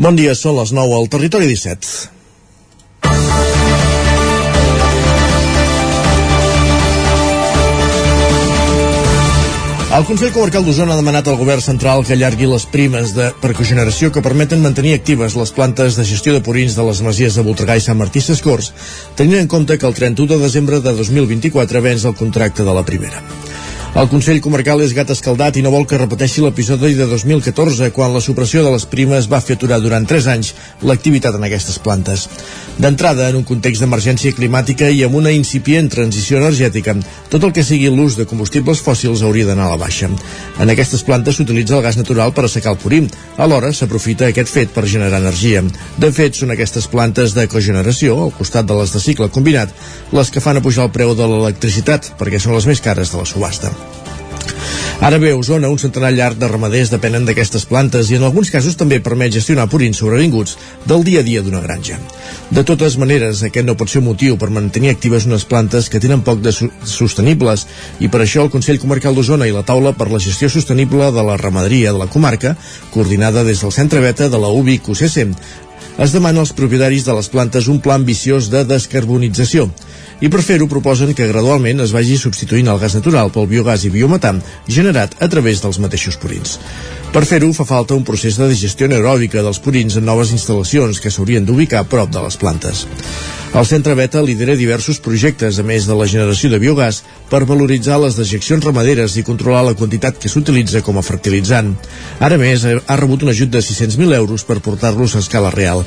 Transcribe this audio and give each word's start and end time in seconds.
Bon 0.00 0.16
dia, 0.16 0.32
són 0.32 0.56
les 0.56 0.70
9 0.72 0.94
al 0.96 1.08
Territori 1.12 1.44
17. 1.50 2.08
El 9.92 10.06
Consell 10.08 10.30
Comarcal 10.32 10.64
d'Osona 10.64 10.94
ha 10.94 10.96
demanat 10.96 11.28
al 11.28 11.36
govern 11.36 11.60
central 11.60 12.06
que 12.08 12.14
allargui 12.16 12.48
les 12.48 12.64
primes 12.72 13.12
de 13.12 13.28
precogeneració 13.42 14.08
que 14.08 14.24
permeten 14.24 14.64
mantenir 14.64 14.94
actives 14.96 15.36
les 15.36 15.52
plantes 15.52 16.00
de 16.00 16.08
gestió 16.08 16.32
de 16.32 16.40
purins 16.40 16.72
de 16.72 16.88
les 16.88 17.02
masies 17.04 17.36
de 17.36 17.44
Voltregà 17.44 17.76
i 17.76 17.84
Sant 17.84 18.00
Martí 18.00 18.24
Sescors, 18.24 18.72
tenint 19.20 19.42
en 19.42 19.52
compte 19.52 19.76
que 19.76 19.86
el 19.86 19.92
31 19.92 20.32
de 20.32 20.40
desembre 20.46 20.80
de 20.80 20.96
2024 20.96 21.84
vens 21.84 22.08
el 22.08 22.16
contracte 22.16 22.64
de 22.64 22.80
la 22.80 22.88
primera. 22.88 23.20
El 23.92 24.06
Consell 24.08 24.38
Comarcal 24.40 24.80
és 24.80 24.94
gat 24.96 25.10
escaldat 25.12 25.58
i 25.60 25.62
no 25.62 25.70
vol 25.70 25.82
que 25.84 25.98
repeteixi 26.00 26.40
l'episodi 26.40 26.94
de 26.96 27.04
2014, 27.10 27.90
quan 27.92 28.14
la 28.14 28.22
supressió 28.24 28.62
de 28.64 28.70
les 28.72 28.86
primes 28.88 29.26
va 29.28 29.42
fer 29.44 29.58
aturar 29.58 29.82
durant 29.84 30.06
3 30.08 30.28
anys 30.32 30.54
l'activitat 30.80 31.36
en 31.36 31.44
aquestes 31.44 31.76
plantes. 31.76 32.22
D'entrada, 32.80 33.26
en 33.28 33.36
un 33.42 33.44
context 33.44 33.84
d'emergència 33.84 34.32
climàtica 34.32 34.88
i 34.88 35.02
amb 35.04 35.18
una 35.20 35.34
incipient 35.36 35.90
transició 35.92 36.40
energètica, 36.40 36.94
tot 37.28 37.44
el 37.44 37.52
que 37.52 37.66
sigui 37.68 37.92
l'ús 37.92 38.16
de 38.16 38.24
combustibles 38.30 38.80
fòssils 38.80 39.26
hauria 39.28 39.50
d'anar 39.50 39.68
a 39.68 39.74
la 39.74 39.82
baixa. 39.84 40.08
En 40.56 40.72
aquestes 40.72 41.04
plantes 41.04 41.36
s'utilitza 41.36 41.76
el 41.76 41.84
gas 41.84 42.00
natural 42.00 42.32
per 42.32 42.46
assecar 42.48 42.72
el 42.72 42.80
purim. 42.80 43.12
Alhora, 43.36 43.74
s'aprofita 43.76 44.32
aquest 44.32 44.48
fet 44.56 44.72
per 44.72 44.88
generar 44.88 45.20
energia. 45.20 45.60
De 46.00 46.14
fet, 46.16 46.40
són 46.40 46.56
aquestes 46.56 46.88
plantes 46.88 47.36
de 47.36 47.44
cogeneració, 47.44 48.16
al 48.24 48.36
costat 48.40 48.64
de 48.64 48.80
les 48.80 48.96
de 48.96 49.04
cicle 49.04 49.28
combinat, 49.28 49.76
les 50.16 50.32
que 50.32 50.40
fan 50.40 50.56
a 50.56 50.64
pujar 50.64 50.88
el 50.88 50.96
preu 50.96 51.12
de 51.12 51.28
l'electricitat, 51.28 52.14
perquè 52.16 52.40
són 52.40 52.56
les 52.56 52.72
més 52.72 52.80
cares 52.80 53.12
de 53.12 53.20
la 53.20 53.28
subhasta. 53.28 53.81
Ara 55.02 55.18
bé, 55.18 55.32
a 55.32 55.36
Osona, 55.36 55.66
un 55.66 55.80
centenar 55.82 56.12
llarg 56.14 56.38
de 56.38 56.46
ramaders 56.46 56.92
depenen 56.92 57.24
d'aquestes 57.26 57.64
plantes 57.66 58.10
i 58.12 58.18
en 58.18 58.26
alguns 58.26 58.52
casos 58.54 58.76
també 58.78 59.00
permet 59.02 59.32
gestionar 59.34 59.66
purins 59.70 59.98
sobrevinguts 59.98 60.54
del 60.86 61.02
dia 61.02 61.24
a 61.24 61.26
dia 61.26 61.42
d'una 61.42 61.62
granja. 61.64 61.98
De 62.54 62.62
totes 62.62 62.94
maneres, 63.02 63.42
aquest 63.42 63.66
no 63.66 63.74
pot 63.78 63.90
ser 63.90 64.04
motiu 64.06 64.38
per 64.38 64.52
mantenir 64.54 64.92
actives 64.92 65.26
unes 65.26 65.42
plantes 65.48 65.88
que 65.90 65.98
tenen 65.98 66.22
poc 66.22 66.38
de 66.44 66.54
sostenibles 66.54 67.66
i 67.98 68.12
per 68.12 68.22
això 68.22 68.46
el 68.46 68.52
Consell 68.54 68.78
Comarcal 68.78 69.18
d'Osona 69.18 69.50
i 69.50 69.56
la 69.56 69.64
taula 69.66 69.94
per 69.98 70.10
la 70.12 70.22
gestió 70.22 70.50
sostenible 70.52 71.10
de 71.10 71.26
la 71.26 71.36
ramaderia 71.40 71.90
de 71.90 71.98
la 71.98 72.10
comarca, 72.12 72.54
coordinada 72.94 73.42
des 73.42 73.66
del 73.66 73.74
Centre 73.74 74.00
Beta 74.00 74.30
de 74.30 74.38
la 74.38 74.54
UBIC 74.54 74.94
UCC, 74.94 75.34
es 75.98 76.12
demana 76.12 76.40
als 76.40 76.54
propietaris 76.56 77.04
de 77.04 77.16
les 77.16 77.28
plantes 77.28 77.68
un 77.68 77.80
pla 77.84 77.98
ambiciós 78.00 78.48
de 78.52 78.64
descarbonització 78.64 79.68
i 80.22 80.30
per 80.30 80.40
fer-ho 80.46 80.68
proposen 80.70 81.12
que 81.18 81.26
gradualment 81.26 81.82
es 81.82 81.92
vagi 81.92 82.16
substituint 82.16 82.70
el 82.70 82.78
gas 82.78 82.94
natural 82.94 83.32
pel 83.34 83.48
biogàs 83.50 83.84
i 83.84 83.90
biometan 83.90 84.38
generat 84.68 85.16
a 85.18 85.28
través 85.28 85.60
dels 85.64 85.80
mateixos 85.82 86.16
purins. 86.22 86.58
Per 87.12 87.24
fer-ho 87.28 87.50
fa 87.52 87.66
falta 87.68 87.96
un 87.98 88.06
procés 88.08 88.38
de 88.40 88.46
digestió 88.48 88.86
anaeròbica 88.86 89.42
dels 89.44 89.58
purins 89.60 89.98
en 89.98 90.06
noves 90.08 90.30
instal·lacions 90.32 91.02
que 91.02 91.10
s'haurien 91.10 91.44
d'ubicar 91.44 91.82
a 91.82 91.88
prop 91.90 92.08
de 92.14 92.22
les 92.24 92.38
plantes. 92.40 92.86
El 93.52 93.66
Centre 93.68 93.92
Beta 93.92 94.22
lidera 94.24 94.54
diversos 94.56 94.96
projectes, 95.04 95.58
a 95.60 95.64
més 95.66 95.84
de 95.84 95.92
la 95.92 96.06
generació 96.08 96.48
de 96.48 96.60
biogàs, 96.62 97.02
per 97.28 97.42
valoritzar 97.44 97.98
les 98.00 98.16
dejeccions 98.16 98.64
ramaderes 98.64 99.18
i 99.20 99.26
controlar 99.26 99.66
la 99.66 99.74
quantitat 99.76 100.16
que 100.22 100.30
s'utilitza 100.32 100.80
com 100.86 100.96
a 100.96 101.04
fertilitzant. 101.04 101.74
Ara 102.24 102.38
més, 102.40 102.64
ha 102.64 102.96
rebut 102.96 103.26
un 103.26 103.34
ajut 103.34 103.52
de 103.52 103.60
600.000 103.60 104.16
euros 104.22 104.46
per 104.48 104.62
portar-los 104.64 105.18
a 105.18 105.20
escala 105.20 105.52
real. 105.52 105.81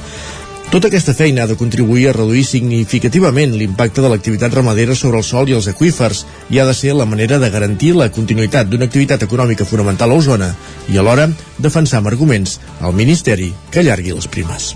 Tota 0.71 0.89
aquesta 0.89 1.13
feina 1.13 1.43
ha 1.43 1.47
de 1.47 1.55
contribuir 1.55 2.09
a 2.09 2.13
reduir 2.15 2.43
significativament 2.43 3.53
l'impacte 3.55 4.01
de 4.01 4.09
l'activitat 4.11 4.53
ramadera 4.57 4.95
sobre 4.95 5.21
el 5.21 5.23
sol 5.23 5.47
i 5.47 5.55
els 5.55 5.69
aqüífers 5.71 6.25
i 6.51 6.59
ha 6.59 6.65
de 6.65 6.73
ser 6.73 6.95
la 6.97 7.05
manera 7.05 7.37
de 7.39 7.49
garantir 7.53 7.93
la 7.95 8.09
continuïtat 8.11 8.67
d'una 8.67 8.89
activitat 8.89 9.23
econòmica 9.23 9.67
fonamental 9.69 10.11
a 10.11 10.17
Osona 10.19 10.49
i 10.91 10.97
alhora 10.97 11.29
defensar 11.59 12.01
amb 12.01 12.09
arguments 12.11 12.57
al 12.81 12.97
Ministeri 12.97 13.53
que 13.71 13.85
allargui 13.85 14.17
les 14.17 14.27
primes. 14.27 14.73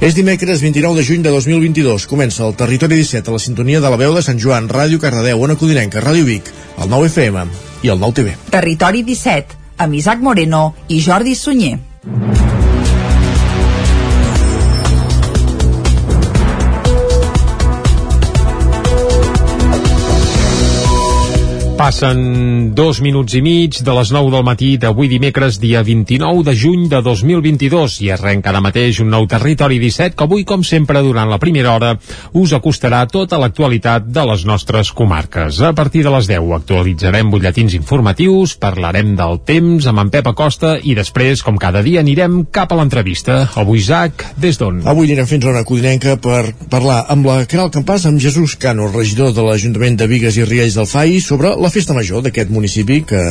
És 0.00 0.14
dimecres 0.16 0.62
29 0.62 0.96
de 0.96 1.04
juny 1.04 1.26
de 1.26 1.32
2022. 1.34 2.06
Comença 2.08 2.46
el 2.46 2.54
Territori 2.56 2.96
17 2.96 3.28
a 3.28 3.34
la 3.34 3.42
sintonia 3.42 3.82
de 3.84 3.90
la 3.90 3.98
veu 4.00 4.14
de 4.16 4.22
Sant 4.24 4.38
Joan, 4.40 4.68
Ràdio 4.68 5.00
Cardedeu, 5.00 5.42
Ona 5.44 5.58
Codinenca, 5.60 6.00
Ràdio 6.00 6.24
Vic, 6.24 6.48
el 6.78 6.88
9 6.88 7.10
FM 7.10 7.44
i 7.82 7.92
el 7.92 8.00
9 8.00 8.16
TV. 8.16 8.38
Territori 8.54 9.02
17, 9.04 9.60
amb 9.76 10.00
Isaac 10.00 10.24
Moreno 10.24 10.70
i 10.88 11.02
Jordi 11.04 11.34
Sunyer. 11.36 11.76
Passen 21.90 22.70
dos 22.70 23.00
minuts 23.02 23.34
i 23.34 23.40
mig 23.42 23.80
de 23.82 23.94
les 23.96 24.12
9 24.14 24.30
del 24.30 24.44
matí 24.46 24.68
d'avui 24.78 25.08
dimecres, 25.10 25.56
dia 25.58 25.80
29 25.82 26.44
de 26.46 26.52
juny 26.54 26.84
de 26.86 27.00
2022 27.02 27.96
i 28.04 28.12
arrenca 28.14 28.52
ara 28.52 28.60
mateix 28.62 29.00
un 29.02 29.08
nou 29.10 29.26
territori 29.26 29.80
17 29.82 30.14
que 30.14 30.22
avui, 30.22 30.44
com 30.46 30.62
sempre, 30.62 31.02
durant 31.02 31.26
la 31.26 31.40
primera 31.42 31.72
hora 31.72 31.96
us 32.38 32.54
acostarà 32.54 33.00
tota 33.10 33.40
l'actualitat 33.42 34.06
de 34.06 34.22
les 34.30 34.44
nostres 34.46 34.92
comarques. 34.94 35.58
A 35.66 35.72
partir 35.74 36.04
de 36.06 36.12
les 36.14 36.28
10 36.30 36.52
actualitzarem 36.60 37.32
butlletins 37.32 37.74
informatius, 37.74 38.54
parlarem 38.54 39.16
del 39.18 39.40
temps 39.42 39.90
amb 39.90 40.04
en 40.04 40.14
Pep 40.14 40.30
Acosta 40.30 40.76
i 40.78 40.94
després, 40.94 41.42
com 41.42 41.58
cada 41.58 41.82
dia, 41.82 42.06
anirem 42.06 42.44
cap 42.54 42.70
a 42.70 42.78
l'entrevista. 42.78 43.40
Avui, 43.58 43.82
Isaac, 43.82 44.28
des 44.38 44.62
d'on? 44.62 44.84
Avui 44.86 45.10
anirem 45.10 45.26
fins 45.26 45.48
a 45.48 45.56
una 45.56 45.66
codinenca 45.66 46.14
per 46.22 46.54
parlar 46.70 47.02
amb 47.10 47.26
la 47.26 47.40
Caral 47.50 47.74
Campàs, 47.74 48.06
amb 48.06 48.22
Jesús 48.22 48.54
Cano, 48.54 48.92
regidor 48.94 49.34
de 49.34 49.42
l'Ajuntament 49.42 49.98
de 49.98 50.10
Vigues 50.14 50.38
i 50.38 50.46
Riells 50.46 50.78
del 50.78 50.86
FAI, 50.86 51.18
sobre 51.26 51.56
la 51.58 51.66
festa 51.66 51.79
major 51.88 52.22
d'aquest 52.24 52.50
municipi 52.52 53.00
que 53.08 53.24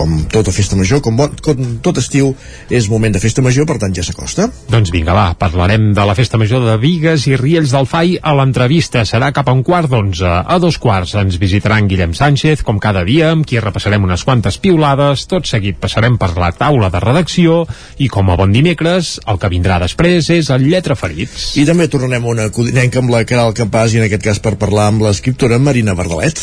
com 0.00 0.22
tota 0.32 0.52
festa 0.52 0.76
major, 0.76 1.02
com, 1.04 1.16
bon, 1.16 1.34
com 1.44 1.58
tot 1.84 1.98
estiu 2.00 2.32
és 2.72 2.88
moment 2.88 3.12
de 3.12 3.20
festa 3.20 3.42
major, 3.44 3.66
per 3.68 3.76
tant 3.82 3.92
ja 3.92 4.04
s'acosta. 4.06 4.46
Doncs 4.72 4.92
vinga, 4.94 5.12
va, 5.12 5.34
parlarem 5.36 5.90
de 5.96 6.06
la 6.08 6.14
festa 6.16 6.40
major 6.40 6.64
de 6.64 6.78
Vigues 6.80 7.26
i 7.28 7.36
Riells 7.36 7.74
del 7.74 7.88
Fai 7.90 8.16
a 8.16 8.32
l'entrevista. 8.38 9.04
Serà 9.04 9.28
cap 9.36 9.50
a 9.50 9.56
un 9.56 9.60
quart 9.66 9.90
d'onze. 9.92 10.24
A 10.40 10.56
dos 10.62 10.80
quarts 10.80 11.12
ens 11.20 11.36
visitarà 11.42 11.76
en 11.82 11.90
Guillem 11.90 12.16
Sánchez, 12.16 12.64
com 12.64 12.80
cada 12.80 13.04
dia, 13.04 13.28
amb 13.34 13.44
qui 13.44 13.60
repassarem 13.60 14.08
unes 14.08 14.24
quantes 14.24 14.56
piulades. 14.62 15.26
Tot 15.28 15.48
seguit 15.50 15.76
passarem 15.82 16.16
per 16.20 16.32
la 16.38 16.52
taula 16.56 16.88
de 16.88 17.04
redacció 17.04 17.60
i, 17.98 18.08
com 18.08 18.32
a 18.32 18.40
bon 18.40 18.56
dimecres, 18.56 19.18
el 19.28 19.40
que 19.42 19.52
vindrà 19.52 19.80
després 19.84 20.32
és 20.32 20.48
el 20.54 20.64
Lletra 20.70 20.96
Ferits. 20.96 21.52
I 21.60 21.68
també 21.68 21.90
tornarem 21.92 22.24
a 22.24 22.34
una 22.38 22.50
codinenca 22.54 23.04
amb 23.04 23.12
la 23.12 23.26
Caral 23.28 23.52
Campàs 23.52 23.92
i 23.92 24.00
en 24.00 24.08
aquest 24.08 24.24
cas 24.24 24.40
per 24.40 24.56
parlar 24.56 24.88
amb 24.94 25.04
l'escriptora 25.04 25.60
Marina 25.60 25.98
Bardalet. 25.98 26.40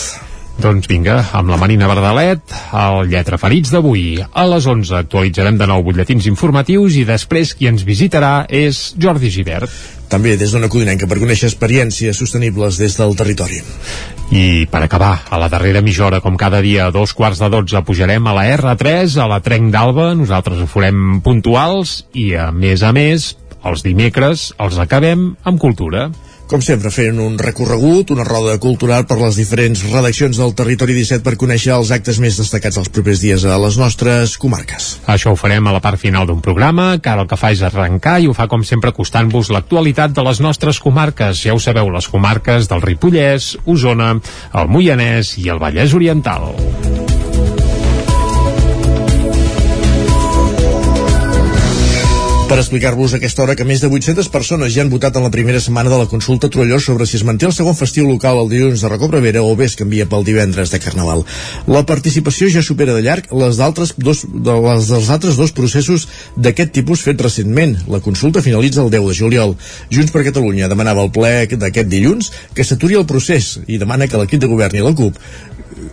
Doncs 0.57 0.88
vinga, 0.90 1.19
amb 1.38 1.51
la 1.53 1.57
Marina 1.62 1.85
Verdalet, 1.85 2.41
el 2.73 3.12
Lletra 3.12 3.38
Ferits 3.38 3.69
d'avui. 3.69 4.18
A 4.18 4.45
les 4.50 4.66
11 4.66 4.95
actualitzarem 4.97 5.59
de 5.59 5.68
nou 5.69 5.84
butlletins 5.85 6.25
informatius 6.25 6.97
i 6.97 7.03
després 7.06 7.53
qui 7.53 7.69
ens 7.69 7.85
visitarà 7.85 8.47
és 8.50 8.96
Jordi 8.97 9.29
Givert. 9.29 9.69
També 10.09 10.34
des 10.34 10.56
d'una 10.56 10.69
codinenca 10.73 11.06
per 11.06 11.19
conèixer 11.22 11.51
experiències 11.51 12.17
sostenibles 12.17 12.81
des 12.81 12.97
del 12.97 13.13
territori. 13.19 13.62
I 14.34 14.66
per 14.72 14.81
acabar, 14.81 15.13
a 15.29 15.38
la 15.38 15.51
darrera 15.53 15.84
mitja 15.85 16.23
com 16.25 16.35
cada 16.41 16.63
dia, 16.66 16.88
a 16.88 16.91
dos 16.91 17.13
quarts 17.13 17.38
de 17.44 17.51
dotze, 17.53 17.84
pujarem 17.85 18.25
a 18.25 18.34
la 18.34 18.47
R3, 18.57 19.13
a 19.22 19.28
la 19.29 19.44
Trenc 19.46 19.69
d'Alba, 19.72 20.16
nosaltres 20.17 20.63
ho 20.63 20.66
farem 20.66 21.22
puntuals 21.22 22.00
i, 22.17 22.31
a 22.34 22.50
més 22.50 22.81
a 22.81 22.96
més, 22.97 23.35
els 23.62 23.85
dimecres 23.85 24.53
els 24.57 24.78
acabem 24.81 25.35
amb 25.46 25.62
cultura 25.62 26.07
com 26.47 26.62
sempre, 26.63 26.90
fent 26.94 27.19
un 27.19 27.35
recorregut, 27.40 28.12
una 28.16 28.25
roda 28.28 28.56
cultural 28.63 29.03
per 29.08 29.18
les 29.19 29.35
diferents 29.40 29.81
redaccions 29.91 30.40
del 30.40 30.53
Territori 30.56 30.96
17 30.96 31.25
per 31.25 31.35
conèixer 31.40 31.74
els 31.75 31.91
actes 31.91 32.22
més 32.24 32.40
destacats 32.40 32.80
els 32.80 32.91
propers 32.94 33.19
dies 33.24 33.44
a 33.44 33.58
les 33.59 33.78
nostres 33.80 34.38
comarques. 34.40 34.88
Això 35.12 35.34
ho 35.34 35.40
farem 35.40 35.68
a 35.68 35.75
la 35.75 35.84
part 35.84 36.00
final 36.00 36.30
d'un 36.30 36.41
programa, 36.44 36.90
que 37.03 37.12
ara 37.12 37.25
el 37.25 37.30
que 37.30 37.40
fa 37.40 37.52
és 37.56 37.66
arrencar 37.68 38.18
i 38.24 38.31
ho 38.31 38.38
fa 38.38 38.47
com 38.47 38.63
sempre 38.63 38.96
acostant-vos 38.96 39.52
l'actualitat 39.52 40.16
de 40.16 40.25
les 40.30 40.41
nostres 40.44 40.80
comarques. 40.80 41.44
Ja 41.44 41.58
ho 41.58 41.59
sabeu, 41.59 41.91
les 41.91 42.08
comarques 42.08 42.72
del 42.72 42.84
Ripollès, 42.85 43.56
Osona, 43.68 44.16
el 44.56 44.72
Moianès 44.72 45.35
i 45.44 45.50
el 45.52 45.59
Vallès 45.64 45.96
Oriental. 45.97 46.53
Per 52.47 52.62
explicar-vos 52.62 53.12
aquesta 53.16 53.41
hora 53.44 53.56
que 53.59 53.66
més 53.67 53.82
de 53.84 53.90
800 53.91 54.29
persones 54.32 54.72
ja 54.72 54.79
han 54.84 54.91
votat 54.91 55.17
en 55.20 55.26
la 55.26 55.32
primera 55.34 55.59
setmana 55.59 55.90
de 55.91 55.97
la 55.99 56.08
consulta 56.08 56.47
Trolló 56.47 56.78
sobre 56.79 57.05
si 57.09 57.17
es 57.17 57.26
manté 57.28 57.46
el 57.47 57.52
segon 57.52 57.76
festiu 57.76 58.08
local 58.08 58.40
el 58.40 58.47
dilluns 58.52 58.84
de 58.84 58.91
Recobrevera 58.94 59.41
o 59.44 59.55
bé 59.59 59.66
es 59.67 59.76
canvia 59.76 60.05
pel 60.08 60.23
divendres 60.23 60.72
de 60.72 60.79
Carnaval. 60.79 61.26
La 61.67 61.84
participació 61.90 62.47
ja 62.53 62.64
supera 62.64 62.96
de 62.96 63.03
llarg 63.03 63.28
les 63.35 63.59
d'altres 63.59 63.94
dos, 63.99 64.23
de 64.23 64.58
les 64.64 64.88
dels 64.88 65.11
altres 65.11 65.35
dos 65.35 65.52
processos 65.52 66.08
d'aquest 66.38 66.72
tipus 66.79 67.03
fets 67.03 67.28
recentment. 67.28 67.76
La 67.91 67.99
consulta 67.99 68.44
finalitza 68.46 68.85
el 68.85 68.91
10 68.96 69.11
de 69.11 69.20
juliol. 69.20 69.55
Junts 69.91 70.16
per 70.16 70.23
Catalunya 70.29 70.72
demanava 70.72 71.03
al 71.03 71.11
ple 71.11 71.50
d'aquest 71.52 71.91
dilluns 71.91 72.32
que 72.55 72.64
s'aturi 72.64 72.96
el 72.96 73.09
procés 73.09 73.58
i 73.67 73.82
demana 73.82 74.08
que 74.08 74.23
l'equip 74.23 74.40
de 74.40 74.52
govern 74.53 74.78
i 74.78 74.85
la 74.88 74.96
CUP 74.96 75.20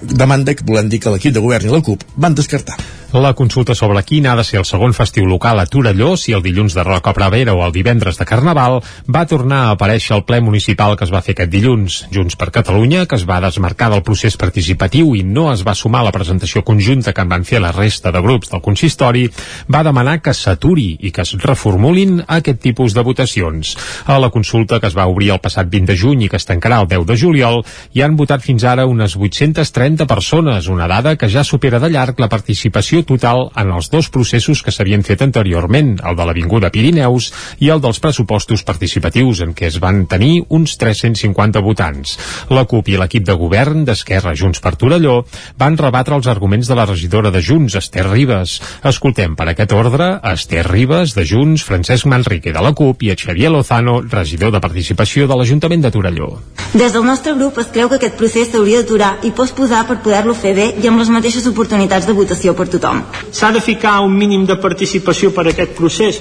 demanda 0.02 0.54
que 0.54 0.66
volem 0.66 0.86
dir 0.88 1.02
que 1.02 1.10
l'equip 1.10 1.34
de 1.34 1.42
govern 1.42 1.66
i 1.66 1.74
la 1.74 1.82
CUP 1.82 2.06
van 2.14 2.38
descartar. 2.38 2.78
La 3.14 3.32
consulta 3.32 3.76
sobre 3.78 4.02
quin 4.02 4.24
ha 4.26 4.32
de 4.34 4.42
ser 4.42 4.56
el 4.58 4.64
segon 4.66 4.90
festiu 4.90 5.22
local 5.30 5.60
a 5.62 5.68
Torelló, 5.70 6.16
si 6.18 6.32
el 6.34 6.40
dilluns 6.42 6.74
de 6.74 6.82
Roca 6.82 7.12
Pravera 7.14 7.52
o 7.54 7.60
el 7.62 7.70
divendres 7.70 8.16
de 8.18 8.24
Carnaval, 8.26 8.80
va 9.06 9.20
tornar 9.30 9.60
a 9.62 9.74
aparèixer 9.76 10.16
al 10.16 10.24
ple 10.26 10.40
municipal 10.42 10.96
que 10.98 11.06
es 11.06 11.12
va 11.14 11.20
fer 11.22 11.36
aquest 11.36 11.52
dilluns. 11.52 11.98
Junts 12.10 12.34
per 12.34 12.50
Catalunya, 12.50 13.04
que 13.06 13.14
es 13.14 13.22
va 13.28 13.38
desmarcar 13.44 13.92
del 13.92 14.02
procés 14.02 14.34
participatiu 14.36 15.12
i 15.14 15.22
no 15.22 15.44
es 15.52 15.62
va 15.62 15.76
sumar 15.78 16.00
a 16.02 16.08
la 16.08 16.12
presentació 16.16 16.64
conjunta 16.66 17.12
que 17.14 17.22
en 17.22 17.30
van 17.30 17.46
fer 17.46 17.60
la 17.62 17.70
resta 17.70 18.10
de 18.10 18.22
grups 18.24 18.50
del 18.50 18.64
consistori, 18.66 19.28
va 19.70 19.84
demanar 19.86 20.16
que 20.18 20.34
s'aturi 20.34 20.88
i 21.06 21.14
que 21.14 21.22
es 21.22 21.36
reformulin 21.38 22.24
aquest 22.26 22.58
tipus 22.66 22.98
de 22.98 23.06
votacions. 23.06 23.76
A 24.10 24.18
la 24.18 24.32
consulta 24.34 24.80
que 24.80 24.90
es 24.90 24.98
va 24.98 25.06
obrir 25.06 25.30
el 25.36 25.42
passat 25.44 25.70
20 25.70 25.92
de 25.92 25.98
juny 26.02 26.26
i 26.26 26.32
que 26.32 26.42
es 26.42 26.50
tancarà 26.50 26.82
el 26.82 26.90
10 26.90 27.06
de 27.06 27.20
juliol, 27.22 27.62
hi 27.94 28.02
han 28.02 28.18
votat 28.18 28.42
fins 28.42 28.66
ara 28.66 28.90
unes 28.90 29.14
830 29.14 30.10
persones, 30.10 30.66
una 30.66 30.90
dada 30.90 31.14
que 31.14 31.30
ja 31.30 31.46
supera 31.46 31.78
de 31.78 31.94
llarg 31.94 32.18
la 32.18 32.32
participació 32.32 33.03
total 33.08 33.48
en 33.60 33.70
els 33.74 33.90
dos 33.92 34.08
processos 34.12 34.62
que 34.64 34.72
s'havien 34.74 35.04
fet 35.06 35.22
anteriorment, 35.24 35.96
el 36.04 36.16
de 36.16 36.26
l'Avinguda 36.26 36.70
Pirineus 36.74 37.30
i 37.64 37.70
el 37.72 37.82
dels 37.84 38.00
pressupostos 38.02 38.64
participatius, 38.66 39.42
en 39.44 39.54
què 39.56 39.68
es 39.70 39.78
van 39.82 40.04
tenir 40.10 40.44
uns 40.48 40.76
350 40.80 41.62
votants. 41.64 42.16
La 42.50 42.64
CUP 42.68 42.90
i 42.92 42.98
l'equip 43.00 43.26
de 43.26 43.36
govern 43.40 43.84
d'Esquerra 43.88 44.34
Junts 44.38 44.62
per 44.64 44.74
Torelló 44.80 45.20
van 45.60 45.78
rebatre 45.80 46.16
els 46.18 46.28
arguments 46.30 46.70
de 46.70 46.78
la 46.78 46.86
regidora 46.88 47.32
de 47.34 47.42
Junts, 47.42 47.76
Esther 47.80 48.06
Ribes. 48.08 48.60
Escoltem 48.84 49.36
per 49.36 49.48
aquest 49.52 49.74
ordre 49.76 50.10
a 50.20 50.34
Esther 50.34 50.64
Ribes, 50.68 51.14
de 51.16 51.26
Junts, 51.28 51.64
Francesc 51.66 52.08
Manrique, 52.10 52.52
de 52.54 52.64
la 52.64 52.74
CUP, 52.74 53.04
i 53.04 53.12
a 53.12 53.18
Xavier 53.18 53.52
Lozano, 53.52 54.00
regidor 54.02 54.54
de 54.54 54.62
Participació 54.64 55.28
de 55.28 55.38
l'Ajuntament 55.38 55.84
de 55.84 55.92
Torelló. 55.94 56.30
Des 56.74 56.92
del 56.92 57.04
nostre 57.06 57.34
grup 57.38 57.58
es 57.62 57.70
creu 57.74 57.90
que 57.90 58.00
aquest 58.00 58.18
procés 58.20 58.50
s'hauria 58.52 58.82
d'aturar 58.82 59.12
i 59.26 59.32
posposar 59.36 59.84
per 59.88 60.00
poder-lo 60.04 60.34
fer 60.38 60.54
bé 60.56 60.70
i 60.82 60.88
amb 60.90 61.02
les 61.02 61.10
mateixes 61.12 61.46
oportunitats 61.50 62.06
de 62.06 62.16
votació 62.16 62.54
per 62.58 62.68
tothom 62.70 62.93
tothom. 62.94 63.32
S'ha 63.32 63.52
de 63.52 63.60
ficar 63.60 64.00
un 64.00 64.16
mínim 64.16 64.46
de 64.46 64.56
participació 64.56 65.32
per 65.34 65.46
a 65.46 65.50
aquest 65.50 65.74
procés? 65.76 66.20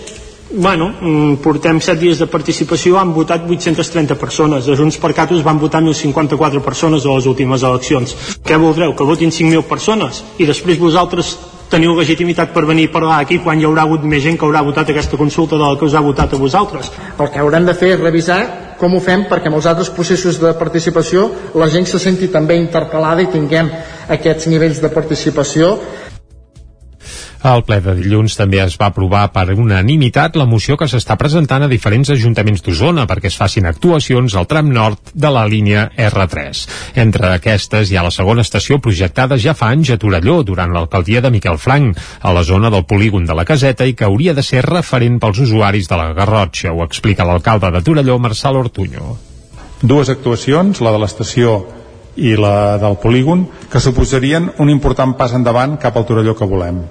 Bueno, 0.56 0.94
mm, 1.02 1.36
portem 1.42 1.80
7 1.82 2.00
dies 2.00 2.20
de 2.20 2.28
participació, 2.28 3.00
han 3.00 3.14
votat 3.14 3.42
830 3.48 4.16
persones. 4.16 4.68
A 4.68 4.76
Junts 4.76 4.98
per 4.98 5.14
Catos 5.14 5.44
van 5.44 5.60
votar 5.60 5.82
1.054 5.82 6.62
persones 6.62 7.06
a 7.06 7.10
les 7.10 7.26
últimes 7.26 7.64
eleccions. 7.64 8.16
Què 8.44 8.58
voldreu? 8.58 8.96
Que 8.96 9.04
votin 9.04 9.32
5.000 9.32 9.64
persones? 9.64 10.24
I 10.38 10.46
després 10.46 10.78
vosaltres 10.78 11.38
teniu 11.70 11.96
legitimitat 11.98 12.54
per 12.54 12.68
venir 12.70 12.90
a 12.90 12.92
parlar 12.92 13.20
aquí 13.22 13.40
quan 13.40 13.60
hi 13.60 13.66
haurà 13.66 13.82
hagut 13.88 14.04
més 14.04 14.22
gent 14.22 14.38
que 14.38 14.46
haurà 14.46 14.62
votat 14.62 14.90
aquesta 14.90 15.18
consulta 15.18 15.58
de 15.58 15.64
la 15.64 15.78
que 15.80 15.86
us 15.86 15.96
ha 15.96 16.02
votat 16.06 16.34
a 16.34 16.38
vosaltres. 16.38 16.92
El 17.18 17.32
que 17.32 17.40
haurem 17.40 17.66
de 17.66 17.74
fer 17.74 17.96
és 17.96 18.00
revisar 18.00 18.76
com 18.78 18.94
ho 18.94 19.00
fem 19.00 19.26
perquè 19.30 19.50
en 19.50 19.58
els 19.58 19.66
altres 19.66 19.90
processos 19.90 20.40
de 20.40 20.54
participació 20.60 21.32
la 21.56 21.70
gent 21.70 21.88
se 21.90 21.98
senti 21.98 22.28
també 22.28 22.60
interpel·lada 22.60 23.24
i 23.24 23.32
tinguem 23.32 23.72
aquests 24.08 24.48
nivells 24.52 24.82
de 24.84 24.90
participació 24.94 25.80
al 27.44 27.66
ple 27.68 27.82
de 27.84 27.94
dilluns 27.98 28.38
també 28.40 28.62
es 28.64 28.78
va 28.80 28.88
aprovar 28.88 29.26
per 29.36 29.50
unanimitat 29.52 30.38
la 30.40 30.46
moció 30.48 30.78
que 30.80 30.88
s'està 30.88 31.18
presentant 31.20 31.66
a 31.66 31.68
diferents 31.72 32.14
ajuntaments 32.14 32.64
d'Osona 32.64 33.04
perquè 33.10 33.28
es 33.28 33.38
facin 33.40 33.68
actuacions 33.68 34.36
al 34.40 34.48
tram 34.48 34.70
nord 34.72 35.12
de 35.14 35.32
la 35.36 35.44
línia 35.52 35.90
R3. 35.98 36.64
Entre 37.04 37.34
aquestes 37.34 37.92
hi 37.92 38.00
ha 38.00 38.06
la 38.08 38.14
segona 38.16 38.46
estació 38.48 38.80
projectada 38.80 39.36
ja 39.36 39.56
fa 39.60 39.74
anys 39.76 39.92
a 39.92 40.00
Torelló 40.00 40.40
durant 40.48 40.72
l'alcaldia 40.72 41.20
de 41.22 41.34
Miquel 41.36 41.60
Franc, 41.60 42.00
a 42.22 42.32
la 42.32 42.46
zona 42.48 42.72
del 42.72 42.88
polígon 42.88 43.28
de 43.28 43.36
la 43.36 43.46
Caseta 43.46 43.86
i 43.86 43.94
que 43.94 44.08
hauria 44.08 44.34
de 44.34 44.44
ser 44.44 44.64
referent 44.64 45.20
pels 45.20 45.44
usuaris 45.44 45.92
de 45.92 46.00
la 46.00 46.14
Garrotxa, 46.16 46.72
ho 46.72 46.84
explica 46.88 47.28
l'alcalde 47.28 47.76
de 47.76 47.84
Torelló, 47.84 48.20
Marçal 48.20 48.56
Ortuño. 48.64 49.18
Dues 49.84 50.08
actuacions, 50.08 50.80
la 50.80 50.96
de 50.96 51.04
l'estació 51.04 51.60
i 52.16 52.38
la 52.40 52.80
del 52.80 52.96
polígon, 53.04 53.50
que 53.70 53.84
suposarien 53.84 54.54
un 54.64 54.70
important 54.72 55.18
pas 55.20 55.36
endavant 55.36 55.76
cap 55.82 55.98
al 55.98 56.08
Torelló 56.08 56.40
que 56.40 56.48
volem. 56.48 56.86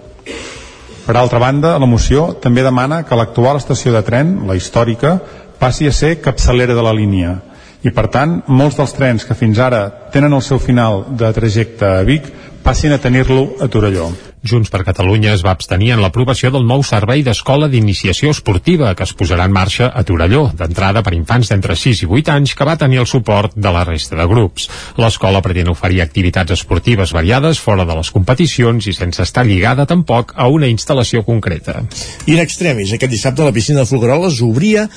Per 1.03 1.17
altra 1.19 1.41
banda, 1.43 1.77
la 1.79 1.87
moció 1.87 2.33
també 2.43 2.63
demana 2.63 3.03
que 3.03 3.19
l'actual 3.19 3.59
estació 3.59 3.93
de 3.93 4.03
tren, 4.07 4.37
la 4.47 4.57
històrica, 4.57 5.17
passi 5.59 5.87
a 5.87 5.95
ser 5.95 6.21
capçalera 6.23 6.75
de 6.75 6.83
la 6.83 6.95
línia 6.95 7.39
i 7.83 7.91
per 7.91 8.09
tant 8.15 8.37
molts 8.47 8.79
dels 8.79 8.95
trens 8.95 9.27
que 9.27 9.39
fins 9.39 9.59
ara 9.59 9.85
tenen 10.15 10.35
el 10.39 10.45
seu 10.47 10.63
final 10.63 11.03
de 11.19 11.33
trajecte 11.35 11.89
a 11.89 12.05
Vic 12.07 12.29
passin 12.63 12.95
a 12.95 13.03
tenir-lo 13.03 13.49
a 13.61 13.69
Torelló. 13.69 14.13
Junts 14.43 14.73
per 14.75 14.83
Catalunya 14.83 15.37
es 15.37 15.44
va 15.47 15.53
abstenir 15.55 15.93
en 15.94 16.00
l'aprovació 16.03 16.50
del 16.50 16.65
nou 16.67 16.83
servei 16.83 17.23
d'escola 17.23 17.69
d'iniciació 17.71 18.33
esportiva 18.35 18.91
que 18.99 19.06
es 19.06 19.15
posarà 19.15 19.47
en 19.47 19.55
marxa 19.55 19.87
a 19.94 20.03
Torelló, 20.03 20.49
d'entrada 20.59 21.05
per 21.06 21.15
infants 21.15 21.53
d'entre 21.53 21.77
6 21.79 22.03
i 22.03 22.11
8 22.11 22.35
anys 22.35 22.56
que 22.59 22.67
va 22.67 22.75
tenir 22.81 22.99
el 23.05 23.06
suport 23.06 23.55
de 23.55 23.73
la 23.75 23.85
resta 23.87 24.19
de 24.19 24.27
grups. 24.27 24.67
L'escola 24.99 25.44
pretén 25.47 25.71
oferir 25.71 26.03
activitats 26.03 26.59
esportives 26.59 27.15
variades 27.15 27.62
fora 27.62 27.87
de 27.87 27.94
les 28.00 28.11
competicions 28.11 28.91
i 28.91 28.97
sense 28.99 29.23
estar 29.23 29.47
lligada 29.47 29.87
tampoc 29.87 30.35
a 30.35 30.50
una 30.50 30.67
instal·lació 30.67 31.23
concreta. 31.23 31.79
I 32.27 32.35
en 32.35 32.43
extremis, 32.43 32.93
aquest 32.93 33.15
dissabte 33.15 33.47
la 33.47 33.55
piscina 33.55 33.85
de 33.85 33.91
Folgueroles 33.91 34.43
obria 34.43 34.88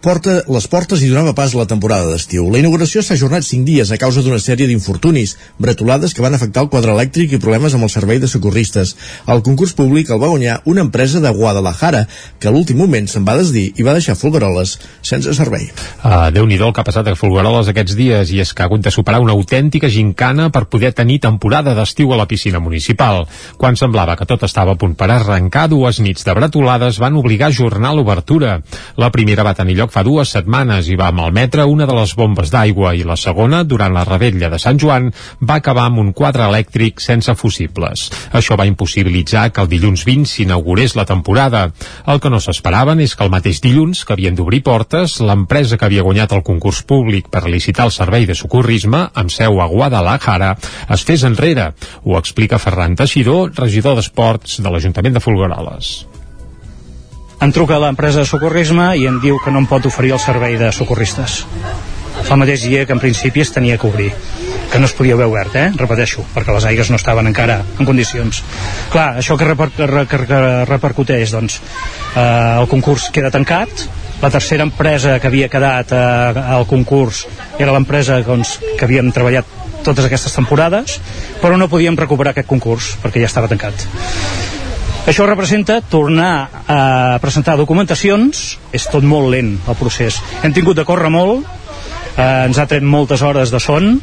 porta 0.00 0.40
les 0.48 0.66
portes 0.72 1.02
i 1.04 1.08
donava 1.10 1.34
pas 1.36 1.52
a 1.52 1.58
la 1.60 1.66
temporada 1.68 2.08
d'estiu. 2.08 2.46
La 2.48 2.60
inauguració 2.62 3.02
s'ha 3.04 3.14
ajornat 3.18 3.44
5 3.44 3.66
dies 3.68 3.90
a 3.92 3.98
causa 4.00 4.22
d'una 4.24 4.40
sèrie 4.40 4.66
d'infortunis, 4.70 5.36
bretolades 5.60 6.14
que 6.16 6.24
van 6.24 6.34
afectar 6.34 6.64
el 6.64 6.70
quadre 6.72 6.94
elèctric 6.94 7.34
i 7.36 7.40
problemes 7.42 7.76
amb 7.76 7.84
el 7.84 7.92
servei 7.92 8.18
de 8.18 8.28
socorristes. 8.28 8.94
El 9.28 9.42
concurs 9.44 9.74
públic 9.76 10.08
el 10.10 10.22
va 10.22 10.30
guanyar 10.32 10.60
una 10.64 10.80
empresa 10.86 11.20
de 11.20 11.32
Guadalajara, 11.36 12.06
que 12.40 12.48
a 12.48 12.54
l'últim 12.54 12.80
moment 12.80 13.10
se'n 13.12 13.26
va 13.28 13.36
desdir 13.36 13.66
i 13.76 13.84
va 13.84 13.94
deixar 13.96 14.16
Folgueroles 14.16 14.78
sense 15.04 15.34
servei. 15.36 15.68
Uh, 16.00 16.30
Déu-n'hi-do 16.32 16.70
el 16.70 16.72
que 16.72 16.80
ha 16.80 16.88
passat 16.88 17.12
a 17.12 17.16
Folgueroles 17.18 17.68
aquests 17.68 17.96
dies 17.98 18.32
i 18.32 18.40
és 18.40 18.54
que 18.54 18.64
ha 18.64 18.70
hagut 18.70 18.80
de 18.84 18.94
superar 18.94 19.20
una 19.20 19.36
autèntica 19.36 19.92
gincana 19.92 20.48
per 20.48 20.64
poder 20.72 20.94
tenir 20.96 21.20
temporada 21.20 21.76
d'estiu 21.76 22.14
a 22.14 22.20
la 22.22 22.28
piscina 22.30 22.60
municipal. 22.64 23.26
Quan 23.60 23.76
semblava 23.76 24.16
que 24.16 24.28
tot 24.28 24.48
estava 24.48 24.72
a 24.72 24.80
punt 24.80 24.96
per 24.96 25.10
arrencar, 25.12 25.68
dues 25.68 26.00
nits 26.00 26.24
de 26.24 26.34
bretolades 26.40 26.98
van 27.04 27.20
obligar 27.20 27.50
a 27.50 27.54
ajornar 27.54 27.92
l'obertura. 27.94 28.60
La 28.96 29.12
primera 29.12 29.44
va 29.44 29.56
tenir 29.58 29.76
lloc 29.76 29.89
lloc 29.90 29.96
fa 29.96 30.04
dues 30.06 30.30
setmanes 30.30 30.88
i 30.88 30.96
va 30.96 31.10
malmetre 31.10 31.64
una 31.66 31.86
de 31.86 31.94
les 31.94 32.14
bombes 32.14 32.50
d'aigua 32.50 32.94
i 32.94 33.02
la 33.02 33.16
segona, 33.16 33.64
durant 33.64 33.92
la 33.92 34.04
rebella 34.04 34.48
de 34.48 34.58
Sant 34.58 34.78
Joan, 34.78 35.10
va 35.42 35.58
acabar 35.58 35.88
amb 35.88 35.98
un 35.98 36.12
quadre 36.12 36.46
elèctric 36.46 37.00
sense 37.00 37.34
fusibles. 37.34 38.10
Això 38.32 38.56
va 38.56 38.68
impossibilitzar 38.68 39.50
que 39.50 39.60
el 39.62 39.68
dilluns 39.68 40.04
20 40.06 40.30
s'inaugurés 40.30 40.94
la 40.94 41.06
temporada. 41.06 41.70
El 42.06 42.20
que 42.20 42.30
no 42.30 42.40
s'esperaven 42.40 43.00
és 43.00 43.16
que 43.16 43.24
el 43.24 43.32
mateix 43.32 43.60
dilluns, 43.60 44.04
que 44.04 44.14
havien 44.14 44.36
d'obrir 44.36 44.62
portes, 44.62 45.18
l'empresa 45.20 45.76
que 45.76 45.88
havia 45.88 46.06
guanyat 46.06 46.36
el 46.36 46.44
concurs 46.46 46.82
públic 46.86 47.28
per 47.30 47.48
licitar 47.48 47.88
el 47.88 47.94
servei 47.94 48.28
de 48.30 48.38
socorrisme, 48.38 49.08
amb 49.14 49.34
seu 49.34 49.60
a 49.60 49.66
Guadalajara, 49.66 50.54
es 50.88 51.04
fes 51.04 51.26
enrere. 51.26 51.72
Ho 52.04 52.18
explica 52.18 52.62
Ferran 52.62 52.94
Teixidor, 52.96 53.50
regidor 53.58 53.98
d'Esports 53.98 54.60
de 54.62 54.70
l'Ajuntament 54.70 55.18
de 55.18 55.24
Folgueroles 55.24 56.09
em 57.40 57.52
truca 57.56 57.78
l'empresa 57.80 58.22
de 58.22 58.28
socorrisme 58.28 58.90
i 59.00 59.06
em 59.08 59.20
diu 59.22 59.38
que 59.44 59.52
no 59.52 59.62
em 59.62 59.68
pot 59.70 59.86
oferir 59.88 60.12
el 60.16 60.22
servei 60.22 60.58
de 60.60 60.72
socorristes 60.76 61.44
fa 62.20 62.36
el 62.36 62.42
mateix 62.42 62.66
dia 62.68 62.84
que 62.86 62.92
en 62.96 63.00
principi 63.02 63.40
es 63.44 63.52
tenia 63.54 63.78
que 63.80 63.88
obrir 63.88 64.10
que 64.70 64.78
no 64.78 64.86
es 64.86 64.92
podia 64.94 65.14
haver 65.14 65.26
obert, 65.26 65.54
eh? 65.58 65.70
repeteixo, 65.74 66.22
perquè 66.30 66.54
les 66.54 66.66
aigues 66.70 66.90
no 66.92 66.98
estaven 67.00 67.26
encara 67.26 67.56
en 67.78 67.88
condicions. 67.88 68.38
Clar, 68.92 69.16
això 69.18 69.34
que, 69.34 69.48
reper 69.48 69.66
que, 69.74 70.20
que 70.30 70.42
repercuteix, 70.68 71.32
doncs, 71.34 71.56
eh, 72.14 72.60
el 72.60 72.68
concurs 72.70 73.08
queda 73.10 73.32
tancat, 73.34 73.82
la 74.22 74.30
tercera 74.30 74.62
empresa 74.68 75.16
que 75.18 75.26
havia 75.26 75.50
quedat 75.50 75.90
eh, 75.90 76.44
al 76.54 76.68
concurs 76.70 77.24
era 77.58 77.74
l'empresa 77.74 78.20
doncs, 78.22 78.60
que 78.78 78.86
havíem 78.86 79.10
treballat 79.16 79.58
totes 79.82 80.06
aquestes 80.06 80.38
temporades, 80.38 81.00
però 81.42 81.58
no 81.58 81.70
podíem 81.72 81.98
recuperar 81.98 82.36
aquest 82.36 82.48
concurs 82.50 82.94
perquè 83.02 83.24
ja 83.24 83.32
estava 83.32 83.50
tancat. 83.50 83.88
Això 85.08 85.24
representa 85.26 85.80
tornar 85.80 86.32
a 86.68 86.80
presentar 87.22 87.56
documentacions, 87.58 88.42
és 88.76 88.84
tot 88.92 89.04
molt 89.06 89.30
lent 89.32 89.54
el 89.66 89.78
procés. 89.80 90.20
Hem 90.44 90.52
tingut 90.52 90.76
de 90.76 90.84
córrer 90.84 91.08
molt, 91.10 91.46
eh, 92.16 92.46
ens 92.46 92.58
ha 92.58 92.66
tret 92.70 92.84
moltes 92.84 93.22
hores 93.22 93.52
de 93.52 93.60
son. 93.60 93.98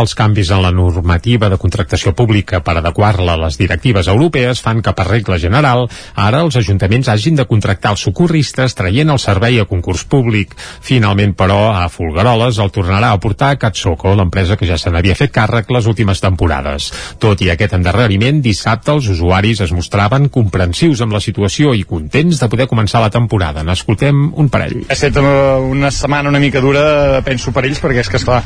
Els 0.00 0.14
canvis 0.14 0.52
en 0.54 0.62
la 0.62 0.70
normativa 0.70 1.48
de 1.50 1.58
contractació 1.58 2.12
pública 2.14 2.60
per 2.62 2.76
adequar-la 2.78 3.34
a 3.34 3.40
les 3.44 3.58
directives 3.58 4.06
europees 4.08 4.60
fan 4.62 4.82
que 4.82 4.94
per 4.94 5.08
regla 5.08 5.38
general 5.42 5.86
ara 6.14 6.44
els 6.44 6.56
ajuntaments 6.60 7.10
hagin 7.10 7.38
de 7.38 7.46
contractar 7.50 7.94
els 7.96 8.04
socorristes 8.06 8.76
traient 8.78 9.10
el 9.10 9.18
servei 9.18 9.58
a 9.60 9.66
concurs 9.66 10.04
públic. 10.04 10.54
Finalment, 10.80 11.34
però, 11.34 11.58
a 11.74 11.88
Folgueroles 11.90 12.60
el 12.62 12.70
tornarà 12.74 13.12
a 13.12 13.20
portar 13.20 13.50
a 13.54 13.58
Catsoco, 13.60 14.14
l'empresa 14.14 14.56
que 14.56 14.68
ja 14.68 14.78
se 14.78 14.90
n'havia 14.90 15.18
fet 15.18 15.34
càrrec 15.34 15.70
les 15.74 15.86
últimes 15.90 16.22
temporades. 16.22 16.90
Tot 17.18 17.42
i 17.42 17.50
aquest 17.50 17.74
endarreriment, 17.78 18.40
dissabte 18.44 18.94
els 18.94 19.10
usuaris 19.10 19.62
es 19.66 19.74
mostraven 19.74 20.28
comprensius 20.32 21.02
amb 21.02 21.16
la 21.16 21.22
situació 21.24 21.74
i 21.74 21.84
contents 21.88 22.40
de 22.40 22.48
poder 22.50 22.68
començar 22.70 23.02
la 23.02 23.10
temporada. 23.10 23.64
N'escoltem 23.66 24.30
un 24.38 24.50
parell. 24.52 24.84
Ha 24.88 24.96
estat 24.96 25.18
una 25.20 25.90
setmana 25.90 26.30
una 26.30 26.40
mica 26.42 26.60
dura, 26.62 27.20
penso, 27.26 27.49
per 27.54 27.64
ells, 27.66 27.80
perquè 27.82 28.04
és 28.04 28.10
que, 28.10 28.20
esclar, 28.20 28.42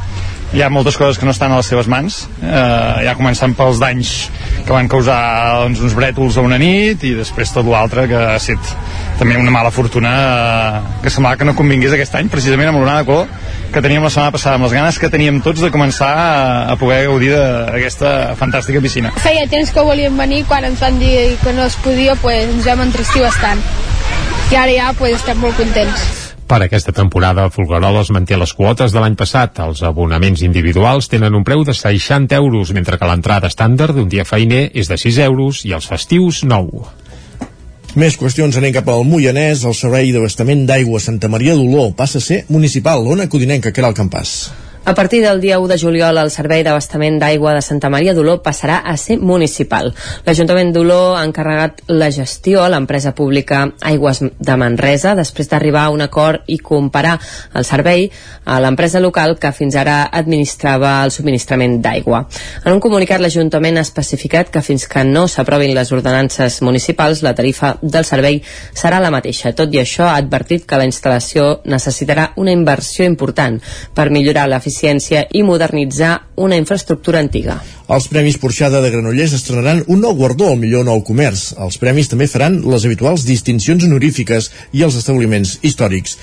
hi 0.55 0.63
ha 0.63 0.71
moltes 0.71 0.97
coses 1.01 1.19
que 1.19 1.27
no 1.27 1.33
estan 1.35 1.53
a 1.53 1.59
les 1.59 1.69
seves 1.71 1.89
mans, 1.91 2.25
eh, 2.41 3.05
ja 3.07 3.17
començant 3.19 3.57
pels 3.59 3.81
danys 3.83 4.13
que 4.65 4.73
van 4.73 4.89
causar 4.89 5.19
doncs, 5.65 5.83
uns 5.83 5.97
brètols 5.99 6.39
a 6.39 6.45
una 6.47 6.59
nit 6.61 7.03
i 7.05 7.15
després 7.19 7.53
tot 7.55 7.67
l'altre 7.67 8.07
que 8.11 8.17
ha 8.17 8.37
estat 8.39 8.75
també 9.19 9.37
una 9.39 9.53
mala 9.55 9.73
fortuna 9.75 10.13
eh, 10.15 10.83
que 11.03 11.11
semblava 11.11 11.41
que 11.41 11.49
no 11.49 11.57
convingués 11.59 11.95
aquest 11.97 12.15
any, 12.21 12.31
precisament 12.33 12.71
amb 12.71 12.83
l'onada 12.83 13.03
de 13.03 13.11
color 13.11 13.29
que 13.75 13.83
teníem 13.83 14.07
la 14.07 14.11
setmana 14.15 14.31
passada, 14.31 14.55
amb 14.55 14.69
les 14.69 14.77
ganes 14.77 14.99
que 15.03 15.11
teníem 15.11 15.41
tots 15.43 15.65
de 15.65 15.73
començar 15.75 16.13
a, 16.15 16.35
a 16.71 16.77
poder 16.79 17.01
gaudir 17.09 17.33
d'aquesta 17.35 18.37
fantàstica 18.39 18.83
piscina. 18.85 19.11
Feia 19.25 19.49
temps 19.51 19.75
que 19.75 19.83
volíem 19.83 20.15
venir, 20.23 20.45
quan 20.47 20.69
ens 20.69 20.79
van 20.85 21.01
dir 21.03 21.35
que 21.43 21.57
no 21.57 21.67
es 21.67 21.75
podia, 21.83 22.15
pues, 22.23 22.47
ens 22.55 22.71
vam 22.71 22.87
entrestir 22.87 23.27
bastant. 23.27 23.65
I 24.53 24.61
ara 24.61 24.77
ja 24.77 24.93
pues, 24.95 25.19
estem 25.19 25.43
molt 25.43 25.59
contents. 25.59 26.24
Per 26.45 26.59
aquesta 26.61 26.93
temporada, 26.93 27.47
Folgueroles 27.49 28.11
manté 28.13 28.37
les 28.37 28.53
quotes 28.53 28.93
de 28.93 29.01
l'any 29.01 29.15
passat. 29.17 29.63
Els 29.65 29.81
abonaments 29.87 30.43
individuals 30.45 31.09
tenen 31.09 31.35
un 31.35 31.45
preu 31.47 31.65
de 31.65 31.73
60 31.73 32.37
euros, 32.37 32.73
mentre 32.77 32.99
que 33.01 33.09
l'entrada 33.09 33.49
estàndard 33.49 33.97
d'un 33.97 34.11
dia 34.13 34.27
feiner 34.29 34.67
és 34.75 34.91
de 34.93 34.99
6 35.01 35.23
euros 35.25 35.65
i 35.65 35.73
els 35.73 35.89
festius 35.89 36.43
9. 36.45 36.85
Més 37.95 38.19
qüestions 38.19 38.57
anem 38.59 38.75
cap 38.75 38.89
al 38.91 39.07
Moianès. 39.09 39.65
El 39.65 39.77
servei 39.79 40.13
d'abastament 40.13 40.67
d'aigua 40.69 41.01
Santa 41.01 41.31
Maria 41.33 41.55
d'Oló 41.57 41.93
passa 41.97 42.21
a 42.21 42.27
ser 42.29 42.45
municipal. 42.51 43.07
Ona 43.07 43.29
Codinenca, 43.31 43.73
que 43.73 43.81
era 43.81 43.89
el 43.93 43.97
campàs. 43.97 44.35
A 44.87 44.95
partir 44.95 45.23
del 45.23 45.41
dia 45.41 45.59
1 45.59 45.69
de 45.69 45.79
juliol, 45.79 46.19
el 46.21 46.31
Servei 46.31 46.61
d'Abastament 46.61 47.15
d'Aigua 47.17 47.55
de 47.57 47.63
Santa 47.65 47.89
Maria 47.89 48.13
d'Oló 48.13 48.35
passarà 48.45 48.83
a 48.85 48.99
ser 49.01 49.15
municipal. 49.17 49.87
L'Ajuntament 50.27 50.75
d'Oló 50.75 51.15
ha 51.17 51.23
encarregat 51.25 51.79
la 51.89 52.11
gestió 52.13 52.61
a 52.61 52.69
l'empresa 52.69 53.15
pública 53.17 53.63
Aigües 53.81 54.21
de 54.21 54.57
Manresa 54.61 55.15
després 55.17 55.49
d'arribar 55.49 55.87
a 55.87 55.95
un 55.95 56.05
acord 56.05 56.45
i 56.53 56.59
comparar 56.59 57.15
el 57.57 57.65
servei 57.65 58.11
a 58.45 58.59
l'empresa 58.61 59.01
local 59.01 59.39
que 59.41 59.55
fins 59.57 59.73
ara 59.81 60.11
administrava 60.13 60.99
el 61.07 61.15
subministrament 61.17 61.79
d'aigua. 61.81 62.27
En 62.67 62.77
un 62.77 62.85
comunicat, 62.85 63.25
l'Ajuntament 63.25 63.81
ha 63.81 63.87
especificat 63.89 64.53
que 64.53 64.61
fins 64.61 64.85
que 64.85 65.01
no 65.09 65.25
s'aprovin 65.33 65.73
les 65.73 65.95
ordenances 65.97 66.61
municipals, 66.61 67.25
la 67.25 67.33
tarifa 67.33 67.79
del 67.81 68.05
servei 68.05 68.43
serà 68.77 69.01
la 69.01 69.15
mateixa. 69.17 69.57
Tot 69.57 69.73
i 69.73 69.81
això, 69.81 70.11
ha 70.13 70.21
advertit 70.21 70.69
que 70.69 70.77
la 70.77 70.85
instal·lació 70.85 71.63
necessitarà 71.65 72.35
una 72.37 72.53
inversió 72.53 73.09
important 73.09 73.57
per 73.97 74.11
millorar 74.13 74.45
l'eficiència 74.45 74.74
eficiència 74.75 75.29
i 75.33 75.43
modernitzar 75.47 76.27
una 76.37 76.57
infraestructura 76.59 77.21
antiga. 77.23 77.61
Els 77.89 78.09
Premis 78.09 78.39
Porxada 78.41 78.81
de 78.83 78.91
Granollers 78.91 79.37
estrenaran 79.37 79.85
un 79.87 80.03
nou 80.03 80.15
guardó 80.19 80.51
al 80.51 80.59
millor 80.59 80.85
nou 80.85 81.03
comerç. 81.07 81.53
Els 81.59 81.79
premis 81.79 82.11
també 82.11 82.27
faran 82.27 82.63
les 82.67 82.85
habituals 82.85 83.27
distincions 83.29 83.85
honorífiques 83.85 84.51
i 84.73 84.83
els 84.83 84.99
establiments 84.99 85.59
històrics. 85.63 86.19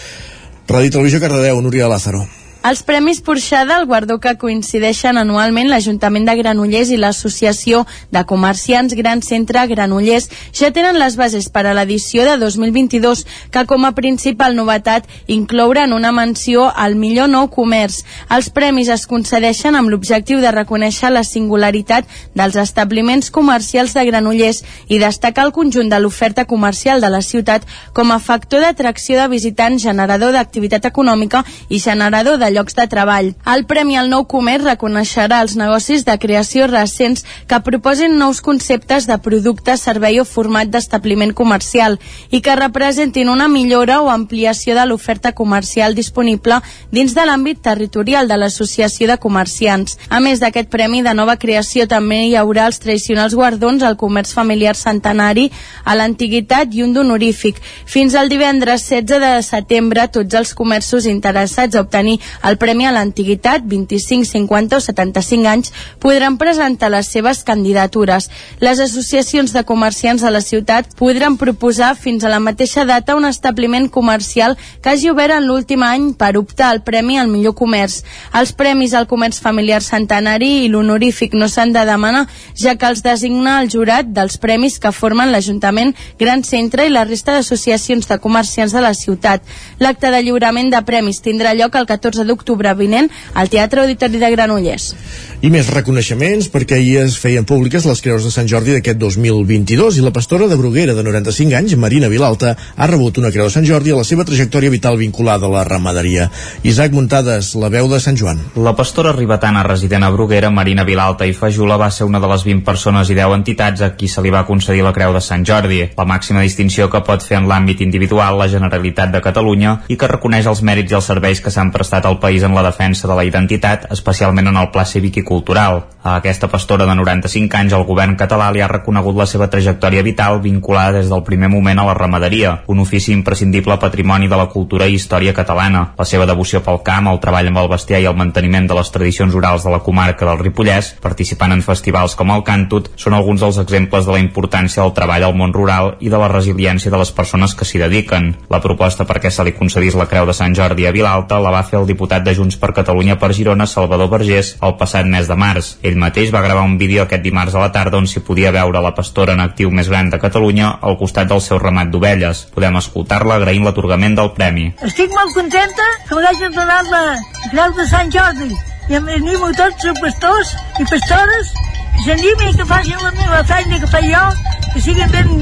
Ràdio 0.67 0.98
Televisió 0.98 1.20
Cardedeu, 1.20 1.62
Núria 1.62 1.88
Lázaro. 1.88 2.25
Els 2.62 2.84
Premis 2.86 3.24
Porxada, 3.25 3.80
el 3.80 3.88
guardó 3.89 4.20
que 4.22 4.36
coincideixen 4.38 5.18
anualment 5.18 5.65
l'Ajuntament 5.72 6.27
de 6.27 6.36
Granollers 6.38 6.91
i 6.94 6.98
l'Associació 7.01 7.88
de 8.13 8.22
Comerciants 8.30 8.94
Gran 8.94 9.24
Centre 9.25 9.63
Granollers, 9.65 10.27
ja 10.53 10.70
tenen 10.70 11.00
les 11.01 11.15
bases 11.18 11.48
per 11.50 11.63
a 11.65 11.72
l'edició 11.74 12.22
de 12.27 12.36
2022, 12.38 13.24
que 13.50 13.63
com 13.65 13.88
a 13.89 13.91
principal 13.98 14.53
novetat 14.53 15.10
inclouran 15.25 15.96
una 15.98 16.12
menció 16.13 16.68
al 16.70 16.94
millor 17.01 17.32
nou 17.34 17.48
comerç. 17.50 18.03
Els 18.30 18.51
premis 18.53 18.94
es 18.94 19.08
concedeixen 19.10 19.74
amb 19.74 19.89
l'objectiu 19.89 20.38
de 20.38 20.53
reconèixer 20.53 21.10
la 21.10 21.25
singularitat 21.25 22.06
dels 22.38 22.62
establiments 22.62 23.34
comercials 23.34 23.98
de 23.98 24.06
Granollers 24.06 24.62
i 24.86 25.01
destacar 25.01 25.48
el 25.48 25.56
conjunt 25.58 25.89
de 25.89 25.98
l'oferta 25.98 26.46
comercial 26.46 27.01
de 27.01 27.10
la 27.10 27.25
ciutat 27.25 27.65
com 27.98 28.13
a 28.13 28.22
factor 28.22 28.62
d'atracció 28.62 29.18
de 29.18 29.27
visitants, 29.34 29.82
generador 29.82 30.38
d'activitat 30.38 30.86
econòmica 30.94 31.41
i 31.68 31.82
generador 31.82 32.38
de 32.38 32.50
llocs 32.53 32.75
de 32.77 32.88
treball. 32.91 33.31
El 33.48 33.65
Premi 33.70 33.98
al 33.98 34.10
Nou 34.12 34.25
Comerç 34.29 34.65
reconeixerà 34.67 35.41
els 35.46 35.55
negocis 35.60 36.05
de 36.08 36.17
creació 36.22 36.67
recents 36.70 37.25
que 37.48 37.62
proposin 37.65 38.17
nous 38.20 38.41
conceptes 38.41 39.08
de 39.10 39.17
producte, 39.17 39.77
servei 39.77 40.20
o 40.22 40.25
format 40.25 40.70
d'establiment 40.72 41.34
comercial 41.34 41.98
i 42.29 42.41
que 42.41 42.55
representin 42.60 43.29
una 43.29 43.48
millora 43.48 44.01
o 44.01 44.10
ampliació 44.10 44.75
de 44.75 44.86
l'oferta 44.86 45.31
comercial 45.31 45.96
disponible 45.96 46.62
dins 46.91 47.15
de 47.15 47.25
l'àmbit 47.25 47.62
territorial 47.62 48.27
de 48.27 48.38
l'Associació 48.38 49.08
de 49.08 49.17
Comerciants. 49.17 49.98
A 50.10 50.20
més 50.20 50.39
d'aquest 50.41 50.70
premi 50.70 51.01
de 51.01 51.13
nova 51.17 51.38
creació 51.41 51.88
també 51.88 52.24
hi 52.27 52.36
haurà 52.36 52.67
els 52.70 52.81
tradicionals 52.84 53.36
guardons 53.36 53.84
al 53.84 53.98
comerç 53.98 54.34
familiar 54.36 54.75
centenari, 54.75 55.50
a 55.86 55.96
l'antiguitat 55.96 56.74
i 56.75 56.84
un 56.84 56.93
d'honorífic. 56.93 57.60
Fins 57.86 58.15
al 58.15 58.29
divendres 58.29 58.88
16 58.89 59.22
de 59.22 59.31
setembre, 59.46 60.08
tots 60.08 60.38
els 60.38 60.53
comerços 60.58 61.05
interessats 61.05 61.75
a 61.75 61.86
obtenir 61.86 62.20
el 62.43 62.57
Premi 62.57 62.86
a 62.86 62.91
l'Antiguitat, 62.91 63.63
25, 63.65 64.25
50 64.25 64.77
o 64.77 64.81
75 64.81 65.48
anys, 65.48 65.74
podran 66.00 66.38
presentar 66.41 66.91
les 66.91 67.07
seves 67.07 67.43
candidatures. 67.43 68.29
Les 68.60 68.79
associacions 68.79 69.53
de 69.53 69.63
comerciants 69.63 70.21
de 70.21 70.31
la 70.31 70.41
ciutat 70.41 70.89
podran 70.98 71.38
proposar 71.38 71.95
fins 71.95 72.24
a 72.24 72.31
la 72.33 72.39
mateixa 72.39 72.86
data 72.86 73.15
un 73.15 73.25
establiment 73.25 73.89
comercial 73.89 74.57
que 74.81 74.89
hagi 74.89 75.10
obert 75.12 75.36
en 75.38 75.48
l'últim 75.48 75.83
any 75.83 76.12
per 76.17 76.36
optar 76.38 76.71
al 76.71 76.83
Premi 76.83 77.19
al 77.19 77.29
millor 77.29 77.55
comerç. 77.55 78.01
Els 78.33 78.53
premis 78.57 78.93
al 78.93 79.07
comerç 79.07 79.39
familiar 79.41 79.81
centenari 79.86 80.65
i 80.65 80.69
l'honorífic 80.71 81.36
no 81.38 81.48
s'han 81.50 81.74
de 81.74 81.86
demanar, 81.86 82.25
ja 82.55 82.75
que 82.75 82.89
els 82.89 83.03
designa 83.05 83.60
el 83.62 83.69
jurat 83.69 84.10
dels 84.10 84.38
premis 84.41 84.79
que 84.79 84.91
formen 84.91 85.31
l'Ajuntament, 85.31 85.93
Gran 86.19 86.43
Centre 86.48 86.86
i 86.88 86.93
la 86.93 87.05
resta 87.05 87.36
d'associacions 87.38 88.07
de 88.10 88.19
comerciants 88.19 88.74
de 88.74 88.81
la 88.81 88.93
ciutat. 88.98 89.45
L'acte 89.79 90.12
de 90.12 90.21
lliurament 90.24 90.71
de 90.74 90.81
premis 90.88 91.21
tindrà 91.21 91.53
lloc 91.57 91.75
el 91.75 91.88
14 91.89 92.25
d'octubre 92.31 92.73
vinent 92.79 93.11
al 93.35 93.51
Teatre 93.51 93.83
Auditori 93.83 94.21
de 94.21 94.31
Granollers. 94.31 94.93
I 95.41 95.50
més 95.50 95.69
reconeixements 95.73 96.51
perquè 96.53 96.77
ahir 96.77 97.00
es 97.01 97.15
feien 97.17 97.47
públiques 97.50 97.85
les 97.89 98.01
creus 98.05 98.25
de 98.25 98.31
Sant 98.33 98.47
Jordi 98.50 98.75
d'aquest 98.75 99.00
2022 99.01 99.97
i 99.97 100.03
la 100.05 100.13
pastora 100.13 100.45
de 100.47 100.57
Bruguera 100.59 100.93
de 100.93 101.03
95 101.03 101.57
anys, 101.57 101.73
Marina 101.81 102.11
Vilalta, 102.11 102.53
ha 102.53 102.89
rebut 102.89 103.17
una 103.17 103.31
creu 103.33 103.47
de 103.47 103.53
Sant 103.55 103.65
Jordi 103.65 103.89
a 103.91 103.97
la 103.97 104.05
seva 104.05 104.25
trajectòria 104.27 104.69
vital 104.69 105.00
vinculada 105.01 105.50
a 105.50 105.51
la 105.51 105.63
ramaderia. 105.65 106.27
Isaac 106.61 106.93
Muntades, 106.93 107.55
la 107.57 107.71
veu 107.73 107.89
de 107.89 108.00
Sant 108.00 108.19
Joan. 108.21 108.43
La 108.55 108.75
pastora 108.77 109.15
ribetana 109.17 109.63
resident 109.65 110.05
a 110.05 110.11
Bruguera, 110.13 110.53
Marina 110.53 110.85
Vilalta 110.85 111.25
i 111.25 111.33
Fajula, 111.33 111.79
va 111.81 111.89
ser 111.89 112.05
una 112.05 112.21
de 112.21 112.29
les 112.29 112.45
20 112.45 112.63
persones 112.67 113.09
i 113.09 113.17
10 113.17 113.35
entitats 113.39 113.81
a 113.81 113.91
qui 113.97 114.07
se 114.07 114.21
li 114.21 114.29
va 114.29 114.45
concedir 114.45 114.85
la 114.85 114.93
creu 114.93 115.17
de 115.17 115.23
Sant 115.25 115.41
Jordi, 115.47 115.81
la 115.97 116.05
màxima 116.05 116.45
distinció 116.45 116.88
que 116.93 117.01
pot 117.01 117.25
fer 117.25 117.41
en 117.41 117.50
l'àmbit 117.50 117.81
individual 117.81 118.38
la 118.38 118.50
Generalitat 118.51 119.11
de 119.17 119.25
Catalunya 119.25 119.75
i 119.89 119.97
que 119.97 120.13
reconeix 120.13 120.45
els 120.53 120.61
mèrits 120.61 120.93
i 120.93 121.00
els 121.01 121.09
serveis 121.09 121.41
que 121.41 121.50
s'han 121.50 121.73
prestat 121.73 122.05
al 122.05 122.21
país 122.22 122.44
en 122.48 122.56
la 122.56 122.63
defensa 122.63 123.10
de 123.10 123.18
la 123.18 123.25
identitat, 123.28 123.90
especialment 123.92 124.48
en 124.48 124.62
el 124.62 124.70
pla 124.72 124.86
cívic 124.86 125.18
i 125.20 125.24
cultural. 125.28 125.84
A 126.01 126.16
aquesta 126.16 126.48
pastora 126.50 126.88
de 126.90 126.96
95 126.98 127.58
anys 127.60 127.74
el 127.78 127.84
govern 127.86 128.16
català 128.18 128.48
li 128.54 128.62
ha 128.62 128.70
reconegut 128.72 129.18
la 129.20 129.28
seva 129.30 129.50
trajectòria 129.54 130.01
vital 130.01 130.40
vinculada 130.42 130.96
des 130.98 131.12
del 131.12 131.22
primer 131.28 131.50
moment 131.51 131.78
a 131.78 131.86
la 131.86 131.94
ramaderia, 131.94 132.56
un 132.74 132.80
ofici 132.82 133.12
imprescindible 133.13 133.78
patrimoni 133.78 134.30
de 134.32 134.40
la 134.40 134.48
cultura 134.50 134.88
i 134.88 134.96
història 134.98 135.34
catalana. 135.34 135.84
La 136.00 136.08
seva 136.10 136.25
devoció 136.25 136.63
pel 136.66 136.82
camp, 136.88 137.12
el 137.12 137.20
treball 137.22 137.51
amb 137.51 137.62
el 137.62 137.70
bestiar 137.70 138.01
i 138.01 138.08
el 138.10 138.18
manteniment 138.18 138.70
de 138.70 138.78
les 138.80 138.90
tradicions 138.92 139.36
orals 139.38 139.68
de 139.68 139.74
la 139.74 139.82
comarca 139.86 140.25
del 140.25 140.42
Ripollès, 140.42 140.96
participant 141.01 141.54
en 141.54 141.62
festivals 141.62 142.18
com 142.18 142.34
el 142.34 142.46
Càntut, 142.48 142.92
són 142.96 143.13
alguns 143.18 143.46
dels 143.46 143.62
exemples 143.62 144.06
de 144.06 144.16
la 144.16 144.24
importància 144.24 144.82
del 144.82 144.96
treball 144.98 145.28
al 145.28 145.38
món 145.38 145.54
rural 145.54 145.96
i 146.00 146.10
de 146.10 146.18
la 146.18 146.32
resiliència 146.32 146.92
de 146.92 146.98
les 146.98 147.13
persones 147.13 147.54
que 147.54 147.66
s'hi 147.66 147.82
dediquen. 147.82 148.34
La 148.50 148.62
proposta 148.62 149.06
perquè 149.06 149.30
se 149.30 149.46
li 149.46 149.54
concedís 149.58 149.96
la 149.98 150.10
Creu 150.10 150.25
de 150.25 150.34
Sant 150.38 150.58
Jordi 150.58 150.90
a 150.90 150.92
Vilalta 150.96 151.40
la 151.40 151.54
va 151.54 151.63
fer 151.63 151.80
el 151.80 151.88
diputat 151.88 152.11
de 152.20 152.34
Junts 152.36 152.58
per 152.60 152.74
Catalunya 152.75 153.15
per 153.15 153.32
Girona, 153.32 153.63
Salvador 153.63 154.10
Vergés, 154.12 154.58
el 154.60 154.75
passat 154.75 155.08
mes 155.08 155.30
de 155.30 155.38
març. 155.39 155.77
Ell 155.88 155.96
mateix 155.96 156.34
va 156.36 156.41
gravar 156.44 156.65
un 156.68 156.75
vídeo 156.77 157.06
aquest 157.06 157.24
dimarts 157.24 157.56
a 157.56 157.62
la 157.63 157.72
tarda 157.72 157.98
on 157.98 158.08
s'hi 158.12 158.20
podia 158.27 158.51
veure 158.51 158.82
la 158.84 158.91
pastora 158.98 159.38
en 159.38 159.39
actiu 159.39 159.72
més 159.72 159.88
gran 159.88 160.12
de 160.12 160.20
Catalunya 160.20 160.74
al 160.82 161.00
costat 161.00 161.32
del 161.32 161.39
seu 161.39 161.60
ramat 161.63 161.88
d'ovelles. 161.94 162.44
Podem 162.51 162.75
escoltar-la 162.82 163.39
agraint 163.39 163.63
l'atorgament 163.63 164.20
del 164.20 164.34
premi. 164.36 164.68
Estic 164.84 165.15
molt 165.15 165.32
contenta 165.39 165.88
que 166.10 166.20
m'hagin 166.20 166.60
donat 166.60 166.91
la 166.91 167.06
Creu 167.48 167.75
de 167.80 167.88
Sant 167.88 168.12
Jordi 168.12 168.51
i 168.91 169.00
animo 169.00 169.51
tots 169.56 169.86
els 169.88 170.00
pastors 170.03 170.56
i 170.80 170.88
pastores 170.89 171.53
que 171.56 172.08
s'animin 172.10 172.58
que 172.58 172.65
facin 172.65 172.98
la 173.03 173.12
meva 173.15 173.44
feina 173.48 173.80
que 173.80 173.91
faig 173.94 174.10
jo, 174.12 174.25
que 174.74 174.82
siguin 174.88 175.13
ben 175.15 175.38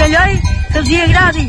d'allò 0.00 0.24
que 0.72 0.82
els 0.82 0.90
hi 0.90 1.04
agradi 1.04 1.46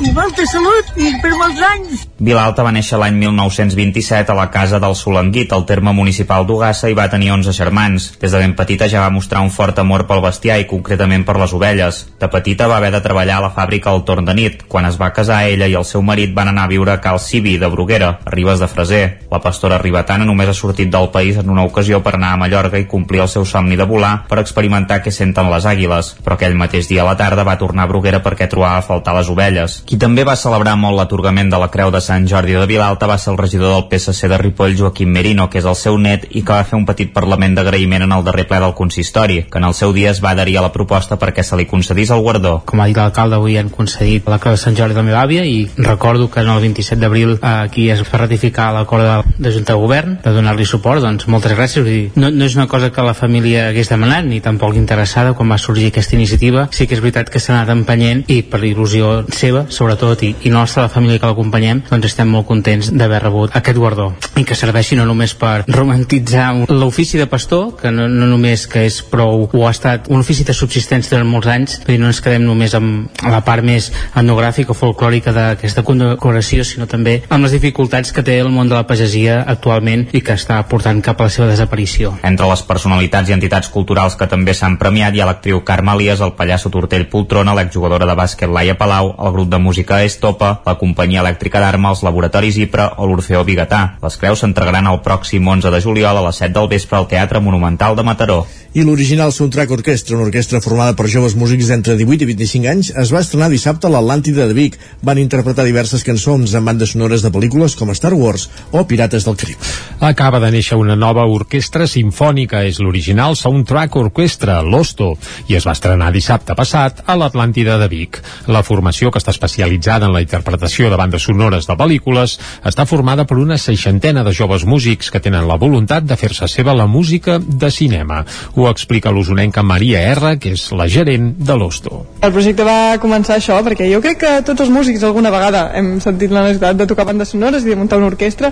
i 0.00 0.10
molta 0.16 0.44
salut 0.48 0.96
i 0.96 1.10
per 1.20 1.30
molts 1.36 1.60
anys. 1.60 2.04
Vilalta 2.20 2.64
va 2.64 2.72
néixer 2.72 2.98
l'any 3.00 3.16
1927 3.20 4.32
a 4.32 4.36
la 4.36 4.46
casa 4.52 4.78
del 4.80 4.94
Solanguit, 4.96 5.52
al 5.52 5.66
terme 5.68 5.92
municipal 5.96 6.46
d'Ugassa, 6.48 6.88
i 6.88 6.96
va 6.96 7.08
tenir 7.12 7.30
11 7.34 7.52
germans. 7.56 8.06
Des 8.20 8.32
de 8.32 8.40
ben 8.40 8.54
petita 8.56 8.88
ja 8.88 9.02
va 9.04 9.12
mostrar 9.12 9.42
un 9.44 9.52
fort 9.52 9.78
amor 9.80 10.06
pel 10.08 10.22
bestiar 10.24 10.58
i 10.60 10.66
concretament 10.70 11.24
per 11.28 11.36
les 11.40 11.52
ovelles. 11.56 12.00
De 12.20 12.28
petita 12.32 12.68
va 12.68 12.78
haver 12.78 12.92
de 12.94 13.00
treballar 13.04 13.38
a 13.38 13.44
la 13.46 13.52
fàbrica 13.56 13.92
al 13.92 14.04
torn 14.08 14.28
de 14.28 14.36
nit. 14.36 14.64
Quan 14.68 14.88
es 14.88 14.96
va 15.00 15.12
casar, 15.16 15.42
ella 15.48 15.68
i 15.68 15.76
el 15.76 15.84
seu 15.88 16.02
marit 16.02 16.32
van 16.36 16.48
anar 16.48 16.64
a 16.64 16.72
viure 16.72 16.94
a 16.94 17.00
Cal 17.00 17.20
Cibi, 17.20 17.58
de 17.60 17.68
Bruguera, 17.68 18.10
a 18.24 18.32
Ribes 18.32 18.60
de 18.60 18.68
Freser. 18.68 19.04
La 19.30 19.42
pastora 19.44 19.80
ribetana 19.80 20.28
només 20.28 20.48
ha 20.48 20.56
sortit 20.56 20.90
del 20.92 21.10
país 21.12 21.36
en 21.40 21.52
una 21.52 21.64
ocasió 21.68 22.00
per 22.02 22.14
anar 22.16 22.32
a 22.34 22.40
Mallorca 22.40 22.80
i 22.80 22.88
complir 22.88 23.24
el 23.26 23.32
seu 23.32 23.44
somni 23.44 23.76
de 23.76 23.88
volar 23.88 24.24
per 24.28 24.40
experimentar 24.40 25.02
què 25.04 25.12
senten 25.12 25.52
les 25.52 25.68
àguiles, 25.68 26.14
però 26.24 26.36
aquell 26.36 26.56
mateix 26.56 26.88
dia 26.88 27.04
a 27.04 27.08
la 27.08 27.16
tarda 27.20 27.44
va 27.44 27.58
tornar 27.60 27.84
a 27.84 27.92
Bruguera 27.92 28.24
perquè 28.24 28.48
trobava 28.48 28.80
a 28.80 28.86
faltar 28.86 29.16
les 29.16 29.28
ovelles 29.28 29.80
Qui 29.90 29.96
també 29.98 30.22
va 30.22 30.36
celebrar 30.38 30.76
molt 30.78 30.94
l'atorgament 30.94 31.48
de 31.50 31.58
la 31.58 31.66
Creu 31.74 31.88
de 31.90 31.98
Sant 31.98 32.22
Jordi 32.30 32.54
de 32.54 32.66
Vilalta 32.70 33.08
va 33.10 33.16
ser 33.18 33.32
el 33.32 33.38
regidor 33.40 33.72
del 33.74 33.88
PSC 33.90 34.28
de 34.30 34.36
Ripoll, 34.38 34.76
Joaquim 34.78 35.08
Merino, 35.10 35.48
que 35.50 35.58
és 35.58 35.64
el 35.66 35.74
seu 35.74 35.96
net 35.98 36.28
i 36.30 36.44
que 36.46 36.54
va 36.54 36.62
fer 36.62 36.76
un 36.78 36.84
petit 36.86 37.08
parlament 37.10 37.56
d'agraïment 37.56 38.04
en 38.06 38.14
el 38.14 38.22
darrer 38.22 38.44
ple 38.46 38.60
del 38.62 38.76
consistori, 38.78 39.40
que 39.50 39.58
en 39.58 39.66
el 39.66 39.74
seu 39.74 39.90
dia 39.96 40.12
es 40.12 40.20
va 40.22 40.30
adherir 40.30 40.60
a 40.60 40.62
la 40.62 40.70
proposta 40.70 41.18
perquè 41.18 41.42
se 41.42 41.58
li 41.58 41.66
concedís 41.66 42.12
el 42.14 42.22
guardó. 42.22 42.52
Com 42.70 42.78
ha 42.78 42.86
dit 42.86 43.00
l'alcalde, 43.00 43.40
avui 43.40 43.56
han 43.58 43.72
concedit 43.74 44.28
la 44.30 44.38
Creu 44.38 44.54
de 44.54 44.60
Sant 44.62 44.78
Jordi 44.78 44.94
de 44.94 45.02
la 45.02 45.06
meva 45.08 45.24
àvia 45.24 45.42
i 45.42 45.66
recordo 45.74 46.30
que 46.30 46.46
en 46.46 46.52
el 46.54 46.62
27 46.68 47.00
d'abril 47.02 47.34
eh, 47.40 47.50
aquí 47.50 47.88
es 47.90 48.04
va 48.06 48.22
ratificar 48.22 48.68
l'acord 48.78 49.02
de, 49.02 49.34
de 49.42 49.54
Junta 49.58 49.74
de 49.74 49.82
Govern 49.82 50.14
de 50.22 50.36
donar-li 50.38 50.68
suport, 50.70 51.02
doncs 51.02 51.26
moltes 51.26 51.56
gràcies. 51.58 51.82
Vull 51.82 51.90
dir, 51.90 52.06
no, 52.14 52.30
no 52.30 52.46
és 52.46 52.54
una 52.54 52.68
cosa 52.70 52.92
que 52.94 53.08
la 53.08 53.16
família 53.18 53.66
hagués 53.72 53.90
demanat 53.90 54.30
ni 54.30 54.38
tampoc 54.38 54.78
interessada 54.78 55.34
quan 55.34 55.50
va 55.50 55.58
sorgir 55.58 55.90
aquesta 55.90 56.14
iniciativa. 56.14 56.68
Sí 56.70 56.86
que 56.86 56.94
és 56.94 57.02
veritat 57.02 57.34
que 57.34 57.42
s'ha 57.42 57.56
anat 57.58 57.74
empenyent 57.74 58.22
i 58.30 58.44
per 58.46 58.62
il·lusió 58.62 59.24
seva, 59.34 59.66
sobretot, 59.80 60.26
i, 60.26 60.34
i 60.44 60.52
nostra, 60.52 60.84
la 60.88 60.92
família 60.92 61.20
que 61.20 61.30
l'acompanyem, 61.30 61.84
doncs 61.88 62.12
estem 62.12 62.28
molt 62.28 62.48
contents 62.48 62.92
d'haver 62.92 63.24
rebut 63.24 63.56
aquest 63.56 63.80
guardó 63.80 64.10
i 64.40 64.44
que 64.48 64.56
serveixi 64.56 64.96
no 64.96 65.04
només 65.08 65.34
per 65.36 65.64
romantitzar 65.68 66.48
l'ofici 66.72 67.18
de 67.20 67.26
pastor, 67.30 67.74
que 67.80 67.90
no, 67.92 68.06
no 68.08 68.28
només 68.30 68.66
que 68.70 68.86
és 68.88 69.00
prou 69.04 69.46
o 69.46 69.66
ha 69.66 69.72
estat 69.74 70.08
un 70.12 70.22
ofici 70.22 70.46
de 70.48 70.56
subsistència 70.56 71.16
durant 71.16 71.28
molts 71.28 71.50
anys, 71.52 71.76
dir, 71.86 71.98
no 72.00 72.08
ens 72.10 72.22
quedem 72.24 72.44
només 72.46 72.74
amb 72.76 73.20
la 73.24 73.42
part 73.46 73.64
més 73.66 73.90
etnogràfica 74.14 74.72
o 74.72 74.78
folclòrica 74.78 75.34
d'aquesta 75.36 75.84
condecoració, 75.86 76.64
sinó 76.64 76.88
també 76.90 77.20
amb 77.28 77.44
les 77.44 77.56
dificultats 77.56 78.14
que 78.16 78.24
té 78.26 78.38
el 78.40 78.50
món 78.52 78.70
de 78.70 78.78
la 78.78 78.86
pagesia 78.88 79.40
actualment 79.54 80.06
i 80.16 80.22
que 80.24 80.36
està 80.38 80.60
portant 80.70 81.02
cap 81.04 81.20
a 81.20 81.28
la 81.28 81.34
seva 81.34 81.50
desaparició. 81.50 82.14
Entre 82.26 82.48
les 82.48 82.64
personalitats 82.68 83.30
i 83.30 83.36
entitats 83.36 83.70
culturals 83.72 84.16
que 84.16 84.28
també 84.30 84.56
s'han 84.56 84.78
premiat 84.80 85.14
hi 85.14 85.24
ha 85.24 85.28
l'actriu 85.28 85.62
Carme 85.66 85.94
Elias, 85.98 86.24
el 86.24 86.34
pallasso 86.38 86.72
Tortell 86.72 87.08
Poltrona, 87.12 87.54
l'exjugadora 87.56 88.08
de 88.08 88.16
bàsquet 88.16 88.50
Laia 88.50 88.78
Palau, 88.80 89.14
el 89.18 89.36
grup 89.36 89.52
de 89.52 89.59
música 89.60 90.00
Estopa, 90.02 90.62
la 90.66 90.74
companyia 90.80 91.20
elèctrica 91.22 91.60
d'Arma, 91.62 91.92
els 91.94 92.02
laboratoris 92.06 92.58
IPRA 92.64 92.88
o 92.98 93.06
l'Orfeó 93.06 93.44
Bigatà. 93.44 93.82
Les 94.02 94.16
creus 94.18 94.42
s'entregaran 94.42 94.88
el 94.90 94.98
pròxim 95.04 95.46
11 95.46 95.70
de 95.70 95.80
juliol 95.84 96.18
a 96.18 96.24
les 96.26 96.40
7 96.42 96.56
del 96.56 96.70
vespre 96.72 96.98
al 96.98 97.08
Teatre 97.12 97.44
Monumental 97.44 97.94
de 97.96 98.06
Mataró. 98.08 98.40
I 98.70 98.84
l'original 98.86 99.32
Soundtrack 99.34 99.72
Orquestra, 99.74 100.14
una 100.14 100.28
orquestra 100.28 100.60
formada 100.62 100.94
per 100.94 101.08
joves 101.10 101.32
músics 101.34 101.66
d'entre 101.66 101.96
18 101.98 102.22
i 102.22 102.26
25 102.28 102.68
anys, 102.70 102.90
es 103.02 103.10
va 103.10 103.18
estrenar 103.24 103.48
dissabte 103.50 103.88
a 103.88 103.90
l'Atlàntida 103.90 104.44
de 104.46 104.54
Vic. 104.54 104.76
Van 105.02 105.18
interpretar 105.18 105.64
diverses 105.66 106.04
cançons 106.06 106.54
en 106.54 106.68
bandes 106.68 106.92
sonores 106.94 107.24
de 107.24 107.32
pel·lícules 107.34 107.74
com 107.74 107.90
Star 107.98 108.12
Wars 108.14 108.44
o 108.70 108.84
Pirates 108.86 109.26
del 109.26 109.34
Carib. 109.40 109.58
Acaba 109.98 110.38
de 110.38 110.52
néixer 110.54 110.78
una 110.78 110.94
nova 110.94 111.24
orquestra 111.26 111.88
sinfònica, 111.90 112.60
és 112.62 112.78
l'original 112.78 113.34
Soundtrack 113.34 113.96
Orquestra, 114.04 114.60
l'Osto, 114.62 115.16
i 115.50 115.58
es 115.58 115.66
va 115.66 115.74
estrenar 115.74 116.12
dissabte 116.14 116.54
passat 116.54 117.02
a 117.10 117.18
l'Atlàntida 117.18 117.74
de 117.82 117.90
Vic. 117.90 118.20
La 118.46 118.62
formació, 118.62 119.10
que 119.10 119.18
està 119.18 119.34
especialitzada 119.34 120.06
en 120.06 120.14
la 120.14 120.22
interpretació 120.22 120.92
de 120.94 121.00
bandes 121.02 121.26
sonores 121.26 121.66
de 121.66 121.74
pel·lícules, 121.74 122.36
està 122.62 122.86
formada 122.86 123.26
per 123.26 123.42
una 123.42 123.58
seixantena 123.58 124.22
de 124.22 124.30
joves 124.30 124.62
músics 124.62 125.10
que 125.10 125.18
tenen 125.18 125.50
la 125.50 125.58
voluntat 125.58 126.06
de 126.06 126.14
fer-se 126.14 126.46
seva 126.46 126.78
la 126.78 126.86
música 126.86 127.40
de 127.42 127.74
cinema. 127.74 128.22
Ho 128.60 128.68
explica 128.68 129.08
l'usonenca 129.08 129.62
Maria 129.64 130.02
R, 130.12 130.34
que 130.36 130.50
és 130.52 130.66
la 130.76 130.84
gerent 130.84 131.30
de 131.48 131.54
l'Osto. 131.56 132.02
El 132.20 132.32
projecte 132.34 132.66
va 132.66 132.98
començar 133.00 133.38
això 133.38 133.56
perquè 133.64 133.86
jo 133.88 134.02
crec 134.04 134.18
que 134.20 134.32
tots 134.44 134.66
els 134.66 134.72
músics 134.74 135.06
alguna 135.08 135.30
vegada 135.32 135.62
hem 135.78 135.94
sentit 136.04 136.34
la 136.34 136.42
necessitat 136.44 136.76
de 136.76 136.86
tocar 136.90 137.06
bandes 137.08 137.32
sonores 137.32 137.64
i 137.64 137.72
de 137.72 137.78
muntar 137.80 137.96
una 138.02 138.10
orquestra 138.10 138.50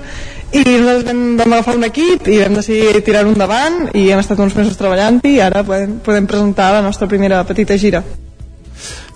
i 0.49 0.63
nosaltres 0.63 1.05
vam, 1.11 1.21
vam 1.43 1.57
agafar 1.59 1.75
un 1.77 1.85
equip 1.91 2.31
i 2.33 2.39
vam 2.41 2.57
decidir 2.57 3.03
tirar-ho 3.05 3.35
endavant 3.35 3.77
i 3.93 4.07
hem 4.09 4.23
estat 4.23 4.41
uns 4.47 4.57
mesos 4.57 4.81
treballant-hi 4.81 5.35
i 5.35 5.45
ara 5.45 5.61
podem, 5.69 5.99
podem 6.09 6.31
presentar 6.33 6.71
la 6.79 6.81
nostra 6.89 7.11
primera 7.13 7.43
petita 7.45 7.77
gira. 7.77 8.01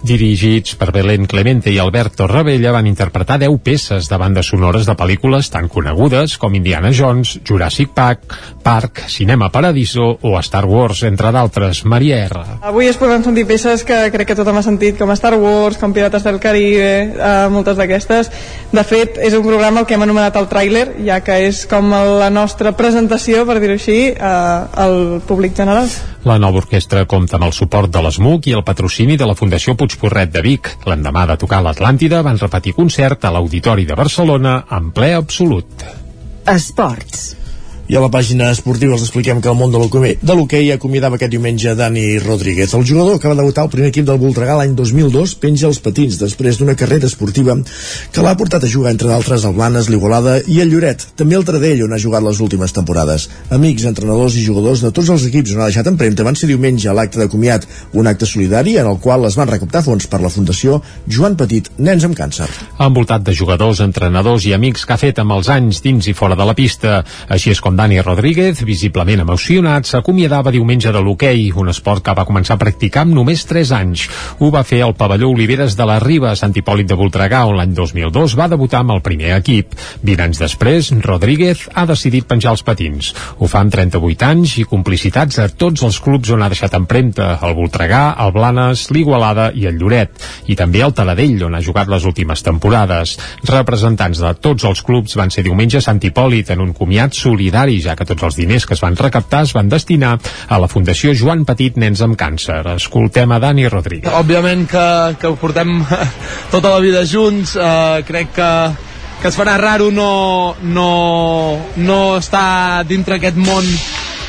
Dirigits 0.03 0.75
per 0.75 0.91
Belén 0.91 1.29
Clemente 1.31 1.71
i 1.71 1.77
Alberto 1.79 2.27
Ravella 2.27 2.73
van 2.75 2.89
interpretar 2.91 3.39
10 3.39 3.61
peces 3.63 4.09
de 4.11 4.17
bandes 4.19 4.49
sonores 4.51 4.83
de 4.89 4.97
pel·lícules 4.99 5.47
tan 5.55 5.69
conegudes 5.71 6.35
com 6.43 6.57
Indiana 6.59 6.91
Jones, 6.91 7.37
Jurassic 7.47 7.93
Park, 7.95 8.35
Park, 8.65 9.05
Cinema 9.07 9.53
Paradiso 9.55 10.19
o 10.21 10.35
Star 10.41 10.65
Wars, 10.67 11.05
entre 11.07 11.31
d'altres. 11.31 11.85
Maria 11.85 12.19
R. 12.27 12.43
Avui 12.67 12.91
es 12.91 12.99
poden 12.99 13.23
sentir 13.23 13.47
peces 13.47 13.85
que 13.87 14.11
crec 14.11 14.33
que 14.33 14.39
tothom 14.39 14.59
ha 14.59 14.65
sentit, 14.67 14.99
com 14.99 15.15
Star 15.15 15.37
Wars, 15.39 15.79
com 15.79 15.95
Pirates 15.95 16.27
del 16.27 16.41
Caribe, 16.43 16.91
eh, 17.15 17.49
moltes 17.55 17.79
d'aquestes. 17.79 18.31
De 18.73 18.83
fet, 18.83 19.21
és 19.23 19.39
un 19.39 19.47
programa 19.47 19.85
el 19.85 19.87
que 19.87 19.95
hem 19.95 20.03
anomenat 20.03 20.35
el 20.41 20.51
tràiler, 20.51 20.87
ja 21.07 21.21
que 21.23 21.45
és 21.47 21.63
com 21.71 21.95
la 21.95 22.31
nostra 22.35 22.75
presentació, 22.75 23.47
per 23.47 23.61
dir-ho 23.63 23.79
així, 23.79 24.01
eh, 24.11 24.19
al 24.19 25.23
públic 25.29 25.55
general. 25.55 25.87
La 26.23 26.37
nova 26.39 26.61
orquestra 26.61 27.03
compta 27.11 27.35
amb 27.35 27.49
el 27.49 27.55
suport 27.57 27.91
de 27.91 27.99
l'ESMUC 28.05 28.47
i 28.47 28.55
el 28.55 28.63
patrocini 28.63 29.17
de 29.19 29.27
la 29.27 29.35
Fundació 29.35 29.75
Puigporret 29.75 30.31
de 30.31 30.45
Vic. 30.47 30.71
L'endemà 30.87 31.27
de 31.27 31.39
tocar 31.43 31.59
l'Atlàntida 31.67 32.23
van 32.23 32.39
repetir 32.39 32.77
concert 32.79 33.27
a 33.27 33.35
l'Auditori 33.35 33.89
de 33.89 33.99
Barcelona 33.99 34.61
en 34.79 34.93
ple 34.95 35.13
absolut. 35.19 35.87
Esports. 36.47 37.42
I 37.93 37.97
a 37.99 38.01
la 38.01 38.09
pàgina 38.09 38.47
esportiva 38.49 38.95
els 38.97 39.03
expliquem 39.05 39.43
que 39.45 39.51
el 39.51 39.57
món 39.59 39.69
de 39.69 40.33
l'hoquei 40.33 40.71
acomiadava 40.73 41.19
aquest 41.19 41.35
diumenge 41.35 41.75
Dani 41.77 42.17
Rodríguez. 42.23 42.73
El 42.73 42.87
jugador 42.89 43.19
que 43.21 43.29
va 43.29 43.37
debutar 43.37 43.67
al 43.67 43.69
primer 43.75 43.91
equip 43.91 44.07
del 44.09 44.17
Voltregà 44.17 44.55
l'any 44.57 44.73
2002 44.79 45.35
penja 45.43 45.67
els 45.69 45.77
patins 45.85 46.17
després 46.17 46.57
d'una 46.57 46.73
carrera 46.73 47.05
esportiva 47.05 47.59
que 48.09 48.25
l'ha 48.25 48.33
portat 48.41 48.65
a 48.65 48.71
jugar 48.75 48.95
entre 48.95 49.11
d'altres 49.11 49.45
al 49.45 49.53
Blanes, 49.59 49.91
l'Igualada 49.93 50.39
i 50.49 50.63
el 50.65 50.73
Lloret. 50.73 51.05
També 51.21 51.37
el 51.37 51.45
Tradell 51.45 51.83
on 51.85 51.93
ha 51.93 51.99
jugat 52.01 52.25
les 52.25 52.41
últimes 52.41 52.73
temporades. 52.73 53.27
Amics, 53.53 53.85
entrenadors 53.85 54.41
i 54.41 54.47
jugadors 54.47 54.87
de 54.87 54.89
tots 54.89 55.13
els 55.13 55.29
equips 55.29 55.53
on 55.53 55.61
ha 55.61 55.69
deixat 55.69 55.93
empremta 55.93 56.25
van 56.25 56.41
ser 56.41 56.49
diumenge 56.49 56.89
a 56.89 56.97
l'acte 56.97 57.21
de 57.21 57.29
comiat, 57.29 57.69
un 57.93 58.09
acte 58.09 58.25
solidari 58.25 58.79
en 58.81 58.89
el 58.89 58.97
qual 59.05 59.29
es 59.29 59.37
van 59.37 59.53
recaptar 59.53 59.85
fons 59.85 60.09
per 60.09 60.23
la 60.25 60.33
Fundació 60.33 60.81
Joan 61.05 61.37
Petit, 61.37 61.69
Nens 61.77 62.09
amb 62.09 62.17
Càncer. 62.17 62.49
Envoltat 62.81 63.29
de 63.29 63.37
jugadors, 63.37 63.85
entrenadors 63.85 64.49
i 64.49 64.57
amics 64.57 64.89
que 64.89 64.97
ha 64.97 65.01
fet 65.05 65.21
amb 65.21 65.37
els 65.37 65.53
anys 65.53 65.85
dins 65.85 66.09
i 66.09 66.17
fora 66.17 66.41
de 66.41 66.49
la 66.49 66.57
pista. 66.57 67.03
Així 67.29 67.53
és 67.53 67.61
com 67.61 67.82
Dani 67.83 67.99
Rodríguez, 68.01 68.61
visiblement 68.63 69.25
emocionat, 69.25 69.89
s'acomiadava 69.91 70.53
diumenge 70.55 70.93
de 70.95 71.01
l'hoquei, 71.03 71.49
un 71.59 71.67
esport 71.73 72.05
que 72.07 72.13
va 72.15 72.23
començar 72.29 72.55
a 72.55 72.61
practicar 72.61 73.03
amb 73.03 73.17
només 73.17 73.41
3 73.51 73.73
anys. 73.75 74.05
Ho 74.39 74.53
va 74.55 74.61
fer 74.63 74.85
al 74.85 74.93
pavelló 74.95 75.33
Oliveres 75.33 75.75
de 75.75 75.87
la 75.91 75.97
Riba, 75.99 76.31
a 76.31 76.39
Sant 76.39 76.55
Hipòlit 76.55 76.87
de 76.87 76.95
Voltregà, 76.95 77.41
on 77.51 77.57
l'any 77.59 77.73
2002 77.75 78.37
va 78.39 78.47
debutar 78.53 78.85
amb 78.85 78.95
el 78.95 79.03
primer 79.03 79.33
equip. 79.35 79.75
20 80.07 80.23
anys 80.29 80.43
després, 80.45 80.93
Rodríguez 81.03 81.65
ha 81.75 81.83
decidit 81.91 82.29
penjar 82.31 82.53
els 82.55 82.63
patins. 82.63 83.09
Ho 83.43 83.51
fa 83.51 83.65
amb 83.67 83.75
38 83.75 84.29
anys 84.29 84.55
i 84.63 84.67
complicitats 84.71 85.43
a 85.43 85.49
tots 85.51 85.83
els 85.83 85.99
clubs 86.07 86.31
on 86.31 86.47
ha 86.47 86.53
deixat 86.55 86.79
empremta, 86.79 87.33
el 87.43 87.59
Voltregà, 87.59 88.05
el 88.23 88.31
Blanes, 88.39 88.87
l'Igualada 88.95 89.49
i 89.59 89.67
el 89.67 89.83
Lloret, 89.83 90.23
i 90.47 90.55
també 90.55 90.85
el 90.87 90.95
Taladell, 90.95 91.49
on 91.51 91.59
ha 91.59 91.65
jugat 91.67 91.91
les 91.91 92.07
últimes 92.07 92.47
temporades. 92.47 93.19
Representants 93.51 94.23
de 94.23 94.33
tots 94.39 94.71
els 94.71 94.87
clubs 94.87 95.19
van 95.19 95.35
ser 95.35 95.43
diumenge 95.51 95.83
a 95.83 95.89
Sant 95.91 95.99
Hipòlit 95.99 96.55
en 96.55 96.63
un 96.63 96.73
comiat 96.79 97.19
solidari, 97.19 97.72
ja 97.81 97.97
que 97.97 98.07
tots 98.09 98.23
els 98.29 98.37
diners 98.37 98.67
que 98.67 98.77
es 98.77 98.83
van 98.85 98.97
recaptar 98.99 99.43
es 99.47 99.55
van 99.57 99.71
destinar 99.73 100.19
a 100.49 100.61
la 100.61 100.69
Fundació 100.69 101.15
Joan 101.17 101.47
Petit 101.49 101.79
Nens 101.81 102.03
amb 102.05 102.19
Càncer. 102.19 102.61
Escoltem 102.77 103.33
a 103.33 103.41
Dani 103.43 103.69
Rodríguez. 103.69 104.13
Òbviament 104.13 104.67
que, 104.71 104.87
que 105.21 105.31
ho 105.31 105.37
portem 105.41 105.81
tota 106.55 106.75
la 106.75 106.81
vida 106.85 107.07
junts, 107.09 107.57
eh, 107.57 108.03
crec 108.09 108.35
que, 108.37 108.53
que 109.23 109.31
es 109.31 109.39
farà 109.39 109.57
raro 109.61 109.91
no, 109.95 110.55
no, 110.63 110.91
no 111.77 112.01
estar 112.19 112.85
dintre 112.89 113.21
aquest 113.21 113.39
món 113.39 113.69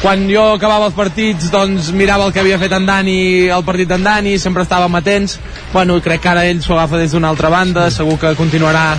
quan 0.03 0.25
jo 0.27 0.41
acabava 0.57 0.89
els 0.89 0.95
partits 0.97 1.47
doncs 1.47 1.93
mirava 1.95 2.25
el 2.27 2.33
que 2.35 2.41
havia 2.41 2.59
fet 2.59 2.73
en 2.75 2.85
Dani 2.85 3.47
el 3.47 3.63
partit 3.63 3.87
d'en 3.87 4.03
Dani, 4.03 4.35
sempre 4.35 4.65
estàvem 4.67 4.99
atents 4.99 5.37
bueno, 5.71 5.95
crec 6.03 6.25
que 6.25 6.31
ara 6.33 6.43
ell 6.49 6.59
s'ho 6.61 6.75
agafa 6.75 6.99
des 6.99 7.15
d'una 7.15 7.31
altra 7.31 7.49
banda 7.53 7.87
segur 7.87 8.17
que 8.19 8.33
continuarà 8.35 8.97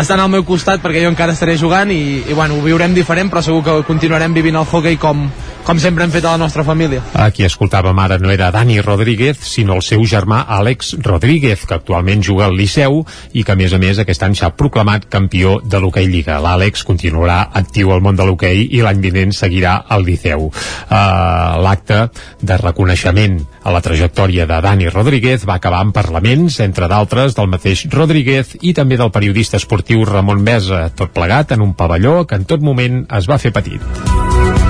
estan 0.00 0.18
al 0.20 0.30
meu 0.30 0.42
costat 0.42 0.82
perquè 0.82 1.04
jo 1.04 1.10
encara 1.12 1.34
estaré 1.36 1.54
jugant 1.58 1.90
i, 1.94 2.24
i 2.26 2.34
bueno, 2.34 2.58
ho 2.58 2.64
viurem 2.64 2.94
diferent 2.96 3.30
però 3.30 3.42
segur 3.46 3.62
que 3.62 3.74
continuarem 3.86 4.34
vivint 4.34 4.58
el 4.58 4.66
hockey 4.66 4.98
com, 4.98 5.28
com 5.64 5.80
sempre 5.80 6.04
hem 6.04 6.12
fet 6.12 6.24
a 6.28 6.34
la 6.34 6.40
nostra 6.40 6.64
família. 6.64 7.00
Aquí 7.16 7.44
escoltàvem 7.46 7.98
ara 7.98 8.18
no 8.20 8.30
era 8.32 8.50
Dani 8.52 8.80
Rodríguez, 8.84 9.38
sinó 9.40 9.78
el 9.78 9.82
seu 9.82 10.04
germà 10.04 10.42
Àlex 10.58 10.94
Rodríguez, 11.04 11.64
que 11.64 11.76
actualment 11.76 12.22
juga 12.22 12.46
al 12.46 12.56
Liceu 12.56 13.00
i 13.32 13.44
que 13.44 13.54
a 13.54 13.56
més 13.56 13.72
a 13.72 13.80
més 13.80 13.98
aquest 13.98 14.22
any 14.26 14.36
s'ha 14.36 14.52
proclamat 14.58 15.08
campió 15.08 15.56
de 15.64 15.80
l'hoquei 15.80 16.08
Lliga. 16.10 16.36
L'Àlex 16.44 16.84
continuarà 16.84 17.40
actiu 17.52 17.94
al 17.94 18.04
món 18.04 18.16
de 18.16 18.26
l'hoquei 18.28 18.66
i 18.76 18.82
l'any 18.84 19.00
vinent 19.00 19.32
seguirà 19.32 19.78
al 19.88 20.04
Liceu. 20.04 20.50
Uh, 20.50 21.62
L'acte 21.64 22.08
de 22.42 22.58
reconeixement 22.60 23.40
a 23.64 23.72
la 23.72 23.80
trajectòria 23.80 24.46
de 24.46 24.60
Dani 24.60 24.90
Rodríguez 24.92 25.46
va 25.48 25.56
acabar 25.56 25.80
en 25.84 25.94
parlaments, 25.96 26.60
entre 26.60 26.88
d'altres 26.92 27.36
del 27.38 27.48
mateix 27.48 27.86
Rodríguez 27.92 28.58
i 28.60 28.74
també 28.76 29.00
del 29.00 29.14
periodista 29.14 29.56
esportiu 29.56 30.04
Ramon 30.04 30.44
Mesa, 30.44 30.90
tot 30.94 31.16
plegat 31.16 31.56
en 31.56 31.64
un 31.64 31.72
pavelló 31.74 32.26
que 32.28 32.36
en 32.36 32.44
tot 32.44 32.60
moment 32.60 33.04
es 33.08 33.30
va 33.30 33.40
fer 33.40 33.54
petit. 33.56 34.63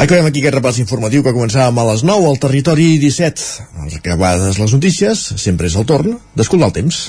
Acabem 0.00 0.24
aquí 0.24 0.40
aquest 0.40 0.54
repàs 0.56 0.78
informatiu 0.80 1.20
que 1.20 1.34
començàvem 1.36 1.76
a 1.76 1.82
les 1.90 2.00
9 2.08 2.30
al 2.30 2.38
territori 2.40 2.94
17. 3.02 3.66
Acabades 3.98 4.56
les 4.56 4.72
notícies, 4.72 5.26
sempre 5.36 5.68
és 5.68 5.76
el 5.76 5.84
torn 5.84 6.16
d'escoltar 6.32 6.70
el 6.70 6.76
temps. 6.78 7.02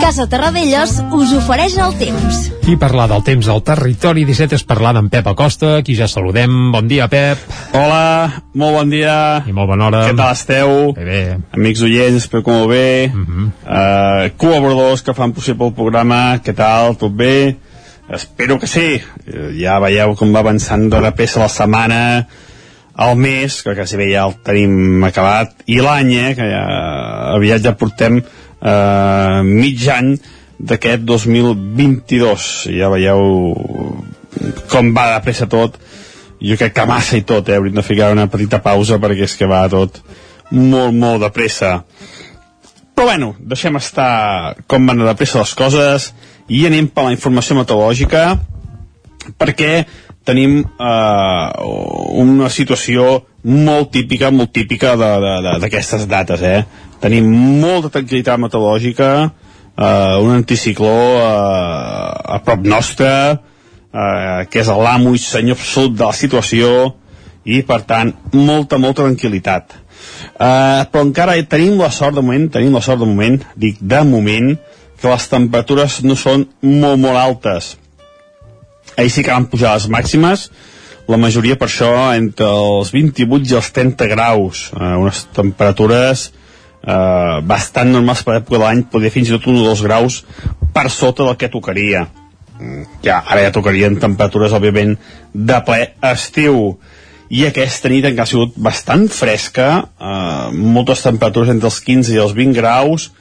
Casa 0.00 0.24
Terradellos 0.32 0.94
us 1.18 1.34
ofereix 1.36 1.76
el 1.82 1.92
temps. 2.00 2.40
I 2.64 2.78
parlar 2.80 3.10
del 3.10 3.20
temps 3.26 3.50
al 3.52 3.60
territori 3.66 4.24
17 4.24 4.56
és 4.56 4.64
parlar 4.64 4.94
d'en 4.96 5.10
Pep 5.12 5.28
Acosta, 5.28 5.82
qui 5.84 5.98
ja 5.98 6.08
saludem. 6.08 6.54
Bon 6.72 6.88
dia, 6.88 7.10
Pep. 7.12 7.42
Hola, 7.76 8.40
molt 8.56 8.78
bon 8.78 8.94
dia. 8.94 9.18
I 9.44 9.52
molt 9.52 9.68
bona 9.74 9.90
hora. 9.90 10.06
Què 10.08 10.16
tal 10.16 10.32
esteu? 10.32 10.74
Bé, 10.96 11.04
bé. 11.04 11.20
Amics 11.58 11.84
oients, 11.84 12.24
espero 12.24 12.46
que 12.46 12.56
molt 12.56 12.72
bé. 12.72 13.12
Uh 13.12 13.20
-huh. 13.20 13.46
uh, 13.68 14.32
col·laboradors 14.40 15.04
que 15.04 15.12
fan 15.12 15.36
possible 15.36 15.66
el 15.66 15.74
programa, 15.74 16.40
què 16.40 16.54
tal? 16.54 16.96
Tot 16.96 17.12
bé? 17.12 17.65
Espero 18.08 18.58
que 18.58 18.66
sí. 18.66 19.02
Eh, 19.26 19.52
Ja 19.58 19.78
veieu 19.82 20.14
com 20.16 20.32
va 20.34 20.44
avançant 20.44 20.88
de 20.90 21.12
pressa 21.16 21.42
la 21.42 21.50
setmana, 21.50 22.26
el 22.96 23.16
mes, 23.18 23.62
que 23.62 23.74
quasi 23.74 23.98
bé 23.98 24.10
ja 24.12 24.24
el 24.28 24.36
tenim 24.46 25.04
acabat, 25.04 25.66
i 25.66 25.80
l'any, 25.82 26.12
eh, 26.14 26.34
que 26.38 26.46
ja 26.48 26.64
aviat 27.34 27.64
ja 27.66 27.74
portem 27.76 28.20
eh, 28.20 29.40
mig 29.42 29.88
any 29.92 30.14
d'aquest 30.58 31.02
2022. 31.04 32.46
Ja 32.76 32.92
veieu 32.94 33.26
com 34.70 34.94
va 34.94 35.10
de 35.14 35.24
pressa 35.24 35.50
tot. 35.50 35.80
Jo 36.40 36.56
crec 36.60 36.74
que 36.76 36.86
massa 36.86 37.16
i 37.16 37.24
tot, 37.24 37.48
eh? 37.48 37.56
Hauríem 37.56 37.80
de 37.80 37.84
ficar 37.84 38.12
una 38.12 38.28
petita 38.30 38.60
pausa 38.62 39.00
perquè 39.00 39.24
és 39.24 39.36
que 39.36 39.48
va 39.48 39.64
tot 39.72 40.02
molt, 40.50 40.94
molt 40.94 41.22
de 41.24 41.30
pressa. 41.34 41.80
Però 42.96 43.10
bueno, 43.10 43.34
deixem 43.40 43.76
estar 43.76 44.54
com 44.68 44.86
van 44.88 45.02
de 45.04 45.14
pressa 45.18 45.42
les 45.42 45.54
coses 45.56 46.12
i 46.48 46.66
anem 46.66 46.88
per 46.88 47.06
la 47.06 47.14
informació 47.14 47.56
meteorològica 47.58 48.26
perquè 49.38 49.70
tenim 50.26 50.58
eh, 50.62 51.48
una 52.22 52.50
situació 52.50 53.22
molt 53.46 53.92
típica, 53.94 54.32
molt 54.34 54.52
típica 54.54 54.96
d'aquestes 54.98 56.06
dates, 56.10 56.42
eh? 56.42 56.64
Tenim 57.02 57.28
molta 57.60 57.92
tranquil·litat 57.94 58.40
meteorològica, 58.42 59.10
eh, 59.76 60.16
un 60.22 60.34
anticicló 60.34 60.96
eh, 61.20 62.36
a 62.36 62.40
prop 62.44 62.66
nostre, 62.66 63.10
eh, 63.92 64.46
que 64.50 64.62
és 64.64 64.70
l'amo 64.70 65.14
i 65.14 65.22
senyor 65.22 65.58
absolut 65.58 65.94
de 65.94 66.06
la 66.06 66.16
situació, 66.16 66.70
i 67.46 67.62
per 67.62 67.84
tant, 67.86 68.10
molta, 68.34 68.80
molta 68.82 69.04
tranquil·litat. 69.04 69.76
Eh, 70.34 70.82
però 70.90 71.04
encara 71.04 71.36
tenim 71.46 71.78
la 71.78 71.92
sort 71.94 72.18
de 72.18 72.24
moment, 72.24 72.50
tenim 72.50 72.74
la 72.74 72.82
sort 72.82 73.04
de 73.04 73.06
moment, 73.06 73.38
dic 73.54 73.78
de 73.78 74.02
moment, 74.08 74.56
que 75.00 75.10
les 75.10 75.28
temperatures 75.28 76.00
no 76.04 76.16
són 76.16 76.46
molt, 76.62 76.98
molt 77.02 77.20
altes. 77.20 77.74
Ahir 78.96 79.12
sí 79.12 79.22
que 79.22 79.34
van 79.34 79.48
pujar 79.50 79.74
les 79.76 79.90
màximes 79.92 80.48
la 81.06 81.18
majoria 81.20 81.56
per 81.58 81.68
això 81.68 81.92
entre 82.16 82.48
els 82.50 82.90
28 82.94 83.52
i 83.52 83.56
els 83.58 83.70
30 83.74 84.08
graus. 84.10 84.66
Eh, 84.74 84.92
unes 84.98 85.22
temperatures 85.36 86.26
eh, 86.82 87.38
bastant 87.46 87.92
normals 87.94 88.24
per 88.26 88.36
l'època 88.36 88.58
de 88.58 88.62
l'any 88.64 88.84
podria 88.90 89.14
fins 89.14 89.30
i 89.30 89.36
tot 89.36 89.46
un 89.52 89.60
o 89.62 89.66
dos 89.68 89.84
graus 89.86 90.22
per 90.74 90.88
sota 90.90 91.24
del 91.24 91.38
que 91.38 91.52
tocaria. 91.52 92.06
Mm, 92.58 92.86
ja, 93.06 93.20
ara 93.22 93.44
ja 93.46 93.54
tocarien 93.54 93.98
temperatures 94.02 94.54
òbviament 94.56 94.96
de 95.32 95.60
ple 95.66 95.82
estiu. 96.10 96.76
I 97.30 97.48
aquesta 97.48 97.90
nit 97.90 98.06
encara 98.06 98.26
ha 98.26 98.30
sigut 98.30 98.58
bastant 98.58 99.06
fresca 99.10 99.68
eh, 99.78 100.50
moltes 100.54 101.06
temperatures 101.06 101.54
entre 101.54 101.70
els 101.70 101.78
15 101.86 102.14
i 102.16 102.20
els 102.22 102.34
20 102.34 102.58
graus 102.58 103.12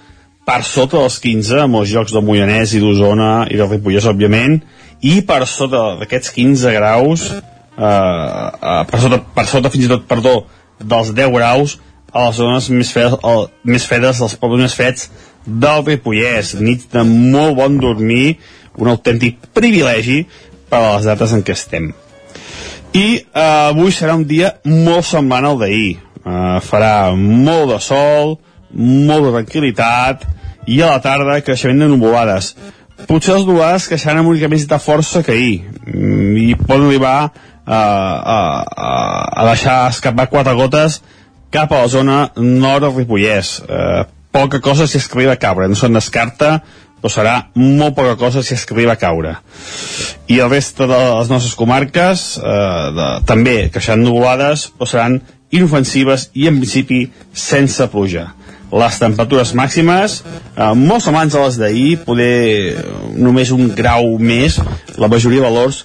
per 0.46 0.62
sota 0.64 1.02
dels 1.02 1.18
15 1.24 1.64
a 1.64 1.70
molts 1.72 1.94
llocs 1.94 2.14
del 2.14 2.26
Moianès 2.26 2.76
i 2.78 2.82
d'Osona 2.84 3.48
i 3.50 3.58
del 3.58 3.72
Ripollès 3.72 4.06
òbviament 4.12 4.60
i 5.06 5.20
per 5.26 5.42
sota 5.50 5.96
d'aquests 6.02 6.34
15 6.36 6.76
graus 6.78 7.26
eh, 7.32 7.40
eh, 7.82 8.84
per, 8.92 9.02
sota, 9.02 9.20
per 9.36 9.48
sota 9.50 9.72
fins 9.74 9.88
i 9.88 9.92
tot 9.92 10.06
perdó 10.10 10.44
dels 10.80 11.12
10 11.18 11.34
graus 11.34 11.80
a 12.16 12.28
les 12.28 12.38
zones 12.40 12.70
més 12.72 12.92
fredes, 12.96 13.18
el, 13.28 13.48
més 13.68 13.86
fredes 13.90 14.22
dels 14.22 14.38
pobles 14.40 14.62
més 14.64 14.76
freds 14.78 15.10
del 15.46 15.84
Ripollès. 15.84 16.54
Nits 16.64 16.88
de 16.94 17.04
molt 17.04 17.58
bon 17.60 17.76
dormir 17.82 18.38
un 18.80 18.90
autèntic 18.92 19.50
privilegi 19.56 20.22
per 20.72 20.80
a 20.80 20.96
les 20.96 21.10
dates 21.10 21.36
en 21.36 21.44
què 21.46 21.56
estem. 21.56 21.92
I 22.96 23.06
eh, 23.20 23.44
avui 23.44 23.92
serà 23.92 24.16
un 24.16 24.24
dia 24.28 24.56
molt 24.64 25.08
semblant 25.10 25.50
al 25.50 25.60
d'ahir. 25.60 25.98
Eh, 26.24 26.58
farà 26.64 27.12
molt 27.20 27.74
de 27.74 27.82
sol 27.84 28.38
molt 28.76 29.28
de 29.28 29.34
tranquil·litat 29.40 30.26
i 30.68 30.82
a 30.82 30.96
la 30.96 31.02
tarda 31.04 31.42
creixement 31.46 31.84
de 31.84 31.90
nuvolades. 31.90 32.54
Potser 33.10 33.36
les 33.36 33.46
nuvolades 33.48 33.90
creixeran 33.92 34.22
amb 34.22 34.32
una 34.32 34.38
mica 34.40 34.52
més 34.52 34.66
de 34.68 34.80
força 34.80 35.22
que 35.24 35.36
ahir. 35.36 35.58
Mm, 35.86 36.38
i 36.40 36.48
poden 36.60 36.88
arribar 36.88 37.18
a, 37.22 37.30
a, 37.76 38.40
a, 38.88 38.90
a 39.42 39.46
deixar 39.52 39.78
escapar 39.92 40.30
quatre 40.32 40.56
gotes 40.58 41.02
cap 41.54 41.72
a 41.72 41.84
la 41.84 41.92
zona 41.92 42.18
nord 42.38 42.86
del 42.86 42.96
Ripollès. 42.96 43.60
Eh, 43.68 44.06
poca 44.36 44.60
cosa 44.60 44.88
si 44.88 44.98
es 44.98 45.08
que 45.08 45.20
arriba 45.20 45.36
a 45.36 45.42
caure. 45.42 45.70
No 45.70 45.78
se'n 45.80 45.96
descarta 45.96 46.60
però 47.06 47.12
serà 47.12 47.34
molt 47.60 47.94
poca 47.94 48.16
cosa 48.18 48.42
si 48.42 48.56
es 48.56 48.64
que 48.66 48.74
arriba 48.74 48.96
a 48.96 49.00
caure. 49.00 49.36
I 50.32 50.40
el 50.42 50.50
reste 50.50 50.88
de 50.90 51.02
les 51.20 51.30
nostres 51.30 51.54
comarques 51.60 52.26
eh, 52.40 52.56
de, 52.96 53.10
també 53.30 53.58
creixeran 53.70 54.04
nuvolades 54.08 54.70
però 54.74 54.90
seran 54.90 55.20
inofensives 55.54 56.32
i 56.34 56.48
en 56.50 56.58
principi 56.64 57.04
sense 57.32 57.86
pluja 57.92 58.32
les 58.82 58.98
temperatures 59.00 59.54
màximes 59.58 60.18
eh, 60.26 60.74
molt 60.76 61.06
semblants 61.06 61.36
a 61.36 61.46
les 61.46 61.60
d'ahir 61.62 61.92
poder 62.08 62.36
només 63.16 63.54
un 63.56 63.70
grau 63.78 64.18
més 64.20 64.60
la 65.00 65.12
majoria 65.12 65.44
de 65.44 65.48
valors 65.48 65.84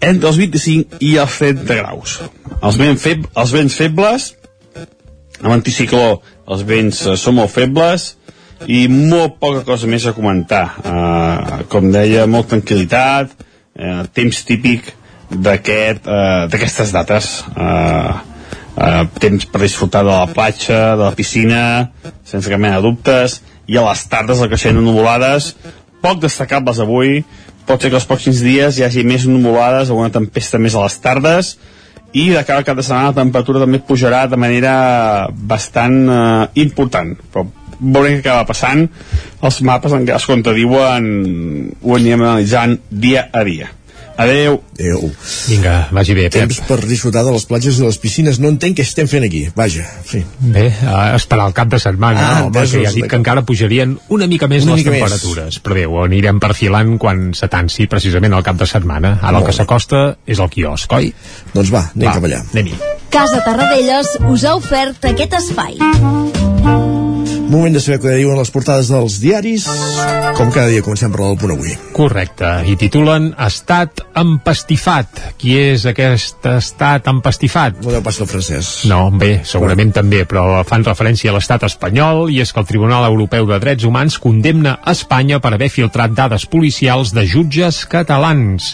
entre 0.00 0.30
els 0.30 0.38
25 0.38 1.02
i 1.02 1.16
els 1.18 1.38
30 1.40 1.80
graus. 1.80 2.20
Els 2.62 2.78
vents, 2.78 3.02
feb 3.02 3.26
els 3.34 3.54
vents 3.54 3.74
febles 3.74 4.32
amb 5.42 5.56
anticicló 5.56 6.20
els 6.52 6.64
vents 6.66 7.04
eh, 7.06 7.16
són 7.18 7.40
molt 7.40 7.52
febles 7.52 8.12
i 8.70 8.86
molt 8.88 9.40
poca 9.42 9.64
cosa 9.66 9.88
més 9.90 10.04
a 10.06 10.14
comentar. 10.14 10.64
Uh, 10.86 11.62
com 11.72 11.88
deia, 11.90 12.28
molt 12.30 12.46
tranquil·litat 12.52 13.32
uh, 13.34 14.04
temps 14.14 14.42
típic 14.46 14.92
uh, 14.92 15.40
d'aquestes 15.42 16.92
dates. 16.94 17.32
Uh, 17.56 18.31
uh, 18.76 19.04
temps 19.20 19.46
per 19.48 19.62
disfrutar 19.62 20.02
de 20.06 20.12
la 20.12 20.28
platja, 20.32 20.96
de 20.96 21.04
la 21.04 21.14
piscina 21.16 21.62
sense 22.24 22.50
cap 22.50 22.60
mena 22.60 22.80
de 22.80 22.88
dubtes. 22.88 23.40
I 23.70 23.78
a 23.78 23.86
les 23.86 24.02
tardes 24.10 24.42
el 24.42 24.50
creixent 24.50 24.78
de 24.78 24.84
nuvolades 24.84 25.52
poc 26.02 26.20
destacables 26.22 26.82
avui. 26.82 27.22
Pot 27.66 27.84
ser 27.84 27.92
que 27.92 27.98
els 28.00 28.08
pròxims 28.10 28.42
dies 28.42 28.78
hi 28.78 28.86
hagi 28.86 29.06
més 29.06 29.28
nuvolades 29.30 29.90
alguna 29.92 30.10
tempesta 30.14 30.58
més 30.58 30.74
a 30.74 30.84
les 30.84 30.98
tardes. 31.02 31.54
I 32.12 32.28
de 32.34 32.42
cara 32.44 32.60
al 32.60 32.66
cap 32.66 32.76
de 32.76 32.84
setmana 32.84 33.12
la 33.12 33.20
temperatura 33.22 33.62
també 33.62 33.80
pujarà 33.86 34.26
de 34.28 34.36
manera 34.36 34.72
bastant 35.32 36.00
eh, 36.04 36.48
important. 36.64 37.14
Però 37.32 37.46
veurem 37.78 38.18
què 38.18 38.26
acaba 38.26 38.50
passant. 38.50 38.88
Els 39.42 39.60
mapes 39.64 39.94
en 39.96 40.04
cas 40.10 40.26
contradiuen 40.28 41.06
ho 41.80 41.94
anirem 41.96 42.26
analitzant 42.26 42.76
dia 42.90 43.30
a 43.32 43.46
dia 43.48 43.70
Adeu. 44.22 44.60
Adeu. 44.78 45.10
Vinga, 45.48 45.88
vagi 45.92 46.14
bé, 46.14 46.28
Pep. 46.30 46.40
Temps 46.48 46.60
per 46.68 46.78
disfrutar 46.86 47.22
de 47.26 47.32
les 47.34 47.44
platges 47.46 47.78
i 47.78 47.84
les 47.86 47.98
piscines. 47.98 48.38
No 48.42 48.48
entenc 48.52 48.76
què 48.78 48.86
estem 48.86 49.08
fent 49.10 49.24
aquí. 49.26 49.44
Vaja, 49.56 49.84
sí. 50.08 50.22
Bé, 50.40 50.66
uh, 50.86 51.14
esperar 51.16 51.46
el 51.50 51.54
cap 51.56 51.68
de 51.68 51.78
setmana, 51.82 52.20
Ah, 52.22 52.40
no? 52.40 52.46
home, 52.46 52.64
que 52.70 52.84
ja 52.84 52.92
dic 52.92 53.06
que 53.10 53.16
encara 53.16 53.42
pujarien 53.42 53.98
una 54.08 54.26
mica 54.26 54.48
més 54.48 54.64
Una 54.64 54.74
les 54.76 54.84
mica 54.84 54.90
més. 54.90 55.00
temperatures. 55.02 55.60
Però 55.62 55.74
bé, 55.74 55.86
ho 55.86 56.02
anirem 56.04 56.40
perfilant 56.40 56.96
quan 56.98 57.32
s'atansi 57.34 57.86
precisament 57.86 58.32
el 58.34 58.42
cap 58.42 58.56
de 58.56 58.66
setmana. 58.66 59.18
Ara 59.20 59.28
el 59.28 59.34
Molt 59.42 59.46
que 59.46 59.52
bé. 59.52 59.56
s'acosta 59.58 60.16
és 60.26 60.38
el 60.38 60.48
quiosc, 60.50 60.92
oi? 60.92 61.12
Doncs 61.54 61.72
va, 61.72 61.90
anem 61.94 62.08
Va, 62.08 62.14
cap 62.14 62.24
allà. 62.24 62.42
Anem-hi. 62.52 62.74
Casa 63.10 63.42
Tarradellas 63.44 64.16
us 64.30 64.44
ha 64.44 64.54
ofert 64.56 65.04
aquest 65.04 65.34
espai. 65.34 67.01
Moment 67.52 67.74
de 67.76 67.80
saber 67.84 67.98
què 68.00 68.12
diuen 68.16 68.38
les 68.40 68.48
portades 68.48 68.88
dels 68.88 69.18
diaris. 69.20 69.66
Com 70.38 70.48
cada 70.54 70.70
dia 70.72 70.80
comencem 70.80 71.12
per 71.12 71.20
el 71.26 71.34
punt 71.36 71.52
avui. 71.52 71.74
Correcte, 71.92 72.48
i 72.64 72.78
titulen 72.80 73.26
Estat 73.44 74.00
empastifat. 74.16 75.20
Qui 75.36 75.58
és 75.60 75.84
aquest 75.90 76.46
estat 76.48 77.10
empastifat? 77.12 77.82
No 77.84 77.92
deu 77.92 78.00
pas 78.04 78.16
el 78.22 78.28
francès. 78.30 78.70
No, 78.88 79.02
bé, 79.20 79.42
segurament 79.44 79.92
també, 79.92 80.22
però 80.28 80.62
fan 80.64 80.86
referència 80.86 81.28
a 81.28 81.36
l'estat 81.36 81.66
espanyol 81.68 82.30
i 82.32 82.40
és 82.40 82.54
que 82.54 82.62
el 82.62 82.68
Tribunal 82.70 83.04
Europeu 83.10 83.44
de 83.50 83.58
Drets 83.60 83.84
Humans 83.84 84.16
condemna 84.22 84.78
Espanya 84.88 85.42
per 85.44 85.52
haver 85.52 85.68
filtrat 85.74 86.16
dades 86.16 86.48
policials 86.48 87.12
de 87.12 87.26
jutges 87.28 87.82
catalans. 87.84 88.72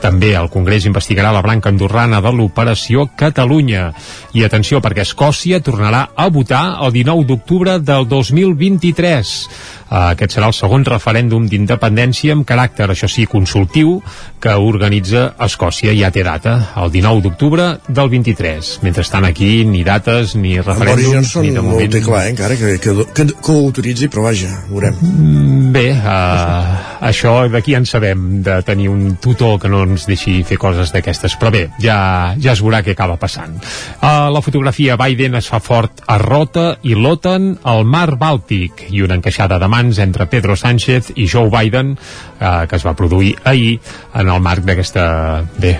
També 0.00 0.36
el 0.38 0.52
Congrés 0.54 0.86
investigarà 0.86 1.34
la 1.34 1.42
branca 1.42 1.72
andorrana 1.74 2.22
de 2.22 2.30
l'Operació 2.36 3.08
Catalunya. 3.18 3.90
I 4.38 4.46
atenció, 4.46 4.78
perquè 4.78 5.02
Escòcia 5.02 5.58
tornarà 5.66 6.06
a 6.14 6.30
votar 6.30 6.62
el 6.86 6.94
19 6.94 7.26
d'octubre 7.26 7.80
del 7.82 8.06
2023. 8.22 9.48
Uh, 9.90 10.12
aquest 10.14 10.36
serà 10.36 10.46
el 10.50 10.54
segon 10.54 10.84
referèndum 10.86 11.48
d'independència 11.50 12.36
amb 12.36 12.46
caràcter, 12.46 12.86
això 12.92 13.08
sí, 13.10 13.26
consultiu, 13.26 13.96
que 14.40 14.54
organitza 14.54 15.32
Escòcia. 15.42 15.94
Ja 15.98 16.12
té 16.14 16.22
data, 16.26 16.54
el 16.80 16.92
19 16.94 17.24
d'octubre 17.26 17.66
del 17.88 18.12
23. 18.12 18.76
Mentrestant 18.86 19.26
aquí, 19.26 19.64
ni 19.66 19.82
dates, 19.86 20.36
ni 20.38 20.56
referèndums, 20.60 21.34
ni 21.42 21.50
de 21.50 21.58
ho 21.58 21.66
moment... 21.66 21.90
té 21.90 22.04
clar, 22.06 22.24
eh, 22.28 22.34
encara, 22.36 22.56
que, 22.60 22.76
que, 22.78 22.94
que, 23.14 23.26
que 23.34 23.52
ho 23.56 23.64
autoritzi, 23.66 24.08
però 24.12 24.28
vaja, 24.30 24.52
veurem. 24.70 25.02
Mm, 25.02 25.60
Bé, 25.70 25.92
uh, 25.94 26.78
això 27.06 27.44
d'aquí 27.50 27.76
en 27.78 27.84
sabem, 27.86 28.40
de 28.42 28.56
tenir 28.66 28.88
un 28.90 29.16
tutor 29.22 29.58
que 29.62 29.68
no 29.70 29.84
ens 29.86 30.08
deixi 30.08 30.40
fer 30.46 30.58
coses 30.58 30.90
d'aquestes, 30.90 31.36
però 31.38 31.52
bé, 31.54 31.62
ja, 31.78 32.34
ja 32.42 32.56
es 32.56 32.62
veurà 32.64 32.80
què 32.82 32.96
acaba 32.96 33.18
passant. 33.22 33.54
Uh, 34.00 34.26
la 34.34 34.42
fotografia 34.42 34.98
Biden 34.98 35.38
es 35.38 35.50
fa 35.52 35.60
fort 35.62 36.02
a 36.10 36.18
Rota 36.18 36.72
i 36.82 36.96
l'OTAN 36.98 37.52
al 37.70 37.84
mar 37.86 38.16
Bàltic 38.18 38.88
i 38.90 39.04
una 39.06 39.20
encaixada 39.20 39.60
de 39.62 39.70
mans 39.80 39.98
entre 39.98 40.26
Pedro 40.28 40.56
Sánchez 40.56 41.12
i 41.16 41.26
Joe 41.28 41.48
Biden, 41.50 41.96
eh, 42.40 42.66
que 42.68 42.76
es 42.76 42.84
va 42.84 42.94
produir 42.94 43.36
ahir 43.44 43.78
en 44.14 44.28
el 44.28 44.40
marc 44.40 44.66
d'aquesta... 44.68 45.44
bé, 45.56 45.78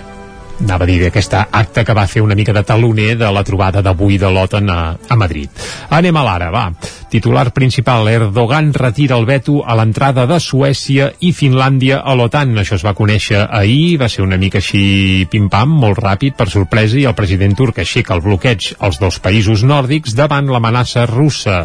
anava 0.61 0.85
a 0.85 0.89
dir 0.89 1.07
aquesta 1.07 1.47
acte 1.57 1.87
que 1.89 1.95
va 1.97 2.07
fer 2.09 2.21
una 2.21 2.37
mica 2.37 2.53
de 2.53 2.63
taloner 2.69 3.15
de 3.17 3.31
la 3.33 3.45
trobada 3.45 3.81
d'avui 3.81 4.19
de 4.21 4.29
l'OTAN 4.29 4.69
a, 4.69 4.81
a 5.09 5.17
Madrid. 5.17 5.49
Anem 5.89 6.17
a 6.17 6.25
l'ara, 6.27 6.51
va. 6.53 6.67
Titular 7.11 7.51
principal, 7.53 8.07
Erdogan 8.07 8.73
retira 8.73 9.17
el 9.19 9.25
veto 9.27 9.65
a 9.67 9.75
l'entrada 9.75 10.29
de 10.31 10.37
Suècia 10.39 11.09
i 11.27 11.33
Finlàndia 11.35 11.97
a 12.07 12.13
l'OTAN. 12.15 12.53
Això 12.63 12.77
es 12.79 12.85
va 12.87 12.93
conèixer 12.95 13.41
ahir, 13.51 13.97
va 13.99 14.07
ser 14.07 14.23
una 14.23 14.39
mica 14.39 14.61
així 14.61 15.27
pim-pam, 15.27 15.73
molt 15.83 15.99
ràpid, 15.99 16.37
per 16.39 16.47
sorpresa, 16.53 17.01
i 17.01 17.09
el 17.11 17.17
president 17.19 17.57
turc 17.59 17.81
aixeca 17.83 18.15
el 18.15 18.23
bloqueig 18.23 18.69
als 18.79 19.01
dos 19.03 19.19
països 19.25 19.65
nòrdics 19.67 20.15
davant 20.15 20.53
l'amenaça 20.55 21.03
russa. 21.11 21.65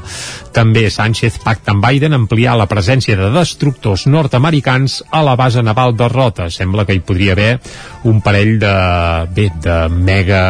També 0.56 0.88
Sánchez 0.90 1.38
pacta 1.44 1.76
amb 1.76 1.86
Biden 1.86 2.18
ampliar 2.18 2.56
la 2.58 2.66
presència 2.66 3.14
de 3.20 3.30
destructors 3.36 4.08
nord-americans 4.10 5.04
a 5.12 5.22
la 5.22 5.38
base 5.38 5.62
naval 5.62 5.94
de 5.94 6.10
Rota. 6.10 6.50
Sembla 6.50 6.88
que 6.90 6.98
hi 6.98 7.06
podria 7.06 7.38
haver 7.38 7.52
un 8.10 8.18
parell 8.26 8.58
de, 8.58 8.74
bé, 9.38 9.52
de 9.62 9.78
mega 9.94 10.42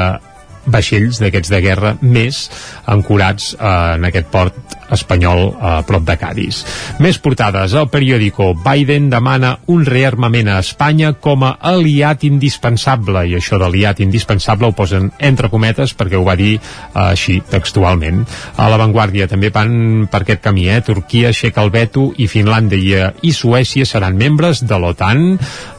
vaixells 0.65 1.19
d'aquests 1.21 1.51
de 1.53 1.61
guerra 1.61 1.93
més 2.01 2.45
ancorats 2.91 3.53
eh, 3.53 3.75
en 3.99 4.07
aquest 4.09 4.31
port 4.33 4.74
espanyol 4.93 5.53
a 5.59 5.75
prop 5.87 6.03
de 6.05 6.15
Cádiz. 6.19 6.61
Més 7.01 7.17
portades. 7.21 7.73
El 7.73 7.87
periòdico 7.91 8.51
Biden 8.65 9.09
demana 9.09 9.55
un 9.71 9.85
rearmament 9.85 10.49
a 10.51 10.59
Espanya 10.61 11.13
com 11.21 11.45
a 11.45 11.55
aliat 11.71 12.25
indispensable 12.27 13.25
i 13.29 13.35
això 13.37 13.59
d'aliat 13.61 14.01
indispensable 14.05 14.69
ho 14.69 14.75
posen 14.77 15.11
entre 15.19 15.49
cometes 15.49 15.95
perquè 15.97 16.19
ho 16.19 16.25
va 16.27 16.37
dir 16.39 16.55
eh, 16.57 16.61
així 17.03 17.39
textualment. 17.49 18.23
A 18.57 18.69
l'avantguàrdia 18.71 19.29
també 19.31 19.51
van 19.53 20.07
per 20.11 20.23
aquest 20.23 20.43
camí, 20.45 20.67
eh? 20.69 20.81
Turquia 20.85 21.31
aixeca 21.33 21.63
el 21.65 21.73
veto 21.73 22.11
i 22.21 22.29
Finlàndia 22.31 23.11
i 23.25 23.33
Suècia 23.33 23.87
seran 23.89 24.17
membres 24.19 24.63
de 24.65 24.79
l'OTAN. 24.79 25.25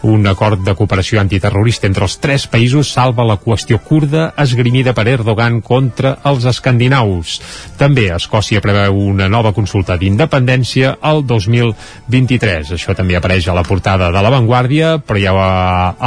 Un 0.07 0.27
acord 0.31 0.63
de 0.67 0.75
cooperació 0.79 1.21
antiterrorista 1.23 1.89
entre 1.91 2.07
els 2.07 2.19
tres 2.23 2.47
països 2.51 2.91
salva 2.93 3.27
la 3.27 3.39
qüestió 3.43 3.79
kurda 3.83 4.31
esgrimida 4.43 4.95
per 4.97 5.07
Erdogan 5.11 5.61
contra 5.61 6.17
els 6.27 6.47
escandinaus. 6.49 7.39
També 7.79 8.09
Escòcia 8.17 8.63
preveu 8.65 8.96
una 8.97 9.29
nova 9.29 9.53
consulta 9.53 9.99
d'independència 10.01 10.97
al 11.05 11.23
2023. 11.29 12.73
Això 12.77 12.97
també 12.97 13.17
apareix 13.19 13.49
a 13.49 13.55
la 13.57 13.65
portada 13.67 14.09
de 14.15 14.23
l'avantguàrdia, 14.25 14.97
però 15.05 15.21
ja 15.21 15.35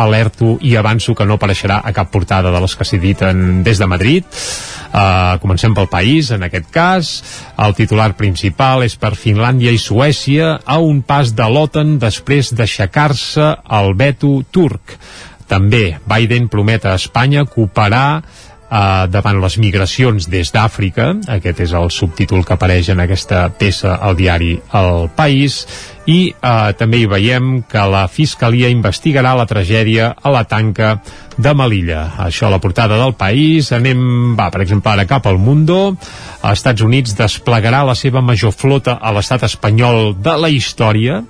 alerto 0.04 0.58
i 0.65 0.75
avanço 0.80 1.15
que 1.15 1.28
no 1.30 1.38
apareixerà 1.38 1.80
a 1.84 1.93
cap 1.93 2.12
portada 2.12 2.52
de 2.52 2.62
les 2.63 2.75
que 2.75 2.88
s'editen 2.88 3.63
des 3.63 3.80
de 3.80 3.88
Madrid. 3.88 4.28
Uh, 4.89 5.38
comencem 5.38 5.75
pel 5.78 5.86
país, 5.88 6.32
en 6.34 6.43
aquest 6.47 6.69
cas. 6.73 7.10
El 7.62 7.75
titular 7.78 8.15
principal 8.17 8.82
és 8.88 8.97
per 8.97 9.13
Finlàndia 9.13 9.69
i 9.69 9.78
Suècia 9.78 10.56
a 10.65 10.80
un 10.82 11.04
pas 11.06 11.36
de 11.38 11.45
l'OTAN 11.45 11.99
després 12.02 12.49
d'aixecar-se 12.58 13.52
el 13.80 13.93
veto 13.99 14.39
turc. 14.49 14.97
També 15.49 15.97
Biden 16.06 16.47
promet 16.49 16.86
a 16.86 16.95
Espanya 16.97 17.45
cooperar 17.49 18.21
eh, 18.70 19.08
davant 19.12 19.40
les 19.42 19.58
migracions 19.62 20.30
des 20.30 20.52
d'Àfrica, 20.54 21.12
aquest 21.38 21.64
és 21.66 21.74
el 21.78 21.90
subtítol 21.94 22.46
que 22.46 22.56
apareix 22.56 22.92
en 22.94 23.04
aquesta 23.04 23.48
peça 23.50 23.98
al 23.98 24.18
diari 24.20 24.56
El 24.80 25.10
País, 25.16 25.64
i 26.10 26.20
eh, 26.32 26.74
també 26.80 27.04
hi 27.04 27.10
veiem 27.10 27.62
que 27.70 27.86
la 27.92 28.08
Fiscalia 28.08 28.70
investigarà 28.74 29.36
la 29.38 29.48
tragèdia 29.50 30.14
a 30.22 30.34
la 30.34 30.46
tanca 30.50 30.98
de 31.39 31.54
Melilla. 31.56 32.04
Això 32.19 32.47
a 32.47 32.54
la 32.54 32.60
portada 32.60 32.97
del 32.99 33.15
país. 33.15 33.71
Anem, 33.75 34.36
va, 34.38 34.49
per 34.52 34.62
exemple, 34.65 34.91
ara 34.91 35.08
cap 35.08 35.28
al 35.30 35.39
Mundo. 35.39 35.95
Els 36.39 36.60
Estats 36.60 36.84
Units 36.84 37.15
desplegarà 37.15 37.82
la 37.88 37.95
seva 37.95 38.21
major 38.23 38.52
flota 38.56 38.97
a 38.99 39.13
l'estat 39.15 39.45
espanyol 39.47 40.13
de 40.19 40.36
la 40.39 40.52
història, 40.52 41.21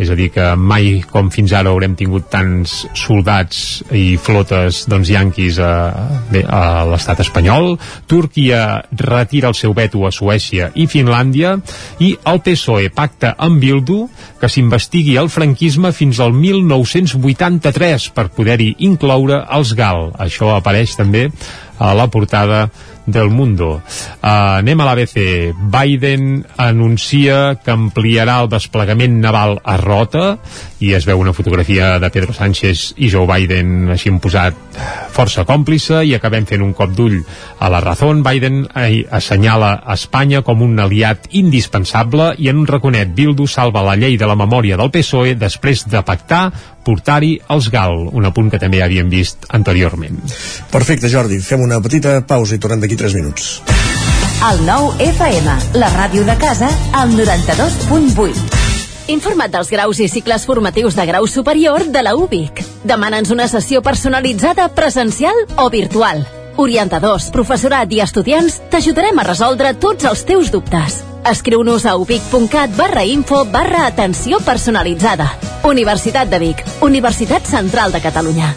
és 0.00 0.10
a 0.10 0.16
dir, 0.18 0.30
que 0.34 0.46
mai 0.58 1.02
com 1.10 1.28
fins 1.30 1.52
ara 1.54 1.70
haurem 1.70 1.94
tingut 1.96 2.26
tants 2.32 2.72
soldats 2.98 3.84
i 3.94 4.16
flotes 4.20 4.84
doncs, 4.90 5.12
yanquis 5.14 5.60
a, 5.62 5.72
bé, 6.32 6.42
a 6.44 6.84
l'estat 6.88 7.22
espanyol. 7.24 7.74
Turquia 8.10 8.82
retira 9.00 9.52
el 9.52 9.58
seu 9.58 9.74
veto 9.76 10.04
a 10.04 10.12
Suècia 10.12 10.70
i 10.74 10.88
Finlàndia 10.90 11.54
i 12.02 12.14
el 12.26 12.42
PSOE 12.44 12.90
pacta 12.94 13.34
amb 13.38 13.62
Bildu 13.62 14.04
que 14.40 14.50
s'investigui 14.50 15.14
el 15.20 15.30
franquisme 15.32 15.92
fins 15.96 16.18
al 16.20 16.34
1983 16.36 18.10
per 18.16 18.28
poder-hi 18.34 18.74
incloure 18.88 19.44
els 19.56 19.74
GAL. 19.78 20.10
Això 20.20 20.54
apareix 20.56 20.96
també 20.98 21.28
a 21.78 21.94
la 21.94 22.08
portada 22.08 22.68
del 23.06 23.28
Mundo. 23.28 23.82
Uh, 24.22 24.60
anem 24.60 24.80
a 24.80 24.86
l'ABC. 24.88 25.52
Biden 25.72 26.44
anuncia 26.56 27.58
que 27.60 27.72
ampliarà 27.74 28.38
el 28.42 28.48
desplegament 28.52 29.18
naval 29.20 29.58
a 29.60 29.76
Rota 29.80 30.38
i 30.80 30.94
es 30.96 31.04
veu 31.08 31.20
una 31.20 31.34
fotografia 31.36 31.98
de 32.00 32.10
Pedro 32.12 32.32
Sánchez 32.32 32.94
i 32.96 33.10
Joe 33.12 33.28
Biden 33.28 33.92
així 33.92 34.12
posat 34.20 34.56
força 35.14 35.44
còmplice 35.46 36.00
i 36.04 36.14
acabem 36.16 36.46
fent 36.48 36.64
un 36.64 36.72
cop 36.76 36.94
d'ull 36.96 37.20
a 37.60 37.70
la 37.72 37.82
Razón. 37.84 38.22
Biden 38.24 38.64
assenyala 38.72 39.76
Espanya 39.94 40.42
com 40.42 40.64
un 40.64 40.80
aliat 40.80 41.28
indispensable 41.32 42.32
i 42.38 42.48
en 42.48 42.62
un 42.62 42.68
raconet 42.68 43.12
Bildu 43.14 43.46
salva 43.46 43.84
la 43.84 43.98
llei 44.00 44.16
de 44.16 44.28
la 44.28 44.38
memòria 44.38 44.80
del 44.80 44.92
PSOE 44.94 45.36
després 45.36 45.84
de 45.90 46.02
pactar 46.02 46.46
portar-hi 46.84 47.38
els 47.54 47.70
GAL, 47.72 48.08
un 48.12 48.28
apunt 48.28 48.50
que 48.52 48.60
també 48.62 48.82
havíem 48.84 49.10
vist 49.12 49.48
anteriorment. 49.48 50.20
Perfecte, 50.72 51.10
Jordi. 51.12 51.40
Fem 51.40 51.64
una 51.64 51.80
petita 51.84 52.20
pausa 52.28 52.54
i 52.56 52.62
tornem 52.62 52.84
d'aquí 52.84 52.98
3 53.00 53.16
minuts. 53.18 53.54
El 54.44 54.60
nou 54.66 54.90
FM, 55.00 55.56
la 55.80 55.88
ràdio 55.94 56.24
de 56.28 56.36
casa, 56.36 56.68
al 56.92 57.14
92.8. 57.16 58.62
Informa't 59.14 59.52
dels 59.52 59.68
graus 59.72 60.00
i 60.00 60.08
cicles 60.08 60.46
formatius 60.48 60.96
de 60.96 61.04
grau 61.08 61.26
superior 61.28 61.84
de 61.92 62.04
la 62.04 62.14
UBIC. 62.16 62.64
Demana'ns 62.88 63.32
una 63.32 63.48
sessió 63.48 63.82
personalitzada 63.84 64.70
presencial 64.72 65.44
o 65.56 65.68
virtual. 65.70 66.24
Orientadors, 66.56 67.30
professorat 67.34 67.90
i 67.92 68.00
estudiants 68.04 68.60
t'ajudarem 68.70 69.18
a 69.18 69.26
resoldre 69.26 69.72
tots 69.74 70.06
els 70.06 70.22
teus 70.28 70.52
dubtes. 70.54 71.00
Escriu-nos 71.26 71.86
a 71.88 71.96
ubic.cat 71.98 72.76
barra 72.76 73.02
info 73.08 73.44
barra 73.50 73.86
atenció 73.88 74.38
personalitzada. 74.44 75.30
Universitat 75.64 76.30
de 76.30 76.38
Vic, 76.38 76.62
Universitat 76.84 77.48
Central 77.48 77.92
de 77.92 78.02
Catalunya. 78.04 78.54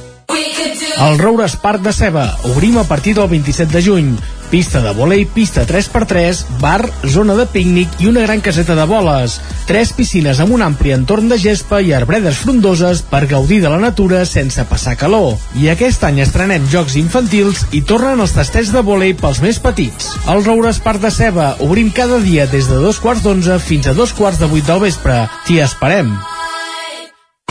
El 0.97 1.17
Roures 1.17 1.55
Parc 1.61 1.81
de 1.81 1.93
Ceba. 1.93 2.27
Obrim 2.51 2.77
a 2.77 2.83
partir 2.83 3.15
del 3.15 3.29
27 3.29 3.71
de 3.71 3.81
juny. 3.81 4.17
Pista 4.49 4.79
de 4.79 4.93
volei, 4.95 5.25
pista 5.25 5.65
3x3, 5.67 6.45
bar, 6.61 6.87
zona 7.03 7.35
de 7.35 7.43
pícnic 7.51 7.97
i 7.99 8.07
una 8.07 8.23
gran 8.23 8.39
caseta 8.39 8.77
de 8.77 8.85
boles. 8.87 9.41
Tres 9.67 9.91
piscines 9.97 10.39
amb 10.39 10.55
un 10.55 10.63
ampli 10.63 10.93
entorn 10.95 11.27
de 11.27 11.35
gespa 11.41 11.81
i 11.83 11.91
arbredes 11.91 12.39
frondoses 12.45 13.01
per 13.03 13.25
gaudir 13.27 13.59
de 13.65 13.73
la 13.73 13.81
natura 13.81 14.23
sense 14.25 14.63
passar 14.69 14.95
calor. 14.95 15.35
I 15.59 15.67
aquest 15.73 16.07
any 16.07 16.23
estrenem 16.23 16.69
jocs 16.71 16.95
infantils 16.95 17.65
i 17.75 17.83
tornen 17.83 18.23
els 18.23 18.37
tastets 18.37 18.71
de 18.71 18.85
volei 18.87 19.17
pels 19.19 19.43
més 19.43 19.59
petits. 19.59 20.13
El 20.31 20.45
Roures 20.47 20.79
Parc 20.79 21.03
de 21.03 21.11
Ceba. 21.11 21.51
Obrim 21.67 21.91
cada 21.91 22.23
dia 22.23 22.47
des 22.47 22.71
de 22.71 22.79
dos 22.79 23.03
quarts 23.03 23.27
d'onze 23.27 23.59
fins 23.59 23.91
a 23.91 23.97
dos 23.97 24.15
quarts 24.15 24.39
de 24.39 24.47
vuit 24.47 24.65
del 24.65 24.83
vespre. 24.87 25.25
T'hi 25.43 25.59
esperem. 25.67 26.15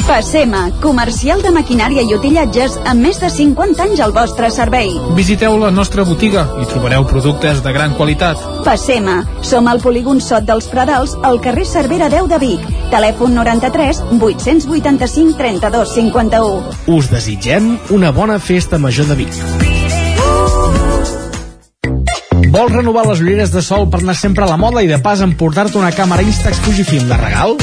Passema, 0.07 0.71
comercial 0.79 1.41
de 1.43 1.51
maquinària 1.51 2.05
i 2.07 2.13
utillatges 2.15 2.77
amb 2.87 3.03
més 3.03 3.17
de 3.19 3.27
50 3.33 3.83
anys 3.83 4.03
al 4.05 4.13
vostre 4.15 4.53
servei. 4.55 4.93
Visiteu 5.19 5.57
la 5.59 5.73
nostra 5.75 6.05
botiga 6.07 6.45
i 6.63 6.67
trobareu 6.71 7.03
productes 7.11 7.59
de 7.65 7.73
gran 7.75 7.97
qualitat. 7.99 8.39
Passema, 8.65 9.17
som 9.43 9.67
al 9.67 9.83
polígon 9.83 10.21
Sot 10.23 10.47
dels 10.47 10.71
Pradals, 10.71 11.17
al 11.27 11.41
carrer 11.43 11.67
Cervera 11.67 12.07
10 12.13 12.31
de 12.31 12.39
Vic. 12.39 12.69
Telèfon 12.95 13.35
93 13.35 14.05
885 14.21 15.35
32 15.41 15.95
51. 15.99 16.77
Us 16.95 17.11
desitgem 17.11 17.73
una 17.91 18.13
bona 18.15 18.39
festa 18.39 18.79
major 18.79 19.11
de 19.11 19.19
Vic. 19.25 19.35
Vols 22.57 22.73
renovar 22.73 23.09
les 23.09 23.21
ulleres 23.21 23.51
de 23.53 23.61
sol 23.61 23.91
per 23.91 24.01
anar 24.01 24.15
sempre 24.17 24.47
a 24.47 24.49
la 24.49 24.57
moda 24.57 24.81
i 24.81 24.89
de 24.89 24.97
pas 25.03 25.21
emportar-te 25.21 25.77
una 25.77 25.91
càmera 25.93 26.25
Instax 26.25 26.63
Fujifilm 26.65 27.11
de 27.11 27.19
regal? 27.21 27.59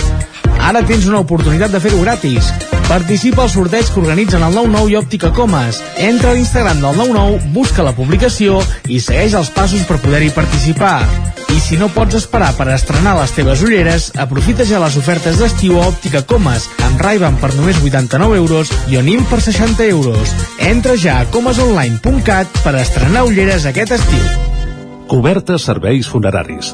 Ara 0.63 0.79
tens 0.87 1.05
una 1.09 1.19
oportunitat 1.19 1.73
de 1.73 1.79
fer-ho 1.83 1.99
gratis. 1.99 2.47
Participa 2.87 3.43
al 3.43 3.51
sorteig 3.51 3.89
que 3.91 3.99
organitzen 3.99 4.43
el 4.45 4.55
99 4.55 4.91
i 4.93 4.95
Òptica 4.95 5.31
Comas. 5.35 5.81
Entra 5.99 6.31
a 6.31 6.37
l'Instagram 6.37 6.79
del 6.79 6.95
99, 6.99 7.51
busca 7.55 7.83
la 7.83 7.91
publicació 7.97 8.61
i 8.87 9.01
segueix 9.03 9.35
els 9.39 9.51
passos 9.55 9.83
per 9.89 9.99
poder-hi 10.03 10.31
participar. 10.35 11.01
I 11.53 11.59
si 11.61 11.77
no 11.77 11.89
pots 11.93 12.15
esperar 12.17 12.53
per 12.57 12.69
estrenar 12.73 13.17
les 13.19 13.33
teves 13.35 13.61
ulleres, 13.65 14.07
aprofita 14.17 14.65
ja 14.65 14.79
les 14.81 14.95
ofertes 14.97 15.41
d'estiu 15.41 15.81
a 15.81 15.89
Òptica 15.91 16.23
Comas, 16.27 16.69
amb 16.87 17.03
ray 17.03 17.19
per 17.19 17.51
només 17.55 17.81
89 17.83 18.39
euros 18.39 18.71
i 18.89 18.97
Onim 18.97 19.25
per 19.29 19.41
60 19.41 19.83
euros. 19.91 20.33
Entra 20.59 20.95
ja 20.95 21.19
a 21.19 21.27
comasonline.cat 21.27 22.63
per 22.63 22.79
estrenar 22.79 23.27
ulleres 23.27 23.67
aquest 23.67 23.99
estiu. 23.99 24.25
Cobertes 25.11 25.67
serveis 25.69 26.07
funeraris. 26.07 26.73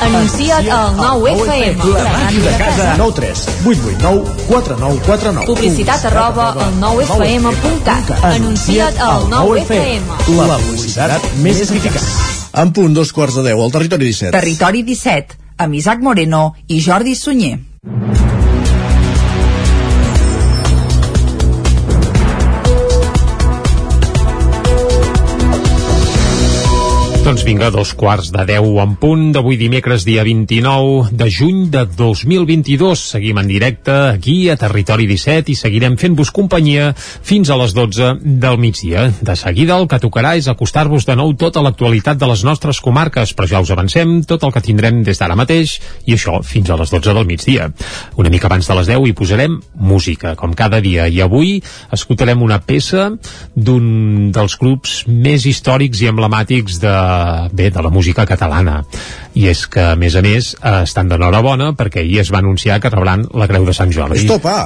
Anuncia't 0.00 0.68
al 0.70 0.96
9 0.96 1.32
FM. 1.32 1.92
La 1.92 2.04
màquina 2.12 2.50
de 2.50 2.56
casa. 2.58 2.94
9 2.96 3.12
3 3.14 3.44
8 3.66 3.80
8 3.88 3.98
9 4.00 4.24
4 4.48 4.76
9 4.78 5.00
4 5.06 5.32
9. 5.32 5.46
Publicitat 5.46 6.04
arroba 6.10 6.48
al 6.52 6.74
9fm.cat. 6.80 8.12
Anuncia't 8.22 8.98
al 8.98 9.28
9FM. 9.32 10.02
La 10.38 10.58
publicitat 10.58 11.30
més 11.42 11.62
eficaç. 11.66 12.06
En 12.58 12.72
punt, 12.72 12.94
dos 12.94 13.12
quarts 13.12 13.36
de 13.38 13.44
deu, 13.50 13.60
al 13.62 13.74
territori 13.74 14.08
17. 14.08 14.32
Territori 14.34 14.82
17, 14.82 15.36
amb 15.58 15.74
Isaac 15.78 16.00
Moreno 16.02 16.54
i 16.66 16.80
Jordi 16.82 17.14
Sunyer. 17.14 17.58
Doncs 27.28 27.42
vinga, 27.44 27.68
dos 27.68 27.90
quarts 27.92 28.30
de 28.32 28.40
10 28.48 28.78
en 28.80 28.94
punt 28.96 29.26
d'avui 29.36 29.58
dimecres, 29.60 30.06
dia 30.08 30.22
29 30.24 31.10
de 31.12 31.26
juny 31.28 31.66
de 31.68 31.82
2022. 31.84 33.02
Seguim 33.10 33.36
en 33.36 33.50
directe 33.50 33.92
aquí 34.14 34.48
a 34.48 34.54
Territori 34.56 35.04
17 35.04 35.52
i 35.52 35.56
seguirem 35.60 35.98
fent-vos 36.00 36.30
companyia 36.32 36.94
fins 36.96 37.50
a 37.52 37.58
les 37.60 37.74
12 37.76 38.14
del 38.24 38.56
migdia. 38.56 39.10
De 39.20 39.34
seguida 39.36 39.76
el 39.76 39.84
que 39.90 39.98
tocarà 40.00 40.38
és 40.40 40.48
acostar-vos 40.48 41.04
de 41.04 41.18
nou 41.20 41.34
tota 41.36 41.60
l'actualitat 41.60 42.16
de 42.16 42.30
les 42.30 42.46
nostres 42.48 42.80
comarques, 42.80 43.36
però 43.36 43.50
ja 43.52 43.60
us 43.60 43.74
avancem 43.76 44.22
tot 44.24 44.48
el 44.48 44.54
que 44.56 44.64
tindrem 44.64 45.04
des 45.04 45.20
d'ara 45.20 45.36
mateix 45.36 45.76
i 46.08 46.16
això 46.16 46.40
fins 46.40 46.72
a 46.72 46.80
les 46.80 46.88
12 46.96 47.12
del 47.12 47.28
migdia. 47.28 47.68
Una 48.16 48.32
mica 48.32 48.48
abans 48.48 48.72
de 48.72 48.78
les 48.80 48.88
10 48.94 49.04
hi 49.04 49.12
posarem 49.20 49.60
música, 49.76 50.32
com 50.32 50.56
cada 50.56 50.80
dia, 50.80 51.10
i 51.12 51.20
avui 51.20 51.58
escoltarem 51.92 52.40
una 52.40 52.62
peça 52.64 53.10
d'un 53.52 54.32
dels 54.32 54.56
grups 54.56 55.02
més 55.12 55.44
històrics 55.44 56.00
i 56.00 56.08
emblemàtics 56.08 56.80
de 56.80 56.96
bé, 57.52 57.70
de 57.70 57.82
la 57.82 57.90
música 57.90 58.26
catalana 58.26 58.84
i 59.38 59.46
és 59.50 59.64
que 59.70 59.82
a 59.92 59.96
més 59.98 60.16
a 60.18 60.22
més 60.24 60.50
eh, 60.58 60.72
estan 60.82 61.10
d'enhorabona 61.10 61.70
perquè 61.78 62.02
ahir 62.02 62.20
es 62.24 62.32
va 62.34 62.40
anunciar 62.42 62.80
que 62.82 62.90
rebran 62.90 63.24
la 63.38 63.46
Creu 63.50 63.66
de 63.68 63.74
Sant 63.76 63.92
Jordi 63.94 64.22
Estopa! 64.24 64.56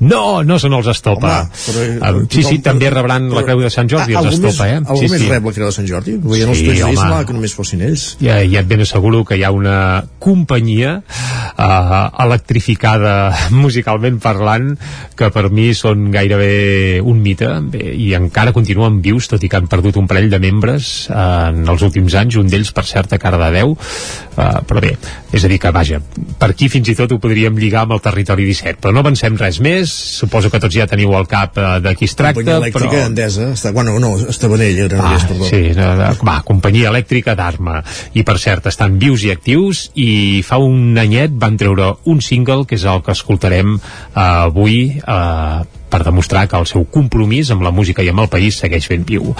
no, 0.00 0.42
no 0.46 0.58
són 0.62 0.76
els 0.78 0.88
Estopa 0.92 1.32
Home, 1.42 1.62
però, 1.66 1.84
eh, 1.84 2.12
um, 2.22 2.28
sí, 2.32 2.44
sí, 2.46 2.58
també 2.64 2.90
rebran 2.92 3.28
la 3.34 3.42
Creu 3.46 3.60
de 3.64 3.70
Sant 3.72 3.90
Jordi 3.92 4.16
els 4.16 4.30
Estopa, 4.32 4.68
més, 4.68 4.72
eh? 4.72 4.80
Algú 4.86 5.02
sí, 5.04 5.10
més 5.12 5.24
sí. 5.24 5.30
rep 5.32 5.48
la 5.50 5.54
Creu 5.58 5.68
de 5.70 5.76
Sant 5.76 5.88
Jordi? 5.90 6.16
Veient 6.24 6.52
els 6.52 6.62
Sí, 6.62 6.68
tuits 6.70 6.80
d'ahir 6.84 7.00
home. 7.02 7.24
que 7.28 7.36
només 7.36 7.54
fossin 7.58 7.82
ells. 7.86 8.06
ja, 8.22 8.38
ja 8.46 8.62
et 8.62 8.70
ben 8.70 8.80
asseguro 8.86 9.24
que 9.28 9.36
hi 9.36 9.44
ha 9.44 9.52
una 9.52 9.76
companyia 10.22 10.96
uh, 11.02 12.08
electrificada 12.24 13.14
musicalment 13.64 14.18
parlant 14.22 14.72
que 15.16 15.30
per 15.34 15.48
mi 15.52 15.68
són 15.76 16.08
gairebé 16.14 17.00
un 17.04 17.20
mite 17.24 17.48
bé, 17.72 17.92
i 17.96 18.12
encara 18.16 18.54
continuen 18.56 19.00
vius 19.04 19.28
tot 19.30 19.42
i 19.44 19.50
que 19.52 19.60
han 19.60 19.68
perdut 19.70 19.98
un 20.00 20.08
parell 20.08 20.30
de 20.32 20.40
membres 20.42 21.08
uh, 21.10 21.50
en 21.52 21.64
els 21.68 21.84
últims 21.86 22.16
anys, 22.18 22.38
un 22.40 22.48
d'ells 22.50 22.72
per 22.76 22.86
certa 22.88 23.18
cara 23.22 23.40
de 23.44 23.52
10 23.60 23.74
uh, 24.36 24.60
però 24.66 24.82
bé, 24.82 24.94
és 25.32 25.44
a 25.44 25.50
dir 25.50 25.58
que 25.62 25.72
vaja, 25.74 26.00
per 26.38 26.50
aquí 26.52 26.68
fins 26.72 26.88
i 26.92 26.96
tot 26.98 27.12
ho 27.12 27.18
podríem 27.22 27.56
lligar 27.58 27.84
amb 27.86 27.96
el 27.96 28.02
territori 28.04 28.46
17, 28.48 28.80
però 28.82 28.94
no 28.94 29.02
avancem 29.04 29.36
res 29.40 29.60
més, 29.64 29.92
suposo 30.20 30.50
que 30.52 30.60
tots 30.62 30.74
ja 30.74 30.88
teniu 30.90 31.14
al 31.16 31.28
cap 31.30 31.56
uh, 31.60 31.76
de 31.82 31.94
qui 31.98 32.08
es 32.08 32.16
tracta, 32.18 32.40
Companyia 32.40 32.60
elèctrica 32.62 32.94
però... 32.94 33.06
Endesa, 33.10 33.50
està, 33.56 33.72
bueno, 33.76 33.96
no, 34.02 34.14
Estabanell, 34.28 34.82
era 34.86 35.00
Ah, 35.02 35.14
ah, 35.16 35.26
perdó. 35.28 35.48
sí, 35.48 35.62
no, 35.76 35.92
no, 35.98 36.10
va, 36.26 36.40
companyia 36.46 36.90
elèctrica 36.92 37.36
d'Arma 37.38 37.80
i 38.16 38.24
per 38.26 38.38
cert, 38.42 38.66
estan 38.70 38.98
vius 39.02 39.24
i 39.26 39.32
actius 39.34 39.86
i 39.94 40.42
fa 40.46 40.58
un 40.62 40.96
anyet 40.98 41.34
van 41.36 41.58
treure 41.60 41.94
un 42.08 42.22
single 42.24 42.64
que 42.66 42.78
és 42.78 42.84
el 42.88 43.02
que 43.04 43.14
escoltarem 43.16 43.76
uh, 43.76 43.80
avui 44.16 44.96
uh, 45.02 45.64
per 45.90 46.02
demostrar 46.04 46.46
que 46.50 46.58
el 46.58 46.66
seu 46.66 46.84
compromís 46.90 47.50
amb 47.54 47.64
la 47.66 47.74
música 47.74 48.04
i 48.04 48.10
amb 48.12 48.24
el 48.24 48.30
país 48.32 48.58
segueix 48.62 48.88
ben 48.90 49.06
viu. 49.06 49.32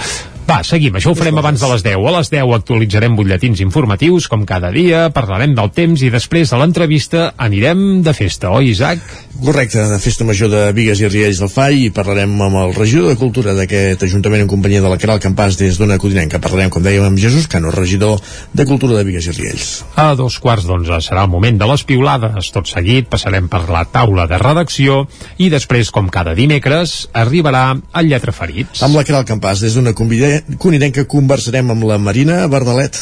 Va, 0.47 0.61
seguim, 0.63 0.95
això 0.95 1.11
ho 1.11 1.17
farem 1.19 1.35
abans 1.41 1.59
de 1.59 1.67
les 1.73 1.81
10. 1.83 2.05
A 2.07 2.11
les 2.15 2.29
10 2.31 2.53
actualitzarem 2.55 3.17
butlletins 3.17 3.59
informatius, 3.65 4.29
com 4.31 4.45
cada 4.47 4.69
dia, 4.71 5.09
parlarem 5.11 5.51
del 5.57 5.73
temps 5.75 5.99
i 6.07 6.11
després 6.13 6.53
de 6.53 6.59
l'entrevista 6.61 7.33
anirem 7.35 7.99
de 8.05 8.13
festa, 8.15 8.53
oi, 8.55 8.69
Isaac? 8.71 9.03
Correcte, 9.43 9.83
de 9.91 9.97
Festa 9.99 10.23
Major 10.23 10.47
de 10.49 10.61
Vigues 10.73 11.01
i 11.03 11.09
Riells 11.11 11.41
del 11.43 11.51
FAI 11.51 11.81
i 11.89 11.89
parlarem 11.91 12.31
amb 12.45 12.61
el 12.61 12.71
regidor 12.77 13.11
de 13.11 13.17
Cultura 13.19 13.57
d'aquest 13.57 14.07
Ajuntament 14.07 14.45
en 14.45 14.49
companyia 14.49 14.79
de 14.81 14.89
la 14.89 14.97
Caral 15.01 15.19
Campàs 15.21 15.59
des 15.59 15.75
d'Ona 15.77 15.99
Codinenca. 15.99 16.39
Parlarem, 16.39 16.71
com 16.71 16.85
dèiem, 16.85 17.03
amb 17.03 17.19
Jesús 17.19 17.49
Cano, 17.51 17.75
regidor 17.75 18.23
de 18.55 18.65
Cultura 18.71 18.95
de 18.95 19.03
Vigues 19.03 19.27
i 19.27 19.35
Riells. 19.35 19.67
A 19.99 20.13
dos 20.15 20.39
quarts 20.39 20.65
d'onze 20.69 21.01
serà 21.03 21.27
el 21.27 21.33
moment 21.35 21.59
de 21.59 21.67
les 21.67 21.83
piulades. 21.83 22.53
Tot 22.55 22.71
seguit 22.71 23.11
passarem 23.11 23.51
per 23.51 23.65
la 23.67 23.83
taula 23.91 24.29
de 24.31 24.39
redacció 24.39 25.03
i 25.43 25.51
després, 25.51 25.91
com 25.91 26.07
cada 26.07 26.36
dimecres, 26.37 26.97
arribarà 27.17 27.69
el 27.99 28.11
Lletra 28.11 28.33
Ferits. 28.35 28.83
Amb 28.85 28.97
la 28.97 29.05
Caral 29.07 29.25
Campàs 29.27 29.63
des 29.65 29.77
d'Ona 29.77 29.95
Codinenca 29.97 31.07
conversarem 31.09 31.73
amb 31.73 31.87
la 31.89 31.97
Marina 32.01 32.43
Bardalet. 32.51 32.99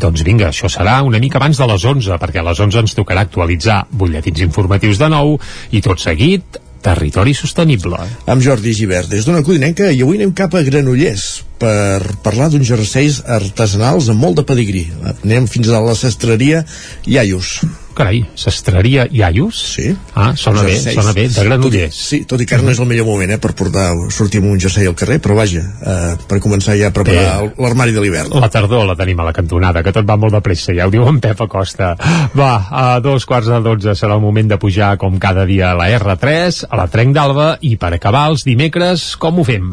Doncs 0.00 0.24
vinga, 0.26 0.48
això 0.50 0.70
serà 0.70 1.00
una 1.06 1.20
mica 1.22 1.38
abans 1.38 1.58
de 1.60 1.66
les 1.70 1.84
11, 1.86 2.18
perquè 2.22 2.42
a 2.42 2.48
les 2.48 2.60
11 2.60 2.84
ens 2.84 2.96
tocarà 2.98 3.26
actualitzar 3.26 3.84
butlletins 3.90 4.42
informatius 4.46 4.98
de 4.98 5.10
nou 5.12 5.36
i 5.70 5.82
tot 5.84 6.02
seguit 6.02 6.58
Territori 6.84 7.32
Sostenible. 7.32 7.96
Amb 8.28 8.44
Jordi 8.44 8.74
Givert 8.76 9.08
des 9.08 9.24
d'Ona 9.24 9.44
Codinenca 9.46 9.88
i 9.88 10.02
avui 10.04 10.18
anem 10.18 10.34
cap 10.36 10.52
a 10.52 10.60
Granollers 10.66 11.44
per 11.62 12.18
parlar 12.26 12.50
d'uns 12.52 12.68
jerseis 12.68 13.22
artesanals 13.24 14.10
amb 14.12 14.20
molt 14.20 14.42
de 14.42 14.44
pedigrí. 14.50 14.84
Anem 15.14 15.48
fins 15.48 15.70
a 15.70 15.80
la 15.80 15.96
cestreria 15.96 16.64
Iaius. 17.08 17.62
Carai, 17.94 18.24
sestreria 18.34 19.06
Iaius? 19.10 19.58
Sí. 19.74 19.94
Ah, 20.14 20.32
sona 20.36 20.62
bé, 20.66 20.74
sona 20.80 21.12
bé, 21.14 21.28
de 21.28 21.44
Granollers. 21.46 21.94
Tot, 21.94 21.94
i- 21.94 22.04
sí, 22.04 22.24
tot 22.26 22.40
i 22.42 22.46
que 22.46 22.56
ara 22.56 22.64
no 22.66 22.70
és 22.74 22.78
el 22.82 22.86
millor 22.90 23.06
moment 23.06 23.30
eh, 23.30 23.38
per 23.38 23.52
portar, 23.54 23.92
sortir 24.10 24.40
amb 24.42 24.50
un 24.50 24.58
jersei 24.60 24.86
al 24.90 24.96
carrer, 24.98 25.20
però 25.22 25.36
vaja, 25.38 25.62
eh, 25.62 26.16
per 26.26 26.40
començar 26.42 26.74
ja 26.78 26.88
a 26.90 26.94
preparar 26.94 27.52
l'armari 27.58 27.92
de 27.94 28.00
l'hivern. 28.02 28.34
La 28.40 28.48
tardor 28.50 28.84
la 28.88 28.96
tenim 28.98 29.20
a 29.20 29.24
la 29.28 29.32
cantonada, 29.32 29.82
que 29.86 29.92
tot 29.94 30.04
va 30.08 30.16
molt 30.18 30.34
de 30.34 30.40
pressa, 30.42 30.74
ja 30.74 30.86
ho 30.88 30.90
diu 30.90 31.06
en 31.08 31.20
Pep 31.20 31.40
Acosta. 31.46 31.94
Va, 32.36 32.52
a 32.70 33.00
dos 33.00 33.24
quarts 33.30 33.46
de 33.48 33.60
dotze 33.62 33.94
serà 33.94 34.14
el 34.18 34.20
moment 34.24 34.48
de 34.50 34.58
pujar 34.58 34.96
com 34.98 35.18
cada 35.22 35.46
dia 35.46 35.70
a 35.70 35.74
la 35.78 35.86
R3, 35.94 36.64
a 36.68 36.76
la 36.76 36.88
Trenc 36.88 37.14
d'Alba, 37.14 37.58
i 37.62 37.76
per 37.76 37.92
acabar 37.94 38.26
els 38.32 38.42
dimecres, 38.44 39.14
com 39.16 39.38
ho 39.38 39.44
fem? 39.46 39.70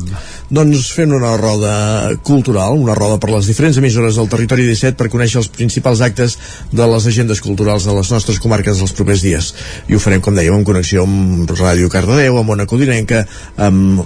Doncs 0.51 0.91
fent 0.93 1.11
una 1.15 1.33
roda 1.37 2.11
cultural, 2.23 2.77
una 2.77 2.93
roda 2.95 3.17
per 3.17 3.31
les 3.33 3.47
diferents 3.49 3.77
emissores 3.81 4.15
del 4.19 4.29
territori 4.29 4.65
17 4.67 4.95
per 4.99 5.09
conèixer 5.09 5.39
els 5.41 5.49
principals 5.49 6.01
actes 6.05 6.37
de 6.71 6.87
les 6.87 7.07
agendes 7.07 7.41
culturals 7.41 7.85
de 7.87 7.95
les 7.97 8.10
nostres 8.13 8.39
comarques 8.43 8.81
dels 8.81 8.95
propers 8.97 9.23
dies. 9.25 9.53
I 9.89 9.95
ho 9.95 10.01
farem, 10.03 10.21
com 10.23 10.35
dèiem, 10.37 10.57
en 10.57 10.67
connexió 10.67 11.05
amb 11.07 11.51
Ràdio 11.55 11.89
Cardedeu, 11.91 12.39
amb 12.41 12.55
Ona 12.57 12.67
Codinenca, 12.69 13.25
amb 13.57 14.03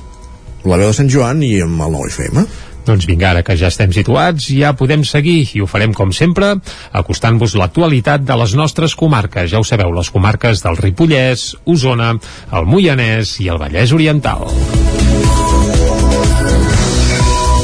la 0.65 0.79
veu 0.81 0.89
de 0.89 0.97
Sant 0.97 1.11
Joan 1.11 1.43
i 1.45 1.57
amb 1.61 1.83
el 1.85 1.99
9FM. 1.99 2.47
Doncs 2.85 3.07
vinga, 3.09 3.31
ara 3.31 3.41
que 3.45 3.55
ja 3.57 3.71
estem 3.71 3.93
situats, 3.95 4.51
ja 4.53 4.75
podem 4.77 5.01
seguir 5.07 5.39
i 5.57 5.63
ho 5.63 5.69
farem 5.69 5.93
com 5.97 6.13
sempre, 6.13 6.51
acostant-vos 6.93 7.57
l'actualitat 7.57 8.27
de 8.27 8.37
les 8.37 8.53
nostres 8.57 8.93
comarques. 8.99 9.49
Ja 9.51 9.61
ho 9.61 9.65
sabeu, 9.65 9.93
les 9.95 10.13
comarques 10.13 10.61
del 10.65 10.77
Ripollès, 10.77 11.55
Osona, 11.65 12.13
el 12.53 12.69
Moianès 12.69 13.39
i 13.41 13.49
el 13.49 13.61
Vallès 13.61 13.95
Oriental. 13.97 14.45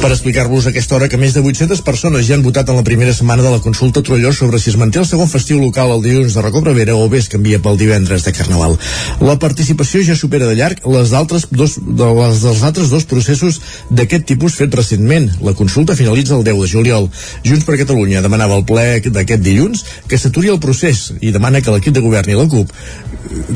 Per 0.02 0.10
explicar-vos 0.10 0.66
a 0.66 0.70
aquesta 0.72 0.96
hora 0.96 1.06
que 1.06 1.18
més 1.20 1.30
de 1.36 1.40
800 1.46 1.80
persones 1.86 2.24
ja 2.26 2.34
han 2.34 2.42
votat 2.42 2.66
en 2.72 2.74
la 2.74 2.82
primera 2.82 3.12
setmana 3.14 3.44
de 3.44 3.52
la 3.52 3.60
consulta 3.62 4.02
Trolló 4.02 4.32
sobre 4.34 4.58
si 4.58 4.72
es 4.72 4.76
manté 4.80 4.98
el 4.98 5.06
segon 5.06 5.30
festiu 5.30 5.60
local 5.62 5.92
el 5.94 6.02
dilluns 6.02 6.34
de 6.34 6.42
Recobrevera 6.42 6.96
o 6.98 7.04
bé 7.12 7.20
es 7.22 7.28
canvia 7.30 7.60
pel 7.62 7.78
divendres 7.78 8.26
de 8.26 8.32
Carnaval. 8.34 8.74
La 9.22 9.38
participació 9.38 10.02
ja 10.02 10.18
supera 10.18 10.50
de 10.50 10.58
llarg 10.58 10.82
les 10.90 11.14
altres 11.14 11.46
dos, 11.54 11.78
de 11.78 12.10
les 12.18 12.42
dels 12.42 12.66
altres 12.66 12.90
dos 12.90 13.06
processos 13.06 13.60
d'aquest 13.94 14.26
tipus 14.26 14.58
fet 14.58 14.74
recentment. 14.74 15.30
La 15.46 15.54
consulta 15.54 15.94
finalitza 15.94 16.34
el 16.34 16.42
10 16.50 16.64
de 16.64 16.74
juliol. 16.74 17.10
Junts 17.46 17.62
per 17.68 17.78
Catalunya 17.78 18.26
demanava 18.26 18.58
al 18.58 18.66
ple 18.66 19.04
d'aquest 19.06 19.46
dilluns 19.46 19.86
que 20.10 20.18
s'aturi 20.18 20.50
el 20.50 20.58
procés 20.58 21.12
i 21.20 21.30
demana 21.30 21.62
que 21.62 21.70
l'equip 21.70 21.94
de 21.94 22.02
govern 22.02 22.34
i 22.34 22.40
la 22.42 22.48
CUP 22.50 22.74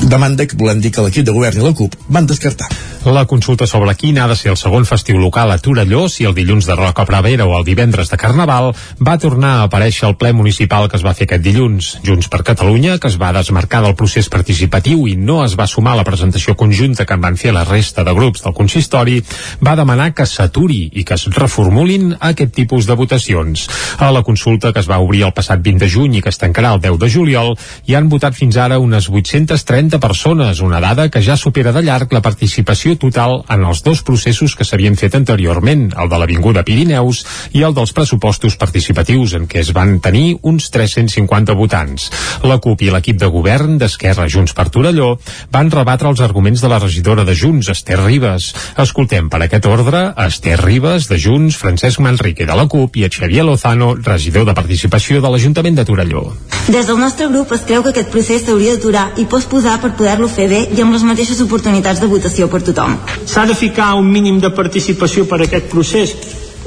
demanda 0.07 0.47
que 0.47 0.55
volem 0.55 0.79
dir 0.79 0.95
que 0.95 1.03
l'equip 1.03 1.27
de 1.27 1.35
govern 1.35 1.59
i 1.59 1.67
la 1.67 1.75
CUP 1.75 1.99
van 2.07 2.29
descartar. 2.29 2.71
La 3.07 3.25
consulta 3.25 3.65
sobre 3.65 3.93
quin 3.95 4.17
ha 4.19 4.25
de 4.27 4.35
ser 4.35 4.49
el 4.51 4.57
segon 4.59 4.83
festiu 4.83 5.15
local 5.15 5.47
a 5.53 5.57
Torelló, 5.63 6.09
si 6.11 6.25
el 6.27 6.33
dilluns 6.35 6.65
de 6.67 6.75
Roca 6.75 7.05
Pravera 7.07 7.45
o 7.47 7.53
el 7.55 7.63
divendres 7.63 8.09
de 8.11 8.17
Carnaval, 8.19 8.73
va 8.99 9.13
tornar 9.17 9.51
a 9.55 9.67
aparèixer 9.69 10.09
al 10.09 10.17
ple 10.19 10.33
municipal 10.35 10.89
que 10.91 10.99
es 10.99 11.05
va 11.05 11.13
fer 11.15 11.23
aquest 11.23 11.45
dilluns. 11.45 11.87
Junts 12.03 12.27
per 12.27 12.41
Catalunya, 12.43 12.97
que 12.99 13.07
es 13.07 13.15
va 13.15 13.31
desmarcar 13.31 13.79
del 13.85 13.95
procés 13.95 14.27
participatiu 14.27 15.05
i 15.07 15.15
no 15.15 15.37
es 15.45 15.55
va 15.55 15.69
sumar 15.71 15.93
a 15.93 16.01
la 16.01 16.03
presentació 16.03 16.57
conjunta 16.59 17.05
que 17.07 17.15
en 17.15 17.23
van 17.23 17.39
fer 17.39 17.53
la 17.55 17.63
resta 17.63 18.03
de 18.03 18.15
grups 18.17 18.43
del 18.43 18.55
consistori, 18.57 19.21
va 19.63 19.77
demanar 19.79 20.09
que 20.11 20.27
s'aturi 20.27 20.81
i 20.99 21.05
que 21.07 21.15
es 21.15 21.29
reformulin 21.31 22.17
aquest 22.19 22.51
tipus 22.59 22.91
de 22.91 22.99
votacions. 22.99 23.69
A 24.03 24.11
la 24.11 24.25
consulta 24.27 24.73
que 24.73 24.83
es 24.83 24.91
va 24.91 24.99
obrir 24.99 25.23
el 25.29 25.33
passat 25.37 25.63
20 25.63 25.85
de 25.85 25.91
juny 25.95 26.19
i 26.19 26.25
que 26.25 26.35
es 26.35 26.41
tancarà 26.43 26.75
el 26.75 26.83
10 26.83 26.99
de 26.99 27.11
juliol, 27.15 27.55
hi 27.87 27.95
han 27.95 28.11
votat 28.11 28.35
fins 28.35 28.59
ara 28.59 28.83
unes 28.83 29.07
830 29.07 30.03
persones, 30.03 30.59
una 30.59 30.83
dada 30.83 31.07
que 31.07 31.23
ja 31.23 31.39
supera 31.39 31.71
de 31.71 31.87
llarg 31.87 32.11
la 32.11 32.25
participació 32.25 32.96
total 33.01 33.41
en 33.53 33.63
els 33.67 33.83
dos 33.85 34.03
processos 34.05 34.55
que 34.57 34.65
s'havien 34.67 34.97
fet 34.99 35.15
anteriorment, 35.17 35.89
el 35.97 36.09
de 36.11 36.19
l'Avinguda 36.19 36.63
Pirineus 36.67 37.23
i 37.57 37.63
el 37.67 37.75
dels 37.77 37.93
pressupostos 37.95 38.57
participatius, 38.59 39.35
en 39.37 39.47
què 39.49 39.61
es 39.63 39.71
van 39.75 39.97
tenir 40.03 40.37
uns 40.41 40.69
350 40.73 41.55
votants. 41.57 42.09
La 42.47 42.59
CUP 42.63 42.83
i 42.85 42.91
l'equip 42.93 43.19
de 43.21 43.29
govern 43.33 43.77
d'Esquerra 43.81 44.27
Junts 44.31 44.55
per 44.57 44.67
Torelló 44.73 45.15
van 45.53 45.71
rebatre 45.73 46.09
els 46.11 46.21
arguments 46.25 46.61
de 46.63 46.71
la 46.71 46.79
regidora 46.83 47.25
de 47.27 47.35
Junts, 47.37 47.69
Esther 47.73 47.99
Ribes. 48.03 48.51
Escoltem 48.81 49.29
per 49.29 49.41
aquest 49.45 49.65
ordre 49.69 50.03
a 50.15 50.27
Esther 50.27 50.57
Ribes, 50.61 51.09
de 51.11 51.19
Junts, 51.21 51.57
Francesc 51.59 52.01
Manrique, 52.03 52.45
de 52.47 52.55
la 52.57 52.67
CUP, 52.67 52.97
i 52.97 53.05
a 53.05 53.11
Xavier 53.13 53.45
Lozano, 53.45 53.93
regidor 53.95 54.47
de 54.47 54.55
Participació 54.57 55.21
de 55.21 55.31
l'Ajuntament 55.33 55.77
de 55.77 55.85
Torelló. 55.85 56.23
Des 56.67 56.87
del 56.87 56.99
nostre 56.99 57.27
grup 57.31 57.51
es 57.55 57.65
creu 57.67 57.83
que 57.83 57.93
aquest 57.93 58.11
procés 58.13 58.45
s'hauria 58.45 58.75
d'aturar 58.75 59.05
i 59.21 59.27
posposar 59.29 59.77
per 59.83 59.93
poder-lo 59.99 60.29
fer 60.31 60.47
bé 60.51 60.61
i 60.75 60.81
amb 60.83 60.95
les 60.95 61.03
mateixes 61.07 61.41
oportunitats 61.43 62.01
de 62.03 62.09
votació 62.11 62.47
per 62.51 62.61
tothom. 62.63 62.86
S'ha 63.25 63.45
de 63.45 63.55
ficar 63.55 63.93
un 63.95 64.11
mínim 64.11 64.39
de 64.39 64.49
participació 64.49 65.27
per 65.27 65.41
a 65.41 65.47
aquest 65.47 65.71
procés 65.71 66.15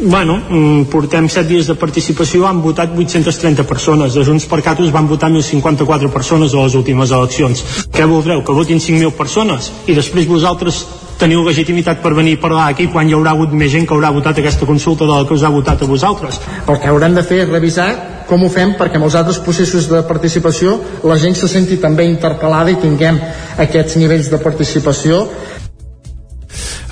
Bueno, 0.03 0.41
mm, 0.49 0.85
portem 0.89 1.29
7 1.29 1.45
dies 1.45 1.67
de 1.69 1.75
participació, 1.77 2.47
han 2.49 2.63
votat 2.65 2.95
830 2.97 3.67
persones. 3.69 4.15
De 4.15 4.25
Junts 4.25 4.47
per 4.49 4.63
Catos 4.65 4.89
van 4.91 5.07
votar 5.07 5.29
1.054 5.29 6.09
persones 6.09 6.55
a 6.55 6.65
les 6.65 6.75
últimes 6.75 7.11
eleccions. 7.11 7.63
Què 7.93 8.07
voldreu? 8.09 8.41
Que 8.43 8.57
votin 8.57 8.81
5.000 8.81 9.13
persones? 9.13 9.71
I 9.87 9.95
després 9.95 10.27
vosaltres 10.27 10.87
teniu 11.21 11.45
legitimitat 11.45 12.01
per 12.01 12.15
venir 12.17 12.39
a 12.39 12.41
parlar 12.41 12.71
aquí 12.71 12.87
quan 12.89 13.09
hi 13.09 13.13
haurà 13.13 13.35
hagut 13.37 13.53
més 13.53 13.75
gent 13.75 13.85
que 13.87 13.93
haurà 13.93 14.09
votat 14.15 14.39
aquesta 14.41 14.65
consulta 14.65 15.05
de 15.05 15.13
la 15.13 15.27
que 15.29 15.37
us 15.37 15.45
ha 15.45 15.53
votat 15.53 15.83
a 15.83 15.91
vosaltres. 15.91 16.41
El 16.67 16.81
que 16.81 16.89
haurem 16.89 17.15
de 17.15 17.23
fer 17.23 17.43
és 17.45 17.53
revisar 17.53 17.91
com 18.27 18.45
ho 18.47 18.49
fem 18.49 18.73
perquè 18.79 18.97
en 18.97 19.05
els 19.05 19.19
altres 19.19 19.43
processos 19.45 19.91
de 19.91 20.01
participació 20.09 20.79
la 21.05 21.19
gent 21.19 21.37
se 21.37 21.49
senti 21.51 21.77
també 21.83 22.07
interpel·lada 22.09 22.73
i 22.73 22.81
tinguem 22.81 23.21
aquests 23.59 23.99
nivells 24.01 24.31
de 24.33 24.39
participació 24.41 25.27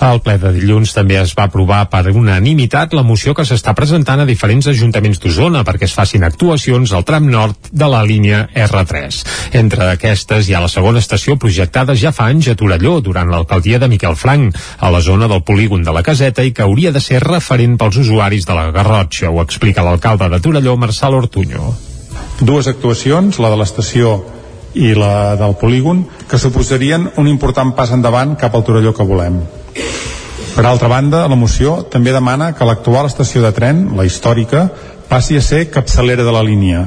al 0.04 0.20
ple 0.22 0.36
de 0.38 0.52
dilluns 0.54 0.92
també 0.94 1.18
es 1.20 1.34
va 1.38 1.48
aprovar 1.48 1.84
per 1.90 2.04
unanimitat 2.12 2.94
la 2.94 3.04
moció 3.06 3.34
que 3.34 3.46
s'està 3.48 3.74
presentant 3.78 4.22
a 4.22 4.28
diferents 4.28 4.68
ajuntaments 4.70 5.20
d'Osona 5.22 5.64
perquè 5.66 5.88
es 5.88 5.96
facin 5.96 6.24
actuacions 6.26 6.92
al 6.92 7.06
tram 7.08 7.26
nord 7.30 7.70
de 7.72 7.88
la 7.90 8.02
línia 8.06 8.46
R3. 8.54 9.22
Entre 9.58 9.90
aquestes 9.94 10.48
hi 10.48 10.54
ha 10.54 10.62
la 10.64 10.70
segona 10.72 11.02
estació 11.02 11.36
projectada 11.36 11.96
ja 11.98 12.12
fa 12.14 12.28
anys 12.32 12.52
a 12.52 12.56
Torelló 12.58 12.98
durant 13.04 13.30
l'alcaldia 13.32 13.78
de 13.82 13.90
Miquel 13.90 14.16
Franc, 14.16 14.56
a 14.78 14.90
la 14.94 15.02
zona 15.04 15.28
del 15.28 15.42
polígon 15.42 15.84
de 15.84 15.94
la 15.94 16.04
Caseta 16.06 16.44
i 16.44 16.54
que 16.54 16.64
hauria 16.64 16.92
de 16.94 17.02
ser 17.04 17.22
referent 17.24 17.76
pels 17.78 18.00
usuaris 18.04 18.46
de 18.46 18.56
la 18.56 18.70
Garrotxa, 18.74 19.30
ho 19.30 19.42
explica 19.42 19.84
l'alcalde 19.84 20.28
de 20.28 20.40
Torelló, 20.40 20.76
Marçal 20.76 21.14
Ortuño. 21.14 21.74
Dues 22.40 22.68
actuacions, 22.70 23.38
la 23.42 23.50
de 23.50 23.58
l'estació 23.58 24.18
i 24.78 24.94
la 24.94 25.34
del 25.36 25.56
polígon, 25.58 26.04
que 26.30 26.38
suposarien 26.38 27.10
un 27.18 27.28
important 27.28 27.74
pas 27.74 27.90
endavant 27.94 28.36
cap 28.38 28.54
al 28.54 28.64
Torelló 28.64 28.94
que 28.94 29.06
volem. 29.06 29.42
Per 30.54 30.64
altra 30.66 30.88
banda, 30.90 31.26
la 31.30 31.38
moció 31.38 31.82
també 31.90 32.14
demana 32.14 32.52
que 32.54 32.66
l'actual 32.66 33.10
estació 33.10 33.42
de 33.42 33.52
tren, 33.54 33.88
la 33.98 34.06
històrica, 34.06 34.68
passi 35.10 35.38
a 35.38 35.42
ser 35.42 35.68
capçalera 35.74 36.24
de 36.26 36.34
la 36.34 36.46
línia 36.46 36.86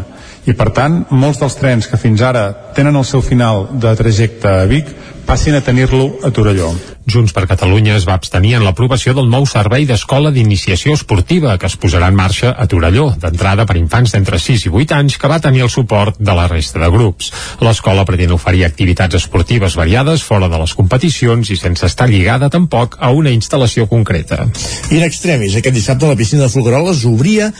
i 0.49 0.55
per 0.57 0.71
tant 0.73 1.03
molts 1.11 1.41
dels 1.41 1.57
trens 1.59 1.87
que 1.89 1.99
fins 2.01 2.21
ara 2.25 2.47
tenen 2.75 2.97
el 2.97 3.05
seu 3.05 3.21
final 3.21 3.67
de 3.81 3.93
trajecte 3.97 4.49
a 4.49 4.65
Vic 4.69 4.89
passin 5.25 5.55
a 5.55 5.61
tenir-lo 5.61 6.17
a 6.25 6.31
Torelló. 6.31 6.71
Junts 7.11 7.33
per 7.33 7.47
Catalunya 7.49 7.95
es 7.97 8.05
va 8.07 8.13
abstenir 8.17 8.53
en 8.57 8.65
l'aprovació 8.65 9.13
del 9.17 9.29
nou 9.29 9.45
servei 9.49 9.85
d'escola 9.89 10.31
d'iniciació 10.33 10.93
esportiva 10.97 11.55
que 11.59 11.69
es 11.69 11.77
posarà 11.79 12.09
en 12.11 12.17
marxa 12.17 12.51
a 12.51 12.67
Torelló, 12.69 13.07
d'entrada 13.21 13.65
per 13.65 13.77
infants 13.79 14.13
d'entre 14.13 14.39
6 14.39 14.67
i 14.67 14.71
8 14.71 14.97
anys, 14.97 15.17
que 15.17 15.31
va 15.31 15.39
tenir 15.41 15.63
el 15.65 15.71
suport 15.73 16.19
de 16.19 16.35
la 16.37 16.47
resta 16.51 16.81
de 16.83 16.91
grups. 16.93 17.31
L'escola 17.61 18.05
pretén 18.05 18.33
oferir 18.35 18.65
activitats 18.65 19.17
esportives 19.21 19.77
variades 19.79 20.23
fora 20.23 20.49
de 20.51 20.61
les 20.61 20.75
competicions 20.77 21.49
i 21.49 21.57
sense 21.57 21.85
estar 21.85 22.09
lligada 22.09 22.51
tampoc 22.53 22.97
a 22.99 23.11
una 23.11 23.33
instal·lació 23.33 23.87
concreta. 23.89 24.45
I 24.91 24.99
en 24.99 25.07
extremis, 25.07 25.55
aquest 25.57 25.75
dissabte 25.75 26.09
la 26.09 26.19
piscina 26.19 26.45
de 26.45 26.53
Folgueroles 26.53 27.05
obria 27.09 27.51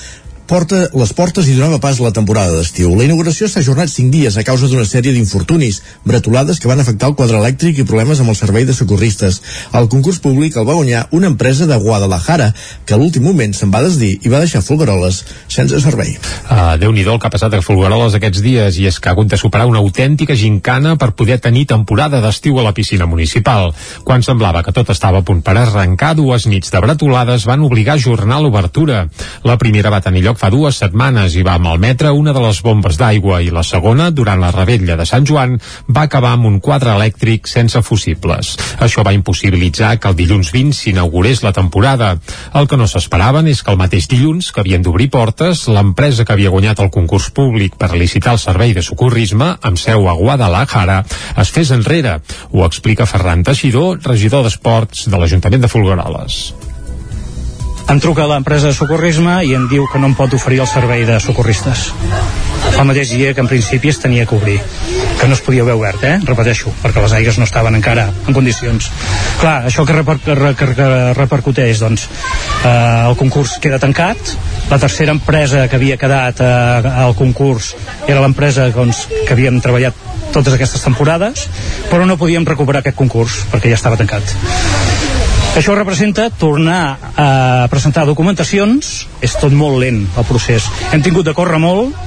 porta 0.52 0.89
les 0.99 1.14
portes 1.16 1.47
i 1.47 1.54
donava 1.56 1.78
pas 1.80 1.95
a 1.95 2.04
la 2.04 2.12
temporada 2.12 2.52
d'estiu. 2.58 2.89
La 2.99 3.06
inauguració 3.06 3.47
s'ha 3.47 3.62
ajornat 3.62 3.88
5 3.88 4.12
dies 4.12 4.36
a 4.36 4.43
causa 4.43 4.68
d'una 4.68 4.84
sèrie 4.84 5.14
d'infortunis, 5.16 5.78
bretolades 6.04 6.60
que 6.60 6.68
van 6.68 6.82
afectar 6.84 7.08
el 7.08 7.16
quadre 7.16 7.38
elèctric 7.39 7.78
i 7.80 7.86
problemes 7.88 8.20
amb 8.20 8.34
el 8.34 8.36
servei 8.36 8.66
de 8.68 8.76
socorristes. 8.76 9.38
El 9.80 9.88
concurs 9.88 10.20
públic 10.20 10.58
el 10.60 10.68
va 10.68 10.76
guanyar 10.76 11.06
una 11.16 11.30
empresa 11.32 11.70
de 11.70 11.78
Guadalajara, 11.80 12.49
que 12.84 12.97
a 12.97 12.99
l'últim 12.99 13.24
moment 13.24 13.56
se'n 13.56 13.72
va 13.72 13.80
desdir 13.86 14.18
i 14.26 14.34
va 14.34 14.41
deixar 14.43 14.60
Folgueroles 14.66 15.22
sense 15.47 15.80
servei. 15.86 16.18
Uh, 16.49 16.76
Déu-n'hi-do 16.84 17.16
el 17.16 17.24
que 17.24 17.32
ha 17.32 17.34
passat 17.38 17.56
a 17.56 17.64
Folgueroles 17.64 18.20
aquests 18.20 18.43
dies 18.43 18.82
i 18.84 18.89
és 18.91 18.99
que 18.99 19.08
ha 19.08 19.16
hagut 19.16 19.32
de 19.32 19.39
superar 19.39 19.70
una 19.72 19.80
autèntica 19.80 20.36
gincana 20.36 20.97
per 20.99 21.14
poder 21.16 21.39
tenir 21.39 21.64
temporada 21.72 22.20
d'estiu 22.20 22.60
a 22.60 22.68
la 22.68 22.76
piscina 22.76 23.08
municipal. 23.08 23.72
Quan 24.04 24.28
semblava 24.28 24.66
que 24.68 24.76
tot 24.76 24.91
estava 24.91 25.24
a 25.24 25.28
punt 25.32 25.39
per 25.47 25.56
arrencar, 25.56 26.12
dues 26.20 26.49
nits 26.52 26.76
de 26.76 26.84
bretolades 26.84 27.47
van 27.47 27.64
obligar 27.64 27.95
a 27.95 28.04
ajornar 28.04 28.43
l'obertura. 28.43 29.06
La 29.47 29.56
primera 29.56 29.95
va 29.95 30.04
tenir 30.04 30.28
lloc 30.28 30.41
fa 30.42 30.50
dues 30.50 30.80
setmanes 30.82 31.36
i 31.38 31.44
va 31.46 31.60
malmetre 31.62 32.10
una 32.18 32.32
de 32.34 32.42
les 32.42 32.64
bombes 32.66 32.98
d'aigua 32.98 33.44
i 33.46 33.52
la 33.54 33.62
segona, 33.62 34.08
durant 34.10 34.42
la 34.42 34.50
rebetlla 34.56 34.96
de 34.98 35.06
Sant 35.06 35.28
Joan, 35.30 35.60
va 35.86 36.08
acabar 36.08 36.32
amb 36.34 36.48
un 36.50 36.56
quadre 36.66 36.96
elèctric 36.98 37.46
sense 37.52 37.78
fusibles. 37.86 38.56
Això 38.82 39.06
va 39.06 39.14
impossibilitzar 39.14 39.92
que 40.02 40.10
el 40.10 40.18
dilluns 40.18 40.50
20 40.56 40.74
s'inaugurés 40.80 41.44
la 41.46 41.54
temporada. 41.54 42.16
El 42.58 42.66
que 42.72 42.80
no 42.82 42.89
s'esperaven 42.89 43.52
és 43.54 43.62
que 43.62 43.70
el 43.76 43.78
mateix 43.78 44.10
dilluns, 44.10 44.50
que 44.50 44.64
havien 44.66 44.82
d'obrir 44.82 45.12
portes, 45.14 45.68
l'empresa 45.70 46.26
que 46.26 46.34
havia 46.34 46.54
guanyat 46.56 46.82
el 46.82 46.89
concurs 46.89 47.30
públic 47.30 47.78
per 47.78 47.94
licitar 47.94 48.34
el 48.34 48.42
servei 48.42 48.74
de 48.74 48.82
socorrisme, 48.82 49.54
amb 49.62 49.78
seu 49.78 50.10
a 50.10 50.18
Guadalajara, 50.18 51.04
es 51.38 51.54
fes 51.54 51.76
enrere. 51.78 52.18
Ho 52.50 52.66
explica 52.66 53.06
Ferran 53.06 53.46
Teixidor, 53.46 54.02
regidor 54.10 54.48
d'Esports 54.48 55.06
de 55.06 55.22
l'Ajuntament 55.22 55.62
de 55.62 55.70
Folgueroles 55.70 56.70
em 57.90 58.00
truca 58.00 58.28
l'empresa 58.30 58.70
de 58.70 58.78
socorrisme 58.78 59.40
i 59.48 59.56
em 59.58 59.68
diu 59.72 59.88
que 59.92 60.00
no 60.00 60.12
em 60.12 60.16
pot 60.18 60.34
oferir 60.38 60.62
el 60.64 60.70
servei 60.70 61.06
de 61.08 61.20
socorristes. 61.24 61.90
El 62.72 62.86
mateix 62.88 63.12
dia 63.14 63.34
que 63.34 63.42
en 63.44 63.50
principi 63.50 63.90
es 63.92 64.00
tenia 64.02 64.26
que 64.26 64.36
obrir. 64.38 64.60
Que 65.20 65.28
no 65.28 65.36
es 65.36 65.42
podia 65.46 65.64
haver 65.66 65.76
obert, 65.78 66.04
eh? 66.08 66.16
repeteixo 66.26 66.72
perquè 66.82 67.04
les 67.04 67.16
aigües 67.18 67.38
no 67.38 67.46
estaven 67.46 67.78
encara 67.78 68.08
en 68.12 68.38
condicions. 68.38 68.90
Clar, 69.42 69.58
això 69.70 69.86
que, 69.86 69.98
reper 69.98 70.18
que, 70.24 70.74
que, 70.78 70.88
repercuteix 71.18 71.82
doncs 71.84 72.08
eh, 72.08 72.72
el 73.10 73.18
concurs 73.20 73.58
queda 73.62 73.82
tancat. 73.82 74.36
La 74.72 74.80
tercera 74.80 75.14
empresa 75.14 75.68
que 75.68 75.78
havia 75.78 76.00
quedat 76.02 76.42
eh, 76.42 76.96
al 77.06 77.18
concurs 77.20 77.74
era 78.08 78.22
l'empresa 78.24 78.70
doncs, 78.74 79.08
que 79.28 79.36
havíem 79.36 79.62
treballat 79.62 80.08
totes 80.32 80.56
aquestes 80.56 80.84
temporades 80.86 81.48
però 81.92 82.08
no 82.08 82.20
podíem 82.20 82.48
recuperar 82.48 82.86
aquest 82.86 83.00
concurs 83.00 83.42
perquè 83.52 83.74
ja 83.74 83.80
estava 83.82 84.00
tancat 84.00 85.11
això 85.60 85.74
representa 85.76 86.30
tornar 86.32 86.97
a 87.20 87.68
presentar 87.72 88.06
documentacions, 88.08 88.91
és 89.20 89.34
tot 89.41 89.52
molt 89.52 89.82
lent 89.84 90.06
el 90.18 90.28
procés. 90.30 90.68
Hem 90.95 91.04
tingut 91.04 91.28
de 91.28 91.34
córrer 91.36 91.60
molt, 91.60 91.97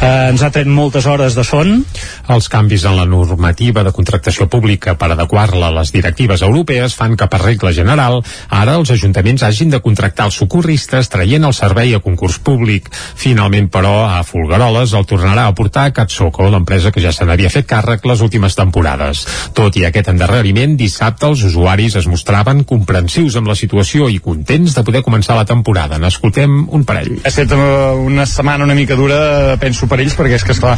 eh, 0.00 0.28
ens 0.30 0.42
ha 0.42 0.50
tret 0.54 0.68
moltes 0.68 1.06
hores 1.06 1.36
de 1.36 1.44
son. 1.44 1.84
Els 2.32 2.48
canvis 2.52 2.84
en 2.88 2.96
la 2.98 3.06
normativa 3.06 3.84
de 3.86 3.92
contractació 3.94 4.48
pública 4.50 4.96
per 4.98 5.12
adequar-la 5.14 5.70
a 5.70 5.76
les 5.78 5.92
directives 5.94 6.42
europees 6.42 6.96
fan 6.98 7.16
que 7.16 7.28
per 7.30 7.42
regla 7.42 7.72
general 7.76 8.20
ara 8.48 8.76
els 8.80 8.90
ajuntaments 8.94 9.44
hagin 9.46 9.70
de 9.70 9.80
contractar 9.84 10.26
els 10.30 10.38
socorristes 10.42 11.10
traient 11.12 11.44
el 11.46 11.54
servei 11.56 11.94
a 11.94 12.02
concurs 12.04 12.38
públic. 12.38 12.90
Finalment, 13.16 13.70
però, 13.72 13.94
a 14.08 14.22
Folgueroles 14.26 14.94
el 14.96 15.06
tornarà 15.08 15.46
a 15.46 15.54
portar 15.54 15.86
a 15.86 15.94
Catsoco, 15.96 16.48
l'empresa 16.50 16.92
que 16.92 17.02
ja 17.02 17.12
se 17.14 17.26
n'havia 17.26 17.52
fet 17.52 17.68
càrrec 17.70 18.06
les 18.06 18.22
últimes 18.24 18.56
temporades. 18.58 19.24
Tot 19.56 19.76
i 19.78 19.86
aquest 19.86 20.10
endarreriment, 20.12 20.76
dissabte 20.78 21.28
els 21.30 21.44
usuaris 21.46 21.96
es 21.98 22.08
mostraven 22.10 22.64
comprensius 22.68 23.36
amb 23.38 23.50
la 23.50 23.56
situació 23.58 24.10
i 24.12 24.20
contents 24.22 24.76
de 24.76 24.84
poder 24.86 25.02
començar 25.06 25.36
la 25.38 25.46
temporada. 25.48 25.98
N'escoltem 26.02 26.66
un 26.68 26.84
parell. 26.88 27.16
Ha 27.24 27.32
estat 27.32 27.54
una 27.56 28.26
setmana 28.26 28.66
una 28.66 28.74
mica 28.74 28.96
dura, 28.98 29.55
penso 29.60 29.88
per 29.90 30.00
ells 30.02 30.16
perquè 30.18 30.38
és 30.38 30.44
que, 30.46 30.54
esclar, 30.56 30.76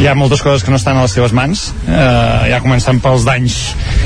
hi 0.00 0.08
ha 0.08 0.14
moltes 0.18 0.42
coses 0.44 0.64
que 0.64 0.72
no 0.72 0.78
estan 0.80 0.98
a 0.98 1.04
les 1.04 1.14
seves 1.16 1.34
mans, 1.36 1.70
eh, 1.86 2.50
ja 2.52 2.60
començant 2.64 3.00
pels 3.02 3.26
danys 3.26 3.58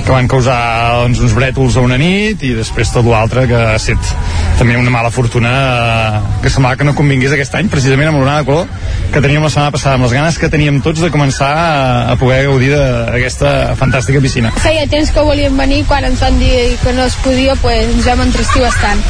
que 0.04 0.12
van 0.12 0.28
causar 0.30 0.58
doncs, 1.04 1.22
uns 1.24 1.34
brètols 1.36 1.78
a 1.78 1.84
una 1.84 1.98
nit 2.00 2.42
i 2.44 2.54
després 2.56 2.92
tot 2.94 3.06
l'altre 3.08 3.46
que 3.50 3.56
ha 3.56 3.76
estat 3.78 4.14
també 4.58 4.76
una 4.78 4.92
mala 4.92 5.10
fortuna 5.14 5.52
eh, 5.52 6.22
que 6.42 6.52
semblava 6.52 6.78
que 6.80 6.88
no 6.88 6.94
convingués 6.98 7.34
aquest 7.34 7.54
any, 7.58 7.70
precisament 7.72 8.10
amb 8.10 8.22
l'onada 8.22 8.42
de 8.42 8.48
color 8.50 8.68
que 9.14 9.22
teníem 9.22 9.44
la 9.46 9.50
setmana 9.52 9.74
passada, 9.74 9.98
amb 9.98 10.06
les 10.08 10.16
ganes 10.16 10.38
que 10.40 10.50
teníem 10.50 10.80
tots 10.84 11.02
de 11.04 11.10
començar 11.14 11.50
a, 11.54 11.76
a 12.12 12.16
poder 12.20 12.42
gaudir 12.48 12.72
d'aquesta 12.74 13.74
fantàstica 13.78 14.22
piscina. 14.24 14.50
Feia 14.64 14.88
temps 14.90 15.12
que 15.14 15.26
volíem 15.28 15.54
venir, 15.58 15.84
quan 15.90 16.06
ens 16.08 16.24
van 16.24 16.40
dir 16.42 16.74
que 16.82 16.96
no 16.96 17.06
es 17.06 17.18
podia, 17.26 17.54
pues, 17.62 17.86
ens 17.94 18.10
vam 18.10 18.26
entrestir 18.26 18.64
bastant. 18.64 19.06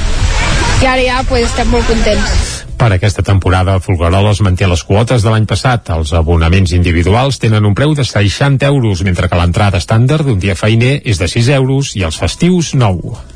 I 0.83 0.93
ara 0.93 1.09
ja 1.09 1.25
pues, 1.29 1.49
estem 1.49 1.73
molt 1.73 1.89
contents. 1.89 2.64
Per 2.79 2.91
aquesta 2.93 3.23
temporada, 3.23 3.79
Folgueroles 3.81 4.41
manté 4.45 4.67
les 4.69 4.83
quotes 4.85 5.23
de 5.23 5.31
l'any 5.31 5.47
passat. 5.51 5.93
Els 5.95 6.13
abonaments 6.17 6.75
individuals 6.77 7.39
tenen 7.43 7.65
un 7.65 7.75
preu 7.75 7.95
de 7.95 8.05
60 8.05 8.67
euros, 8.67 9.05
mentre 9.07 9.31
que 9.31 9.39
l'entrada 9.39 9.81
estàndard 9.83 10.27
d'un 10.27 10.41
dia 10.43 10.59
feiner 10.59 10.99
és 11.05 11.23
de 11.23 11.31
6 11.31 11.53
euros 11.61 11.95
i 11.97 12.05
els 12.09 12.19
festius 12.21 12.75
9. 12.75 13.34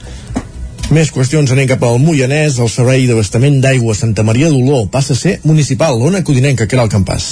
Més 0.89 1.11
qüestions 1.13 1.51
anem 1.53 1.67
cap 1.69 1.83
al 1.85 1.99
Moianès. 2.01 2.57
El 2.65 2.71
servei 2.73 3.05
d'abastament 3.11 3.59
d'aigua 3.61 3.93
Santa 3.99 4.25
Maria 4.25 4.49
d'Oló 4.49 4.87
passa 4.95 5.13
a 5.13 5.21
ser 5.21 5.37
municipal. 5.45 6.01
Ona 6.01 6.25
Codinenca, 6.25 6.65
que 6.65 6.79
era 6.81 6.89
el 6.89 6.95
campàs. 6.95 7.29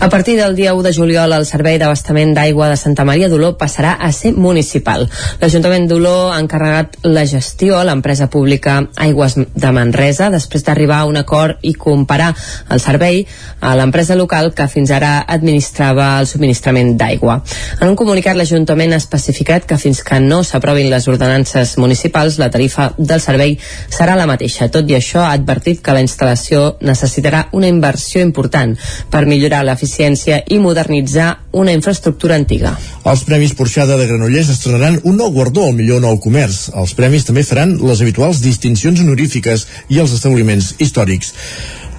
A 0.00 0.08
partir 0.08 0.36
del 0.36 0.54
dia 0.54 0.74
1 0.74 0.82
de 0.84 0.92
juliol, 0.94 1.32
el 1.32 1.44
Servei 1.44 1.74
d'Abastament 1.76 2.30
d'Aigua 2.30 2.68
de 2.70 2.76
Santa 2.78 3.02
Maria 3.02 3.26
d'Oló 3.28 3.56
passarà 3.58 3.96
a 3.98 4.12
ser 4.14 4.30
municipal. 4.30 5.08
L'Ajuntament 5.40 5.88
d'Oló 5.90 6.30
ha 6.30 6.36
encarregat 6.38 6.94
la 7.02 7.24
gestió 7.26 7.80
a 7.80 7.82
l'empresa 7.82 8.28
pública 8.30 8.76
Aigües 8.94 9.34
de 9.34 9.72
Manresa 9.74 10.28
després 10.30 10.62
d'arribar 10.62 11.00
a 11.00 11.08
un 11.10 11.18
acord 11.18 11.58
i 11.66 11.72
comparar 11.74 12.28
el 12.70 12.78
servei 12.78 13.24
a 13.58 13.74
l'empresa 13.74 14.14
local 14.14 14.52
que 14.54 14.68
fins 14.70 14.92
ara 14.94 15.24
administrava 15.26 16.12
el 16.20 16.30
subministrament 16.30 16.94
d'aigua. 16.94 17.40
En 17.80 17.90
un 17.90 17.98
comunicat, 17.98 18.38
l'Ajuntament 18.38 18.94
ha 18.94 19.02
especificat 19.02 19.66
que 19.66 19.80
fins 19.82 20.04
que 20.06 20.20
no 20.22 20.44
s'aprovin 20.46 20.92
les 20.94 21.10
ordenances 21.10 21.74
municipals, 21.76 22.38
la 22.38 22.52
tarifa 22.54 22.92
del 22.98 23.22
servei 23.24 23.56
serà 23.88 24.16
la 24.18 24.28
mateixa. 24.30 24.68
Tot 24.68 24.90
i 24.90 24.98
això, 24.98 25.24
ha 25.24 25.34
advertit 25.38 25.82
que 25.82 25.94
la 25.96 26.04
instal·lació 26.04 26.76
necessitarà 26.84 27.46
una 27.52 27.70
inversió 27.70 28.22
important 28.22 28.76
per 29.10 29.26
millorar 29.26 29.64
l'eficiència 29.64 29.88
eficiència 29.88 30.42
i 30.52 30.58
modernitzar 30.58 31.28
una 31.52 31.72
infraestructura 31.72 32.36
antiga. 32.36 32.76
Els 33.04 33.24
Premis 33.24 33.54
Porxada 33.58 33.96
de 33.96 34.06
Granollers 34.06 34.52
estrenaran 34.52 35.00
un 35.04 35.16
nou 35.16 35.32
guardó 35.32 35.66
al 35.66 35.74
millor 35.74 36.02
nou 36.04 36.18
comerç. 36.20 36.68
Els 36.74 36.94
premis 36.94 37.24
també 37.24 37.44
faran 37.44 37.78
les 37.80 38.04
habituals 38.04 38.42
distincions 38.44 39.00
honorífiques 39.00 39.66
i 39.88 39.98
els 39.98 40.14
establiments 40.14 40.74
històrics. 40.78 41.34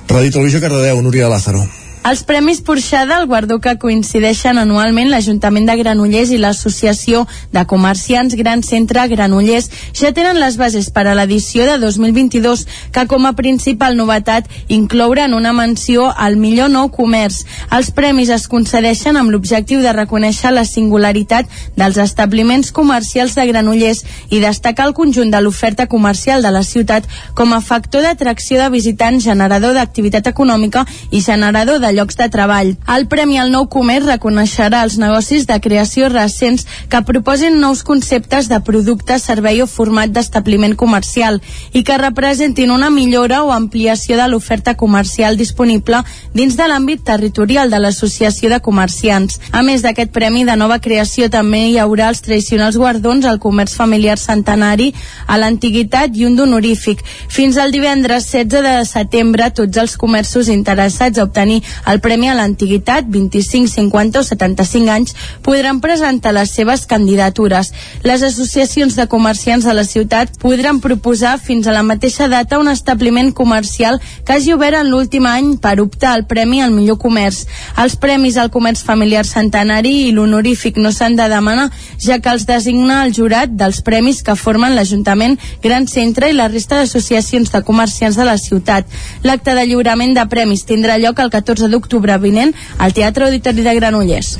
Radio 0.09 0.31
Televisió 0.31 0.61
Cardedeu, 0.61 1.01
Núria 1.01 1.29
Lázaro. 1.29 1.67
Els 2.01 2.23
Premis 2.23 2.61
Porxada, 2.61 3.17
el 3.19 3.27
guardó 3.27 3.57
que 3.59 3.73
coincideixen 3.77 4.57
anualment 4.57 5.09
l'Ajuntament 5.11 5.65
de 5.67 5.73
Granollers 5.81 6.29
i 6.31 6.37
l'Associació 6.39 7.25
de 7.51 7.65
Comerciants 7.67 8.37
Gran 8.39 8.63
Centre 8.63 9.03
Granollers, 9.11 9.67
ja 9.93 10.13
tenen 10.15 10.39
les 10.39 10.55
bases 10.57 10.87
per 10.95 11.03
a 11.05 11.15
l'edició 11.17 11.65
de 11.67 11.75
2022, 11.81 12.63
que 12.95 13.03
com 13.11 13.27
a 13.27 13.33
principal 13.35 13.97
novetat 13.99 14.47
inclouran 14.71 15.35
una 15.35 15.51
menció 15.53 16.07
al 16.15 16.37
millor 16.39 16.71
nou 16.71 16.87
comerç. 16.95 17.41
Els 17.75 17.91
premis 17.91 18.31
es 18.31 18.47
concedeixen 18.47 19.19
amb 19.19 19.35
l'objectiu 19.35 19.83
de 19.83 19.93
reconèixer 19.93 20.53
la 20.55 20.63
singularitat 20.63 21.51
dels 21.75 21.99
establiments 21.99 22.71
comercials 22.71 23.35
de 23.35 23.45
Granollers 23.51 24.05
i 24.31 24.39
destacar 24.39 24.87
el 24.87 24.95
conjunt 24.95 25.35
de 25.35 25.43
l'oferta 25.43 25.85
comercial 25.91 26.41
de 26.47 26.55
la 26.55 26.63
ciutat 26.63 27.11
com 27.35 27.51
a 27.53 27.61
factor 27.61 28.07
d'atracció 28.07 28.63
de 28.63 28.71
visitants, 28.71 29.27
generador 29.27 29.75
d'activitat 29.75 30.31
econòmica 30.31 30.87
i 31.11 31.21
generador 31.21 31.83
de 31.83 31.88
de 31.89 31.95
llocs 31.97 32.17
de 32.17 32.29
treball. 32.29 32.75
El 32.87 33.07
Premi 33.09 33.39
al 33.41 33.49
Nou 33.51 33.65
Comerç 33.71 34.05
reconeixerà 34.05 34.83
els 34.85 34.97
negocis 35.01 35.47
de 35.49 35.57
creació 35.63 36.09
recents 36.13 36.65
que 36.89 37.01
proposin 37.05 37.57
nous 37.59 37.81
conceptes 37.83 38.49
de 38.49 38.59
producte, 38.65 39.17
servei 39.19 39.63
o 39.63 39.67
format 39.67 40.13
d'establiment 40.13 40.75
comercial 40.77 41.39
i 41.73 41.83
que 41.83 41.97
representin 41.97 42.71
una 42.71 42.91
millora 42.93 43.41
o 43.43 43.51
ampliació 43.55 44.17
de 44.19 44.27
l'oferta 44.29 44.75
comercial 44.77 45.37
disponible 45.37 46.03
dins 46.33 46.57
de 46.59 46.67
l'àmbit 46.69 47.03
territorial 47.05 47.73
de 47.73 47.79
l'Associació 47.81 48.51
de 48.53 48.61
Comerciants. 48.61 49.39
A 49.51 49.63
més 49.65 49.81
d'aquest 49.81 50.13
premi 50.13 50.45
de 50.45 50.55
nova 50.59 50.79
creació 50.79 51.29
també 51.33 51.65
hi 51.69 51.79
haurà 51.81 52.11
els 52.13 52.21
tradicionals 52.21 52.77
guardons 52.77 53.25
al 53.25 53.39
comerç 53.41 53.73
familiar 53.79 54.17
centenari, 54.21 54.91
a 55.25 55.37
l'antiguitat 55.41 56.15
i 56.15 56.27
un 56.27 56.37
d'honorífic. 56.37 57.01
Fins 57.29 57.57
al 57.57 57.73
divendres 57.73 58.29
16 58.29 58.61
de 58.65 58.85
setembre 58.85 59.49
tots 59.55 59.81
els 59.81 59.97
comerços 59.97 60.49
interessats 60.53 61.17
a 61.17 61.25
obtenir 61.25 61.63
el 61.87 62.01
Premi 62.01 62.29
a 62.29 62.35
l'Antiguitat, 62.35 63.05
25, 63.07 63.67
50 63.71 64.19
o 64.19 64.23
75 64.23 64.91
anys, 64.91 65.15
podran 65.45 65.79
presentar 65.81 66.33
les 66.33 66.51
seves 66.51 66.85
candidatures. 66.89 67.71
Les 68.03 68.23
associacions 68.23 68.95
de 68.95 69.07
comerciants 69.07 69.65
de 69.65 69.73
la 69.73 69.85
ciutat 69.85 70.35
podran 70.41 70.79
proposar 70.83 71.37
fins 71.39 71.67
a 71.67 71.75
la 71.75 71.83
mateixa 71.83 72.27
data 72.27 72.59
un 72.59 72.67
establiment 72.67 73.31
comercial 73.33 73.99
que 74.25 74.33
hagi 74.33 74.53
obert 74.53 74.79
en 74.79 74.89
l'últim 74.91 75.25
any 75.29 75.55
per 75.61 75.79
optar 75.81 76.13
al 76.13 76.25
Premi 76.27 76.61
al 76.61 76.73
millor 76.75 76.99
comerç. 76.99 77.45
Els 77.79 77.95
premis 77.95 78.37
al 78.37 78.51
comerç 78.51 78.83
familiar 78.85 79.25
centenari 79.27 79.93
i 80.07 80.11
l'honorífic 80.15 80.77
no 80.77 80.91
s'han 80.91 81.15
de 81.19 81.27
demanar, 81.31 81.69
ja 81.99 82.19
que 82.19 82.31
els 82.33 82.45
designa 82.49 83.03
el 83.05 83.13
jurat 83.15 83.53
dels 83.55 83.81
premis 83.85 84.21
que 84.23 84.35
formen 84.35 84.75
l'Ajuntament, 84.75 85.37
Gran 85.63 85.87
Centre 85.87 86.29
i 86.29 86.37
la 86.37 86.49
resta 86.51 86.79
d'associacions 86.79 87.51
de 87.53 87.63
comerciants 87.63 88.17
de 88.19 88.25
la 88.27 88.37
ciutat. 88.37 88.85
L'acte 89.23 89.55
de 89.55 89.65
lliurament 89.65 90.15
de 90.17 90.25
premis 90.31 90.65
tindrà 90.67 90.97
lloc 91.01 91.19
el 91.19 91.31
14 91.33 91.68
d'octubre 91.71 92.17
vinent 92.21 92.53
al 92.77 92.93
Teatre 92.93 93.27
Auditori 93.27 93.65
de 93.65 93.75
Granollers. 93.77 94.31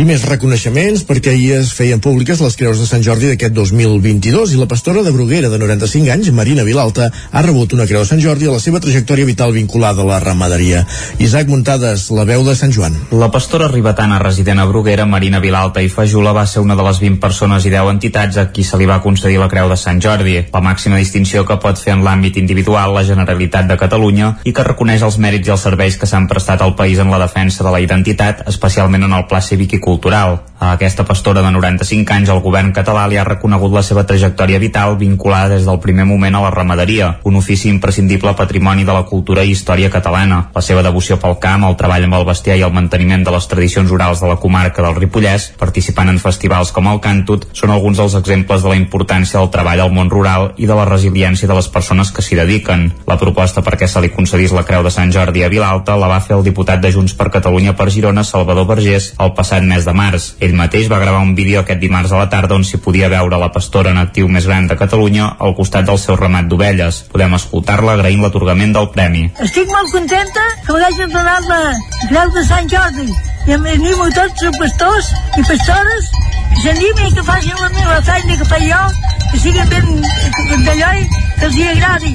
I 0.00 0.06
més 0.08 0.24
reconeixements 0.28 1.04
perquè 1.08 1.34
ahir 1.34 1.60
es 1.60 1.72
feien 1.76 2.00
públiques 2.00 2.40
les 2.40 2.56
creus 2.56 2.80
de 2.80 2.88
Sant 2.88 3.04
Jordi 3.04 3.30
d'aquest 3.30 3.54
2022 3.56 4.54
i 4.54 4.60
la 4.60 4.68
pastora 4.70 5.04
de 5.06 5.12
Bruguera 5.14 5.50
de 5.52 5.58
95 5.60 6.12
anys, 6.14 6.30
Marina 6.36 6.64
Vilalta, 6.66 7.10
ha 7.10 7.42
rebut 7.44 7.74
una 7.76 7.86
creu 7.90 8.04
de 8.04 8.10
Sant 8.10 8.22
Jordi 8.22 8.48
a 8.48 8.54
la 8.56 8.62
seva 8.62 8.80
trajectòria 8.80 9.28
vital 9.28 9.52
vinculada 9.52 10.02
a 10.02 10.08
la 10.08 10.20
ramaderia. 10.22 10.84
Isaac 11.18 11.48
Muntades, 11.52 12.08
la 12.14 12.24
veu 12.28 12.44
de 12.46 12.54
Sant 12.56 12.72
Joan. 12.72 12.96
La 13.12 13.30
pastora 13.30 13.68
ribetana 13.68 14.18
resident 14.22 14.60
a 14.60 14.66
Bruguera, 14.70 15.06
Marina 15.06 15.40
Vilalta 15.40 15.82
i 15.82 15.90
Fajula 15.92 16.32
va 16.36 16.46
ser 16.46 16.62
una 16.64 16.76
de 16.78 16.86
les 16.86 17.00
20 17.02 17.20
persones 17.20 17.66
i 17.66 17.72
10 17.72 17.90
entitats 17.94 18.40
a 18.40 18.46
qui 18.52 18.64
se 18.64 18.78
li 18.80 18.88
va 18.88 19.00
concedir 19.04 19.38
la 19.40 19.48
creu 19.52 19.68
de 19.68 19.76
Sant 19.76 20.00
Jordi, 20.00 20.36
la 20.52 20.64
màxima 20.64 21.00
distinció 21.00 21.44
que 21.46 21.58
pot 21.62 21.78
fer 21.78 21.94
en 21.96 22.04
l'àmbit 22.06 22.38
individual 22.40 22.94
la 22.94 23.04
Generalitat 23.06 23.68
de 23.68 23.78
Catalunya 23.80 24.32
i 24.44 24.54
que 24.56 24.66
reconeix 24.66 25.04
els 25.06 25.18
mèrits 25.22 25.48
i 25.48 25.54
els 25.54 25.66
serveis 25.66 25.98
que 26.00 26.08
s'han 26.10 26.28
prestat 26.30 26.62
al 26.62 26.69
país 26.74 26.98
en 26.98 27.10
la 27.10 27.18
defensa 27.18 27.64
de 27.64 27.70
la 27.70 27.80
identitat, 27.80 28.46
especialment 28.48 29.04
en 29.04 29.12
el 29.16 29.26
pla 29.26 29.40
cívic 29.40 29.74
i 29.74 29.80
cultural. 29.80 30.40
A 30.60 30.74
aquesta 30.74 31.06
pastora 31.08 31.40
de 31.40 31.50
95 31.54 32.12
anys 32.12 32.28
el 32.28 32.42
govern 32.44 32.74
català 32.76 33.06
li 33.08 33.16
ha 33.16 33.24
reconegut 33.24 33.72
la 33.72 33.80
seva 33.82 34.02
trajectòria 34.04 34.58
vital 34.60 34.98
vinculada 35.00 35.54
des 35.54 35.64
del 35.64 35.80
primer 35.80 36.04
moment 36.04 36.36
a 36.36 36.42
la 36.44 36.50
ramaderia, 36.52 37.14
un 37.24 37.38
ofici 37.40 37.70
imprescindible 37.72 38.34
patrimoni 38.36 38.84
de 38.84 38.92
la 38.92 39.06
cultura 39.08 39.42
i 39.42 39.54
història 39.54 39.88
catalana. 39.88 40.42
La 40.54 40.60
seva 40.60 40.82
devoció 40.84 41.16
pel 41.16 41.38
camp, 41.40 41.64
el 41.64 41.78
treball 41.80 42.04
amb 42.04 42.18
el 42.18 42.26
bestiar 42.28 42.58
i 42.60 42.66
el 42.66 42.74
manteniment 42.76 43.24
de 43.24 43.32
les 43.32 43.48
tradicions 43.48 43.90
orals 43.90 44.20
de 44.20 44.28
la 44.28 44.36
comarca 44.36 44.84
del 44.84 45.00
Ripollès, 45.00 45.48
participant 45.56 46.12
en 46.12 46.20
festivals 46.20 46.74
com 46.76 46.92
el 46.92 47.00
Cantut, 47.00 47.48
són 47.56 47.72
alguns 47.72 47.96
dels 47.96 48.18
exemples 48.20 48.60
de 48.60 48.74
la 48.74 48.76
importància 48.76 49.40
del 49.40 49.48
treball 49.48 49.80
al 49.80 49.96
món 49.96 50.12
rural 50.12 50.50
i 50.60 50.68
de 50.68 50.76
la 50.76 50.84
resiliència 50.84 51.48
de 51.48 51.56
les 51.56 51.72
persones 51.72 52.12
que 52.12 52.20
s'hi 52.20 52.36
dediquen. 52.36 52.90
La 53.08 53.16
proposta 53.16 53.64
perquè 53.64 53.88
se 53.88 54.04
li 54.04 54.12
concedís 54.12 54.52
la 54.52 54.66
Creu 54.68 54.84
de 54.84 54.92
Sant 54.92 55.08
Jordi 55.08 55.40
a 55.40 55.48
Vilalta 55.48 55.96
la 55.96 56.12
va 56.12 56.20
fer 56.20 56.36
el 56.36 56.44
diputat 56.44 56.59
de 56.60 56.92
Junts 56.92 57.14
per 57.16 57.30
Catalunya 57.30 57.74
per 57.76 57.90
Girona, 57.90 58.24
Salvador 58.24 58.66
Vergés, 58.68 59.14
el 59.18 59.32
passat 59.34 59.64
mes 59.64 59.84
de 59.84 59.94
març. 59.96 60.34
Ell 60.40 60.54
mateix 60.58 60.90
va 60.92 60.98
gravar 61.00 61.22
un 61.24 61.34
vídeo 61.34 61.60
aquest 61.60 61.80
dimarts 61.80 62.12
a 62.12 62.20
la 62.20 62.28
tarda 62.28 62.54
on 62.54 62.64
s'hi 62.64 62.82
podia 62.84 63.08
veure 63.08 63.38
la 63.40 63.50
pastora 63.54 63.90
en 63.90 63.98
actiu 63.98 64.28
més 64.28 64.46
gran 64.46 64.68
de 64.68 64.76
Catalunya 64.76 65.36
al 65.38 65.56
costat 65.56 65.88
del 65.88 65.98
seu 65.98 66.16
ramat 66.20 66.46
d'ovelles. 66.50 67.06
Podem 67.12 67.34
escoltar-la 67.34 67.96
agraint 67.96 68.22
l'atorgament 68.22 68.76
del 68.76 68.90
premi. 68.94 69.30
Estic 69.40 69.72
molt 69.72 69.90
contenta 69.96 70.46
que 70.66 70.76
m'hagin 70.76 71.12
donat 71.14 71.48
la 71.48 71.62
Creu 72.08 72.32
de 72.36 72.44
Sant 72.44 72.68
Jordi 72.70 73.08
i 73.46 73.54
em 73.56 73.64
animo 73.72 74.08
tots 74.14 74.42
els 74.46 74.58
pastors 74.60 75.08
i 75.38 75.44
pastores 75.48 76.10
que 76.12 76.60
s'animin 76.64 77.14
que 77.16 77.24
facin 77.24 77.56
la 77.60 77.70
meva 77.76 78.00
feina 78.08 78.36
que 78.36 78.48
faig 78.52 78.66
jo 78.68 78.82
que 79.30 79.40
siguin 79.44 79.72
ben 79.72 80.64
d'allò 80.66 80.90
i 81.00 81.06
que 81.14 81.48
els 81.48 81.56
hi 81.56 81.66
agradi 81.70 82.12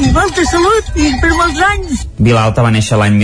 i 0.00 0.10
molta 0.14 0.44
salut 0.48 0.92
i 0.96 1.10
per 1.22 1.30
molts 1.34 1.62
anys 1.70 2.04
Vilalta 2.28 2.64
va 2.64 2.72
néixer 2.74 3.00
l'any 3.00 3.18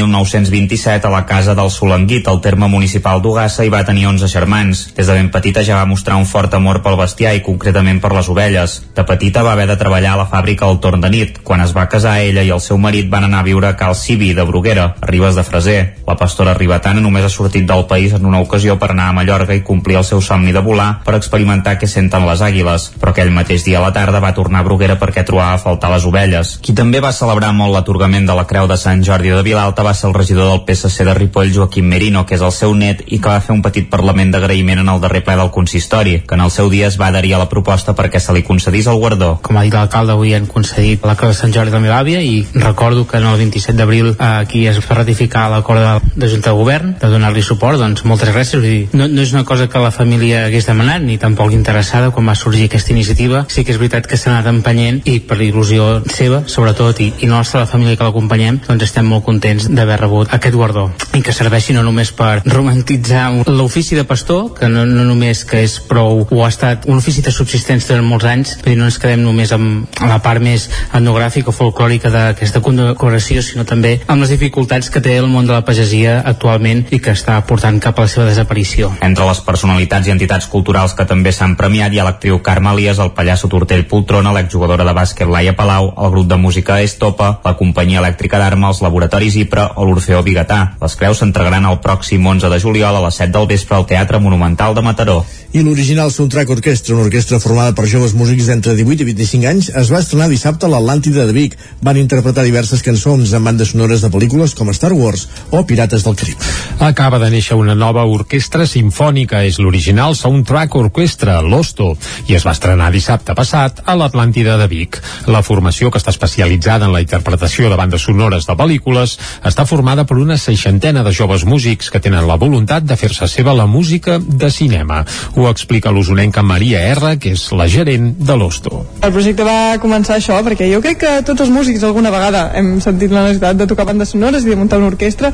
1927 0.56 1.06
a 1.06 1.10
la 1.10 1.26
casa 1.26 1.54
del 1.54 1.70
Solanguit, 1.70 2.28
al 2.28 2.40
terme 2.40 2.68
municipal 2.68 3.20
d'Ugassa, 3.20 3.64
i 3.64 3.70
va 3.72 3.84
tenir 3.84 4.06
11 4.08 4.28
germans. 4.32 4.86
Des 4.96 5.06
de 5.06 5.12
ben 5.12 5.28
petita 5.30 5.62
ja 5.64 5.76
va 5.76 5.88
mostrar 5.88 6.16
un 6.16 6.24
fort 6.24 6.54
amor 6.54 6.80
pel 6.82 6.96
bestiar 6.96 7.34
i 7.36 7.42
concretament 7.44 8.00
per 8.00 8.14
les 8.16 8.28
ovelles. 8.32 8.78
De 8.96 9.04
petita 9.04 9.42
va 9.44 9.52
haver 9.52 9.66
de 9.68 9.76
treballar 9.76 10.14
a 10.14 10.20
la 10.22 10.28
fàbrica 10.30 10.64
al 10.64 10.80
torn 10.80 11.04
de 11.04 11.10
nit. 11.12 11.40
Quan 11.44 11.60
es 11.60 11.74
va 11.76 11.88
casar, 11.92 12.18
ella 12.24 12.42
i 12.42 12.52
el 12.54 12.62
seu 12.64 12.78
marit 12.78 13.10
van 13.12 13.26
anar 13.28 13.42
a 13.42 13.48
viure 13.48 13.68
a 13.68 13.76
Cal 13.76 13.94
Cibi, 13.94 14.32
de 14.34 14.46
Bruguera, 14.48 14.94
a 15.00 15.10
Ribes 15.10 15.36
de 15.36 15.44
Freser. 15.44 15.80
La 16.06 16.16
pastora 16.16 16.54
ribetana 16.54 17.02
només 17.04 17.26
ha 17.26 17.32
sortit 17.32 17.66
del 17.68 17.84
país 17.86 18.14
en 18.16 18.24
una 18.24 18.40
ocasió 18.40 18.78
per 18.78 18.90
anar 18.94 19.10
a 19.10 19.16
Mallorca 19.16 19.54
i 19.54 19.64
complir 19.66 20.00
el 20.00 20.08
seu 20.08 20.22
somni 20.22 20.54
de 20.56 20.64
volar 20.64 21.02
per 21.04 21.16
experimentar 21.18 21.76
què 21.76 21.88
senten 21.90 22.24
les 22.26 22.40
àguiles, 22.40 22.92
però 23.00 23.12
aquell 23.12 23.34
mateix 23.34 23.66
dia 23.66 23.80
a 23.80 23.84
la 23.84 23.92
tarda 23.92 24.22
va 24.24 24.32
tornar 24.32 24.62
a 24.62 24.68
Bruguera 24.68 24.96
perquè 24.96 25.26
trobava 25.26 25.58
a 25.58 25.62
faltar 25.62 25.92
les 25.92 26.06
ovelles. 26.08 26.56
Qui 26.62 26.72
també 26.72 27.02
va 27.04 27.12
celebrar 27.12 27.52
molt 27.52 27.74
l'atorgament 27.74 28.26
de 28.26 28.38
la 28.38 28.46
Creu 28.48 28.70
de 28.70 28.80
Sant 28.80 29.04
Jordi 29.04 29.34
de 29.34 29.42
Vilalta 29.44 29.84
va 29.84 29.94
ser 29.94 30.08
el 30.08 30.16
regidor 30.16 30.45
del 30.50 30.62
PSC 30.66 31.04
de 31.04 31.14
Ripoll, 31.14 31.52
Joaquim 31.54 31.86
Merino, 31.88 32.24
que 32.26 32.36
és 32.36 32.44
el 32.44 32.52
seu 32.54 32.74
net 32.74 33.02
i 33.06 33.20
que 33.20 33.30
va 33.30 33.40
fer 33.44 33.54
un 33.54 33.62
petit 33.64 33.88
parlament 33.90 34.32
d'agraïment 34.32 34.82
en 34.82 34.90
el 34.92 35.00
darrer 35.02 35.22
ple 35.26 35.36
del 35.38 35.52
consistori, 35.54 36.20
que 36.26 36.34
en 36.38 36.44
el 36.44 36.52
seu 36.54 36.70
dia 36.70 36.88
es 36.88 36.98
va 37.00 37.08
adherir 37.08 37.34
a 37.36 37.42
la 37.42 37.48
proposta 37.48 37.94
perquè 37.96 38.20
se 38.20 38.34
li 38.34 38.44
concedís 38.46 38.88
el 38.90 39.00
guardó. 39.00 39.36
Com 39.42 39.58
ha 39.58 39.64
dit 39.66 39.74
l'alcalde, 39.74 40.14
avui 40.16 40.34
han 40.36 40.46
concedit 40.50 41.04
la 41.06 41.16
Creu 41.16 41.32
de 41.32 41.38
Sant 41.38 41.54
Jordi 41.54 41.72
de 41.72 41.78
la 41.78 41.84
meva 41.84 42.00
àvia 42.00 42.22
i 42.22 42.44
recordo 42.54 43.06
que 43.06 43.18
en 43.18 43.26
el 43.30 43.38
27 43.38 43.76
d'abril 43.78 44.12
eh, 44.14 44.16
aquí 44.26 44.66
es 44.66 44.80
va 44.82 45.00
ratificar 45.00 45.48
l'acord 45.50 45.82
de, 45.82 46.12
de 46.14 46.30
Junta 46.32 46.50
de 46.50 46.56
Govern 46.56 46.94
de 47.00 47.10
donar-li 47.12 47.42
suport, 47.42 47.78
doncs 47.80 48.04
moltes 48.04 48.32
gràcies. 48.34 48.60
Vull 48.60 48.68
dir, 48.68 48.88
no, 48.96 49.08
no 49.08 49.22
és 49.22 49.32
una 49.34 49.44
cosa 49.44 49.68
que 49.68 49.82
la 49.82 49.92
família 49.94 50.46
hagués 50.46 50.68
demanat 50.68 51.04
ni 51.04 51.18
tampoc 51.22 51.54
interessada 51.56 52.10
quan 52.10 52.28
va 52.28 52.36
sorgir 52.38 52.66
aquesta 52.70 52.94
iniciativa. 52.94 53.44
Sí 53.52 53.64
que 53.64 53.74
és 53.74 53.80
veritat 53.80 54.08
que 54.10 54.18
s'ha 54.20 54.32
anat 54.32 54.50
empenyent 54.52 55.02
i 55.04 55.18
per 55.20 55.38
il·lusió 55.42 56.02
seva, 56.12 56.42
sobretot, 56.50 57.00
i, 57.00 57.12
i 57.22 57.30
nostra, 57.30 57.64
la 57.64 57.70
família 57.70 57.96
que 57.96 58.06
l'acompanyem, 58.06 58.60
doncs 58.66 58.88
estem 58.88 59.08
molt 59.08 59.24
contents 59.26 59.68
d'haver 59.70 60.00
rebut 60.02 60.25
aquest 60.30 60.54
guardó 60.54 60.90
i 61.16 61.22
que 61.24 61.32
serveixi 61.32 61.72
no 61.72 61.82
només 61.84 62.10
per 62.12 62.42
romantitzar 62.44 63.30
l'ofici 63.48 63.96
de 63.96 64.04
pastor, 64.04 64.50
que 64.58 64.68
no, 64.68 64.84
no 64.86 65.04
només 65.08 65.44
que 65.48 65.62
és 65.64 65.78
prou 65.88 66.26
o 66.28 66.42
ha 66.44 66.50
estat 66.52 66.84
un 66.90 67.00
ofici 67.00 67.22
de 67.24 67.32
subsistència 67.32 67.94
durant 67.94 68.08
molts 68.08 68.28
anys, 68.28 68.54
però 68.62 68.76
no 68.76 68.88
ens 68.90 68.98
quedem 69.00 69.22
només 69.24 69.52
amb 69.56 69.96
la 70.02 70.18
part 70.24 70.44
més 70.44 70.68
etnogràfica 70.92 71.52
o 71.52 71.56
folclòrica 71.56 72.12
d'aquesta 72.12 72.60
condecoració, 72.64 73.42
sinó 73.42 73.64
també 73.64 73.96
amb 74.06 74.22
les 74.22 74.34
dificultats 74.34 74.90
que 74.92 75.00
té 75.04 75.16
el 75.16 75.30
món 75.30 75.48
de 75.48 75.54
la 75.56 75.64
pagesia 75.64 76.18
actualment 76.20 76.84
i 76.92 77.00
que 77.00 77.14
està 77.16 77.38
portant 77.48 77.80
cap 77.80 77.98
a 77.98 78.06
la 78.06 78.12
seva 78.12 78.28
desaparició. 78.28 78.92
Entre 79.06 79.26
les 79.28 79.40
personalitats 79.46 80.08
i 80.08 80.14
entitats 80.14 80.50
culturals 80.52 80.94
que 80.96 81.08
també 81.08 81.32
s'han 81.32 81.56
premiat 81.56 81.94
hi 81.94 82.02
ha 82.02 82.06
l'actriu 82.08 82.42
Carme 82.44 82.74
Elias, 82.76 83.00
el 83.00 83.14
pallasso 83.16 83.48
Tortell 83.48 83.86
Poltrona, 83.88 84.34
l'exjugadora 84.36 84.84
de 84.84 84.96
bàsquet 84.96 85.30
Laia 85.30 85.56
Palau, 85.56 85.92
el 85.96 86.12
grup 86.12 86.28
de 86.28 86.40
música 86.40 86.80
Estopa, 86.84 87.38
la 87.44 87.56
companyia 87.56 88.02
elèctrica 88.04 88.40
d'arma, 88.42 88.68
els 88.74 88.82
laboratoris 88.84 89.40
IPRA 89.46 89.70
o 89.76 89.88
l'Orfeó 90.16 90.24
Bigatà. 90.24 90.76
Les 90.80 90.94
creus 90.96 91.20
s'entregaran 91.20 91.66
el 91.68 91.80
pròxim 91.84 92.24
11 92.24 92.48
de 92.48 92.60
juliol 92.60 92.96
a 92.96 93.02
les 93.04 93.18
7 93.20 93.32
del 93.34 93.48
vespre 93.50 93.76
al 93.76 93.86
Teatre 93.86 94.20
Monumental 94.20 94.74
de 94.74 94.82
Mataró. 94.82 95.24
I 95.52 95.62
l'original 95.64 96.10
Soundtrack 96.12 96.50
Orquestra, 96.50 96.94
una 96.94 97.06
orquestra 97.06 97.38
formada 97.40 97.72
per 97.72 97.86
joves 97.88 98.12
músics 98.12 98.48
d'entre 98.50 98.74
18 98.76 99.04
i 99.04 99.06
25 99.08 99.48
anys, 99.48 99.68
es 99.72 99.90
va 99.92 100.02
estrenar 100.02 100.28
dissabte 100.28 100.66
a 100.66 100.70
l'Atlàntida 100.72 101.24
de 101.26 101.32
Vic. 101.32 101.56
Van 101.82 101.96
interpretar 101.96 102.44
diverses 102.44 102.82
cançons 102.84 103.32
amb 103.32 103.48
bandes 103.48 103.72
sonores 103.72 104.04
de 104.04 104.10
pel·lícules 104.12 104.54
com 104.56 104.72
Star 104.76 104.92
Wars 104.92 105.26
o 105.50 105.62
Pirates 105.64 106.04
del 106.04 106.16
Carib. 106.16 106.44
Acaba 106.80 107.20
de 107.22 107.30
néixer 107.32 107.56
una 107.56 107.74
nova 107.74 108.04
orquestra 108.04 108.66
sinfònica, 108.68 109.44
és 109.48 109.60
l'original 109.60 110.16
Soundtrack 110.16 110.76
Orquestra, 110.76 111.38
l'Osto, 111.40 111.94
i 112.28 112.36
es 112.36 112.44
va 112.44 112.56
estrenar 112.56 112.90
dissabte 112.92 113.34
passat 113.36 113.80
a 113.86 113.96
l'Atlàntida 113.96 114.58
de 114.60 114.68
Vic. 114.68 115.00
La 115.32 115.44
formació, 115.46 115.90
que 115.90 116.02
està 116.02 116.12
especialitzada 116.12 116.84
en 116.84 116.92
la 116.92 117.00
interpretació 117.04 117.70
de 117.70 117.80
bandes 117.80 118.04
sonores 118.04 118.44
de 118.44 118.56
pel·lícules, 118.58 119.16
està 119.46 119.64
formada 119.64 120.05
per 120.06 120.18
una 120.22 120.36
seixantena 120.40 121.02
de 121.04 121.12
joves 121.12 121.44
músics 121.44 121.90
que 121.90 122.00
tenen 122.02 122.26
la 122.28 122.38
voluntat 122.40 122.86
de 122.86 122.96
fer-se 122.96 123.28
seva 123.28 123.54
la 123.56 123.66
música 123.66 124.18
de 124.18 124.50
cinema. 124.50 125.02
Ho 125.36 125.48
explica 125.50 125.92
l'usonenca 125.92 126.44
Maria 126.46 126.82
R, 126.92 127.16
que 127.20 127.34
és 127.36 127.44
la 127.52 127.66
gerent 127.70 128.12
de 128.18 128.36
l'Osto. 128.38 128.84
El 129.02 129.12
projecte 129.12 129.46
va 129.46 129.76
començar 129.82 130.16
això 130.16 130.38
perquè 130.46 130.70
jo 130.72 130.80
crec 130.84 131.02
que 131.02 131.14
tots 131.26 131.44
els 131.44 131.52
músics 131.52 131.84
alguna 131.84 132.12
vegada 132.14 132.46
hem 132.58 132.76
sentit 132.84 133.12
la 133.12 133.26
necessitat 133.26 133.58
de 133.60 133.68
tocar 133.68 133.88
bandes 133.88 134.14
sonores 134.14 134.46
i 134.46 134.52
de 134.52 134.58
muntar 134.58 134.80
una 134.80 134.92
orquestra 134.92 135.32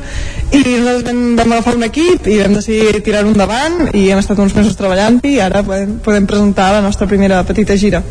i 0.51 0.63
nosaltres 0.63 1.07
vam, 1.07 1.23
vam 1.39 1.55
agafar 1.55 1.77
un 1.77 1.87
equip 1.89 2.27
i 2.27 2.41
vam 2.41 2.57
decidir 2.57 3.03
tirar-ho 3.05 3.31
endavant 3.31 3.93
i 3.93 4.09
hem 4.09 4.21
estat 4.21 4.39
uns 4.43 4.57
mesos 4.57 4.77
treballant 4.79 5.21
i 5.27 5.39
ara 5.43 5.63
podem, 5.63 5.97
podem 6.03 6.29
presentar 6.29 6.73
la 6.75 6.83
nostra 6.85 7.07
primera 7.07 7.43
petita 7.47 7.77
gira. 7.79 8.03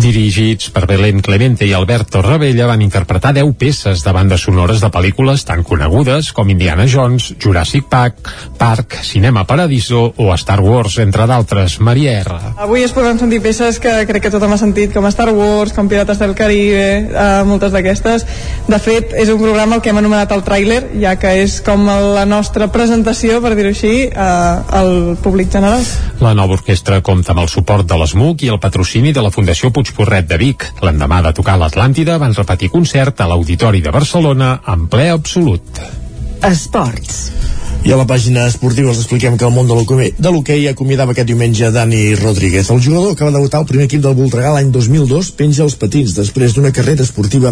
Dirigits 0.00 0.70
per 0.72 0.86
Belén 0.88 1.20
Clemente 1.20 1.66
i 1.68 1.72
Alberto 1.76 2.22
Rebella 2.24 2.66
van 2.66 2.82
interpretar 2.82 3.34
10 3.36 3.52
peces 3.60 4.02
de 4.02 4.12
bandes 4.12 4.40
sonores 4.46 4.80
de 4.80 4.88
pel·lícules 4.90 5.44
tan 5.44 5.62
conegudes 5.62 6.32
com 6.32 6.48
Indiana 6.48 6.86
Jones, 6.88 7.34
Jurassic 7.38 7.86
Park, 7.92 8.30
Park, 8.58 8.96
Cinema 9.04 9.44
Paradiso 9.46 10.14
o 10.16 10.32
Star 10.34 10.60
Wars, 10.60 10.96
entre 10.98 11.26
d'altres. 11.28 11.78
Maria 11.80 12.16
R. 12.22 12.38
Avui 12.56 12.82
es 12.82 12.94
poden 12.96 13.20
sentir 13.20 13.42
peces 13.44 13.78
que 13.82 13.92
crec 14.08 14.24
que 14.26 14.32
tothom 14.32 14.56
ha 14.56 14.60
sentit, 14.60 14.94
com 14.94 15.06
Star 15.12 15.28
Wars, 15.36 15.74
com 15.76 15.90
Pirates 15.90 16.18
del 16.18 16.34
Caribe, 16.38 16.86
eh, 17.12 17.44
moltes 17.46 17.72
d'aquestes. 17.74 18.26
De 18.68 18.80
fet, 18.80 19.12
és 19.12 19.28
un 19.28 19.40
programa 19.42 19.76
el 19.76 19.84
que 19.84 19.92
hem 19.92 20.00
anomenat 20.00 20.32
el 20.32 20.44
tràiler, 20.46 20.80
ja 21.02 21.16
que 21.20 21.34
és 21.42 21.60
com 21.64 21.86
la 21.86 22.24
nostra 22.26 22.70
presentació, 22.72 23.42
per 23.44 23.54
dir-ho 23.58 23.70
així, 23.74 24.08
eh, 24.08 24.78
al 24.80 25.18
públic 25.22 25.52
general. 25.52 25.84
La 26.20 26.34
nova 26.34 26.56
orquestra 26.58 27.02
compta 27.02 27.32
amb 27.36 27.44
el 27.44 27.52
suport 27.52 27.86
de 27.86 27.98
l'ESMUC 27.98 28.46
i 28.46 28.52
el 28.52 28.60
patrocini 28.62 29.12
de 29.12 29.20
la 29.22 29.30
Fundació 29.30 29.41
Puigporret 29.72 30.28
de 30.28 30.38
Vic. 30.38 30.68
L'endemà 30.82 31.22
de 31.26 31.32
tocar 31.36 31.58
l'Atlàntida 31.60 32.18
van 32.22 32.34
repetir 32.36 32.70
concert 32.72 33.20
a 33.20 33.28
l'Auditori 33.30 33.82
de 33.82 33.94
Barcelona 33.94 34.54
en 34.74 34.86
ple 34.92 35.08
absolut. 35.10 35.82
Esports. 36.42 37.61
I 37.82 37.90
a 37.90 37.96
la 37.98 38.04
pàgina 38.06 38.44
esportiva 38.46 38.92
els 38.92 39.00
expliquem 39.00 39.34
que 39.34 39.42
el 39.42 39.50
món 39.50 39.66
de 39.66 40.30
l'hoquei 40.30 40.68
acomiadava 40.70 41.16
aquest 41.16 41.26
diumenge 41.26 41.66
Dani 41.74 42.14
Rodríguez. 42.14 42.68
El 42.70 42.78
jugador 42.78 43.16
que 43.18 43.26
va 43.26 43.32
debutar 43.34 43.58
al 43.58 43.66
primer 43.66 43.88
equip 43.88 44.04
del 44.04 44.14
Voltregà 44.14 44.52
l'any 44.54 44.68
2002 44.70 45.30
penja 45.34 45.64
els 45.64 45.74
patins 45.80 46.14
després 46.14 46.54
d'una 46.54 46.70
carrera 46.70 47.02
esportiva 47.02 47.50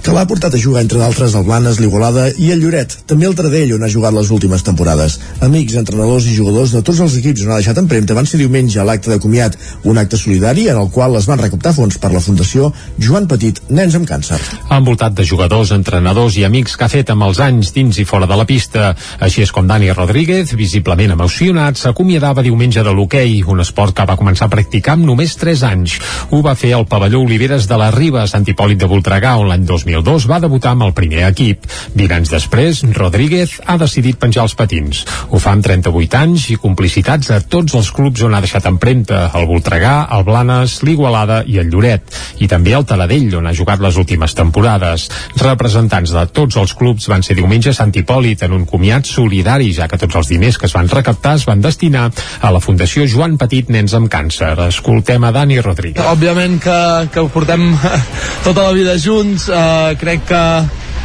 que 0.00 0.14
l'ha 0.16 0.24
portat 0.30 0.56
a 0.56 0.60
jugar 0.62 0.80
entre 0.80 1.02
d'altres 1.02 1.34
el 1.36 1.44
Blanes, 1.44 1.76
l'Igualada 1.76 2.30
i 2.40 2.48
el 2.54 2.62
Lloret. 2.64 2.94
També 3.04 3.28
el 3.28 3.36
Tradell 3.36 3.74
on 3.76 3.84
ha 3.84 3.90
jugat 3.92 4.16
les 4.16 4.30
últimes 4.32 4.64
temporades. 4.64 5.18
Amics, 5.44 5.76
entrenadors 5.76 6.24
i 6.24 6.38
jugadors 6.38 6.72
de 6.72 6.80
tots 6.80 7.04
els 7.04 7.18
equips 7.20 7.44
on 7.44 7.52
ha 7.52 7.60
deixat 7.60 7.76
empremta 7.76 8.16
van 8.16 8.24
ser 8.24 8.40
diumenge 8.40 8.80
a 8.80 8.88
l'acte 8.88 9.12
de 9.12 9.20
comiat, 9.20 9.60
un 9.84 10.00
acte 10.00 10.16
solidari 10.16 10.70
en 10.72 10.80
el 10.80 10.88
qual 10.88 11.20
es 11.20 11.28
van 11.28 11.44
recaptar 11.44 11.74
fons 11.76 12.00
per 12.00 12.14
la 12.16 12.24
Fundació 12.24 12.72
Joan 12.96 13.28
Petit, 13.28 13.60
Nens 13.68 14.00
amb 14.00 14.08
Càncer. 14.08 14.40
Envoltat 14.72 15.20
de 15.20 15.28
jugadors, 15.28 15.76
entrenadors 15.76 16.40
i 16.40 16.48
amics 16.48 16.80
que 16.80 16.88
ha 16.88 16.92
fet 16.96 17.12
amb 17.12 17.28
els 17.28 17.44
anys 17.44 17.76
dins 17.76 18.00
i 18.00 18.08
fora 18.08 18.24
de 18.24 18.40
la 18.40 18.48
pista. 18.48 18.94
Així 19.20 19.44
és 19.44 19.52
com 19.52 19.65
Dani 19.66 19.90
Rodríguez, 19.92 20.52
visiblement 20.54 21.10
emocionat, 21.16 21.78
s'acomiadava 21.80 22.42
diumenge 22.44 22.84
de 22.86 22.92
l'hoquei, 22.94 23.40
un 23.50 23.60
esport 23.64 23.94
que 23.96 24.04
va 24.06 24.14
començar 24.18 24.46
a 24.46 24.52
practicar 24.52 24.94
amb 24.94 25.06
només 25.08 25.34
3 25.40 25.62
anys. 25.66 25.96
Ho 26.30 26.42
va 26.44 26.54
fer 26.54 26.70
al 26.76 26.86
pavelló 26.86 27.22
Oliveres 27.24 27.66
de 27.66 27.78
la 27.80 27.88
Riba, 27.90 28.22
a 28.22 28.30
Sant 28.30 28.46
Hipòlit 28.46 28.78
de 28.78 28.88
Voltregà, 28.90 29.34
on 29.40 29.48
l'any 29.50 29.64
2002 29.66 30.28
va 30.30 30.38
debutar 30.44 30.74
amb 30.76 30.86
el 30.86 30.94
primer 30.94 31.24
equip. 31.26 31.66
20 31.96 32.14
anys 32.18 32.34
després, 32.36 32.82
Rodríguez 32.94 33.56
ha 33.66 33.78
decidit 33.80 34.20
penjar 34.22 34.44
els 34.46 34.54
patins. 34.54 35.02
Ho 35.30 35.40
fa 35.42 35.56
amb 35.56 35.66
38 35.66 36.20
anys 36.20 36.48
i 36.54 36.60
complicitats 36.62 37.32
a 37.34 37.40
tots 37.40 37.74
els 37.74 37.90
clubs 37.90 38.22
on 38.22 38.36
ha 38.36 38.42
deixat 38.44 38.70
empremta, 38.70 39.24
el 39.34 39.48
Voltregà, 39.50 39.96
el 40.14 40.22
Blanes, 40.28 40.78
l'Igualada 40.86 41.42
i 41.46 41.58
el 41.62 41.72
Lloret, 41.72 42.14
i 42.38 42.46
també 42.46 42.76
el 42.78 42.86
Taladell, 42.86 43.34
on 43.40 43.50
ha 43.50 43.56
jugat 43.56 43.82
les 43.82 43.98
últimes 43.98 44.36
temporades. 44.38 45.08
Representants 45.42 46.14
de 46.14 46.26
tots 46.30 46.60
els 46.62 46.76
clubs 46.78 47.10
van 47.10 47.26
ser 47.26 47.34
diumenge 47.40 47.72
a 47.72 47.80
Sant 47.80 47.94
Hipòlit 47.96 48.46
en 48.46 48.54
un 48.54 48.66
comiat 48.68 49.08
solidari, 49.08 49.55
ja 49.74 49.88
que 49.88 49.98
tots 49.98 50.16
els 50.20 50.28
diners 50.28 50.58
que 50.58 50.66
es 50.68 50.74
van 50.76 50.88
recaptar 50.88 51.36
es 51.40 51.46
van 51.48 51.62
destinar 51.64 52.10
a 52.40 52.52
la 52.52 52.60
Fundació 52.60 53.06
Joan 53.08 53.38
Petit 53.40 53.70
Nens 53.72 53.94
amb 53.96 54.10
Càncer. 54.12 54.54
Escoltem 54.68 55.24
a 55.24 55.32
Dani 55.32 55.60
Rodríguez. 55.60 56.04
Òbviament 56.04 56.58
que, 56.62 56.80
que 57.12 57.24
ho 57.24 57.30
portem 57.32 57.70
tota 58.46 58.66
la 58.68 58.74
vida 58.76 58.98
junts, 59.00 59.48
eh, 59.48 59.96
crec 60.00 60.26
que 60.28 60.42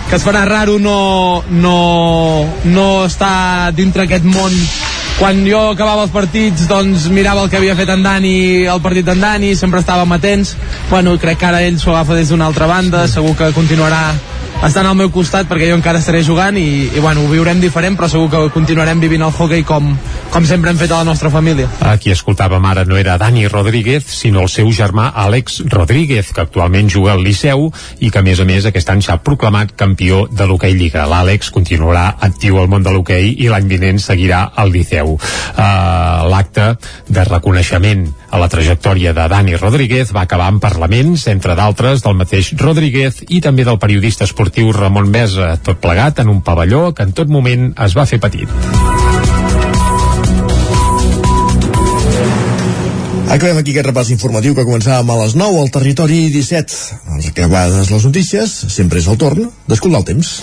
que 0.10 0.18
es 0.18 0.24
farà 0.26 0.42
raro 0.44 0.80
no, 0.80 1.44
no, 1.50 2.46
no 2.66 2.88
estar 3.06 3.72
dintre 3.72 4.04
aquest 4.04 4.26
món 4.28 4.52
quan 5.20 5.44
jo 5.46 5.62
acabava 5.72 6.04
els 6.08 6.12
partits 6.12 6.66
doncs 6.68 7.06
mirava 7.14 7.46
el 7.46 7.52
que 7.52 7.60
havia 7.60 7.78
fet 7.80 7.94
en 7.94 8.04
Dani 8.04 8.34
el 8.66 8.82
partit 8.84 9.08
d'en 9.08 9.22
Dani, 9.22 9.54
sempre 9.56 9.80
estàvem 9.84 10.12
atents 10.18 10.56
bueno, 10.90 11.16
crec 11.22 11.40
que 11.40 11.48
ara 11.48 11.62
ell 11.64 11.80
s'ho 11.80 11.94
agafa 11.94 12.18
des 12.20 12.32
d'una 12.34 12.50
altra 12.52 12.68
banda 12.68 13.06
segur 13.08 13.38
que 13.40 13.54
continuarà 13.56 14.02
estan 14.62 14.86
al 14.86 14.94
meu 14.94 15.10
costat 15.10 15.48
perquè 15.50 15.66
jo 15.72 15.76
encara 15.80 15.98
estaré 15.98 16.20
jugant 16.22 16.54
i, 16.60 16.86
i 16.94 17.02
bueno, 17.02 17.24
ho 17.26 17.30
viurem 17.32 17.58
diferent 17.62 17.96
però 17.98 18.06
segur 18.12 18.28
que 18.30 18.42
continuarem 18.54 19.00
vivint 19.02 19.24
el 19.26 19.34
hockey 19.34 19.64
com, 19.66 19.88
com 20.30 20.46
sempre 20.46 20.70
hem 20.70 20.78
fet 20.78 20.92
a 20.94 21.00
la 21.02 21.08
nostra 21.08 21.32
família. 21.34 21.66
A 21.82 21.96
qui 21.98 22.14
escoltàvem 22.14 22.68
ara 22.70 22.84
no 22.86 23.00
era 23.00 23.18
Dani 23.18 23.48
Rodríguez, 23.50 24.06
sinó 24.06 24.44
el 24.46 24.52
seu 24.54 24.70
germà 24.70 25.08
Àlex 25.18 25.64
Rodríguez, 25.72 26.30
que 26.30 26.44
actualment 26.46 26.92
juga 26.94 27.16
al 27.16 27.24
Liceu 27.26 27.72
i 28.00 28.12
que 28.14 28.22
a 28.22 28.26
més 28.26 28.40
a 28.40 28.46
més 28.46 28.68
aquest 28.70 28.92
any 28.94 29.02
s'ha 29.02 29.18
proclamat 29.26 29.74
campió 29.74 30.28
de 30.30 30.46
l'hoquei 30.46 30.78
Lliga. 30.78 31.08
L'Àlex 31.10 31.50
continuarà 31.50 32.20
actiu 32.22 32.62
al 32.62 32.70
món 32.70 32.86
de 32.86 32.94
l'hoquei 32.94 33.34
i 33.42 33.50
l'any 33.50 33.66
vinent 33.72 34.02
seguirà 34.04 34.44
al 34.56 34.70
Liceu. 34.76 35.18
Uh, 35.18 36.30
L'acte 36.30 36.76
de 37.10 37.26
reconeixement 37.26 38.06
a 38.30 38.38
la 38.40 38.48
trajectòria 38.48 39.16
de 39.18 39.26
Dani 39.28 39.58
Rodríguez 39.58 40.14
va 40.14 40.28
acabar 40.30 40.52
en 40.54 40.62
parlaments, 40.62 41.26
entre 41.34 41.58
d'altres 41.58 42.06
del 42.06 42.16
mateix 42.22 42.54
Rodríguez 42.62 43.24
i 43.28 43.42
també 43.42 43.66
del 43.66 43.82
periodista 43.82 44.24
esportiu 44.30 44.51
Ramon 44.76 45.10
Mesa, 45.10 45.58
tot 45.64 45.80
plegat 45.80 46.20
en 46.20 46.30
un 46.30 46.42
pavelló 46.42 46.94
que 46.94 47.04
en 47.04 47.14
tot 47.14 47.30
moment 47.32 47.72
es 47.80 47.96
va 47.98 48.06
fer 48.06 48.20
petit. 48.20 48.50
Acabem 53.32 53.62
aquí 53.62 53.72
aquest 53.72 53.88
repàs 53.88 54.12
informatiu 54.12 54.52
que 54.58 54.66
començàvem 54.68 55.08
a 55.14 55.20
les 55.22 55.38
9 55.40 55.62
al 55.62 55.72
territori 55.72 56.26
17. 56.34 57.00
Els 57.16 57.32
acabades 57.32 57.94
les 57.96 58.10
notícies, 58.10 58.58
sempre 58.76 59.00
és 59.00 59.08
el 59.08 59.16
torn 59.22 59.48
d'escoltar 59.72 60.04
el 60.04 60.10
temps. 60.12 60.42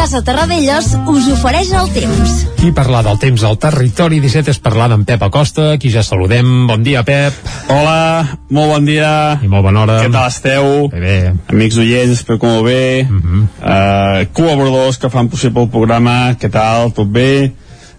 Casa 0.00 0.22
Terradellos 0.24 0.94
us 1.12 1.26
ofereix 1.28 1.74
el 1.76 1.90
temps. 1.92 2.30
I 2.64 2.70
parlar 2.72 3.02
del 3.04 3.18
temps 3.20 3.42
al 3.44 3.58
territori 3.60 4.16
17 4.24 4.48
és 4.54 4.60
parlar 4.64 4.86
d'en 4.88 5.02
Pep 5.04 5.20
Acosta, 5.26 5.74
qui 5.76 5.90
ja 5.92 6.00
saludem. 6.00 6.48
Bon 6.70 6.80
dia, 6.80 7.02
Pep. 7.04 7.36
Hola, 7.68 8.38
molt 8.48 8.72
bon 8.72 8.88
dia. 8.88 9.10
I 9.44 9.50
molt 9.52 9.66
bona 9.68 9.82
hora. 9.82 9.98
Què 10.00 10.08
tal 10.08 10.30
esteu? 10.32 10.70
Bé, 10.94 11.02
bé. 11.04 11.34
Amics 11.52 11.76
oients, 11.84 12.14
espero 12.16 12.40
que 12.40 12.48
molt 12.48 12.64
bé. 12.64 12.80
Uh 13.04 13.20
-huh. 13.20 13.44
uh, 13.60 14.24
col·laboradors 14.32 14.96
que 14.96 15.12
fan 15.12 15.28
possible 15.28 15.68
el 15.68 15.68
programa, 15.68 16.32
què 16.32 16.48
tal? 16.48 16.94
Tot 16.96 17.12
bé? 17.12 17.52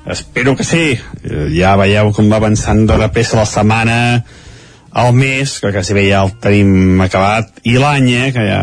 Espero 0.07 0.55
que 0.55 0.63
sí. 0.63 0.97
Uh, 0.97 1.53
ja 1.53 1.77
veieu 1.77 2.11
com 2.13 2.31
va 2.31 2.37
avançant 2.37 2.87
de 2.87 3.09
pressa 3.09 3.37
la 3.37 3.45
setmana, 3.45 4.23
el 4.95 5.13
mes, 5.13 5.59
que 5.59 5.71
quasi 5.71 5.93
bé 5.93 6.09
ja 6.09 6.23
el 6.23 6.31
tenim 6.39 6.99
acabat, 6.99 7.61
i 7.63 7.77
l'any, 7.77 8.09
eh, 8.09 8.31
que 8.33 8.41
ja 8.47 8.61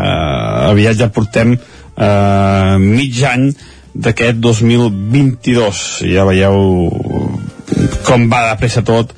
aviat 0.69 0.97
ja 0.97 1.07
portem 1.07 1.57
eh, 1.99 2.75
mig 2.79 3.23
any 3.27 3.49
d'aquest 3.93 4.39
2022 4.39 5.83
ja 6.13 6.25
veieu 6.29 6.89
com 8.07 8.27
va 8.31 8.45
de 8.49 8.57
pressa 8.61 8.83
tot 8.85 9.13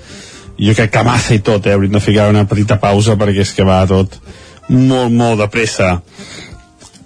jo 0.61 0.75
crec 0.77 0.93
que 0.93 1.03
massa 1.05 1.35
i 1.35 1.41
tot 1.45 1.65
eh? 1.67 1.75
hauríem 1.75 1.97
de 1.97 2.03
ficar 2.03 2.29
una 2.31 2.47
petita 2.49 2.79
pausa 2.81 3.17
perquè 3.19 3.45
és 3.45 3.53
que 3.57 3.67
va 3.67 3.83
tot 3.89 4.17
molt 4.69 5.13
molt 5.13 5.41
de 5.41 5.49
pressa 5.51 5.99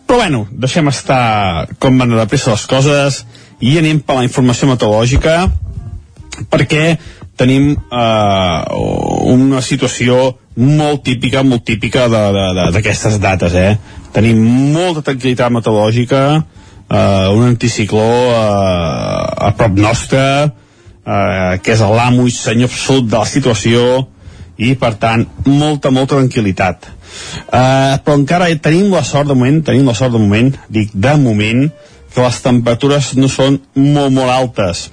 però 0.05 0.21
bueno, 0.21 0.45
deixem 0.51 0.88
estar 0.91 1.67
com 1.82 1.97
van 1.97 2.13
de 2.13 2.28
pressa 2.30 2.53
les 2.53 2.65
coses 2.69 3.23
i 3.59 3.78
anem 3.80 4.01
per 4.05 4.19
la 4.19 4.26
informació 4.28 4.69
meteorològica 4.69 5.38
perquè 6.51 6.97
tenim 7.39 7.71
eh, 7.73 8.61
una 9.32 9.61
situació 9.65 10.36
molt 10.55 11.03
típica, 11.03 11.43
molt 11.43 11.65
típica 11.67 12.07
d'aquestes 12.07 13.19
dates, 13.19 13.55
eh? 13.59 13.76
Tenim 14.16 14.39
molta 14.72 15.03
tranquil·litat 15.03 15.51
meteorològica, 15.51 16.20
eh, 16.88 17.28
un 17.36 17.47
anticicló 17.49 18.05
eh, 18.32 19.47
a 19.47 19.51
prop 19.57 19.76
nostre, 19.76 20.22
eh, 21.03 21.57
que 21.61 21.74
és 21.74 21.82
l'amo 21.84 22.28
i 22.28 22.32
senyor 22.32 22.72
absolut 22.72 23.09
de 23.11 23.18
la 23.18 23.28
situació, 23.28 23.82
i 24.55 24.72
per 24.80 24.93
tant, 25.01 25.26
molta, 25.51 25.91
molta 25.91 26.16
tranquil·litat. 26.16 26.88
Eh, 26.88 27.95
però 28.05 28.16
encara 28.16 28.47
tenim 28.63 28.93
la 28.93 29.03
sort 29.03 29.28
de 29.28 29.36
moment, 29.36 29.59
tenim 29.68 29.88
la 29.88 29.95
sort 29.97 30.16
de 30.16 30.22
moment, 30.22 30.53
dic 30.72 30.93
de 30.93 31.16
moment, 31.20 31.66
que 32.16 32.24
les 32.24 32.38
temperatures 32.39 33.16
no 33.20 33.28
són 33.28 33.59
molt, 33.76 34.13
molt 34.16 34.32
altes. 34.32 34.86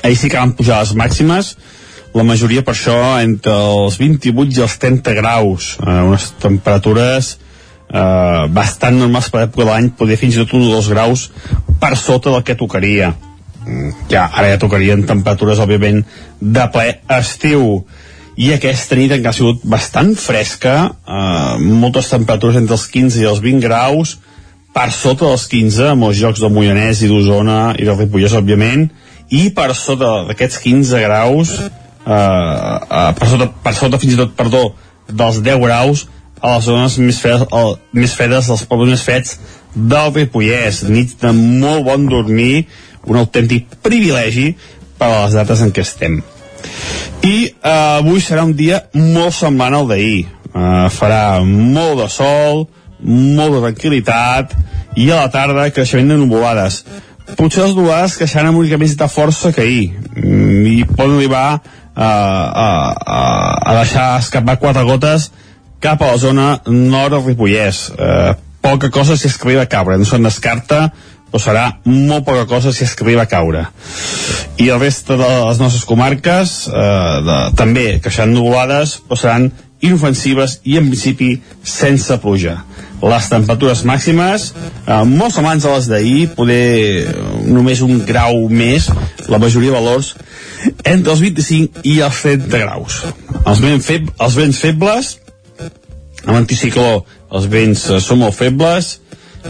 Ahir 0.00 0.16
sí 0.16 0.30
que 0.32 0.40
van 0.40 0.54
pujar 0.56 0.80
les 0.80 0.94
màximes, 0.96 1.58
la 2.16 2.24
majoria 2.24 2.64
per 2.64 2.72
això 2.72 2.96
entre 3.20 3.52
els 3.52 3.98
28 4.00 4.56
i 4.56 4.64
els 4.64 4.78
30 4.80 5.12
graus, 5.18 5.74
eh, 5.84 6.00
unes 6.08 6.30
temperatures 6.40 7.34
eh, 7.34 7.47
bastant 7.88 8.98
normals 9.00 9.30
per 9.32 9.40
l'època 9.40 9.64
de 9.64 9.70
l'any, 9.70 9.86
poder 9.96 10.18
fins 10.20 10.36
i 10.36 10.42
tot 10.42 10.52
un 10.58 10.66
o 10.66 10.74
dos 10.74 10.90
graus 10.92 11.30
per 11.80 11.94
sota 11.96 12.34
del 12.34 12.44
que 12.44 12.56
tocaria. 12.58 13.14
Mm, 13.68 13.90
ja, 14.08 14.28
ara 14.32 14.52
ja 14.52 14.60
tocarien 14.60 15.04
temperatures, 15.06 15.60
òbviament, 15.60 16.04
de 16.40 16.66
ple 16.72 16.86
estiu. 17.18 17.82
I 18.38 18.52
aquesta 18.54 18.96
nit 18.96 19.12
encara 19.12 19.34
ha 19.34 19.36
sigut 19.36 19.64
bastant 19.66 20.14
fresca, 20.16 20.76
eh, 20.88 21.58
moltes 21.58 22.08
temperatures 22.12 22.56
entre 22.56 22.76
els 22.78 22.86
15 22.86 23.20
i 23.20 23.26
els 23.28 23.42
20 23.44 23.64
graus, 23.66 24.18
per 24.72 24.90
sota 24.94 25.26
dels 25.26 25.46
15, 25.50 25.88
a 25.90 25.96
molts 25.98 26.20
llocs 26.22 26.40
del 26.40 26.52
Moianès 26.54 27.02
i 27.02 27.08
d'Osona 27.10 27.74
i 27.76 27.84
del 27.84 27.98
Ripollès, 27.98 28.36
òbviament, 28.38 28.88
i 29.34 29.48
per 29.50 29.74
sota 29.74 30.22
d'aquests 30.28 30.62
15 30.62 31.02
graus, 31.02 31.56
eh, 31.58 32.12
eh, 32.14 33.10
per, 33.18 33.28
sota, 33.28 33.50
per 33.64 33.74
sota 33.74 33.98
fins 33.98 34.14
i 34.14 34.20
tot, 34.22 34.36
perdó, 34.38 34.70
dels 35.08 35.42
10 35.42 35.60
graus, 35.64 36.06
a 36.40 36.56
les 36.56 36.66
zones 36.68 36.98
més 37.02 37.20
fredes, 37.22 37.46
el, 37.52 37.76
més 37.98 38.14
fredes 38.14 38.48
dels 38.50 38.64
pobles 38.70 38.94
més 38.94 39.04
freds 39.04 39.36
del 39.74 40.12
Ripollès. 40.14 40.82
Nit 40.88 41.16
de 41.22 41.32
molt 41.34 41.86
bon 41.88 42.08
dormir, 42.10 42.66
un 43.08 43.20
autèntic 43.20 43.78
privilegi 43.84 44.52
per 44.98 45.10
a 45.10 45.22
les 45.24 45.38
dates 45.38 45.62
en 45.64 45.72
què 45.74 45.84
estem. 45.86 46.20
I 47.24 47.36
eh, 47.46 47.98
avui 47.98 48.22
serà 48.22 48.44
un 48.46 48.54
dia 48.56 48.84
molt 48.94 49.36
semblant 49.36 49.78
al 49.78 49.88
d'ahir. 49.90 50.26
Eh, 50.48 50.86
farà 50.94 51.22
molt 51.44 52.02
de 52.02 52.08
sol, 52.12 52.66
molt 53.04 53.54
de 53.54 53.64
tranquil·litat 53.66 54.54
i 54.98 55.10
a 55.10 55.22
la 55.22 55.32
tarda 55.32 55.68
creixement 55.74 56.14
de 56.14 56.18
nuvolades. 56.18 56.82
Potser 57.36 57.66
les 57.66 57.74
nuvolades 57.76 58.16
creixeran 58.18 58.50
amb 58.50 58.62
una 58.62 58.78
mica 58.80 59.04
de 59.04 59.10
força 59.12 59.52
que 59.52 59.62
ahir 59.62 59.90
mm, 60.16 60.64
i 60.66 60.76
poden 60.88 61.18
arribar 61.18 61.60
a, 61.98 62.08
a, 62.08 62.68
a, 63.04 63.20
a 63.70 63.76
deixar 63.82 64.08
escapar 64.22 64.58
quatre 64.62 64.84
gotes 64.88 65.28
cap 65.80 66.02
a 66.02 66.12
la 66.12 66.18
zona 66.18 66.48
nord 66.66 67.14
del 67.14 67.24
Ripollès. 67.26 67.88
Eh, 67.94 68.34
poca 68.60 68.90
cosa 68.90 69.16
si 69.16 69.28
és 69.28 69.36
que 69.38 69.48
arriba 69.48 69.64
a 69.64 69.70
caure, 69.70 69.98
no 69.98 70.06
se'n 70.08 70.26
descarta, 70.26 70.88
però 71.28 71.40
serà 71.42 71.64
molt 71.84 72.24
poca 72.26 72.46
cosa 72.48 72.72
si 72.72 72.84
és 72.86 72.94
que 72.96 73.04
arriba 73.06 73.26
a 73.26 73.30
caure. 73.30 73.66
I 74.58 74.68
el 74.72 74.80
resta 74.82 75.16
de 75.20 75.28
les 75.28 75.62
nostres 75.62 75.86
comarques, 75.88 76.58
eh, 76.68 77.16
de, 77.28 77.38
també 77.56 77.88
creixeran 78.02 78.34
nuvolades, 78.34 78.98
però 79.06 79.20
seran 79.20 79.50
inofensives 79.84 80.58
i 80.66 80.74
en 80.80 80.88
principi 80.90 81.36
sense 81.62 82.16
pluja. 82.18 82.56
Les 82.98 83.28
temperatures 83.30 83.84
màximes, 83.86 84.48
eh, 84.86 85.04
molt 85.04 85.36
semblants 85.36 85.64
a 85.64 85.76
les 85.76 85.86
d'ahir, 85.86 86.30
poder 86.34 87.14
només 87.46 87.80
un 87.86 88.02
grau 88.04 88.48
més, 88.48 88.90
la 89.28 89.38
majoria 89.38 89.70
de 89.70 89.78
valors 89.78 90.16
entre 90.82 91.12
els 91.12 91.20
25 91.22 91.84
i 91.84 92.00
els 92.02 92.22
30 92.24 92.58
graus. 92.58 93.04
Els 93.44 93.60
vents, 93.62 93.86
feb 93.86 94.10
els 94.18 94.34
vents 94.34 94.58
febles, 94.58 95.14
amb 96.26 96.36
anticicló 96.38 97.04
els 97.34 97.46
vents 97.50 97.84
eh, 97.90 98.00
són 98.02 98.22
molt 98.24 98.36
febles 98.36 98.96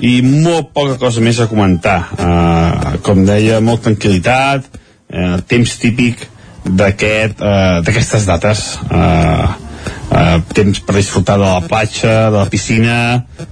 i 0.04 0.18
molt 0.22 0.72
poca 0.76 0.98
cosa 1.00 1.22
més 1.24 1.38
a 1.40 1.48
comentar. 1.50 1.98
Uh, 2.12 2.98
com 3.02 3.24
deia, 3.26 3.56
molt 3.64 3.82
tranquil·litat 3.86 4.66
uh, 4.68 5.38
temps 5.48 5.72
típic 5.80 6.26
d'aquestes 6.68 7.88
aquest, 7.88 8.20
uh, 8.20 8.26
dates. 8.28 8.64
Uh, 8.92 9.48
uh, 10.12 10.36
temps 10.54 10.82
per 10.84 10.98
disfrutar 10.98 11.38
de 11.40 11.46
la 11.48 11.64
platja, 11.64 12.28
de 12.28 12.36
la 12.36 12.50
piscina 12.52 12.98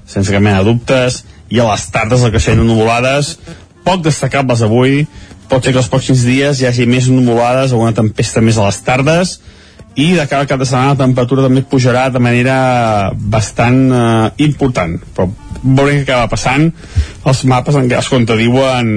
sense 0.05 0.29
cap 0.31 0.45
mena 0.45 0.61
de 0.61 0.69
dubtes. 0.69 1.23
I 1.51 1.63
a 1.63 1.71
les 1.71 1.89
tardes 1.95 2.23
el 2.23 2.35
creixent 2.35 2.61
de 2.61 2.69
nuvolades 2.69 3.37
poc 3.87 4.05
destacables 4.05 4.63
avui. 4.67 5.07
Pot 5.49 5.65
ser 5.65 5.73
que 5.73 5.81
els 5.81 5.91
pròxims 5.91 6.25
dies 6.27 6.61
hi 6.61 6.69
hagi 6.69 6.89
més 6.91 7.09
nuvolades 7.09 7.73
o 7.73 7.81
una 7.81 7.95
tempesta 7.97 8.43
més 8.45 8.59
a 8.59 8.69
les 8.69 8.81
tardes 8.87 9.39
i 9.97 10.13
de 10.13 10.27
cara 10.29 10.45
al 10.45 10.51
cap 10.51 10.61
de 10.61 10.69
setmana 10.69 10.95
la 10.95 11.01
temperatura 11.05 11.47
també 11.47 11.65
pujarà 11.65 12.07
de 12.13 12.21
manera 12.23 12.57
bastant 13.17 13.83
eh, 13.89 14.31
important. 14.49 14.97
Però 15.17 15.29
veurem 15.63 16.03
què 16.03 16.13
acaba 16.13 16.31
passant. 16.37 16.69
Els 17.27 17.45
mapes 17.49 17.79
en 17.81 17.89
cas 17.91 18.11
compte 18.13 18.37
diuen 18.39 18.91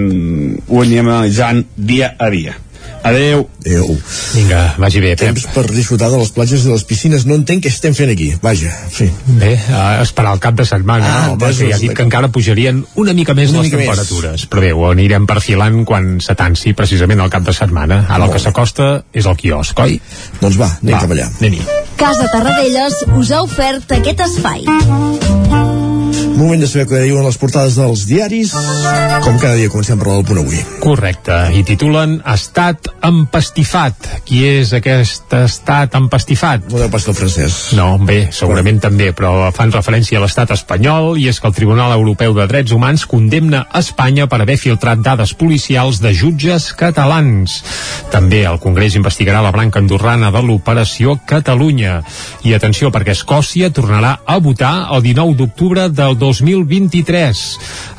ho 0.67 0.81
anirem 0.83 1.07
analitzant 1.07 1.63
dia 1.75 2.13
a 2.19 2.31
dia 2.33 2.57
Adeu. 3.03 3.47
Adeu. 3.65 3.97
Vinga, 4.33 4.75
vagi 4.77 4.99
bé, 4.99 5.13
Pep. 5.15 5.33
Temps 5.33 5.45
per 5.55 5.65
disfrutar 5.71 6.09
de 6.11 6.19
les 6.21 6.31
platges 6.35 6.63
i 6.63 6.69
de 6.69 6.75
les 6.75 6.85
piscines. 6.87 7.25
No 7.29 7.37
entenc 7.39 7.63
què 7.63 7.71
estem 7.71 7.95
fent 7.97 8.11
aquí. 8.13 8.29
Vaja, 8.43 8.71
sí. 8.93 9.09
Bé, 9.39 9.53
uh, 9.55 10.01
esperar 10.03 10.35
el 10.35 10.43
cap 10.43 10.57
de 10.59 10.65
setmana. 10.67 11.09
Ah, 11.09 11.31
home, 11.33 11.51
que 11.55 11.71
ja 11.71 11.79
dit 11.81 11.95
que 11.95 12.05
encara 12.05 12.31
pujarien 12.33 12.83
una 12.99 13.15
mica 13.17 13.35
més 13.37 13.53
una 13.53 13.63
les 13.63 13.69
mica 13.69 13.81
temperatures. 13.81 14.43
Més. 14.43 14.49
Però 14.51 14.65
bé, 14.65 14.73
ho 14.75 14.89
anirem 14.91 15.27
perfilant 15.29 15.81
quan 15.89 16.17
s'atansi 16.23 16.75
precisament 16.77 17.23
el 17.23 17.33
cap 17.33 17.47
de 17.47 17.55
setmana. 17.55 18.03
Ara 18.09 18.27
el 18.27 18.35
que 18.35 18.43
s'acosta 18.43 18.91
és 19.13 19.29
el 19.29 19.39
quiosc, 19.39 19.79
oi? 19.85 19.99
Doncs 20.41 20.59
va, 20.59 20.71
anem 20.81 20.95
va, 20.95 21.03
cap 21.05 21.15
allà. 21.17 21.31
Anem-hi. 21.39 21.65
Casa 21.99 22.29
Tarradellas 22.31 23.03
us 23.15 23.31
ha 23.31 23.43
ofert 23.47 23.99
aquest 23.99 24.27
espai. 24.27 24.65
Moment 26.39 26.61
de 26.63 26.67
saber 26.71 26.85
què 26.87 26.99
diuen 27.03 27.25
les 27.27 27.35
portades 27.35 27.75
dels 27.75 28.05
diaris. 28.07 28.53
Com 29.25 29.35
cada 29.41 29.57
dia 29.59 29.67
comencem 29.67 29.99
per 29.99 30.07
el 30.13 30.21
punt 30.23 30.37
avui. 30.39 30.61
Correcte. 30.79 31.35
I 31.51 31.65
titulen 31.67 32.13
Estat 32.29 32.87
empastifat. 33.03 34.07
Qui 34.23 34.45
és 34.47 34.71
aquest 34.77 35.33
estat 35.35 35.97
empastifat? 35.99 36.69
No 36.71 36.79
deu 36.79 36.91
pas 36.93 37.07
el 37.11 37.17
francès. 37.17 37.57
No, 37.75 37.89
bé, 38.07 38.29
segurament 38.35 38.79
però... 38.79 38.85
també, 38.87 39.09
però 39.15 39.31
fan 39.55 39.73
referència 39.75 40.19
a 40.19 40.23
l'estat 40.23 40.53
espanyol 40.55 41.17
i 41.19 41.27
és 41.27 41.41
que 41.41 41.49
el 41.49 41.57
Tribunal 41.57 41.91
Europeu 41.97 42.37
de 42.37 42.47
Drets 42.47 42.71
Humans 42.71 43.03
condemna 43.09 43.65
Espanya 43.75 44.29
per 44.31 44.39
haver 44.45 44.55
filtrat 44.61 45.03
dades 45.03 45.35
policials 45.35 45.99
de 45.99 46.13
jutges 46.15 46.69
catalans. 46.79 47.59
També 48.13 48.45
el 48.47 48.61
Congrés 48.63 48.95
investigarà 48.95 49.43
la 49.43 49.51
branca 49.51 49.83
andorrana 49.83 50.31
de 50.31 50.45
l'Operació 50.45 51.17
Catalunya. 51.27 51.99
I 52.47 52.55
atenció, 52.55 52.93
perquè 52.95 53.17
Escòcia 53.17 53.73
tornarà 53.75 54.15
a 54.23 54.39
votar 54.39 54.73
el 54.95 55.03
19 55.03 55.35
d'octubre 55.43 55.89
del 55.91 56.15
2023. 56.29 57.43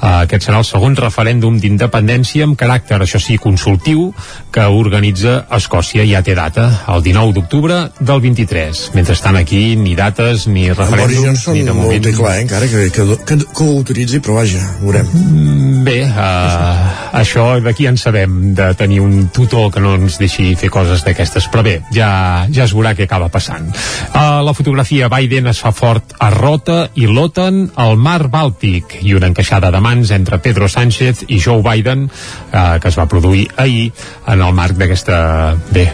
Uh, 0.01 0.23
aquest 0.23 0.47
serà 0.47 0.61
el 0.63 0.67
segon 0.69 0.97
referèndum 0.99 1.59
d'independència 1.61 2.47
amb 2.47 2.59
caràcter, 2.59 3.01
això 3.03 3.21
sí, 3.23 3.39
consultiu, 3.43 4.11
que 4.55 4.67
organitza 4.71 5.45
Escòcia. 5.57 6.07
Ja 6.09 6.23
té 6.27 6.35
data, 6.39 6.69
el 6.95 7.03
19 7.05 7.35
d'octubre 7.37 7.81
del 7.99 8.23
23. 8.23 8.83
Mentrestant 8.97 9.39
aquí, 9.41 9.75
ni 9.77 9.97
dates, 9.99 10.47
ni 10.51 10.69
referèndums, 10.71 11.47
ni 11.55 11.65
de 11.67 11.75
moment... 11.75 12.07
Molt 12.11 12.17
clar, 12.17 12.37
eh, 12.39 12.45
encara 12.47 12.69
que, 12.71 12.87
que, 12.95 13.07
que, 13.27 13.39
que 13.45 13.67
ho 13.67 13.77
autoritzi, 13.81 14.23
però 14.23 14.39
vaja, 14.41 14.63
veurem. 14.81 15.11
Mm, 15.11 15.83
bé, 15.87 15.99
uh, 16.09 16.89
això 17.21 17.49
d'aquí 17.63 17.89
en 17.91 17.99
sabem, 18.01 18.55
de 18.59 18.71
tenir 18.79 19.01
un 19.05 19.29
tutor 19.35 19.71
que 19.75 19.83
no 19.83 19.97
ens 19.99 20.19
deixi 20.23 20.55
fer 20.59 20.71
coses 20.73 21.05
d'aquestes, 21.07 21.51
però 21.53 21.65
bé, 21.67 21.77
ja, 21.95 22.11
ja 22.53 22.67
es 22.67 22.75
veurà 22.77 22.95
què 22.97 23.09
acaba 23.09 23.31
passant. 23.33 23.71
Uh, 24.15 24.41
la 24.47 24.55
fotografia 24.57 25.11
Biden 25.13 25.51
es 25.51 25.61
fa 25.63 25.75
fort 25.77 26.15
a 26.19 26.31
Rota 26.35 26.81
i 26.95 27.09
l'OTAN 27.11 27.63
al 27.81 27.97
mar 28.01 28.20
Mar 28.21 28.29
Bàltic 28.29 28.99
i 29.01 29.15
una 29.17 29.31
encaixada 29.31 29.71
de 29.73 29.81
mans 29.81 30.11
entre 30.13 30.41
Pedro 30.45 30.69
Sánchez 30.69 31.25
i 31.33 31.39
Joe 31.41 31.63
Biden 31.65 32.05
eh, 32.05 32.77
que 32.83 32.93
es 32.93 32.99
va 33.01 33.09
produir 33.09 33.47
ahir 33.57 33.89
en 34.27 34.45
el 34.45 34.53
marc 34.53 34.77
d'aquesta... 34.77 35.57
bé, 35.73 35.89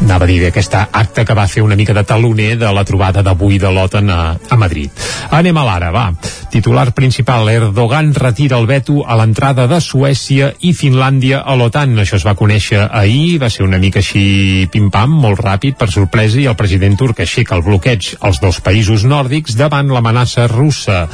anava 0.00 0.24
a 0.24 0.28
dir 0.30 0.38
d'aquest 0.40 0.74
acte 0.78 1.24
que 1.26 1.34
va 1.34 1.46
fer 1.50 1.62
una 1.62 1.76
mica 1.76 1.94
de 1.94 2.04
taloner 2.06 2.56
de 2.58 2.70
la 2.72 2.84
trobada 2.86 3.22
d'avui 3.22 3.58
de 3.58 3.70
l'OTAN 3.70 4.10
a, 4.10 4.20
a 4.38 4.56
Madrid. 4.56 4.90
Anem 5.34 5.56
a 5.58 5.64
l'ara, 5.66 5.90
va. 5.92 6.06
Titular 6.48 6.92
principal, 6.96 7.48
Erdogan 7.50 8.14
retira 8.16 8.56
el 8.56 8.66
veto 8.66 9.02
a 9.04 9.18
l'entrada 9.20 9.66
de 9.68 9.80
Suècia 9.84 10.52
i 10.64 10.72
Finlàndia 10.72 11.42
a 11.44 11.56
l'OTAN. 11.58 11.96
Això 12.00 12.16
es 12.16 12.24
va 12.26 12.36
conèixer 12.38 12.86
ahir, 12.88 13.38
va 13.42 13.50
ser 13.52 13.66
una 13.66 13.80
mica 13.82 14.00
així 14.00 14.68
pim-pam, 14.72 15.12
molt 15.24 15.42
ràpid, 15.44 15.76
per 15.76 15.90
sorpresa, 15.92 16.40
i 16.40 16.48
el 16.48 16.56
president 16.56 16.96
turc 16.96 17.20
aixeca 17.20 17.58
el 17.58 17.66
bloqueig 17.66 18.14
als 18.24 18.40
dos 18.40 18.62
països 18.64 19.04
nòrdics 19.04 19.58
davant 19.58 19.92
l'amenaça 19.92 20.46
russa. 20.48 21.04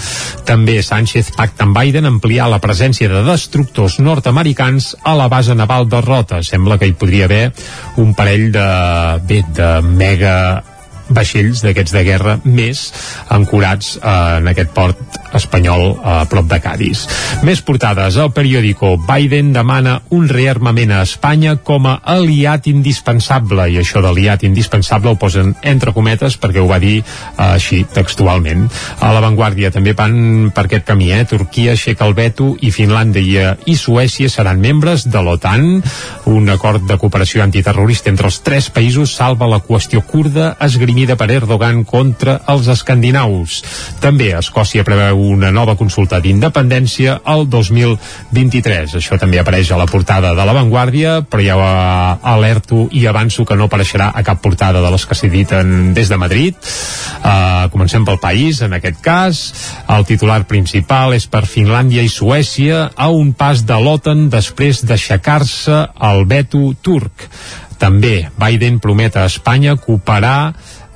També 0.47 0.78
Sánchez 0.85 1.32
pacta 1.35 1.66
amb 1.66 1.76
Biden 1.76 2.07
ampliar 2.07 2.47
la 2.53 2.61
presència 2.62 3.11
de 3.11 3.24
destructors 3.26 3.99
nord-americans 3.99 4.93
a 5.03 5.16
la 5.18 5.28
base 5.32 5.57
naval 5.59 5.89
de 5.91 6.05
Rota. 6.05 6.45
Sembla 6.47 6.78
que 6.78 6.87
hi 6.89 6.95
podria 6.95 7.26
haver 7.26 7.45
un 7.99 8.14
parell 8.14 8.51
de 8.55 8.73
bé, 9.26 9.42
de 9.56 9.70
mega 9.82 10.62
vaixells 11.09 11.62
d'aquests 11.64 11.94
de 11.94 12.05
guerra 12.07 12.38
més 12.44 12.86
ancorats 13.34 13.96
eh, 13.98 14.14
en 14.40 14.48
aquest 14.50 14.72
port 14.76 15.20
espanyol 15.34 15.98
a 16.05 16.14
prop 16.30 16.46
de 16.48 16.61
Cádiz. 16.62 17.05
Més 17.44 17.61
portades. 17.66 18.16
El 18.20 18.30
periòdico 18.34 18.94
Biden 19.02 19.52
demana 19.55 19.96
un 20.14 20.28
rearmament 20.30 20.94
a 20.94 21.02
Espanya 21.05 21.57
com 21.57 21.88
a 21.90 21.96
aliat 22.14 22.68
indispensable 22.70 23.66
i 23.72 23.80
això 23.80 24.02
d'aliat 24.05 24.44
indispensable 24.46 25.11
ho 25.11 25.18
posen 25.20 25.55
entre 25.66 25.92
cometes 25.96 26.38
perquè 26.40 26.62
ho 26.62 26.68
va 26.70 26.78
dir 26.82 27.00
eh, 27.00 27.05
així 27.46 27.82
textualment. 27.94 28.68
A 29.00 29.12
l'avantguàrdia 29.14 29.72
també 29.74 29.94
van 29.98 30.52
per 30.55 30.66
aquest 30.68 30.86
camí. 30.88 31.11
Eh? 31.12 31.24
Turquia 31.28 31.74
aixeca 31.74 32.07
el 32.07 32.14
veto 32.16 32.52
i 32.62 32.70
Finlàndia 32.74 33.57
i 33.70 33.76
Suècia 33.78 34.30
seran 34.30 34.62
membres 34.62 35.09
de 35.11 35.22
l'OTAN. 35.22 35.66
Un 36.30 36.48
acord 36.55 36.86
de 36.88 36.98
cooperació 37.00 37.42
antiterrorista 37.44 38.11
entre 38.12 38.30
els 38.30 38.40
tres 38.46 38.70
països 38.70 39.14
salva 39.18 39.48
la 39.50 39.61
qüestió 39.64 40.02
kurda 40.07 40.55
esgrimida 40.95 41.16
per 41.18 41.32
Erdogan 41.34 41.82
contra 41.82 42.36
els 42.47 42.68
escandinaus. 42.70 43.57
També 43.99 44.28
Escòcia 44.38 44.84
preveu 44.86 45.18
una 45.34 45.51
nova 45.51 45.74
consulta 45.74 46.20
d'independència 46.22 47.16
al 47.26 47.49
2023. 47.51 48.95
Això 49.01 49.18
també 49.18 49.40
apareix 49.42 49.72
a 49.72 49.78
la 49.80 49.88
portada 49.90 50.30
de 50.38 50.45
La 50.47 50.55
Vanguardia, 50.55 51.16
però 51.26 51.42
ja 51.42 51.57
alerto 52.22 52.86
i 52.92 53.09
avanço 53.11 53.42
que 53.45 53.57
no 53.59 53.66
apareixerà 53.66 54.12
a 54.14 54.22
cap 54.22 54.38
portada 54.38 54.84
de 54.84 54.92
les 54.95 55.07
que 55.07 55.18
s'editen 55.18 55.90
des 55.99 56.09
de 56.09 56.20
Madrid. 56.20 56.55
Uh, 57.24 57.66
comencem 57.74 58.07
pel 58.07 58.22
país, 58.22 58.62
en 58.62 58.78
aquest 58.78 59.03
cas. 59.03 59.42
El 59.90 60.07
titular 60.07 60.45
principal 60.47 61.18
és 61.18 61.26
per 61.26 61.42
Finlàndia 61.51 62.07
i 62.07 62.12
Suècia 62.12 62.92
a 62.95 63.11
un 63.11 63.34
pas 63.34 63.66
de 63.66 63.82
l'OTAN 63.82 64.28
després 64.30 64.84
d'aixecar-se 64.86 65.82
el 66.12 66.24
veto 66.30 66.70
turc. 66.86 67.26
També 67.78 68.30
Biden 68.38 68.78
promet 68.80 69.16
a 69.18 69.26
Espanya 69.28 69.74
cooperar 69.80 70.55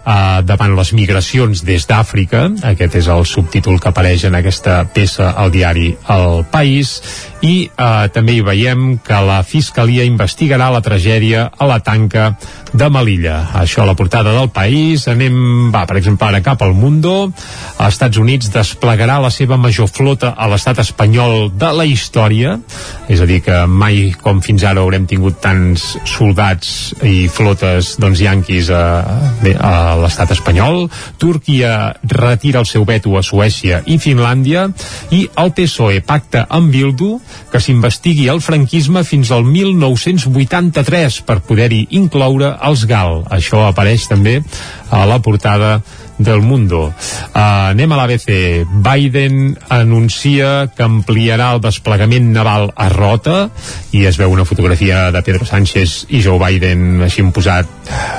uh, 0.09 0.41
davant 0.43 0.75
les 0.79 0.93
migracions 0.97 1.63
des 1.67 1.85
d'Àfrica, 1.89 2.47
aquest 2.73 2.97
és 3.03 3.11
el 3.13 3.27
subtítol 3.29 3.79
que 3.83 3.93
apareix 3.93 4.25
en 4.29 4.39
aquesta 4.39 4.81
peça 4.95 5.35
al 5.37 5.53
diari 5.55 5.93
El 6.15 6.45
País, 6.51 6.99
i 7.45 7.69
uh, 7.71 8.09
també 8.11 8.39
hi 8.39 8.43
veiem 8.43 8.99
que 9.05 9.19
la 9.23 9.43
Fiscalia 9.47 10.07
investigarà 10.09 10.71
la 10.75 10.83
tragèdia 10.83 11.49
a 11.55 11.69
la 11.71 11.79
tanca 11.85 12.33
de 12.73 12.89
Melilla. 12.91 13.39
Això 13.61 13.83
a 13.83 13.89
la 13.89 13.95
portada 13.99 14.33
del 14.35 14.51
País. 14.55 15.07
Anem, 15.09 15.71
va, 15.75 15.85
per 15.89 15.99
exemple, 16.01 16.27
ara 16.27 16.43
cap 16.45 16.63
al 16.63 16.75
Mundo. 16.75 17.31
Els 17.79 17.95
Estats 17.95 18.19
Units 18.19 18.51
desplegarà 18.55 19.19
la 19.23 19.31
seva 19.35 19.57
major 19.61 19.89
flota 19.89 20.35
a 20.37 20.49
l'estat 20.51 20.83
espanyol 20.83 21.49
de 21.55 21.71
la 21.75 21.87
història, 21.89 22.57
és 23.09 23.23
a 23.23 23.29
dir, 23.29 23.41
que 23.47 23.63
mai 23.71 24.13
com 24.23 24.43
fins 24.45 24.65
ara 24.67 24.83
haurem 24.83 25.07
tingut 25.09 25.39
tants 25.43 25.97
soldats 26.09 26.93
i 27.07 27.29
flotes 27.33 27.95
doncs, 28.03 28.23
yanquis 28.25 28.73
a, 28.75 28.83
bé, 29.43 29.55
a 29.55 29.97
l'estat 30.03 30.35
espanyol. 30.37 30.89
Turquia 31.19 31.95
retira 32.03 32.63
el 32.63 32.69
seu 32.69 32.85
veto 32.89 33.15
a 33.19 33.23
Suècia 33.23 33.83
i 33.87 33.99
Finlàndia 34.03 34.69
i 35.15 35.25
el 35.39 35.55
PSOE 35.57 36.03
pacta 36.07 36.47
amb 36.51 36.73
Bildu 36.75 37.17
que 37.53 37.61
s'investigui 37.63 38.29
el 38.33 38.43
franquisme 38.45 39.05
fins 39.07 39.33
al 39.35 39.45
1983 39.47 41.21
per 41.29 41.41
poder-hi 41.47 41.85
incloure 41.99 42.55
els 42.69 42.85
GAL. 42.89 43.25
Això 43.35 43.65
apareix 43.69 44.09
també 44.11 44.39
a 44.91 45.05
la 45.07 45.21
portada 45.23 45.81
del 46.19 46.43
Mundo. 46.43 46.89
Uh, 46.89 47.71
anem 47.71 47.93
a 47.93 47.99
l'ABC. 48.01 48.67
Biden 48.83 49.55
anuncia 49.71 50.69
que 50.75 50.83
ampliarà 50.83 51.53
el 51.55 51.63
desplegament 51.63 52.33
naval 52.35 52.73
a 52.75 52.89
Rota 52.91 53.49
i 53.95 54.05
es 54.11 54.19
veu 54.19 54.35
una 54.35 54.45
fotografia 54.45 55.09
de 55.15 55.23
Pedro 55.23 55.47
Sánchez 55.47 56.09
i 56.11 56.23
Joe 56.25 56.41
Biden 56.43 57.05
així 57.07 57.23
posat 57.35 57.71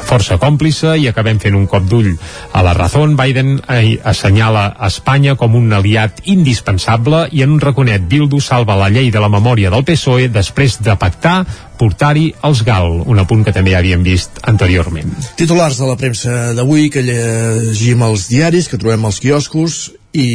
força 0.07 0.37
còmplice 0.41 0.95
i 0.99 1.07
acabem 1.09 1.39
fent 1.39 1.55
un 1.55 1.67
cop 1.67 1.85
d'ull 1.87 2.13
a 2.53 2.63
la 2.63 2.73
Razón. 2.73 3.17
Biden 3.19 3.59
assenyala 4.03 4.69
Espanya 4.87 5.35
com 5.35 5.55
un 5.59 5.73
aliat 5.75 6.23
indispensable 6.31 7.27
i 7.31 7.43
en 7.43 7.55
un 7.55 7.61
raconet 7.63 8.07
Bildu 8.09 8.39
salva 8.39 8.79
la 8.79 8.89
llei 8.89 9.11
de 9.11 9.19
la 9.19 9.31
memòria 9.31 9.71
del 9.73 9.85
PSOE 9.87 10.29
després 10.31 10.79
de 10.83 10.95
pactar 10.99 11.43
portar-hi 11.79 12.27
els 12.43 12.63
GAL, 12.67 13.03
un 13.07 13.21
apunt 13.21 13.45
que 13.47 13.53
també 13.55 13.75
havíem 13.77 14.03
vist 14.03 14.41
anteriorment. 14.49 15.13
Titulars 15.39 15.79
de 15.79 15.87
la 15.87 15.97
premsa 15.99 16.51
d'avui 16.57 16.89
que 16.93 17.05
llegim 17.05 18.03
als 18.03 18.27
diaris, 18.31 18.67
que 18.67 18.79
trobem 18.81 19.07
als 19.07 19.21
quioscos 19.23 19.79
i, 20.11 20.27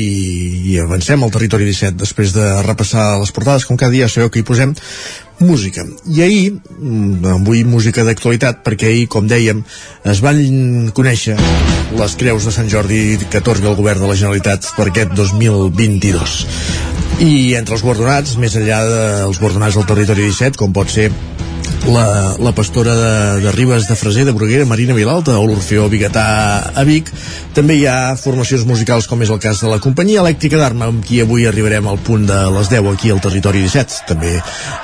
i 0.72 0.78
avancem 0.80 1.22
al 1.22 1.32
territori 1.34 1.66
17 1.68 1.98
després 2.00 2.32
de 2.36 2.46
repassar 2.64 3.18
les 3.20 3.34
portades, 3.34 3.66
com 3.68 3.76
cada 3.76 3.92
dia 3.92 4.08
sabeu 4.08 4.30
que 4.30 4.40
hi 4.40 4.46
posem 4.46 4.74
música. 5.38 5.84
I 6.06 6.22
ahir, 6.22 6.52
mm, 6.78 7.24
avui 7.34 7.64
música 7.64 8.04
d'actualitat, 8.04 8.62
perquè 8.64 8.86
ahir, 8.90 9.08
com 9.08 9.26
dèiem, 9.26 9.64
es 10.04 10.20
van 10.20 10.38
conèixer 10.94 11.36
les 11.98 12.16
creus 12.16 12.44
de 12.44 12.52
Sant 12.52 12.68
Jordi 12.70 13.18
que 13.30 13.38
atorga 13.38 13.70
el 13.70 13.76
govern 13.76 14.00
de 14.00 14.08
la 14.08 14.16
Generalitat 14.16 14.66
per 14.76 14.88
aquest 14.88 15.14
2022. 15.14 16.46
I 17.20 17.54
entre 17.54 17.74
els 17.76 17.82
guardonats, 17.82 18.36
més 18.36 18.56
enllà 18.56 18.80
dels 18.88 19.38
guardonats 19.38 19.76
del 19.78 19.86
territori 19.86 20.26
17, 20.30 20.58
com 20.58 20.72
pot 20.72 20.90
ser 20.90 21.10
la, 21.86 22.36
la 22.38 22.52
pastora 22.52 22.94
de, 22.94 23.40
de 23.40 23.52
Ribes 23.52 23.88
de 23.88 23.96
Freser, 23.96 24.24
de 24.24 24.32
Bruguera, 24.32 24.64
Marina 24.64 24.94
Vilalta, 24.94 25.36
o 25.38 25.46
l'Orfeó 25.46 25.88
Bigatà 25.92 26.24
a 26.74 26.84
Vic. 26.86 27.10
També 27.56 27.76
hi 27.78 27.84
ha 27.90 28.14
formacions 28.20 28.64
musicals, 28.68 29.08
com 29.10 29.22
és 29.24 29.32
el 29.32 29.40
cas 29.42 29.60
de 29.62 29.70
la 29.70 29.80
companyia 29.82 30.22
elèctrica 30.24 30.60
d'Arma, 30.60 30.88
amb 30.90 31.04
qui 31.04 31.20
avui 31.22 31.46
arribarem 31.48 31.86
al 31.88 32.00
punt 32.04 32.26
de 32.30 32.40
les 32.56 32.72
10 32.72 32.90
aquí 32.92 33.12
al 33.12 33.22
territori 33.24 33.64
17. 33.66 34.04
També 34.08 34.34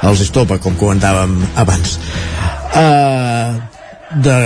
els 0.09 0.23
Estopa, 0.27 0.61
com 0.61 0.77
comentàvem 0.81 1.37
abans. 1.63 1.97
Uh, 2.71 3.57
de 4.21 4.37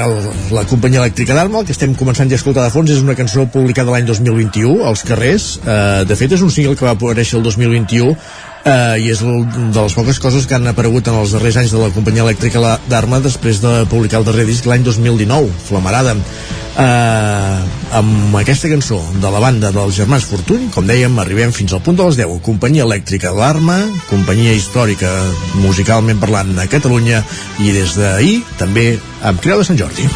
la 0.55 0.65
companyia 0.69 1.03
elèctrica 1.03 1.37
d'Arma, 1.37 1.63
el 1.63 1.69
que 1.69 1.75
estem 1.77 1.95
començant 1.99 2.31
ja 2.31 2.39
a 2.39 2.43
escoltar 2.43 2.67
de 2.67 2.75
fons 2.75 2.91
és 2.93 3.03
una 3.03 3.19
cançó 3.19 3.47
publicada 3.51 3.95
l'any 3.95 4.09
2021 4.09 4.85
als 4.87 5.05
carrers, 5.09 5.55
uh, 5.65 6.03
de 6.07 6.19
fet 6.19 6.37
és 6.37 6.45
un 6.45 6.53
single 6.53 6.77
que 6.79 6.87
va 6.87 6.95
aparèixer 6.99 7.41
el 7.41 7.47
2021 7.47 8.15
eh, 8.65 8.97
i 9.05 9.11
és 9.13 9.21
de 9.21 9.81
les 9.81 9.95
poques 9.97 10.19
coses 10.21 10.49
que 10.49 10.57
han 10.57 10.67
aparegut 10.71 11.09
en 11.09 11.21
els 11.21 11.37
darrers 11.37 11.61
anys 11.61 11.75
de 11.75 11.81
la 11.83 11.93
companyia 11.95 12.25
elèctrica 12.25 12.79
d'Arma 12.89 13.21
després 13.25 13.61
de 13.63 13.85
publicar 13.91 14.21
el 14.23 14.29
darrer 14.29 14.47
disc 14.49 14.67
l'any 14.67 14.85
2019, 14.87 15.53
Flamarada. 15.69 16.17
Eh, 16.75 17.59
amb 17.95 18.35
aquesta 18.41 18.69
cançó 18.73 18.99
de 19.23 19.31
la 19.31 19.39
banda 19.39 19.71
dels 19.71 19.95
Germans 19.95 20.27
Fortuny 20.27 20.67
com 20.75 20.89
dèiem, 20.91 21.15
arribem 21.23 21.55
fins 21.55 21.71
al 21.71 21.85
punt 21.87 22.01
de 22.01 22.09
les 22.09 22.19
10 22.19 22.43
companyia 22.43 22.83
elèctrica 22.83 23.31
d'Arma 23.37 23.79
companyia 24.11 24.59
històrica 24.59 25.13
musicalment 25.63 26.19
parlant 26.19 26.51
a 26.59 26.67
Catalunya 26.67 27.23
i 27.63 27.71
des 27.79 27.95
d'ahir 27.95 28.41
també 28.59 28.97
amb 29.23 29.39
Creu 29.39 29.63
de 29.63 29.71
Sant 29.71 29.79
Jordi 29.79 30.11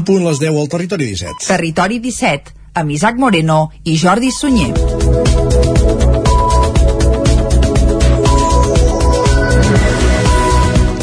En 0.00 0.04
punt 0.08 0.22
les 0.24 0.38
10 0.40 0.56
al 0.56 0.68
Territori 0.72 1.10
17. 1.10 1.44
Territori 1.44 1.98
17, 2.00 2.54
amb 2.80 2.96
Isaac 2.96 3.20
Moreno 3.20 3.60
i 3.84 3.98
Jordi 4.00 4.32
Sunyer. 4.32 4.89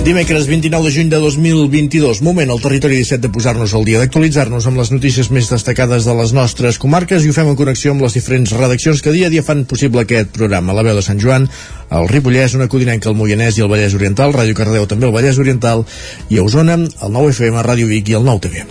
Dimecres 0.07 0.47
29 0.47 0.85
de 0.85 0.91
juny 0.95 1.09
de 1.11 1.17
2022, 1.19 2.21
moment 2.23 2.47
al 2.47 2.61
territori 2.63 2.95
17 2.95 3.25
de 3.25 3.27
posar-nos 3.27 3.73
al 3.75 3.83
dia, 3.83 3.99
d'actualitzar-nos 3.99 4.63
amb 4.69 4.79
les 4.79 4.91
notícies 4.93 5.27
més 5.35 5.49
destacades 5.51 6.07
de 6.07 6.15
les 6.15 6.31
nostres 6.31 6.79
comarques 6.79 7.25
i 7.25 7.27
ho 7.27 7.35
fem 7.35 7.49
en 7.51 7.57
connexió 7.59 7.91
amb 7.91 8.05
les 8.05 8.15
diferents 8.15 8.53
redaccions 8.55 9.03
que 9.03 9.11
dia 9.11 9.27
a 9.27 9.33
dia 9.33 9.43
fan 9.43 9.65
possible 9.67 10.05
aquest 10.05 10.31
programa. 10.31 10.71
La 10.71 10.85
veu 10.87 10.95
de 10.95 11.03
Sant 11.03 11.19
Joan, 11.19 11.49
el 11.91 12.07
Ripollès, 12.07 12.55
una 12.55 12.69
codinenca 12.71 13.11
al 13.11 13.19
Moianès 13.19 13.59
i 13.59 13.67
el 13.67 13.73
Vallès 13.73 13.99
Oriental, 13.99 14.31
Ràdio 14.31 14.55
Cardeu 14.55 14.87
també 14.87 15.11
el 15.11 15.15
Vallès 15.17 15.43
Oriental 15.43 15.83
i 16.31 16.39
a 16.39 16.47
Osona, 16.47 16.79
el 16.79 17.11
9 17.19 17.35
FM, 17.35 17.67
Ràdio 17.67 17.91
Vic 17.91 18.15
i 18.15 18.15
el 18.15 18.23
9 18.31 18.63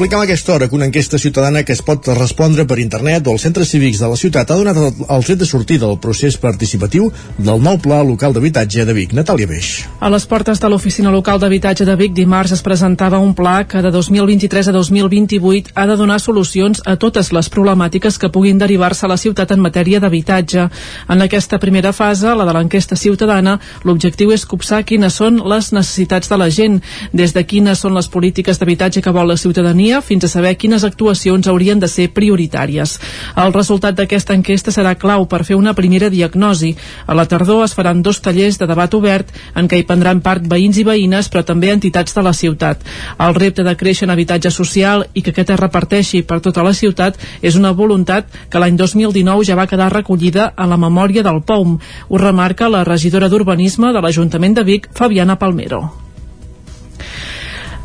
explicam 0.00 0.22
a 0.22 0.24
aquesta 0.24 0.54
hora 0.54 0.66
que 0.66 0.74
una 0.74 0.86
enquesta 0.86 1.18
ciutadana 1.18 1.62
que 1.62 1.74
es 1.74 1.82
pot 1.84 2.06
respondre 2.16 2.64
per 2.64 2.78
internet 2.80 3.26
o 3.26 3.34
als 3.34 3.42
centres 3.44 3.68
cívics 3.68 3.98
de 4.00 4.08
la 4.08 4.16
ciutat 4.16 4.48
ha 4.48 4.56
donat 4.56 4.78
el 4.80 5.24
tret 5.26 5.38
de 5.42 5.44
sortida 5.44 5.84
del 5.84 5.98
procés 6.00 6.38
participatiu 6.40 7.10
del 7.36 7.60
nou 7.60 7.76
pla 7.76 7.98
local 8.00 8.32
d'habitatge 8.32 8.86
de 8.88 8.94
Vic. 8.96 9.12
Natàlia 9.12 9.44
Beix. 9.50 9.68
A 10.00 10.08
les 10.08 10.24
portes 10.24 10.56
de 10.56 10.70
l'Oficina 10.72 11.12
Local 11.12 11.36
d'Habitatge 11.42 11.84
de 11.84 11.96
Vic 12.00 12.14
dimarts 12.16 12.54
es 12.56 12.62
presentava 12.64 13.18
un 13.20 13.34
pla 13.36 13.66
que 13.68 13.82
de 13.84 13.90
2023 13.92 14.70
a 14.70 14.72
2028 14.72 15.74
ha 15.74 15.84
de 15.86 15.98
donar 16.00 16.16
solucions 16.18 16.80
a 16.86 16.96
totes 16.96 17.28
les 17.36 17.52
problemàtiques 17.52 18.16
que 18.16 18.32
puguin 18.32 18.56
derivar-se 18.56 19.04
a 19.04 19.12
la 19.12 19.20
ciutat 19.20 19.52
en 19.52 19.60
matèria 19.60 20.00
d'habitatge. 20.00 20.66
En 21.12 21.20
aquesta 21.20 21.58
primera 21.58 21.92
fase, 21.92 22.32
la 22.32 22.48
de 22.48 22.56
l'enquesta 22.56 22.96
ciutadana, 22.96 23.58
l'objectiu 23.84 24.32
és 24.32 24.48
copsar 24.48 24.80
quines 24.80 25.20
són 25.20 25.42
les 25.44 25.74
necessitats 25.76 26.32
de 26.32 26.40
la 26.40 26.48
gent, 26.48 26.80
des 27.12 27.36
de 27.36 27.44
quines 27.44 27.84
són 27.84 27.92
les 27.92 28.08
polítiques 28.08 28.56
d'habitatge 28.56 29.04
que 29.04 29.12
vol 29.12 29.28
la 29.28 29.36
ciutadania 29.36 29.89
ciutadania 29.90 30.00
fins 30.02 30.24
a 30.24 30.28
saber 30.28 30.56
quines 30.56 30.84
actuacions 30.84 31.48
haurien 31.48 31.80
de 31.80 31.88
ser 31.88 32.10
prioritàries. 32.14 32.98
El 33.36 33.52
resultat 33.52 33.96
d'aquesta 33.96 34.34
enquesta 34.34 34.70
serà 34.70 34.94
clau 34.94 35.26
per 35.26 35.44
fer 35.44 35.56
una 35.56 35.74
primera 35.74 36.10
diagnosi. 36.10 36.76
A 37.06 37.14
la 37.14 37.26
tardor 37.26 37.64
es 37.64 37.74
faran 37.74 38.02
dos 38.02 38.20
tallers 38.20 38.58
de 38.58 38.66
debat 38.66 38.94
obert 38.94 39.32
en 39.54 39.68
què 39.68 39.80
hi 39.80 39.86
prendran 39.86 40.20
part 40.20 40.42
veïns 40.46 40.78
i 40.78 40.84
veïnes, 40.84 41.28
però 41.28 41.42
també 41.44 41.72
entitats 41.72 42.14
de 42.14 42.22
la 42.22 42.32
ciutat. 42.32 42.82
El 43.18 43.34
repte 43.34 43.64
de 43.64 43.76
créixer 43.76 44.06
en 44.06 44.14
habitatge 44.14 44.50
social 44.50 45.06
i 45.14 45.22
que 45.22 45.30
aquest 45.30 45.50
es 45.50 45.60
reparteixi 45.60 46.22
per 46.22 46.40
tota 46.40 46.62
la 46.62 46.74
ciutat 46.74 47.18
és 47.42 47.56
una 47.56 47.72
voluntat 47.72 48.26
que 48.50 48.58
l'any 48.58 48.76
2019 48.76 49.44
ja 49.44 49.56
va 49.56 49.66
quedar 49.66 49.92
recollida 49.92 50.52
a 50.56 50.66
la 50.66 50.78
memòria 50.78 51.22
del 51.22 51.42
POUM. 51.42 51.78
Ho 52.08 52.18
remarca 52.18 52.68
la 52.68 52.84
regidora 52.84 53.28
d'Urbanisme 53.28 53.92
de 53.92 54.00
l'Ajuntament 54.00 54.54
de 54.54 54.64
Vic, 54.64 54.88
Fabiana 54.94 55.38
Palmero. 55.38 56.09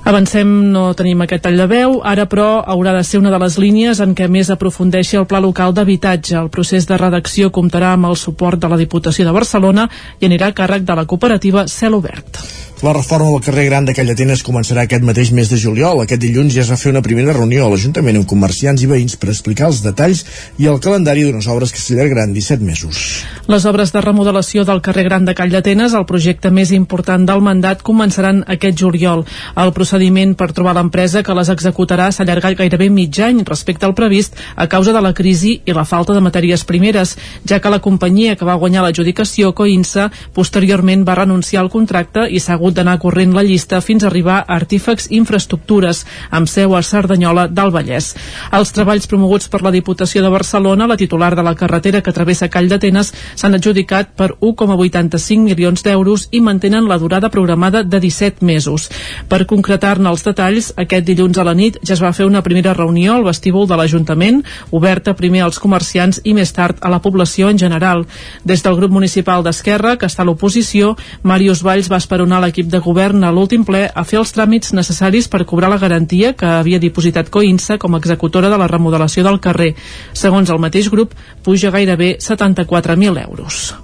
Avancem, 0.06 0.50
no 0.70 0.92
tenim 0.94 1.24
aquest 1.24 1.42
tall 1.48 1.56
de 1.58 1.66
veu, 1.66 1.96
ara 2.06 2.28
però 2.30 2.60
haurà 2.70 2.92
de 2.94 3.02
ser 3.02 3.18
una 3.18 3.32
de 3.34 3.40
les 3.42 3.56
línies 3.58 3.98
en 4.04 4.12
què 4.14 4.28
més 4.30 4.52
aprofundeixi 4.54 5.18
el 5.18 5.26
Pla 5.26 5.40
Local 5.42 5.74
d'Habitatge. 5.74 6.36
El 6.38 6.52
procés 6.54 6.86
de 6.86 7.00
redacció 7.02 7.50
comptarà 7.50 7.96
amb 7.96 8.12
el 8.12 8.20
suport 8.22 8.62
de 8.62 8.70
la 8.70 8.78
Diputació 8.78 9.26
de 9.26 9.34
Barcelona 9.34 9.88
i 10.20 10.28
anirà 10.30 10.52
a 10.52 10.56
càrrec 10.60 10.86
de 10.86 11.00
la 11.00 11.08
cooperativa 11.10 11.66
Cel 11.66 11.98
Obert. 11.98 12.38
La 12.86 12.94
reforma 12.94 13.32
del 13.32 13.42
carrer 13.42 13.66
Gran 13.66 13.90
de 13.90 13.96
Callatenes 13.98 14.46
començarà 14.46 14.84
aquest 14.86 15.02
mateix 15.10 15.32
mes 15.34 15.50
de 15.50 15.58
juliol. 15.58 16.04
Aquest 16.04 16.22
dilluns 16.22 16.54
ja 16.54 16.62
es 16.62 16.70
va 16.70 16.78
fer 16.78 16.94
una 16.94 17.02
primera 17.02 17.34
reunió 17.34 17.66
a 17.66 17.72
l'Ajuntament 17.74 18.20
amb 18.20 18.30
comerciants 18.30 18.84
i 18.86 18.92
veïns 18.92 19.18
per 19.18 19.32
explicar 19.34 19.72
els 19.72 19.82
detalls 19.82 20.22
i 20.62 20.70
el 20.70 20.78
calendari 20.86 21.26
d'unes 21.26 21.50
obres 21.50 21.74
que 21.74 21.82
s'allargaran 21.82 22.36
17 22.36 22.62
mesos. 22.62 23.02
Les 23.46 23.62
obres 23.70 23.92
de 23.94 24.02
remodelació 24.02 24.64
del 24.66 24.80
carrer 24.82 25.04
Gran 25.06 25.26
de 25.28 25.36
Callatenes, 25.38 25.94
el 25.94 26.08
projecte 26.10 26.50
més 26.50 26.72
important 26.74 27.28
del 27.30 27.44
mandat, 27.46 27.84
començaran 27.86 28.40
aquest 28.50 28.80
juliol. 28.82 29.20
El 29.62 29.70
procediment 29.76 30.32
per 30.34 30.48
trobar 30.50 30.74
l'empresa 30.74 31.22
que 31.22 31.36
les 31.38 31.52
executarà 31.54 32.08
s'ha 32.10 32.24
allargat 32.26 32.56
gairebé 32.58 32.88
mig 32.90 33.20
any 33.22 33.44
respecte 33.46 33.86
al 33.86 33.94
previst 33.94 34.34
a 34.56 34.66
causa 34.66 34.96
de 34.96 35.04
la 35.06 35.12
crisi 35.14 35.60
i 35.62 35.76
la 35.78 35.84
falta 35.86 36.16
de 36.16 36.24
matèries 36.26 36.64
primeres, 36.66 37.12
ja 37.46 37.60
que 37.62 37.70
la 37.70 37.84
companyia 37.86 38.34
que 38.36 38.48
va 38.50 38.56
guanyar 38.58 38.82
l'adjudicació, 38.88 39.54
Coinsa, 39.54 40.08
posteriorment 40.34 41.06
va 41.06 41.20
renunciar 41.22 41.62
al 41.62 41.70
contracte 41.70 42.26
i 42.26 42.42
s'ha 42.42 42.58
hagut 42.58 42.74
d'anar 42.74 42.98
corrent 42.98 43.38
la 43.38 43.46
llista 43.46 43.78
fins 43.78 44.02
a 44.02 44.10
arribar 44.10 44.40
a 44.40 44.58
Artífex 44.58 45.12
Infraestructures, 45.12 46.02
amb 46.32 46.50
seu 46.50 46.74
a 46.74 46.82
Cerdanyola 46.82 47.46
del 47.54 47.70
Vallès. 47.70 48.16
Els 48.50 48.74
treballs 48.74 49.06
promoguts 49.06 49.54
per 49.54 49.62
la 49.62 49.76
Diputació 49.78 50.26
de 50.26 50.34
Barcelona, 50.34 50.90
la 50.90 50.98
titular 50.98 51.36
de 51.38 51.46
la 51.46 51.54
carretera 51.54 52.02
que 52.02 52.18
travessa 52.18 52.50
Call 52.50 52.74
d'Atenes, 52.74 53.14
s'han 53.36 53.56
adjudicat 53.58 54.12
per 54.18 54.32
1,85 54.40 55.44
milions 55.44 55.84
d'euros 55.84 56.28
i 56.32 56.42
mantenen 56.42 56.88
la 56.90 56.98
durada 56.98 57.30
programada 57.30 57.84
de 57.84 58.00
17 58.00 58.46
mesos. 58.46 58.90
Per 59.30 59.46
concretar-ne 59.46 60.10
els 60.10 60.24
detalls, 60.26 60.72
aquest 60.78 61.06
dilluns 61.06 61.38
a 61.38 61.46
la 61.48 61.54
nit 61.54 61.78
ja 61.84 61.94
es 61.96 62.04
va 62.04 62.14
fer 62.16 62.26
una 62.26 62.44
primera 62.44 62.74
reunió 62.74 63.16
al 63.16 63.26
vestíbul 63.28 63.68
de 63.68 63.78
l'Ajuntament, 63.78 64.42
oberta 64.72 65.16
primer 65.16 65.44
als 65.46 65.60
comerciants 65.60 66.22
i 66.24 66.34
més 66.34 66.54
tard 66.56 66.80
a 66.82 66.92
la 66.92 67.02
població 67.04 67.50
en 67.50 67.60
general. 67.62 68.06
Des 68.44 68.64
del 68.64 68.78
grup 68.80 68.92
municipal 68.92 69.44
d'Esquerra, 69.44 69.96
que 69.98 70.10
està 70.10 70.24
a 70.24 70.30
l'oposició, 70.30 70.96
Màrius 71.24 71.64
Valls 71.66 71.92
va 71.92 72.00
esperonar 72.02 72.42
l'equip 72.44 72.70
de 72.72 72.80
govern 72.80 73.24
a 73.24 73.32
l'últim 73.32 73.66
ple 73.66 73.86
a 73.88 74.04
fer 74.04 74.20
els 74.22 74.34
tràmits 74.36 74.74
necessaris 74.74 75.28
per 75.28 75.46
cobrar 75.46 75.70
la 75.74 75.82
garantia 75.82 76.34
que 76.34 76.48
havia 76.48 76.80
dipositat 76.80 77.30
Coinsa 77.30 77.80
com 77.82 77.96
a 77.96 78.02
executora 78.02 78.50
de 78.50 78.60
la 78.62 78.70
remodelació 78.72 79.24
del 79.26 79.42
carrer. 79.42 79.74
Segons 80.14 80.50
el 80.50 80.62
mateix 80.62 80.90
grup, 80.94 81.16
puja 81.44 81.72
gairebé 81.72 82.18
74.000 82.22 83.25
euros. 83.25 83.25
euros. 83.28 83.76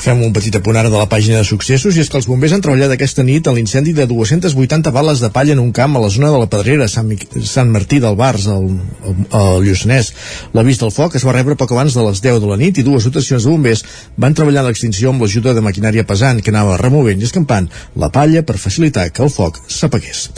Fem 0.00 0.22
un 0.24 0.30
petit 0.32 0.54
apunt 0.56 0.78
ara 0.80 0.88
de 0.88 0.96
la 0.96 1.08
pàgina 1.12 1.42
de 1.42 1.44
successos 1.44 1.92
i 1.92 2.00
és 2.00 2.08
que 2.08 2.16
els 2.16 2.24
bombers 2.24 2.54
han 2.56 2.62
treballat 2.64 2.94
aquesta 2.94 3.20
nit 3.20 3.48
en 3.50 3.56
l'incendi 3.58 3.92
de 3.92 4.06
280 4.08 4.92
bales 4.96 5.20
de 5.20 5.28
palla 5.34 5.52
en 5.52 5.60
un 5.60 5.74
camp 5.76 5.98
a 5.98 6.00
la 6.00 6.08
zona 6.08 6.30
de 6.32 6.38
la 6.40 6.46
Pedrera, 6.48 6.86
Sant, 6.88 7.04
Mi 7.10 7.18
Sant 7.44 7.68
Martí 7.68 7.98
del 8.00 8.16
Bars, 8.16 8.46
al, 8.48 8.64
al, 9.28 9.60
Lluçanès. 9.60 10.08
L'avís 10.56 10.80
del 10.80 10.94
foc 10.96 11.18
es 11.20 11.26
va 11.28 11.34
rebre 11.36 11.58
poc 11.60 11.74
abans 11.76 11.92
de 11.92 12.06
les 12.06 12.22
10 12.24 12.40
de 12.40 12.48
la 12.48 12.56
nit 12.56 12.80
i 12.80 12.86
dues 12.86 13.10
dotacions 13.10 13.44
de 13.44 13.52
bombers 13.52 13.84
van 14.16 14.32
treballar 14.32 14.64
l'extinció 14.64 15.12
amb 15.12 15.20
l'ajuda 15.20 15.52
de 15.52 15.66
maquinària 15.68 16.06
pesant 16.08 16.40
que 16.40 16.54
anava 16.54 16.80
removent 16.80 17.20
i 17.20 17.28
escampant 17.28 17.68
la 18.00 18.08
palla 18.08 18.40
per 18.40 18.56
facilitar 18.56 19.10
que 19.12 19.26
el 19.28 19.28
foc 19.36 19.60
s'apagués. 19.68 20.30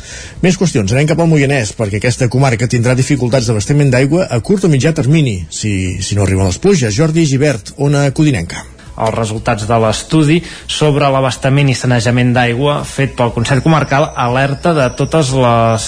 Més 0.43 0.59
qüestions. 0.59 0.91
Anem 0.91 1.15
cap 1.15 1.23
al 1.23 1.31
Moianès 1.31 1.71
perquè 1.79 2.03
aquesta 2.03 2.27
comarca 2.27 2.67
tindrà 2.67 2.99
dificultats 2.99 3.47
d'abastament 3.47 3.95
d'aigua 3.95 4.27
a 4.27 4.43
curt 4.43 4.67
o 4.67 4.75
mitjà 4.75 4.91
termini 4.91 5.39
si, 5.55 6.03
si 6.03 6.19
no 6.19 6.27
arriben 6.27 6.51
les 6.51 6.59
pluges. 6.59 6.99
Jordi 6.99 7.31
Givert, 7.31 7.77
Ona 7.79 8.09
Codinenca 8.11 8.67
els 8.97 9.15
resultats 9.15 9.67
de 9.69 9.79
l'estudi 9.85 10.39
sobre 10.67 11.09
l'abastament 11.13 11.71
i 11.73 11.77
sanejament 11.79 12.33
d'aigua 12.37 12.81
fet 12.89 13.17
pel 13.17 13.33
Consell 13.35 13.63
Comarcal 13.65 14.11
alerta 14.17 14.75
de 14.77 14.89
totes 14.99 15.33
les 15.37 15.87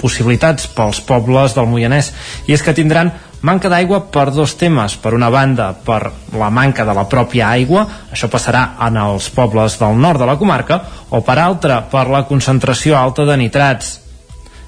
possibilitats 0.00 0.68
pels 0.76 1.02
pobles 1.06 1.56
del 1.56 1.68
Moianès 1.70 2.12
i 2.46 2.54
és 2.54 2.62
que 2.62 2.76
tindran 2.76 3.12
manca 3.46 3.70
d'aigua 3.70 4.00
per 4.10 4.30
dos 4.34 4.56
temes. 4.58 4.96
Per 4.98 5.12
una 5.14 5.30
banda, 5.30 5.70
per 5.72 6.10
la 6.34 6.50
manca 6.50 6.86
de 6.88 6.94
la 6.96 7.06
pròpia 7.08 7.50
aigua, 7.52 7.86
això 8.10 8.30
passarà 8.32 8.64
en 8.88 8.98
els 8.98 9.28
pobles 9.30 9.78
del 9.78 10.00
nord 10.00 10.22
de 10.22 10.26
la 10.26 10.38
comarca, 10.40 10.80
o 11.10 11.22
per 11.22 11.38
altra, 11.38 11.82
per 11.90 12.08
la 12.10 12.24
concentració 12.26 12.96
alta 12.98 13.28
de 13.28 13.36
nitrats. 13.36 14.00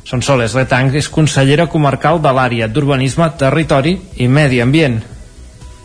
Sonsoles 0.09 0.55
Letang 0.57 0.95
és 0.97 1.11
consellera 1.12 1.68
comarcal 1.68 2.22
de 2.22 2.33
l'àrea 2.33 2.68
d'Urbanisme, 2.68 3.29
Territori 3.37 3.99
i 4.24 4.29
Medi 4.29 4.62
Ambient 4.64 5.03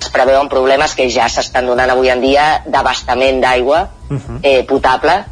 es 0.04 0.10
preveuen 0.14 0.49
problemes 0.51 0.95
que 0.95 1.10
ja 1.10 1.30
s'estan 1.32 1.70
donant 1.72 1.91
avui 1.93 2.12
en 2.12 2.22
dia 2.22 2.64
d'abastament 2.66 3.41
d'aigua 3.41 3.88
uh 4.10 4.18
-huh. 4.18 4.39
eh, 4.43 4.64
potable 4.68 5.24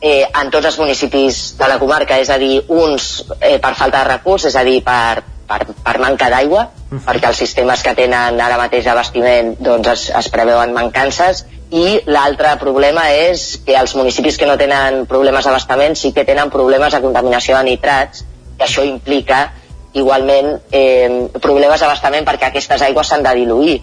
eh, 0.00 0.26
en 0.40 0.50
tots 0.50 0.66
els 0.66 0.78
municipis 0.78 1.56
de 1.58 1.68
la 1.68 1.78
comarca, 1.78 2.18
és 2.20 2.30
a 2.30 2.38
dir, 2.38 2.60
uns 2.68 3.24
eh, 3.40 3.58
per 3.62 3.74
falta 3.74 4.02
de 4.02 4.10
recursos, 4.12 4.50
és 4.52 4.56
a 4.56 4.64
dir, 4.66 4.82
per, 4.84 5.22
per, 5.48 5.60
per 5.82 5.98
manca 6.02 6.28
d'aigua, 6.30 6.68
uh 6.68 6.96
-huh. 6.98 7.02
perquè 7.06 7.28
els 7.28 7.36
sistemes 7.36 7.82
que 7.82 7.94
tenen 7.94 8.40
ara 8.40 8.58
mateix 8.58 8.86
abastiment 8.86 9.56
doncs 9.58 9.88
es, 9.88 10.10
es 10.10 10.28
preveuen 10.28 10.72
mancances, 10.72 11.46
i 11.70 12.00
l'altre 12.06 12.56
problema 12.60 13.10
és 13.10 13.60
que 13.66 13.74
els 13.74 13.94
municipis 13.96 14.36
que 14.38 14.46
no 14.46 14.56
tenen 14.56 15.06
problemes 15.06 15.44
d'abastament 15.44 15.96
sí 15.96 16.12
que 16.12 16.24
tenen 16.24 16.50
problemes 16.50 16.92
de 16.92 17.00
contaminació 17.00 17.56
de 17.56 17.64
nitrats, 17.64 18.24
i 18.58 18.62
això 18.62 18.84
implica 18.84 19.52
igualment 19.92 20.60
eh, 20.70 21.28
problemes 21.40 21.80
d'abastament 21.80 22.24
perquè 22.24 22.46
aquestes 22.46 22.82
aigües 22.82 23.06
s'han 23.06 23.22
de 23.22 23.34
diluir 23.34 23.82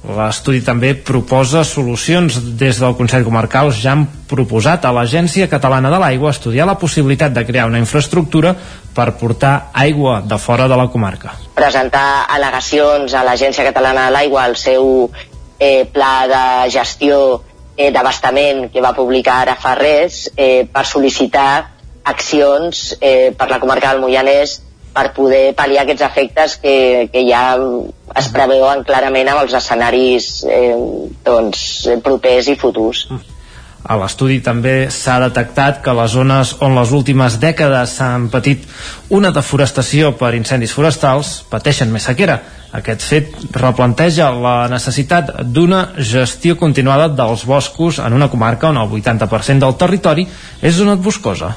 L'estudi 0.00 0.62
també 0.64 0.94
proposa 0.94 1.60
solucions. 1.68 2.38
Des 2.56 2.78
del 2.80 2.94
Consell 2.96 3.24
Comarcal 3.26 3.68
ja 3.76 3.92
han 3.92 4.06
proposat 4.30 4.86
a 4.88 4.94
l'Agència 4.96 5.48
Catalana 5.52 5.90
de 5.92 5.98
l'Aigua 6.00 6.32
estudiar 6.32 6.66
la 6.66 6.78
possibilitat 6.80 7.34
de 7.36 7.44
crear 7.44 7.66
una 7.68 7.82
infraestructura 7.82 8.54
per 8.96 9.10
portar 9.20 9.70
aigua 9.74 10.20
de 10.24 10.38
fora 10.38 10.68
de 10.68 10.78
la 10.80 10.88
comarca. 10.88 11.34
Presentar 11.54 12.24
al·legacions 12.32 13.12
a 13.12 13.26
l'Agència 13.28 13.66
Catalana 13.68 14.08
de 14.08 14.16
l'Aigua 14.16 14.46
al 14.48 14.56
seu 14.56 15.10
eh, 15.58 15.84
pla 15.92 16.14
de 16.32 16.70
gestió 16.72 17.20
eh, 17.76 17.90
d'abastament 17.92 18.70
que 18.72 18.80
va 18.80 18.96
publicar 18.96 19.42
ara 19.44 19.58
fa 19.60 19.76
res 19.76 20.24
eh, 20.36 20.64
per 20.64 20.86
sol·licitar 20.88 21.52
accions 22.08 22.96
eh, 23.00 23.36
per 23.36 23.50
la 23.50 23.60
comarca 23.60 23.92
del 23.92 24.00
Moianès 24.00 24.62
per 24.94 25.10
poder 25.14 25.52
pal·liar 25.54 25.84
aquests 25.84 26.06
efectes 26.08 26.56
que, 26.62 27.08
que 27.12 27.22
ja 27.28 27.44
es 28.18 28.30
preveuen 28.34 28.84
clarament 28.86 29.28
amb 29.30 29.44
els 29.44 29.54
escenaris 29.54 30.30
eh, 30.48 30.72
doncs, 31.26 31.60
propers 32.04 32.50
i 32.50 32.56
futurs. 32.58 33.06
A 33.80 33.96
l'estudi 33.96 34.42
també 34.44 34.90
s'ha 34.92 35.16
detectat 35.22 35.78
que 35.84 35.92
les 35.96 36.12
zones 36.12 36.52
on 36.60 36.74
les 36.76 36.90
últimes 36.92 37.38
dècades 37.40 37.94
s'han 37.96 38.26
patit 38.32 38.66
una 39.16 39.30
deforestació 39.32 40.12
per 40.20 40.34
incendis 40.36 40.74
forestals 40.76 41.38
pateixen 41.48 41.88
més 41.92 42.04
sequera. 42.10 42.36
Aquest 42.76 43.02
fet 43.02 43.32
replanteja 43.56 44.28
la 44.36 44.68
necessitat 44.70 45.32
d'una 45.42 45.80
gestió 45.96 46.58
continuada 46.60 47.08
dels 47.08 47.46
boscos 47.48 47.98
en 48.04 48.14
una 48.14 48.28
comarca 48.30 48.68
on 48.68 48.78
el 48.78 48.92
80% 49.00 49.64
del 49.64 49.78
territori 49.80 50.28
és 50.60 50.76
zona 50.76 50.94
boscosa. 51.00 51.54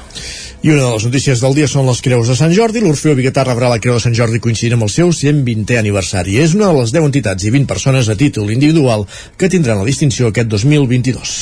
I 0.64 0.70
una 0.70 0.80
de 0.80 0.92
les 0.94 1.04
notícies 1.04 1.42
del 1.44 1.52
dia 1.52 1.66
són 1.68 1.84
les 1.84 1.98
creus 2.00 2.30
de 2.30 2.34
Sant 2.38 2.52
Jordi. 2.56 2.80
L'Orfeo 2.80 3.12
Biguetà 3.18 3.42
rebrà 3.44 3.68
la 3.68 3.76
creu 3.84 3.98
de 3.98 4.00
Sant 4.00 4.14
Jordi 4.16 4.38
coincidint 4.40 4.78
amb 4.78 4.86
el 4.86 4.92
seu 4.94 5.10
120è 5.12 5.76
aniversari. 5.76 6.38
És 6.40 6.54
una 6.56 6.70
de 6.70 6.78
les 6.78 6.94
10 6.94 7.04
entitats 7.10 7.44
i 7.44 7.50
20 7.52 7.68
persones 7.68 8.08
a 8.08 8.16
títol 8.16 8.48
individual 8.48 9.04
que 9.36 9.50
tindran 9.52 9.82
la 9.82 9.84
distinció 9.84 10.30
aquest 10.30 10.48
2022. 10.48 11.34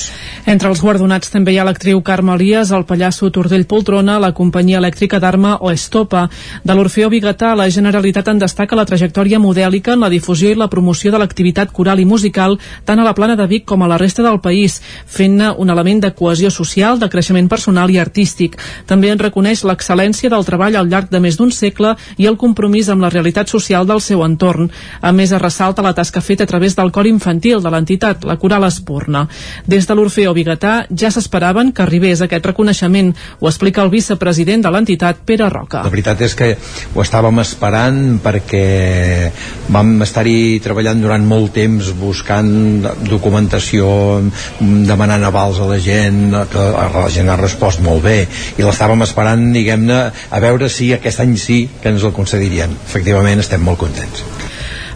Entre 0.50 0.66
els 0.66 0.82
guardonats 0.82 1.30
també 1.30 1.54
hi 1.54 1.60
ha 1.62 1.66
l'actriu 1.68 2.00
Carme 2.02 2.34
Elias, 2.34 2.72
el 2.74 2.82
pallasso 2.82 3.30
Tordell 3.30 3.62
Poltrona, 3.70 4.16
la 4.18 4.32
companyia 4.34 4.80
elèctrica 4.82 5.20
d'Arma 5.22 5.52
o 5.62 5.70
Estopa. 5.70 6.24
De 6.66 6.74
l'Orfeo 6.74 7.06
Biguetà, 7.14 7.52
la 7.54 7.68
Generalitat 7.70 8.32
en 8.34 8.42
destaca 8.42 8.74
la 8.74 8.88
trajectòria 8.90 9.38
modèlica 9.38 9.94
en 9.94 10.02
la 10.02 10.10
difusió 10.10 10.50
i 10.50 10.58
la 10.58 10.66
promoció 10.66 11.14
de 11.14 11.22
l'activitat 11.22 11.70
coral 11.70 12.02
i 12.02 12.08
musical 12.10 12.58
tant 12.82 12.98
a 12.98 13.06
la 13.06 13.14
plana 13.14 13.38
de 13.38 13.46
Vic 13.46 13.70
com 13.70 13.86
a 13.86 13.92
la 13.94 14.02
resta 14.02 14.26
del 14.26 14.42
país, 14.42 14.80
fent-ne 15.06 15.54
un 15.62 15.70
element 15.70 16.02
de 16.08 16.10
cohesió 16.10 16.50
social, 16.50 16.98
de 16.98 17.06
creixement 17.06 17.46
personal 17.46 17.94
i 17.94 18.02
artístic. 18.02 18.58
També 18.90 19.11
en 19.12 19.20
reconeix 19.20 19.62
l'excel·lència 19.68 20.30
del 20.32 20.46
treball 20.48 20.76
al 20.78 20.88
llarg 20.90 21.10
de 21.12 21.20
més 21.22 21.38
d'un 21.38 21.52
segle 21.52 21.94
i 22.16 22.26
el 22.30 22.38
compromís 22.40 22.88
amb 22.92 23.04
la 23.04 23.10
realitat 23.12 23.50
social 23.52 23.86
del 23.86 24.00
seu 24.00 24.24
entorn. 24.24 24.70
A 25.00 25.12
més, 25.12 25.32
es 25.32 25.42
ressalta 25.42 25.84
la 25.84 25.94
tasca 25.94 26.20
feta 26.20 26.44
a 26.44 26.50
través 26.50 26.76
del 26.76 26.92
cor 26.92 27.06
infantil 27.06 27.62
de 27.62 27.70
l'entitat, 27.72 28.24
la 28.24 28.38
Coral 28.40 28.66
Espurna. 28.68 29.26
Des 29.66 29.86
de 29.86 29.96
l'Orfeo 29.96 30.34
Bigatà 30.34 30.74
ja 30.90 31.10
s'esperaven 31.12 31.72
que 31.72 31.84
arribés 31.84 32.22
aquest 32.22 32.46
reconeixement, 32.46 33.12
ho 33.40 33.48
explica 33.50 33.82
el 33.82 33.92
vicepresident 33.92 34.64
de 34.64 34.72
l'entitat, 34.72 35.22
Pere 35.26 35.48
Roca. 35.52 35.82
La 35.84 35.92
veritat 35.92 36.20
és 36.24 36.34
que 36.38 36.52
ho 36.94 37.02
estàvem 37.04 37.42
esperant 37.42 38.00
perquè 38.22 39.30
vam 39.72 39.94
estar-hi 40.04 40.60
treballant 40.64 41.02
durant 41.02 41.24
molt 41.26 41.52
temps 41.56 41.92
buscant 41.98 42.50
documentació, 43.08 43.86
demanant 44.60 45.24
avals 45.28 45.60
a 45.60 45.68
la 45.68 45.78
gent, 45.82 46.32
que 46.52 46.66
la 46.72 47.08
gent 47.12 47.30
ha 47.30 47.38
respost 47.40 47.82
molt 47.84 48.04
bé 48.04 48.18
i 48.58 48.64
l'estàvem 48.64 49.01
esperant, 49.06 49.44
diguem-ne, 49.54 50.00
a 50.12 50.42
veure 50.42 50.70
si 50.72 50.92
aquest 50.94 51.22
any 51.24 51.36
sí 51.40 51.64
que 51.82 51.92
ens 51.92 52.04
el 52.06 52.14
concedirien. 52.16 52.74
Efectivament, 52.86 53.42
estem 53.42 53.62
molt 53.64 53.80
contents. 53.82 54.24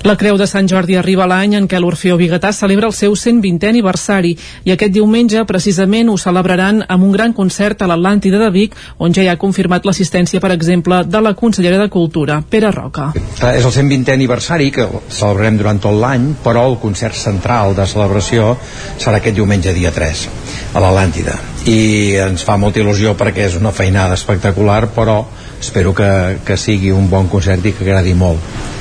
La 0.04 0.16
Creu 0.16 0.36
de 0.38 0.46
Sant 0.46 0.68
Jordi 0.68 0.96
arriba 0.98 1.26
l'any 1.26 1.56
en 1.58 1.66
què 1.66 1.78
l'Orfeo 1.80 2.16
Bigatà 2.20 2.52
celebra 2.54 2.86
el 2.90 2.94
seu 2.94 3.14
120è 3.16 3.70
aniversari 3.70 4.34
i 4.64 4.74
aquest 4.74 4.92
diumenge 4.94 5.42
precisament 5.48 6.10
ho 6.12 6.16
celebraran 6.20 6.82
amb 6.86 7.06
un 7.06 7.14
gran 7.14 7.32
concert 7.32 7.82
a 7.82 7.88
l'Atlàntida 7.90 8.38
de 8.42 8.50
Vic 8.54 8.76
on 8.98 9.16
ja 9.16 9.24
hi 9.24 9.30
ha 9.32 9.38
confirmat 9.40 9.88
l'assistència, 9.88 10.40
per 10.40 10.52
exemple, 10.54 11.02
de 11.04 11.22
la 11.24 11.34
consellera 11.34 11.80
de 11.80 11.88
Cultura, 11.90 12.38
Pere 12.42 12.70
Roca. 12.74 13.10
És 13.16 13.64
el 13.64 13.72
120è 13.72 14.14
aniversari 14.14 14.70
que 14.70 14.86
celebrarem 15.08 15.58
durant 15.58 15.82
tot 15.82 15.96
l'any, 15.96 16.30
però 16.44 16.68
el 16.70 16.78
concert 16.82 17.16
central 17.16 17.74
de 17.74 17.88
celebració 17.88 18.54
serà 18.98 19.18
aquest 19.18 19.36
diumenge 19.40 19.74
dia 19.74 19.94
3 19.94 20.28
a 20.74 20.82
l'Atlàntida 20.84 21.40
i 21.66 22.14
ens 22.22 22.44
fa 22.46 22.54
molta 22.62 22.78
il·lusió 22.78 23.16
perquè 23.18 23.48
és 23.48 23.56
una 23.58 23.72
feinada 23.74 24.14
espectacular 24.14 24.84
però 24.94 25.18
espero 25.58 25.94
que, 25.96 26.38
que 26.46 26.56
sigui 26.56 26.92
un 26.94 27.10
bon 27.10 27.26
concert 27.32 27.64
i 27.66 27.74
que 27.74 27.82
agradi 27.88 28.14
molt 28.14 28.75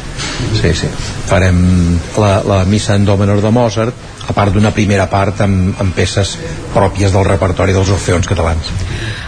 sí, 0.61 0.74
sí. 0.74 0.89
farem 1.30 1.61
la, 2.18 2.41
la 2.47 2.59
missa 2.70 2.95
en 2.95 3.05
do 3.05 3.18
menor 3.18 3.41
de 3.43 3.51
Mozart 3.51 4.03
a 4.26 4.34
part 4.34 4.53
d'una 4.53 4.74
primera 4.74 5.05
part 5.11 5.41
amb, 5.45 5.76
amb 5.82 5.95
peces 5.95 6.36
pròpies 6.74 7.13
del 7.13 7.28
repertori 7.28 7.76
dels 7.76 7.91
orfeons 7.93 8.28
catalans 8.30 8.72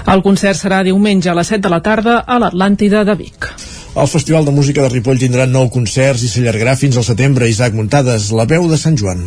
El 0.07 0.23
concert 0.23 0.55
serà 0.59 0.83
diumenge 0.87 1.29
a 1.29 1.35
les 1.37 1.49
7 1.51 1.65
de 1.65 1.71
la 1.73 1.81
tarda 1.83 2.21
a 2.23 2.37
l'Atlàntida 2.39 3.03
de 3.03 3.15
Vic. 3.19 3.49
El 3.97 4.07
Festival 4.07 4.45
de 4.47 4.53
Música 4.55 4.85
de 4.85 4.91
Ripoll 4.93 5.19
tindrà 5.19 5.47
nou 5.49 5.67
concerts 5.73 6.23
i 6.23 6.31
s'allargarà 6.31 6.77
fins 6.79 6.95
al 6.95 7.07
setembre. 7.07 7.49
Isaac 7.51 7.75
Muntades, 7.75 8.31
la 8.31 8.47
veu 8.47 8.69
de 8.71 8.79
Sant 8.79 8.95
Joan. 9.01 9.25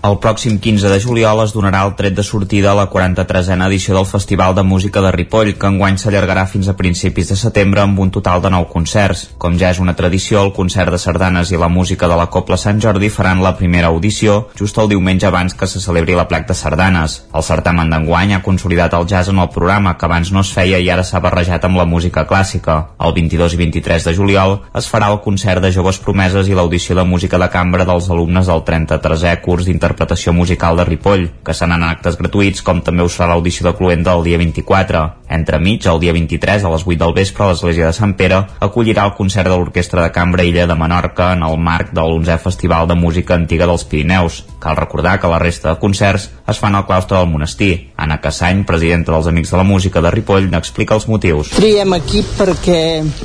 El 0.00 0.14
pròxim 0.16 0.54
15 0.64 0.88
de 0.88 0.96
juliol 0.96 1.42
es 1.42 1.50
donarà 1.52 1.82
el 1.84 1.90
tret 1.92 2.14
de 2.16 2.22
sortida 2.24 2.70
a 2.70 2.76
la 2.78 2.86
43a 2.88 3.66
edició 3.66 3.92
del 3.92 4.06
Festival 4.08 4.54
de 4.56 4.62
Música 4.64 5.02
de 5.04 5.10
Ripoll, 5.12 5.50
que 5.60 5.68
enguany 5.68 5.98
s'allargarà 6.00 6.46
fins 6.48 6.70
a 6.72 6.74
principis 6.78 7.28
de 7.28 7.36
setembre 7.36 7.82
amb 7.82 8.00
un 8.00 8.08
total 8.10 8.40
de 8.40 8.48
9 8.48 8.70
concerts. 8.72 9.26
Com 9.36 9.58
ja 9.60 9.68
és 9.68 9.80
una 9.84 9.92
tradició, 9.98 10.40
el 10.40 10.54
concert 10.56 10.88
de 10.94 11.00
sardanes 11.02 11.52
i 11.52 11.60
la 11.60 11.68
música 11.68 12.08
de 12.08 12.16
la 12.16 12.30
Copla 12.32 12.56
Sant 12.56 12.80
Jordi 12.80 13.10
faran 13.12 13.42
la 13.44 13.52
primera 13.58 13.90
audició 13.92 14.46
just 14.56 14.80
el 14.80 14.88
diumenge 14.88 15.26
abans 15.28 15.52
que 15.52 15.68
se 15.68 15.84
celebri 15.84 16.16
la 16.16 16.24
plec 16.32 16.48
de 16.48 16.56
sardanes. 16.56 17.18
El 17.34 17.44
certamen 17.44 17.92
d'enguany 17.92 18.32
ha 18.32 18.40
consolidat 18.40 18.96
el 18.96 19.04
jazz 19.04 19.28
en 19.28 19.44
el 19.44 19.52
programa, 19.52 19.98
que 19.98 20.08
abans 20.08 20.32
no 20.32 20.40
es 20.40 20.54
feia 20.56 20.80
i 20.80 20.88
ara 20.88 21.04
s'ha 21.04 21.20
barrejat 21.20 21.68
amb 21.68 21.76
la 21.76 21.84
música 21.84 22.24
clàssica. 22.24 22.78
El 22.96 23.12
22 23.20 23.52
i 23.52 23.60
23 23.66 24.08
de 24.08 24.16
juliol 24.16 24.56
es 24.72 24.88
farà 24.88 25.12
el 25.12 25.20
concert 25.20 25.60
de 25.60 25.74
joves 25.76 26.00
promeses 26.00 26.48
i 26.48 26.56
l'audició 26.56 26.96
de 26.96 27.04
música 27.04 27.36
de 27.36 27.52
cambra 27.52 27.84
dels 27.84 28.08
alumnes 28.08 28.48
del 28.48 28.64
33è 28.64 29.36
curs 29.44 29.68
d'interpretació 29.90 30.32
musical 30.32 30.76
de 30.76 30.84
Ripoll, 30.84 31.28
que 31.44 31.54
seran 31.54 31.82
actes 31.82 32.16
gratuïts, 32.18 32.62
com 32.62 32.80
també 32.84 33.02
us 33.02 33.16
farà 33.18 33.34
l'audició 33.34 33.66
de 33.66 33.74
Cluenda 33.76 34.14
el 34.14 34.22
dia 34.24 34.38
24. 34.38 35.02
Entremig, 35.30 35.86
el 35.86 36.00
dia 36.02 36.12
23, 36.12 36.64
a 36.64 36.70
les 36.70 36.84
8 36.86 36.98
del 36.98 37.14
vespre, 37.14 37.46
l'Església 37.46 37.86
de 37.86 37.94
Sant 37.94 38.14
Pere 38.18 38.40
acollirà 38.60 39.04
el 39.06 39.14
concert 39.14 39.48
de 39.48 39.56
l'Orquestra 39.56 40.02
de 40.02 40.12
Cambra 40.14 40.44
Illa 40.46 40.66
de 40.66 40.74
Menorca 40.74 41.32
en 41.34 41.44
el 41.46 41.56
marc 41.58 41.92
de 41.94 42.02
l'11è 42.02 42.38
Festival 42.42 42.88
de 42.90 42.96
Música 42.98 43.34
Antiga 43.34 43.66
dels 43.66 43.84
Pirineus. 43.84 44.44
Cal 44.60 44.76
recordar 44.76 45.18
que 45.20 45.30
la 45.30 45.38
resta 45.38 45.70
de 45.70 45.78
concerts 45.78 46.30
es 46.50 46.58
fan 46.58 46.74
al 46.74 46.86
claustre 46.86 47.18
del 47.18 47.30
monestir. 47.30 47.92
Anna 47.96 48.20
Cassany, 48.20 48.64
presidenta 48.66 49.12
dels 49.12 49.28
Amics 49.30 49.52
de 49.52 49.56
la 49.56 49.64
Música 49.64 50.02
de 50.02 50.10
Ripoll, 50.10 50.50
n'explica 50.50 50.98
els 50.98 51.06
motius. 51.08 51.54
Triem 51.54 51.94
aquí 51.94 52.24
perquè 52.36 52.80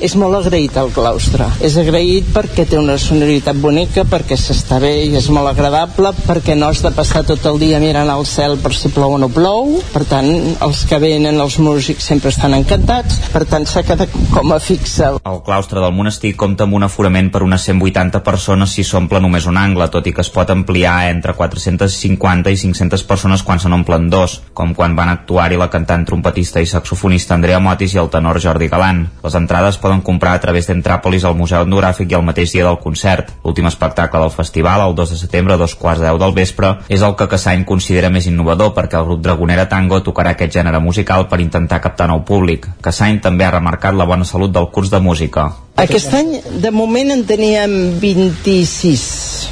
és 0.05 0.15
molt 0.19 0.39
agraït 0.39 0.77
al 0.77 0.93
claustre. 0.93 1.49
És 1.65 1.77
agraït 1.81 2.29
perquè 2.35 2.67
té 2.69 2.77
una 2.77 2.99
sonoritat 3.01 3.57
bonica, 3.57 4.05
perquè 4.05 4.37
s'està 4.37 4.79
bé 4.83 4.93
i 5.07 5.15
és 5.17 5.29
molt 5.33 5.49
agradable, 5.49 6.13
perquè 6.25 6.54
no 6.55 6.69
has 6.71 6.81
de 6.83 6.91
passar 6.95 7.23
tot 7.27 7.43
el 7.49 7.59
dia 7.59 7.79
mirant 7.83 8.09
al 8.09 8.25
cel 8.25 8.57
per 8.63 8.73
si 8.75 8.89
plou 8.93 9.15
o 9.15 9.19
no 9.21 9.29
plou. 9.29 9.75
Per 9.93 10.03
tant, 10.09 10.29
els 10.65 10.83
que 10.89 10.99
venen, 11.01 11.39
els 11.41 11.57
músics, 11.59 12.07
sempre 12.07 12.31
estan 12.31 12.55
encantats. 12.57 13.19
Per 13.33 13.43
tant, 13.49 13.67
s'ha 13.67 13.83
quedat 13.85 14.11
com 14.33 14.53
a 14.55 14.59
fixa. 14.63 15.13
El 15.25 15.41
claustre 15.45 15.83
del 15.83 15.95
monestir 15.95 16.35
compta 16.39 16.65
amb 16.65 16.77
un 16.77 16.87
aforament 16.87 17.31
per 17.33 17.43
unes 17.45 17.67
180 17.67 18.23
persones 18.25 18.75
si 18.75 18.85
s'omple 18.87 19.21
només 19.23 19.47
un 19.49 19.59
angle, 19.59 19.89
tot 19.91 20.07
i 20.07 20.13
que 20.15 20.23
es 20.23 20.31
pot 20.31 20.49
ampliar 20.53 20.95
entre 21.11 21.35
450 21.35 22.53
i 22.53 22.59
500 22.63 23.05
persones 23.09 23.43
quan 23.43 23.59
se 23.59 23.69
n'omplen 23.71 24.09
dos, 24.09 24.39
com 24.53 24.73
quan 24.77 24.95
van 24.95 25.11
actuar-hi 25.11 25.59
la 25.59 25.69
cantant 25.73 26.05
trompetista 26.07 26.63
i 26.63 26.69
saxofonista 26.69 27.35
Andrea 27.35 27.59
Motis 27.59 27.95
i 27.95 28.01
el 28.01 28.11
tenor 28.13 28.39
Jordi 28.41 28.69
Galant. 28.71 29.03
Les 29.23 29.35
entrades 29.35 29.79
poden 29.81 30.01
comprar 30.05 30.35
a 30.35 30.43
través 30.43 30.69
d'Entràpolis 30.69 31.25
al 31.25 31.37
Museu 31.37 31.65
Etnogràfic 31.65 32.11
i 32.11 32.19
el 32.19 32.25
mateix 32.25 32.55
dia 32.55 32.67
del 32.67 32.79
concert. 32.79 33.33
L'últim 33.43 33.67
espectacle 33.69 34.21
del 34.21 34.33
festival, 34.33 34.85
el 34.87 34.95
2 34.95 35.15
de 35.15 35.19
setembre 35.19 35.55
a 35.55 35.61
dos 35.61 35.75
quarts 35.75 36.01
de 36.01 36.05
deu 36.07 36.19
del 36.21 36.33
vespre, 36.33 36.44
és 36.89 37.01
el 37.01 37.15
que 37.17 37.27
Cassany 37.31 37.65
considera 37.65 38.13
més 38.13 38.29
innovador 38.29 38.73
perquè 38.77 38.99
el 38.99 39.09
grup 39.09 39.25
Dragonera 39.25 39.69
Tango 39.71 40.01
tocarà 40.05 40.35
aquest 40.35 40.53
gènere 40.53 40.79
musical 40.79 41.27
per 41.27 41.41
intentar 41.41 41.81
captar 41.81 42.07
nou 42.11 42.21
públic. 42.27 42.67
Cassany 42.81 43.19
també 43.21 43.45
ha 43.45 43.53
remarcat 43.57 43.95
la 43.95 44.05
bona 44.05 44.25
salut 44.25 44.51
del 44.53 44.69
curs 44.71 44.93
de 44.93 44.99
música. 44.99 45.64
Aquest 45.75 46.13
any, 46.15 46.29
de 46.63 46.69
moment, 46.71 47.09
en 47.11 47.25
teníem 47.27 47.99
26. 47.99 49.01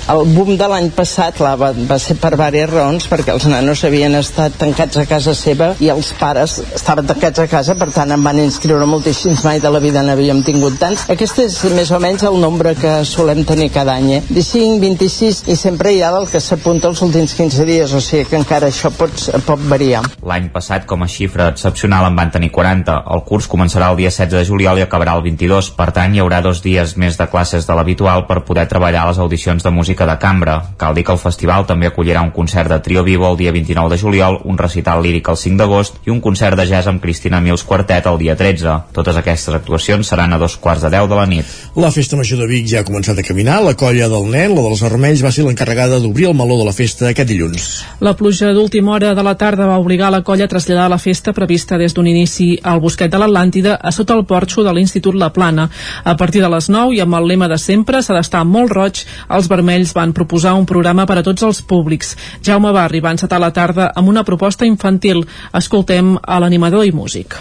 El 0.08 0.22
boom 0.32 0.54
de 0.56 0.68
l'any 0.72 0.86
passat, 0.96 1.36
clar, 1.36 1.58
va, 1.60 1.74
va 1.76 1.98
ser 2.00 2.16
per 2.20 2.30
diverses 2.32 2.70
raons, 2.72 3.08
perquè 3.12 3.34
els 3.34 3.44
nanos 3.52 3.82
havien 3.84 4.16
estat 4.16 4.56
tancats 4.60 5.02
a 5.02 5.04
casa 5.08 5.34
seva 5.36 5.74
i 5.84 5.90
els 5.92 6.14
pares 6.16 6.56
estaven 6.78 7.10
tancats 7.10 7.44
a 7.44 7.48
casa, 7.52 7.76
per 7.76 7.90
tant 7.92 8.16
en 8.16 8.24
van 8.24 8.40
inscriure 8.40 8.88
moltíssims, 8.88 9.44
mai 9.44 9.60
de 9.64 9.72
la 9.72 9.82
vida 9.84 10.04
n'havíem 10.04 10.40
tingut 10.48 10.78
tants. 10.80 11.04
Aquest 11.12 11.42
és 11.44 11.58
més 11.76 11.92
o 11.92 12.00
menys 12.04 12.24
el 12.30 12.40
nombre 12.40 12.72
que 12.80 12.96
solem 13.08 13.44
tenir 13.48 13.68
cada 13.76 13.98
any, 14.00 14.14
eh? 14.20 14.22
25, 14.30 14.80
26, 14.80 15.44
i 15.52 15.60
sempre 15.60 15.92
hi 15.92 16.00
ha 16.04 16.14
el 16.16 16.30
que 16.32 16.40
s'apunta 16.44 16.88
els 16.88 17.04
últims 17.04 17.36
15 17.36 17.68
dies, 17.68 17.92
o 17.92 18.00
sigui 18.04 18.30
que 18.32 18.40
encara 18.40 18.72
això 18.72 18.94
pot, 18.96 19.28
pot 19.44 19.68
variar. 19.72 20.06
L'any 20.24 20.48
passat, 20.56 20.88
com 20.88 21.04
a 21.04 21.12
xifra 21.12 21.52
excepcional, 21.52 22.08
en 22.08 22.16
van 22.16 22.32
tenir 22.32 22.54
40. 22.56 23.02
El 23.12 23.28
curs 23.28 23.52
començarà 23.52 23.92
el 23.92 24.00
dia 24.00 24.12
16 24.12 24.40
de 24.40 24.48
juliol 24.48 24.80
i 24.80 24.88
acabarà 24.88 25.20
el 25.20 25.28
22. 25.28 25.74
Per 25.76 25.92
tant, 25.92 26.13
hi 26.14 26.22
haurà 26.22 26.42
dos 26.46 26.62
dies 26.64 26.96
més 27.02 27.18
de 27.18 27.26
classes 27.32 27.66
de 27.68 27.76
l'habitual 27.76 28.26
per 28.28 28.44
poder 28.48 28.66
treballar 28.70 29.06
les 29.08 29.20
audicions 29.20 29.64
de 29.64 29.72
música 29.72 30.06
de 30.06 30.16
cambra. 30.22 30.56
Cal 30.78 30.96
dir 30.96 31.04
que 31.08 31.14
el 31.16 31.22
festival 31.22 31.66
també 31.70 31.90
acollirà 31.90 32.22
un 32.22 32.32
concert 32.36 32.70
de 32.70 32.80
trio 32.86 33.04
vivo 33.04 33.30
el 33.30 33.38
dia 33.38 33.52
29 33.52 33.90
de 33.94 34.00
juliol, 34.02 34.40
un 34.44 34.58
recital 34.58 35.02
líric 35.04 35.30
el 35.30 35.38
5 35.38 35.60
d'agost 35.60 36.00
i 36.08 36.14
un 36.14 36.22
concert 36.22 36.58
de 36.60 36.66
jazz 36.70 36.88
amb 36.88 37.02
Cristina 37.02 37.42
Mils 37.42 37.64
Quartet 37.64 38.08
el 38.10 38.20
dia 38.22 38.36
13. 38.40 38.78
Totes 38.94 39.18
aquestes 39.20 39.56
actuacions 39.56 40.08
seran 40.08 40.34
a 40.34 40.40
dos 40.42 40.58
quarts 40.58 40.84
de 40.86 40.92
10 40.94 41.10
de 41.10 41.20
la 41.20 41.26
nit. 41.26 41.54
La 41.76 41.92
festa 41.92 42.18
major 42.20 42.40
de 42.40 42.48
Vic 42.48 42.68
ja 42.70 42.82
ha 42.82 42.88
començat 42.88 43.20
a 43.20 43.26
caminar. 43.26 43.62
La 43.64 43.76
colla 43.80 44.10
del 44.12 44.30
nen, 44.30 44.54
la 44.56 44.66
dels 44.68 44.84
armells, 44.86 45.24
va 45.26 45.32
ser 45.32 45.48
l'encarregada 45.48 46.00
d'obrir 46.04 46.30
el 46.30 46.38
meló 46.38 46.60
de 46.60 46.68
la 46.68 46.76
festa 46.76 47.10
aquest 47.10 47.30
dilluns. 47.30 47.70
La 48.04 48.16
pluja 48.20 48.54
d'última 48.54 48.94
hora 48.96 49.14
de 49.16 49.24
la 49.26 49.36
tarda 49.40 49.68
va 49.70 49.80
obligar 49.82 50.12
la 50.14 50.24
colla 50.24 50.46
a 50.46 50.52
traslladar 50.52 50.90
la 50.92 51.02
festa 51.02 51.34
prevista 51.34 51.78
des 51.78 51.94
d'un 51.94 52.08
inici 52.08 52.54
al 52.62 52.82
Bosquet 52.84 53.12
de 53.12 53.20
l'Atlàntida 53.22 53.78
a 53.82 53.92
sota 53.92 54.18
el 54.18 54.26
porxo 54.30 54.64
de 54.64 54.74
l'Institut 54.74 55.16
La 55.16 55.32
Plana. 55.34 55.70
A 56.04 56.18
partir 56.20 56.42
de 56.44 56.50
les 56.52 56.68
9 56.70 56.98
i 56.98 57.00
amb 57.00 57.16
el 57.16 57.28
lema 57.32 57.48
de 57.48 57.58
sempre 57.62 58.02
s'ha 58.04 58.18
d'estar 58.18 58.44
molt 58.44 58.76
roig, 58.76 59.06
els 59.32 59.48
vermells 59.48 59.96
van 59.96 60.12
proposar 60.12 60.54
un 60.60 60.68
programa 60.68 61.08
per 61.08 61.22
a 61.22 61.24
tots 61.24 61.48
els 61.48 61.64
públics. 61.64 62.16
Jaume 62.44 62.76
Barri 62.76 63.00
va 63.00 63.16
encetar 63.16 63.40
la 63.40 63.54
tarda 63.56 63.92
amb 63.96 64.12
una 64.12 64.28
proposta 64.28 64.68
infantil. 64.68 65.24
Escoltem 65.54 66.18
a 66.22 66.40
l'animador 66.44 66.84
i 66.86 66.92
músic. 66.92 67.40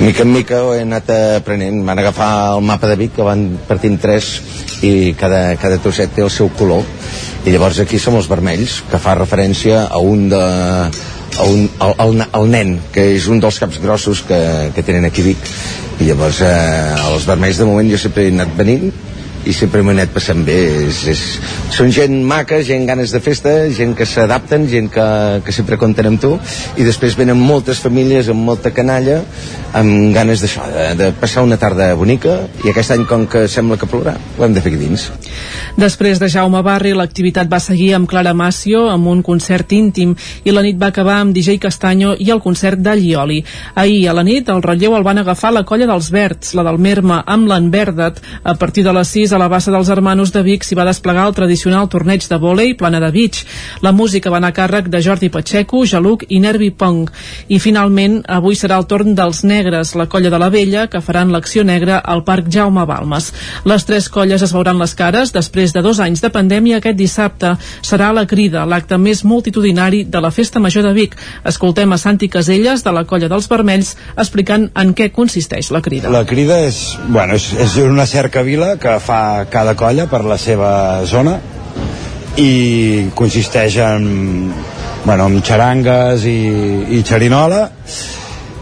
Mica 0.00 0.22
en 0.24 0.32
mica 0.32 0.62
ho 0.64 0.72
he 0.74 0.80
anat 0.86 1.10
aprenent. 1.12 1.82
Van 1.84 1.98
agafar 2.00 2.30
el 2.54 2.64
mapa 2.64 2.88
de 2.88 2.96
Vic, 2.96 3.14
que 3.18 3.26
van 3.26 3.44
partint 3.68 3.98
tres, 4.00 4.30
i 4.86 5.12
cada, 5.20 5.56
cada 5.60 5.80
trosset 5.82 6.14
té 6.16 6.24
el 6.24 6.32
seu 6.32 6.48
color. 6.56 6.86
I 7.44 7.52
llavors 7.52 7.82
aquí 7.82 8.00
som 8.00 8.16
els 8.16 8.30
vermells, 8.30 8.80
que 8.90 9.00
fa 9.00 9.16
referència 9.18 9.84
a 9.88 10.00
un 10.00 10.28
de, 10.32 10.40
a 10.40 11.44
un, 11.44 11.68
al, 11.84 11.94
al, 12.06 12.24
al 12.40 12.50
nen, 12.52 12.78
que 12.94 13.10
és 13.16 13.28
un 13.28 13.40
dels 13.44 13.60
caps 13.60 13.80
grossos 13.82 14.24
que, 14.28 14.40
que 14.74 14.84
tenen 14.86 15.04
aquí 15.08 15.24
Vic. 15.26 15.52
I 16.00 16.08
llavors 16.08 16.40
eh, 16.48 17.08
els 17.10 17.28
vermells 17.28 17.60
de 17.60 17.68
moment 17.68 17.92
jo 17.92 18.00
sempre 18.00 18.24
he 18.24 18.32
anat 18.32 18.56
venint 18.56 18.88
i 19.46 19.54
sempre 19.56 19.82
m'he 19.82 19.94
anat 19.96 20.12
passant 20.14 20.42
bé. 20.46 20.58
És, 20.88 21.04
és, 21.10 21.24
són 21.74 21.92
gent 21.94 22.16
maca, 22.26 22.60
gent 22.66 22.86
ganes 22.88 23.14
de 23.14 23.20
festa 23.24 23.54
gent 23.74 23.94
que 23.96 24.06
s'adapten, 24.08 24.66
gent 24.70 24.90
que, 24.92 25.06
que 25.46 25.54
sempre 25.54 25.78
compten 25.80 26.10
amb 26.10 26.20
tu 26.20 26.34
i 26.80 26.86
després 26.86 27.16
venen 27.18 27.38
moltes 27.38 27.80
famílies 27.82 28.28
amb 28.32 28.44
molta 28.46 28.72
canalla 28.74 29.20
amb 29.76 30.10
ganes 30.14 30.42
d'això, 30.42 30.64
de, 30.74 30.86
de 30.98 31.08
passar 31.20 31.44
una 31.46 31.58
tarda 31.60 31.92
bonica 31.98 32.36
i 32.64 32.72
aquest 32.72 32.94
any 32.96 33.04
com 33.08 33.26
que 33.30 33.46
sembla 33.48 33.78
que 33.78 33.88
plourà 33.90 34.16
ho 34.18 34.44
hem 34.44 34.54
de 34.54 34.62
fer 34.62 34.72
aquí 34.72 34.80
dins. 34.80 35.06
Després 35.78 36.18
de 36.20 36.28
Jaume 36.32 36.62
Barri 36.66 36.92
l'activitat 36.96 37.50
va 37.50 37.60
seguir 37.62 37.92
amb 37.96 38.08
Clara 38.10 38.34
Macio 38.34 38.86
amb 38.90 39.06
un 39.12 39.22
concert 39.26 39.70
íntim 39.76 40.16
i 40.44 40.54
la 40.54 40.64
nit 40.66 40.78
va 40.80 40.90
acabar 40.90 41.20
amb 41.20 41.34
DJ 41.36 41.60
Castanyo 41.62 42.16
i 42.18 42.30
el 42.34 42.42
concert 42.42 42.82
de 42.82 42.96
Llioli 42.98 43.40
ahir 43.78 44.08
a 44.10 44.16
la 44.16 44.26
nit 44.26 44.50
el 44.50 44.62
relleu 44.64 44.96
el 44.98 45.06
van 45.06 45.22
agafar 45.22 45.52
la 45.54 45.64
colla 45.68 45.88
dels 45.90 46.10
Verds, 46.10 46.54
la 46.58 46.66
del 46.66 46.80
Merma 46.82 47.22
amb 47.26 47.48
l'en 47.50 47.70
Verdet 47.70 48.18
a 48.42 48.56
partir 48.58 48.84
de 48.86 48.94
les 48.96 49.14
6 49.14 49.29
a 49.32 49.38
la 49.38 49.48
bassa 49.48 49.72
dels 49.72 49.88
Hermanos 49.88 50.32
de 50.34 50.42
Vic 50.42 50.64
s'hi 50.66 50.76
va 50.78 50.84
desplegar 50.88 51.26
el 51.28 51.34
tradicional 51.36 51.88
torneig 51.92 52.24
de 52.28 52.38
vòlei 52.40 52.74
plana 52.78 53.00
de 53.02 53.10
Beach. 53.14 53.44
La 53.84 53.92
música 53.92 54.30
va 54.30 54.38
anar 54.38 54.50
a 54.52 54.56
càrrec 54.56 54.88
de 54.90 55.00
Jordi 55.02 55.28
Pacheco, 55.30 55.84
Jaluc 55.86 56.24
i 56.28 56.40
Nervi 56.40 56.70
Pong. 56.70 57.10
I 57.48 57.58
finalment, 57.62 58.20
avui 58.28 58.58
serà 58.58 58.78
el 58.80 58.86
torn 58.90 59.14
dels 59.14 59.42
Negres, 59.44 59.94
la 59.94 60.08
colla 60.10 60.30
de 60.30 60.40
la 60.40 60.50
Vella, 60.50 60.86
que 60.90 61.02
faran 61.04 61.32
l'acció 61.32 61.64
negra 61.64 61.98
al 61.98 62.24
Parc 62.24 62.50
Jaume 62.50 62.86
Balmes. 62.88 63.30
Les 63.64 63.86
tres 63.88 64.08
colles 64.08 64.42
es 64.42 64.54
veuran 64.56 64.80
les 64.80 64.94
cares 64.94 65.34
després 65.36 65.74
de 65.76 65.84
dos 65.86 66.00
anys 66.00 66.24
de 66.24 66.32
pandèmia 66.34 66.80
aquest 66.80 66.98
dissabte. 66.98 67.54
Serà 67.86 68.10
la 68.16 68.26
crida, 68.26 68.66
l'acte 68.66 68.98
més 68.98 69.24
multitudinari 69.24 70.04
de 70.04 70.20
la 70.20 70.32
Festa 70.34 70.60
Major 70.60 70.86
de 70.88 70.94
Vic. 70.96 71.16
Escoltem 71.44 71.92
a 71.92 71.98
Santi 71.98 72.28
Caselles, 72.28 72.84
de 72.84 72.94
la 72.96 73.04
colla 73.04 73.28
dels 73.28 73.48
Vermells, 73.50 73.94
explicant 74.16 74.70
en 74.74 74.94
què 74.94 75.10
consisteix 75.14 75.70
la 75.70 75.82
crida. 75.84 76.10
La 76.10 76.24
crida 76.26 76.60
és, 76.66 76.82
bueno, 77.08 77.36
és, 77.38 77.50
és 77.60 77.76
una 77.84 78.06
cercavila 78.08 78.74
que 78.80 78.98
fa 79.02 79.19
cada 79.50 79.76
colla 79.78 80.06
per 80.10 80.24
la 80.24 80.38
seva 80.40 80.72
zona 81.08 81.38
i 82.40 83.10
consisteix 83.18 83.76
en, 83.84 84.06
bueno, 85.04 85.26
en 85.26 85.42
xarangues 85.42 86.24
i, 86.28 86.40
i 86.96 87.02
xerinola 87.06 87.66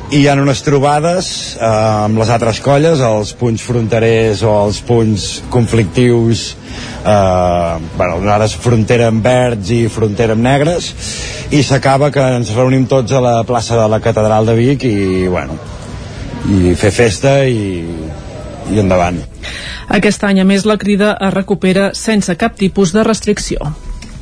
i 0.09 0.23
hi 0.23 0.29
ha 0.29 0.35
unes 0.41 0.63
trobades 0.65 1.27
eh, 1.59 1.69
amb 1.69 2.17
les 2.23 2.31
altres 2.33 2.63
colles, 2.65 3.03
els 3.05 3.35
punts 3.37 3.61
fronterers 3.61 4.41
o 4.41 4.55
els 4.65 4.79
punts 4.89 5.27
conflictius 5.53 6.47
eh, 7.05 7.75
bueno, 7.99 8.23
ara 8.25 8.49
és 8.49 8.57
frontera 8.57 9.11
amb 9.13 9.25
verds 9.25 9.73
i 9.77 9.83
frontera 9.93 10.37
amb 10.39 10.47
negres 10.49 10.93
i 11.53 11.61
s'acaba 11.65 12.09
que 12.15 12.25
ens 12.39 12.55
reunim 12.57 12.89
tots 12.89 13.13
a 13.13 13.21
la 13.25 13.37
plaça 13.49 13.77
de 13.77 13.89
la 13.93 14.01
Catedral 14.05 14.49
de 14.49 14.57
Vic 14.57 14.89
i 14.89 15.27
bueno 15.29 15.59
i 16.49 16.73
fer 16.79 16.95
festa 16.95 17.43
i, 17.45 17.83
i 18.73 18.81
endavant. 18.81 19.21
Aquest 20.01 20.25
any, 20.25 20.43
a 20.43 20.49
més, 20.49 20.67
la 20.69 20.79
crida 20.81 21.15
es 21.21 21.35
recupera 21.35 21.93
sense 21.95 22.37
cap 22.37 22.59
tipus 22.59 22.93
de 22.97 23.07
restricció. 23.07 23.73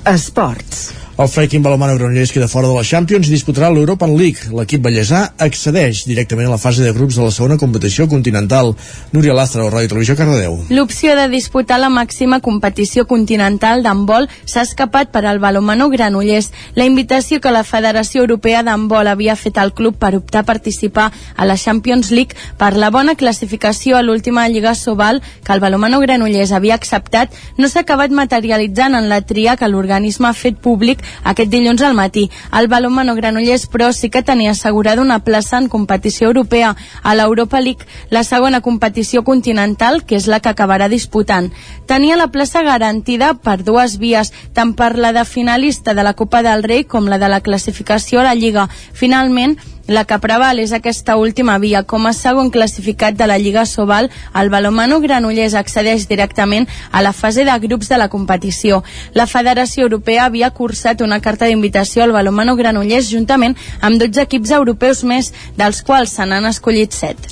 Esports. 0.07 1.06
El 1.19 1.31
Freiking 1.33 1.63
Balomano 1.63 1.95
Granollers 1.95 2.31
queda 2.31 2.47
fora 2.47 2.69
de 2.69 2.75
la 2.77 2.85
Champions 2.85 3.25
i 3.25 3.31
disputarà 3.33 3.71
l'Europan 3.73 4.11
League. 4.19 4.51
L'equip 4.53 4.83
ballesà 4.85 5.23
accedeix 5.41 6.03
directament 6.05 6.51
a 6.51 6.53
la 6.53 6.59
fase 6.61 6.83
de 6.85 6.91
grups 6.93 7.17
de 7.17 7.23
la 7.25 7.33
segona 7.33 7.57
competició 7.57 8.05
continental. 8.07 8.75
Núria 9.17 9.33
Lázaro, 9.33 9.71
Ràdio 9.73 9.89
Televisió, 9.89 10.13
Cardedeu. 10.19 10.59
L'opció 10.69 11.15
de 11.17 11.25
disputar 11.33 11.79
la 11.81 11.89
màxima 11.89 12.43
competició 12.45 13.07
continental 13.09 13.81
d'handbol 13.81 14.29
s'ha 14.45 14.67
escapat 14.69 15.09
per 15.15 15.23
al 15.25 15.41
Balomano 15.41 15.87
Granollers. 15.89 16.51
La 16.77 16.85
invitació 16.85 17.41
que 17.41 17.55
la 17.55 17.65
Federació 17.65 18.21
Europea 18.27 18.61
d'Handbol 18.61 19.09
havia 19.09 19.39
fet 19.41 19.57
al 19.57 19.73
club 19.73 19.97
per 19.97 20.13
optar 20.21 20.45
a 20.45 20.49
participar 20.53 21.09
a 21.35 21.49
la 21.49 21.57
Champions 21.57 22.13
League 22.13 22.37
per 22.61 22.75
la 22.77 22.93
bona 22.93 23.17
classificació 23.17 23.97
a 23.97 24.05
l'última 24.05 24.45
Lliga 24.53 24.75
Sobal 24.75 25.23
que 25.41 25.57
el 25.57 25.65
Balomano 25.65 26.05
Granollers 26.05 26.53
havia 26.53 26.77
acceptat 26.77 27.33
no 27.57 27.73
s'ha 27.73 27.87
acabat 27.89 28.13
materialitzant 28.13 29.01
en 29.01 29.09
la 29.09 29.23
tria 29.25 29.57
que 29.57 29.73
l'organisme 29.73 30.29
ha 30.29 30.37
fet 30.37 30.61
públic 30.61 31.06
aquest 31.25 31.51
dilluns 31.51 31.83
al 31.83 31.95
matí. 31.95 32.31
El 32.53 32.69
Balomano 32.69 33.15
Granollers, 33.15 33.67
però, 33.67 33.93
sí 33.93 34.11
que 34.11 34.23
tenia 34.23 34.53
assegurada 34.53 35.03
una 35.03 35.21
plaça 35.25 35.59
en 35.59 35.69
competició 35.69 36.29
europea 36.29 36.75
a 37.03 37.15
l'Europa 37.15 37.61
League, 37.61 37.87
la 38.11 38.25
segona 38.25 38.61
competició 38.61 39.25
continental, 39.25 40.05
que 40.05 40.17
és 40.17 40.27
la 40.27 40.41
que 40.41 40.51
acabarà 40.51 40.89
disputant. 40.89 41.53
Tenia 41.87 42.17
la 42.17 42.29
plaça 42.35 42.63
garantida 42.63 43.35
per 43.35 43.63
dues 43.63 43.99
vies, 43.99 44.33
tant 44.53 44.75
per 44.75 44.97
la 44.97 45.13
de 45.13 45.25
finalista 45.25 45.95
de 45.95 46.03
la 46.03 46.15
Copa 46.15 46.43
del 46.43 46.63
Rei 46.63 46.85
com 46.85 47.09
la 47.09 47.19
de 47.19 47.29
la 47.29 47.41
classificació 47.41 48.21
a 48.21 48.29
la 48.29 48.35
Lliga. 48.35 48.69
Finalment, 48.93 49.59
la 49.89 50.05
que 50.05 50.19
preval 50.19 50.61
és 50.61 50.73
aquesta 50.73 51.17
última 51.17 51.59
via. 51.59 51.83
Com 51.83 52.07
a 52.07 52.13
segon 52.17 52.51
classificat 52.51 53.17
de 53.17 53.27
la 53.27 53.39
Lliga 53.39 53.67
Sobal, 53.67 54.11
el 54.35 54.51
Balomano 54.51 55.01
Granollers 55.01 55.55
accedeix 55.55 56.07
directament 56.09 56.67
a 56.91 57.03
la 57.03 57.13
fase 57.13 57.45
de 57.45 57.59
grups 57.63 57.89
de 57.89 57.99
la 57.99 58.09
competició. 58.09 58.83
La 59.15 59.27
Federació 59.27 59.87
Europea 59.87 60.27
havia 60.27 60.51
cursat 60.51 61.03
una 61.03 61.21
carta 61.21 61.47
d'invitació 61.47 62.05
al 62.05 62.13
Balomano 62.13 62.57
Granollers 62.57 63.11
juntament 63.11 63.57
amb 63.81 64.01
12 64.01 64.27
equips 64.27 64.55
europeus 64.57 65.05
més, 65.05 65.33
dels 65.57 65.83
quals 65.83 66.17
se 66.17 66.27
n'han 66.27 66.49
escollit 66.51 66.93
7. 66.93 67.31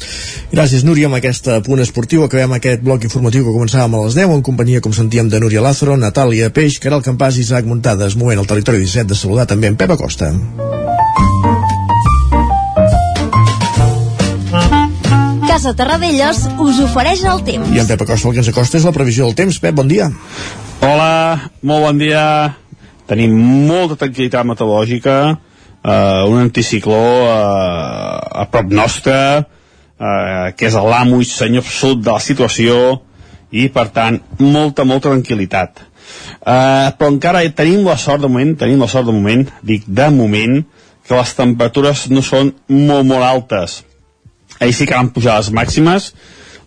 Gràcies, 0.53 0.85
Núria, 0.85 1.09
amb 1.11 1.19
aquest 1.19 1.51
punt 1.67 1.83
esportiu. 1.83 2.25
Acabem 2.25 2.57
aquest 2.57 2.85
bloc 2.85 3.05
informatiu 3.05 3.45
que 3.45 3.57
començàvem 3.57 3.99
a 3.99 4.05
les 4.07 4.19
10 4.19 4.37
en 4.39 4.47
companyia, 4.47 4.81
com 4.85 4.93
sentíem, 4.93 5.29
de 5.29 5.41
Núria 5.41 5.65
Lázaro, 5.65 5.97
Natàlia 5.97 6.53
Peix, 6.55 6.79
Caral 6.79 7.03
Campàs 7.03 7.39
i 7.39 7.45
Isaac 7.47 7.67
Muntades. 7.67 8.17
Moment 8.17 8.39
al 8.39 8.51
territori 8.51 8.85
17 8.85 9.11
de 9.11 9.19
saludar 9.19 9.47
també 9.51 9.73
en 9.73 9.77
Pep 9.77 9.97
Acosta. 9.97 10.33
Casa 15.55 15.71
Terradellos 15.79 16.39
us 16.59 16.81
ofereix 16.83 17.21
el 17.31 17.45
temps. 17.47 17.69
I 17.71 17.79
en 17.79 17.87
Pep 17.87 18.01
Acosta 18.03 18.27
el 18.27 18.33
que 18.35 18.41
ens 18.43 18.49
acosta 18.51 18.75
és 18.81 18.87
la 18.89 18.93
previsió 18.97 19.29
del 19.29 19.37
temps. 19.39 19.61
Pep, 19.63 19.77
bon 19.79 19.87
dia. 19.87 20.09
Hola, 20.83 21.53
molt 21.63 21.85
bon 21.85 22.01
dia. 22.01 22.23
Tenim 23.07 23.37
molta 23.69 23.95
tranquil·litat 24.01 24.49
meteorològica, 24.51 25.15
eh, 25.31 26.25
un 26.27 26.41
anticicló 26.41 26.99
eh, 27.29 27.39
a 28.43 28.49
prop 28.51 28.75
nostre, 28.81 29.15
eh, 29.45 30.51
que 30.59 30.73
és 30.73 30.75
l'amo 30.75 31.23
i 31.23 31.31
senyor 31.31 31.63
absolut 31.63 32.03
de 32.03 32.11
la 32.11 32.27
situació, 32.27 32.83
i 33.55 33.69
per 33.71 33.87
tant, 33.95 34.19
molta, 34.43 34.83
molta 34.83 35.15
tranquil·litat. 35.15 35.87
Eh, 35.87 36.91
però 36.99 37.15
encara 37.15 37.47
tenim 37.55 37.87
la 37.87 38.01
sort 38.09 38.27
de 38.27 38.35
moment, 38.35 38.57
tenim 38.59 38.83
la 38.83 38.91
sort 38.91 39.07
de 39.07 39.15
moment, 39.23 39.47
dic 39.63 39.87
de 39.87 40.11
moment, 40.19 40.65
que 41.07 41.15
les 41.15 41.39
temperatures 41.39 42.09
no 42.11 42.27
són 42.27 42.57
molt, 42.67 43.07
molt 43.07 43.23
altes 43.23 43.85
ahir 44.65 44.77
sí 44.77 44.89
que 44.89 44.97
van 44.97 45.13
pujar 45.15 45.39
les 45.39 45.53
màximes 45.55 46.13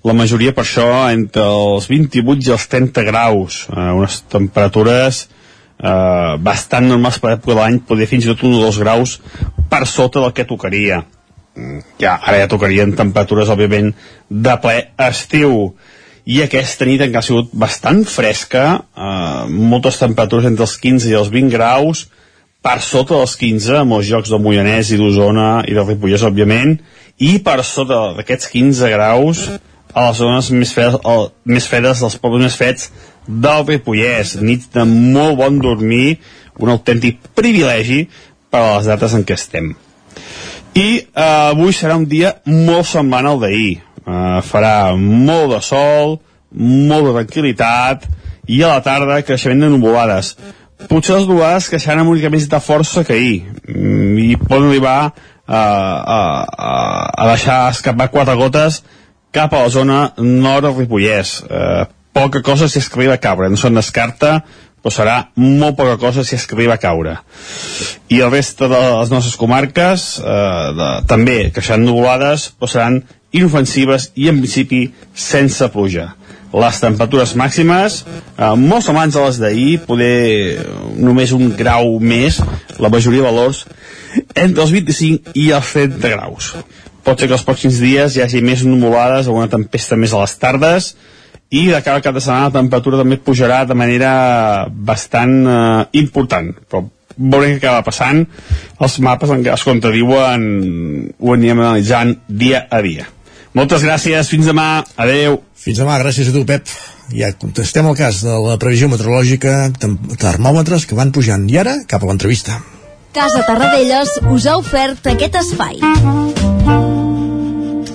la 0.07 0.13
majoria 0.15 0.53
per 0.55 0.63
això 0.63 0.87
entre 1.11 1.43
els 1.43 1.87
28 1.89 2.47
i 2.47 2.53
els 2.55 2.67
30 2.71 3.03
graus 3.09 3.65
eh, 3.73 3.89
unes 3.97 4.21
temperatures 4.31 5.25
eh, 5.25 6.33
bastant 6.43 6.89
normals 6.89 7.19
per 7.21 7.35
època 7.35 7.53
de 7.53 7.59
l'any 7.61 7.79
poder 7.89 8.07
fins 8.09 8.25
i 8.25 8.31
tot 8.31 8.45
un 8.47 8.57
o 8.57 8.63
dos 8.65 8.79
graus 8.81 9.17
per 9.69 9.85
sota 9.89 10.23
del 10.23 10.33
que 10.33 10.47
tocaria. 10.47 11.01
Mm, 11.57 11.83
ja, 12.01 12.17
ara 12.17 12.41
ja 12.43 12.49
tocarien 12.51 12.95
temperatures 12.97 13.49
òbviament 13.53 13.93
de 14.29 14.57
ple 14.63 14.77
estiu. 15.07 15.73
I 16.27 16.41
aquesta 16.43 16.85
nit 16.85 17.01
encara 17.01 17.23
ha 17.23 17.27
sigut 17.27 17.53
bastant 17.55 18.03
fresca 18.09 18.65
eh, 18.77 19.43
moltes 19.49 19.99
temperatures 20.01 20.49
entre 20.49 20.67
els 20.67 20.77
15 20.83 21.11
i 21.11 21.17
els 21.19 21.33
20 21.33 21.53
graus 21.53 22.07
per 22.67 22.81
sota 22.83 23.15
dels 23.15 23.37
15 23.39 23.77
a 23.79 23.85
molts 23.87 24.09
llocs 24.11 24.31
del 24.33 24.41
Moianès 24.43 24.89
i 24.91 24.97
d'Osona 24.99 25.63
i 25.71 25.75
del 25.75 25.85
Ripollès 25.87 26.25
òbviament 26.27 26.73
i 27.23 27.37
per 27.39 27.61
sota 27.63 27.99
d'aquests 28.17 28.49
15 28.51 28.89
graus 28.91 29.43
a 29.47 30.03
les 30.09 30.17
zones 30.19 30.49
més 30.51 30.73
fredes, 30.75 30.97
el, 31.07 31.29
més 31.47 31.67
fredes 31.71 32.01
dels 32.03 32.17
pobles 32.19 32.43
més 32.43 32.57
freds 32.59 32.89
del 33.27 33.63
Ripollès, 33.69 34.35
nits 34.43 34.67
de 34.75 34.83
molt 34.83 35.39
bon 35.39 35.61
dormir, 35.63 36.17
un 36.59 36.73
autèntic 36.75 37.23
privilegi 37.39 38.03
per 38.51 38.59
a 38.59 38.75
les 38.75 38.91
dates 38.91 39.15
en 39.15 39.23
què 39.23 39.39
estem. 39.39 39.71
I 40.75 40.87
eh, 40.99 41.23
avui 41.23 41.71
serà 41.71 41.95
un 41.95 42.05
dia 42.11 42.35
molt 42.51 42.91
semblant 42.91 43.31
al 43.31 43.41
d'ahir. 43.41 43.79
Eh, 43.79 44.37
farà 44.43 44.75
molt 44.99 45.55
de 45.55 45.63
sol, 45.63 46.17
molt 46.51 47.09
de 47.09 47.15
tranquil·litat, 47.21 48.07
i 48.47 48.61
a 48.63 48.75
la 48.75 48.83
tarda 48.83 49.23
creixement 49.23 49.65
de 49.65 49.71
nuvolades. 49.71 50.35
Potser 50.85 51.15
les 51.17 51.25
nuvolades 51.25 51.71
creixeran 51.71 52.03
amb 52.03 52.13
una 52.13 52.29
més 52.29 52.45
de 52.51 52.59
força 52.61 53.01
que 53.05 53.15
ahir, 53.15 53.37
mm, 53.65 54.17
i 54.21 54.35
poden 54.37 54.67
arribar 54.69 54.99
a, 55.01 55.57
a, 55.57 56.19
a 57.17 57.27
deixar 57.31 57.71
escapar 57.71 58.11
quatre 58.13 58.35
gotes 58.37 58.83
cap 59.33 59.53
a 59.53 59.63
la 59.63 59.71
zona 59.73 59.97
nord 60.21 60.67
del 60.67 60.75
Ripollès. 60.77 61.39
Eh, 61.49 61.87
poca 62.13 62.43
cosa 62.45 62.69
si 62.69 62.77
es 62.77 62.89
que 62.89 62.99
arriba 62.99 63.17
a 63.17 63.23
caure, 63.23 63.49
no 63.49 63.57
se'n 63.57 63.73
descarta, 63.79 64.43
però 64.77 64.93
serà 64.93 65.17
molt 65.41 65.79
poca 65.79 65.97
cosa 65.97 66.23
si 66.23 66.37
es 66.37 66.45
que 66.45 66.53
arriba 66.55 66.77
a 66.77 66.83
caure. 66.83 67.17
I 68.13 68.21
el 68.21 68.31
reste 68.31 68.69
de 68.69 68.83
les 68.99 69.09
nostres 69.09 69.35
comarques, 69.35 70.07
eh, 70.21 70.69
de, 70.77 70.91
també, 71.09 71.39
que 71.55 71.65
seran 71.65 71.89
nuvolades, 71.89 72.51
però 72.53 72.69
seran 72.69 73.01
inofensives 73.33 74.11
i 74.13 74.29
en 74.29 74.45
principi 74.45 74.85
sense 75.17 75.73
pluja 75.73 76.11
les 76.53 76.79
temperatures 76.79 77.33
màximes 77.39 77.99
eh, 78.05 78.53
molt 78.55 78.85
semblants 78.85 79.17
a 79.17 79.25
les 79.27 79.39
d'ahir 79.41 79.73
poder 79.87 80.63
només 80.95 81.33
un 81.35 81.51
grau 81.59 81.97
més 81.99 82.39
la 82.79 82.91
majoria 82.93 83.23
de 83.23 83.27
valors 83.27 83.65
entre 84.33 84.63
els 84.63 84.73
25 84.73 85.35
i 85.35 85.49
els 85.55 85.73
30 85.75 86.13
graus. 86.15 86.53
Pot 87.03 87.19
ser 87.19 87.29
que 87.29 87.37
els 87.37 87.45
pròxims 87.47 87.79
dies 87.83 88.15
hi 88.15 88.23
hagi 88.23 88.41
més 88.43 88.63
nuvolades 88.67 89.27
alguna 89.27 89.51
tempesta 89.51 89.99
més 89.99 90.13
a 90.13 90.23
les 90.23 90.35
tardes 90.39 90.93
i 91.49 91.67
de 91.71 91.79
cara 91.79 91.99
al 91.99 92.03
cap 92.03 92.15
de 92.15 92.23
setmana 92.23 92.49
la 92.49 92.57
temperatura 92.59 92.99
també 92.99 93.19
pujarà 93.23 93.63
de 93.67 93.75
manera 93.77 94.13
bastant 94.69 95.35
eh, 95.47 95.83
important. 95.99 96.53
Però 96.67 96.85
veurem 97.17 97.57
què 97.57 97.65
acaba 97.65 97.85
passant. 97.87 98.23
Els 98.79 98.97
mapes 99.03 99.31
en 99.33 99.43
què 99.43 99.53
es 99.55 99.67
contradiuen 99.67 100.49
ho 101.17 101.35
anirem 101.35 101.63
analitzant 101.63 102.17
dia 102.27 102.67
a 102.69 102.81
dia 102.85 103.11
moltes 103.57 103.83
gràcies, 103.83 104.29
fins 104.31 104.47
demà, 104.47 104.69
adeu 104.95 105.41
fins 105.67 105.81
demà, 105.81 105.97
gràcies 105.99 106.29
a 106.29 106.33
tu, 106.35 106.45
Pep. 106.47 106.69
Ja 107.11 107.31
contestem 107.39 107.87
el 107.89 107.95
cas 107.97 108.21
de 108.23 108.35
la 108.43 108.57
previsió 108.61 108.87
meteorològica, 108.91 109.55
termòmetres 110.21 110.85
que 110.87 110.95
van 110.95 111.11
pujant. 111.15 111.47
I 111.51 111.59
ara, 111.63 111.77
cap 111.91 112.03
a 112.03 112.09
l'entrevista. 112.09 112.59
Casa 113.15 113.43
Tarradellas 113.47 114.13
us 114.31 114.45
ha 114.47 114.57
ofert 114.59 115.07
aquest 115.11 115.39
espai. 115.41 115.79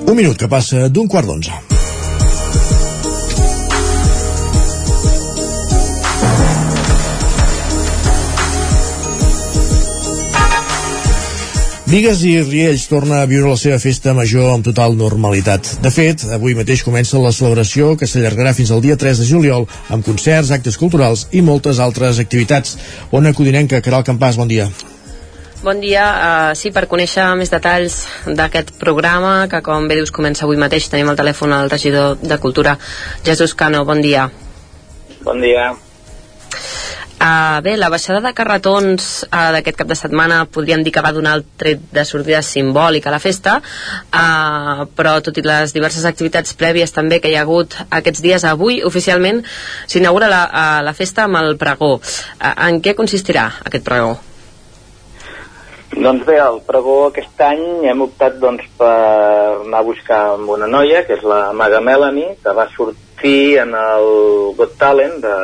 Un 0.02 0.18
minut 0.18 0.36
que 0.36 0.50
passa 0.50 0.88
d'un 0.92 1.08
quart 1.08 1.28
d'onze. 1.30 1.81
Vigues 11.92 12.22
i 12.24 12.38
Riells 12.40 12.86
torna 12.88 13.18
a 13.20 13.26
viure 13.28 13.50
la 13.50 13.58
seva 13.60 13.76
festa 13.76 14.14
major 14.16 14.46
amb 14.48 14.64
total 14.64 14.94
normalitat. 14.96 15.74
De 15.84 15.90
fet, 15.92 16.22
avui 16.32 16.54
mateix 16.56 16.80
comença 16.86 17.20
la 17.20 17.34
celebració 17.36 17.90
que 18.00 18.08
s'allargarà 18.08 18.54
fins 18.56 18.70
al 18.72 18.80
dia 18.80 18.96
3 18.96 19.20
de 19.20 19.26
juliol 19.28 19.66
amb 19.92 20.06
concerts, 20.06 20.54
actes 20.56 20.80
culturals 20.80 21.26
i 21.36 21.42
moltes 21.44 21.82
altres 21.84 22.22
activitats. 22.22 22.78
Ona 23.12 23.34
Codinenca, 23.36 23.82
Caral 23.84 24.06
Campàs, 24.08 24.40
bon 24.40 24.48
dia. 24.48 24.70
Bon 25.60 25.84
dia. 25.84 26.08
Uh, 26.08 26.56
sí, 26.56 26.72
per 26.72 26.86
conèixer 26.88 27.28
més 27.36 27.52
detalls 27.52 28.06
d'aquest 28.24 28.72
programa, 28.80 29.42
que 29.52 29.60
com 29.60 29.84
bé 29.84 30.00
dius 30.00 30.16
comença 30.16 30.48
avui 30.48 30.56
mateix, 30.56 30.88
tenim 30.88 31.12
al 31.12 31.20
telèfon 31.20 31.52
el 31.60 31.68
regidor 31.68 32.16
de 32.24 32.40
Cultura, 32.40 32.78
Jesús 33.20 33.52
Cano. 33.52 33.84
Bon 33.84 34.00
dia. 34.00 34.30
Bon 35.28 35.44
dia. 35.44 35.74
Uh, 37.22 37.60
bé, 37.62 37.76
la 37.78 37.86
baixada 37.86 38.18
de 38.18 38.32
carretons 38.34 39.04
uh, 39.28 39.52
d'aquest 39.54 39.76
cap 39.78 39.86
de 39.86 39.94
setmana 39.94 40.40
podríem 40.50 40.80
dir 40.82 40.90
que 40.90 41.04
va 41.04 41.12
donar 41.14 41.36
el 41.38 41.44
tret 41.60 41.84
de 41.94 42.02
sortida 42.02 42.40
simbòlic 42.42 43.06
a 43.06 43.12
la 43.14 43.20
festa, 43.22 43.60
uh, 43.62 44.82
però 44.98 45.12
tot 45.22 45.38
i 45.38 45.44
les 45.46 45.70
diverses 45.76 46.02
activitats 46.08 46.56
prèvies 46.58 46.90
també 46.90 47.20
que 47.22 47.30
hi 47.30 47.38
ha 47.38 47.46
hagut 47.46 47.78
aquests 48.00 48.24
dies, 48.26 48.42
avui 48.42 48.82
oficialment 48.82 49.38
s'inaugura 49.86 50.32
la, 50.34 50.42
uh, 50.50 50.82
la 50.82 50.96
festa 50.98 51.28
amb 51.28 51.38
el 51.44 51.54
pregó. 51.62 51.94
Uh, 52.02 52.52
en 52.66 52.82
què 52.82 52.98
consistirà 52.98 53.46
aquest 53.70 53.86
pregó? 53.86 54.16
Doncs 55.94 56.26
bé, 56.26 56.40
el 56.42 56.62
pregó 56.66 57.00
aquest 57.12 57.46
any 57.46 57.86
hem 57.86 58.02
optat 58.02 58.42
doncs, 58.42 58.66
per 58.80 58.94
anar 59.62 59.84
a 59.84 59.86
buscar 59.86 60.22
amb 60.34 60.56
una 60.58 60.66
noia, 60.66 61.06
que 61.06 61.20
és 61.20 61.22
la 61.22 61.52
Maga 61.54 61.78
Melanie, 61.84 62.34
que 62.42 62.56
va 62.56 62.66
sortir 62.74 63.60
en 63.62 63.76
el 63.78 64.08
Got 64.58 64.80
Talent 64.80 65.20
de 65.22 65.36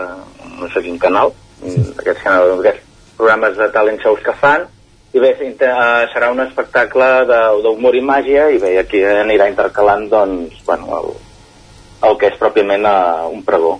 no 0.59 0.67
sé 0.75 0.83
quin 0.83 0.99
canal, 0.99 1.39
aquests, 1.63 2.27
aquests 2.59 2.85
programes 3.19 3.57
de 3.59 3.71
talent 3.75 4.01
shows 4.03 4.23
que 4.25 4.35
fan 4.41 4.67
i 5.15 5.23
bé, 5.23 5.33
uh, 5.41 6.05
serà 6.13 6.31
un 6.35 6.43
espectacle 6.45 7.09
d'humor 7.65 7.97
i 7.97 8.05
màgia 8.05 8.49
i 8.53 8.61
bé, 8.63 8.77
aquí 8.81 9.03
anirà 9.03 9.49
intercalant 9.49 10.07
doncs, 10.13 10.61
bueno, 10.67 10.89
el, 11.01 11.13
el 12.09 12.19
que 12.21 12.33
és 12.33 12.41
pròpiament 12.41 12.85
uh, 12.87 13.29
un 13.33 13.45
pregó 13.47 13.79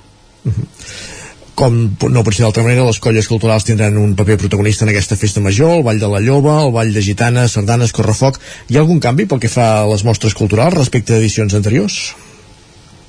com 1.59 1.75
no 2.15 2.23
pot 2.23 2.37
ser 2.37 2.45
d'altra 2.45 2.63
manera, 2.63 2.87
les 2.87 3.01
colles 3.03 3.27
culturals 3.27 3.67
tindran 3.67 3.97
un 3.99 4.15
paper 4.19 4.37
protagonista 4.39 4.87
en 4.87 4.93
aquesta 4.93 5.19
festa 5.19 5.43
major, 5.43 5.73
el 5.75 5.83
Ball 5.83 5.99
de 5.99 6.11
la 6.13 6.21
Lloba, 6.23 6.61
el 6.63 6.71
Ball 6.71 6.93
de 6.95 7.03
Gitanes, 7.03 7.57
Sardanes, 7.57 7.91
Correfoc. 7.97 8.39
Hi 8.71 8.79
ha 8.79 8.85
algun 8.85 9.03
canvi 9.03 9.27
pel 9.27 9.43
que 9.43 9.51
fa 9.51 9.67
a 9.81 9.89
les 9.91 10.07
mostres 10.07 10.39
culturals 10.39 10.79
respecte 10.79 11.17
a 11.17 11.19
edicions 11.19 11.59
anteriors? 11.59 11.99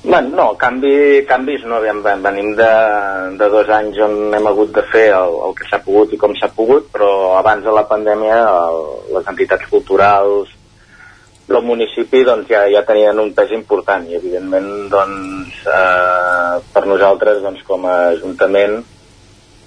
Bueno, 0.02 0.30
no, 0.32 0.46
canvi, 0.56 1.26
canvis 1.28 1.66
no, 1.68 1.78
venim 2.24 2.54
de, 2.56 2.68
de 3.36 3.48
dos 3.52 3.68
anys 3.68 3.98
on 4.00 4.32
hem 4.32 4.46
hagut 4.48 4.70
de 4.72 4.84
fer 4.88 5.10
el, 5.12 5.34
el 5.44 5.52
que 5.58 5.66
s'ha 5.68 5.82
pogut 5.84 6.14
i 6.16 6.18
com 6.22 6.32
s'ha 6.38 6.48
pogut, 6.56 6.86
però 6.94 7.10
abans 7.36 7.66
de 7.66 7.74
la 7.76 7.84
pandèmia 7.90 8.38
el, 8.48 8.80
les 9.12 9.28
entitats 9.28 9.68
culturals 9.68 10.54
del 11.50 11.66
municipi 11.68 12.22
doncs, 12.24 12.48
ja, 12.48 12.62
ja 12.72 12.80
tenien 12.88 13.20
un 13.20 13.34
pes 13.36 13.52
important 13.52 14.06
i 14.08 14.16
evidentment 14.16 14.70
doncs, 14.88 15.60
eh, 15.68 16.56
per 16.72 16.86
nosaltres 16.88 17.42
doncs, 17.44 17.60
com 17.68 17.84
a 17.84 17.98
Ajuntament 18.14 18.80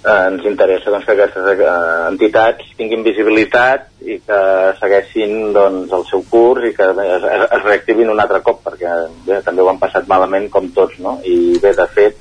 eh, 0.04 0.26
ens 0.28 0.44
interessa 0.44 0.92
doncs, 0.92 1.06
que 1.06 1.16
aquestes 1.16 1.48
eh, 1.54 1.68
entitats 2.10 2.74
tinguin 2.78 3.04
visibilitat 3.06 3.88
i 4.04 4.18
que 4.26 4.40
segueixin 4.80 5.54
doncs, 5.56 5.92
el 5.96 6.04
seu 6.10 6.24
curs 6.30 6.68
i 6.68 6.74
que 6.76 6.90
es, 6.92 7.24
es 7.44 7.64
reactivin 7.64 8.12
un 8.12 8.20
altre 8.20 8.42
cop 8.44 8.62
perquè 8.66 8.92
bé, 9.26 9.40
també 9.46 9.64
ho 9.64 9.70
han 9.72 9.80
passat 9.82 10.08
malament 10.10 10.50
com 10.52 10.68
tots 10.76 11.00
no? 11.00 11.18
i 11.24 11.56
bé, 11.62 11.72
de 11.76 11.88
fet 11.96 12.20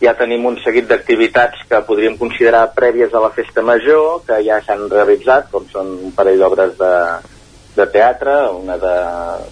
ja 0.00 0.14
tenim 0.16 0.46
un 0.48 0.56
seguit 0.64 0.86
d'activitats 0.88 1.66
que 1.68 1.82
podríem 1.84 2.16
considerar 2.16 2.70
prèvies 2.76 3.12
a 3.12 3.20
la 3.20 3.34
festa 3.34 3.62
major 3.62 4.22
que 4.26 4.40
ja 4.46 4.62
s'han 4.64 4.86
realitzat 4.88 5.50
com 5.52 5.66
són 5.72 5.92
un 6.06 6.14
parell 6.16 6.40
d'obres 6.40 6.76
de, 6.78 6.94
de 7.76 7.86
teatre 7.92 8.36
una 8.54 8.78
de 8.80 8.94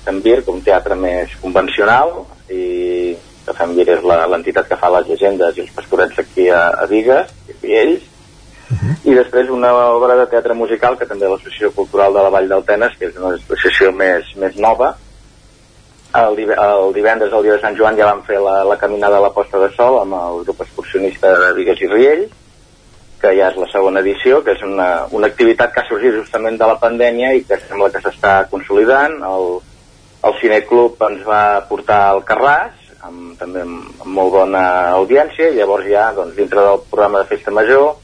Sant 0.07 0.23
Virc, 0.25 0.49
un 0.49 0.63
teatre 0.65 0.97
més 0.97 1.35
convencional 1.43 2.23
i 2.49 3.17
que 3.49 3.57
Fembir 3.57 3.87
és 3.89 4.03
l'entitat 4.05 4.69
que 4.69 4.77
fa 4.77 4.91
les 4.93 5.07
llegendes 5.09 5.57
i 5.57 5.63
els 5.65 5.73
pastorets 5.73 6.19
aquí 6.21 6.51
a, 6.53 6.69
a 6.85 6.89
Vigues 6.89 7.38
i 7.69 7.77
ells 7.83 8.07
uh 8.71 8.77
-huh. 8.77 8.95
i 9.11 9.15
després 9.15 9.51
una 9.51 9.73
obra 9.97 10.17
de 10.17 10.27
teatre 10.27 10.55
musical 10.55 10.99
que 10.99 11.07
també 11.07 11.29
l'Associació 11.29 11.73
Cultural 11.73 12.15
de 12.15 12.23
la 12.23 12.31
Vall 12.31 12.49
d'Altenes 12.49 12.97
que 12.99 13.07
és 13.07 13.17
una 13.17 13.35
associació 13.35 13.93
més, 13.93 14.35
més 14.37 14.57
nova 14.57 14.97
el, 16.15 16.39
el 16.39 16.93
divendres, 16.95 17.33
el 17.33 17.43
dia 17.43 17.53
de 17.53 17.61
Sant 17.61 17.77
Joan, 17.77 17.97
ja 17.97 18.07
vam 18.07 18.23
fer 18.25 18.41
la, 18.41 18.65
la 18.65 18.79
caminada 18.79 19.19
a 19.19 19.21
la 19.21 19.33
posta 19.33 19.59
de 19.59 19.71
sol 19.77 20.01
amb 20.01 20.15
el 20.15 20.45
grup 20.45 20.61
excursionista 20.61 21.39
de 21.39 21.53
Vigues 21.53 21.81
i 21.81 21.87
Riells 21.87 22.33
que 23.19 23.35
ja 23.35 23.51
és 23.51 23.57
la 23.59 23.67
segona 23.73 24.01
edició, 24.05 24.43
que 24.47 24.55
és 24.55 24.63
una, 24.63 25.07
una 25.11 25.27
activitat 25.27 25.73
que 25.75 25.83
ha 25.83 25.89
sorgit 25.89 26.15
justament 26.15 26.59
de 26.59 26.69
la 26.71 26.79
pandèmia 26.79 27.33
i 27.35 27.43
que 27.47 27.59
sembla 27.65 27.91
que 27.91 28.03
s'està 28.05 28.35
consolidant. 28.51 29.17
El, 29.27 29.49
el 30.29 30.37
Cineclub 30.41 31.03
ens 31.09 31.25
va 31.27 31.43
portar 31.71 31.99
al 32.13 32.23
Carràs, 32.29 32.78
amb, 33.07 33.37
també 33.39 33.63
amb, 33.63 33.87
amb 34.03 34.13
molt 34.15 34.35
bona 34.35 34.65
audiència, 34.97 35.53
llavors 35.55 35.87
ja, 35.89 36.11
doncs, 36.17 36.37
dintre 36.39 36.65
del 36.65 36.83
programa 36.91 37.23
de 37.23 37.31
Festa 37.31 37.55
Major, 37.55 37.95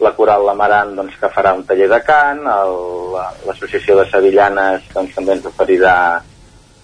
la 0.00 0.14
Coral 0.16 0.46
La 0.48 0.56
Maran, 0.56 0.94
doncs, 0.96 1.16
que 1.20 1.30
farà 1.32 1.54
un 1.56 1.64
taller 1.68 1.88
de 1.92 2.00
cant, 2.06 2.42
l'Associació 3.46 3.96
la, 3.96 4.04
de 4.04 4.10
Sevillanes, 4.10 4.92
doncs, 4.94 5.16
també 5.16 5.36
ens 5.36 5.48
oferirà 5.50 5.96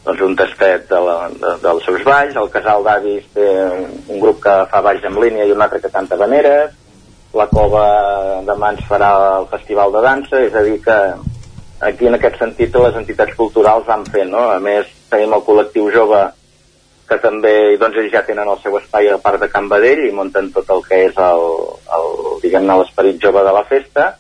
doncs, 0.07 0.23
un 0.23 0.37
tastet 0.39 0.89
de 0.91 1.03
la, 1.03 1.17
de, 1.33 1.55
dels 1.65 1.87
seus 1.89 2.05
balls, 2.07 2.37
el 2.37 2.51
Casal 2.55 2.85
d'Avis 2.87 3.31
té 3.35 3.47
un, 3.67 3.87
un 4.15 4.21
grup 4.23 4.43
que 4.45 4.59
fa 4.71 4.83
balls 4.85 5.07
en 5.09 5.17
línia 5.23 5.47
i 5.49 5.55
un 5.55 5.65
altre 5.65 5.81
que 5.83 5.93
canta 5.93 6.21
veneres, 6.21 6.77
la 7.37 7.49
Cova 7.51 7.87
de 8.47 8.55
Mans 8.57 8.85
farà 8.89 9.11
el 9.41 9.49
Festival 9.51 9.93
de 9.93 10.05
Dansa, 10.05 10.45
és 10.47 10.55
a 10.55 10.63
dir 10.65 10.79
que 10.85 10.99
aquí 11.85 12.07
en 12.09 12.17
aquest 12.17 12.39
sentit 12.41 12.77
les 12.81 12.97
entitats 12.97 13.35
culturals 13.37 13.89
van 13.89 14.07
fer, 14.09 14.25
no? 14.31 14.47
A 14.53 14.61
més, 14.63 14.89
tenim 15.11 15.35
el 15.37 15.45
col·lectiu 15.45 15.91
jove 15.93 16.23
que 17.07 17.19
també 17.23 17.55
doncs, 17.81 17.99
ells 18.03 18.13
ja 18.13 18.25
tenen 18.27 18.49
el 18.51 18.61
seu 18.63 18.77
espai 18.81 19.11
a 19.13 19.19
part 19.23 19.41
de 19.43 19.49
Can 19.53 19.69
Badell 19.71 20.05
i 20.07 20.15
munten 20.15 20.51
tot 20.55 20.71
el 20.75 20.83
que 20.87 21.03
és 21.09 21.19
el, 21.23 21.45
el 21.99 22.09
diguem-ne 22.43 22.79
l'esperit 22.81 23.21
jove 23.23 23.45
de 23.47 23.53
la 23.55 23.65
festa 23.69 24.15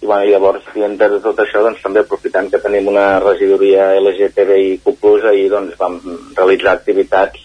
i 0.00 0.06
bueno, 0.06 0.28
llavors 0.28 0.64
dintre 0.74 1.08
de 1.14 1.20
tot 1.24 1.38
això 1.40 1.62
doncs, 1.64 1.80
també 1.84 2.02
aprofitant 2.02 2.50
que 2.52 2.60
tenim 2.60 2.88
una 2.92 3.18
regidoria 3.22 3.94
LGTBIQ+, 4.00 4.92
i 5.32 5.48
doncs 5.52 5.76
vam 5.80 5.98
realitzar 6.36 6.76
activitats 6.76 7.40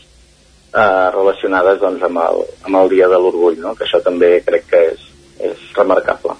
eh, 0.75 1.07
relacionades 1.15 1.79
doncs, 1.79 2.03
amb, 2.07 2.19
el, 2.27 2.45
amb 2.67 2.81
el 2.83 2.91
Dia 2.95 3.07
de 3.11 3.19
l'Orgull, 3.19 3.59
no? 3.63 3.75
que 3.75 3.87
això 3.87 4.03
també 4.03 4.37
crec 4.45 4.67
que 4.71 4.85
és, 4.91 5.07
és 5.51 5.67
remarcable. 5.79 6.35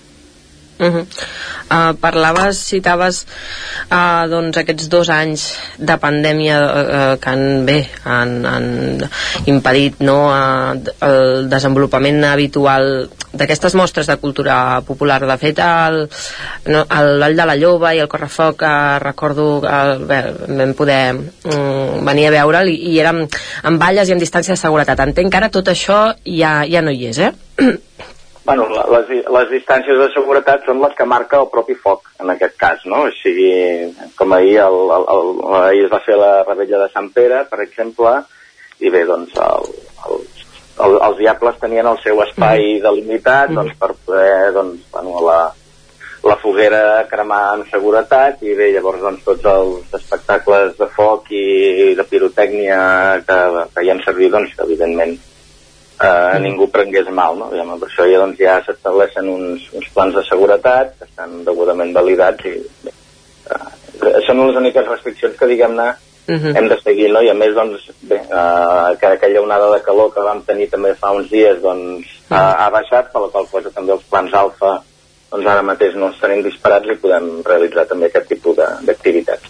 Uh 0.82 0.88
-huh. 0.88 1.06
uh, 1.70 1.94
parlaves, 2.02 2.58
citaves 2.58 3.28
uh, 3.92 4.26
doncs 4.28 4.58
aquests 4.58 4.90
dos 4.90 5.10
anys 5.10 5.54
de 5.78 5.98
pandèmia 5.98 6.58
uh, 6.58 7.20
que 7.22 7.30
han, 7.30 7.66
bé, 7.66 7.86
han, 8.04 8.46
han 8.46 9.10
impedit 9.46 10.00
no, 10.00 10.34
uh, 10.34 10.74
el 11.06 11.50
desenvolupament 11.50 12.26
habitual 12.26 13.10
d'aquestes 13.32 13.76
mostres 13.76 14.08
de 14.08 14.18
cultura 14.18 14.82
popular 14.82 15.22
de 15.22 15.38
fet 15.38 15.60
el, 15.60 16.10
no, 16.66 16.84
Vall 16.90 17.38
de 17.38 17.46
la 17.46 17.56
Lloba 17.56 17.94
i 17.94 18.00
el 18.00 18.10
Correfoc 18.10 18.66
uh, 18.66 18.98
recordo 19.00 19.62
que 19.62 19.78
bé, 20.10 20.20
vam 20.48 20.74
poder 20.74 21.14
um, 21.14 22.04
venir 22.06 22.28
a 22.28 22.32
veure'l 22.32 22.74
i, 22.74 22.76
i 22.92 23.00
érem 23.00 23.28
amb 23.64 23.80
valles 23.80 24.10
i 24.10 24.18
amb 24.18 24.24
distància 24.24 24.56
de 24.56 24.60
seguretat 24.60 25.00
entenc 25.06 25.32
que 25.32 25.38
ara 25.38 25.54
tot 25.54 25.70
això 25.72 26.02
ja, 26.26 26.66
ja 26.66 26.82
no 26.82 26.92
hi 26.92 27.06
és 27.14 27.20
eh? 27.20 27.32
Bueno, 28.44 28.66
les, 28.74 29.10
les 29.30 29.50
distàncies 29.52 30.00
de 30.00 30.08
seguretat 30.16 30.66
són 30.66 30.82
les 30.82 30.96
que 30.98 31.06
marca 31.06 31.38
el 31.44 31.50
propi 31.54 31.76
foc, 31.78 32.10
en 32.24 32.34
aquest 32.34 32.58
cas, 32.58 32.82
no? 32.90 33.04
O 33.06 33.14
sigui, 33.20 33.52
com 34.18 34.34
ahir, 34.34 34.58
el, 34.66 34.78
el, 34.98 35.06
el, 35.14 35.30
ahir 35.60 35.84
es 35.86 35.94
va 35.94 36.02
fer 36.06 36.18
la 36.18 36.32
rebella 36.48 36.82
de 36.82 36.90
Sant 36.94 37.12
Pere, 37.14 37.44
per 37.52 37.62
exemple, 37.62 38.16
i 38.82 38.90
bé, 38.90 39.06
doncs, 39.06 39.38
el, 39.38 39.70
el, 40.08 40.26
el, 40.88 41.00
els 41.10 41.18
diables 41.22 41.62
tenien 41.62 41.86
el 41.94 42.02
seu 42.02 42.22
espai 42.26 42.60
mm 42.60 42.78
-hmm. 42.78 42.84
delimitat, 42.90 43.50
mm 43.50 43.54
-hmm. 43.54 43.62
doncs, 43.62 43.78
per 43.78 43.92
poder, 44.06 44.54
doncs, 44.54 44.80
bueno, 44.92 45.22
la, 45.28 45.40
la 46.24 46.38
foguera 46.38 47.08
cremar 47.10 47.44
amb 47.54 47.70
seguretat 47.70 48.42
i 48.42 48.54
bé, 48.54 48.72
llavors 48.74 49.02
doncs 49.02 49.24
tots 49.24 49.46
els 49.46 49.94
espectacles 49.94 50.78
de 50.78 50.88
foc 50.88 51.32
i, 51.32 51.46
i 51.92 51.96
de 51.96 52.04
pirotècnia 52.04 53.24
que, 53.28 53.40
que 53.74 53.84
hi 53.84 53.90
han 53.90 54.04
servit, 54.04 54.32
doncs 54.32 54.58
evidentment 54.60 55.18
eh, 56.04 56.40
ningú 56.44 56.68
prengués 56.72 57.10
mal, 57.10 57.38
no? 57.38 57.50
Diguem, 57.52 57.74
per 57.80 57.90
això 57.90 58.06
ja, 58.10 58.20
doncs, 58.22 58.40
ja 58.40 58.60
s'estableixen 58.66 59.30
uns, 59.32 59.68
uns 59.78 59.90
plans 59.96 60.16
de 60.16 60.24
seguretat 60.28 60.96
que 61.00 61.08
estan 61.10 61.42
degudament 61.48 61.94
validats 61.96 62.46
i 62.46 62.56
bé, 62.86 62.94
eh, 63.56 64.22
són 64.28 64.46
les 64.46 64.62
úniques 64.62 64.88
restriccions 64.88 65.38
que, 65.40 65.48
diguem-ne, 65.48 65.88
uh 65.92 66.36
-huh. 66.36 66.56
hem 66.58 66.68
de 66.70 66.80
seguir, 66.82 67.10
no? 67.12 67.22
I 67.22 67.30
a 67.30 67.34
més, 67.34 67.56
doncs, 67.56 67.90
bé, 68.02 68.16
eh, 68.16 68.98
que 69.00 69.08
aquella 69.08 69.42
onada 69.42 69.74
de 69.74 69.82
calor 69.82 70.14
que 70.14 70.22
vam 70.22 70.42
tenir 70.44 70.70
també 70.70 70.94
fa 70.96 71.12
uns 71.12 71.30
dies, 71.30 71.62
doncs, 71.62 72.06
uh 72.06 72.36
-huh. 72.36 72.38
ha, 72.38 72.66
ha 72.66 72.70
baixat, 72.70 73.12
per 73.12 73.22
la 73.22 73.30
qual 73.30 73.48
cosa 73.48 73.70
també 73.70 73.94
els 73.94 74.04
plans 74.04 74.34
alfa 74.34 74.84
doncs 75.32 75.48
ara 75.48 75.62
mateix 75.62 75.96
no 75.96 76.10
estarem 76.10 76.44
disparats 76.44 76.90
i 76.92 76.96
podem 76.96 77.42
realitzar 77.46 77.86
també 77.88 78.08
aquest 78.08 78.28
tipus 78.28 78.56
d'activitats. 78.58 79.44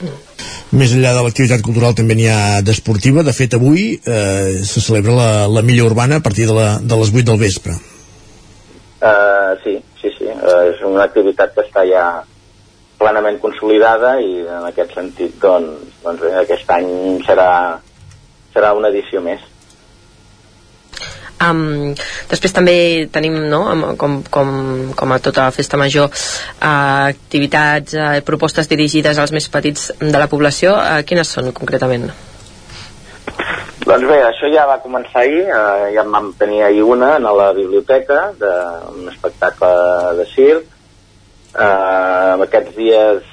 Uh 0.00 0.08
-huh. 0.08 0.29
Més 0.70 0.92
enllà 0.94 1.16
de 1.16 1.22
l'activitat 1.26 1.64
cultural 1.66 1.96
també 1.98 2.14
n'hi 2.14 2.28
ha 2.30 2.60
d'esportiva. 2.62 3.24
De 3.26 3.34
fet, 3.34 3.56
avui 3.58 3.96
eh, 3.98 4.60
se 4.62 4.82
celebra 4.84 5.16
la, 5.16 5.30
la 5.50 5.62
Milla 5.66 5.86
Urbana 5.88 6.20
a 6.20 6.22
partir 6.22 6.46
de, 6.46 6.54
la, 6.54 6.68
de 6.78 6.98
les 7.00 7.10
8 7.10 7.26
del 7.26 7.40
vespre. 7.40 7.74
Uh, 9.00 9.56
sí, 9.64 9.74
sí, 9.98 10.12
sí. 10.14 10.28
Uh, 10.30 10.70
és 10.70 10.82
una 10.86 11.08
activitat 11.08 11.56
que 11.56 11.64
està 11.66 11.82
ja 11.88 12.04
plenament 13.00 13.40
consolidada 13.42 14.18
i 14.22 14.44
en 14.44 14.66
aquest 14.68 14.94
sentit 14.94 15.40
doncs, 15.42 15.96
doncs 16.04 16.22
aquest 16.44 16.70
any 16.76 16.90
serà, 17.26 17.50
serà 18.54 18.74
una 18.76 18.92
edició 18.92 19.24
més. 19.24 19.42
Um, 21.40 21.94
després 22.28 22.52
també 22.52 22.74
tenim, 23.12 23.36
no, 23.48 23.62
com, 24.00 24.18
com, 24.28 24.50
com 24.96 25.14
a 25.14 25.20
tota 25.24 25.46
la 25.48 25.54
festa 25.56 25.78
major, 25.80 26.10
uh, 26.12 27.08
activitats 27.08 27.96
uh, 27.96 28.08
propostes 28.26 28.68
dirigides 28.68 29.18
als 29.18 29.32
més 29.32 29.48
petits 29.48 29.88
de 30.00 30.18
la 30.18 30.28
població. 30.28 30.74
Uh, 30.76 31.00
quines 31.08 31.32
són 31.32 31.48
concretament? 31.56 32.10
Doncs 33.86 34.04
bé, 34.06 34.20
això 34.22 34.50
ja 34.52 34.66
va 34.68 34.82
començar 34.84 35.24
ahir, 35.24 35.46
uh, 35.48 35.88
ja 35.94 36.04
en 36.04 36.12
vam 36.12 36.30
tenir 36.38 36.60
ahir 36.66 36.84
una 36.84 37.14
a 37.16 37.34
la 37.34 37.50
biblioteca, 37.56 38.30
de, 38.38 38.54
un 38.92 39.08
espectacle 39.10 39.72
de 40.20 40.28
circ. 40.34 40.76
Uh, 41.50 42.44
aquests 42.44 42.76
dies 42.76 43.24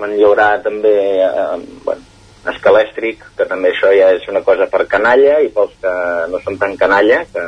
hi 0.00 0.24
haurà 0.24 0.48
també 0.64 0.94
uh, 1.22 1.60
bueno, 1.84 2.09
escalèstric, 2.48 3.24
que 3.36 3.46
també 3.48 3.70
això 3.70 3.90
ja 3.92 4.10
és 4.16 4.26
una 4.32 4.42
cosa 4.46 4.68
per 4.70 4.86
canalla 4.88 5.40
i 5.44 5.50
pels 5.52 5.72
que 5.82 5.94
no 6.32 6.40
són 6.44 6.56
tan 6.60 6.76
canalla, 6.80 7.22
que, 7.32 7.46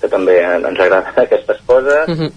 que 0.00 0.10
també 0.10 0.38
ens 0.42 0.80
agraden 0.80 1.20
aquestes 1.24 1.60
coses. 1.66 2.08
Uh 2.08 2.16
-huh. 2.18 2.30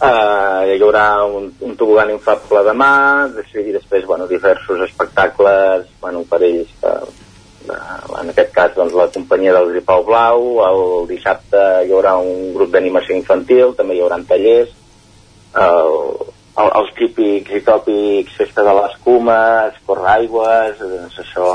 uh, 0.00 0.62
hi 0.70 0.80
haurà 0.80 1.24
un, 1.26 1.52
un 1.60 1.76
tobogan 1.76 2.10
infable 2.10 2.64
demà, 2.64 3.28
i 3.54 3.72
després 3.72 4.06
bueno, 4.06 4.26
diversos 4.26 4.80
espectacles 4.80 5.86
bueno, 6.00 6.24
per 6.30 6.42
ells 6.42 6.70
que, 6.80 6.92
uh, 7.68 8.20
en 8.20 8.30
aquest 8.30 8.52
cas 8.52 8.74
doncs, 8.74 8.94
la 8.94 9.08
companyia 9.08 9.52
del 9.52 9.70
Gripau 9.72 10.04
Blau, 10.04 10.40
el 10.68 11.08
dissabte 11.08 11.84
hi 11.84 11.92
haurà 11.92 12.16
un 12.16 12.54
grup 12.54 12.70
d'animació 12.70 13.14
infantil, 13.14 13.74
també 13.74 13.94
hi 13.94 14.00
haurà 14.00 14.18
tallers, 14.28 14.70
el, 15.54 15.92
el, 16.54 16.70
els 16.80 16.90
típics 16.98 17.54
i 17.58 17.62
tòpics 17.66 18.38
festa 18.38 18.64
de 18.66 18.74
l'escuma, 18.78 19.38
escorraigües, 19.72 20.80
doncs 20.80 21.20
això, 21.24 21.54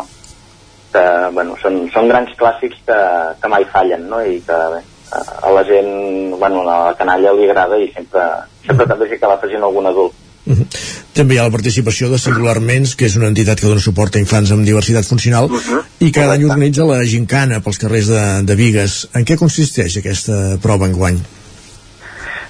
que, 0.93 1.03
bueno, 1.35 1.57
són, 1.61 1.83
són 1.93 2.09
grans 2.11 2.31
clàssics 2.39 2.81
que, 2.87 3.01
que 3.41 3.51
mai 3.51 3.67
fallen, 3.73 4.07
no? 4.11 4.21
I 4.25 4.39
que 4.45 4.57
bé, 4.75 4.81
a 5.11 5.51
la 5.55 5.65
gent, 5.67 5.91
bueno, 6.37 6.63
a 6.63 6.79
la 6.89 6.95
canalla 6.99 7.33
li 7.33 7.47
agrada 7.47 7.79
i 7.79 7.91
sempre, 7.93 8.25
sempre 8.65 8.89
també 8.89 9.09
sí 9.09 9.21
que 9.21 9.31
l'afegint 9.31 9.63
algun 9.63 9.89
adult. 9.89 10.25
Uh 10.49 10.55
-huh. 10.55 10.67
També 11.13 11.35
hi 11.35 11.37
ha 11.37 11.43
la 11.43 11.51
participació 11.51 12.09
de 12.09 12.17
Singularments, 12.17 12.95
que 12.95 13.05
és 13.05 13.15
una 13.15 13.27
entitat 13.27 13.59
que 13.59 13.67
dona 13.67 13.81
suport 13.81 14.15
a 14.15 14.19
infants 14.19 14.51
amb 14.51 14.65
diversitat 14.65 15.05
funcional 15.05 15.45
uh 15.45 15.51
-huh. 15.51 15.83
i 15.99 16.11
cada 16.11 16.33
any 16.33 16.45
organitza 16.45 16.85
la 16.85 17.03
gincana 17.03 17.59
pels 17.59 17.77
carrers 17.77 18.07
de, 18.07 18.41
de 18.43 18.55
Vigues. 18.55 19.09
En 19.13 19.25
què 19.25 19.37
consisteix 19.37 19.97
aquesta 19.97 20.57
prova 20.61 20.85
enguany? 20.85 21.17
guany? 21.17 21.38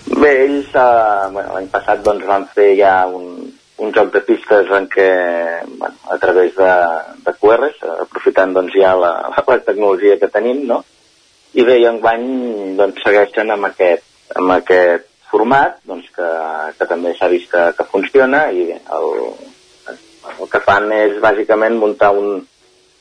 Bé, 0.07 0.31
ells 0.45 0.69
eh, 0.75 1.29
bueno, 1.33 1.55
l'any 1.55 1.67
passat 1.71 2.03
doncs, 2.05 2.25
van 2.27 2.45
fer 2.55 2.69
ja 2.79 2.93
un, 3.07 3.49
un 3.79 3.91
joc 3.95 4.13
de 4.13 4.21
pistes 4.27 4.71
en 4.75 4.87
què, 4.91 5.09
bueno, 5.75 5.95
a 6.11 6.17
través 6.21 6.55
de, 6.55 6.71
de 7.25 7.33
QRs, 7.41 7.83
aprofitant 8.05 8.55
doncs, 8.55 8.75
ja 8.79 8.95
la, 8.99 9.13
la 9.35 9.59
tecnologia 9.65 10.17
que 10.21 10.31
tenim, 10.31 10.65
no? 10.67 10.83
i 11.53 11.65
bé, 11.65 11.79
i 11.81 11.87
enguany 11.89 12.25
doncs, 12.77 13.01
segueixen 13.03 13.49
amb 13.53 13.69
aquest, 13.71 14.05
amb 14.37 14.53
aquest 14.59 15.07
format 15.29 15.79
doncs, 15.89 16.09
que, 16.15 16.29
que 16.77 16.87
també 16.89 17.15
s'ha 17.17 17.29
vist 17.31 17.49
que, 17.51 17.63
que 17.77 17.87
funciona 17.89 18.47
i 18.53 18.69
el, 18.73 19.09
el 19.89 20.51
que 20.51 20.61
fan 20.65 20.91
és 20.93 21.17
bàsicament 21.23 21.77
muntar 21.81 22.11
un, 22.17 22.43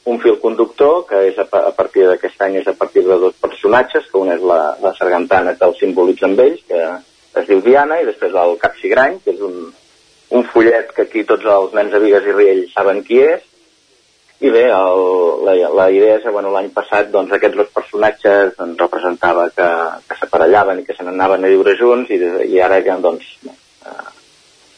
un 0.04 0.20
fil 0.22 0.38
conductor 0.40 1.02
que 1.08 1.20
és 1.30 1.38
a, 1.42 1.46
a 1.58 1.72
partir 1.76 2.06
d'aquest 2.08 2.40
any 2.46 2.60
és 2.62 2.68
a 2.70 2.76
partir 2.78 3.04
de 3.06 3.18
dos 3.20 3.34
personatges, 3.42 4.06
que 4.10 4.20
un 4.20 4.32
és 4.32 4.40
la, 4.40 4.76
la 4.82 4.94
sargantana 4.96 5.56
que 5.58 5.66
el 5.68 5.76
simbolitza 5.80 6.28
amb 6.28 6.40
ells, 6.44 6.62
que 6.68 6.80
es 7.42 7.50
diu 7.50 7.60
Diana, 7.64 8.00
i 8.00 8.08
després 8.08 8.34
el 8.34 8.56
Capsigrany, 8.62 9.18
que 9.24 9.34
és 9.34 9.44
un, 9.44 9.68
un 10.38 10.48
follet 10.52 10.94
que 10.94 11.04
aquí 11.08 11.24
tots 11.28 11.44
els 11.44 11.76
nens 11.76 11.92
de 11.92 12.00
Vigues 12.02 12.26
i 12.26 12.34
Riells 12.36 12.74
saben 12.76 13.02
qui 13.04 13.20
és, 13.24 13.44
i 14.38 14.50
bé, 14.54 14.68
el, 14.70 15.00
la, 15.42 15.54
la 15.74 15.88
idea 15.90 16.18
és 16.18 16.22
que 16.22 16.30
bueno, 16.30 16.52
l'any 16.54 16.68
passat 16.74 17.08
doncs, 17.10 17.32
aquests 17.34 17.58
dos 17.58 17.72
personatges 17.74 18.52
doncs, 18.58 18.76
representava 18.78 19.48
que, 19.50 19.66
que 20.06 20.18
s'aparellaven 20.20 20.82
i 20.82 20.86
que 20.86 20.94
se 20.94 21.06
n'anaven 21.06 21.44
a 21.44 21.50
viure 21.50 21.74
junts 21.80 22.12
i, 22.14 22.20
i 22.46 22.60
ara 22.62 22.78
que 22.86 22.94
doncs, 23.02 23.32
eh, 23.42 23.96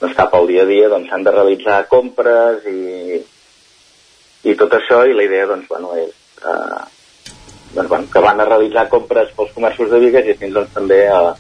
doncs 0.01 0.17
cap 0.17 0.33
al 0.39 0.49
dia 0.49 0.65
a 0.65 0.71
dia 0.71 0.89
doncs, 0.89 1.11
s'han 1.13 1.27
de 1.27 1.35
realitzar 1.37 1.83
compres 1.93 2.65
i, 2.73 3.21
i 4.45 4.55
tot 4.57 4.73
això 4.77 5.03
i 5.05 5.17
la 5.17 5.27
idea 5.27 5.47
doncs, 5.51 5.69
bueno, 5.69 5.93
és 6.01 6.15
eh, 6.45 6.81
doncs, 7.75 7.89
bueno, 7.89 8.07
que 8.13 8.25
van 8.25 8.41
a 8.41 8.49
realitzar 8.49 8.89
compres 8.89 9.33
pels 9.37 9.53
comerços 9.57 9.91
de 9.91 10.01
Vigues 10.03 10.27
i 10.27 10.37
fins 10.41 10.57
doncs, 10.57 10.73
també 10.75 11.03
eh, 11.07 11.33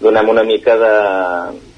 donem 0.00 0.30
una 0.30 0.44
mica 0.46 0.76
de, 0.78 0.94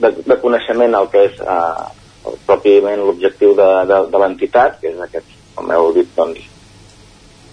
de, 0.03 0.13
de 0.27 0.39
coneixement 0.43 0.95
al 0.95 1.09
que 1.13 1.25
és 1.31 1.41
eh, 1.41 2.33
pròpiament 2.47 3.05
l'objectiu 3.07 3.55
de, 3.57 3.69
de, 3.89 4.01
de 4.13 4.23
l'entitat, 4.23 4.81
que 4.81 4.93
és 4.93 5.05
aquest, 5.07 5.37
com 5.57 5.71
heu 5.73 5.93
dit, 5.97 6.11
doncs, 6.17 6.43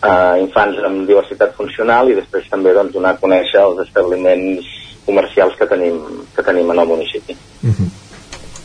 eh, 0.04 0.34
infants 0.44 0.84
amb 0.90 1.08
diversitat 1.08 1.56
funcional 1.56 2.12
i 2.12 2.18
després 2.20 2.50
també 2.52 2.76
doncs, 2.76 2.94
donar 2.98 3.16
a 3.16 3.22
conèixer 3.22 3.64
els 3.64 3.86
establiments 3.88 4.76
comercials 5.08 5.56
que 5.56 5.70
tenim, 5.72 6.02
que 6.36 6.44
tenim 6.44 6.76
en 6.76 6.84
el 6.84 6.92
municipi. 6.92 7.38
Uh 7.64 7.72
-huh. 7.72 7.90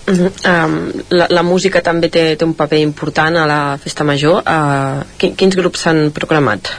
Uh 0.03 0.15
-huh. 0.15 0.31
um, 0.67 0.93
la, 1.11 1.27
la 1.31 1.43
música 1.43 1.81
també 1.81 2.09
té, 2.09 2.37
té 2.37 2.45
un 2.45 2.55
paper 2.55 2.79
important 2.79 3.37
a 3.37 3.47
la 3.47 3.79
festa 3.79 4.05
major. 4.05 4.43
Uh, 4.43 5.05
quins 5.19 5.55
grups 5.57 5.81
s'han 5.81 6.11
proclamat? 6.11 6.71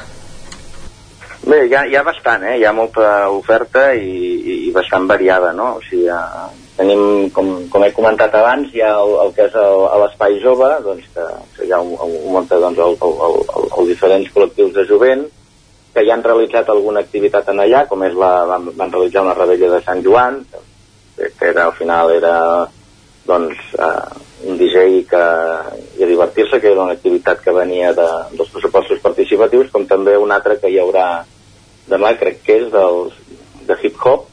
Bé, 1.43 1.65
hi 1.67 1.75
ha, 1.75 1.85
hi 1.85 1.95
ha 1.95 2.03
bastant, 2.03 2.43
eh? 2.43 2.57
Hi 2.57 2.65
ha 2.65 2.71
molta 2.71 3.29
oferta 3.29 3.93
i, 3.93 4.67
i 4.67 4.71
bastant 4.71 5.07
variada, 5.07 5.53
no? 5.53 5.77
O 5.77 5.81
sigui, 5.89 6.09
uh, 6.09 6.51
tenim, 6.77 7.29
com, 7.29 7.69
com 7.69 7.83
he 7.83 7.91
comentat 7.91 8.35
abans, 8.35 8.73
hi 8.73 8.81
ha 8.81 8.93
el, 8.99 9.15
el 9.25 9.33
que 9.35 9.45
és 9.45 9.55
l'espai 10.01 10.39
jove, 10.43 10.69
doncs, 10.83 11.07
que, 11.13 11.25
hi 11.65 11.71
ha 11.71 11.79
un, 11.79 11.95
un 11.99 12.31
munt 12.33 12.49
doncs, 12.49 12.79
el, 12.79 12.97
el, 13.07 13.17
el, 13.27 13.67
els 13.77 13.87
diferents 13.91 14.29
col·lectius 14.35 14.73
de 14.73 14.85
jovent, 14.89 15.25
que 15.93 16.05
ja 16.07 16.15
han 16.15 16.23
realitzat 16.25 16.69
alguna 16.69 17.03
activitat 17.05 17.49
en 17.53 17.61
allà, 17.61 17.85
com 17.89 18.03
és 18.03 18.15
la, 18.17 18.31
van, 18.49 18.71
van 18.75 18.91
realitzar 18.91 19.25
una 19.27 19.35
rebella 19.37 19.69
de 19.75 19.81
Sant 19.85 20.01
Joan, 20.05 20.39
que, 21.17 21.29
que 21.29 21.51
era, 21.51 21.67
al 21.67 21.75
final 21.77 22.11
era 22.15 22.37
doncs, 23.25 23.59
eh, 23.79 24.47
un 24.49 24.57
DJ 24.59 25.05
que, 25.07 25.23
i 25.97 26.03
a 26.03 26.09
divertir-se, 26.09 26.59
que 26.59 26.71
era 26.71 26.83
una 26.83 26.97
activitat 26.97 27.41
que 27.43 27.55
venia 27.55 27.93
de, 27.95 28.07
dels 28.35 28.51
pressupostos 28.51 28.99
participatius, 29.03 29.71
com 29.71 29.87
també 29.87 30.17
un 30.19 30.33
altre 30.35 30.57
que 30.59 30.71
hi 30.71 30.79
haurà 30.81 31.07
demà, 31.87 32.13
crec 32.19 32.41
que 32.43 32.57
és 32.63 32.71
dels, 32.73 33.15
de 33.67 33.77
hip-hop, 33.81 34.27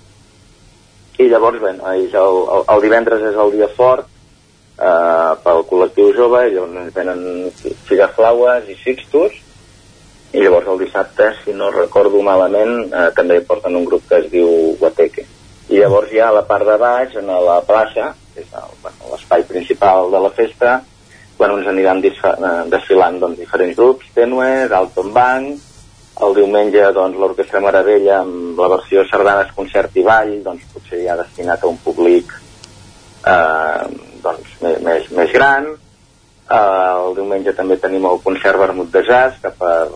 i 1.20 1.28
llavors, 1.28 1.60
bé, 1.60 1.76
el, 1.76 2.08
el, 2.16 2.64
el 2.74 2.82
divendres 2.82 3.22
és 3.30 3.36
el 3.38 3.52
dia 3.52 3.68
fort 3.76 4.06
eh, 4.80 5.32
pel 5.44 5.62
col·lectiu 5.68 6.14
jove, 6.16 6.46
i 6.48 6.54
llavors 6.54 6.94
venen 6.96 7.52
figaflaues 7.88 8.70
i 8.72 8.78
sixtus, 8.80 9.36
i 10.32 10.42
llavors 10.44 10.70
el 10.70 10.80
dissabte, 10.80 11.32
si 11.42 11.52
no 11.54 11.70
recordo 11.74 12.22
malament, 12.22 12.88
eh, 12.88 13.10
també 13.16 13.40
porten 13.46 13.76
un 13.76 13.86
grup 13.88 14.06
que 14.08 14.22
es 14.22 14.30
diu 14.32 14.48
Guateque. 14.80 15.26
I 15.70 15.82
llavors 15.82 16.10
ja 16.14 16.30
a 16.30 16.36
la 16.38 16.46
part 16.46 16.66
de 16.66 16.76
baix, 16.80 17.14
en 17.18 17.30
la 17.30 17.60
plaça, 17.66 18.14
és 18.40 18.52
l'espai 18.52 19.44
bueno, 19.44 19.50
principal 19.52 20.10
de 20.12 20.20
la 20.26 20.30
festa, 20.36 20.80
bueno, 21.38 21.56
ens 21.58 21.68
aniran 21.72 22.02
eh, 22.04 22.12
desfilant 22.68 23.18
doncs, 23.20 23.38
diferents 23.40 23.76
grups, 23.76 24.12
Tenues, 24.14 24.72
Alton 24.76 25.12
Bank, 25.16 25.66
el 26.20 26.34
diumenge 26.36 26.90
doncs, 26.92 27.16
l'Orquestra 27.16 27.62
Meravella 27.64 28.20
amb 28.20 28.58
la 28.60 28.68
versió 28.74 29.06
Sardanes, 29.08 29.54
Concert 29.56 29.96
i 29.96 30.04
Ball, 30.04 30.34
doncs 30.44 30.66
potser 30.74 31.00
ja 31.06 31.16
destinat 31.16 31.64
a 31.64 31.70
un 31.70 31.78
públic 31.80 32.34
eh, 33.24 33.84
doncs, 34.22 34.56
més, 34.60 34.80
més, 34.84 35.08
més 35.16 35.32
gran. 35.32 35.70
Eh, 35.70 36.58
el 36.58 37.16
diumenge 37.16 37.54
també 37.56 37.78
tenim 37.80 38.08
el 38.10 38.20
concert 38.24 38.60
Vermut 38.60 38.90
de 38.92 39.04
Jazz, 39.06 39.40
que 39.40 39.52
per, 39.56 39.86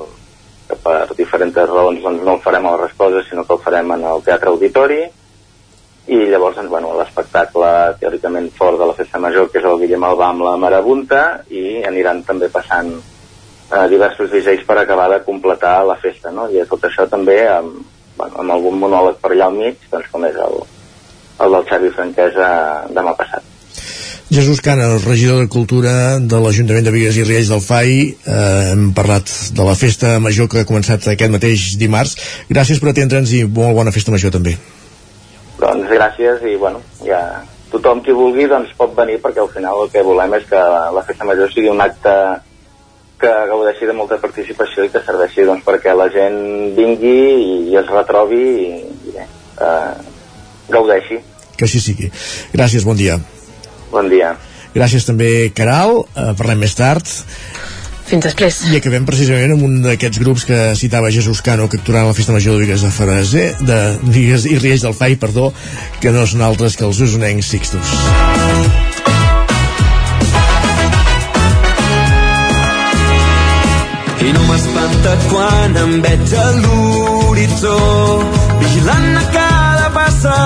que 0.69 0.79
per 0.81 0.99
diferents 1.19 1.61
raons 1.61 2.01
doncs, 2.05 2.25
no 2.25 2.39
el 2.39 2.43
farem 2.45 2.67
a 2.67 2.75
les 2.77 2.87
Resposes, 2.87 3.29
sinó 3.29 3.45
que 3.45 3.59
el 3.59 3.63
farem 3.67 3.93
en 3.99 4.09
el 4.15 4.25
Teatre 4.25 4.53
Auditori. 4.55 5.03
I 6.07 6.19
llavors, 6.29 6.59
doncs, 6.59 6.69
bueno, 6.69 6.93
l'espectacle 6.99 7.69
teòricament 8.01 8.51
fort 8.59 8.77
de 8.81 8.89
la 8.91 8.97
Festa 8.97 9.21
Major, 9.23 9.49
que 9.49 9.63
és 9.63 9.65
el 9.65 9.79
Guillem 9.81 10.05
Albà 10.05 10.29
amb 10.35 10.45
la 10.45 10.59
Marabunta, 10.61 11.23
i 11.49 11.81
aniran 11.89 12.21
també 12.29 12.51
passant 12.53 12.93
eh, 13.73 13.87
diversos 13.89 14.31
dissenys 14.33 14.67
per 14.69 14.79
acabar 14.83 15.09
de 15.15 15.23
completar 15.25 15.79
la 15.89 15.97
festa, 16.03 16.33
no? 16.35 16.51
I 16.53 16.67
tot 16.69 16.85
això 16.85 17.09
també 17.09 17.41
amb, 17.49 17.81
bueno, 18.19 18.37
amb 18.43 18.57
algun 18.59 18.79
monòleg 18.83 19.17
per 19.23 19.33
allà 19.33 19.49
al 19.49 19.57
mig, 19.57 19.81
doncs 19.91 20.13
com 20.13 20.29
és 20.29 20.37
el, 20.37 20.61
el 21.41 21.59
del 21.59 21.67
Xavi 21.73 21.93
Franquesa 21.97 22.53
demà 22.93 23.17
passat. 23.17 23.51
Jesús 24.35 24.61
Cana, 24.65 24.87
el 24.93 25.03
regidor 25.05 25.43
de 25.43 25.49
Cultura 25.53 26.19
de 26.19 26.39
l'Ajuntament 26.41 26.87
de 26.87 26.93
Vigues 26.95 27.17
i 27.21 27.27
Riells 27.27 27.51
del 27.53 27.65
FAI, 27.65 27.99
eh, 28.13 28.39
hem 28.73 28.89
parlat 28.97 29.31
de 29.57 29.67
la 29.67 29.77
festa 29.79 30.17
major 30.21 30.49
que 30.53 30.65
ha 30.65 30.69
començat 30.69 31.13
aquest 31.13 31.33
mateix 31.33 31.75
dimarts. 31.81 32.17
Gràcies 32.49 32.81
per 32.81 32.93
atendre'ns 32.93 33.37
i 33.37 33.45
molt 33.45 33.77
bona 33.77 33.93
festa 33.95 34.13
major 34.13 34.33
també. 34.35 34.57
Doncs 35.65 35.91
gràcies 35.91 36.43
i 36.45 36.57
bueno, 36.61 36.83
ja 37.07 37.21
tothom 37.73 38.03
qui 38.05 38.15
vulgui 38.15 38.47
doncs 38.51 38.75
pot 38.79 38.93
venir 38.97 39.19
perquè 39.23 39.41
al 39.43 39.51
final 39.51 39.85
el 39.85 39.93
que 39.93 40.03
volem 40.07 40.37
és 40.39 40.45
que 40.51 40.61
la 40.95 41.05
festa 41.07 41.27
major 41.27 41.51
sigui 41.51 41.73
un 41.73 41.83
acte 41.83 42.13
que 43.21 43.33
gaudeixi 43.51 43.89
de 43.89 43.95
molta 43.97 44.19
participació 44.23 44.85
i 44.85 44.91
que 44.93 45.03
serveixi 45.07 45.47
doncs, 45.49 45.65
perquè 45.67 45.95
la 45.97 46.11
gent 46.13 46.39
vingui 46.77 47.15
i, 47.15 47.55
i 47.73 47.79
es 47.81 47.89
retrobi 47.91 48.43
i, 48.43 48.67
i 49.09 49.15
bé, 49.15 49.25
eh, 49.65 49.95
gaudeixi. 50.75 51.21
Que 51.55 51.69
així 51.69 51.81
sigui. 51.81 52.11
Gràcies, 52.53 52.85
bon 52.85 52.99
dia. 52.99 53.17
Bon 53.93 54.11
dia. 54.11 54.35
Gràcies 54.75 55.07
també, 55.07 55.31
Caral. 55.55 56.03
Eh, 56.03 56.33
parlem 56.39 56.65
més 56.67 56.75
tard. 56.77 57.07
Fins 58.05 58.27
després. 58.27 58.59
I 58.69 58.77
acabem 58.79 59.07
precisament 59.09 59.55
amb 59.55 59.65
un 59.65 59.79
d'aquests 59.85 60.21
grups 60.21 60.45
que 60.49 60.59
citava 60.77 61.13
Jesús 61.15 61.41
Cano, 61.45 61.71
que 61.73 61.79
actuarà 61.81 62.05
a 62.05 62.11
la 62.11 62.17
Festa 62.17 62.35
Major 62.37 62.59
de 62.59 62.67
Vigues 62.67 62.85
de 62.85 62.91
Faraser, 62.93 63.47
de 63.65 63.79
Vigues 64.05 64.45
i 64.51 64.59
Riells 64.59 64.85
del 64.85 64.97
Fai, 64.99 65.17
perdó, 65.17 65.51
que 66.03 66.13
no 66.13 66.27
són 66.29 66.45
altres 66.45 66.77
que 66.77 66.85
els 66.85 67.01
usonencs 67.01 67.49
Sixtus. 67.55 67.95
I 74.25 74.33
no 74.37 74.45
m'espanta 74.51 75.17
quan 75.31 75.81
em 75.87 75.97
veig 76.05 76.37
a 76.41 76.47
l'horitzó 76.61 77.79
vigilant 78.61 79.19
a 79.21 79.25
cada 79.33 79.91
passa 79.97 80.37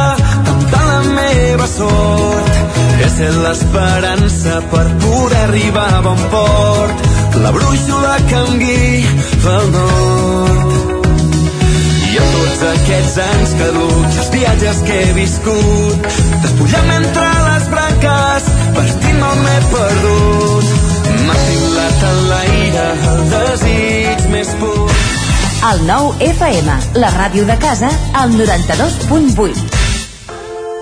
temptant 0.46 0.88
la 0.88 1.02
meva 1.18 1.68
sort 1.70 2.58
he 3.02 3.10
set 3.12 3.38
l'esperança 3.44 4.58
per 4.72 4.86
poder 5.04 5.44
arribar 5.44 5.88
a 5.98 6.02
bon 6.08 6.26
port 6.34 7.07
la 7.44 7.52
brúixola 7.56 8.14
que 8.28 8.42
em 8.44 8.58
guia 8.62 9.12
el 9.54 9.70
nord 9.76 11.08
i 12.08 12.20
en 12.22 12.28
tots 12.34 12.66
aquests 12.72 13.16
anys 13.26 13.56
caduts 13.62 14.20
els 14.24 14.30
viatges 14.36 14.84
que 14.88 15.00
he 15.04 15.16
viscut 15.22 16.12
despullant 16.44 16.94
entre 16.98 17.30
les 17.48 17.70
branques 17.74 18.52
partint-me 18.78 19.32
m'he 19.44 19.58
perdut 19.74 20.76
M'ha 21.28 21.34
filat 21.44 22.04
en 22.08 22.20
l'aire 22.30 22.84
el 23.10 23.18
desig 23.32 24.22
més 24.32 24.52
pur. 24.60 24.86
El 25.68 25.82
nou 25.88 26.12
FM, 26.24 26.78
la 27.02 27.10
ràdio 27.16 27.44
de 27.48 27.58
casa, 27.60 27.90
al 28.22 28.32
92.8. 28.38 29.87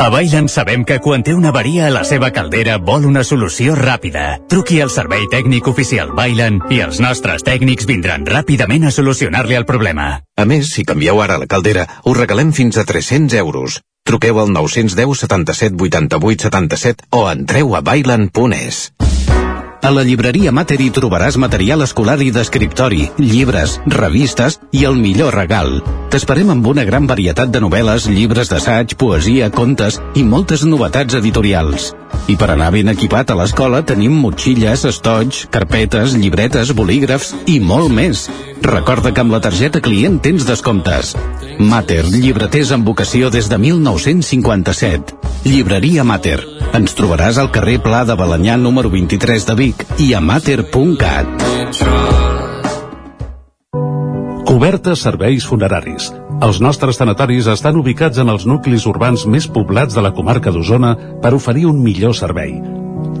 A 0.00 0.10
Bailen 0.10 0.48
sabem 0.48 0.84
que 0.84 0.98
quan 1.00 1.22
té 1.22 1.32
una 1.34 1.48
avaria 1.52 1.86
a 1.86 1.92
la 1.94 2.02
seva 2.04 2.30
caldera 2.34 2.76
vol 2.82 3.06
una 3.08 3.22
solució 3.24 3.76
ràpida. 3.78 4.24
Truqui 4.50 4.80
al 4.82 4.90
servei 4.90 5.24
tècnic 5.32 5.70
oficial 5.70 6.12
Bailen 6.18 6.60
i 6.74 6.82
els 6.84 7.00
nostres 7.00 7.46
tècnics 7.46 7.86
vindran 7.88 8.26
ràpidament 8.26 8.88
a 8.88 8.92
solucionar-li 8.92 9.56
el 9.56 9.66
problema. 9.70 10.08
A 10.36 10.44
més, 10.44 10.74
si 10.74 10.84
canvieu 10.84 11.22
ara 11.22 11.38
la 11.40 11.48
caldera, 11.48 11.86
us 12.04 12.18
regalem 12.18 12.52
fins 12.52 12.76
a 12.76 12.84
300 12.84 13.38
euros. 13.40 13.80
Truqueu 14.04 14.42
al 14.42 14.52
910 14.52 15.24
77 15.24 15.80
88 15.80 16.50
77 16.50 17.08
o 17.14 17.28
entreu 17.30 17.76
a 17.78 17.80
bailen.es. 17.80 18.88
A 19.84 19.90
la 19.92 20.00
llibreria 20.00 20.48
Mater 20.48 20.78
hi 20.80 20.86
trobaràs 20.96 21.36
material 21.36 21.84
escolar 21.84 22.14
i 22.24 22.30
d'escriptori, 22.32 23.02
llibres, 23.20 23.74
revistes 23.92 24.56
i 24.72 24.86
el 24.88 24.96
millor 24.96 25.36
regal. 25.36 25.74
T'esperem 26.08 26.54
amb 26.54 26.70
una 26.70 26.86
gran 26.88 27.04
varietat 27.10 27.52
de 27.52 27.60
novel·les, 27.60 28.06
llibres 28.08 28.48
d'assaig, 28.48 28.94
poesia, 28.96 29.50
contes 29.52 30.00
i 30.16 30.24
moltes 30.24 30.64
novetats 30.64 31.18
editorials. 31.20 31.90
I 32.32 32.38
per 32.40 32.48
anar 32.54 32.70
ben 32.72 32.88
equipat 32.94 33.34
a 33.34 33.36
l'escola 33.36 33.82
tenim 33.84 34.16
motxilles, 34.24 34.86
estoig, 34.88 35.44
carpetes, 35.52 36.16
llibretes, 36.16 36.72
bolígrafs 36.72 37.34
i 37.44 37.60
molt 37.60 37.92
més. 37.92 38.24
Recorda 38.64 39.12
que 39.12 39.20
amb 39.20 39.34
la 39.34 39.42
targeta 39.44 39.80
client 39.84 40.14
tens 40.24 40.46
descomptes. 40.48 41.10
Mater, 41.60 42.00
llibreters 42.08 42.70
amb 42.72 42.88
vocació 42.88 43.28
des 43.28 43.50
de 43.52 43.58
1957. 43.60 45.18
Llibreria 45.44 46.04
Mater. 46.08 46.38
Ens 46.72 46.96
trobaràs 46.96 47.36
al 47.36 47.50
carrer 47.52 47.76
Pla 47.84 48.06
de 48.08 48.16
Balanyà 48.16 48.56
número 48.56 48.88
23 48.88 49.46
de 49.50 49.58
Vic 49.60 49.84
i 50.00 50.14
a 50.16 50.22
mater.cat. 50.24 51.44
Cobertes 54.48 55.04
serveis 55.04 55.44
funeraris. 55.44 56.08
Els 56.40 56.64
nostres 56.64 56.96
tanatoris 56.96 57.52
estan 57.52 57.76
ubicats 57.76 58.16
en 58.18 58.32
els 58.32 58.48
nuclis 58.48 58.88
urbans 58.88 59.28
més 59.28 59.44
poblats 59.44 59.92
de 59.92 60.00
la 60.00 60.16
comarca 60.16 60.50
d'Osona 60.50 60.96
per 61.20 61.36
oferir 61.36 61.68
un 61.68 61.84
millor 61.84 62.16
servei. 62.16 62.56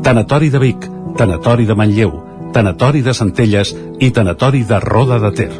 Tanatori 0.04 0.48
de 0.48 0.60
Vic, 0.62 0.88
Tanatori 1.20 1.68
de 1.68 1.76
Manlleu, 1.76 2.33
Tanatori 2.54 3.02
de 3.02 3.12
Centelles 3.14 3.74
i 3.98 4.12
Tanatori 4.14 4.62
de 4.64 4.78
Roda 4.80 5.18
de 5.18 5.30
Ter. 5.34 5.52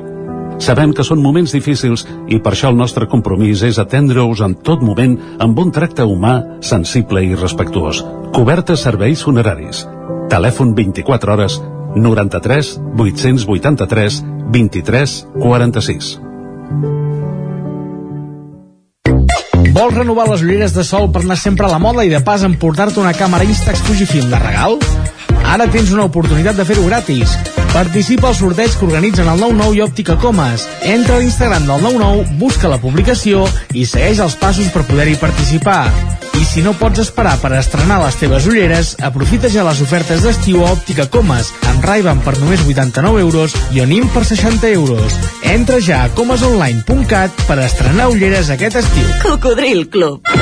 Sabem 0.62 0.92
que 0.94 1.02
són 1.02 1.18
moments 1.18 1.52
difícils 1.52 2.04
i 2.30 2.38
per 2.38 2.52
això 2.54 2.70
el 2.70 2.78
nostre 2.78 3.08
compromís 3.10 3.64
és 3.66 3.80
atendre-us 3.82 4.44
en 4.46 4.54
tot 4.62 4.84
moment 4.86 5.16
amb 5.42 5.58
un 5.58 5.72
tracte 5.74 6.06
humà, 6.06 6.36
sensible 6.62 7.24
i 7.26 7.34
respectuós. 7.34 8.04
Cobertes 8.34 8.86
serveis 8.86 9.24
funeraris. 9.26 9.82
Telèfon 10.30 10.74
24 10.78 11.34
hores 11.34 11.58
93 11.96 12.76
883 12.94 14.20
23 14.54 15.16
46. 15.42 16.14
Vols 19.74 19.96
renovar 19.98 20.28
les 20.30 20.46
ulleres 20.46 20.74
de 20.76 20.84
sol 20.86 21.10
per 21.10 21.24
anar 21.24 21.36
sempre 21.40 21.66
a 21.66 21.72
la 21.74 21.82
moda 21.82 22.06
i 22.06 22.12
de 22.12 22.22
pas 22.22 22.46
emportar-te 22.46 23.02
una 23.02 23.16
càmera 23.18 23.42
Instax 23.42 23.82
Fujifilm 23.82 24.30
de 24.30 24.38
regal? 24.38 24.78
Ara 25.42 25.68
tens 25.70 25.92
una 25.94 26.06
oportunitat 26.08 26.58
de 26.58 26.66
fer-ho 26.68 26.86
gratis. 26.86 27.36
Participa 27.74 28.30
al 28.30 28.36
sorteig 28.38 28.74
que 28.78 28.86
organitzen 28.86 29.28
el 29.28 29.40
99 29.42 29.78
i 29.78 29.82
Òptica 29.84 30.18
Comas. 30.22 30.68
Entra 30.82 31.16
a 31.16 31.22
l'Instagram 31.22 31.66
del 31.66 31.82
99, 31.82 32.38
busca 32.38 32.70
la 32.70 32.78
publicació 32.82 33.44
i 33.74 33.86
segueix 33.86 34.22
els 34.22 34.38
passos 34.38 34.70
per 34.74 34.86
poder-hi 34.86 35.18
participar. 35.18 36.23
I 36.40 36.44
si 36.44 36.62
no 36.62 36.72
pots 36.78 37.02
esperar 37.02 37.36
per 37.42 37.52
estrenar 37.58 38.00
les 38.02 38.16
teves 38.20 38.46
ulleres, 38.50 38.94
aprofita 39.02 39.50
ja 39.52 39.64
les 39.66 39.82
ofertes 39.84 40.24
d'estiu 40.24 40.64
a 40.64 40.72
Òptica 40.74 41.06
Comas, 41.10 41.52
amb 41.70 41.84
ray 41.86 42.02
per 42.02 42.36
només 42.40 42.64
89 42.66 43.20
euros 43.22 43.54
i 43.72 43.80
Onim 43.80 44.08
per 44.14 44.24
60 44.24 44.72
euros. 44.74 45.18
Entra 45.42 45.80
ja 45.80 46.04
a 46.04 46.10
comasonline.cat 46.14 47.46
per 47.46 47.58
estrenar 47.62 48.10
ulleres 48.10 48.50
aquest 48.50 48.82
estiu. 48.82 49.06
Cocodril 49.22 49.88
Club. 49.88 50.34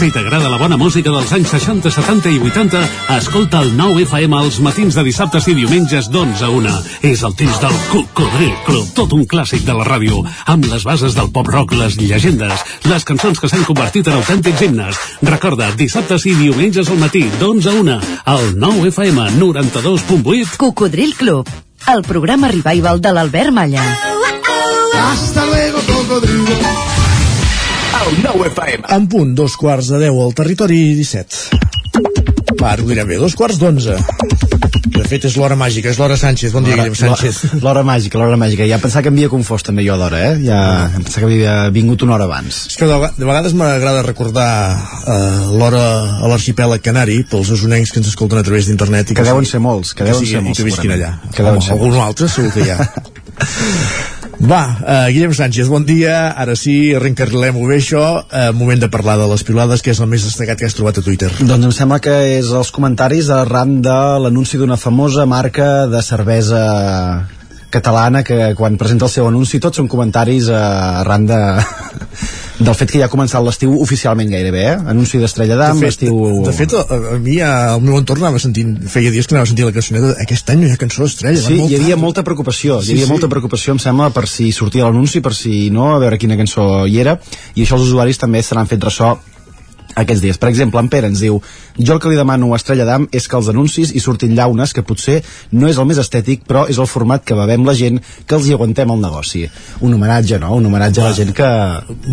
Si 0.00 0.08
t'agrada 0.08 0.48
la 0.48 0.56
bona 0.56 0.78
música 0.80 1.10
dels 1.12 1.32
anys 1.36 1.50
60, 1.52 1.90
70 1.92 2.30
i 2.32 2.38
80, 2.40 2.80
escolta 3.18 3.60
el 3.60 3.74
9 3.76 4.06
FM 4.06 4.38
als 4.38 4.56
matins 4.64 4.96
de 4.96 5.02
dissabtes 5.04 5.48
i 5.50 5.54
diumenges 5.58 6.08
d'11 6.08 6.46
a 6.46 6.48
1. 6.56 6.72
És 7.10 7.24
el 7.26 7.34
temps 7.36 7.58
del 7.60 7.76
Cocodril 7.90 8.54
Club, 8.64 8.86
tot 8.96 9.12
un 9.12 9.26
clàssic 9.28 9.66
de 9.66 9.76
la 9.76 9.84
ràdio, 9.84 10.22
amb 10.48 10.70
les 10.72 10.86
bases 10.88 11.18
del 11.18 11.28
pop-rock, 11.34 11.74
les 11.76 11.98
llegendes, 12.00 12.64
les 12.88 13.04
cançons 13.04 13.42
que 13.42 13.50
s'han 13.52 13.66
convertit 13.68 14.08
en 14.08 14.22
autèntics 14.22 14.64
himnes. 14.64 15.02
Recorda, 15.22 15.70
dissabtes 15.76 16.24
i 16.26 16.34
diumenges 16.38 16.88
al 16.90 16.98
matí, 17.00 17.24
d'11 17.40 17.68
a 17.70 17.74
1, 17.80 17.96
al 18.34 18.46
9 18.58 18.88
FM 18.90 19.26
92.8. 19.38 20.56
Cocodril 20.56 21.14
Club, 21.14 21.48
el 21.92 22.02
programa 22.02 22.48
revival 22.48 23.00
de 23.00 23.12
l'Albert 23.12 23.52
Malla. 23.52 23.84
Hasta 24.94 25.46
luego, 25.46 25.78
cocodrilo. 25.86 26.56
El 28.00 28.22
9 28.22 28.46
FM. 28.48 28.84
En 28.88 29.08
punt, 29.08 29.34
dos 29.34 29.56
quarts 29.56 29.88
de 29.88 29.98
10 30.06 30.22
al 30.24 30.34
territori 30.34 30.94
17. 30.94 31.60
Va, 32.60 32.72
ara 32.72 32.82
ho 32.82 32.88
direm 32.88 33.08
bé, 33.08 33.20
dos 33.20 33.36
quarts 33.36 33.60
d'onze. 33.60 33.98
De 34.70 35.02
fet, 35.08 35.24
és 35.26 35.34
l'hora 35.38 35.56
màgica, 35.58 35.90
és 35.90 35.98
l'hora 35.98 36.16
Sánchez. 36.20 36.52
Bon 36.54 36.64
dia, 36.64 36.76
Guillem 36.78 36.94
Sánchez. 36.94 37.40
L'hora 37.62 37.82
màgica, 37.86 38.18
l'hora 38.20 38.36
màgica. 38.38 38.66
Ja 38.70 38.78
pensava 38.82 39.02
que 39.06 39.10
m'havia 39.12 39.30
confós 39.32 39.64
també 39.66 39.82
jo 39.86 39.96
d'hora, 39.98 40.20
eh? 40.30 40.34
Ja 40.44 40.60
em 40.94 41.02
pensava 41.02 41.26
que 41.26 41.32
havia 41.34 41.54
vingut 41.74 42.02
una 42.06 42.14
hora 42.18 42.28
abans. 42.30 42.62
És 42.70 42.76
que 42.78 42.86
de, 42.90 42.98
de 43.18 43.26
vegades 43.28 43.54
m'agrada 43.58 44.04
recordar 44.06 44.50
uh, 44.76 45.50
l'hora 45.58 45.82
a 46.22 46.30
l'arxipèlag 46.30 46.82
canari 46.84 47.22
pels 47.30 47.50
osonencs 47.56 47.90
que 47.94 47.98
ens 48.02 48.12
escolten 48.12 48.38
a 48.38 48.46
través 48.46 48.70
d'internet. 48.70 49.10
i 49.10 49.18
Que 49.18 49.26
deuen 49.26 49.42
sigui- 49.44 49.52
ser 49.56 49.62
molts, 49.66 49.94
que 49.94 50.04
deuen 50.06 50.20
sigui- 50.22 50.36
ser 50.36 50.44
molts, 50.46 50.58
I 50.58 50.62
que 50.62 50.68
visquin 50.70 50.94
allà. 50.98 51.12
Que 51.34 51.42
deuen 51.42 51.58
Home, 51.58 51.66
ser 51.66 51.80
molts. 51.82 52.02
altre 52.06 52.28
segur 52.28 52.52
que 52.54 52.66
hi 52.66 52.70
ha. 52.70 52.78
Va, 54.40 54.60
uh, 54.80 55.08
Guillem 55.12 55.34
Sánchez, 55.36 55.68
bon 55.68 55.84
dia. 55.84 56.30
Ara 56.32 56.54
sí, 56.56 56.94
reencarrilem-ho 56.96 57.66
bé, 57.68 57.76
això. 57.76 58.04
Uh, 58.24 58.46
moment 58.56 58.80
de 58.80 58.88
parlar 58.88 59.18
de 59.20 59.26
les 59.28 59.44
pilades, 59.44 59.84
que 59.84 59.92
és 59.92 60.00
el 60.00 60.08
més 60.08 60.24
destacat 60.24 60.56
que 60.56 60.64
has 60.64 60.76
trobat 60.78 60.96
a 60.96 61.04
Twitter. 61.04 61.28
Doncs 61.44 61.68
em 61.68 61.74
sembla 61.76 62.00
que 62.00 62.14
és 62.38 62.48
els 62.56 62.72
comentaris 62.72 63.28
arran 63.36 63.82
de 63.84 63.98
l'anunci 64.24 64.56
d'una 64.56 64.80
famosa 64.80 65.28
marca 65.28 65.86
de 65.92 66.00
cervesa 66.02 66.62
catalana 67.70 68.24
que 68.24 68.54
quan 68.56 68.80
presenta 68.80 69.06
el 69.06 69.12
seu 69.12 69.28
anunci 69.28 69.60
tots 69.62 69.78
són 69.78 69.88
comentaris 69.88 70.48
eh, 70.50 70.56
arran 71.04 71.28
de, 71.28 71.38
del 72.60 72.74
fet 72.76 72.90
que 72.92 72.98
ja 73.00 73.06
ha 73.08 73.12
començat 73.12 73.40
l'estiu 73.44 73.72
oficialment 73.80 74.28
gairebé, 74.30 74.62
eh? 74.74 74.76
Anunci 74.92 75.18
d'Estrella 75.18 75.56
d'Am, 75.56 75.78
de 75.80 75.86
fet, 75.88 75.94
estiu... 75.96 76.42
de 76.44 76.52
fet 76.52 76.74
a, 76.76 76.82
a 77.14 77.18
mi 77.18 77.38
a, 77.40 77.50
al 77.74 77.80
meu 77.84 77.96
entorn 77.98 78.22
anava 78.26 78.38
sentint, 78.42 78.74
feia 78.92 79.10
dies 79.14 79.26
que 79.26 79.34
anava 79.34 79.48
sentint 79.48 79.70
la 79.70 79.74
cançoneta 79.76 80.12
aquest 80.26 80.52
any 80.52 80.60
no 80.60 80.68
hi 80.68 80.74
ha 80.76 80.80
cançó 80.80 81.06
d'estrella 81.06 81.40
Sí, 81.40 81.56
hi 81.56 81.78
havia 81.78 81.94
tard. 81.96 82.02
molta 82.04 82.24
preocupació, 82.26 82.80
Sí, 82.84 82.92
hi 82.92 82.98
havia 82.98 83.08
sí. 83.08 83.12
molta 83.14 83.28
preocupació, 83.32 83.72
em 83.76 83.80
sembla, 83.82 84.10
per 84.12 84.26
si 84.28 84.50
sortia 84.52 84.84
l'anunci, 84.84 85.22
per 85.24 85.32
si 85.34 85.70
no, 85.72 85.94
a 85.94 85.98
veure 86.02 86.18
quina 86.20 86.36
cançó 86.36 86.84
hi 86.86 87.00
era, 87.00 87.16
i 87.56 87.64
això 87.64 87.80
els 87.80 87.88
usuaris 87.88 88.20
també 88.20 88.42
se 88.44 88.54
n'han 88.58 88.68
fet 88.70 88.84
ressò 88.84 89.16
aquests 89.94 90.22
dies. 90.22 90.38
Per 90.38 90.48
exemple, 90.48 90.80
en 90.80 90.88
Pere 90.88 91.08
ens 91.10 91.18
diu 91.20 91.40
jo 91.78 91.92
el 91.94 92.00
que 92.00 92.08
li 92.10 92.16
demano 92.16 92.52
a 92.52 92.56
Estrella 92.60 92.84
d'Am 92.86 93.08
és 93.12 93.26
que 93.28 93.36
els 93.36 93.48
anuncis 93.50 93.90
hi 93.94 94.00
surtin 94.00 94.34
llaunes, 94.36 94.72
que 94.72 94.82
potser 94.86 95.22
no 95.52 95.68
és 95.68 95.78
el 95.78 95.86
més 95.88 95.98
estètic, 95.98 96.44
però 96.46 96.66
és 96.70 96.78
el 96.78 96.86
format 96.86 97.24
que 97.24 97.34
bevem 97.34 97.64
la 97.66 97.74
gent 97.74 97.98
que 98.26 98.34
els 98.36 98.46
hi 98.48 98.54
aguantem 98.54 98.90
el 98.94 99.00
negoci. 99.02 99.46
Un 99.80 99.94
homenatge, 99.94 100.38
no? 100.38 100.54
Un 100.54 100.66
homenatge 100.70 101.00
a 101.02 101.08
la 101.10 101.14
gent 101.16 101.32
que 101.36 101.48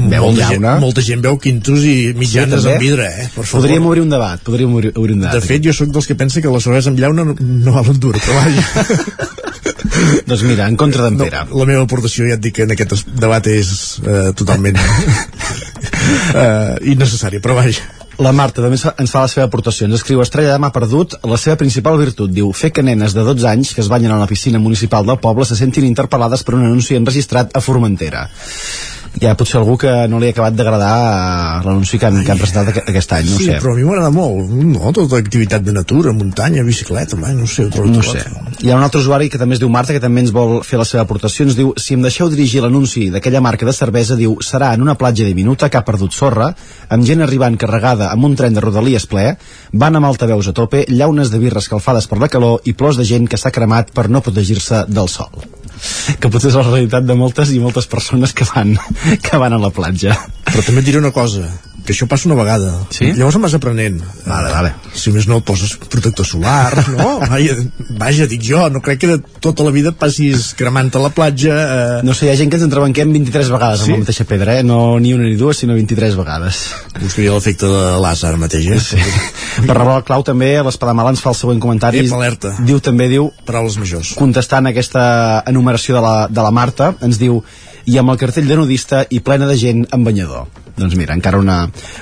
veu 0.09 0.25
molta 0.25 0.47
gent, 0.49 0.61
llauna. 0.63 0.79
molta 0.79 1.01
gent 1.05 1.21
veu 1.21 1.37
quintos 1.37 1.83
i 1.85 2.13
mitjanes 2.17 2.61
també. 2.63 2.73
amb 2.75 2.81
vidre, 2.87 3.07
eh? 3.07 3.29
Per 3.35 3.43
favor. 3.45 3.61
Podríem 3.61 3.85
obrir 3.85 4.01
un 4.07 4.09
debat, 4.09 4.41
podríem 4.43 4.73
obrir, 4.73 4.93
obrir 4.95 5.13
un 5.17 5.21
debat. 5.25 5.35
De 5.37 5.41
fet, 5.45 5.61
jo 5.65 5.73
sóc 5.73 5.89
dels 5.93 6.07
que 6.07 6.15
pensa 6.15 6.41
que 6.41 6.49
la 6.49 6.59
cervesa 6.63 6.89
amb 6.89 6.99
llauna 6.99 7.23
no, 7.29 7.35
no 7.39 7.73
val 7.77 7.89
un 7.93 7.99
duro, 7.99 8.19
però 8.19 8.41
vaja. 8.41 8.87
doncs 10.27 10.43
mira, 10.43 10.67
en 10.67 10.75
contra 10.77 11.03
d'en 11.07 11.17
Pere. 11.17 11.45
No, 11.49 11.59
la 11.61 11.65
meva 11.69 11.83
aportació 11.85 12.25
ja 12.27 12.35
et 12.37 12.41
dic 12.43 12.55
que 12.57 12.65
en 12.67 12.73
aquest 12.75 12.93
es- 12.97 13.05
debat 13.21 13.45
és 13.47 13.69
eh, 14.03 14.31
totalment 14.37 14.77
eh, 16.33 16.91
innecessària, 16.93 17.41
però 17.43 17.55
vaja. 17.57 17.83
La 18.17 18.31
Marta 18.33 18.63
també 18.63 18.73
ens 18.79 19.11
fa- 19.13 19.21
la 19.21 19.27
seva 19.29 19.45
aportació. 19.45 19.85
Ens 19.85 19.99
escriu 19.99 20.21
Estrella 20.23 20.55
d'Am 20.55 20.63
ha 20.65 20.71
perdut 20.73 21.13
la 21.23 21.37
seva 21.37 21.55
principal 21.55 21.99
virtut. 22.01 22.31
Diu, 22.33 22.49
fer 22.51 22.71
que 22.73 22.81
nenes 22.81 23.13
de 23.13 23.21
12 23.21 23.45
anys 23.47 23.75
que 23.75 23.81
es 23.83 23.89
banyen 23.91 24.11
a 24.11 24.17
la 24.17 24.25
piscina 24.25 24.57
municipal 24.57 25.05
del 25.05 25.19
poble 25.21 25.45
se 25.45 25.55
sentin 25.55 25.85
interpel·lades 25.85 26.41
per 26.43 26.55
un 26.57 26.65
anunci 26.65 26.95
enregistrat 26.97 27.53
a 27.53 27.61
Formentera. 27.61 28.27
Hi 29.17 29.25
ha 29.25 29.33
potser 29.37 29.57
algú 29.57 29.77
que 29.81 29.89
no 30.11 30.19
li 30.21 30.27
ha 30.29 30.33
acabat 30.35 30.53
d'agradar 30.53 30.89
eh, 31.01 31.65
l'anunci 31.65 31.97
que, 31.97 32.05
han, 32.05 32.19
que 32.25 32.31
han 32.33 32.37
presentat 32.37 32.67
aqu- 32.69 32.83
aquest 32.91 33.13
any, 33.17 33.25
no 33.31 33.37
sí, 33.39 33.47
sé. 33.47 33.55
però 33.63 33.71
a 33.73 33.77
mi 33.79 33.85
m'agrada 33.87 34.11
molt. 34.13 34.51
No, 34.51 34.91
tota 34.93 35.17
activitat 35.17 35.63
de 35.65 35.73
natura, 35.73 36.13
muntanya, 36.13 36.61
bicicleta, 36.67 37.17
va, 37.17 37.31
no 37.33 37.47
sé, 37.49 37.65
ho 37.65 37.71
trobo 37.73 37.89
No 37.89 38.03
sé. 38.05 38.21
Hi 38.61 38.69
ha 38.69 38.77
un 38.77 38.85
altre 38.85 39.01
usuari 39.01 39.29
que 39.33 39.39
també 39.41 39.57
es 39.57 39.61
diu 39.63 39.71
Marta, 39.73 39.95
que 39.95 40.03
també 40.03 40.21
ens 40.21 40.31
vol 40.35 40.59
fer 40.67 40.77
la 40.77 40.85
seva 40.85 41.01
aportació. 41.07 41.47
Ens 41.47 41.57
diu, 41.57 41.73
si 41.81 41.97
em 41.97 42.05
deixeu 42.05 42.29
dirigir 42.29 42.61
l'anunci 42.61 43.07
d'aquella 43.13 43.41
marca 43.41 43.65
de 43.65 43.73
cervesa, 43.73 44.15
diu, 44.19 44.37
serà 44.45 44.73
en 44.77 44.85
una 44.85 44.95
platja 45.01 45.25
diminuta 45.25 45.69
que 45.69 45.81
ha 45.81 45.85
perdut 45.87 46.13
sorra, 46.13 46.51
amb 46.89 47.05
gent 47.09 47.25
arribant 47.25 47.57
carregada 47.57 48.11
amb 48.13 48.29
un 48.29 48.35
tren 48.37 48.53
de 48.53 48.61
rodalies 48.61 49.09
ple, 49.09 49.31
van 49.73 49.97
amb 49.97 50.05
altaveus 50.11 50.51
a 50.51 50.53
tope, 50.53 50.85
llaunes 50.89 51.33
de 51.33 51.41
birra 51.41 51.63
escalfades 51.65 52.05
per 52.07 52.21
la 52.21 52.29
calor 52.29 52.61
i 52.65 52.73
plors 52.77 52.97
de 53.01 53.05
gent 53.05 53.25
que 53.27 53.37
s'ha 53.41 53.49
cremat 53.55 53.89
per 53.97 54.09
no 54.13 54.21
protegir-se 54.21 54.85
del 54.87 55.09
sol. 55.09 55.33
Que 56.19 56.29
potser 56.31 56.51
és 56.51 56.57
la 56.59 56.65
realitat 56.67 57.07
de 57.07 57.15
moltes 57.17 57.53
i 57.53 57.61
moltes 57.63 57.89
persones 57.91 58.33
que 58.37 58.47
van, 58.49 58.75
que 59.23 59.41
van 59.41 59.55
a 59.55 59.61
la 59.61 59.71
platja. 59.73 60.17
Però 60.47 60.63
també 60.65 60.83
et 60.83 60.89
diré 60.89 61.01
una 61.01 61.13
cosa, 61.15 61.47
que 61.87 61.95
això 61.95 62.03
passa 62.11 62.27
una 62.27 62.35
vegada. 62.35 62.73
Sí? 62.91 63.13
Llavors 63.15 63.37
em 63.39 63.45
vas 63.45 63.53
aprenent. 63.55 64.01
Vale, 64.25 64.49
vale. 64.51 64.73
Si 64.91 65.13
més 65.15 65.27
no 65.29 65.39
poses 65.47 65.77
protector 65.87 66.27
solar, 66.27 66.75
no? 66.97 67.13
Vaja, 67.31 67.53
vaja, 67.99 68.25
dic 68.27 68.43
jo, 68.43 68.65
no 68.73 68.81
crec 68.83 68.99
que 68.99 69.09
de 69.13 69.17
tota 69.43 69.63
la 69.63 69.71
vida 69.71 69.93
passis 69.95 70.49
cremant 70.59 70.89
a 70.97 71.03
la 71.05 71.11
platja... 71.15 71.55
Eh... 71.55 72.01
No 72.07 72.15
sé, 72.17 72.27
hi 72.27 72.33
ha 72.33 72.37
gent 72.39 72.51
que 72.51 72.59
ens 72.59 72.65
entrebanquem 72.67 73.13
23 73.15 73.51
vegades 73.53 73.85
Sí? 73.85 73.91
amb 73.91 74.01
la 74.01 74.03
mateixa 74.03 74.25
pedra, 74.27 74.57
eh? 74.59 74.65
No 74.67 74.97
ni 74.99 75.13
una 75.15 75.27
ni 75.29 75.37
dues, 75.39 75.61
sinó 75.63 75.77
23 75.77 76.17
vegades. 76.19 76.59
Buscaria 76.99 77.35
l'efecte 77.37 77.69
de 77.71 77.83
l'asa 78.03 78.27
ara 78.33 78.41
mateix, 78.41 78.67
eh? 78.73 78.81
Sí. 78.83 78.99
Per 79.63 79.71
reblar 79.71 80.01
el 80.01 80.05
clau 80.07 80.25
també, 80.27 80.51
l'Espadamala 80.65 81.13
ens 81.15 81.23
fa 81.23 81.31
el 81.31 81.39
següent 81.39 81.61
comentari. 81.63 82.03
Ep, 82.03 82.11
alerta. 82.17 82.55
Diu 82.67 82.81
també, 82.83 83.07
diu... 83.13 83.31
Paraules 83.47 83.79
majors. 83.79 84.11
Contestant 84.19 84.67
aquesta 84.69 85.07
enumeració 85.47 85.95
de 85.97 86.03
la, 86.03 86.15
de 86.27 86.43
la 86.43 86.51
Marta, 86.51 86.91
ens 87.05 87.21
diu 87.21 87.39
i 87.87 87.95
amb 88.01 88.11
el 88.11 88.19
cartell 88.19 88.49
de 88.51 88.59
nudista 88.59 89.05
i 89.09 89.21
plena 89.23 89.47
de 89.47 89.55
gent 89.59 89.85
amb 89.95 90.07
banyador. 90.07 90.47
Doncs 90.77 90.93
mira, 90.93 91.15
encara 91.17 91.39
una, 91.41 91.57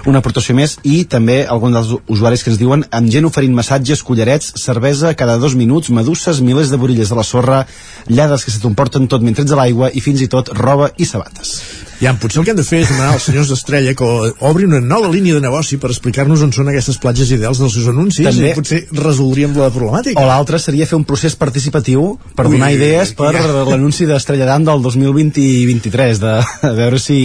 una 0.05 0.19
aportació 0.19 0.55
més 0.57 0.75
i 0.83 1.05
també 1.07 1.37
alguns 1.47 1.77
dels 1.77 1.93
usuaris 2.11 2.43
que 2.43 2.51
ens 2.51 2.59
diuen 2.59 2.83
amb 2.91 3.11
gent 3.11 3.27
oferint 3.29 3.55
massatges, 3.55 4.03
collarets, 4.03 4.51
cervesa 4.59 5.13
cada 5.15 5.37
dos 5.39 5.55
minuts, 5.55 5.93
meduses, 5.95 6.41
milers 6.43 6.73
de 6.73 6.79
borilles 6.81 7.11
de 7.11 7.15
la 7.15 7.23
sorra, 7.23 7.63
llades 8.11 8.43
que 8.43 8.51
se 8.51 8.59
t'emporten 8.59 9.07
tot 9.07 9.23
mentre 9.23 9.47
ets 9.47 9.55
a 9.55 9.61
l'aigua 9.61 9.93
i 9.95 10.03
fins 10.03 10.25
i 10.25 10.31
tot 10.31 10.51
roba 10.59 10.91
i 10.99 11.07
sabates. 11.07 11.55
Ja, 12.01 12.11
potser 12.19 12.41
el 12.41 12.45
que 12.47 12.51
hem 12.51 12.59
de 12.59 12.65
fer 12.67 12.81
és 12.83 12.89
demanar 12.91 13.13
als 13.15 13.27
senyors 13.29 13.49
d'Estrella 13.51 13.93
que 13.95 14.07
obrin 14.49 14.73
una 14.73 14.81
nova 14.83 15.07
línia 15.13 15.37
de 15.37 15.43
negoci 15.43 15.77
per 15.79 15.91
explicar-nos 15.93 16.43
on 16.43 16.51
són 16.55 16.71
aquestes 16.71 16.99
platges 17.01 17.31
ideals 17.31 17.61
dels 17.61 17.75
seus 17.77 17.87
anuncis 17.91 18.27
També. 18.27 18.51
i 18.51 18.57
potser 18.57 18.81
resoldríem 18.99 19.55
la 19.55 19.71
problemàtica. 19.71 20.19
O 20.19 20.27
l'altre 20.27 20.59
seria 20.59 20.87
fer 20.89 20.99
un 20.99 21.05
procés 21.07 21.37
participatiu 21.39 22.07
per 22.35 22.47
Ui, 22.49 22.57
donar 22.57 22.73
idees 22.75 23.15
per 23.15 23.31
ja. 23.37 23.45
l'anunci 23.71 24.07
d'Estrella 24.09 24.49
d'Am 24.49 24.67
del 24.67 24.83
2020 24.83 25.39
i 25.41 25.65
23, 25.71 26.23
de, 26.23 26.35
a 26.71 26.73
veure 26.75 26.99
si, 26.99 27.19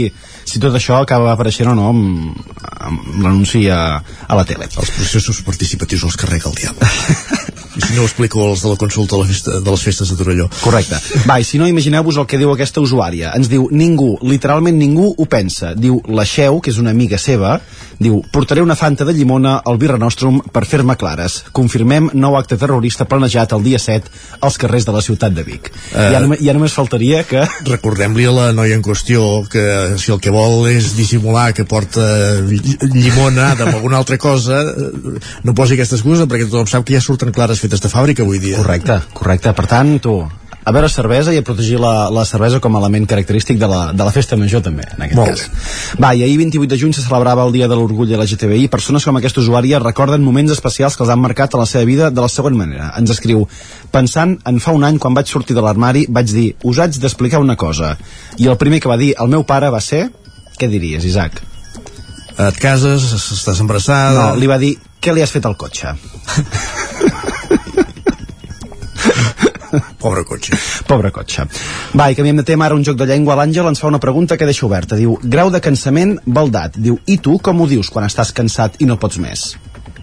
si 0.47 0.63
tot 0.63 0.77
això 0.79 1.01
acaba 1.01 1.35
apareixent 1.35 1.73
o 1.73 1.77
no 1.79 1.91
amb, 1.91 2.51
amb 2.79 3.23
l'anunci 3.25 3.67
a, 3.75 3.83
a 4.01 4.39
la 4.39 4.47
tele. 4.47 4.71
Els 4.71 4.95
processos 4.97 5.43
participatius 5.47 6.07
els 6.07 6.21
carrega 6.21 6.53
el 6.53 6.61
diable. 6.63 6.91
I 7.77 7.81
si 7.85 7.95
no 7.95 8.03
ho 8.03 8.09
explico 8.09 8.43
els 8.51 8.63
de 8.65 8.71
la 8.73 8.77
consulta 8.81 9.15
de, 9.17 9.23
la 9.23 9.29
festa, 9.29 9.61
de 9.61 9.71
les 9.71 9.83
festes 9.87 10.11
de 10.11 10.17
Torelló. 10.19 10.49
Correcte. 10.63 10.99
Va, 11.29 11.37
i 11.39 11.45
si 11.47 11.59
no, 11.61 11.69
imagineu-vos 11.71 12.17
el 12.19 12.27
que 12.27 12.39
diu 12.41 12.51
aquesta 12.51 12.83
usuària. 12.83 13.31
Ens 13.39 13.47
diu, 13.53 13.69
ningú, 13.71 14.17
literalment 14.27 14.75
ningú 14.81 15.13
ho 15.17 15.27
pensa. 15.31 15.75
Diu, 15.79 16.01
la 16.11 16.25
Xeu, 16.27 16.59
que 16.61 16.73
és 16.75 16.81
una 16.83 16.91
amiga 16.91 17.19
seva, 17.19 17.61
diu, 18.01 18.23
portaré 18.33 18.63
una 18.65 18.75
fanta 18.75 19.05
de 19.07 19.15
llimona 19.15 19.59
al 19.65 19.79
Birra 19.79 19.99
Nostrum 20.03 20.41
per 20.51 20.65
fer-me 20.67 20.97
clares. 20.99 21.45
Confirmem 21.55 22.11
nou 22.19 22.35
acte 22.41 22.59
terrorista 22.59 23.07
planejat 23.07 23.55
el 23.55 23.63
dia 23.63 23.79
7 23.79 24.11
als 24.41 24.59
carrers 24.59 24.89
de 24.89 24.97
la 24.97 25.03
ciutat 25.05 25.35
de 25.37 25.45
Vic. 25.47 25.71
Eh. 25.95 26.09
ja, 26.15 26.21
només, 26.25 26.43
ja 26.43 26.57
només 26.57 26.75
faltaria 26.75 27.23
que... 27.29 27.45
Recordem-li 27.69 28.27
a 28.27 28.35
la 28.35 28.49
noia 28.57 28.75
en 28.75 28.83
qüestió 28.83 29.45
que 29.53 29.63
si 30.01 30.11
el 30.11 30.19
que 30.19 30.33
vol 30.35 30.67
és 30.73 30.95
dissimular 30.99 31.53
que 31.55 31.65
porta 31.69 32.03
lli- 32.43 32.79
llimonada 32.97 33.67
amb 33.69 33.77
alguna 33.77 34.01
altra 34.01 34.19
cosa, 34.19 34.63
eh, 34.65 35.19
no 35.45 35.55
posi 35.55 35.77
aquesta 35.77 35.99
excusa 36.01 36.27
perquè 36.27 36.49
tothom 36.49 36.67
sap 36.71 36.87
que 36.89 36.97
ja 36.97 37.05
surten 37.05 37.31
clares 37.37 37.60
fetes 37.63 37.83
de 37.85 37.93
fàbrica 37.93 38.25
avui 38.27 38.41
dia. 38.43 38.61
Correcte, 38.61 39.01
correcte. 39.17 39.53
Per 39.57 39.67
tant, 39.71 39.97
tu, 40.03 40.19
a 40.61 40.73
veure 40.77 40.91
cervesa 40.93 41.33
i 41.33 41.39
a 41.41 41.45
protegir 41.45 41.79
la, 41.81 42.11
la 42.13 42.23
cervesa 42.29 42.61
com 42.61 42.75
a 42.77 42.81
element 42.83 43.07
característic 43.09 43.57
de 43.59 43.69
la, 43.71 43.81
de 43.97 44.05
la 44.05 44.13
festa 44.13 44.37
major 44.37 44.61
també, 44.63 44.85
en 44.93 45.05
aquest 45.07 45.17
Molt 45.17 45.33
cas. 45.33 45.47
Va, 46.03 46.13
i 46.13 46.25
ahir 46.27 46.37
28 46.43 46.69
de 46.69 46.79
juny 46.83 46.93
se 46.97 47.05
celebrava 47.05 47.47
el 47.49 47.55
Dia 47.57 47.69
de 47.71 47.79
l'Orgull 47.79 48.13
LGTBI. 48.19 48.69
Persones 48.73 49.07
com 49.09 49.17
aquesta 49.17 49.41
usuària 49.41 49.81
recorden 49.81 50.25
moments 50.25 50.53
especials 50.53 50.99
que 50.99 51.05
els 51.07 51.13
han 51.15 51.23
marcat 51.23 51.57
a 51.57 51.63
la 51.63 51.69
seva 51.71 51.89
vida 51.89 52.11
de 52.13 52.21
la 52.21 52.29
següent 52.29 52.59
manera. 52.61 52.91
Ens 53.01 53.15
escriu, 53.17 53.47
pensant 53.91 54.37
en 54.47 54.61
fa 54.61 54.77
un 54.77 54.85
any 54.85 55.01
quan 55.01 55.17
vaig 55.17 55.33
sortir 55.33 55.57
de 55.57 55.65
l'armari, 55.65 56.05
vaig 56.13 56.29
dir, 56.29 56.51
us 56.63 56.83
haig 56.83 57.01
d'explicar 57.01 57.41
una 57.41 57.57
cosa. 57.57 57.97
I 58.37 58.53
el 58.53 58.61
primer 58.61 58.83
que 58.85 58.93
va 58.93 59.01
dir 59.01 59.15
el 59.19 59.33
meu 59.33 59.49
pare 59.49 59.73
va 59.73 59.81
ser... 59.85 60.11
Què 60.61 60.69
diries, 60.69 61.07
Isaac? 61.09 61.41
Et 62.37 62.61
cases, 62.61 63.11
estàs 63.17 63.65
embarassada... 63.65 64.13
No, 64.21 64.39
li 64.39 64.49
va 64.51 64.61
dir, 64.61 64.75
què 65.01 65.17
li 65.17 65.25
has 65.25 65.33
fet 65.33 65.49
al 65.49 65.57
cotxe? 65.57 65.97
Pobre 70.03 70.25
cotxe. 70.29 70.59
Pobre 70.89 71.13
cotxe. 71.15 71.47
Va, 71.97 72.11
i 72.11 72.19
canviem 72.19 72.41
de 72.41 72.47
tema, 72.47 72.67
ara 72.67 72.79
un 72.79 72.85
joc 72.87 72.99
de 73.01 73.09
llengua. 73.11 73.39
L'Àngel 73.39 73.71
ens 73.71 73.83
fa 73.83 73.91
una 73.91 74.03
pregunta 74.03 74.39
que 74.41 74.49
deixa 74.49 74.67
oberta. 74.67 74.99
Diu, 74.99 75.17
grau 75.23 75.53
de 75.53 75.63
cansament, 75.65 76.19
baldat. 76.27 76.79
Diu, 76.79 76.99
i 77.07 77.19
tu 77.23 77.39
com 77.43 77.61
ho 77.61 77.69
dius 77.71 77.91
quan 77.93 78.09
estàs 78.09 78.35
cansat 78.37 78.81
i 78.81 78.89
no 78.91 78.99
pots 79.01 79.21
més? 79.23 79.51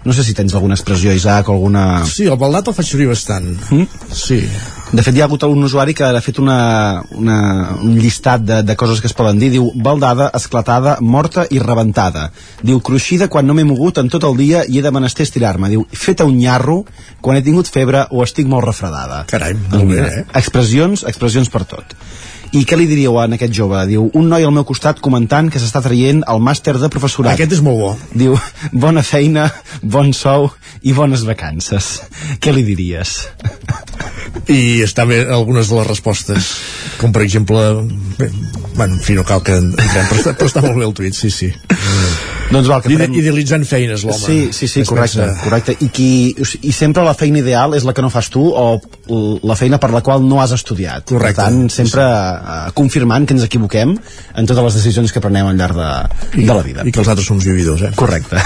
No 0.04 0.14
sé 0.14 0.24
si 0.24 0.34
tens 0.34 0.54
alguna 0.54 0.76
expressió, 0.78 1.12
Isaac, 1.12 1.50
o 1.50 1.56
alguna... 1.58 2.04
Sí, 2.08 2.28
el 2.30 2.38
baldat 2.40 2.70
el 2.70 2.76
faig 2.76 2.86
servir 2.88 3.08
bastant. 3.10 3.50
Mm? 3.74 4.12
Sí. 4.14 4.40
De 4.88 5.02
fet, 5.04 5.12
hi 5.14 5.20
ha 5.20 5.26
hagut 5.26 5.42
un 5.44 5.64
usuari 5.66 5.92
que 5.94 6.06
ha 6.06 6.20
fet 6.24 6.38
una, 6.40 7.02
una, 7.12 7.38
un 7.84 7.96
llistat 8.00 8.44
de, 8.48 8.62
de 8.64 8.76
coses 8.80 9.02
que 9.02 9.08
es 9.10 9.16
poden 9.16 9.40
dir. 9.40 9.50
Diu, 9.52 9.68
baldada, 9.74 10.30
esclatada, 10.38 10.96
morta 11.00 11.44
i 11.52 11.60
rebentada. 11.60 12.28
Diu, 12.62 12.80
cruixida 12.84 13.28
quan 13.28 13.46
no 13.46 13.56
m'he 13.56 13.66
mogut 13.68 14.00
en 14.00 14.08
tot 14.08 14.24
el 14.24 14.38
dia 14.40 14.64
i 14.64 14.78
he 14.78 14.84
de 14.84 14.94
menester 14.94 15.26
estirar-me. 15.28 15.68
Diu, 15.74 15.84
feta 15.92 16.24
un 16.28 16.38
nyarro 16.40 16.80
quan 17.20 17.36
he 17.36 17.44
tingut 17.44 17.68
febre 17.68 18.06
o 18.10 18.24
estic 18.24 18.48
molt 18.48 18.64
refredada. 18.64 19.24
Carai, 19.28 19.52
molt 19.74 19.92
bé, 19.92 20.00
eh? 20.06 20.24
Expressions, 20.40 21.04
expressions 21.10 21.52
per 21.52 21.66
tot. 21.68 21.92
I 22.56 22.62
què 22.64 22.78
li 22.78 22.86
diríeu 22.88 23.18
a 23.20 23.26
aquest 23.28 23.52
jove? 23.52 23.80
Diu, 23.90 24.06
un 24.16 24.28
noi 24.32 24.46
al 24.46 24.54
meu 24.54 24.64
costat 24.68 25.02
comentant 25.04 25.50
que 25.52 25.60
s'està 25.60 25.82
traient 25.84 26.22
el 26.32 26.40
màster 26.40 26.78
de 26.80 26.88
professorat. 26.92 27.34
Aquest 27.36 27.58
és 27.58 27.62
molt 27.64 27.80
bo. 27.80 27.90
Diu, 28.16 28.38
bona 28.72 29.04
feina, 29.04 29.48
bon 29.82 30.14
sou 30.16 30.48
i 30.82 30.94
bones 30.96 31.26
vacances. 31.28 31.98
Què 32.40 32.54
li 32.54 32.64
diries? 32.64 33.18
I 34.48 34.80
està 34.86 35.04
bé 35.08 35.20
algunes 35.26 35.68
de 35.68 35.76
les 35.80 35.90
respostes. 35.90 36.54
Com 37.02 37.12
per 37.12 37.26
exemple... 37.26 37.60
Bé, 38.18 38.30
bueno, 38.78 38.94
en 38.94 39.04
fi, 39.04 39.18
no 39.18 39.26
cal 39.28 39.44
que 39.44 39.58
entrem, 39.60 40.08
però 40.08 40.22
està, 40.22 40.34
però 40.38 40.48
està 40.48 40.64
molt 40.64 40.80
bé 40.80 40.88
el 40.88 40.96
tuit, 40.96 41.16
sí, 41.18 41.30
sí. 41.34 41.52
Doncs 42.48 42.68
val, 42.70 42.80
que 42.80 42.88
farem... 42.94 43.12
Idealitzant 43.18 43.64
feines, 43.68 44.04
l'home. 44.08 44.16
Sí, 44.22 44.36
sí, 44.56 44.68
sí, 44.72 44.82
correcte, 44.88 45.20
pensa- 45.20 45.42
correcte. 45.44 45.74
I, 45.84 45.88
qui, 45.92 46.08
I 46.64 46.72
sempre 46.72 47.04
la 47.04 47.12
feina 47.18 47.42
ideal 47.42 47.76
és 47.76 47.84
la 47.84 47.92
que 47.92 48.04
no 48.04 48.08
fas 48.12 48.30
tu 48.32 48.46
o 48.48 48.80
la 49.44 49.56
feina 49.58 49.76
per 49.82 49.90
la 49.92 50.00
qual 50.06 50.24
no 50.24 50.40
has 50.40 50.54
estudiat. 50.56 51.04
Correcte. 51.12 51.36
Per 51.42 51.44
tant, 51.44 51.68
sempre 51.72 52.06
eh, 52.08 52.58
confirmant 52.78 53.28
que 53.28 53.36
ens 53.36 53.44
equivoquem 53.44 53.92
en 53.98 54.48
totes 54.48 54.64
les 54.70 54.80
decisions 54.80 55.12
que 55.12 55.20
prenem 55.24 55.50
al 55.52 55.60
llarg 55.60 55.76
de, 55.76 55.92
de 56.40 56.48
la 56.54 56.64
vida. 56.64 56.88
I 56.88 56.92
que 56.94 57.04
els 57.04 57.12
altres 57.12 57.28
som 57.28 57.40
vividors, 57.42 57.84
eh? 57.90 57.92
Correcte. 58.00 58.40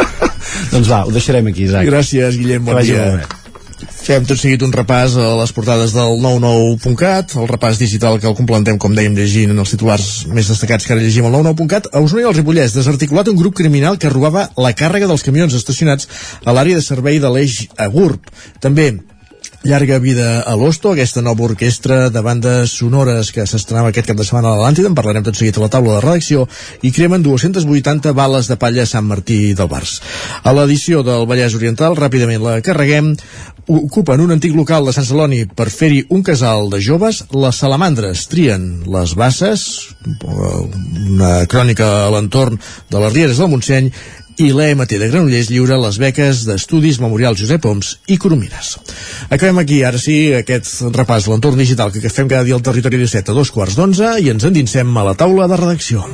doncs 0.74 0.92
va, 0.92 1.06
ho 1.08 1.12
deixarem 1.16 1.48
aquí, 1.48 1.64
Isaac. 1.70 1.88
Gràcies, 1.88 2.36
Guillem, 2.36 2.66
bon 2.68 2.82
dia. 2.84 3.12
bé. 3.22 3.39
Fem 3.88 4.26
tot 4.28 4.36
seguit 4.36 4.60
un 4.66 4.72
repàs 4.74 5.14
a 5.16 5.26
les 5.38 5.52
portades 5.56 5.94
del 5.96 6.18
99.cat, 6.20 7.34
el 7.40 7.48
repàs 7.48 7.80
digital 7.80 8.18
que 8.20 8.28
el 8.28 8.36
complementem, 8.36 8.78
com 8.80 8.94
dèiem, 8.96 9.16
llegint 9.16 9.54
en 9.54 9.62
els 9.62 9.72
titulars 9.72 10.08
més 10.28 10.50
destacats 10.52 10.84
que 10.86 10.92
ara 10.96 11.04
llegim 11.04 11.28
al 11.28 11.36
99.cat. 11.38 11.88
A 11.94 12.02
Osona 12.04 12.26
i 12.26 12.28
el 12.28 12.36
Ripollès, 12.36 12.76
desarticulat 12.76 13.30
un 13.32 13.38
grup 13.40 13.56
criminal 13.56 13.96
que 14.00 14.12
robava 14.12 14.48
la 14.60 14.74
càrrega 14.76 15.08
dels 15.08 15.24
camions 15.24 15.56
estacionats 15.56 16.08
a 16.44 16.56
l'àrea 16.56 16.76
de 16.76 16.84
servei 16.84 17.22
de 17.22 17.32
l'eix 17.32 17.62
Agurb. 17.80 18.28
També 18.60 18.92
llarga 19.62 19.98
vida 19.98 20.40
a 20.40 20.54
l'Osto, 20.56 20.94
aquesta 20.94 21.20
nova 21.20 21.44
orquestra 21.44 22.08
de 22.08 22.20
bandes 22.24 22.72
sonores 22.72 23.28
que 23.34 23.44
s'estrenava 23.44 23.90
aquest 23.92 24.08
cap 24.08 24.16
de 24.16 24.24
setmana 24.24 24.48
a 24.48 24.56
l'Atlàntida, 24.56 24.88
en 24.88 24.96
parlarem 24.96 25.24
tot 25.26 25.36
seguit 25.36 25.58
a 25.58 25.64
la 25.64 25.68
taula 25.72 25.98
de 25.98 26.04
redacció, 26.06 26.46
i 26.80 26.92
cremen 26.96 27.22
280 27.22 28.14
bales 28.16 28.48
de 28.48 28.56
palla 28.56 28.86
a 28.86 28.88
Sant 28.88 29.04
Martí 29.04 29.52
del 29.54 29.68
Bars. 29.68 29.98
A 30.42 30.54
l'edició 30.56 31.04
del 31.04 31.26
Vallès 31.28 31.56
Oriental, 31.58 31.98
ràpidament 31.98 32.40
la 32.40 32.60
carreguem, 32.64 33.12
ocupen 33.70 34.24
un 34.24 34.32
antic 34.32 34.56
local 34.56 34.88
de 34.88 34.94
Sant 34.96 35.06
Celoni 35.06 35.44
per 35.44 35.68
fer-hi 35.70 36.06
un 36.08 36.24
casal 36.26 36.70
de 36.72 36.80
joves, 36.82 37.22
les 37.30 37.60
salamandres 37.60 38.24
trien 38.32 38.64
les 38.88 39.12
basses, 39.14 39.66
una 40.24 41.44
crònica 41.50 41.90
a 42.06 42.08
l'entorn 42.16 42.58
de 42.90 43.04
les 43.04 43.12
Rieres 43.12 43.38
del 43.38 43.52
Montseny, 43.52 43.92
i 44.40 44.48
l'EMT 44.56 44.94
de 44.96 45.08
Granollers 45.10 45.50
lliura 45.52 45.76
les 45.82 45.98
beques 46.00 46.44
d'estudis 46.48 47.00
Memorial 47.02 47.36
Josep 47.36 47.66
Oms 47.68 47.90
i 48.08 48.16
Coromines. 48.20 48.72
Acabem 49.28 49.60
aquí, 49.60 49.82
ara 49.84 50.00
sí, 50.00 50.32
aquest 50.38 50.80
repàs 50.96 51.28
l'entorn 51.28 51.60
digital 51.60 51.92
que 51.92 52.12
fem 52.12 52.30
cada 52.30 52.46
dia 52.48 52.56
al 52.56 52.64
Territori 52.64 53.02
17 53.02 53.34
a 53.34 53.36
dos 53.36 53.52
quarts 53.52 53.76
d'onze 53.76 54.16
i 54.24 54.32
ens 54.32 54.48
endinsem 54.48 54.96
a 54.96 55.06
la 55.10 55.16
taula 55.18 55.50
de 55.50 55.60
redacció. 55.60 56.06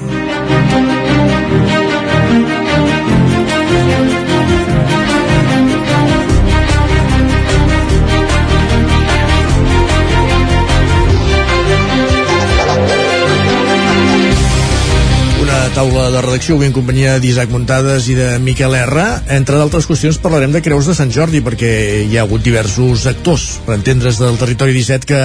Taula 15.76 16.06
de 16.08 16.22
redacció 16.24 16.54
avui 16.56 16.70
en 16.70 16.72
companyia 16.72 17.18
d'Isaac 17.20 17.50
Muntades 17.52 18.06
i 18.08 18.14
de 18.16 18.28
Miquel 18.40 18.72
R. 18.78 19.02
Entre 19.34 19.58
d'altres 19.60 19.84
qüestions 19.84 20.16
parlarem 20.24 20.54
de 20.54 20.62
Creus 20.64 20.88
de 20.88 20.94
Sant 20.96 21.10
Jordi 21.12 21.42
perquè 21.44 21.72
hi 22.06 22.16
ha 22.16 22.22
hagut 22.24 22.40
diversos 22.40 23.04
actors, 23.10 23.44
per 23.66 23.76
entendre's 23.76 24.16
del 24.22 24.38
territori 24.40 24.72
17 24.72 25.10
que 25.10 25.20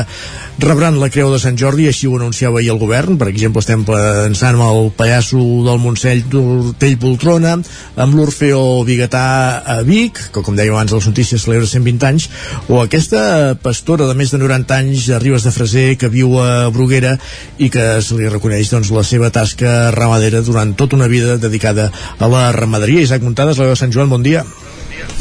rebran 0.60 1.00
la 1.00 1.10
Creu 1.10 1.32
de 1.32 1.40
Sant 1.42 1.58
Jordi, 1.60 1.88
així 1.88 2.08
ho 2.08 2.16
anunciava 2.18 2.60
ahir 2.60 2.72
el 2.74 2.80
govern. 2.82 3.18
Per 3.22 3.28
exemple, 3.32 3.62
estem 3.64 3.86
pensant 3.88 4.58
amb 4.58 4.66
el 4.68 4.90
pallasso 4.98 5.40
del 5.66 5.80
Montseny 5.82 6.24
d'Hortell 6.32 6.98
Poltrona, 7.02 7.56
amb 7.96 8.18
l'Orfeo 8.18 8.84
Bigatà 8.88 9.24
a 9.62 9.80
Vic, 9.88 10.20
que 10.34 10.44
com 10.46 10.58
dèiem 10.58 10.76
abans 10.76 10.96
les 10.96 11.08
notícies 11.10 11.46
celebra 11.46 11.70
120 11.70 12.08
anys, 12.10 12.28
o 12.68 12.82
aquesta 12.82 13.56
pastora 13.62 14.10
de 14.10 14.18
més 14.18 14.34
de 14.34 14.42
90 14.42 14.78
anys 14.82 15.10
a 15.12 15.22
Ribes 15.24 15.48
de 15.48 15.56
Freser 15.56 15.88
que 16.02 16.12
viu 16.12 16.38
a 16.42 16.70
Bruguera 16.74 17.16
i 17.58 17.72
que 17.74 17.88
se 18.02 18.18
li 18.18 18.30
reconeix 18.30 18.72
doncs, 18.74 18.92
la 18.96 19.06
seva 19.08 19.32
tasca 19.34 19.92
ramadera 19.96 20.44
durant 20.46 20.76
tota 20.76 20.98
una 21.00 21.10
vida 21.12 21.38
dedicada 21.38 21.92
a 22.20 22.32
la 22.32 22.50
ramaderia. 22.56 23.06
Isaac 23.08 23.24
Muntades, 23.26 23.58
la 23.58 23.70
veu 23.70 23.76
de 23.76 23.82
Sant 23.84 23.94
Joan, 23.94 24.12
bon 24.12 24.24
dia. 24.26 24.46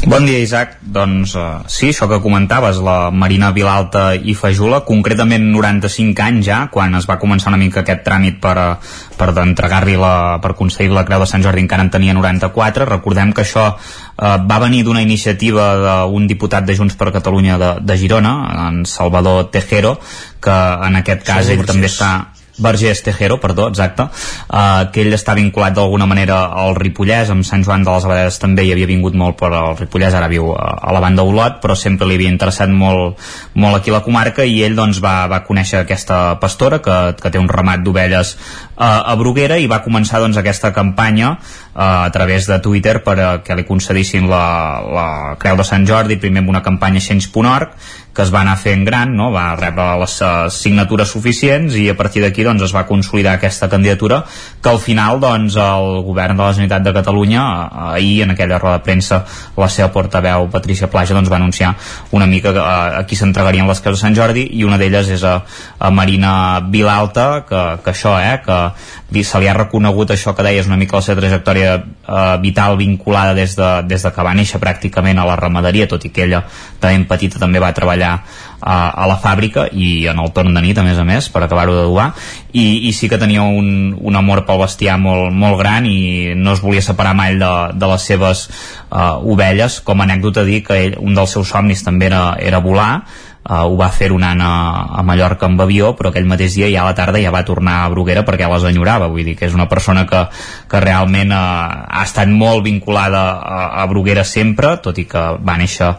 Bon 0.09 0.25
dia, 0.25 0.39
Isaac. 0.41 0.79
Doncs 0.81 1.35
uh, 1.37 1.61
sí, 1.69 1.91
això 1.91 2.07
que 2.09 2.19
comentaves, 2.23 2.79
la 2.83 3.11
Marina 3.13 3.51
Vilalta 3.55 4.11
i 4.15 4.33
Fajula, 4.37 4.81
concretament 4.87 5.45
95 5.53 6.23
anys 6.25 6.47
ja, 6.47 6.59
quan 6.73 6.97
es 6.97 7.07
va 7.09 7.19
començar 7.21 7.51
una 7.53 7.59
mica 7.61 7.83
aquest 7.83 8.01
tràmit 8.07 8.41
per, 8.41 8.55
uh, 8.57 8.97
per 9.17 9.29
entregar-li 9.43 9.95
la, 10.01 10.41
per 10.43 10.55
concedir 10.59 10.89
la 10.91 11.05
Creu 11.07 11.21
de 11.23 11.29
Sant 11.29 11.45
Jordi, 11.45 11.63
encara 11.63 11.85
en 11.85 11.93
tenia 11.93 12.17
94. 12.17 12.89
Recordem 12.89 13.31
que 13.37 13.45
això 13.45 13.67
uh, 13.71 14.35
va 14.41 14.59
venir 14.65 14.83
d'una 14.87 15.05
iniciativa 15.05 15.71
d'un 16.09 16.27
diputat 16.27 16.65
de 16.65 16.75
Junts 16.75 16.97
per 16.99 17.13
Catalunya 17.13 17.61
de, 17.61 17.71
de 17.85 17.97
Girona, 18.01 18.35
en 18.67 18.83
Salvador 18.89 19.51
Tejero, 19.53 19.97
que 20.41 20.59
en 20.89 21.01
aquest 21.03 21.27
cas 21.27 21.53
ell 21.53 21.65
també 21.67 21.91
està 21.91 22.11
Vergés 22.61 23.01
Tejero, 23.03 23.39
perdó, 23.41 23.67
exacte, 23.71 24.07
uh, 24.07 24.87
que 24.93 25.03
ell 25.03 25.15
està 25.17 25.35
vinculat 25.37 25.75
d'alguna 25.75 26.07
manera 26.09 26.43
al 26.63 26.75
Ripollès, 26.77 27.31
amb 27.33 27.45
Sant 27.47 27.65
Joan 27.65 27.85
de 27.85 27.91
les 27.93 28.07
Abadeses 28.07 28.39
també 28.41 28.65
hi 28.65 28.73
havia 28.75 28.89
vingut 28.89 29.17
molt 29.17 29.39
per 29.39 29.51
al 29.51 29.77
Ripollès, 29.79 30.15
ara 30.17 30.29
viu 30.31 30.51
a, 30.53 30.67
a 30.81 30.93
la 30.95 31.01
banda 31.03 31.25
Olot, 31.27 31.59
però 31.63 31.75
sempre 31.75 32.07
li 32.07 32.19
havia 32.19 32.31
interessat 32.31 32.69
molt, 32.69 33.19
molt 33.55 33.79
aquí 33.79 33.93
la 33.93 34.03
comarca 34.05 34.45
i 34.45 34.61
ell 34.65 34.77
doncs 34.77 35.01
va, 35.03 35.25
va 35.31 35.43
conèixer 35.47 35.81
aquesta 35.81 36.21
pastora 36.41 36.81
que, 36.85 36.99
que 37.21 37.33
té 37.33 37.41
un 37.41 37.49
ramat 37.51 37.83
d'ovelles 37.85 38.35
uh, 38.35 39.11
a 39.11 39.15
Bruguera 39.19 39.57
i 39.59 39.69
va 39.71 39.81
començar 39.85 40.21
doncs 40.21 40.39
aquesta 40.41 40.73
campanya 40.75 41.35
a 41.73 42.09
través 42.11 42.47
de 42.47 42.59
Twitter 42.59 42.99
per 43.03 43.17
a 43.19 43.29
que 43.43 43.55
li 43.55 43.63
concedissin 43.67 44.27
la, 44.29 44.45
la 44.83 45.07
Creu 45.39 45.59
de 45.59 45.67
Sant 45.67 45.87
Jordi, 45.87 46.19
primer 46.19 46.43
amb 46.43 46.51
una 46.51 46.63
campanya 46.65 46.99
Change.org 46.99 47.77
que 48.13 48.23
es 48.25 48.31
va 48.33 48.41
anar 48.41 48.57
fent 48.59 48.83
gran, 48.83 49.13
no? 49.15 49.29
va 49.31 49.55
rebre 49.55 49.85
les 50.01 50.17
uh, 50.19 50.49
signatures 50.51 51.13
suficients 51.15 51.75
i 51.79 51.85
a 51.91 51.95
partir 51.95 52.23
d'aquí 52.23 52.43
doncs, 52.43 52.65
es 52.67 52.73
va 52.75 52.83
consolidar 52.87 53.37
aquesta 53.37 53.69
candidatura 53.71 54.19
que 54.61 54.69
al 54.69 54.81
final 54.83 55.21
doncs, 55.23 55.55
el 55.55 56.01
govern 56.03 56.35
de 56.35 56.43
la 56.43 56.51
Generalitat 56.51 56.87
de 56.89 56.93
Catalunya 56.97 57.43
uh, 57.43 57.85
ahir 57.93 58.23
en 58.25 58.35
aquella 58.35 58.59
roda 58.59 58.79
de 58.79 58.85
premsa 58.87 59.21
la 59.55 59.69
seva 59.71 59.91
portaveu 59.95 60.49
Patricia 60.51 60.89
Plaja 60.91 61.15
doncs, 61.15 61.31
va 61.31 61.39
anunciar 61.39 61.71
una 62.11 62.27
mica 62.27 62.51
uh, 62.51 62.65
a 62.99 63.05
qui 63.07 63.15
s'entregarien 63.15 63.69
les 63.69 63.79
creus 63.79 64.01
de 64.01 64.03
Sant 64.03 64.17
Jordi 64.17 64.43
i 64.59 64.65
una 64.67 64.79
d'elles 64.81 65.07
és 65.15 65.23
a, 65.23 65.37
a 65.79 65.91
Marina 65.95 66.33
Vilalta 66.67 67.45
que, 67.47 67.63
que 67.85 67.95
això, 67.95 68.17
eh, 68.19 68.41
que 68.43 69.23
se 69.23 69.39
li 69.39 69.47
ha 69.47 69.55
reconegut 69.55 70.11
això 70.11 70.35
que 70.35 70.43
deies 70.43 70.67
una 70.67 70.79
mica 70.79 70.99
la 70.99 71.05
seva 71.05 71.21
trajectòria 71.21 71.60
eh, 71.65 72.37
vital 72.41 72.77
vinculada 72.77 73.33
des 73.33 73.55
de, 73.55 73.69
des 73.87 74.03
de 74.03 74.11
que 74.11 74.25
va 74.25 74.33
néixer 74.37 74.59
pràcticament 74.61 75.19
a 75.19 75.25
la 75.27 75.37
ramaderia, 75.39 75.87
tot 75.87 76.05
i 76.05 76.11
que 76.13 76.25
ella 76.25 76.43
de 76.81 76.87
ben 76.87 77.05
petita 77.09 77.39
també 77.39 77.59
va 77.59 77.73
treballar 77.77 78.13
eh, 78.17 78.65
a 78.65 79.07
la 79.07 79.17
fàbrica 79.21 79.67
i 79.71 80.07
en 80.11 80.19
el 80.19 80.31
torn 80.35 80.53
de 80.53 80.61
nit 80.61 80.77
a 80.77 80.85
més 80.87 80.99
a 80.99 81.05
més 81.07 81.29
per 81.29 81.43
acabar-ho 81.45 81.75
d'adobar 81.77 82.11
i, 82.53 82.89
i 82.89 82.93
sí 82.93 83.09
que 83.09 83.19
tenia 83.21 83.43
un, 83.43 83.95
un 83.97 84.19
amor 84.19 84.43
pel 84.45 84.61
bestiar 84.61 84.97
molt, 85.01 85.31
molt 85.33 85.59
gran 85.61 85.87
i 85.87 86.35
no 86.35 86.55
es 86.55 86.61
volia 86.61 86.83
separar 86.85 87.15
mai 87.17 87.37
de, 87.39 87.51
de 87.73 87.91
les 87.93 88.07
seves 88.11 88.47
eh, 88.49 89.33
ovelles. 89.33 89.81
Com 89.85 90.01
a 90.01 90.07
anècdota 90.09 90.45
dir 90.47 90.61
que 90.67 90.79
ell, 90.85 90.97
un 90.99 91.17
dels 91.17 91.37
seus 91.37 91.51
somnis 91.53 91.83
també 91.85 92.09
era, 92.11 92.31
era 92.39 92.63
volar 92.63 92.93
Uh, 93.41 93.65
ho 93.65 93.73
va 93.73 93.87
fer 93.89 94.11
un 94.13 94.21
any 94.21 94.37
a, 94.45 94.51
a 94.99 95.01
Mallorca 95.01 95.47
amb 95.47 95.63
avió 95.63 95.87
però 95.97 96.11
aquell 96.11 96.27
mateix 96.29 96.53
dia 96.59 96.67
ja 96.69 96.83
a 96.83 96.85
la 96.85 96.93
tarda 96.93 97.17
ja 97.17 97.31
va 97.33 97.41
tornar 97.41 97.79
a 97.81 97.89
Bruguera 97.89 98.21
perquè 98.27 98.45
les 98.51 98.67
enyorava. 98.69 99.09
Vull 99.09 99.25
dir 99.25 99.33
que 99.39 99.47
és 99.49 99.55
una 99.57 99.65
persona 99.71 100.05
que, 100.05 100.21
que 100.69 100.81
realment 100.83 101.33
uh, 101.33 101.41
ha 101.89 102.03
estat 102.05 102.29
molt 102.29 102.61
vinculada 102.67 103.23
a, 103.41 103.59
a 103.81 103.87
Bruguera 103.89 104.23
sempre 104.27 104.75
tot 104.85 105.01
i 105.01 105.07
que 105.09 105.25
va 105.41 105.57
néixer 105.57 105.89
uh, 105.89 105.97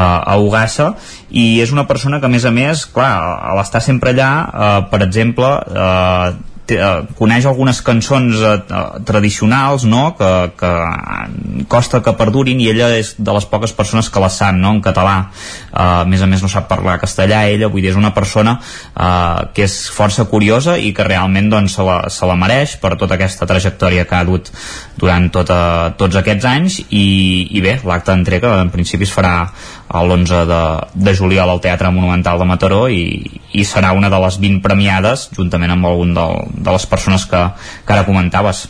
a 0.00 0.38
Ugassa 0.40 0.94
i 1.28 1.60
és 1.60 1.76
una 1.76 1.84
persona 1.84 2.22
que 2.22 2.28
a 2.30 2.32
més 2.32 2.48
a 2.48 2.54
més 2.56 2.86
clar, 2.88 3.12
a 3.36 3.52
l'estar 3.58 3.84
sempre 3.84 4.16
allà 4.16 4.32
uh, 4.48 4.78
per 4.88 5.04
exemple 5.04 5.52
uh, 5.68 6.47
uh, 6.76 7.06
coneix 7.18 7.46
algunes 7.48 7.80
cançons 7.84 8.42
uh, 8.44 8.58
tradicionals 9.08 9.86
no? 9.88 10.12
que, 10.18 10.30
que 10.58 10.72
costa 11.70 12.02
que 12.04 12.14
perdurin 12.18 12.60
i 12.60 12.68
ella 12.72 12.90
és 12.98 13.14
de 13.18 13.34
les 13.34 13.46
poques 13.48 13.72
persones 13.76 14.10
que 14.12 14.22
les 14.22 14.38
sap 14.40 14.56
no? 14.58 14.74
en 14.76 14.82
català 14.84 15.16
uh, 15.28 16.02
a 16.02 16.04
més 16.08 16.22
a 16.22 16.28
més 16.30 16.44
no 16.44 16.50
sap 16.52 16.68
parlar 16.70 16.98
castellà 17.00 17.44
ella, 17.48 17.70
vull 17.72 17.84
dir, 17.84 17.92
és 17.94 18.00
una 18.00 18.12
persona 18.16 18.58
uh, 18.58 19.48
que 19.54 19.64
és 19.68 19.78
força 19.94 20.28
curiosa 20.30 20.78
i 20.78 20.92
que 20.96 21.06
realment 21.06 21.50
doncs, 21.52 21.78
se, 21.78 21.86
la, 21.86 21.98
se 22.12 22.28
la 22.28 22.36
mereix 22.38 22.76
per 22.82 22.96
tota 23.00 23.16
aquesta 23.18 23.48
trajectòria 23.48 24.06
que 24.08 24.18
ha 24.18 24.24
dut 24.28 24.52
durant 24.98 25.30
tota, 25.32 25.60
tots 25.98 26.18
aquests 26.20 26.48
anys 26.48 26.80
i, 26.88 27.06
i 27.54 27.64
bé, 27.64 27.78
l'acte 27.86 28.12
d'entrega 28.12 28.58
en 28.62 28.72
principi 28.74 29.06
es 29.08 29.14
farà 29.14 29.34
l'11 29.88 30.44
de, 30.48 30.62
de 30.94 31.14
juliol 31.16 31.50
al 31.50 31.62
Teatre 31.64 31.90
Monumental 31.94 32.40
de 32.40 32.48
Mataró 32.48 32.86
i, 32.92 33.04
i 33.56 33.64
serà 33.64 33.94
una 33.96 34.10
de 34.12 34.20
les 34.24 34.40
20 34.40 34.64
premiades 34.64 35.28
juntament 35.36 35.72
amb 35.72 35.88
algun 35.88 36.12
del, 36.16 36.42
de 36.52 36.74
les 36.74 36.88
persones 36.90 37.24
que, 37.28 37.44
que 37.86 37.96
ara 37.96 38.08
comentaves 38.08 38.66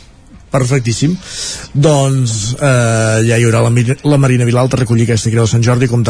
Perfectíssim. 0.49 1.13
Doncs 1.77 2.55
eh, 2.57 3.19
ja 3.27 3.37
hi 3.37 3.45
haurà 3.45 3.61
la, 3.61 3.69
la 4.09 4.17
Marina 4.17 4.47
Vilalta 4.47 4.79
a 4.79 4.81
recollir 4.81 5.05
aquesta 5.05 5.29
creu 5.29 5.45
de 5.45 5.51
Sant 5.51 5.65
Jordi 5.65 5.89
com, 5.91 6.01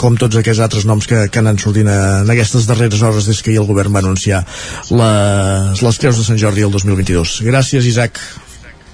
com 0.00 0.16
tots 0.16 0.40
aquests 0.40 0.62
altres 0.64 0.88
noms 0.88 1.08
que, 1.10 1.26
que 1.28 1.42
anat 1.42 1.60
sortint 1.60 1.90
en 1.92 2.32
aquestes 2.32 2.64
darreres 2.70 3.04
hores 3.04 3.28
des 3.28 3.42
que 3.44 3.52
ahir 3.52 3.60
el 3.60 3.68
govern 3.68 3.92
va 3.92 4.00
anunciar 4.00 4.40
les, 4.88 5.84
les 5.84 6.00
creus 6.00 6.16
de 6.16 6.24
Sant 6.30 6.40
Jordi 6.40 6.64
el 6.64 6.72
2022. 6.72 7.42
Gràcies, 7.50 7.92
Isaac 7.92 8.22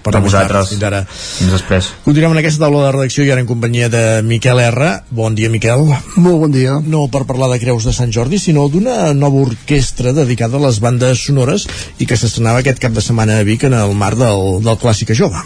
per 0.04 0.14
a 0.18 0.22
vosaltres. 0.22 0.70
Fins 0.74 0.84
ara. 0.86 1.02
Fins 1.08 1.54
després. 1.56 1.88
Continuem 2.04 2.34
en 2.36 2.42
aquesta 2.42 2.64
taula 2.66 2.84
de 2.84 2.92
redacció 2.96 3.24
i 3.24 3.32
ara 3.32 3.42
en 3.42 3.48
companyia 3.48 3.88
de 3.92 4.04
Miquel 4.26 4.60
R. 4.66 4.90
Bon 5.10 5.34
dia, 5.36 5.50
Miquel. 5.52 5.86
Molt 6.16 6.42
bon 6.44 6.52
dia. 6.54 6.76
No 6.84 7.06
per 7.12 7.24
parlar 7.28 7.48
de 7.54 7.60
Creus 7.62 7.88
de 7.88 7.94
Sant 7.96 8.12
Jordi, 8.14 8.38
sinó 8.42 8.68
d'una 8.68 9.14
nova 9.16 9.42
orquestra 9.46 10.12
dedicada 10.16 10.60
a 10.60 10.66
les 10.66 10.80
bandes 10.84 11.24
sonores 11.24 11.66
i 11.98 12.08
que 12.08 12.18
s'estrenava 12.20 12.60
aquest 12.60 12.82
cap 12.82 12.94
de 12.94 13.04
setmana 13.04 13.40
a 13.40 13.48
Vic 13.48 13.64
en 13.64 13.78
el 13.80 13.96
marc 13.98 14.20
del, 14.20 14.60
del 14.64 14.80
Clàssica 14.80 15.16
Jove. 15.16 15.40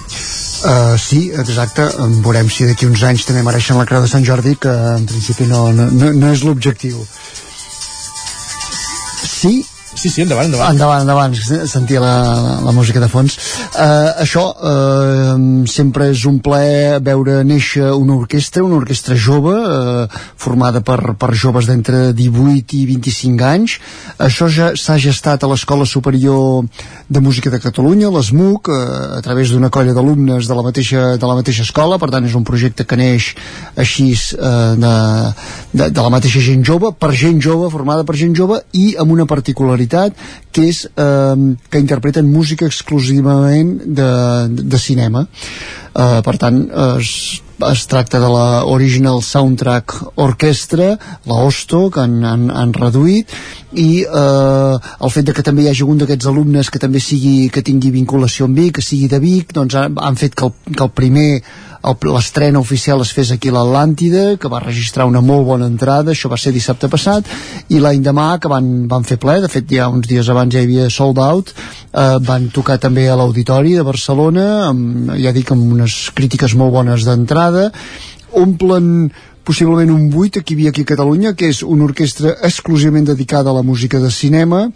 Uh, 0.58 0.98
sí, 0.98 1.28
exacte. 1.38 1.86
Veurem 2.24 2.50
si 2.50 2.66
d'aquí 2.66 2.88
uns 2.88 3.04
anys 3.06 3.28
també 3.28 3.44
mereixen 3.46 3.78
la 3.78 3.86
Creu 3.86 4.02
de 4.02 4.10
Sant 4.10 4.26
Jordi, 4.26 4.56
que 4.58 4.72
en 4.98 5.06
principi 5.06 5.46
no, 5.46 5.68
no, 5.72 5.86
no 6.10 6.32
és 6.34 6.42
l'objectiu. 6.42 6.98
Sí, 9.22 9.60
Sí, 9.98 10.08
sí, 10.14 10.22
endavant, 10.22 10.46
endavant. 10.46 10.70
Endavant, 10.76 11.00
endavant, 11.02 11.32
sentia 11.66 11.98
la, 11.98 12.12
la, 12.38 12.52
la 12.68 12.72
música 12.72 13.00
de 13.02 13.08
fons. 13.10 13.34
Uh, 13.74 14.12
això 14.22 14.44
uh, 14.54 15.32
sempre 15.66 16.06
és 16.12 16.22
un 16.30 16.36
plaer 16.38 17.00
veure 17.02 17.40
néixer 17.42 17.88
una 17.96 18.14
orquestra, 18.14 18.62
una 18.62 18.78
orquestra 18.78 19.16
jove, 19.18 19.56
uh, 19.58 20.20
formada 20.38 20.84
per, 20.86 21.16
per 21.18 21.32
joves 21.34 21.66
d'entre 21.66 22.12
18 22.14 22.76
i 22.78 22.84
25 22.92 23.48
anys. 23.48 23.74
Això 24.22 24.46
ja 24.46 24.68
s'ha 24.78 25.00
gestat 25.02 25.42
a 25.42 25.50
l'Escola 25.50 25.82
Superior 25.82 26.68
de 27.10 27.24
Música 27.24 27.50
de 27.50 27.58
Catalunya, 27.58 28.12
l'ESMUC, 28.14 28.70
uh, 28.70 29.18
a 29.18 29.20
través 29.26 29.50
d'una 29.50 29.72
colla 29.74 29.96
d'alumnes 29.98 30.46
de, 30.46 30.60
la 30.60 30.66
mateixa, 30.68 31.16
de 31.18 31.32
la 31.32 31.40
mateixa 31.40 31.66
escola, 31.66 31.98
per 31.98 32.12
tant 32.14 32.30
és 32.30 32.38
un 32.38 32.46
projecte 32.46 32.86
que 32.86 33.00
neix 33.02 33.32
així 33.74 34.12
uh, 34.14 34.78
de, 34.78 34.94
de, 35.74 35.90
de 35.90 36.06
la 36.06 36.14
mateixa 36.14 36.46
gent 36.46 36.62
jove, 36.62 36.94
per 36.94 37.10
gent 37.18 37.42
jove, 37.42 37.66
formada 37.74 38.06
per 38.06 38.14
gent 38.22 38.38
jove, 38.38 38.62
i 38.78 38.92
amb 38.94 39.18
una 39.18 39.26
particularitat 39.26 39.87
qualitat 39.88 40.14
que 40.52 40.68
és 40.68 40.84
eh, 40.86 41.56
que 41.70 41.78
interpreten 41.78 42.30
música 42.30 42.66
exclusivament 42.66 43.80
de, 43.84 44.12
de 44.48 44.78
cinema. 44.78 45.26
Eh, 45.94 46.20
per 46.24 46.36
tant 46.38 46.64
es, 46.98 47.42
es 47.68 47.86
tracta 47.86 48.20
de 48.20 48.28
la 48.28 48.64
Original 48.64 49.22
Soundtrack 49.22 50.12
Orchestra, 50.16 50.96
la 51.26 51.38
OSTO, 51.44 51.90
que 51.90 52.00
han, 52.00 52.24
han, 52.24 52.50
han 52.50 52.72
reduït, 52.72 53.30
i 53.72 54.04
eh, 54.04 54.74
el 54.76 55.14
fet 55.14 55.28
de 55.28 55.36
que 55.36 55.44
també 55.44 55.64
hi 55.64 55.72
hagi 55.72 55.86
un 55.86 55.98
d'aquests 56.00 56.28
alumnes 56.30 56.70
que 56.70 56.82
també 56.82 57.00
sigui 57.00 57.48
que 57.52 57.62
tingui 57.62 57.94
vinculació 57.94 58.48
amb 58.48 58.58
Vic, 58.58 58.78
que 58.78 58.84
sigui 58.84 59.08
de 59.08 59.20
Vic, 59.22 59.54
doncs 59.54 59.78
han, 59.78 59.98
han 59.98 60.18
fet 60.18 60.34
que 60.34 60.48
el, 60.48 60.54
que 60.74 60.84
el 60.84 60.94
primer 60.94 61.30
l'estrena 61.82 62.58
oficial 62.58 63.00
es 63.02 63.12
fes 63.14 63.30
aquí 63.32 63.48
a 63.48 63.54
l'Atlàntida, 63.56 64.36
que 64.40 64.48
va 64.48 64.60
registrar 64.60 65.06
una 65.06 65.20
molt 65.20 65.46
bona 65.46 65.66
entrada, 65.66 66.12
això 66.12 66.28
va 66.28 66.36
ser 66.36 66.52
dissabte 66.52 66.88
passat, 66.88 67.24
i 67.68 67.78
l'any 67.78 68.02
demà 68.02 68.38
que 68.40 68.48
van, 68.48 68.88
van 68.88 69.04
fer 69.04 69.18
ple, 69.18 69.38
de 69.40 69.48
fet 69.48 69.70
ja 69.70 69.88
uns 69.88 70.08
dies 70.08 70.28
abans 70.28 70.52
ja 70.52 70.60
hi 70.60 70.68
havia 70.68 70.90
sold 70.90 71.18
out, 71.18 71.54
eh, 71.92 72.18
van 72.20 72.50
tocar 72.50 72.78
també 72.78 73.08
a 73.08 73.16
l'Auditori 73.16 73.76
de 73.78 73.86
Barcelona, 73.86 74.68
amb, 74.68 75.14
ja 75.16 75.32
dic, 75.32 75.52
amb 75.52 75.72
unes 75.78 76.10
crítiques 76.14 76.54
molt 76.54 76.74
bones 76.74 77.06
d'entrada, 77.06 77.70
omplen 78.32 79.10
possiblement 79.48 79.88
un 79.94 80.10
buit 80.12 80.42
que 80.42 80.52
hi 80.52 80.58
havia 80.58 80.74
aquí 80.74 80.82
a 80.84 80.90
Catalunya, 80.92 81.32
que 81.32 81.48
és 81.48 81.62
una 81.62 81.86
orquestra 81.86 82.34
exclusivament 82.44 83.06
dedicada 83.08 83.48
a 83.50 83.56
la 83.56 83.64
música 83.64 84.00
de 84.02 84.10
cinema, 84.12 84.66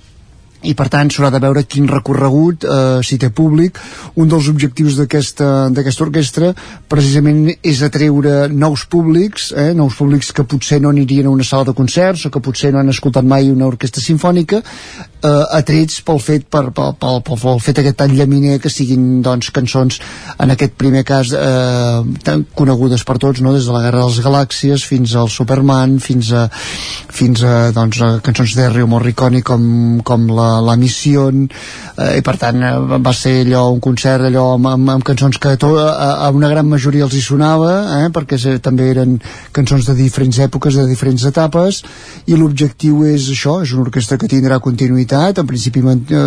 i 0.69 0.75
per 0.79 0.89
tant 0.93 1.11
s'haurà 1.11 1.31
de 1.35 1.41
veure 1.43 1.65
quin 1.67 1.89
recorregut 1.91 2.65
eh, 2.65 3.01
si 3.07 3.19
té 3.19 3.31
públic 3.35 3.79
un 4.21 4.31
dels 4.31 4.49
objectius 4.53 4.99
d'aquesta 5.01 6.05
orquestra 6.07 6.53
precisament 6.91 7.49
és 7.63 7.83
atreure 7.83 8.49
nous 8.53 8.87
públics 8.91 9.51
eh, 9.57 9.73
nous 9.75 9.97
públics 9.99 10.33
que 10.33 10.47
potser 10.49 10.81
no 10.83 10.93
anirien 10.93 11.27
a 11.27 11.35
una 11.35 11.47
sala 11.47 11.71
de 11.71 11.77
concerts 11.79 12.27
o 12.27 12.31
que 12.31 12.43
potser 12.45 12.73
no 12.73 12.81
han 12.83 12.93
escoltat 12.93 13.27
mai 13.27 13.51
una 13.51 13.67
orquestra 13.67 14.03
sinfònica 14.05 14.63
eh, 14.63 15.45
atrets 15.59 16.01
pel 16.07 16.21
fet 16.23 16.47
per, 16.51 16.69
pel, 16.75 16.95
pel, 17.01 17.23
pel, 17.27 17.61
fet 17.63 17.83
aquest 17.83 17.99
tan 18.03 18.15
llaminer 18.17 18.59
que 18.63 18.71
siguin 18.73 19.23
doncs, 19.25 19.51
cançons 19.55 19.99
en 20.39 20.55
aquest 20.55 20.77
primer 20.79 21.05
cas 21.09 21.35
eh, 21.37 22.01
tan 22.27 22.47
conegudes 22.55 23.07
per 23.09 23.19
tots 23.23 23.43
no? 23.43 23.55
des 23.57 23.67
de 23.67 23.75
la 23.75 23.83
Guerra 23.87 24.05
de 24.05 24.11
les 24.13 24.23
Galàxies 24.25 24.87
fins 24.87 25.17
al 25.19 25.31
Superman 25.33 25.99
fins 26.03 26.33
a, 26.37 26.47
fins 26.53 27.43
a, 27.47 27.57
doncs, 27.75 28.03
a 28.03 28.13
cançons 28.25 28.57
de 28.59 28.69
Rio 28.71 28.91
Morricone 28.91 29.43
com, 29.47 29.65
com 30.07 30.29
la 30.31 30.52
la 30.61 30.77
missió 30.77 31.29
eh, 31.33 32.19
i 32.19 32.23
per 32.25 32.37
tant 32.41 32.63
eh, 32.63 32.73
va 33.01 33.15
ser 33.17 33.39
allò 33.47 33.65
un 33.73 33.81
concert 33.81 34.29
allò 34.29 34.53
amb, 34.57 34.69
amb, 34.73 34.93
amb 34.97 35.07
cançons 35.07 35.39
que 35.39 35.57
to, 35.57 35.73
a, 35.81 36.27
a 36.27 36.31
una 36.35 36.51
gran 36.53 36.69
majoria 36.69 37.07
els 37.07 37.17
hi 37.17 37.23
sonava 37.25 37.73
eh, 37.99 38.11
perquè 38.13 38.39
se, 38.39 38.59
també 38.65 38.91
eren 38.93 39.19
cançons 39.53 39.89
de 39.89 39.97
diferents 39.99 40.39
èpoques, 40.45 40.77
de 40.77 40.87
diferents 40.91 41.25
etapes 41.29 41.83
i 42.27 42.37
l'objectiu 42.37 43.05
és 43.09 43.31
això 43.33 43.61
és 43.63 43.73
una 43.73 43.87
orquestra 43.87 44.19
que 44.19 44.31
tindrà 44.31 44.59
continuïtat. 44.63 45.41
En 45.43 45.49
principi 45.49 45.83
eh, 45.83 46.23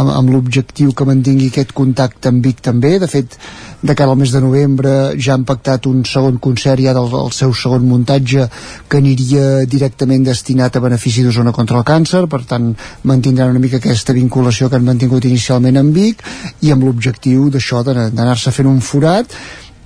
amb, 0.00 0.12
amb 0.16 0.34
l'objectiu 0.34 0.92
que 0.92 1.08
mantingui 1.08 1.50
aquest 1.52 1.74
contacte 1.76 2.32
amb 2.32 2.44
Vic 2.44 2.62
també. 2.64 2.96
De 2.98 3.08
fet 3.10 3.38
de 3.80 3.94
cara 3.94 4.10
al 4.10 4.18
mes 4.18 4.32
de 4.32 4.40
novembre 4.40 4.90
ja 5.22 5.34
han 5.34 5.44
pactat 5.46 5.86
un 5.86 6.02
segon 6.04 6.38
concert 6.42 6.82
ja 6.82 6.94
del, 6.96 7.06
del 7.12 7.30
seu 7.32 7.52
segon 7.54 7.84
muntatge 7.86 8.48
que 8.90 8.98
aniria 8.98 9.64
directament 9.70 10.24
destinat 10.26 10.76
a 10.76 10.82
benefici 10.82 11.22
d'Osona 11.22 11.52
contra 11.54 11.78
el 11.78 11.86
càncer. 11.86 12.24
Per 12.26 12.42
tant 12.48 12.72
mantindran 13.06 13.54
una 13.54 13.62
mica 13.62 13.78
aquesta 13.78 14.16
vinculació 14.16 14.68
que 14.68 14.76
han 14.76 14.88
mantingut 14.88 15.28
inicialment 15.30 15.78
amb 15.78 15.94
Vic 15.94 16.24
i 16.66 16.74
amb 16.74 16.84
l'objectiu 16.88 17.48
d'això 17.54 17.84
d'anar-se 17.86 18.50
fent 18.50 18.68
un 18.68 18.80
forat 18.82 19.34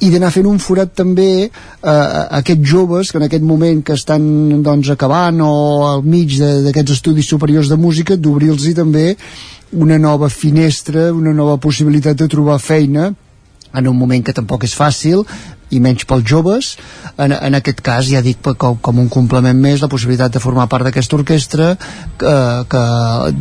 i 0.03 0.09
d'anar 0.11 0.33
fent 0.35 0.49
un 0.51 0.59
forat 0.59 0.95
també 0.99 1.33
eh, 1.45 1.51
a 1.87 2.41
aquests 2.41 2.65
joves 2.67 3.13
que 3.13 3.21
en 3.21 3.27
aquest 3.29 3.45
moment 3.47 3.83
que 3.87 3.95
estan 3.95 4.25
doncs, 4.65 4.89
acabant 4.91 5.39
o 5.45 5.53
al 5.91 6.03
mig 6.03 6.39
d'aquests 6.41 6.97
estudis 6.97 7.29
superiors 7.29 7.69
de 7.69 7.77
música 7.77 8.17
d'obrir-los 8.17 8.73
també 8.75 9.13
una 9.73 9.99
nova 9.99 10.29
finestra, 10.29 11.13
una 11.13 11.33
nova 11.33 11.59
possibilitat 11.61 12.17
de 12.17 12.29
trobar 12.29 12.59
feina 12.59 13.13
en 13.75 13.89
un 13.89 13.99
moment 13.99 14.25
que 14.25 14.35
tampoc 14.37 14.65
és 14.69 14.75
fàcil 14.77 15.25
i 15.73 15.81
menys 15.81 16.07
pels 16.09 16.27
joves. 16.29 16.77
En, 17.17 17.33
en 17.33 17.59
aquest 17.59 17.83
cas 17.85 18.07
ja 18.09 18.23
dic 18.25 18.41
com, 18.59 18.79
com 18.83 19.01
un 19.03 19.09
complement 19.13 19.59
més 19.59 19.83
la 19.83 19.91
possibilitat 19.93 20.37
de 20.37 20.43
formar 20.43 20.69
part 20.71 20.87
d'aquesta 20.87 21.19
orquestra 21.19 21.73
que, 22.21 22.35
que 22.71 22.83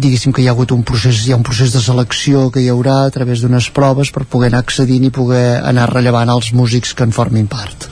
diguéssim 0.04 0.34
que 0.36 0.44
hi 0.44 0.50
ha 0.50 0.56
hagut 0.56 0.74
un 0.76 0.84
procés 0.88 1.26
hi 1.26 1.34
ha 1.34 1.40
un 1.40 1.46
procés 1.48 1.74
de 1.76 1.82
selecció 1.84 2.48
que 2.54 2.64
hi 2.64 2.70
haurà 2.72 3.02
a 3.06 3.14
través 3.14 3.44
d'unes 3.44 3.70
proves 3.76 4.12
per 4.14 4.26
poder 4.30 4.52
anar 4.52 4.64
accedint 4.66 5.08
i 5.08 5.14
poder 5.14 5.62
anar 5.68 5.90
rellevant 5.92 6.32
els 6.34 6.52
músics 6.58 6.96
que 6.96 7.08
en 7.08 7.16
formin 7.16 7.48
part. 7.52 7.88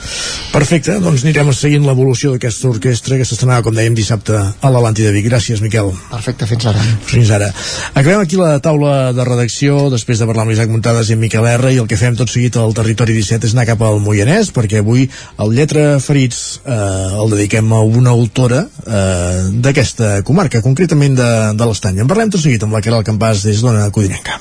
Perfecte, 0.53 0.97
doncs 1.03 1.23
anirem 1.25 1.51
seguint 1.53 1.85
l'evolució 1.85 2.33
d'aquesta 2.33 2.69
orquestra 2.71 3.19
que 3.19 3.27
s'estrenava 3.27 3.65
com 3.65 3.75
dèiem 3.75 3.95
dissabte 3.97 4.37
a 4.37 4.71
l'Alanti 4.73 5.05
de 5.05 5.13
Vic, 5.15 5.27
gràcies 5.29 5.61
Miquel. 5.63 5.91
Perfecte, 6.09 6.47
fins 6.49 6.65
ara. 6.71 6.83
Fins 7.09 7.31
ara. 7.35 7.51
Acabem 7.93 8.23
aquí 8.23 8.39
la 8.39 8.57
taula 8.63 9.11
de 9.15 9.25
redacció 9.27 9.87
després 9.93 10.21
de 10.21 10.27
parlar 10.29 10.45
amb 10.45 10.53
l'Isaac 10.53 10.71
Muntades 10.73 11.09
i 11.09 11.17
amb 11.17 11.25
Miquel 11.25 11.47
R 11.51 11.73
i 11.75 11.81
el 11.81 11.89
que 11.89 11.99
fem 11.99 12.17
tot 12.19 12.31
seguit 12.31 12.57
al 12.57 12.73
Territori 12.77 13.15
17 13.17 13.49
és 13.49 13.55
anar 13.55 13.67
cap 13.69 13.83
al 13.85 14.01
Moianès 14.03 14.28
Moianès 14.29 14.51
perquè 14.53 14.83
avui 14.83 15.07
el 15.41 15.53
Lletra 15.57 15.97
Ferits 15.97 16.61
eh, 16.61 16.73
el 17.17 17.31
dediquem 17.33 17.71
a 17.73 17.81
una 17.81 18.13
autora 18.13 18.61
eh, 18.85 19.49
d'aquesta 19.65 20.21
comarca, 20.23 20.61
concretament 20.61 21.17
de, 21.17 21.29
de 21.57 21.65
l'Estany. 21.65 22.03
En 22.03 22.09
parlem 22.09 22.29
tot 22.29 22.43
seguit 22.43 22.61
amb 22.63 22.77
la 22.77 22.83
Caral 22.85 23.05
Campàs 23.07 23.41
des 23.47 23.63
d'Ona 23.63 23.89
Codinenca. 23.89 24.37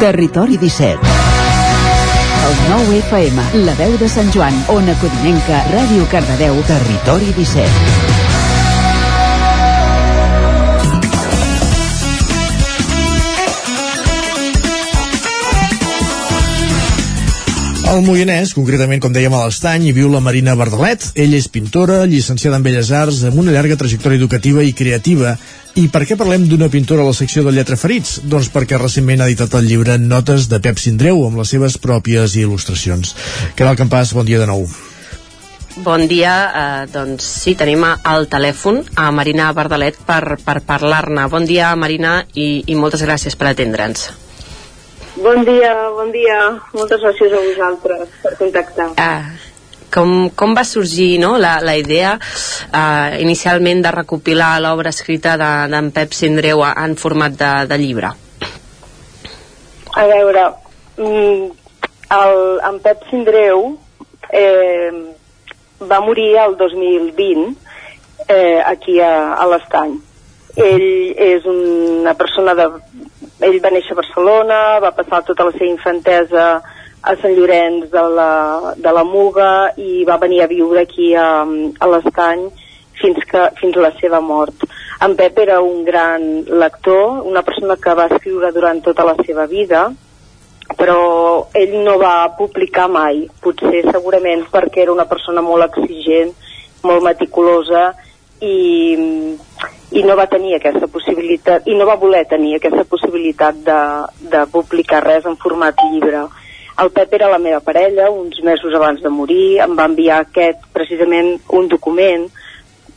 Territori 0.00 0.56
17 0.58 1.20
el 2.42 2.56
9 2.68 2.96
FM, 3.04 3.44
la 3.68 3.74
veu 3.78 3.94
de 4.00 4.08
Sant 4.10 4.32
Joan, 4.34 4.56
Ona 4.74 4.96
Codinenca, 4.98 5.62
Ràdio 5.70 6.08
Cardedeu, 6.10 6.58
Territori 6.66 7.30
17. 7.38 8.11
Al 17.92 18.00
Moianès, 18.00 18.54
concretament, 18.56 19.02
com 19.04 19.12
dèiem, 19.12 19.34
a 19.36 19.42
l'Estany, 19.44 19.82
hi 19.84 19.90
viu 19.92 20.06
la 20.08 20.22
Marina 20.24 20.54
Bardalet. 20.56 21.10
Ella 21.12 21.36
és 21.36 21.48
pintora, 21.52 21.98
llicenciada 22.08 22.56
en 22.56 22.62
Belles 22.64 22.88
Arts, 22.88 23.18
amb 23.28 23.42
una 23.42 23.52
llarga 23.52 23.76
trajectòria 23.76 24.16
educativa 24.16 24.64
i 24.64 24.72
creativa. 24.72 25.34
I 25.76 25.84
per 25.92 26.06
què 26.08 26.16
parlem 26.16 26.46
d'una 26.48 26.70
pintora 26.72 27.04
a 27.04 27.10
la 27.10 27.12
secció 27.12 27.44
de 27.44 27.52
Lletra 27.52 27.76
Ferits? 27.76 28.14
Doncs 28.24 28.48
perquè 28.54 28.78
recentment 28.80 29.20
ha 29.20 29.28
editat 29.28 29.58
el 29.60 29.68
llibre 29.68 29.98
Notes 30.00 30.48
de 30.48 30.62
Pep 30.64 30.80
Sindreu, 30.80 31.20
amb 31.26 31.42
les 31.42 31.52
seves 31.52 31.76
pròpies 31.84 32.38
il·lustracions. 32.40 33.12
Caral 33.60 33.76
Campàs, 33.76 34.16
bon 34.16 34.24
dia 34.24 34.40
de 34.40 34.48
nou. 34.48 34.64
Bon 35.84 36.08
dia, 36.08 36.34
eh, 36.48 36.88
doncs 36.96 37.28
sí, 37.44 37.52
tenim 37.60 37.84
al 37.84 38.24
telèfon 38.32 38.86
a 38.96 39.10
Marina 39.12 39.52
Bardalet 39.52 40.00
per, 40.08 40.38
per 40.40 40.62
parlar-ne. 40.64 41.28
Bon 41.28 41.44
dia, 41.44 41.76
Marina, 41.76 42.22
i, 42.32 42.64
i 42.64 42.74
moltes 42.74 43.04
gràcies 43.04 43.36
per 43.36 43.52
atendre'ns. 43.52 44.08
Bon 45.14 45.44
dia, 45.44 45.72
bon 45.92 46.08
dia. 46.08 46.36
Moltes 46.72 47.02
gràcies 47.04 47.32
a 47.36 47.40
vosaltres 47.44 48.12
per 48.22 48.32
contactar. 48.38 48.86
Ah, 48.96 49.34
com, 49.92 50.30
com 50.32 50.54
va 50.56 50.64
sorgir 50.64 51.18
no, 51.20 51.34
la, 51.36 51.58
la 51.60 51.74
idea 51.76 52.14
eh, 52.16 53.20
inicialment 53.20 53.82
de 53.84 53.92
recopilar 53.92 54.54
l'obra 54.64 54.92
escrita 54.94 55.36
d'en 55.36 55.68
de, 55.68 55.82
Pep 55.92 56.16
Sindreu 56.16 56.64
en 56.64 56.96
format 56.96 57.36
de, 57.36 57.52
de 57.68 57.78
llibre? 57.82 58.14
A 59.92 60.06
veure, 60.08 60.46
mm, 60.96 61.44
el, 62.16 62.40
en 62.70 62.80
Pep 62.80 63.04
Sindreu 63.10 63.66
eh, 64.32 64.92
va 65.92 66.00
morir 66.00 66.30
el 66.40 66.56
2020 66.56 67.52
eh, 68.28 68.62
aquí 68.64 68.96
a, 69.04 69.34
a 69.36 69.44
l'Estany. 69.52 69.98
Ell 70.56 70.88
és 71.20 71.44
una 71.48 72.16
persona 72.16 72.56
de 72.56 72.70
ell 73.40 73.58
va 73.62 73.72
néixer 73.74 73.96
a 73.96 74.00
Barcelona, 74.00 74.60
va 74.84 74.92
passar 74.96 75.22
tota 75.26 75.46
la 75.48 75.54
seva 75.56 75.70
infantesa 75.70 76.46
a 77.02 77.14
Sant 77.18 77.34
Llorenç 77.34 77.88
de 77.90 78.02
la, 78.16 78.74
de 78.78 78.92
la 78.94 79.02
Muga 79.04 79.72
i 79.76 80.04
va 80.08 80.20
venir 80.22 80.42
a 80.44 80.50
viure 80.50 80.84
aquí 80.84 81.12
a, 81.18 81.42
a 81.42 81.88
l'Estany 81.90 82.46
fins, 83.00 83.18
que, 83.28 83.48
fins 83.58 83.76
a 83.76 83.84
la 83.88 83.92
seva 83.98 84.20
mort. 84.22 84.64
En 85.02 85.16
Pep 85.18 85.40
era 85.42 85.58
un 85.60 85.82
gran 85.84 86.44
lector, 86.46 87.22
una 87.26 87.42
persona 87.42 87.76
que 87.76 87.94
va 87.98 88.06
escriure 88.12 88.52
durant 88.54 88.82
tota 88.84 89.06
la 89.08 89.16
seva 89.26 89.48
vida, 89.50 89.88
però 90.78 91.48
ell 91.58 91.74
no 91.82 91.98
va 91.98 92.30
publicar 92.38 92.86
mai, 92.88 93.24
potser 93.42 93.82
segurament 93.90 94.46
perquè 94.52 94.84
era 94.84 94.94
una 94.94 95.08
persona 95.10 95.42
molt 95.42 95.66
exigent, 95.66 96.30
molt 96.86 97.02
meticulosa 97.04 97.90
i, 98.40 98.54
i 99.92 100.02
no 100.06 100.16
va 100.16 100.28
tenir 100.30 100.54
aquesta 100.56 100.88
possibilitat 100.88 101.66
i 101.68 101.74
no 101.76 101.86
va 101.88 101.98
voler 102.00 102.24
tenir 102.28 102.54
aquesta 102.56 102.84
possibilitat 102.88 103.58
de, 103.66 103.80
de 104.32 104.44
publicar 104.52 105.02
res 105.04 105.26
en 105.28 105.36
format 105.36 105.76
llibre. 105.90 106.24
El 106.82 106.90
Pep 106.96 107.12
era 107.18 107.28
la 107.28 107.40
meva 107.42 107.60
parella 107.60 108.08
uns 108.10 108.40
mesos 108.42 108.74
abans 108.74 109.02
de 109.04 109.12
morir 109.12 109.60
em 109.60 109.76
va 109.76 109.90
enviar 109.90 110.22
aquest 110.22 110.64
precisament 110.72 111.34
un 111.58 111.68
document 111.68 112.24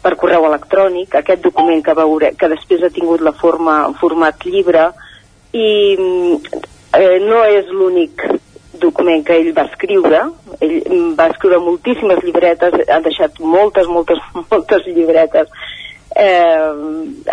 per 0.06 0.16
correu 0.22 0.48
electrònic 0.48 1.18
aquest 1.20 1.44
document 1.44 1.84
que, 1.84 1.98
veure, 1.98 2.32
que 2.40 2.52
després 2.54 2.86
ha 2.86 2.94
tingut 2.94 3.24
la 3.26 3.36
forma 3.36 3.82
en 3.90 3.96
format 4.00 4.48
llibre 4.48 4.88
i 5.52 5.70
eh, 5.96 7.18
no 7.26 7.44
és 7.44 7.72
l'únic 7.74 8.24
document 8.80 9.24
que 9.26 9.36
ell 9.40 9.54
va 9.56 9.66
escriure. 9.70 10.22
Ell 10.64 10.76
va 11.18 11.30
escriure 11.32 11.60
moltíssimes 11.64 12.22
llibretes 12.24 12.76
ha 12.88 13.00
deixat 13.04 13.40
moltes, 13.40 13.88
moltes, 13.92 14.22
moltes 14.52 14.88
llibretes 14.88 15.52
eh, 16.16 16.72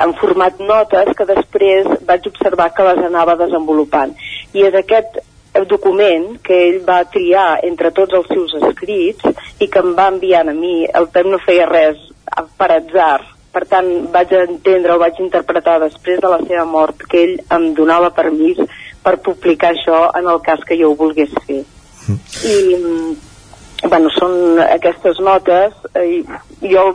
en 0.05 0.15
format 0.21 0.61
notes 0.61 1.13
que 1.19 1.29
després 1.29 1.89
vaig 2.09 2.27
observar 2.31 2.73
que 2.77 2.87
les 2.91 3.05
anava 3.07 3.39
desenvolupant 3.41 4.15
i 4.53 4.67
és 4.69 4.79
aquest 4.79 5.21
document 5.69 6.39
que 6.45 6.57
ell 6.69 6.81
va 6.87 7.03
triar 7.13 7.61
entre 7.69 7.93
tots 7.93 8.17
els 8.17 8.29
seus 8.33 8.55
escrits 8.71 9.61
i 9.61 9.69
que 9.69 9.83
em 9.85 9.93
va 9.99 10.09
enviant 10.15 10.49
a 10.49 10.57
mi 10.57 10.83
el 10.87 11.09
Pep 11.13 11.29
no 11.29 11.41
feia 11.45 11.69
res 11.69 12.01
per 12.59 12.71
atzar 12.73 13.21
per 13.53 13.67
tant 13.69 13.91
vaig 14.13 14.33
entendre 14.39 14.95
o 14.95 15.01
vaig 15.03 15.19
interpretar 15.21 15.77
després 15.83 16.21
de 16.23 16.31
la 16.33 16.41
seva 16.47 16.65
mort 16.69 17.05
que 17.09 17.21
ell 17.27 17.35
em 17.53 17.69
donava 17.77 18.13
permís 18.17 18.61
per 19.05 19.19
publicar 19.27 19.73
això 19.73 20.07
en 20.19 20.31
el 20.33 20.41
cas 20.47 20.63
que 20.65 20.79
jo 20.79 20.93
ho 20.93 20.97
volgués 20.97 21.33
fer. 21.47 21.61
Mm. 22.09 22.19
I, 22.49 23.89
bueno, 23.91 24.13
són 24.17 24.63
aquestes 24.65 25.21
notes, 25.21 25.75
eh, 25.99 26.23
jo 26.63 26.87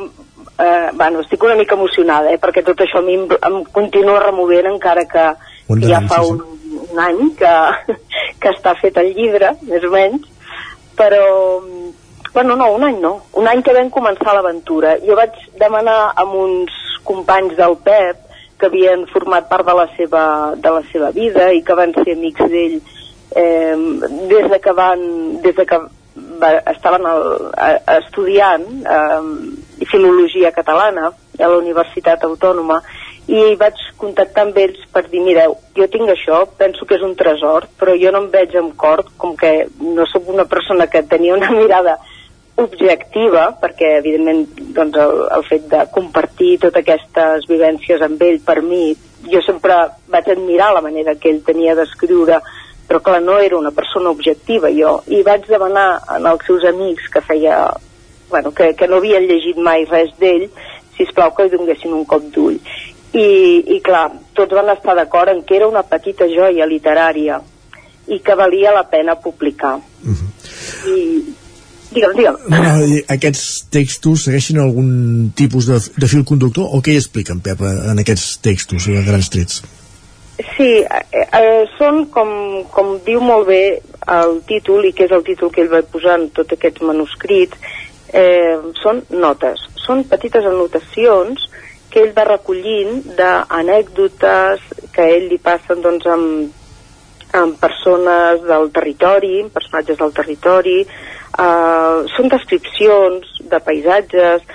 eh, 0.60 0.90
bueno, 0.94 1.22
estic 1.22 1.44
una 1.44 1.56
mica 1.56 1.76
emocionada, 1.76 2.32
eh, 2.32 2.40
perquè 2.42 2.64
tot 2.66 2.82
això 2.82 3.02
a 3.02 3.06
mi 3.06 3.18
em, 3.18 3.28
em 3.30 3.64
continua 3.74 4.24
removent 4.24 4.72
encara 4.74 5.06
que, 5.10 5.28
que 5.68 5.88
ja 5.88 6.02
fa 6.10 6.24
un, 6.26 6.42
un 6.90 7.02
any 7.02 7.24
que, 7.38 7.54
que 8.42 8.54
està 8.56 8.76
fet 8.82 8.98
el 9.02 9.14
llibre, 9.18 9.54
més 9.70 9.86
o 9.86 9.94
menys, 9.94 10.28
però 10.98 11.24
bueno, 12.34 12.56
no, 12.56 12.72
un 12.76 12.84
any 12.86 13.00
no, 13.02 13.14
un 13.40 13.48
any 13.50 13.64
que 13.66 13.74
vam 13.74 13.90
començar 13.94 14.36
l'aventura. 14.36 14.98
Jo 15.06 15.16
vaig 15.18 15.38
demanar 15.58 16.14
amb 16.22 16.36
uns 16.38 16.74
companys 17.08 17.56
del 17.58 17.78
Pep 17.86 18.26
que 18.58 18.68
havien 18.70 19.06
format 19.10 19.48
part 19.50 19.66
de 19.66 19.74
la 19.78 19.86
seva, 19.96 20.24
de 20.58 20.74
la 20.74 20.84
seva 20.92 21.12
vida 21.16 21.52
i 21.54 21.64
que 21.66 21.78
van 21.78 21.94
ser 21.96 22.16
amics 22.18 22.50
d'ell 22.52 22.80
eh, 23.38 23.78
des 24.30 24.50
de 24.52 24.60
que 24.62 24.74
van 24.74 25.02
des 25.42 25.56
de 25.56 25.66
que 25.70 25.80
va, 26.42 26.52
estaven 26.74 27.06
el, 27.10 27.26
a, 27.54 27.70
estudiant 28.00 28.66
eh, 28.82 29.22
filologia 29.86 30.52
catalana 30.52 31.12
a 31.12 31.48
la 31.48 31.60
Universitat 31.60 32.24
Autònoma 32.26 32.82
i 33.28 33.56
vaig 33.60 33.80
contactar 34.00 34.46
amb 34.48 34.58
ells 34.58 34.86
per 34.94 35.04
dir, 35.12 35.22
mireu, 35.22 35.58
jo 35.76 35.88
tinc 35.92 36.10
això, 36.14 36.46
penso 36.58 36.86
que 36.88 36.96
és 36.96 37.04
un 37.04 37.16
tresor, 37.20 37.68
però 37.80 37.96
jo 38.00 38.12
no 38.16 38.24
em 38.24 38.30
veig 38.32 38.56
amb 38.56 38.76
cor, 38.80 39.04
com 39.20 39.36
que 39.36 39.68
no 39.84 40.06
sóc 40.08 40.30
una 40.32 40.48
persona 40.48 40.88
que 40.88 41.04
tenia 41.04 41.36
una 41.36 41.52
mirada 41.52 41.98
objectiva, 42.58 43.52
perquè 43.62 43.98
evidentment 44.00 44.48
doncs, 44.74 44.96
el, 44.98 45.20
el 45.36 45.44
fet 45.46 45.68
de 45.70 45.84
compartir 45.94 46.56
totes 46.64 46.82
aquestes 46.82 47.46
vivències 47.50 48.02
amb 48.02 48.24
ell 48.26 48.40
per 48.46 48.62
mi, 48.66 48.96
jo 49.28 49.42
sempre 49.46 49.76
vaig 50.10 50.32
admirar 50.32 50.72
la 50.74 50.82
manera 50.82 51.16
que 51.20 51.30
ell 51.30 51.44
tenia 51.46 51.76
d'escriure, 51.78 52.40
però 52.88 53.02
clar, 53.04 53.20
no 53.22 53.38
era 53.44 53.60
una 53.60 53.74
persona 53.76 54.10
objectiva 54.10 54.72
jo, 54.74 55.02
i 55.12 55.22
vaig 55.28 55.46
demanar 55.52 56.00
als 56.18 56.48
seus 56.48 56.66
amics 56.66 57.12
que 57.14 57.22
feia, 57.22 57.60
bueno, 58.30 58.52
que, 58.52 58.74
que 58.76 58.88
no 58.88 59.02
havien 59.02 59.28
llegit 59.30 59.58
mai 59.58 59.86
res 59.86 60.14
d'ell, 60.20 60.48
si 60.98 61.08
plau 61.16 61.34
que 61.36 61.48
li 61.48 61.56
donguessin 61.56 61.94
un 61.94 62.06
cop 62.06 62.24
d'ull. 62.34 62.60
I, 63.14 63.28
I 63.76 63.80
clar, 63.86 64.10
tots 64.38 64.54
van 64.54 64.70
estar 64.74 64.96
d'acord 64.98 65.32
en 65.32 65.44
que 65.48 65.56
era 65.58 65.70
una 65.70 65.86
petita 65.88 66.28
joia 66.30 66.68
literària 66.68 67.40
i 68.08 68.20
que 68.24 68.36
valia 68.40 68.74
la 68.76 68.86
pena 68.90 69.16
publicar. 69.20 69.78
Uh 69.78 70.16
-huh. 70.16 70.32
I, 70.88 70.98
Digue'm, 71.92 72.16
digue'm. 72.18 72.38
No, 72.52 72.60
aquests 73.16 73.44
textos 73.72 74.26
segueixen 74.28 74.60
algun 74.60 75.32
tipus 75.36 75.70
de, 75.70 75.80
de 75.96 76.10
fil 76.12 76.26
conductor 76.28 76.68
o 76.68 76.82
què 76.84 76.94
hi 76.94 77.02
expliquen, 77.02 77.40
Pep, 77.40 77.64
en 77.64 78.04
aquests 78.04 78.38
textos, 78.44 78.90
a 78.92 79.04
grans 79.08 79.30
trets? 79.34 79.62
Sí, 80.38 80.84
eh, 80.84 81.24
eh, 81.26 81.64
són, 81.78 82.06
com, 82.14 82.30
com 82.74 82.98
diu 83.06 83.24
molt 83.24 83.48
bé 83.48 83.62
el 84.14 84.42
títol, 84.50 84.86
i 84.86 84.94
que 84.94 85.08
és 85.08 85.16
el 85.16 85.24
títol 85.26 85.52
que 85.54 85.64
ell 85.64 85.72
va 85.72 85.82
posar 85.82 86.20
en 86.20 86.28
tot 86.36 86.52
aquest 86.54 86.84
manuscrit, 86.86 87.56
eh, 88.14 88.58
són 88.82 89.04
notes. 89.10 89.64
Són 89.86 90.04
petites 90.10 90.46
anotacions 90.46 91.48
que 91.92 92.04
ell 92.04 92.16
va 92.16 92.28
recollint 92.28 93.04
d'anècdotes 93.18 94.64
que 94.94 95.04
a 95.04 95.12
ell 95.18 95.30
li 95.32 95.38
passen 95.40 95.82
doncs, 95.82 96.08
amb, 96.12 96.64
amb 97.38 97.60
persones 97.60 98.44
del 98.48 98.72
territori, 98.76 99.46
personatges 99.54 100.00
del 100.00 100.16
territori, 100.16 100.82
Uh, 101.38 102.08
són 102.16 102.32
descripcions 102.34 103.28
de 103.52 103.60
paisatges, 103.62 104.46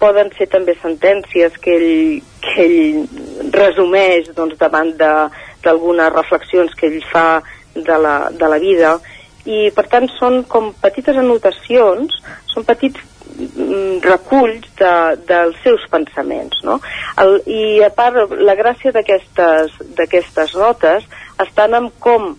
poden 0.00 0.28
ser 0.36 0.50
també 0.52 0.74
sentències 0.80 1.54
que 1.64 1.76
ell, 1.78 2.18
que 2.44 2.66
ell 2.66 3.54
resumeix 3.54 4.28
doncs, 4.36 4.58
davant 4.60 4.90
d'algunes 5.00 6.12
reflexions 6.12 6.74
que 6.76 6.90
ell 6.90 7.00
fa 7.08 7.40
de 7.72 7.96
la, 8.04 8.16
de 8.36 8.52
la 8.52 8.58
vida 8.60 8.98
i 9.50 9.70
per 9.74 9.86
tant 9.92 10.08
són 10.18 10.42
com 10.50 10.70
petites 10.82 11.18
anotacions, 11.20 12.14
són 12.52 12.66
petits 12.68 13.00
mm, 13.36 14.00
reculls 14.06 14.68
de, 14.78 14.94
dels 15.28 15.58
seus 15.64 15.86
pensaments 15.90 16.62
no? 16.66 16.78
El, 17.22 17.40
i 17.50 17.80
a 17.86 17.90
part 17.94 18.34
la 18.38 18.56
gràcia 18.58 18.94
d'aquestes 18.94 20.54
notes 20.54 21.06
estan 21.42 21.76
en 21.78 21.90
com, 22.04 22.34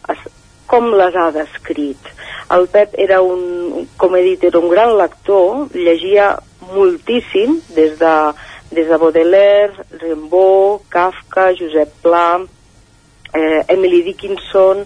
com 0.72 0.92
les 0.96 1.18
ha 1.18 1.30
descrit 1.36 2.12
el 2.52 2.68
Pep 2.68 2.96
era 3.00 3.22
un, 3.24 3.88
com 3.98 4.16
he 4.16 4.24
dit, 4.26 4.44
era 4.44 4.60
un 4.60 4.70
gran 4.70 4.98
lector, 5.00 5.70
llegia 5.72 6.34
moltíssim, 6.74 7.60
des 7.76 7.98
de, 8.00 8.16
des 8.76 8.90
de 8.90 8.98
Baudelaire, 9.00 9.86
Rimbaud, 10.02 10.84
Kafka, 10.92 11.52
Josep 11.56 11.94
Pla, 12.04 12.42
eh, 13.34 13.62
Emily 13.70 14.02
Dickinson, 14.04 14.84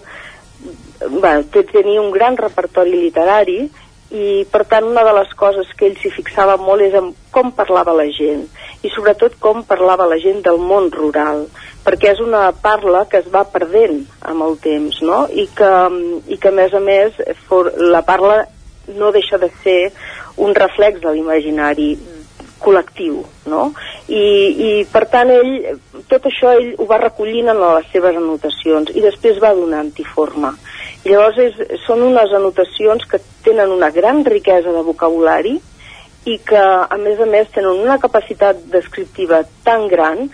bueno, 1.00 1.44
tenia 1.52 2.00
un 2.00 2.10
gran 2.10 2.36
repertori 2.36 2.96
literari 2.96 3.66
i 4.16 4.46
per 4.50 4.62
tant 4.70 4.86
una 4.86 5.02
de 5.02 5.12
les 5.16 5.32
coses 5.34 5.70
que 5.76 5.88
ell 5.88 5.96
s'hi 5.98 6.12
fixava 6.14 6.56
molt 6.62 6.84
és 6.84 6.94
en 6.94 7.10
com 7.34 7.50
parlava 7.52 7.94
la 7.96 8.06
gent 8.14 8.44
i 8.86 8.90
sobretot 8.94 9.34
com 9.42 9.64
parlava 9.66 10.06
la 10.06 10.18
gent 10.22 10.44
del 10.46 10.60
món 10.62 10.92
rural 10.94 11.46
perquè 11.86 12.12
és 12.12 12.20
una 12.22 12.50
parla 12.52 13.04
que 13.10 13.18
es 13.18 13.26
va 13.32 13.44
perdent 13.50 14.04
amb 14.22 14.46
el 14.46 14.58
temps 14.62 15.00
no? 15.02 15.24
I, 15.26 15.48
que, 15.58 15.72
i 16.30 16.38
que 16.38 16.52
a 16.52 16.54
més 16.54 16.74
a 16.74 16.82
més 16.82 17.18
for, 17.48 17.72
la 17.76 18.04
parla 18.06 18.44
no 18.94 19.10
deixa 19.10 19.38
de 19.42 19.50
ser 19.64 19.80
un 20.36 20.54
reflex 20.54 21.02
de 21.02 21.10
l'imaginari 21.10 21.96
col·lectiu, 22.62 23.20
no? 23.50 23.68
I, 24.08 24.22
I 24.22 24.70
per 24.92 25.04
tant 25.12 25.30
ell, 25.32 25.52
tot 26.10 26.26
això 26.28 26.54
ell 26.56 26.72
ho 26.80 26.86
va 26.88 27.00
recollint 27.02 27.50
en 27.52 27.60
les 27.62 27.88
seves 27.92 28.16
anotacions 28.16 28.92
i 28.94 29.04
després 29.04 29.40
va 29.42 29.54
donant-hi 29.56 30.06
forma. 30.14 30.54
I 31.04 31.12
llavors 31.12 31.38
és, 31.42 31.58
són 31.84 32.02
unes 32.02 32.32
anotacions 32.34 33.04
que 33.10 33.20
tenen 33.46 33.74
una 33.74 33.92
gran 33.94 34.24
riquesa 34.26 34.72
de 34.74 34.84
vocabulari 34.86 35.56
i 36.26 36.40
que 36.42 36.58
a 36.58 36.98
més 36.98 37.20
a 37.22 37.28
més 37.30 37.52
tenen 37.54 37.84
una 37.84 38.00
capacitat 38.02 38.64
descriptiva 38.72 39.44
tan 39.64 39.86
gran 39.92 40.26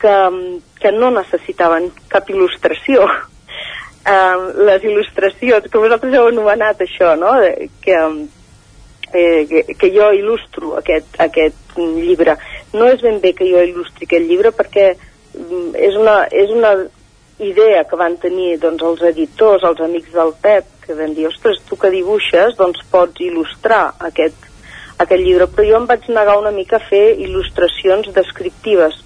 que, 0.00 0.16
que 0.80 0.92
no 0.92 1.12
necessitaven 1.14 1.92
cap 2.10 2.30
il·lustració. 2.32 3.06
Uh, 4.06 4.50
les 4.68 4.82
il·lustracions, 4.86 5.70
que 5.70 5.82
vosaltres 5.82 6.14
heu 6.14 6.32
anomenat 6.32 6.82
això, 6.82 7.14
no? 7.20 7.36
que, 7.84 8.00
eh, 9.12 9.46
que, 9.48 9.74
que 9.74 9.90
jo 9.94 10.10
il·lustro 10.14 10.76
aquest, 10.80 11.18
aquest 11.22 11.78
llibre. 11.78 12.36
No 12.74 12.88
és 12.90 13.02
ben 13.04 13.20
bé 13.22 13.32
que 13.36 13.48
jo 13.48 13.62
il·lustri 13.62 14.08
aquest 14.08 14.26
llibre 14.28 14.52
perquè 14.56 14.92
mm, 14.94 15.74
és 15.88 15.98
una, 15.98 16.22
és 16.30 16.52
una 16.54 16.74
idea 17.38 17.84
que 17.84 17.98
van 18.00 18.16
tenir 18.16 18.56
doncs, 18.62 18.82
els 18.82 19.02
editors, 19.12 19.64
els 19.64 19.80
amics 19.84 20.12
del 20.14 20.32
Pep, 20.42 20.68
que 20.86 20.96
van 20.96 21.14
dir, 21.14 21.26
ostres, 21.28 21.60
tu 21.68 21.76
que 21.76 21.92
dibuixes, 21.92 22.56
doncs 22.56 22.82
pots 22.90 23.20
il·lustrar 23.20 23.96
aquest, 24.08 24.48
aquest 24.96 25.22
llibre. 25.22 25.48
Però 25.52 25.66
jo 25.68 25.80
em 25.80 25.88
vaig 25.90 26.08
negar 26.08 26.38
una 26.40 26.54
mica 26.54 26.78
a 26.80 26.86
fer 26.88 27.18
il·lustracions 27.20 28.12
descriptives. 28.16 29.02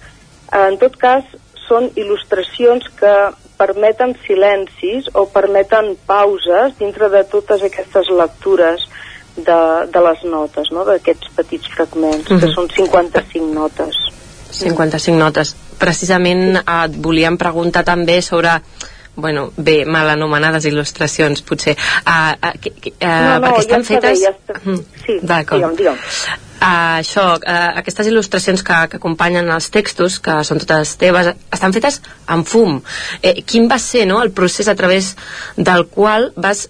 En 0.55 0.77
tot 0.79 0.95
cas, 0.99 1.27
són 1.67 1.89
il·lustracions 1.95 2.87
que 2.99 3.15
permeten 3.61 4.15
silencis 4.25 5.07
o 5.13 5.27
permeten 5.29 5.93
pauses 6.07 6.73
dintre 6.79 7.11
de 7.13 7.21
totes 7.29 7.63
aquestes 7.67 8.09
lectures 8.09 8.87
de, 9.35 9.59
de 9.93 9.99
les 10.07 10.23
notes, 10.29 10.71
no? 10.71 10.85
d'aquests 10.85 11.29
petits 11.35 11.67
fragments, 11.75 12.29
mm 12.29 12.35
-hmm. 12.35 12.39
que 12.39 12.47
Mhm. 12.47 12.53
són 12.53 12.67
55 12.75 13.53
notes. 13.53 13.95
55 14.51 15.17
notes. 15.17 15.55
Precisament 15.79 16.57
eh, 16.57 16.85
et 16.85 16.95
volíem 16.95 17.37
preguntar 17.37 17.83
també 17.83 18.21
sobre 18.21 18.61
bueno, 19.15 19.51
bé, 19.57 19.85
mal 19.85 20.09
anomenades 20.09 20.65
il·lustracions, 20.65 21.41
potser. 21.43 21.75
Uh, 22.07 22.31
uh, 22.41 22.53
uh, 22.55 22.91
no, 23.01 23.39
no, 23.39 23.47
perquè 23.47 23.55
ja 23.55 23.59
estan 23.59 23.81
bé, 23.81 23.87
fetes... 23.87 24.21
ja 24.21 24.31
està... 24.31 24.53
Mm, 24.63 24.79
Sí, 25.05 25.19
D'acord. 25.21 25.59
digue'm, 25.59 25.75
digue'm. 25.75 25.97
Uh, 26.61 27.01
això, 27.01 27.23
uh, 27.35 27.77
aquestes 27.81 28.07
il·lustracions 28.07 28.63
que, 28.63 28.87
que 28.89 28.97
acompanyen 28.97 29.49
els 29.49 29.69
textos, 29.73 30.19
que 30.19 30.43
són 30.47 30.59
totes 30.59 30.95
teves, 31.01 31.31
estan 31.51 31.73
fetes 31.73 32.01
amb 32.27 32.47
fum. 32.47 32.81
Eh, 33.21 33.41
quin 33.43 33.67
va 33.69 33.79
ser 33.79 34.05
no, 34.07 34.21
el 34.21 34.31
procés 34.31 34.67
a 34.67 34.75
través 34.75 35.15
del 35.57 35.87
qual 35.87 36.31
vas 36.37 36.69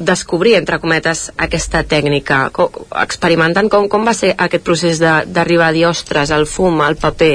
descobrir, 0.00 0.56
entre 0.56 0.80
cometes, 0.80 1.28
aquesta 1.36 1.84
tècnica? 1.84 2.48
Com, 2.56 2.72
experimentant 3.02 3.68
com, 3.70 3.86
com 3.92 4.08
va 4.08 4.16
ser 4.16 4.32
aquest 4.36 4.64
procés 4.64 5.02
d'arribar 5.02 5.68
a 5.68 5.76
dir, 5.76 5.86
ostres, 5.90 6.32
el 6.32 6.48
fum, 6.48 6.80
el 6.86 6.96
paper? 6.96 7.34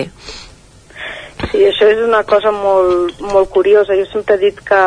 Sí, 1.51 1.61
això 1.67 1.87
és 1.91 1.99
una 2.01 2.23
cosa 2.23 2.51
molt, 2.55 3.19
molt 3.21 3.49
curiosa. 3.53 3.95
Jo 3.95 4.07
sempre 4.09 4.37
he 4.37 4.43
dit 4.47 4.59
que 4.65 4.81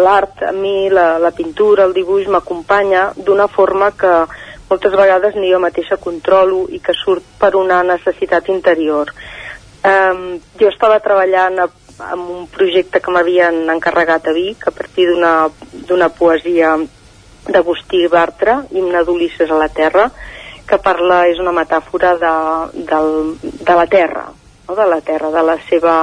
l'art, 0.00 0.44
a 0.46 0.52
mi, 0.52 0.88
la, 0.92 1.18
la 1.18 1.32
pintura, 1.34 1.88
el 1.88 1.94
dibuix, 1.96 2.28
m'acompanya 2.30 3.10
d'una 3.16 3.48
forma 3.48 3.90
que 3.98 4.12
moltes 4.70 4.94
vegades 4.96 5.36
ni 5.36 5.50
jo 5.52 5.60
mateixa 5.60 5.98
controlo 6.00 6.64
i 6.72 6.80
que 6.80 6.94
surt 6.96 7.24
per 7.40 7.54
una 7.56 7.82
necessitat 7.82 8.48
interior. 8.52 9.10
Um, 9.84 10.38
jo 10.60 10.70
estava 10.70 11.00
treballant 11.04 11.58
a, 11.60 11.68
en 12.12 12.20
un 12.20 12.46
projecte 12.52 13.00
que 13.00 13.12
m'havien 13.12 13.64
encarregat 13.72 14.28
a 14.28 14.36
Vic 14.36 14.68
a 14.68 14.72
partir 14.72 15.10
d'una 15.12 16.08
poesia 16.16 16.76
d'Agustí 17.48 18.06
Bartra, 18.08 18.62
Himne 18.72 19.04
d'Ulisses 19.04 19.50
a 19.50 19.58
la 19.58 19.68
Terra, 19.68 20.08
que 20.64 20.78
parla, 20.80 21.24
és 21.28 21.40
una 21.42 21.52
metàfora 21.52 22.14
de, 22.20 22.32
del, 22.88 23.10
de 23.42 23.76
la 23.76 23.86
Terra, 23.86 24.24
no? 24.68 24.76
de 24.76 24.86
la 24.88 25.00
Terra, 25.04 25.30
de 25.34 25.42
la 25.44 25.58
seva 25.68 25.94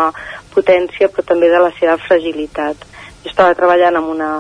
potència, 0.54 1.10
però 1.10 1.26
també 1.26 1.50
de 1.50 1.62
la 1.64 1.72
seva 1.80 1.98
fragilitat. 2.06 2.86
Jo 3.24 3.30
estava 3.30 3.56
treballant 3.58 3.98
amb, 3.98 4.12
una, 4.14 4.32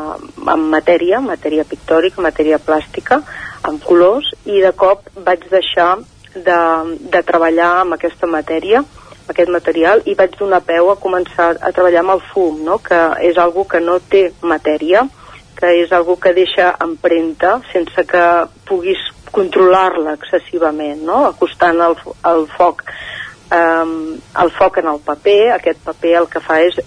amb 0.53 0.69
matèria, 0.73 1.22
matèria 1.22 1.65
pictòrica, 1.65 2.22
matèria 2.22 2.61
plàstica, 2.61 3.22
amb 3.68 3.82
colors, 3.86 4.32
i 4.45 4.61
de 4.61 4.73
cop 4.78 5.06
vaig 5.26 5.45
deixar 5.49 5.95
de, 6.34 6.60
de 7.14 7.22
treballar 7.26 7.72
amb 7.82 7.98
aquesta 7.98 8.30
matèria, 8.30 8.82
amb 8.82 9.34
aquest 9.34 9.49
material, 9.53 10.02
i 10.06 10.15
vaig 10.18 10.38
donar 10.38 10.61
peu 10.65 10.90
a 10.91 10.99
començar 11.02 11.53
a 11.57 11.73
treballar 11.73 12.06
amb 12.06 12.15
el 12.18 12.23
fum, 12.32 12.61
no? 12.65 12.78
que 12.84 13.02
és 13.26 13.41
algo 13.41 13.65
que 13.69 13.82
no 13.82 13.99
té 14.02 14.30
matèria, 14.41 15.07
que 15.61 15.71
és 15.83 15.93
algo 15.93 16.17
que 16.19 16.33
deixa 16.33 16.73
empremta 16.83 17.59
sense 17.71 18.05
que 18.09 18.27
puguis 18.67 19.01
controlar-la 19.31 20.17
excessivament, 20.17 21.05
no? 21.07 21.25
acostant 21.29 21.79
el, 21.85 21.95
el 22.27 22.47
foc 22.57 22.83
um, 23.51 24.15
el 24.43 24.51
foc 24.57 24.79
en 24.81 24.89
el 24.91 24.99
paper, 25.05 25.51
aquest 25.55 25.83
paper 25.85 26.15
el 26.21 26.29
que 26.31 26.41
fa 26.43 26.59
és, 26.65 26.79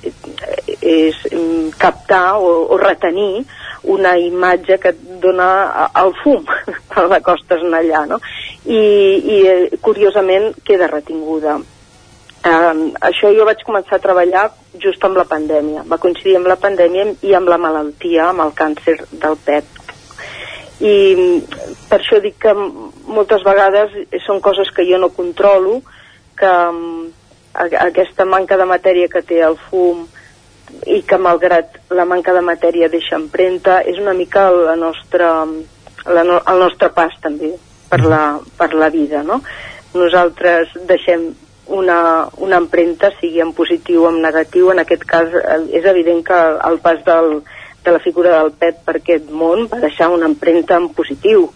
és 0.80 1.20
mm, 1.30 1.76
captar 1.80 2.40
o, 2.40 2.51
o 2.74 2.80
retenir 2.80 3.44
una 3.94 4.14
imatge 4.18 4.78
que 4.80 4.94
et 4.94 5.01
dona 5.22 5.48
el 6.01 6.14
fum 6.22 6.44
quan 6.90 7.10
l'acostes 7.12 7.64
allà, 7.68 8.05
no? 8.09 8.20
I, 8.64 8.80
i 8.80 9.40
eh, 9.51 9.78
curiosament 9.84 10.55
queda 10.64 10.88
retinguda. 10.88 11.59
Um, 12.45 12.91
això 13.01 13.31
jo 13.33 13.47
vaig 13.49 13.62
començar 13.65 13.97
a 13.97 14.03
treballar 14.05 14.51
just 14.83 15.05
amb 15.07 15.16
la 15.16 15.25
pandèmia. 15.25 15.85
Va 15.89 15.97
coincidir 16.03 16.37
amb 16.37 16.51
la 16.51 16.59
pandèmia 16.61 17.07
i 17.25 17.33
amb 17.35 17.49
la 17.49 17.57
malaltia, 17.57 18.27
amb 18.29 18.45
el 18.45 18.53
càncer 18.59 18.99
del 19.12 19.39
pet. 19.47 19.65
I 20.85 20.95
mm, 21.16 21.61
per 21.89 22.01
això 22.03 22.19
dic 22.21 22.37
que 22.43 22.53
moltes 22.53 23.45
vegades 23.47 23.95
són 24.27 24.43
coses 24.45 24.69
que 24.77 24.85
jo 24.85 24.99
no 25.01 25.09
controlo, 25.16 25.79
que 26.37 26.51
mm, 26.51 27.07
a- 27.55 27.87
aquesta 27.87 28.27
manca 28.29 28.59
de 28.61 28.66
matèria 28.69 29.09
que 29.09 29.23
té 29.23 29.41
el 29.47 29.57
fum 29.71 30.05
i 30.91 31.01
que 31.07 31.16
malgrat 31.21 31.79
la 31.95 32.05
manca 32.05 32.35
de 32.35 32.43
matèria 32.43 32.89
deixa 32.93 33.16
empremta 33.16 33.81
és 33.87 33.97
una 34.01 34.12
mica 34.12 34.51
la 34.51 34.75
nostra, 34.77 35.47
la 36.12 36.25
no, 36.27 36.41
el 36.51 36.59
nostre 36.59 36.89
pas 36.91 37.15
també 37.23 37.53
per 37.89 38.01
la, 38.03 38.23
per 38.59 38.73
la 38.75 38.89
vida 38.91 39.23
no? 39.23 39.41
nosaltres 39.95 40.73
deixem 40.89 41.29
una, 41.66 42.28
una 42.36 42.57
empremta 42.61 43.11
sigui 43.20 43.41
en 43.41 43.53
positiu 43.57 44.05
o 44.05 44.11
en 44.11 44.20
negatiu 44.23 44.70
en 44.73 44.82
aquest 44.82 45.05
cas 45.09 45.28
eh, 45.41 45.61
és 45.78 45.85
evident 45.85 46.24
que 46.27 46.41
el 46.69 46.78
pas 46.85 47.01
del, 47.07 47.43
de 47.85 47.91
la 47.93 48.03
figura 48.05 48.39
del 48.39 48.53
pet 48.53 48.82
per 48.85 48.97
aquest 48.99 49.31
món 49.31 49.69
va 49.73 49.81
deixar 49.85 50.11
una 50.12 50.28
empremta 50.31 50.77
en 50.81 50.91
positiu 50.97 51.49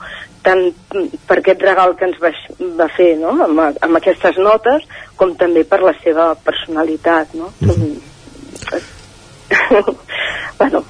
tant 0.44 0.68
per 1.28 1.39
aquest 1.40 1.62
regal 1.64 1.97
que 1.98 2.06
ens 2.09 2.18
va, 2.22 2.32
va 2.78 2.89
fer 2.97 3.16
no? 3.20 3.35
amb, 3.44 3.60
amb 3.60 4.01
aquestes 4.01 4.39
notes 4.40 4.86
com 5.16 5.35
també 5.36 5.64
per 5.68 5.80
la 5.82 5.94
seva 6.02 6.30
personalitat 6.44 7.35
no? 7.36 7.52
bueno, 10.59 10.85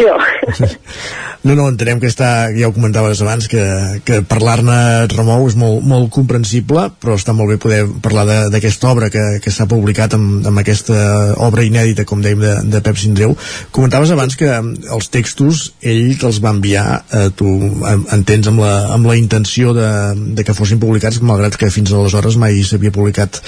això 0.00 0.68
No, 1.40 1.54
no, 1.56 1.70
entenem 1.72 1.96
que 2.02 2.08
està, 2.10 2.50
ja 2.52 2.68
ho 2.68 2.72
comentaves 2.76 3.22
abans, 3.24 3.46
que, 3.48 3.62
que 4.04 4.18
parlar-ne 4.28 5.06
remou 5.08 5.46
és 5.48 5.54
molt, 5.56 5.80
molt 5.88 6.10
comprensible, 6.12 6.82
però 7.00 7.14
està 7.16 7.32
molt 7.32 7.48
bé 7.48 7.56
poder 7.56 7.78
parlar 8.04 8.26
d'aquesta 8.52 8.90
obra 8.90 9.08
que, 9.08 9.22
que 9.40 9.48
s'ha 9.54 9.64
publicat 9.70 10.18
amb, 10.18 10.44
amb 10.50 10.60
aquesta 10.60 10.98
obra 11.40 11.64
inèdita, 11.64 12.04
com 12.04 12.20
dèiem, 12.20 12.44
de, 12.44 12.52
de 12.74 12.82
Pep 12.84 13.00
Sindreu. 13.00 13.32
Comentaves 13.72 14.12
abans 14.12 14.36
que 14.36 14.52
els 14.52 15.08
textos 15.08 15.70
ell 15.80 16.12
te'ls 16.20 16.42
va 16.44 16.52
enviar, 16.52 16.86
eh, 17.08 17.30
tu 17.32 17.48
en- 17.88 18.04
entens 18.20 18.52
amb 18.52 18.60
la, 18.60 18.74
amb 19.00 19.08
la 19.08 19.16
intenció 19.16 19.72
de, 19.72 19.88
de 20.36 20.44
que 20.44 20.52
fossin 20.60 20.76
publicats, 20.84 21.22
malgrat 21.24 21.56
que 21.56 21.72
fins 21.72 21.96
aleshores 21.96 22.36
mai 22.36 22.60
s'havia 22.68 22.92
publicat, 22.92 23.40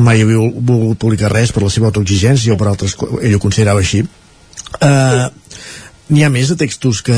mai 0.00 0.24
havia 0.24 0.40
volgut 0.56 1.04
publicar 1.04 1.36
res 1.36 1.52
per 1.52 1.68
la 1.68 1.74
seva 1.76 1.92
autoexigència 1.92 2.56
o 2.56 2.62
per 2.64 2.72
altres, 2.72 2.96
ell 3.20 3.36
ho 3.36 3.44
considerava 3.44 3.84
així. 3.84 4.06
Eh, 4.80 5.26
N'hi 6.06 6.22
ha 6.22 6.30
més 6.30 6.52
de 6.52 6.54
textos 6.54 7.00
que, 7.02 7.16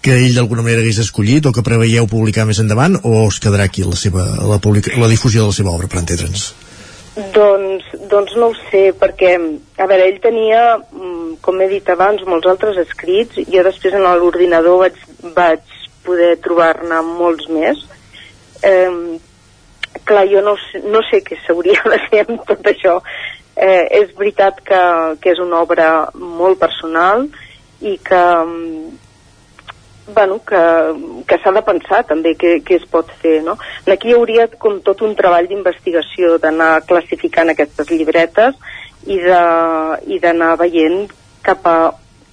que 0.00 0.14
ell 0.16 0.36
d'alguna 0.38 0.62
manera 0.64 0.80
hagués 0.80 1.02
escollit 1.02 1.44
o 1.44 1.52
que 1.52 1.64
preveieu 1.66 2.06
publicar 2.08 2.46
més 2.48 2.62
endavant 2.62 2.96
o 3.04 3.26
es 3.26 3.36
quedarà 3.44 3.66
aquí 3.68 3.84
la, 3.84 3.96
seva, 3.98 4.24
la, 4.48 4.56
publica, 4.56 4.94
la 4.96 5.10
difusió 5.10 5.42
de 5.42 5.50
la 5.50 5.56
seva 5.56 5.74
obra, 5.74 5.90
per 5.92 6.00
entendre'ns? 6.00 6.46
Doncs, 7.34 7.90
doncs 8.08 8.32
no 8.40 8.48
ho 8.48 8.54
sé, 8.70 8.86
perquè, 8.96 9.34
a 9.76 9.88
veure, 9.90 10.06
ell 10.08 10.22
tenia, 10.24 10.62
mm, 10.80 11.42
com 11.44 11.60
he 11.60 11.68
dit 11.74 11.92
abans, 11.92 12.24
molts 12.24 12.48
altres 12.48 12.80
escrits, 12.80 13.36
jo 13.52 13.66
després 13.68 13.98
en 13.98 14.08
l'ordinador 14.08 14.80
vaig, 14.86 14.96
vaig 15.36 15.76
poder 16.06 16.32
trobar-ne 16.40 17.04
molts 17.04 17.52
més. 17.52 17.84
Eh, 18.64 19.20
clar, 20.08 20.24
jo 20.32 20.40
no, 20.40 20.56
no 20.88 21.04
sé 21.10 21.20
què 21.20 21.36
s'hauria 21.44 21.84
de 21.92 22.00
fer 22.08 22.24
amb 22.24 22.48
tot 22.48 22.72
això. 22.72 22.96
Eh, 23.60 23.84
és 24.00 24.16
veritat 24.16 24.64
que, 24.64 24.82
que 25.20 25.36
és 25.36 25.40
una 25.44 25.60
obra 25.66 26.08
molt 26.16 26.56
personal 26.62 27.28
i 27.82 27.96
que, 27.98 28.20
mm, 28.46 30.12
bueno, 30.14 30.40
que, 30.46 30.62
que 31.26 31.38
s'ha 31.42 31.52
de 31.54 31.62
pensar 31.66 32.02
també 32.08 32.34
què, 32.38 32.54
què 32.66 32.78
es 32.80 32.86
pot 32.90 33.10
fer, 33.22 33.40
no? 33.46 33.56
Aquí 33.86 34.10
hi 34.10 34.16
hauria 34.18 34.48
com 34.62 34.80
tot 34.86 35.02
un 35.06 35.16
treball 35.18 35.48
d'investigació 35.50 36.38
d'anar 36.42 36.84
classificant 36.88 37.52
aquestes 37.52 37.90
llibretes 37.90 38.56
i 39.06 39.18
d'anar 40.22 40.54
veient 40.60 41.10
cap 41.42 41.66
a 41.66 41.76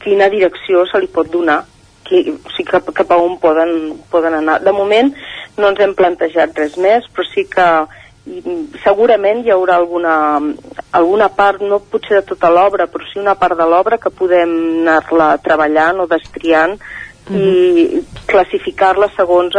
quina 0.03 0.29
direcció 0.29 0.85
se 0.87 1.01
li 1.01 1.09
pot 1.11 1.29
donar 1.33 1.63
qui, 2.09 2.23
o 2.33 2.53
sigui, 2.55 2.67
cap, 2.71 2.89
cap 2.95 3.11
a 3.13 3.19
on 3.21 3.37
poden, 3.41 3.73
poden 4.09 4.39
anar. 4.39 4.59
De 4.65 4.73
moment 4.73 5.11
no 5.59 5.69
ens 5.69 5.81
hem 5.83 5.95
plantejat 5.97 6.57
res 6.57 6.77
més, 6.81 7.05
però 7.13 7.25
sí 7.29 7.45
que 7.51 7.67
mm, 8.29 8.79
segurament 8.83 9.43
hi 9.43 9.53
haurà 9.53 9.75
alguna, 9.81 10.15
alguna 10.91 11.29
part, 11.33 11.61
no 11.61 11.81
potser 11.81 12.21
de 12.21 12.27
tota 12.33 12.51
l'obra, 12.53 12.87
però 12.87 13.05
sí 13.09 13.19
una 13.19 13.35
part 13.39 13.57
de 13.57 13.67
l'obra 13.67 13.97
que 13.97 14.13
podem 14.13 14.55
anar-la 14.85 15.35
treballant 15.43 16.03
o 16.03 16.09
destriant 16.09 16.77
i 17.29 18.01
classificar-la 18.25 19.09
segons 19.13 19.53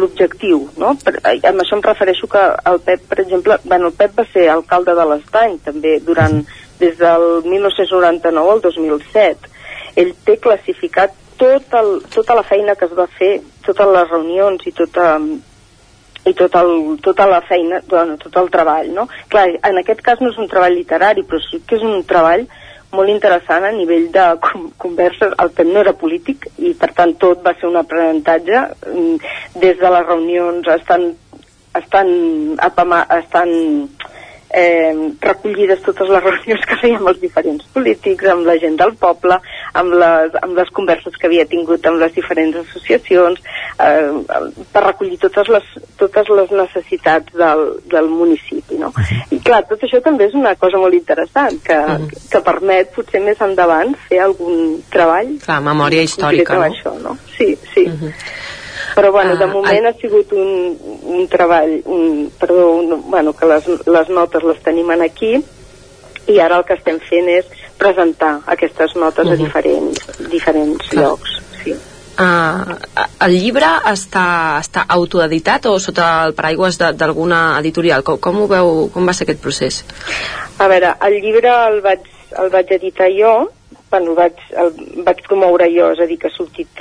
l'objectiu, 0.00 0.62
no? 0.80 0.94
Per, 1.04 1.18
amb 1.20 1.60
això 1.60 1.76
em 1.76 1.84
refereixo 1.84 2.28
que 2.30 2.42
el 2.70 2.80
Pep, 2.86 3.04
per 3.10 3.18
exemple, 3.20 3.58
bueno, 3.64 3.90
el 3.90 3.96
Pep 3.98 4.16
va 4.16 4.24
ser 4.32 4.46
alcalde 4.48 4.94
de 4.96 5.04
l'Estany 5.10 5.58
també 5.64 5.98
durant, 6.00 6.40
des 6.80 6.96
del 6.98 7.44
1999 7.44 8.54
al 8.54 8.62
2007. 8.64 9.50
Ell 10.00 10.14
té 10.24 10.38
classificat 10.40 11.12
tot 11.36 11.74
el, 11.78 11.92
tota 12.14 12.36
la 12.38 12.46
feina 12.48 12.74
que 12.78 12.88
es 12.88 12.96
va 12.96 13.06
fer, 13.18 13.32
totes 13.66 13.92
les 13.92 14.08
reunions 14.10 14.64
i 14.66 14.72
tota, 14.72 15.18
i 16.24 16.34
tot 16.38 16.54
el, 16.54 16.98
tota 17.02 17.26
la 17.26 17.40
feina, 17.42 17.80
bueno, 17.88 18.16
tot 18.20 18.36
el 18.38 18.50
treball, 18.50 18.92
no? 18.94 19.08
Clar, 19.32 19.48
en 19.68 19.80
aquest 19.80 20.02
cas 20.06 20.20
no 20.22 20.30
és 20.30 20.38
un 20.38 20.50
treball 20.50 20.76
literari, 20.78 21.24
però 21.26 21.40
sí 21.42 21.62
que 21.66 21.78
és 21.78 21.86
un 21.86 22.04
treball 22.06 22.46
molt 22.92 23.08
interessant 23.08 23.64
a 23.64 23.72
nivell 23.74 24.08
de 24.14 24.26
com, 24.44 24.68
converses. 24.84 25.34
El 25.42 25.50
Pep 25.56 25.68
no 25.68 25.80
era 25.80 25.96
polític 25.98 26.46
i, 26.58 26.74
per 26.78 26.92
tant, 26.96 27.14
tot 27.20 27.42
va 27.44 27.54
ser 27.58 27.68
un 27.70 27.80
aprenentatge. 27.80 28.62
mm, 28.92 29.32
Des 29.64 29.78
de 29.80 29.92
les 29.96 30.06
reunions 30.06 30.68
estan, 30.76 31.08
estan, 31.74 32.08
estan 33.18 33.50
eh, 34.52 35.12
recollides 35.20 35.82
totes 35.86 36.10
les 36.12 36.24
reunions 36.28 36.66
que 36.68 36.78
fèiem 36.80 37.08
els 37.08 37.20
diferents 37.22 37.66
polítics, 37.74 38.28
amb 38.32 38.46
la 38.48 38.56
gent 38.62 38.76
del 38.80 38.94
poble, 39.00 39.38
amb 39.78 39.96
les, 40.02 40.36
amb 40.42 40.58
les 40.58 40.72
converses 40.76 41.16
que 41.18 41.28
havia 41.30 41.46
tingut 41.48 41.86
amb 41.88 42.00
les 42.02 42.14
diferents 42.16 42.58
associacions, 42.62 43.40
eh, 43.82 44.62
per 44.72 44.84
recollir 44.86 45.18
totes 45.22 45.50
les, 45.52 45.72
totes 46.00 46.32
les 46.36 46.54
necessitats 46.62 47.34
del, 47.38 47.64
del 47.92 48.10
municipi. 48.12 48.80
No? 48.82 48.92
I 49.30 49.40
clar, 49.44 49.62
tot 49.70 49.84
això 49.86 50.02
també 50.04 50.28
és 50.30 50.38
una 50.38 50.54
cosa 50.60 50.80
molt 50.82 50.96
interessant, 50.98 51.58
que, 51.64 51.80
que 52.30 52.44
permet 52.44 52.92
potser 52.96 53.22
més 53.24 53.40
endavant 53.44 53.96
fer 54.08 54.22
algun 54.24 54.80
treball. 54.92 55.36
Clar, 55.44 55.60
memòria 55.64 56.04
històrica, 56.06 56.58
amb 56.58 56.66
no? 56.66 56.72
Això, 56.72 56.96
no? 57.02 57.16
Sí, 57.36 57.54
sí. 57.74 57.88
Però 58.94 59.10
bueno, 59.12 59.36
de 59.36 59.44
Ah, 59.44 59.46
moment 59.48 59.86
ha 59.86 59.92
sigut 59.94 60.32
un, 60.32 60.76
un 61.04 61.28
treball, 61.28 61.80
un, 61.86 62.30
perdó, 62.38 62.70
un, 62.72 63.10
bueno, 63.10 63.32
que 63.32 63.46
les, 63.46 63.66
les 63.86 64.08
notes 64.08 64.42
les 64.44 64.60
tenim 64.62 64.90
en 64.90 65.02
aquí 65.02 65.42
i 66.28 66.38
ara 66.38 66.58
el 66.58 66.64
que 66.64 66.74
estem 66.74 67.00
fent 67.00 67.28
és 67.28 67.46
presentar 67.78 68.40
aquestes 68.46 68.94
notes 68.96 69.26
a 69.26 69.30
Mhm. 69.34 69.38
diferents, 69.44 70.06
diferents 70.30 70.92
llocs. 70.92 71.40
Sí. 71.64 71.72
Uh, 72.20 72.76
el 73.24 73.32
llibre 73.40 73.66
està, 73.88 74.58
està 74.60 74.84
autoeditat 74.86 75.64
o 75.66 75.78
sota 75.80 76.24
el 76.26 76.34
paraigües 76.34 76.76
de- 76.78 76.92
d'alguna 76.92 77.56
editorial? 77.58 78.02
Com, 78.04 78.18
com 78.18 78.42
ho 78.42 78.46
veu, 78.46 78.90
com 78.92 79.08
va 79.08 79.14
ser 79.14 79.24
aquest 79.24 79.40
procés? 79.40 79.84
A 80.58 80.68
veure, 80.68 80.94
el 81.00 81.20
llibre 81.22 81.48
el 81.68 81.80
vaig, 81.80 82.00
el 82.38 82.50
vaig 82.50 82.70
editar 82.72 83.08
jo, 83.10 83.48
bueno, 83.92 84.12
el 84.12 84.16
vaig, 84.16 84.38
el 84.56 84.70
vaig 85.04 85.22
promoure 85.26 85.68
jo, 85.68 85.90
és 85.92 86.00
a 86.00 86.08
dir, 86.08 86.16
que 86.18 86.30
ha 86.30 86.32
sortit, 86.32 86.80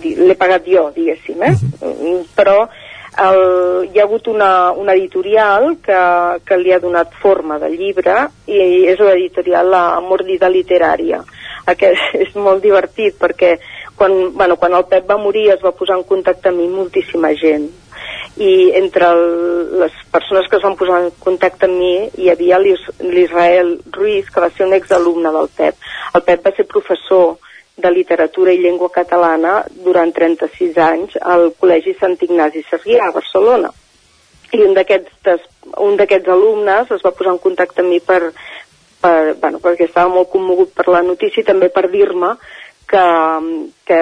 l'he 0.00 0.36
pagat 0.40 0.64
jo, 0.72 0.88
diguéssim, 0.96 1.42
eh? 1.44 1.52
Mm, 1.84 2.22
Però 2.38 2.56
el, 2.64 3.40
hi 3.92 4.00
ha 4.00 4.06
hagut 4.06 4.30
una, 4.32 4.72
una 4.72 4.96
editorial 4.96 5.74
que, 5.84 6.00
que 6.48 6.58
li 6.60 6.72
ha 6.72 6.80
donat 6.80 7.12
forma 7.20 7.60
de 7.60 7.68
llibre 7.74 8.16
i 8.48 8.86
és 8.88 9.00
l'editorial 9.00 9.68
La 9.76 9.84
Mordida 10.00 10.48
Literària. 10.52 11.20
Aquest 11.68 12.16
és 12.24 12.32
molt 12.40 12.64
divertit 12.64 13.20
perquè 13.20 13.58
quan, 13.96 14.16
bueno, 14.36 14.56
quan 14.56 14.76
el 14.76 14.88
Pep 14.88 15.08
va 15.12 15.20
morir 15.20 15.50
es 15.52 15.64
va 15.64 15.76
posar 15.76 16.00
en 16.00 16.08
contacte 16.08 16.48
amb 16.48 16.64
mi 16.64 16.72
moltíssima 16.72 17.36
gent 17.36 17.68
i 18.36 18.70
entre 18.76 19.06
el, 19.08 19.22
les 19.80 19.92
persones 20.12 20.48
que 20.50 20.58
es 20.58 20.62
van 20.62 20.76
posar 20.76 21.00
en 21.04 21.10
contacte 21.24 21.66
amb 21.66 21.78
mi 21.80 21.94
hi 22.20 22.28
havia 22.30 22.58
l'Is- 22.60 22.90
l'Israel 23.00 23.78
Ruiz, 23.92 24.28
que 24.30 24.40
va 24.44 24.50
ser 24.50 24.66
un 24.66 24.74
exalumne 24.76 25.32
del 25.32 25.48
Pep. 25.56 25.74
El 26.14 26.22
Pep 26.22 26.44
va 26.44 26.52
ser 26.56 26.66
professor 26.68 27.38
de 27.76 27.90
literatura 27.92 28.52
i 28.52 28.60
llengua 28.60 28.90
catalana 28.92 29.62
durant 29.84 30.12
36 30.12 30.76
anys 30.80 31.16
al 31.20 31.50
Col·legi 31.60 31.96
Sant 32.00 32.16
Ignasi 32.20 32.64
Sarrià, 32.70 33.08
a 33.08 33.12
Barcelona. 33.16 33.72
I 34.52 34.62
un 34.62 34.76
d'aquests 34.76 36.28
alumnes 36.32 36.92
es 36.94 37.02
va 37.04 37.12
posar 37.12 37.34
en 37.34 37.42
contacte 37.42 37.82
amb 37.82 37.90
mi 37.92 38.00
per, 38.00 38.32
per, 39.00 39.34
bueno, 39.40 39.60
perquè 39.60 39.88
estava 39.88 40.12
molt 40.12 40.30
commogut 40.32 40.72
per 40.76 40.86
la 40.88 41.02
notícia 41.02 41.42
i 41.42 41.48
també 41.48 41.68
per 41.68 41.88
dir-me 41.90 42.36
que, 42.86 43.04
que 43.84 43.98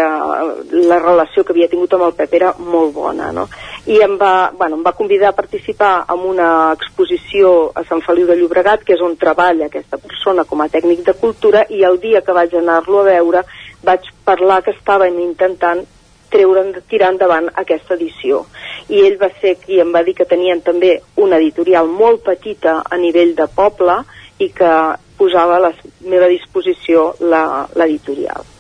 la 0.87 0.99
relació 0.99 1.45
que 1.45 1.55
havia 1.55 1.71
tingut 1.73 1.95
amb 1.97 2.07
el 2.09 2.15
Pep 2.19 2.35
era 2.37 2.53
molt 2.59 2.93
bona, 2.95 3.31
no? 3.33 3.47
I 3.89 3.99
em 4.05 4.19
va, 4.21 4.53
bueno, 4.57 4.77
em 4.77 4.85
va 4.85 4.95
convidar 4.97 5.31
a 5.33 5.37
participar 5.37 6.05
en 6.13 6.27
una 6.29 6.49
exposició 6.73 7.73
a 7.75 7.85
Sant 7.89 8.05
Feliu 8.05 8.29
de 8.29 8.37
Llobregat, 8.37 8.85
que 8.85 8.95
és 8.97 9.03
on 9.05 9.17
treballa 9.21 9.71
aquesta 9.71 9.99
persona 9.99 10.45
com 10.45 10.61
a 10.61 10.69
tècnic 10.69 11.05
de 11.09 11.17
cultura, 11.21 11.65
i 11.71 11.83
el 11.89 11.99
dia 12.01 12.23
que 12.23 12.37
vaig 12.37 12.55
anar-lo 12.61 13.01
a 13.01 13.09
veure 13.09 13.45
vaig 13.85 14.09
parlar 14.25 14.63
que 14.65 14.73
estaven 14.77 15.19
intentant 15.21 15.85
treure, 16.33 16.65
tirar 16.89 17.13
endavant 17.13 17.51
aquesta 17.61 17.97
edició. 17.97 18.45
I 18.89 19.05
ell 19.07 19.21
va 19.21 19.31
ser 19.41 19.57
qui 19.61 19.81
em 19.81 19.93
va 19.95 20.03
dir 20.05 20.17
que 20.19 20.29
tenien 20.29 20.61
també 20.65 20.99
una 21.17 21.39
editorial 21.41 21.89
molt 21.89 22.25
petita 22.27 22.83
a 22.85 23.01
nivell 23.01 23.37
de 23.39 23.49
poble 23.49 24.03
i 24.43 24.51
que 24.51 24.73
posava 25.17 25.57
a 25.57 25.63
la 25.69 25.73
meva 26.11 26.27
disposició 26.33 27.13
l'editorial 27.23 28.54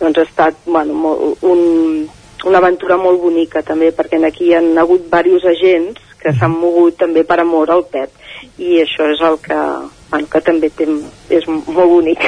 doncs 0.00 0.18
ha 0.18 0.26
estat 0.26 0.62
bueno, 0.66 0.94
molt, 0.94 1.44
un, 1.44 2.08
una 2.48 2.58
aventura 2.58 2.96
molt 2.96 3.20
bonica 3.20 3.62
també 3.66 3.90
perquè 3.96 4.20
aquí 4.26 4.50
hi 4.50 4.54
han 4.58 4.72
hagut 4.78 5.04
diversos 5.04 5.44
agents 5.52 6.00
que 6.20 6.32
s'han 6.36 6.52
mogut 6.52 6.98
també 7.00 7.24
per 7.24 7.40
amor 7.40 7.70
al 7.72 7.84
Pep 7.92 8.12
i 8.60 8.80
això 8.82 9.08
és 9.12 9.20
el 9.24 9.38
que, 9.44 9.58
bueno, 10.10 10.28
que 10.32 10.40
també 10.44 10.70
té, 10.72 10.86
és 11.28 11.46
molt 11.48 11.88
bonic. 11.94 12.24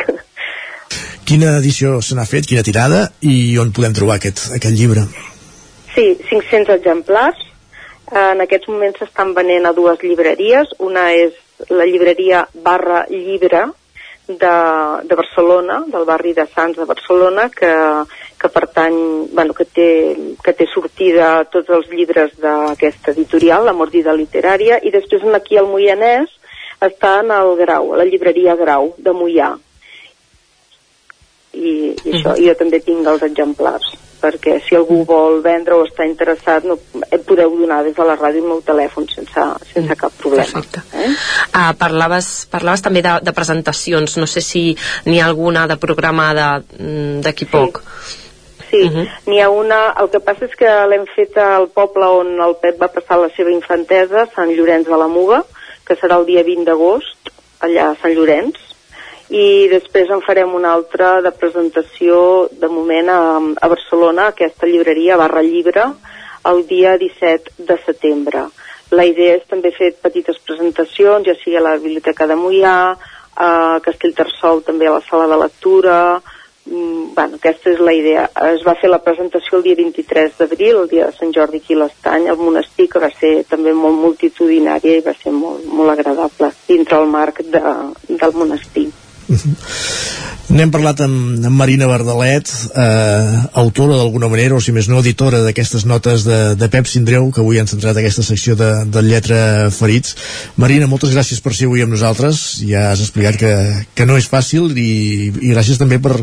Quina 1.28 1.56
edició 1.58 2.00
se 2.04 2.16
n'ha 2.16 2.26
fet, 2.28 2.44
quina 2.48 2.64
tirada 2.66 3.06
i 3.24 3.56
on 3.60 3.70
podem 3.72 3.94
trobar 3.96 4.18
aquest, 4.18 4.50
aquest 4.56 4.76
llibre? 4.76 5.06
Sí, 5.94 6.16
500 6.28 6.74
exemplars. 6.74 7.38
En 8.12 8.42
aquests 8.44 8.68
moments 8.68 8.98
s'estan 9.00 9.32
venent 9.36 9.68
a 9.68 9.72
dues 9.76 10.02
llibreries. 10.02 10.74
Una 10.84 11.06
és 11.16 11.36
la 11.70 11.86
llibreria 11.88 12.42
Barra 12.66 13.06
Llibre 13.08 13.68
de, 14.38 14.52
de 15.08 15.18
Barcelona, 15.18 15.82
del 15.92 16.04
barri 16.08 16.32
de 16.36 16.46
Sants 16.50 16.78
de 16.78 16.86
Barcelona, 16.88 17.48
que, 17.50 17.72
que 18.40 18.48
pertany, 18.48 18.98
bueno, 19.32 19.54
que 19.54 19.64
té, 19.64 19.88
que 20.44 20.54
té 20.58 20.68
sortida 20.70 21.44
tots 21.52 21.70
els 21.70 21.90
llibres 21.90 22.36
d'aquesta 22.42 23.12
editorial, 23.16 23.66
La 23.66 23.76
Mordida 23.76 24.14
Literària, 24.16 24.80
i 24.82 24.94
després 24.94 25.26
aquí 25.34 25.58
al 25.58 25.70
Moianès 25.70 26.30
està 26.82 27.18
en 27.22 27.30
el 27.34 27.54
Grau, 27.60 27.92
a 27.92 28.00
la 28.02 28.08
llibreria 28.08 28.56
Grau 28.58 28.94
de 28.98 29.14
Moià. 29.14 29.52
I, 31.52 31.92
i 31.92 32.16
això, 32.16 32.32
jo 32.40 32.56
també 32.56 32.80
tinc 32.80 33.06
els 33.06 33.22
exemplars 33.26 33.92
perquè 34.22 34.58
si 34.62 34.76
algú 34.78 35.02
vol 35.08 35.40
vendre 35.44 35.76
o 35.76 35.84
està 35.86 36.06
interessat 36.06 36.66
no, 36.68 36.78
eh, 37.02 37.18
podeu 37.26 37.52
donar 37.58 37.82
des 37.86 37.96
de 37.96 38.06
la 38.06 38.16
ràdio 38.18 38.44
el 38.44 38.50
meu 38.52 38.62
telèfon 38.64 39.08
sense, 39.10 39.46
sense 39.72 39.98
cap 39.98 40.14
problema. 40.20 40.62
Eh? 40.94 41.10
Uh, 41.50 41.70
parlaves, 41.78 42.32
parlaves 42.52 42.84
també 42.84 43.02
de, 43.04 43.18
de 43.26 43.34
presentacions, 43.36 44.16
no 44.22 44.28
sé 44.30 44.44
si 44.44 44.64
n'hi 45.06 45.20
ha 45.20 45.28
alguna 45.30 45.66
de 45.70 45.78
programada 45.82 46.54
mm, 46.62 47.22
d'aquí 47.26 47.50
poc. 47.50 47.82
Sí, 48.72 48.86
n'hi 49.28 49.40
ha 49.42 49.50
una... 49.52 49.82
El 50.00 50.08
que 50.14 50.22
passa 50.24 50.46
és 50.48 50.54
que 50.56 50.70
l'hem 50.88 51.04
fet 51.12 51.36
al 51.36 51.68
poble 51.74 52.08
on 52.22 52.38
el 52.40 52.56
Pep 52.62 52.80
va 52.80 52.88
passar 52.94 53.20
la 53.20 53.28
seva 53.36 53.52
infantesa, 53.52 54.24
Sant 54.32 54.52
Llorenç 54.56 54.88
de 54.88 54.96
la 54.96 55.10
Muga, 55.12 55.42
que 55.84 55.98
serà 56.00 56.16
el 56.22 56.24
dia 56.30 56.44
20 56.46 56.64
d'agost, 56.70 57.32
allà 57.60 57.90
a 57.90 57.98
Sant 58.00 58.16
Llorenç, 58.16 58.56
i 59.30 59.68
després 59.70 60.10
en 60.10 60.22
farem 60.24 60.54
una 60.54 60.72
altra 60.72 61.20
de 61.22 61.30
presentació 61.32 62.48
de 62.50 62.68
moment 62.68 63.08
a, 63.08 63.20
a 63.38 63.68
Barcelona, 63.68 64.28
aquesta 64.28 64.66
llibreria 64.66 65.16
barra 65.20 65.42
llibre, 65.42 65.86
el 66.50 66.66
dia 66.66 66.96
17 66.98 67.54
de 67.58 67.78
setembre. 67.86 68.46
La 68.92 69.06
idea 69.08 69.38
és 69.38 69.48
també 69.48 69.72
fer 69.72 69.94
petites 70.02 70.38
presentacions, 70.44 71.24
ja 71.24 71.36
sigui 71.40 71.56
a 71.56 71.64
la 71.64 71.78
Biblioteca 71.80 72.26
de 72.28 72.36
Mollà, 72.36 72.76
a 73.40 73.80
Castellterçol 73.84 74.60
també 74.66 74.88
a 74.88 74.98
la 74.98 75.04
sala 75.06 75.26
de 75.30 75.38
lectura, 75.40 76.20
mm, 76.66 77.14
bueno, 77.14 77.38
aquesta 77.40 77.70
és 77.70 77.80
la 77.80 77.94
idea. 77.96 78.28
Es 78.52 78.66
va 78.66 78.74
fer 78.74 78.90
la 78.90 79.00
presentació 79.02 79.58
el 79.58 79.64
dia 79.64 79.76
23 79.76 80.36
d'abril, 80.38 80.76
el 80.82 80.88
dia 80.88 81.06
de 81.06 81.16
Sant 81.16 81.32
Jordi 81.32 81.62
aquí 81.62 81.74
a 81.74 81.78
l'Estany, 81.78 82.28
al 82.28 82.36
monestir, 82.36 82.90
que 82.90 83.00
va 83.00 83.10
ser 83.10 83.44
també 83.48 83.72
molt 83.72 83.96
multitudinària 83.96 84.98
i 84.98 85.06
va 85.06 85.14
ser 85.14 85.32
molt, 85.32 85.64
molt 85.64 85.90
agradable 85.90 86.52
dintre 86.68 86.98
el 86.98 87.06
marc 87.06 87.40
de, 87.40 87.62
del 88.08 88.32
monestir. 88.34 88.90
N'hem 90.52 90.72
parlat 90.74 91.00
amb, 91.00 91.44
amb 91.46 91.56
Marina 91.56 91.86
Verdalet, 91.88 92.50
eh, 92.76 93.36
autora 93.62 93.96
d'alguna 93.96 94.28
manera, 94.28 94.56
o 94.56 94.60
si 94.60 94.74
més 94.74 94.88
no, 94.90 94.98
editora 95.00 95.40
d'aquestes 95.44 95.86
notes 95.88 96.26
de, 96.26 96.40
de 96.60 96.68
Pep 96.72 96.90
Sindreu, 96.90 97.30
que 97.32 97.40
avui 97.40 97.60
han 97.60 97.70
centrat 97.70 97.96
aquesta 97.96 98.24
secció 98.26 98.56
de, 98.58 98.70
de 98.84 99.04
Lletra 99.06 99.70
Ferits. 99.72 100.16
Marina, 100.60 100.90
moltes 100.90 101.14
gràcies 101.14 101.40
per 101.40 101.54
ser 101.56 101.70
avui 101.70 101.84
amb 101.86 101.94
nosaltres. 101.94 102.42
Ja 102.68 102.90
has 102.90 103.00
explicat 103.00 103.38
que, 103.40 103.54
que 103.96 104.08
no 104.08 104.18
és 104.20 104.28
fàcil 104.28 104.74
i, 104.76 105.30
i 105.30 105.54
gràcies 105.54 105.80
també 105.80 106.02
per, 106.02 106.18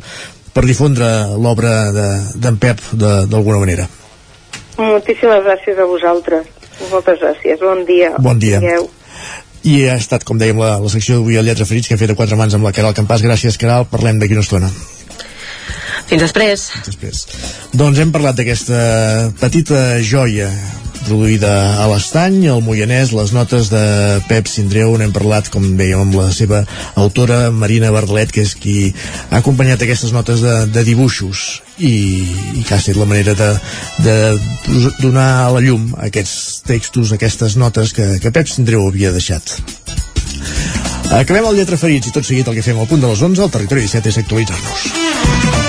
per 0.54 0.68
difondre 0.68 1.10
l'obra 1.40 1.74
d'en 1.96 2.38
de, 2.38 2.56
Pep 2.62 2.86
d'alguna 3.00 3.64
manera. 3.64 3.90
Moltíssimes 4.78 5.42
gràcies 5.48 5.80
a 5.80 5.90
vosaltres. 5.90 6.46
Moltes 6.92 7.18
gràcies. 7.24 7.60
Bon 7.66 7.82
dia. 7.88 8.14
Bon 8.22 8.40
dia. 8.40 8.62
Digueu 8.62 8.90
i 9.68 9.82
ha 9.90 9.98
estat, 10.00 10.24
com 10.28 10.40
dèiem, 10.40 10.60
la, 10.62 10.78
la 10.80 10.92
secció 10.92 11.20
d'avui 11.20 11.40
al 11.40 11.50
Lletra 11.50 11.68
Ferits 11.68 11.90
que 11.90 11.98
hem 11.98 12.02
fet 12.02 12.14
a 12.14 12.20
quatre 12.20 12.40
mans 12.40 12.56
amb 12.56 12.68
la 12.68 12.76
Caral 12.76 12.96
Campàs. 12.96 13.26
Gràcies 13.26 13.60
Caral, 13.60 13.90
parlem 13.92 14.22
d'aquí 14.22 14.38
una 14.38 14.46
estona 14.46 14.72
fins 16.10 16.26
després. 16.26 16.68
Fins 16.76 16.92
després. 16.92 17.24
Doncs 17.78 18.02
hem 18.02 18.12
parlat 18.16 18.38
d'aquesta 18.40 19.32
petita 19.40 20.02
joia 20.06 20.50
produïda 21.06 21.52
a 21.82 21.88
l'Estany, 21.90 22.44
al 22.52 22.62
Moianès, 22.64 23.14
les 23.16 23.32
notes 23.34 23.70
de 23.72 23.82
Pep 24.28 24.50
Sindreu, 24.52 24.92
n'hem 25.00 25.14
parlat, 25.16 25.50
com 25.54 25.64
dèiem, 25.80 26.04
amb 26.04 26.18
la 26.20 26.28
seva 26.36 26.62
autora, 27.00 27.50
Marina 27.56 27.92
Bardelet, 27.96 28.34
que 28.36 28.44
és 28.46 28.54
qui 28.60 28.76
ha 29.30 29.40
acompanyat 29.40 29.86
aquestes 29.86 30.14
notes 30.16 30.44
de, 30.46 30.56
de 30.74 30.84
dibuixos 30.88 31.62
i, 31.78 31.94
i 32.60 32.66
que 32.66 32.76
ha 32.76 32.82
estat 32.82 33.00
la 33.00 33.08
manera 33.10 33.36
de, 33.40 33.50
de 34.06 34.18
donar 35.00 35.30
a 35.46 35.50
la 35.56 35.64
llum 35.66 35.94
aquests 36.10 36.62
textos, 36.68 37.14
aquestes 37.16 37.58
notes 37.60 37.96
que, 37.96 38.12
que 38.22 38.34
Pep 38.36 38.52
Sindreu 38.52 38.88
havia 38.90 39.14
deixat. 39.16 39.58
Acabem 41.10 41.48
el 41.50 41.58
Lletra 41.58 41.80
Ferits 41.80 42.12
i 42.12 42.14
tot 42.14 42.28
seguit 42.28 42.48
el 42.52 42.60
que 42.60 42.66
fem 42.66 42.78
al 42.78 42.90
punt 42.90 43.02
de 43.02 43.10
les 43.10 43.26
11 43.26 43.48
al 43.48 43.54
Territori 43.56 43.88
17 43.88 44.14
és 44.14 44.22
actualitzar-nos. 44.22 45.69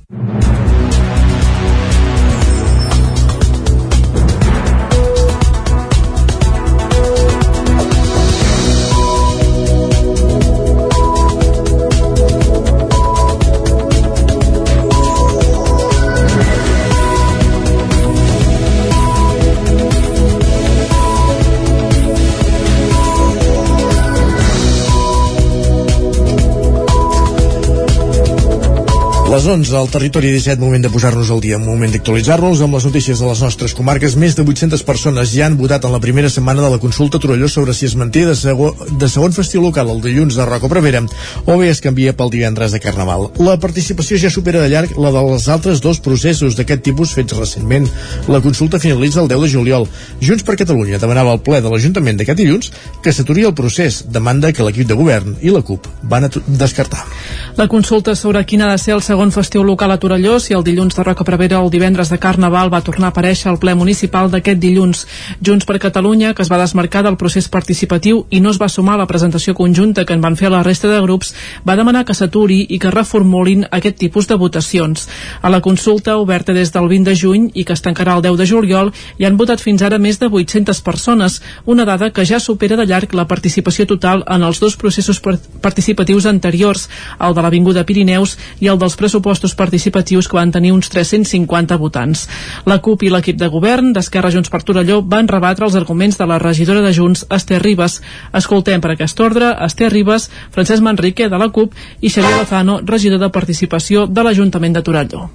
Les 29.31 29.45
11 29.47 29.77
al 29.79 29.87
territori 29.87 30.27
17, 30.27 30.59
moment 30.59 30.83
de 30.83 30.89
posar-nos 30.91 31.29
al 31.31 31.39
dia, 31.39 31.55
moment 31.55 31.93
d'actualitzar-nos 31.93 32.59
amb 32.65 32.75
les 32.75 32.83
notícies 32.83 33.19
de 33.21 33.27
les 33.29 33.39
nostres 33.39 33.71
comarques. 33.71 34.17
Més 34.19 34.33
de 34.35 34.43
800 34.43 34.81
persones 34.83 35.31
ja 35.31 35.45
han 35.45 35.53
votat 35.55 35.85
en 35.87 35.93
la 35.95 36.01
primera 36.03 36.27
setmana 36.27 36.59
de 36.65 36.71
la 36.73 36.79
consulta 36.83 37.15
Torelló 37.15 37.47
sobre 37.47 37.71
si 37.71 37.85
es 37.87 37.95
manté 37.95 38.25
de, 38.27 38.33
segon, 38.35 38.75
de 38.99 39.07
segon 39.07 39.31
festiu 39.31 39.63
local 39.63 39.87
el 39.93 40.01
dilluns 40.03 40.35
de 40.35 40.47
Roca 40.49 40.67
Prevera 40.67 40.99
o 41.45 41.55
bé 41.61 41.69
es 41.71 41.79
canvia 41.79 42.11
pel 42.11 42.33
divendres 42.33 42.75
de 42.75 42.81
Carnaval. 42.83 43.29
La 43.39 43.55
participació 43.55 44.19
ja 44.19 44.33
supera 44.35 44.65
de 44.65 44.67
llarg 44.73 44.99
la 44.99 45.13
dels 45.15 45.47
altres 45.47 45.79
dos 45.79 46.03
processos 46.03 46.59
d'aquest 46.59 46.83
tipus 46.89 47.15
fets 47.15 47.39
recentment. 47.39 47.87
La 48.27 48.43
consulta 48.43 48.83
finalitza 48.83 49.23
el 49.23 49.31
10 49.31 49.45
de 49.47 49.51
juliol. 49.55 49.87
Junts 50.19 50.43
per 50.43 50.57
Catalunya 50.59 50.99
demanava 50.99 51.31
al 51.31 51.39
ple 51.39 51.63
de 51.63 51.71
l'Ajuntament 51.71 52.19
d'aquest 52.19 52.43
dilluns 52.43 52.73
que 52.99 53.15
s'aturi 53.15 53.47
el 53.47 53.55
procés, 53.55 54.03
demanda 54.11 54.51
que 54.51 54.67
l'equip 54.67 54.91
de 54.91 54.99
govern 54.99 55.39
i 55.39 55.55
la 55.55 55.63
CUP 55.63 55.87
van 56.03 56.27
descartar. 56.51 57.07
La 57.55 57.71
consulta 57.71 58.11
sobre 58.19 58.43
quin 58.43 58.67
ha 58.67 58.75
de 58.75 58.83
ser 58.83 58.99
el 58.99 59.07
segon 59.07 59.20
segon 59.21 59.31
festiu 59.37 59.61
local 59.61 59.91
a 59.93 59.99
Torelló 60.01 60.39
si 60.41 60.55
el 60.57 60.63
dilluns 60.65 60.95
de 60.97 61.03
Roca 61.03 61.21
Prevera 61.21 61.59
el 61.61 61.69
divendres 61.69 62.09
de 62.09 62.17
Carnaval 62.17 62.71
va 62.73 62.79
tornar 62.81 63.11
a 63.11 63.13
aparèixer 63.13 63.51
al 63.51 63.59
ple 63.61 63.75
municipal 63.77 64.31
d'aquest 64.33 64.57
dilluns. 64.57 65.03
Junts 65.45 65.67
per 65.69 65.77
Catalunya, 65.77 66.31
que 66.33 66.41
es 66.41 66.49
va 66.49 66.57
desmarcar 66.57 67.03
del 67.05 67.19
procés 67.21 67.45
participatiu 67.45 68.23
i 68.31 68.39
no 68.41 68.49
es 68.49 68.57
va 68.57 68.65
sumar 68.65 68.95
a 68.95 69.01
la 69.03 69.05
presentació 69.05 69.53
conjunta 69.53 70.05
que 70.09 70.15
en 70.17 70.23
van 70.25 70.37
fer 70.39 70.49
la 70.49 70.63
resta 70.65 70.89
de 70.89 70.97
grups, 71.03 71.35
va 71.61 71.75
demanar 71.77 72.01
que 72.03 72.15
s'aturi 72.17 72.65
i 72.73 72.79
que 72.81 72.89
reformulin 72.89 73.67
aquest 73.69 73.99
tipus 74.01 74.25
de 74.25 74.39
votacions. 74.41 75.05
A 75.41 75.53
la 75.53 75.61
consulta, 75.61 76.17
oberta 76.17 76.57
des 76.57 76.73
del 76.73 76.89
20 76.89 77.11
de 77.11 77.15
juny 77.15 77.51
i 77.53 77.63
que 77.63 77.77
es 77.77 77.85
tancarà 77.85 78.17
el 78.17 78.25
10 78.25 78.41
de 78.41 78.49
juliol, 78.49 78.91
hi 79.19 79.29
han 79.29 79.37
votat 79.37 79.61
fins 79.61 79.85
ara 79.85 80.01
més 80.01 80.17
de 80.17 80.31
800 80.31 80.81
persones, 80.81 81.43
una 81.65 81.85
dada 81.85 82.09
que 82.09 82.25
ja 82.25 82.39
supera 82.39 82.75
de 82.75 82.89
llarg 82.89 83.13
la 83.13 83.27
participació 83.27 83.85
total 83.85 84.25
en 84.25 84.41
els 84.41 84.57
dos 84.59 84.79
processos 84.81 85.21
participatius 85.21 86.25
anteriors, 86.25 86.89
el 87.19 87.37
de 87.37 87.45
l'Avinguda 87.45 87.85
Pirineus 87.85 88.39
i 88.59 88.65
el 88.65 88.81
dels 88.81 88.95
pressupostos 88.97 89.10
participatius 89.57 90.29
que 90.29 90.37
van 90.37 90.53
tenir 90.55 90.71
uns 90.71 90.89
350 90.93 91.77
votants. 91.81 92.27
La 92.65 92.79
CUP 92.79 93.03
i 93.03 93.11
l'equip 93.11 93.37
de 93.41 93.49
govern 93.51 93.91
d'Esquerra 93.91 94.31
Junts 94.31 94.49
per 94.53 94.63
Torelló 94.63 95.01
van 95.01 95.27
rebatre 95.27 95.67
els 95.67 95.75
arguments 95.75 96.17
de 96.17 96.29
la 96.29 96.39
regidora 96.39 96.85
de 96.85 96.93
Junts, 96.95 97.25
Esther 97.29 97.61
Ribas. 97.61 97.99
Escoltem 98.31 98.81
per 98.81 98.95
aquest 98.95 99.19
ordre 99.19 99.51
Esther 99.67 99.91
Ribas, 99.91 100.29
Francesc 100.55 100.85
Manrique 100.85 101.27
de 101.27 101.37
la 101.41 101.51
CUP 101.51 101.75
i 102.01 102.09
Xavier 102.09 102.37
Lozano, 102.37 102.79
regidor 102.85 103.19
de 103.19 103.33
Participació 103.33 104.07
de 104.07 104.23
l'Ajuntament 104.23 104.79
de 104.79 104.85
Torelló. 104.85 105.29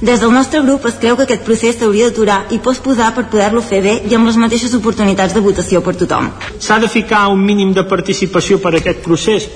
Des 0.00 0.20
del 0.20 0.32
nostre 0.32 0.62
grup 0.64 0.86
es 0.88 0.94
creu 1.00 1.16
que 1.16 1.26
aquest 1.26 1.42
procés 1.44 1.76
s'hauria 1.76 2.06
d'aturar 2.08 2.38
i 2.56 2.58
posposar 2.64 3.10
per 3.12 3.26
poder-lo 3.28 3.60
fer 3.60 3.82
bé 3.84 3.98
i 4.08 4.14
amb 4.16 4.30
les 4.30 4.38
mateixes 4.40 4.72
oportunitats 4.78 5.34
de 5.36 5.42
votació 5.44 5.82
per 5.84 5.92
tothom. 6.02 6.30
S'ha 6.58 6.78
de 6.80 6.88
ficar 6.88 7.26
un 7.28 7.42
mínim 7.44 7.74
de 7.76 7.84
participació 7.84 8.56
per 8.64 8.72
a 8.72 8.78
aquest 8.80 9.02
procés. 9.04 9.50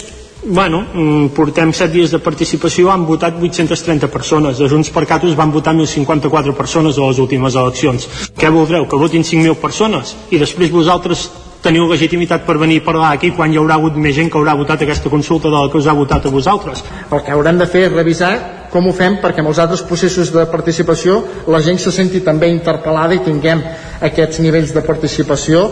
Bueno, 0.47 0.85
mm, 0.93 1.27
portem 1.33 1.73
7 1.73 1.89
dies 1.93 2.11
de 2.13 2.19
participació, 2.21 2.91
han 2.93 3.07
votat 3.09 3.39
830 3.41 4.11
persones. 4.13 4.61
A 4.61 4.69
Junts 4.69 4.91
per 4.93 5.07
Catos 5.09 5.37
van 5.37 5.51
votar 5.51 5.73
1.054 5.73 6.53
persones 6.55 6.99
a 6.99 7.09
les 7.09 7.19
últimes 7.19 7.55
eleccions. 7.57 8.05
Què 8.37 8.51
voldreu? 8.53 8.85
Que 8.85 9.01
votin 9.01 9.25
5.000 9.25 9.57
persones? 9.57 10.15
I 10.31 10.39
després 10.39 10.71
vosaltres 10.71 11.31
teniu 11.65 11.89
legitimitat 11.89 12.45
per 12.45 12.59
venir 12.61 12.83
a 12.83 12.85
parlar 12.85 13.15
aquí 13.15 13.31
quan 13.33 13.53
hi 13.53 13.57
haurà 13.57 13.79
hagut 13.79 13.97
més 13.97 14.13
gent 14.19 14.29
que 14.29 14.37
haurà 14.37 14.53
votat 14.59 14.83
aquesta 14.85 15.09
consulta 15.09 15.49
de 15.49 15.57
la 15.57 15.71
que 15.73 15.81
us 15.81 15.89
ha 15.89 15.97
votat 15.97 16.27
a 16.27 16.35
vosaltres. 16.35 16.85
El 17.11 17.25
que 17.25 17.33
haurem 17.33 17.59
de 17.59 17.67
fer 17.67 17.87
és 17.87 17.95
revisar 17.95 18.35
com 18.75 18.85
ho 18.87 18.93
fem 18.93 19.17
perquè 19.23 19.41
en 19.41 19.49
els 19.49 19.61
altres 19.63 19.81
processos 19.89 20.33
de 20.35 20.45
participació 20.53 21.23
la 21.49 21.63
gent 21.65 21.81
se 21.81 21.93
senti 21.95 22.21
també 22.21 22.51
interpel·lada 22.53 23.17
i 23.17 23.25
tinguem 23.25 23.63
aquests 24.11 24.43
nivells 24.45 24.75
de 24.77 24.83
participació 24.85 25.71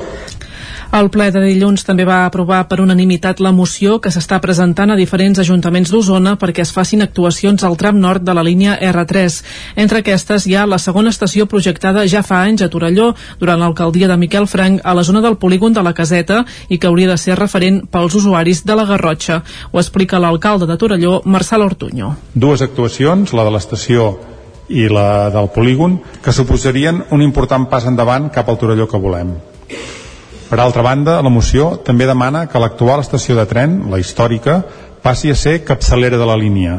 el 0.93 1.09
ple 1.09 1.31
de 1.33 1.41
dilluns 1.41 1.87
també 1.89 2.05
va 2.05 2.27
aprovar 2.27 2.59
per 2.69 2.77
unanimitat 2.83 3.39
la 3.41 3.53
moció 3.57 3.95
que 4.05 4.11
s'està 4.13 4.37
presentant 4.45 4.91
a 4.93 4.97
diferents 4.99 5.39
ajuntaments 5.41 5.89
d'Osona 5.89 6.35
perquè 6.41 6.67
es 6.67 6.73
facin 6.77 7.01
actuacions 7.01 7.65
al 7.65 7.79
tram 7.81 7.97
nord 8.01 8.21
de 8.27 8.35
la 8.37 8.45
línia 8.45 8.75
R3. 8.77 9.39
Entre 9.85 10.03
aquestes 10.03 10.45
hi 10.47 10.53
ha 10.55 10.67
la 10.69 10.77
segona 10.83 11.09
estació 11.15 11.47
projectada 11.49 12.05
ja 12.05 12.21
fa 12.23 12.43
anys 12.45 12.67
a 12.67 12.69
Torelló 12.69 13.15
durant 13.41 13.63
l'alcaldia 13.65 14.11
de 14.11 14.19
Miquel 14.21 14.47
Frank 14.47 14.83
a 14.85 14.93
la 14.93 15.05
zona 15.09 15.23
del 15.25 15.39
polígon 15.41 15.73
de 15.73 15.83
la 15.87 15.95
Caseta 15.97 16.43
i 16.69 16.77
que 16.77 16.91
hauria 16.91 17.09
de 17.09 17.17
ser 17.17 17.39
referent 17.41 17.87
pels 17.89 18.19
usuaris 18.21 18.61
de 18.69 18.77
la 18.77 18.85
Garrotxa. 18.85 19.41
Ho 19.73 19.81
explica 19.81 20.21
l'alcalde 20.21 20.69
de 20.69 20.77
Torelló, 20.77 21.23
Marçal 21.25 21.65
Ortuño. 21.65 22.17
Dues 22.35 22.61
actuacions, 22.61 23.33
la 23.33 23.49
de 23.49 23.57
l'estació 23.57 24.11
i 24.69 24.91
la 24.93 25.31
del 25.33 25.49
polígon, 25.57 26.03
que 26.21 26.37
suposarien 26.37 27.01
un 27.11 27.25
important 27.25 27.65
pas 27.73 27.89
endavant 27.89 28.29
cap 28.29 28.53
al 28.53 28.61
Torelló 28.61 28.91
que 28.93 29.01
volem. 29.01 29.33
Per 30.53 30.61
altra 30.61 30.83
banda, 30.85 31.15
la 31.25 31.31
moció 31.33 31.79
també 31.81 32.05
demana 32.05 32.43
que 32.45 32.61
l'actual 32.61 33.01
estació 33.01 33.39
de 33.39 33.47
tren, 33.49 33.87
la 33.89 33.97
històrica, 33.97 34.59
passi 35.01 35.31
a 35.33 35.35
ser 35.35 35.63
capçalera 35.65 36.19
de 36.21 36.27
la 36.29 36.37
línia 36.37 36.75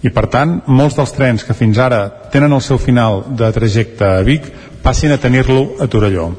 i 0.00 0.08
per 0.14 0.28
tant 0.32 0.54
molts 0.70 0.96
dels 0.96 1.12
trens 1.12 1.44
que 1.44 1.56
fins 1.58 1.76
ara 1.76 1.98
tenen 2.32 2.56
el 2.56 2.62
seu 2.64 2.78
final 2.80 3.26
de 3.36 3.50
trajecte 3.52 4.06
a 4.06 4.22
Vic 4.24 4.48
passin 4.80 5.12
a 5.12 5.18
tenir-lo 5.20 5.74
a 5.76 5.90
Torelló. 5.92 6.30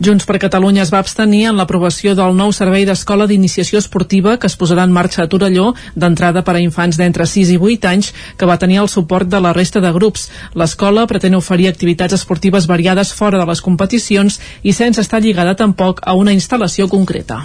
Junts 0.00 0.24
per 0.24 0.38
Catalunya 0.40 0.80
es 0.80 0.90
va 0.94 1.02
abstenir 1.04 1.42
en 1.50 1.58
l'aprovació 1.60 2.14
del 2.16 2.32
nou 2.36 2.54
servei 2.56 2.86
d'escola 2.88 3.26
d'iniciació 3.28 3.82
esportiva 3.82 4.38
que 4.40 4.48
es 4.48 4.56
posarà 4.56 4.86
en 4.88 4.94
marxa 4.96 5.26
a 5.26 5.28
Torelló 5.28 5.74
d'entrada 5.92 6.40
per 6.46 6.54
a 6.54 6.62
infants 6.64 6.96
d'entre 6.96 7.26
6 7.28 7.50
i 7.52 7.58
8 7.58 7.90
anys 7.90 8.08
que 8.40 8.48
va 8.48 8.56
tenir 8.62 8.78
el 8.80 8.88
suport 8.88 9.28
de 9.28 9.42
la 9.44 9.52
resta 9.52 9.82
de 9.84 9.90
grups. 9.92 10.30
L'escola 10.56 11.04
pretén 11.10 11.36
oferir 11.36 11.68
activitats 11.68 12.16
esportives 12.16 12.64
variades 12.70 13.12
fora 13.12 13.42
de 13.42 13.44
les 13.52 13.60
competicions 13.60 14.40
i 14.62 14.72
sense 14.72 15.04
estar 15.04 15.20
lligada 15.20 15.52
tampoc 15.52 16.00
a 16.00 16.16
una 16.16 16.32
instal·lació 16.32 16.88
concreta. 16.88 17.42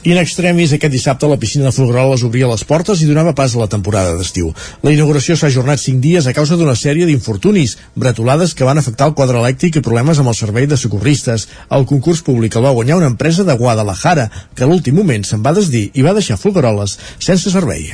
I 0.00 0.14
en 0.14 0.18
extremis, 0.22 0.72
aquest 0.72 0.94
dissabte 0.94 1.28
la 1.28 1.36
piscina 1.36 1.66
de 1.66 1.74
Folgueroles 1.76 2.22
obria 2.24 2.48
les 2.48 2.62
portes 2.64 3.02
i 3.04 3.08
donava 3.08 3.34
pas 3.36 3.52
a 3.52 3.60
la 3.60 3.68
temporada 3.68 4.14
d'estiu. 4.16 4.48
La 4.80 4.94
inauguració 4.94 5.36
s'ha 5.36 5.50
ajornat 5.52 5.82
5 5.82 6.00
dies 6.00 6.24
a 6.24 6.32
causa 6.32 6.56
d'una 6.56 6.72
sèrie 6.72 7.04
d'infortunis, 7.04 7.76
bretolades 8.00 8.54
que 8.56 8.64
van 8.64 8.80
afectar 8.80 9.10
el 9.10 9.14
quadre 9.18 9.42
elèctric 9.42 9.76
i 9.76 9.84
problemes 9.84 10.16
amb 10.16 10.32
el 10.32 10.38
servei 10.38 10.64
de 10.70 10.80
socorristes. 10.80 11.50
El 11.68 11.84
concurs 11.84 12.24
públic 12.24 12.56
el 12.56 12.64
va 12.64 12.72
guanyar 12.78 12.96
una 12.96 13.12
empresa 13.12 13.44
de 13.44 13.58
Guadalajara, 13.60 14.30
que 14.56 14.64
a 14.64 14.70
l'últim 14.70 14.96
moment 14.96 15.26
se'n 15.28 15.44
va 15.44 15.52
desdir 15.52 15.90
i 15.92 16.06
va 16.06 16.16
deixar 16.16 16.40
Folgueroles 16.40 16.96
sense 17.18 17.52
servei. 17.52 17.90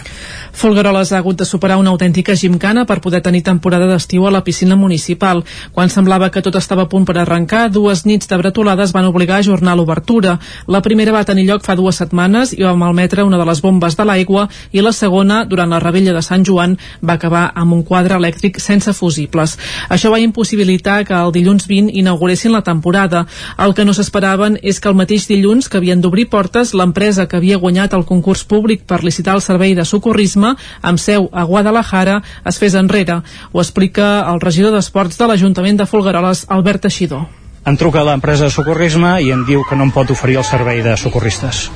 Folgueroles 0.57 1.13
ha 1.13 1.19
hagut 1.19 1.37
de 1.37 1.45
superar 1.45 1.77
una 1.77 1.91
autèntica 1.93 2.35
gimcana 2.35 2.87
per 2.89 3.03
poder 3.05 3.21
tenir 3.21 3.43
temporada 3.45 3.85
d'estiu 3.91 4.25
a 4.25 4.31
la 4.33 4.41
piscina 4.43 4.75
municipal. 4.75 5.43
Quan 5.73 5.91
semblava 5.93 6.31
que 6.33 6.41
tot 6.41 6.57
estava 6.57 6.87
a 6.87 6.89
punt 6.89 7.05
per 7.05 7.19
arrencar, 7.21 7.67
dues 7.69 8.07
nits 8.09 8.31
de 8.31 8.39
bretolades 8.41 8.95
van 8.97 9.05
obligar 9.05 9.37
a 9.37 9.45
ajornar 9.45 9.75
l'obertura. 9.77 10.39
La 10.67 10.81
primera 10.81 11.13
va 11.13 11.27
tenir 11.29 11.45
lloc 11.45 11.67
fa 11.67 11.77
dues 11.77 12.01
setmanes 12.01 12.55
i 12.57 12.63
va 12.63 12.73
malmetre 12.73 13.27
una 13.29 13.37
de 13.37 13.45
les 13.45 13.61
bombes 13.61 13.99
de 13.99 14.07
l'aigua 14.09 14.47
i 14.73 14.81
la 14.81 14.95
segona, 14.97 15.43
durant 15.45 15.69
la 15.69 15.79
rebella 15.79 16.15
de 16.17 16.23
Sant 16.25 16.49
Joan, 16.49 16.79
va 17.05 17.19
acabar 17.21 17.51
amb 17.55 17.77
un 17.77 17.85
quadre 17.85 18.17
elèctric 18.17 18.57
sense 18.57 18.97
fusibles. 18.97 19.59
Això 19.91 20.09
va 20.09 20.23
impossibilitar 20.25 21.03
que 21.05 21.21
el 21.21 21.37
dilluns 21.37 21.69
20 21.69 21.93
inauguressin 22.01 22.57
la 22.57 22.65
temporada. 22.65 23.27
El 23.59 23.77
que 23.77 23.85
no 23.85 23.93
s'esperaven 23.93 24.57
és 24.63 24.81
que 24.81 24.89
el 24.89 24.97
mateix 24.97 25.29
dilluns 25.29 25.69
que 25.69 25.77
havien 25.77 26.01
d'obrir 26.01 26.31
portes, 26.33 26.73
l'empresa 26.73 27.29
que 27.29 27.37
havia 27.37 27.61
guanyat 27.61 27.93
el 27.93 28.09
concurs 28.09 28.47
públic 28.49 28.89
per 28.89 29.05
licitar 29.05 29.37
el 29.37 29.45
servei 29.45 29.77
de 29.77 29.85
socorrisme, 29.85 30.46
amb 30.83 31.03
seu 31.03 31.31
a 31.33 31.47
Guadalajara, 31.49 32.21
es 32.47 32.61
fes 32.63 32.77
enrere. 32.79 33.23
Ho 33.53 33.63
explica 33.63 34.21
el 34.31 34.43
regidor 34.45 34.77
d'Esports 34.77 35.19
de 35.19 35.31
l'Ajuntament 35.31 35.81
de 35.81 35.89
Folgueroles, 35.91 36.45
Albert 36.49 36.87
Teixidor. 36.87 37.27
Em 37.67 37.75
truca 37.75 38.05
l'empresa 38.07 38.47
de 38.47 38.55
socorrisme 38.55 39.17
i 39.27 39.33
em 39.35 39.43
diu 39.49 39.65
que 39.67 39.79
no 39.79 39.89
em 39.89 39.95
pot 39.95 40.13
oferir 40.15 40.39
el 40.39 40.47
servei 40.47 40.85
de 40.87 40.95
socorristes. 41.01 41.67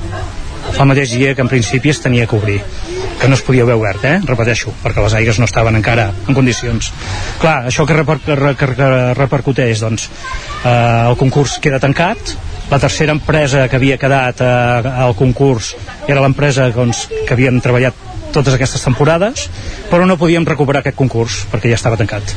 El 0.71 0.87
mateix 0.87 1.17
dia 1.17 1.35
que 1.35 1.43
en 1.43 1.51
principi 1.51 1.91
es 1.91 1.99
tenia 2.05 2.29
que 2.31 2.37
obrir 2.37 2.61
que 3.21 3.29
no 3.29 3.35
es 3.35 3.43
podia 3.45 3.63
haver 3.63 3.77
obert, 3.77 4.05
eh? 4.09 4.19
repeteixo, 4.25 4.73
perquè 4.81 5.03
les 5.05 5.15
aigues 5.19 5.39
no 5.39 5.45
estaven 5.45 5.77
encara 5.77 6.07
en 6.27 6.35
condicions. 6.35 6.89
Clar, 7.43 7.67
això 7.69 7.85
que, 7.85 7.99
reper 7.99 8.17
que, 8.25 8.37
que, 8.57 8.69
que 8.79 8.89
repercuteix, 9.19 9.83
doncs, 9.85 10.07
eh, 10.65 10.71
el 11.11 11.19
concurs 11.21 11.59
queda 11.61 11.83
tancat, 11.83 12.33
la 12.71 12.79
tercera 12.81 13.13
empresa 13.13 13.67
que 13.69 13.77
havia 13.77 13.99
quedat 14.01 14.41
eh, 14.41 14.95
al 15.05 15.17
concurs 15.19 15.75
era 16.09 16.23
l'empresa 16.25 16.71
doncs, 16.73 17.09
que 17.27 17.37
havíem 17.37 17.61
treballat 17.61 18.10
totes 18.35 18.55
aquestes 18.57 18.83
temporades, 18.87 19.49
però 19.91 20.07
no 20.07 20.19
podíem 20.21 20.47
recuperar 20.49 20.85
aquest 20.85 20.99
concurs 20.99 21.45
perquè 21.51 21.73
ja 21.73 21.79
estava 21.79 21.99
tancat. 22.01 22.35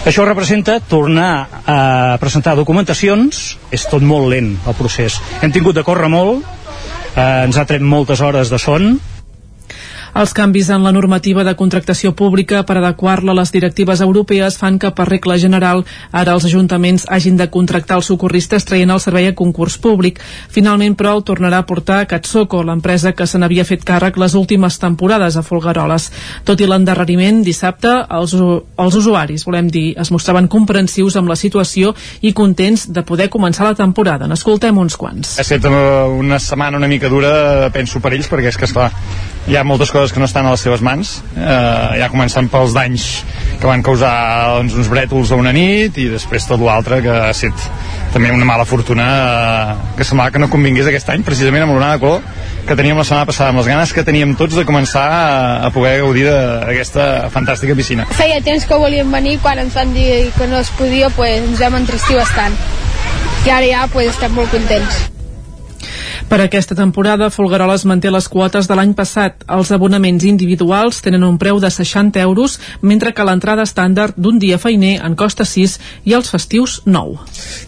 Això 0.00 0.24
representa 0.24 0.78
tornar 0.80 1.60
a 1.68 2.16
presentar 2.20 2.56
documentacions, 2.56 3.58
és 3.70 3.84
tot 3.90 4.00
molt 4.00 4.30
lent 4.32 4.54
el 4.64 4.76
procés. 4.78 5.18
Hem 5.44 5.52
tingut 5.52 5.76
de 5.76 5.84
córrer 5.84 6.08
molt, 6.08 6.46
eh, 7.14 7.44
ens 7.44 7.58
ha 7.58 7.66
tret 7.68 7.84
moltes 7.84 8.22
hores 8.24 8.48
de 8.48 8.58
son, 8.58 8.94
els 10.14 10.32
canvis 10.34 10.70
en 10.70 10.82
la 10.82 10.92
normativa 10.92 11.44
de 11.44 11.54
contractació 11.54 12.12
pública 12.16 12.62
per 12.66 12.78
adequar-la 12.80 13.32
a 13.32 13.38
les 13.38 13.52
directives 13.54 14.00
europees 14.00 14.56
fan 14.58 14.78
que, 14.78 14.90
per 14.90 15.06
regla 15.08 15.38
general, 15.38 15.84
ara 16.10 16.34
els 16.34 16.46
ajuntaments 16.48 17.06
hagin 17.08 17.36
de 17.38 17.48
contractar 17.50 18.00
els 18.00 18.10
socorristes 18.10 18.66
traient 18.66 18.90
el 18.90 19.00
servei 19.00 19.28
a 19.30 19.34
concurs 19.38 19.78
públic. 19.78 20.20
Finalment, 20.50 20.96
però, 20.98 21.14
el 21.16 21.24
tornarà 21.24 21.60
a 21.62 21.66
portar 21.68 22.06
Catsoco, 22.10 22.62
l'empresa 22.66 23.12
que 23.12 23.26
se 23.26 23.38
n'havia 23.38 23.66
fet 23.68 23.84
càrrec 23.86 24.18
les 24.18 24.34
últimes 24.34 24.78
temporades 24.82 25.36
a 25.36 25.44
Folgueroles. 25.46 26.10
Tot 26.44 26.60
i 26.60 26.68
l'endarreriment, 26.68 27.42
dissabte, 27.46 27.92
els, 28.10 28.34
els 28.34 28.98
usuaris, 28.98 29.46
volem 29.46 29.70
dir, 29.70 29.94
es 30.00 30.10
mostraven 30.10 30.48
comprensius 30.50 31.16
amb 31.20 31.30
la 31.30 31.38
situació 31.38 31.94
i 32.20 32.34
contents 32.34 32.88
de 32.90 33.04
poder 33.06 33.30
començar 33.30 33.68
la 33.68 33.78
temporada. 33.78 34.26
N'escoltem 34.30 34.78
uns 34.78 34.98
quants. 34.98 35.36
Ha 35.38 35.46
estat 35.46 35.70
una 35.70 36.40
setmana 36.42 36.80
una 36.80 36.88
mica 36.90 37.08
dura, 37.12 37.70
penso, 37.74 38.00
per 38.00 38.14
ells, 38.16 38.28
perquè 38.30 38.50
és 38.50 38.58
que, 38.58 38.66
esclar, 38.66 38.90
hi 39.48 39.56
ha 39.56 39.64
moltes 39.64 39.90
coses 39.92 39.99
que 40.08 40.20
no 40.22 40.26
estan 40.28 40.48
a 40.48 40.54
les 40.54 40.62
seves 40.64 40.80
mans. 40.80 41.18
Eh, 41.36 42.00
ja 42.00 42.08
començant 42.12 42.48
pels 42.48 42.72
danys 42.72 43.06
que 43.60 43.68
van 43.68 43.84
causar 43.84 44.12
doncs, 44.56 44.74
uns 44.80 44.88
brètols 44.88 45.30
a 45.30 45.38
una 45.38 45.52
nit 45.52 45.98
i 46.00 46.08
després 46.08 46.48
tot 46.48 46.62
l'altre 46.64 47.02
que 47.04 47.12
ha 47.12 47.28
estat 47.34 47.66
també 48.14 48.32
una 48.32 48.48
mala 48.48 48.64
fortuna 48.66 49.08
eh, 49.10 49.74
que 49.98 50.06
semblava 50.08 50.32
que 50.34 50.40
no 50.42 50.48
convingués 50.50 50.88
aquest 50.88 51.12
any 51.12 51.26
precisament 51.26 51.66
amb 51.66 51.76
l'onada 51.76 51.98
de 51.98 52.04
color 52.06 52.24
que 52.66 52.76
teníem 52.78 52.98
la 52.98 53.04
setmana 53.04 53.28
passada 53.28 53.52
amb 53.52 53.60
les 53.60 53.68
ganes 53.68 53.92
que 53.92 54.04
teníem 54.06 54.34
tots 54.40 54.56
de 54.56 54.64
començar 54.68 55.04
a, 55.04 55.28
a 55.68 55.70
poder 55.74 55.98
gaudir 56.00 56.26
d'aquesta 56.30 57.28
fantàstica 57.34 57.76
piscina. 57.76 58.08
Feia 58.16 58.40
temps 58.44 58.66
que 58.66 58.80
volíem 58.80 59.12
venir 59.12 59.38
quan 59.44 59.60
ens 59.62 59.76
van 59.76 59.94
dir 59.96 60.26
que 60.36 60.48
no 60.50 60.60
es 60.60 60.72
podia 60.80 61.12
pues, 61.14 61.40
ens 61.44 61.62
vam 61.62 61.80
entrestir 61.82 62.20
bastant. 62.20 62.58
I 63.46 63.56
ara 63.56 63.66
ja 63.66 63.88
pues, 63.92 64.12
estem 64.14 64.36
molt 64.36 64.52
contents 64.52 65.08
per 66.30 66.38
aquesta 66.44 66.76
temporada, 66.78 67.26
Folgueroles 67.34 67.82
manté 67.90 68.10
les 68.14 68.28
quotes 68.30 68.68
de 68.70 68.74
l'any 68.78 68.92
passat. 68.94 69.40
Els 69.50 69.72
abonaments 69.74 70.22
individuals 70.22 71.00
tenen 71.02 71.24
un 71.26 71.40
preu 71.42 71.58
de 71.58 71.66
60 71.74 72.20
euros, 72.22 72.54
mentre 72.86 73.10
que 73.10 73.24
l'entrada 73.26 73.64
estàndard 73.66 74.14
d'un 74.14 74.38
dia 74.38 74.60
feiner 74.62 75.00
en 75.02 75.16
costa 75.18 75.42
6 75.42 75.74
i 76.06 76.14
els 76.14 76.30
festius 76.30 76.76
9. 76.86 77.16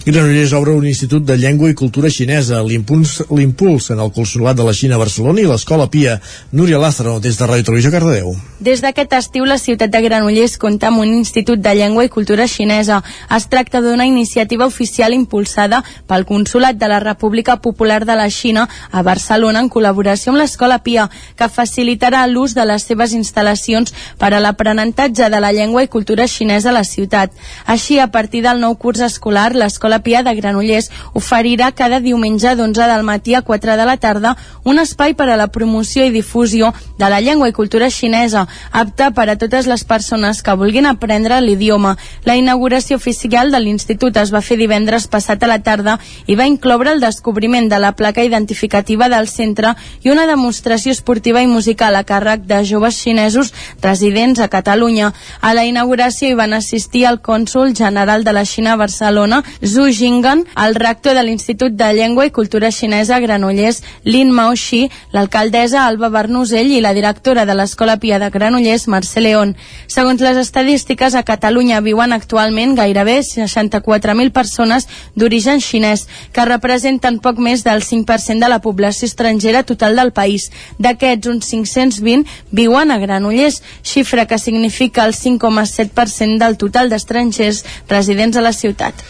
Granollers 0.07 0.55
obre 0.55 0.77
un 0.79 0.87
institut 0.87 1.27
de 1.27 1.35
llengua 1.43 1.73
i 1.73 1.75
cultura 1.75 2.07
xinesa. 2.07 2.61
L'impuls 2.63 3.91
en 3.91 3.99
el 3.99 4.13
Consolat 4.15 4.55
de 4.55 4.69
la 4.69 4.77
Xina 4.79 4.95
a 4.95 5.03
Barcelona 5.03 5.43
i 5.43 5.49
l'Escola 5.51 5.89
Pia. 5.91 6.21
Núria 6.53 6.79
Lázaro, 6.79 7.17
des 7.19 7.41
de 7.41 7.51
Ràdio 7.51 7.67
Televisió 7.67 7.91
Cardedeu. 7.91 8.31
Des 8.63 8.79
d'aquest 8.79 9.19
estiu, 9.19 9.43
la 9.45 9.59
ciutat 9.59 9.91
de 9.91 10.05
Granollers 10.07 10.55
compta 10.55 10.93
amb 10.93 11.03
un 11.03 11.11
institut 11.17 11.59
de 11.59 11.75
llengua 11.75 12.07
i 12.07 12.15
cultura 12.15 12.47
xinesa. 12.47 13.03
Es 13.27 13.51
tracta 13.51 13.83
d'una 13.83 14.07
iniciativa 14.07 14.71
oficial 14.71 15.19
impulsada 15.19 15.83
pel 16.07 16.29
Consolat 16.31 16.79
de 16.79 16.95
la 16.95 17.03
República 17.03 17.59
Popular 17.59 18.05
de 18.07 18.15
la 18.15 18.31
Xina 18.31 18.52
Xina 18.53 18.69
a 18.91 19.03
Barcelona 19.03 19.63
en 19.65 19.71
col·laboració 19.73 20.33
amb 20.33 20.41
l'Escola 20.43 20.79
Pia, 20.85 21.09
que 21.37 21.49
facilitarà 21.49 22.27
l'ús 22.29 22.53
de 22.55 22.65
les 22.69 22.85
seves 22.85 23.15
instal·lacions 23.17 23.95
per 24.21 24.33
a 24.35 24.41
l'aprenentatge 24.45 25.31
de 25.33 25.41
la 25.41 25.53
llengua 25.57 25.85
i 25.85 25.89
cultura 25.89 26.27
xinesa 26.29 26.69
a 26.69 26.77
la 26.77 26.85
ciutat. 26.85 27.33
Així, 27.65 27.99
a 27.99 28.11
partir 28.13 28.43
del 28.45 28.61
nou 28.61 28.77
curs 28.77 29.01
escolar, 29.01 29.55
l'Escola 29.57 30.03
Pia 30.05 30.23
de 30.23 30.35
Granollers 30.37 30.91
oferirà 31.15 31.71
cada 31.73 32.01
diumenge 32.01 32.53
d'11 32.55 32.91
del 32.93 33.07
matí 33.09 33.35
a 33.35 33.43
4 33.43 33.77
de 33.81 33.87
la 33.89 33.97
tarda 33.97 34.37
un 34.65 34.79
espai 34.79 35.15
per 35.15 35.31
a 35.31 35.39
la 35.41 35.49
promoció 35.49 36.05
i 36.05 36.13
difusió 36.13 36.73
de 36.99 37.09
la 37.09 37.21
llengua 37.21 37.49
i 37.49 37.57
cultura 37.57 37.89
xinesa, 37.91 38.47
apta 38.71 39.11
per 39.17 39.29
a 39.31 39.39
totes 39.39 39.67
les 39.67 39.85
persones 39.85 40.43
que 40.43 40.57
vulguin 40.61 40.87
aprendre 40.87 41.41
l'idioma. 41.41 41.97
La 42.25 42.37
inauguració 42.37 42.97
oficial 43.01 43.51
de 43.51 43.61
l'institut 43.61 44.17
es 44.21 44.35
va 44.35 44.45
fer 44.45 44.61
divendres 44.61 45.09
passat 45.09 45.43
a 45.43 45.51
la 45.51 45.63
tarda 45.65 45.99
i 46.27 46.37
va 46.37 46.47
incloure 46.47 46.93
el 46.93 47.01
descobriment 47.01 47.71
de 47.73 47.81
la 47.81 47.95
placa 47.97 48.23
identificativa 48.43 49.09
del 49.09 49.29
centre 49.29 49.75
i 50.03 50.11
una 50.11 50.27
demostració 50.27 50.93
esportiva 50.93 51.43
i 51.43 51.47
musical 51.47 51.95
a 51.97 52.05
càrrec 52.05 52.43
de 52.51 52.63
joves 52.67 52.99
xinesos 52.99 53.53
residents 53.81 54.41
a 54.41 54.49
Catalunya. 54.49 55.13
A 55.41 55.55
la 55.55 55.65
inauguració 55.65 56.29
hi 56.29 56.39
van 56.39 56.53
assistir 56.53 57.05
el 57.07 57.21
cònsul 57.23 57.75
general 57.77 58.25
de 58.25 58.33
la 58.35 58.45
Xina 58.45 58.75
a 58.75 58.81
Barcelona, 58.81 59.43
Zhu 59.63 59.89
Jinggan, 59.93 60.45
el 60.57 60.75
rector 60.75 61.15
de 61.15 61.23
l'Institut 61.23 61.77
de 61.79 61.93
Llengua 61.95 62.27
i 62.27 62.35
Cultura 62.35 62.71
Xinesa 62.71 63.21
Granollers, 63.21 63.83
Lin 64.05 64.33
Maoxi, 64.33 64.89
l'alcaldessa 65.13 65.87
Alba 65.87 66.11
Bernusell 66.11 66.73
i 66.73 66.81
la 66.81 66.95
directora 66.95 67.47
de 67.47 67.55
l'Escola 67.55 67.99
Pia 68.03 68.19
de 68.19 68.31
Granollers, 68.31 68.89
Mercè 68.89 69.23
León. 69.23 69.55
Segons 69.87 70.21
les 70.21 70.37
estadístiques, 70.37 71.15
a 71.15 71.23
Catalunya 71.23 71.81
viuen 71.81 72.13
actualment 72.13 72.75
gairebé 72.75 73.21
64.000 73.23 74.33
persones 74.33 74.89
d'origen 75.15 75.61
xinès, 75.61 76.07
que 76.33 76.47
representen 76.49 77.21
poc 77.23 77.39
més 77.39 77.63
del 77.65 77.83
5% 77.85 78.32
de 78.41 78.49
la 78.49 78.61
població 78.61 79.07
estrangera 79.07 79.65
total 79.65 79.97
del 79.97 80.13
país. 80.13 80.51
D'aquests, 80.79 81.29
uns 81.29 81.51
520 81.51 82.29
viuen 82.53 82.91
a 82.91 83.01
Granollers, 83.03 83.63
xifra 83.83 84.27
que 84.27 84.39
significa 84.39 85.05
el 85.05 85.15
5,7% 85.15 86.39
del 86.39 86.57
total 86.57 86.89
d'estrangers 86.89 87.65
residents 87.89 88.37
a 88.37 88.47
la 88.47 88.53
ciutat 88.57 89.05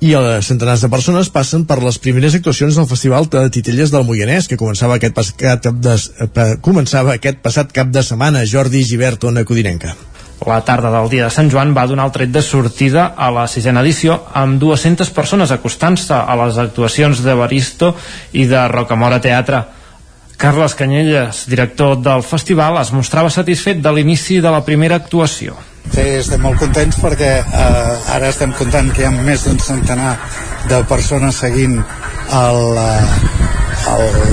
i 0.00 0.12
a 0.14 0.42
centenars 0.44 0.82
de 0.84 0.90
persones 0.92 1.30
passen 1.32 1.64
per 1.68 1.78
les 1.82 1.96
primeres 2.02 2.34
actuacions 2.36 2.76
del 2.76 2.88
Festival 2.90 3.30
de 3.32 3.46
Titelles 3.50 3.90
del 3.90 4.04
Moianès, 4.04 4.48
que 4.48 4.58
començava 4.60 4.98
aquest, 4.98 5.14
pas, 5.16 5.32
cap 5.32 5.80
de, 5.80 5.96
eh, 5.96 6.56
començava 6.60 7.14
aquest 7.14 7.40
passat 7.42 7.72
cap 7.72 7.88
de 7.88 8.02
setmana. 8.02 8.44
Jordi 8.44 8.84
Givert, 8.84 9.24
Ona 9.24 9.44
Codinenca. 9.44 9.96
La 10.44 10.60
tarda 10.64 10.90
del 10.92 11.08
dia 11.08 11.24
de 11.24 11.32
Sant 11.32 11.48
Joan 11.48 11.72
va 11.72 11.86
donar 11.88 12.04
el 12.10 12.12
tret 12.12 12.32
de 12.32 12.42
sortida 12.44 13.06
a 13.16 13.30
la 13.32 13.46
sisena 13.48 13.80
edició 13.80 14.18
amb 14.36 14.60
200 14.60 15.08
persones 15.16 15.52
acostant-se 15.54 16.12
a 16.12 16.36
les 16.42 16.58
actuacions 16.60 17.22
de 17.24 17.34
Baristo 17.34 17.94
i 18.36 18.44
de 18.50 18.66
Rocamora 18.68 19.20
Teatre. 19.24 19.62
Carles 20.36 20.74
Canyelles, 20.76 21.46
director 21.48 21.96
del 21.96 22.22
festival, 22.22 22.76
es 22.82 22.92
mostrava 22.92 23.32
satisfet 23.32 23.80
de 23.80 23.92
l'inici 23.96 24.36
de 24.44 24.52
la 24.52 24.60
primera 24.66 25.00
actuació. 25.00 25.56
Sí, 25.88 26.04
estem 26.20 26.42
molt 26.44 26.60
contents 26.60 26.98
perquè 27.00 27.32
eh, 27.40 28.12
ara 28.12 28.28
estem 28.28 28.52
comptant 28.58 28.92
que 28.92 29.06
hi 29.06 29.08
ha 29.08 29.14
més 29.16 29.46
d'un 29.46 29.58
centenar 29.62 30.18
de 30.68 30.82
persones 30.90 31.40
seguint 31.40 31.78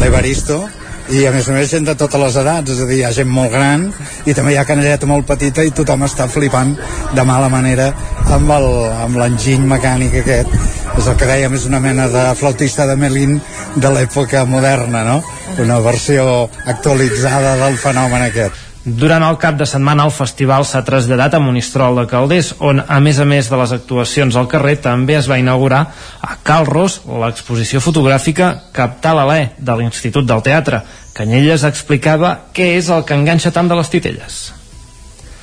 l'Evaristo 0.04 0.66
i 1.14 1.26
a 1.28 1.32
més 1.34 1.48
a 1.50 1.54
més 1.54 1.70
gent 1.70 1.86
de 1.86 1.94
totes 2.00 2.22
les 2.22 2.38
edats, 2.42 2.74
és 2.74 2.80
a 2.82 2.88
dir, 2.90 3.00
hi 3.02 3.04
ha 3.06 3.14
gent 3.14 3.30
molt 3.30 3.52
gran 3.54 3.86
i 4.26 4.34
també 4.34 4.56
hi 4.56 4.58
ha 4.58 4.66
canelleta 4.66 5.10
molt 5.10 5.28
petita 5.30 5.66
i 5.66 5.74
tothom 5.76 6.08
està 6.08 6.26
flipant 6.32 6.74
de 7.14 7.26
mala 7.28 7.52
manera 7.54 7.92
amb 8.34 9.20
l'enginy 9.20 9.68
mecànic 9.76 10.24
aquest 10.24 10.82
és 10.98 11.08
el 11.10 11.16
que 11.18 11.30
dèiem, 11.30 11.54
és 11.58 11.66
una 11.70 11.82
mena 11.82 12.08
de 12.10 12.26
flautista 12.38 12.86
de 12.90 12.98
Melin 13.00 13.40
de 13.76 13.94
l'època 13.94 14.44
moderna, 14.46 15.02
no? 15.08 15.22
Una 15.62 15.80
versió 15.82 16.46
actualitzada 16.70 17.56
del 17.62 17.80
fenomen 17.82 18.28
aquest. 18.28 18.62
Durant 18.84 19.24
el 19.24 19.38
cap 19.40 19.56
de 19.56 19.64
setmana 19.64 20.04
el 20.04 20.12
festival 20.12 20.66
s'ha 20.68 20.82
traslladat 20.84 21.38
a 21.38 21.40
Monistrol 21.40 22.02
de 22.02 22.04
Calders, 22.12 22.50
on, 22.60 22.82
a 22.84 22.98
més 23.00 23.20
a 23.20 23.26
més 23.26 23.48
de 23.48 23.60
les 23.62 23.72
actuacions 23.72 24.36
al 24.36 24.50
carrer, 24.52 24.76
també 24.84 25.16
es 25.16 25.30
va 25.32 25.40
inaugurar 25.40 25.86
a 26.20 26.36
Calros 26.44 27.00
l'exposició 27.08 27.80
fotogràfica 27.80 28.50
Captar 28.76 29.16
l'Alè 29.16 29.54
de 29.58 29.78
l'Institut 29.80 30.28
del 30.28 30.44
Teatre. 30.44 30.82
Canyelles 31.14 31.64
explicava 31.68 32.34
què 32.58 32.74
és 32.80 32.90
el 32.90 33.06
que 33.06 33.18
enganxa 33.18 33.54
tant 33.54 33.70
de 33.70 33.78
les 33.78 33.90
titelles. 33.94 34.44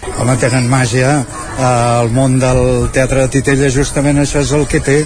Home, 0.01 0.35
tenen 0.41 0.67
màgia. 0.69 1.11
Eh, 1.21 1.69
el 2.03 2.11
món 2.15 2.39
del 2.41 2.89
teatre 2.95 3.27
de 3.27 3.33
Titella 3.37 3.69
justament 3.73 4.19
això 4.21 4.41
és 4.43 4.53
el 4.57 4.67
que 4.69 4.81
té, 4.85 4.97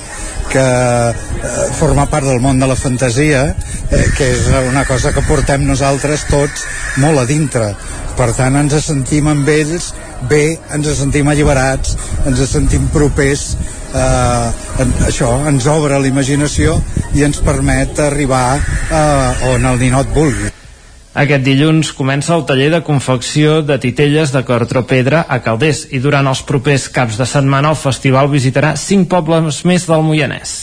que 0.52 0.64
eh, 0.64 1.66
forma 1.78 2.06
part 2.10 2.26
del 2.30 2.40
món 2.40 2.62
de 2.62 2.68
la 2.70 2.78
fantasia, 2.78 3.44
eh, 3.90 4.04
que 4.16 4.30
és 4.36 4.48
una 4.70 4.86
cosa 4.88 5.12
que 5.12 5.24
portem 5.28 5.66
nosaltres 5.66 6.26
tots 6.30 6.64
molt 7.02 7.20
a 7.20 7.26
dintre. 7.28 7.72
Per 8.14 8.30
tant, 8.38 8.56
ens 8.56 8.78
sentim 8.86 9.28
amb 9.28 9.48
ells 9.50 9.90
bé, 10.30 10.56
ens 10.74 10.90
sentim 10.98 11.28
alliberats, 11.30 11.96
ens 12.26 12.42
sentim 12.50 12.88
propers, 12.94 13.54
eh, 13.94 14.82
en, 14.82 14.92
això 15.08 15.30
ens 15.50 15.68
obre 15.70 16.00
l'imaginació 16.02 16.76
i 17.14 17.24
ens 17.26 17.40
permet 17.44 18.00
arribar 18.02 18.58
eh, 18.58 19.48
on 19.54 19.70
el 19.70 19.80
ninot 19.82 20.12
vulgui. 20.14 20.52
Aquest 21.14 21.44
dilluns 21.46 21.92
comença 21.94 22.34
el 22.34 22.42
taller 22.42 22.72
de 22.72 22.82
confecció 22.82 23.60
de 23.62 23.78
titelles 23.78 24.32
de 24.34 24.42
cartropedra 24.42 25.22
a 25.30 25.38
Calders 25.44 25.84
i 25.94 26.00
durant 26.02 26.26
els 26.26 26.42
propers 26.42 26.88
caps 26.90 27.20
de 27.20 27.28
setmana 27.30 27.70
el 27.70 27.78
festival 27.78 28.32
visitarà 28.32 28.74
cinc 28.74 29.06
pobles 29.14 29.62
més 29.68 29.86
del 29.86 30.02
Moianès. 30.02 30.58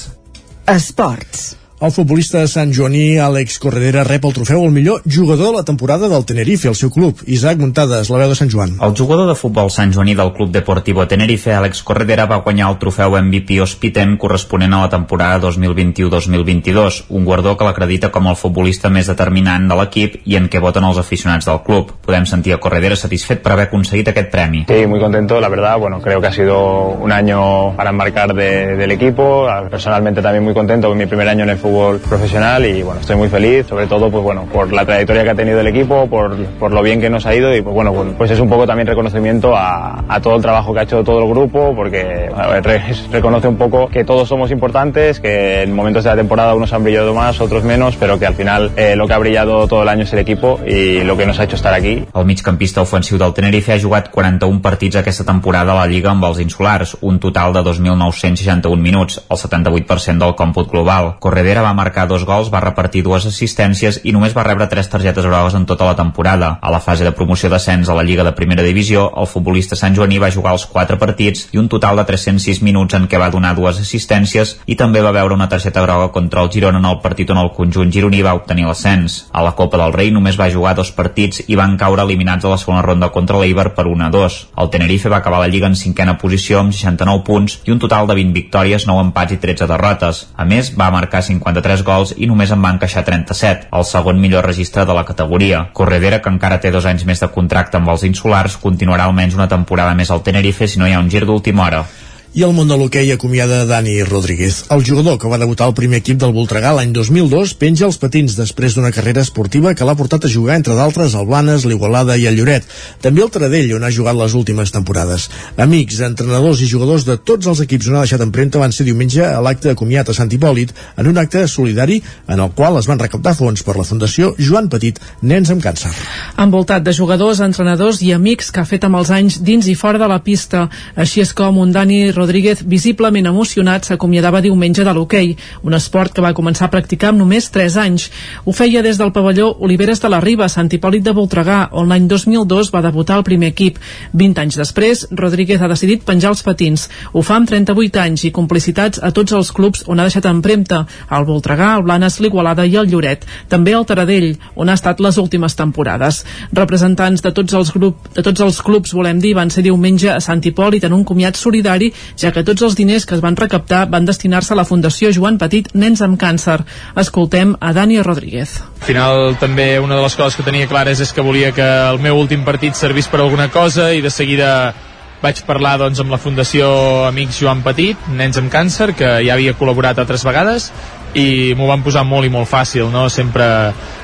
Esports. 0.67 1.60
El 1.81 1.89
futbolista 1.89 2.43
Sant 2.45 2.69
Joaní 2.77 3.15
Àlex 3.17 3.55
Corredera 3.57 4.03
rep 4.05 4.27
el 4.27 4.35
trofeu 4.35 4.61
al 4.61 4.69
millor 4.69 4.99
jugador 5.01 5.47
de 5.47 5.53
la 5.55 5.63
temporada 5.65 6.05
del 6.07 6.25
Tenerife, 6.29 6.67
el 6.69 6.75
seu 6.77 6.91
club. 6.93 7.23
Isaac 7.25 7.57
Muntades, 7.57 8.11
la 8.13 8.19
veu 8.19 8.29
de 8.29 8.35
Sant 8.37 8.51
Joan. 8.53 8.75
El 8.85 8.93
jugador 8.93 9.25
de 9.25 9.33
futbol 9.33 9.71
Sant 9.73 9.89
Joaní 9.95 10.13
del 10.13 10.29
Club 10.35 10.51
Deportivo 10.53 11.07
Tenerife, 11.09 11.55
Àlex 11.57 11.81
Corredera, 11.81 12.27
va 12.29 12.43
guanyar 12.45 12.67
el 12.69 12.77
trofeu 12.77 13.17
MVP 13.17 13.57
Hospitem 13.65 14.13
corresponent 14.21 14.75
a 14.77 14.83
la 14.83 14.91
temporada 14.93 15.39
2021-2022, 15.47 16.99
un 17.09 17.25
guardó 17.25 17.55
que 17.57 17.65
l'acredita 17.65 18.11
com 18.13 18.29
el 18.29 18.37
futbolista 18.37 18.93
més 18.93 19.09
determinant 19.09 19.65
de 19.65 19.79
l'equip 19.81 20.19
i 20.29 20.37
en 20.37 20.51
què 20.53 20.61
voten 20.61 20.85
els 20.85 21.01
aficionats 21.01 21.49
del 21.49 21.63
club. 21.65 21.95
Podem 22.05 22.29
sentir 22.29 22.53
a 22.53 22.61
Corredera 22.61 22.93
satisfet 22.93 23.41
per 23.41 23.55
haver 23.55 23.71
aconseguit 23.71 24.13
aquest 24.13 24.29
premi. 24.29 24.67
Sí, 24.69 24.85
muy 24.85 25.01
contento, 25.01 25.41
la 25.41 25.49
verdad, 25.49 25.79
bueno, 25.79 25.97
creo 25.99 26.21
que 26.21 26.29
ha 26.29 26.37
sido 26.37 26.61
un 27.01 27.11
año 27.11 27.75
para 27.75 27.89
enmarcar 27.89 28.35
de, 28.35 28.77
del 28.77 28.91
equipo, 28.91 29.47
personalmente 29.71 30.21
también 30.21 30.43
muy 30.43 30.53
contento, 30.53 30.93
mi 30.93 31.07
primer 31.07 31.27
año 31.27 31.43
en 31.43 31.49
el 31.49 31.57
fútbol 31.57 31.70
profesional 31.99 32.65
y 32.65 32.83
bueno, 32.83 33.01
estoy 33.01 33.15
muy 33.15 33.29
feliz, 33.29 33.67
sobre 33.67 33.87
todo 33.87 34.09
pues 34.09 34.23
bueno, 34.23 34.45
por 34.51 34.71
la 34.71 34.85
trayectoria 34.85 35.23
que 35.23 35.29
ha 35.29 35.35
tenido 35.35 35.59
el 35.59 35.67
equipo, 35.67 36.07
por, 36.07 36.35
por 36.59 36.71
lo 36.71 36.81
bien 36.81 36.99
que 36.99 37.09
nos 37.09 37.25
ha 37.25 37.35
ido 37.35 37.55
y 37.55 37.61
pues 37.61 37.73
bueno, 37.73 37.93
pues 38.17 38.31
es 38.31 38.39
un 38.39 38.49
poco 38.49 38.65
también 38.65 38.87
reconocimiento 38.87 39.55
a, 39.55 40.03
a 40.07 40.19
todo 40.21 40.35
el 40.35 40.41
trabajo 40.41 40.73
que 40.73 40.79
ha 40.79 40.83
hecho 40.83 41.03
todo 41.03 41.23
el 41.23 41.29
grupo, 41.29 41.73
porque 41.75 42.29
ver, 42.51 42.63
re, 42.63 42.81
reconoce 43.11 43.47
un 43.47 43.57
poco 43.57 43.87
que 43.87 44.03
todos 44.03 44.27
somos 44.27 44.51
importantes, 44.51 45.19
que 45.19 45.63
en 45.63 45.73
momentos 45.73 46.03
de 46.03 46.09
la 46.09 46.15
temporada 46.15 46.53
unos 46.53 46.73
han 46.73 46.83
brillado 46.83 47.13
más, 47.13 47.39
otros 47.41 47.63
menos, 47.63 47.95
pero 47.97 48.19
que 48.19 48.25
al 48.25 48.33
final 48.33 48.71
eh, 48.75 48.95
lo 48.95 49.07
que 49.07 49.13
ha 49.13 49.17
brillado 49.17 49.67
todo 49.67 49.83
el 49.83 49.89
año 49.89 50.03
es 50.03 50.13
el 50.13 50.19
equipo 50.19 50.59
y 50.65 51.03
lo 51.03 51.17
que 51.17 51.25
nos 51.25 51.39
ha 51.39 51.43
hecho 51.45 51.55
estar 51.55 51.73
aquí. 51.73 52.05
El 52.13 52.25
migcampista 52.25 52.81
ofensiu 52.81 53.17
del 53.17 53.33
Tenerife 53.33 53.73
ha 53.73 53.79
jugat 53.79 54.09
41 54.11 54.61
partits 54.61 54.97
aquesta 54.99 55.25
temporada 55.25 55.73
a 55.73 55.79
la 55.81 55.87
Lliga 55.87 56.11
amb 56.11 56.25
els 56.27 56.39
insulars, 56.43 56.97
un 57.01 57.19
total 57.19 57.53
de 57.53 57.63
2.961 57.65 58.77
minuts, 58.77 59.21
el 59.29 59.37
78% 59.37 60.17
del 60.25 60.35
còmput 60.35 60.71
global. 60.71 61.15
Corredera 61.19 61.60
va 61.63 61.73
marcar 61.77 62.07
dos 62.07 62.25
gols, 62.25 62.49
va 62.53 62.61
repartir 62.63 63.03
dues 63.05 63.25
assistències 63.29 64.01
i 64.03 64.13
només 64.15 64.35
va 64.37 64.45
rebre 64.47 64.67
tres 64.71 64.89
targetes 64.89 65.25
grogues 65.25 65.55
en 65.57 65.65
tota 65.69 65.85
la 65.87 65.95
temporada. 65.95 66.57
A 66.61 66.71
la 66.73 66.79
fase 66.79 67.05
de 67.07 67.13
promoció 67.15 67.49
d'ascens 67.49 67.89
a 67.89 67.95
la 67.97 68.03
Lliga 68.03 68.23
de 68.23 68.33
Primera 68.37 68.63
Divisió, 68.63 69.07
el 69.17 69.27
futbolista 69.27 69.75
Sant 69.79 69.95
Joaní 69.95 70.19
va 70.21 70.31
jugar 70.33 70.53
els 70.57 70.65
quatre 70.65 70.97
partits 71.01 71.47
i 71.51 71.61
un 71.61 71.69
total 71.69 71.99
de 72.01 72.05
306 72.09 72.61
minuts 72.65 72.97
en 72.97 73.07
què 73.07 73.19
va 73.21 73.29
donar 73.33 73.53
dues 73.55 73.79
assistències 73.81 74.57
i 74.65 74.77
també 74.79 75.01
va 75.01 75.13
veure 75.15 75.37
una 75.37 75.49
targeta 75.49 75.83
groga 75.85 76.11
contra 76.15 76.41
el 76.41 76.51
Girona 76.51 76.79
en 76.79 76.89
el 76.89 76.99
partit 77.03 77.29
on 77.31 77.41
el 77.41 77.51
conjunt 77.55 77.91
gironí 77.91 78.21
va 78.25 78.35
obtenir 78.37 78.67
l'ascens. 78.67 79.25
A 79.31 79.43
la 79.45 79.55
Copa 79.55 79.79
del 79.81 79.93
Rei 79.93 80.11
només 80.11 80.39
va 80.39 80.49
jugar 80.51 80.75
dos 80.75 80.91
partits 80.95 81.43
i 81.47 81.57
van 81.59 81.77
caure 81.77 82.05
eliminats 82.05 82.45
a 82.45 82.53
la 82.53 82.59
segona 82.61 82.83
ronda 82.85 83.11
contra 83.15 83.39
l'Eibar 83.39 83.71
per 83.77 83.87
1-2. 83.89 84.39
El 84.57 84.71
Tenerife 84.73 85.09
va 85.09 85.21
acabar 85.21 85.41
la 85.43 85.49
Lliga 85.51 85.69
en 85.71 85.77
cinquena 85.79 86.17
posició 86.21 86.59
amb 86.59 86.75
69 86.75 87.23
punts 87.27 87.59
i 87.65 87.73
un 87.75 87.79
total 87.79 88.07
de 88.07 88.17
20 88.19 88.35
victòries, 88.37 88.87
9 88.89 89.05
empats 89.07 89.35
i 89.35 89.39
13 89.41 89.67
derrotes. 89.71 90.25
A 90.35 90.45
més, 90.45 90.73
va 90.77 90.91
marcar 90.93 91.23
53 91.51 91.83
gols 91.83 92.13
i 92.17 92.27
només 92.29 92.51
en 92.53 92.61
va 92.63 92.71
encaixar 92.75 93.03
37, 93.07 93.69
el 93.77 93.87
segon 93.87 94.19
millor 94.21 94.45
registre 94.47 94.85
de 94.87 94.95
la 94.95 95.05
categoria. 95.07 95.65
Corredera, 95.73 96.21
que 96.21 96.31
encara 96.31 96.61
té 96.63 96.71
dos 96.71 96.87
anys 96.87 97.05
més 97.07 97.21
de 97.21 97.29
contracte 97.35 97.77
amb 97.79 97.91
els 97.91 98.05
insulars, 98.07 98.57
continuarà 98.61 99.09
almenys 99.09 99.35
una 99.39 99.49
temporada 99.51 99.95
més 99.97 100.11
al 100.11 100.23
Tenerife 100.23 100.67
si 100.67 100.79
no 100.79 100.87
hi 100.87 100.95
ha 100.95 101.03
un 101.03 101.11
gir 101.11 101.25
d'última 101.27 101.67
hora. 101.67 101.83
I 102.31 102.45
el 102.47 102.53
món 102.55 102.69
de 102.71 102.77
l'hoquei 102.79 103.09
acomiada 103.11 103.65
Dani 103.67 103.97
Rodríguez. 104.07 104.61
El 104.71 104.85
jugador 104.87 105.17
que 105.19 105.27
va 105.27 105.35
debutar 105.37 105.65
al 105.67 105.73
primer 105.75 105.97
equip 105.99 106.15
del 106.21 106.31
Voltregà 106.31 106.69
l'any 106.71 106.93
2002 106.95 107.51
penja 107.59 107.83
els 107.83 107.97
patins 107.99 108.37
després 108.37 108.77
d'una 108.77 108.93
carrera 108.95 109.19
esportiva 109.19 109.73
que 109.75 109.83
l'ha 109.83 109.97
portat 109.99 110.23
a 110.23 110.31
jugar, 110.31 110.55
entre 110.55 110.77
d'altres, 110.77 111.11
al 111.11 111.27
Blanes, 111.27 111.65
l'Igualada 111.67 112.15
i 112.15 112.29
el 112.29 112.37
Lloret. 112.39 112.63
També 113.03 113.19
al 113.25 113.33
Taradell, 113.35 113.73
on 113.75 113.83
ha 113.83 113.89
jugat 113.91 114.15
les 114.15 114.35
últimes 114.39 114.71
temporades. 114.71 115.25
Amics, 115.59 115.99
entrenadors 116.07 116.61
i 116.63 116.69
jugadors 116.71 117.03
de 117.03 117.17
tots 117.19 117.49
els 117.51 117.65
equips 117.65 117.89
on 117.91 117.97
ha 117.99 118.05
deixat 118.05 118.23
empremta 118.23 118.63
van 118.63 118.71
ser 118.71 118.87
diumenge 118.87 119.27
a 119.27 119.43
l'acte 119.43 119.75
acomiat 119.75 120.07
a 120.07 120.15
Sant 120.15 120.31
Hipòlit 120.31 120.71
en 121.03 121.11
un 121.11 121.19
acte 121.19 121.43
solidari 121.51 121.99
en 122.31 122.39
el 122.39 122.55
qual 122.55 122.79
es 122.79 122.87
van 122.87 123.03
recaptar 123.03 123.35
fons 123.35 123.59
per 123.59 123.75
la 123.75 123.83
Fundació 123.83 124.31
Joan 124.39 124.71
Petit, 124.71 125.03
Nens 125.19 125.51
amb 125.51 125.67
Càncer. 125.67 125.91
Envoltat 126.39 126.87
de 126.87 126.95
jugadors, 126.95 127.43
entrenadors 127.43 127.99
i 127.99 128.15
amics 128.15 128.55
que 128.55 128.63
ha 128.63 128.69
fet 128.71 128.87
amb 128.87 129.03
els 129.03 129.11
anys 129.11 129.41
dins 129.43 129.67
i 129.67 129.75
fora 129.75 129.99
de 129.99 130.07
la 130.07 130.23
pista. 130.23 130.69
Així 130.95 131.27
és 131.27 131.35
com 131.35 131.59
un 131.59 131.75
Dani 131.75 132.05
Rodríguez 132.07 132.20
visiblement 132.27 133.27
emocionat 133.27 133.85
s'acomiadava 133.85 134.41
diumenge 134.41 134.83
de 134.83 134.93
l'hoquei, 134.93 135.35
un 135.63 135.73
esport 135.73 136.13
que 136.13 136.21
va 136.21 136.33
començar 136.33 136.67
a 136.67 136.71
practicar 136.73 137.09
amb 137.09 137.19
només 137.19 137.49
3 137.51 137.77
anys. 137.77 138.09
Ho 138.45 138.51
feia 138.51 138.81
des 138.81 138.97
del 138.97 139.11
pavelló 139.11 139.55
Oliveres 139.59 140.01
de 140.01 140.09
la 140.09 140.19
Riba, 140.19 140.49
Sant 140.49 140.69
Hipòlit 140.71 141.03
de 141.03 141.13
Voltregà, 141.13 141.69
on 141.71 141.89
l'any 141.89 142.07
2002 142.07 142.71
va 142.73 142.81
debutar 142.81 143.17
al 143.17 143.23
primer 143.23 143.51
equip. 143.51 143.79
20 144.13 144.41
anys 144.41 144.57
després, 144.57 145.07
Rodríguez 145.11 145.61
ha 145.61 145.69
decidit 145.71 146.03
penjar 146.03 146.31
els 146.31 146.43
patins. 146.43 146.89
Ho 147.13 147.21
fa 147.21 147.37
amb 147.39 147.49
38 147.49 147.99
anys 147.99 148.25
i 148.25 148.31
complicitats 148.31 149.01
a 149.01 149.11
tots 149.11 149.33
els 149.33 149.51
clubs 149.51 149.83
on 149.87 149.99
ha 149.99 150.07
deixat 150.07 150.25
empremta, 150.29 150.85
al 151.09 151.25
Voltregà, 151.25 151.75
el 151.77 151.83
Blanes, 151.83 152.19
l'Igualada 152.19 152.65
i 152.65 152.75
el 152.75 152.89
Lloret. 152.91 153.25
També 153.49 153.73
al 153.73 153.85
Taradell, 153.85 154.35
on 154.55 154.69
ha 154.69 154.77
estat 154.77 154.99
les 154.99 155.17
últimes 155.17 155.55
temporades. 155.55 156.23
Representants 156.53 157.21
de 157.21 157.31
tots 157.35 157.53
els, 157.57 157.71
grup, 157.75 158.09
de 158.15 158.23
tots 158.25 158.41
els 158.41 158.61
clubs, 158.61 158.93
volem 158.93 159.19
dir, 159.21 159.33
van 159.37 159.49
ser 159.49 159.63
diumenge 159.65 160.09
a 160.11 160.19
Sant 160.23 160.41
Hipòlit 160.43 160.85
en 160.87 160.95
un 160.97 161.05
comiat 161.07 161.39
solidari, 161.39 161.91
ja 162.19 162.31
que 162.31 162.43
tots 162.47 162.61
els 162.65 162.75
diners 162.75 163.05
que 163.05 163.15
es 163.17 163.23
van 163.23 163.37
recaptar 163.39 163.85
van 163.91 164.05
destinar-se 164.05 164.53
a 164.53 164.59
la 164.59 164.65
Fundació 164.67 165.11
Joan 165.15 165.37
Petit 165.41 165.71
Nens 165.73 166.01
amb 166.01 166.19
Càncer. 166.21 166.61
Escoltem 166.95 167.55
a 167.59 167.73
Dani 167.73 168.01
Rodríguez. 168.01 168.59
Al 168.81 168.87
final 168.87 169.35
també 169.39 169.79
una 169.79 169.97
de 169.97 170.05
les 170.05 170.15
coses 170.15 170.37
que 170.37 170.47
tenia 170.47 170.69
clares 170.71 171.01
és 171.01 171.13
que 171.13 171.25
volia 171.25 171.51
que 171.55 171.67
el 171.91 171.99
meu 171.99 172.19
últim 172.19 172.45
partit 172.47 172.75
servís 172.75 173.07
per 173.11 173.21
alguna 173.21 173.49
cosa 173.51 173.91
i 173.93 174.01
de 174.01 174.09
seguida 174.13 174.73
vaig 175.21 175.43
parlar 175.45 175.75
doncs, 175.77 175.99
amb 176.01 176.09
la 176.09 176.17
Fundació 176.17 176.67
Amics 177.05 177.37
Joan 177.43 177.61
Petit, 177.61 178.09
Nens 178.09 178.39
amb 178.41 178.49
Càncer, 178.53 178.91
que 178.97 179.19
ja 179.21 179.35
havia 179.35 179.53
col·laborat 179.53 180.01
altres 180.01 180.25
vegades 180.25 180.71
i 181.17 181.53
m'ho 181.57 181.67
van 181.67 181.83
posar 181.83 182.03
molt 182.07 182.27
i 182.27 182.31
molt 182.31 182.47
fàcil 182.47 182.91
no? 182.91 183.07
sempre, 183.09 183.45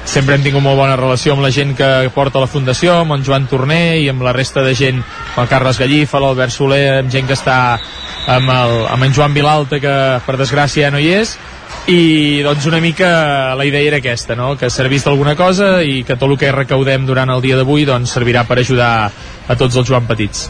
sempre 0.05 0.35
hem 0.35 0.43
tingut 0.43 0.63
molt 0.63 0.79
bona 0.79 0.97
relació 0.99 1.35
amb 1.35 1.45
la 1.45 1.51
gent 1.53 1.73
que 1.77 2.09
porta 2.15 2.41
la 2.43 2.49
fundació 2.51 2.97
amb 3.01 3.15
en 3.15 3.23
Joan 3.23 3.47
Torner 3.47 3.99
i 4.01 4.09
amb 4.11 4.25
la 4.25 4.35
resta 4.35 4.63
de 4.65 4.73
gent 4.75 4.99
amb 4.99 5.43
el 5.43 5.51
Carles 5.51 5.79
Gallifa, 5.79 6.19
l'Albert 6.19 6.51
Soler 6.53 6.97
amb 6.97 7.13
gent 7.13 7.29
que 7.29 7.38
està 7.38 7.59
amb, 8.27 8.49
el, 8.51 8.75
amb 8.91 9.07
en 9.07 9.15
Joan 9.15 9.38
Vilalta 9.38 9.79
que 9.79 9.95
per 10.25 10.35
desgràcia 10.39 10.88
ja 10.89 10.91
no 10.91 10.99
hi 10.99 11.13
és 11.15 11.38
i 11.88 12.43
doncs 12.43 12.67
una 12.67 12.81
mica 12.84 13.55
la 13.55 13.65
idea 13.67 13.88
era 13.88 14.01
aquesta 14.03 14.35
no? 14.35 14.55
que 14.59 14.69
servís 14.69 15.07
d'alguna 15.07 15.38
cosa 15.39 15.77
i 15.84 16.01
que 16.03 16.19
tot 16.19 16.27
el 16.27 16.38
que 16.39 16.51
recaudem 16.51 17.07
durant 17.07 17.31
el 17.31 17.43
dia 17.43 17.55
d'avui 17.55 17.88
doncs, 17.88 18.11
servirà 18.11 18.43
per 18.47 18.59
ajudar 18.59 18.91
a 19.47 19.55
tots 19.55 19.79
els 19.79 19.88
Joan 19.88 20.07
Petits 20.11 20.49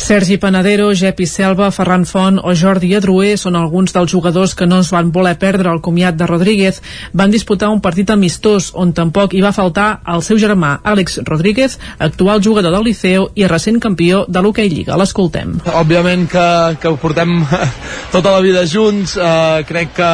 Sergi 0.00 0.38
Panadero, 0.38 0.94
Jepi 0.96 1.26
Selva, 1.28 1.68
Ferran 1.70 2.06
Font 2.08 2.40
o 2.40 2.54
Jordi 2.56 2.94
Adrué 2.96 3.34
són 3.36 3.58
alguns 3.60 3.92
dels 3.92 4.10
jugadors 4.10 4.54
que 4.56 4.66
no 4.66 4.78
es 4.80 4.88
van 4.90 5.12
voler 5.12 5.34
perdre 5.38 5.68
el 5.70 5.82
comiat 5.84 6.16
de 6.16 6.26
Rodríguez. 6.26 6.80
Van 7.12 7.30
disputar 7.30 7.68
un 7.68 7.82
partit 7.84 8.08
amistós 8.10 8.70
on 8.72 8.94
tampoc 8.96 9.36
hi 9.36 9.44
va 9.44 9.52
faltar 9.52 10.00
el 10.08 10.24
seu 10.24 10.40
germà 10.40 10.78
Àlex 10.82 11.20
Rodríguez, 11.28 11.76
actual 11.98 12.40
jugador 12.42 12.72
del 12.72 12.88
Liceu 12.88 13.28
i 13.36 13.46
recent 13.46 13.78
campió 13.78 14.24
de 14.26 14.40
l'Hockey 14.40 14.72
Lliga. 14.72 14.96
L'escoltem. 14.96 15.58
Òbviament 15.68 16.26
que, 16.32 16.46
que 16.80 16.88
ho 16.88 16.96
portem 16.96 17.36
tota 18.14 18.32
la 18.32 18.40
vida 18.40 18.64
junts, 18.64 19.18
eh, 19.20 19.66
crec 19.68 19.92
que 20.00 20.12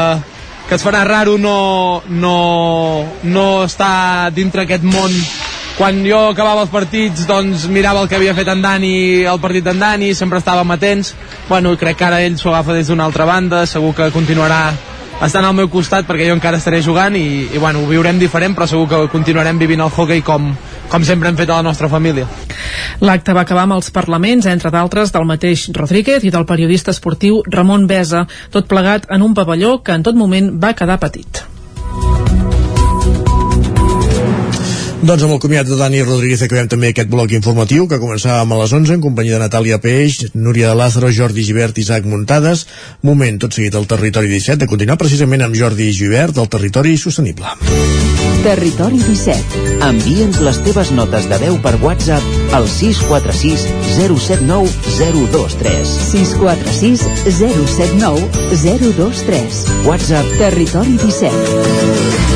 que 0.67 0.75
es 0.75 0.83
farà 0.83 1.05
raro 1.07 1.37
no, 1.39 2.03
no, 2.09 3.07
no 3.23 3.47
estar 3.63 4.33
dintre 4.35 4.65
aquest 4.67 4.83
món 4.83 5.15
quan 5.77 6.01
jo 6.09 6.23
acabava 6.31 6.65
els 6.65 6.73
partits 6.73 7.27
doncs 7.28 7.66
mirava 7.69 8.01
el 8.03 8.09
que 8.09 8.16
havia 8.16 8.35
fet 8.36 8.48
en 8.48 8.62
Dani 8.65 9.24
el 9.28 9.40
partit 9.43 9.65
d'en 9.66 9.81
Dani, 9.81 10.15
sempre 10.16 10.40
estàvem 10.40 10.70
atents 10.73 11.15
bueno, 11.51 11.77
crec 11.77 12.01
que 12.01 12.07
ara 12.09 12.23
ell 12.24 12.39
s'ho 12.40 12.53
agafa 12.55 12.77
des 12.78 12.89
d'una 12.89 13.05
altra 13.05 13.28
banda 13.28 13.66
segur 13.69 13.94
que 13.94 14.12
continuarà 14.15 14.70
estan 15.24 15.47
al 15.48 15.55
meu 15.57 15.69
costat 15.73 16.05
perquè 16.09 16.27
jo 16.28 16.36
encara 16.36 16.61
estaré 16.61 16.82
jugant 16.85 17.16
i, 17.16 17.48
i 17.48 17.59
bueno, 17.59 17.81
ho 17.81 17.89
viurem 17.89 18.19
diferent 18.20 18.57
però 18.57 18.69
segur 18.69 18.89
que 18.90 19.01
continuarem 19.12 19.59
vivint 19.59 19.81
el 19.81 19.93
hockey 19.93 20.20
com, 20.24 20.51
com 20.93 21.09
sempre 21.09 21.31
hem 21.31 21.39
fet 21.40 21.51
a 21.51 21.61
la 21.61 21.65
nostra 21.65 21.89
família. 21.89 22.28
L'acte 23.01 23.32
va 23.32 23.47
acabar 23.47 23.65
amb 23.65 23.78
els 23.78 23.90
parlaments, 23.90 24.47
entre 24.47 24.73
d'altres, 24.74 25.12
del 25.16 25.24
mateix 25.28 25.70
Rodríguez 25.73 26.24
i 26.24 26.32
del 26.35 26.47
periodista 26.48 26.93
esportiu 26.93 27.43
Ramon 27.48 27.89
Besa, 27.89 28.27
tot 28.53 28.69
plegat 28.69 29.09
en 29.09 29.24
un 29.24 29.35
pavelló 29.35 29.78
que 29.82 29.97
en 29.97 30.05
tot 30.05 30.16
moment 30.16 30.53
va 30.61 30.77
quedar 30.77 31.01
petit. 31.01 31.47
Doncs 35.07 35.23
amb 35.23 35.37
el 35.37 35.39
comiat 35.39 35.69
de 35.69 35.77
Dani 35.78 36.01
Rodríguez 36.03 36.41
acabem 36.43 36.66
també 36.66 36.89
aquest 36.91 37.07
bloc 37.07 37.31
informatiu 37.37 37.85
que 37.87 38.01
començàvem 38.03 38.51
a 38.51 38.57
les 38.59 38.73
11 38.74 38.97
en 38.97 39.03
companyia 39.05 39.37
de 39.37 39.43
Natàlia 39.45 39.77
Peix, 39.78 40.16
Núria 40.35 40.73
de 40.73 40.78
Lázaro, 40.81 41.12
Jordi 41.15 41.45
Givert 41.47 41.78
i 41.78 41.85
Isaac 41.85 42.09
Muntades. 42.11 42.65
Moment 43.07 43.39
tot 43.39 43.55
seguit 43.55 43.77
al 43.78 43.87
Territori 43.87 44.27
17 44.33 44.65
de 44.65 44.66
continuar 44.66 44.97
precisament 44.99 45.45
amb 45.47 45.55
Jordi 45.55 45.93
Givert 45.95 46.35
del 46.35 46.49
Territori 46.51 46.97
Sostenible. 46.99 47.53
Territori 48.43 48.99
17. 48.99 49.62
Envia'ns 49.87 50.41
les 50.43 50.59
teves 50.66 50.91
notes 50.99 51.31
de 51.31 51.39
veu 51.45 51.61
per 51.62 51.77
WhatsApp 51.85 52.57
al 52.59 52.66
646 52.66 53.62
079 53.95 54.74
023. 54.99 55.95
646 56.11 57.07
079 57.31 58.27
023. 58.59 59.62
WhatsApp 59.87 60.35
Territori 60.43 60.99
17. 60.99 62.36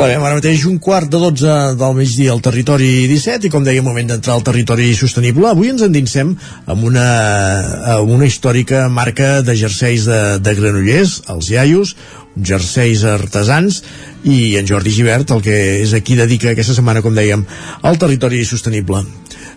Clarem 0.00 0.22
ara 0.24 0.38
mateix 0.38 0.62
un 0.64 0.78
quart 0.80 1.10
de 1.12 1.18
12 1.20 1.54
del 1.76 1.96
migdia 1.98 2.30
al 2.32 2.40
territori 2.40 2.86
17 3.10 3.44
i 3.44 3.50
com 3.52 3.66
deia, 3.66 3.82
moment 3.84 4.08
d'entrar 4.08 4.38
al 4.38 4.46
territori 4.46 4.86
sostenible. 4.96 5.44
Avui 5.50 5.68
ens 5.68 5.84
endinsem 5.84 6.30
amb 6.64 6.86
una, 6.88 7.04
amb 7.98 8.14
una 8.16 8.24
històrica 8.24 8.86
marca 8.88 9.42
de 9.44 9.58
jerseis 9.60 10.08
de, 10.08 10.40
de 10.40 10.56
Granollers, 10.56 11.18
els 11.36 11.52
Iaios, 11.52 11.94
jerseis 12.32 13.04
artesans 13.04 13.82
i 14.24 14.56
en 14.56 14.72
Jordi 14.72 14.96
Givert, 15.02 15.36
el 15.36 15.44
que 15.44 15.62
és 15.84 15.92
aquí 15.92 16.16
dedica 16.16 16.54
aquesta 16.56 16.80
setmana, 16.80 17.04
com 17.04 17.12
dèiem, 17.12 17.44
al 17.84 18.00
territori 18.00 18.40
sostenible. 18.48 19.04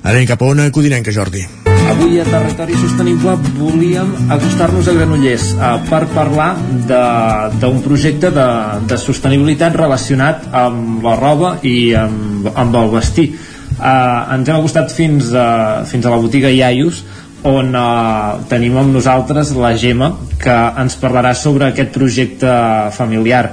Anem 0.04 0.28
cap 0.28 0.44
a 0.44 0.56
una 0.58 0.74
codinenca, 0.76 1.16
Jordi. 1.16 1.63
Avui 1.92 2.16
a 2.20 2.24
Territori 2.24 2.76
Sostenible 2.80 3.36
volíem 3.60 4.08
acostar-nos 4.32 4.88
a 4.88 4.94
Granollers 4.96 5.50
eh, 5.52 5.72
per 5.90 6.06
parlar 6.16 6.54
d'un 6.88 7.82
projecte 7.84 8.32
de, 8.32 8.48
de 8.88 8.98
sostenibilitat 9.00 9.76
relacionat 9.76 10.48
amb 10.56 11.04
la 11.04 11.18
roba 11.20 11.58
i 11.68 11.92
amb, 11.98 12.48
amb 12.56 12.80
el 12.80 12.90
vestir. 12.96 13.28
Eh, 13.34 14.36
ens 14.38 14.48
hem 14.48 14.62
acostat 14.62 14.96
fins 14.96 15.34
a, 15.36 15.84
fins 15.90 16.08
a 16.08 16.16
la 16.16 16.22
botiga 16.24 16.54
Iaios 16.54 17.04
on 17.44 17.76
eh, 17.76 18.48
tenim 18.48 18.80
amb 18.80 18.96
nosaltres 18.96 19.52
la 19.60 19.76
Gemma 19.76 20.14
que 20.40 20.58
ens 20.80 20.96
parlarà 21.04 21.36
sobre 21.36 21.68
aquest 21.68 21.92
projecte 21.92 22.58
familiar. 22.96 23.50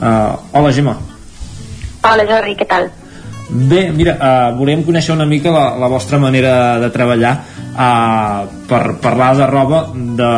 Eh, 0.00 0.56
hola 0.56 0.72
Gemma. 0.72 0.96
Hola 2.04 2.24
Jordi, 2.28 2.56
què 2.56 2.68
tal? 2.68 2.88
Bé, 3.50 3.90
mira, 3.92 4.14
uh, 4.16 4.54
volem 4.56 4.82
conèixer 4.86 5.12
una 5.12 5.26
mica 5.28 5.52
la, 5.52 5.74
la 5.76 5.88
vostra 5.92 6.18
manera 6.18 6.80
de 6.80 6.88
treballar 6.90 7.34
uh, 7.76 8.46
per 8.68 8.96
parlar 9.04 9.34
de 9.36 9.48
roba 9.50 9.82
de, 9.92 10.30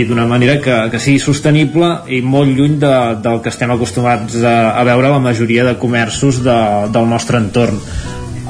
i 0.00 0.06
d'una 0.08 0.24
manera 0.26 0.56
que, 0.64 0.76
que 0.90 1.00
sigui 1.02 1.20
sostenible 1.20 1.90
i 2.08 2.22
molt 2.24 2.56
lluny 2.56 2.78
de, 2.80 2.94
del 3.20 3.42
que 3.44 3.52
estem 3.52 3.70
acostumats 3.74 4.40
a, 4.40 4.72
a 4.72 4.86
veure 4.88 5.12
la 5.12 5.20
majoria 5.20 5.66
de 5.68 5.76
comerços 5.78 6.40
de, 6.46 6.56
del 6.94 7.10
nostre 7.12 7.42
entorn. 7.42 7.76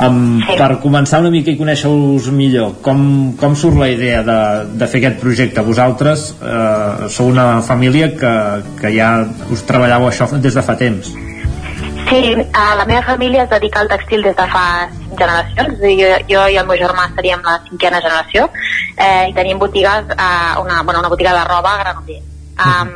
Um, 0.00 0.38
sí. 0.38 0.54
Per 0.56 0.70
començar 0.80 1.18
una 1.20 1.32
mica 1.34 1.50
i 1.52 1.58
conèixer-vos 1.58 2.30
millor, 2.32 2.78
com, 2.84 3.02
com 3.36 3.56
surt 3.58 3.76
la 3.82 3.90
idea 3.90 4.22
de, 4.24 4.38
de 4.80 4.88
fer 4.88 5.02
aquest 5.02 5.18
projecte? 5.20 5.66
Vosaltres 5.66 6.30
uh, 6.38 7.10
sou 7.12 7.28
una 7.34 7.58
família 7.66 8.12
que, 8.14 8.32
que 8.80 8.94
ja 8.94 9.10
us 9.50 9.66
treballàveu 9.68 10.08
això 10.08 10.30
des 10.38 10.56
de 10.56 10.64
fa 10.64 10.78
temps. 10.80 11.10
Sí, 11.10 11.29
uh, 12.18 12.74
la 12.76 12.86
meva 12.86 13.02
família 13.02 13.44
es 13.44 13.50
dedica 13.50 13.80
al 13.80 13.88
textil 13.88 14.22
des 14.22 14.36
de 14.36 14.46
fa 14.50 14.88
generacions, 15.18 15.78
a 15.78 15.92
jo, 16.00 16.10
jo 16.30 16.46
i 16.48 16.58
el 16.60 16.66
meu 16.66 16.78
germà 16.80 17.06
estaríem 17.10 17.42
la 17.46 17.60
cinquena 17.68 18.00
generació. 18.00 18.48
Eh, 18.96 19.30
i 19.30 19.34
tenim 19.36 19.58
botigues, 19.58 20.10
uh, 20.16 20.60
una, 20.62 20.82
bueno, 20.82 21.00
una 21.00 21.08
botiga 21.08 21.32
de 21.38 21.44
roba 21.44 21.74
a 21.74 21.78
Granollers. 21.84 22.26
Um, 22.60 22.90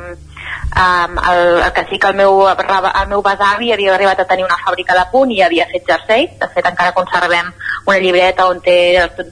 um, 0.77 1.19
el, 1.31 1.63
el 1.63 1.73
que 1.73 1.87
sí 1.91 1.99
que 1.99 2.09
el 2.09 2.15
meu, 2.15 2.43
el 2.49 3.09
meu 3.09 3.23
besavi 3.23 3.73
havia 3.73 3.95
arribat 3.95 4.21
a 4.21 4.27
tenir 4.31 4.45
una 4.45 4.59
fàbrica 4.59 4.97
de 4.99 5.05
punt 5.13 5.33
i 5.33 5.41
havia 5.43 5.67
fet 5.71 5.87
jerseis, 5.89 6.35
de 6.41 6.49
fet 6.55 6.67
encara 6.71 6.95
conservem 6.97 7.53
una 7.87 7.99
llibreta 8.01 8.49
on 8.51 8.61
té 8.65 8.77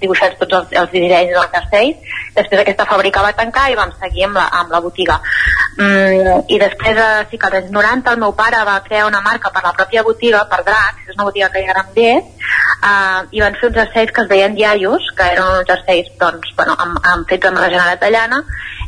dibuixats 0.01 0.39
tots 0.41 0.59
els, 0.59 0.75
els 0.83 0.93
dissenys 0.93 1.33
dels 1.35 1.55
jerseis. 1.57 2.19
Després 2.37 2.63
aquesta 2.63 2.87
fàbrica 2.89 3.25
va 3.25 3.33
tancar 3.37 3.69
i 3.71 3.77
vam 3.79 3.93
seguir 4.01 4.27
amb 4.29 4.39
la, 4.41 4.47
amb 4.61 4.73
la 4.73 4.81
botiga. 4.85 5.19
Mm, 5.77 6.45
i 6.53 6.59
després 6.61 6.99
eh, 7.01 7.25
sí 7.31 7.41
que 7.41 7.49
als 7.49 7.63
anys 7.63 7.73
90 7.73 8.13
el 8.13 8.21
meu 8.21 8.35
pare 8.37 8.61
va 8.69 8.81
crear 8.85 9.07
una 9.09 9.23
marca 9.25 9.53
per 9.55 9.65
la 9.65 9.73
pròpia 9.77 10.05
botiga 10.05 10.45
per 10.51 10.61
Drax, 10.67 11.09
és 11.09 11.17
una 11.17 11.29
botiga 11.29 11.49
que 11.53 11.63
hi 11.63 11.69
ha 11.69 11.73
a 11.73 11.75
Granollers 11.75 12.29
eh, 12.91 13.21
i 13.37 13.45
van 13.45 13.57
fer 13.61 13.71
uns 13.71 13.81
jerseis 13.81 14.13
que 14.13 14.25
es 14.25 14.31
deien 14.33 14.59
Iaios, 14.59 15.09
que 15.17 15.31
eren 15.33 15.59
uns 15.59 15.69
jerseis 15.69 16.13
doncs, 16.21 16.53
bueno, 16.57 16.77
amb, 16.79 17.01
amb 17.15 17.29
fets 17.29 17.49
amb 17.49 17.61
la 17.61 17.71
generalitat 17.73 18.03
italiana 18.03 18.43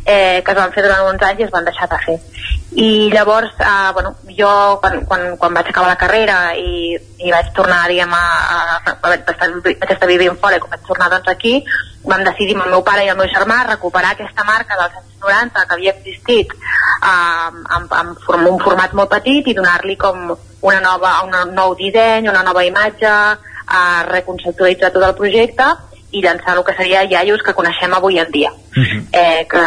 eh, 0.05 0.43
que 0.45 0.53
es 0.53 0.59
van 0.59 0.73
fer 0.73 0.85
durant 0.85 1.09
uns 1.09 1.23
anys 1.25 1.41
i 1.41 1.47
es 1.47 1.53
van 1.53 1.65
deixar 1.65 1.89
de 1.89 1.99
fer. 2.05 2.17
I 2.75 3.11
llavors 3.13 3.53
eh, 3.61 3.91
bueno, 3.95 4.15
jo 4.39 4.51
quan, 4.83 5.01
quan, 5.09 5.37
quan 5.39 5.55
vaig 5.55 5.71
acabar 5.71 5.93
la 5.93 6.01
carrera 6.01 6.39
i, 6.59 6.97
i 7.19 7.33
vaig 7.33 7.53
tornar 7.57 7.87
diguem, 7.89 8.13
a, 8.13 8.25
a, 8.57 8.95
a, 9.01 9.15
estar, 9.15 9.51
vaig 9.65 9.91
estar 9.97 10.11
vivint 10.11 10.39
fora 10.43 10.59
i 10.59 10.63
quan 10.63 10.75
vaig 10.75 10.87
tornar 10.89 11.11
doncs, 11.13 11.31
aquí 11.33 11.57
vam 12.05 12.25
decidir 12.27 12.57
amb 12.59 12.67
el 12.67 12.75
meu 12.77 12.85
pare 12.85 13.07
i 13.07 13.13
el 13.13 13.17
meu 13.17 13.31
germà 13.33 13.63
recuperar 13.69 14.13
aquesta 14.13 14.45
marca 14.45 14.77
dels 14.77 14.99
anys 15.01 15.23
90 15.25 15.65
que 15.65 15.79
havia 15.79 15.95
existit 15.97 16.53
eh, 16.53 17.09
amb, 17.79 17.89
amb, 18.03 18.29
un 18.51 18.61
format 18.61 18.93
molt 18.93 19.13
petit 19.15 19.49
i 19.49 19.57
donar-li 19.57 19.97
com 19.97 20.35
una 20.65 20.81
nova, 20.81 21.17
un 21.25 21.55
nou 21.55 21.75
disseny, 21.79 22.29
una 22.29 22.45
nova 22.45 22.65
imatge 22.65 23.11
a 23.65 23.83
reconceptualitzar 24.11 24.93
tot 24.93 25.05
el 25.07 25.17
projecte 25.17 25.73
i 26.15 26.23
llançar 26.23 26.57
el 26.57 26.65
que 26.65 26.77
seria 26.79 27.05
iaios 27.05 27.43
que 27.43 27.55
coneixem 27.57 27.93
avui 27.95 28.19
en 28.19 28.31
dia. 28.31 28.51
Uh 28.77 28.83
-huh. 28.83 29.03
eh, 29.13 29.47
que, 29.51 29.65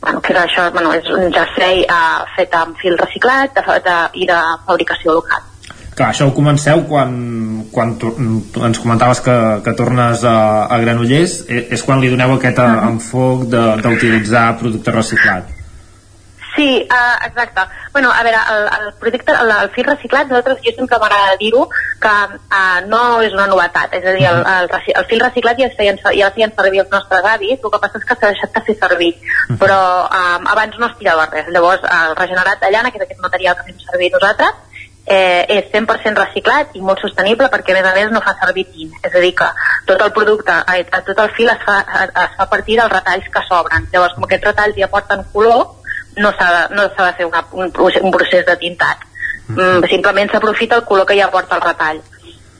bueno, 0.00 0.20
que 0.22 0.34
això 0.34 0.70
bueno, 0.72 0.94
és 0.94 1.06
un 1.10 1.32
jersei 1.32 1.82
eh, 1.82 2.18
fet 2.36 2.54
amb 2.54 2.76
fil 2.78 2.98
reciclat 2.98 3.54
de, 3.54 3.62
de, 3.88 3.98
i 4.14 4.26
de 4.26 4.40
fabricació 4.66 5.12
local. 5.12 5.42
Clar, 5.94 6.12
això 6.12 6.28
ho 6.28 6.34
comenceu 6.34 6.84
quan, 6.86 7.64
quan 7.72 7.96
tu, 7.98 8.14
ens 8.64 8.78
comentaves 8.78 9.20
que, 9.20 9.36
que 9.64 9.72
tornes 9.72 10.22
a, 10.24 10.66
a 10.70 10.78
Granollers, 10.78 11.44
és, 11.48 11.64
és 11.70 11.82
quan 11.82 12.00
li 12.00 12.08
doneu 12.08 12.34
aquest 12.34 12.58
uh 12.58 12.64
-huh. 12.64 12.90
enfoc 12.92 13.42
d'utilitzar 13.82 14.58
producte 14.58 14.90
reciclat. 14.90 15.57
Sí, 16.58 16.88
uh, 16.90 17.24
exacte. 17.24 17.60
bueno, 17.92 18.10
a 18.10 18.20
veure, 18.24 18.38
el, 18.50 18.86
el 18.86 18.92
projecte, 18.94 19.30
el, 19.30 19.48
el 19.48 19.70
fil 19.70 19.84
reciclat, 19.86 20.26
nosaltres, 20.26 20.58
jo 20.64 20.72
sempre 20.74 20.98
m'agrada 20.98 21.36
dir-ho, 21.38 21.68
que 22.02 22.10
uh, 22.10 22.80
no 22.90 23.02
és 23.22 23.36
una 23.36 23.46
novetat, 23.46 23.94
és 23.94 24.02
a 24.02 24.14
dir, 24.16 24.24
el, 24.26 24.40
el, 24.42 24.66
el 24.98 25.06
fil 25.06 25.22
reciclat 25.22 25.60
ja 25.62 25.68
es 25.68 25.76
feien, 25.78 26.00
ja 26.02 26.26
el 26.26 26.34
feien 26.34 26.54
servir 26.58 26.82
els 26.82 26.90
nostres 26.90 27.30
avis, 27.30 27.60
el 27.62 27.70
que 27.70 27.80
passa 27.84 28.02
és 28.02 28.08
que 28.08 28.16
s'ha 28.18 28.32
deixat 28.32 28.58
de 28.58 28.64
fer 28.66 28.76
servir, 28.80 29.12
però 29.62 29.78
um, 30.08 30.50
abans 30.50 30.82
no 30.82 30.90
es 30.90 30.98
tirava 30.98 31.28
res. 31.30 31.46
Llavors, 31.54 31.86
el 32.00 32.18
regenerat 32.18 32.66
de 32.66 32.72
llana, 32.74 32.90
que 32.90 32.98
és 32.98 33.06
aquest 33.06 33.22
material 33.22 33.54
que 33.60 33.68
fem 33.70 33.78
servir 33.86 34.10
nosaltres, 34.18 34.66
eh, 35.06 35.46
és 35.60 35.70
100% 35.72 36.18
reciclat 36.24 36.74
i 36.74 36.82
molt 36.82 37.06
sostenible 37.06 37.46
perquè 37.54 37.72
a 37.72 37.78
més 37.78 37.86
a 37.86 37.94
més 37.96 38.10
no 38.12 38.20
fa 38.26 38.34
servir 38.42 38.66
tint 38.74 38.92
és 38.98 39.14
a 39.14 39.22
dir 39.22 39.30
que 39.38 39.46
tot 39.86 40.02
el 40.04 40.10
producte 40.12 40.52
a, 40.52 40.74
a 40.74 41.00
tot 41.06 41.22
el 41.22 41.30
fil 41.38 41.48
es 41.54 41.62
fa, 41.64 41.78
es 42.02 42.12
fa 42.36 42.44
a 42.44 42.50
partir 42.50 42.76
dels 42.76 42.92
retalls 42.92 43.30
que 43.32 43.46
sobren. 43.46 43.86
Llavors 43.94 44.18
com 44.18 44.26
aquests 44.26 44.50
retalls 44.50 44.76
ja 44.76 44.90
porten 44.92 45.24
color 45.32 45.78
no 46.22 46.32
s'ha 46.36 46.48
de, 46.54 46.62
no 46.76 46.86
de 46.88 47.12
fer 47.18 47.26
una, 47.26 47.44
un, 47.52 47.72
un 48.02 48.14
procés 48.14 48.46
de 48.46 48.56
tintat. 48.60 49.04
Mm, 49.48 49.88
simplement 49.88 50.30
s'aprofita 50.30 50.76
el 50.76 50.84
color 50.84 51.06
que 51.08 51.16
ja 51.18 51.30
porta 51.32 51.56
el 51.56 51.64
retall. 51.64 52.00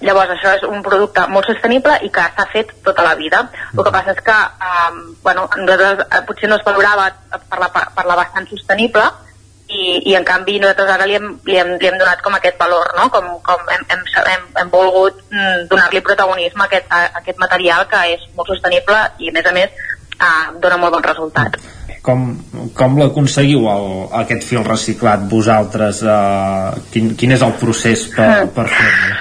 Llavors, 0.00 0.30
això 0.30 0.52
és 0.54 0.62
un 0.62 0.82
producte 0.86 1.24
molt 1.28 1.48
sostenible 1.50 1.96
i 2.06 2.10
que 2.14 2.24
s'ha 2.34 2.46
fet 2.52 2.70
tota 2.86 3.02
la 3.02 3.16
vida. 3.18 3.42
El 3.74 3.82
que 3.82 3.94
passa 3.94 4.14
és 4.14 4.20
que, 4.24 4.36
um, 4.68 5.00
bueno, 5.24 5.48
nosaltres, 5.56 6.04
eh, 6.06 6.20
potser 6.28 6.50
no 6.50 6.56
es 6.56 6.66
valorava 6.66 7.08
per 7.50 7.58
la, 7.58 7.70
per 7.72 8.04
la 8.06 8.18
bastant 8.20 8.46
sostenible, 8.50 9.08
i, 9.68 10.10
i 10.10 10.14
en 10.16 10.24
canvi 10.24 10.56
nosaltres 10.62 10.90
ara 10.94 11.06
li 11.08 11.16
hem, 11.18 11.26
li 11.44 11.58
hem, 11.60 11.74
li 11.80 11.88
hem 11.90 11.98
donat 12.00 12.22
com 12.24 12.36
aquest 12.36 12.56
valor, 12.60 12.88
no? 12.96 13.08
com, 13.12 13.26
com 13.44 13.72
hem, 13.74 13.84
hem, 13.92 14.04
hem, 14.22 14.46
hem 14.62 14.70
volgut 14.72 15.18
mm, 15.28 15.66
donar-li 15.72 16.00
protagonisme 16.06 16.64
a 16.64 16.68
aquest, 16.70 16.86
a, 16.88 17.02
a 17.04 17.22
aquest 17.22 17.42
material 17.42 17.84
que 17.90 18.04
és 18.14 18.24
molt 18.38 18.48
sostenible 18.54 19.02
i 19.18 19.28
a 19.28 19.36
més 19.36 19.50
a 19.50 19.52
més 19.58 19.74
eh, 19.74 20.46
dona 20.62 20.80
molt 20.80 20.96
bon 20.96 21.04
resultat. 21.04 21.60
Com, 22.08 22.22
com 22.72 22.94
l'aconseguiu 22.96 23.66
aquest 24.22 24.46
fil 24.48 24.62
reciclat 24.64 25.26
vosaltres? 25.28 26.00
Eh, 26.08 26.84
quin, 26.94 27.10
quin 27.20 27.34
és 27.36 27.42
el 27.44 27.52
procés 27.60 28.06
per, 28.14 28.28
Mm. 28.28 28.54
per 28.56 28.64
fer-lo? 28.72 29.16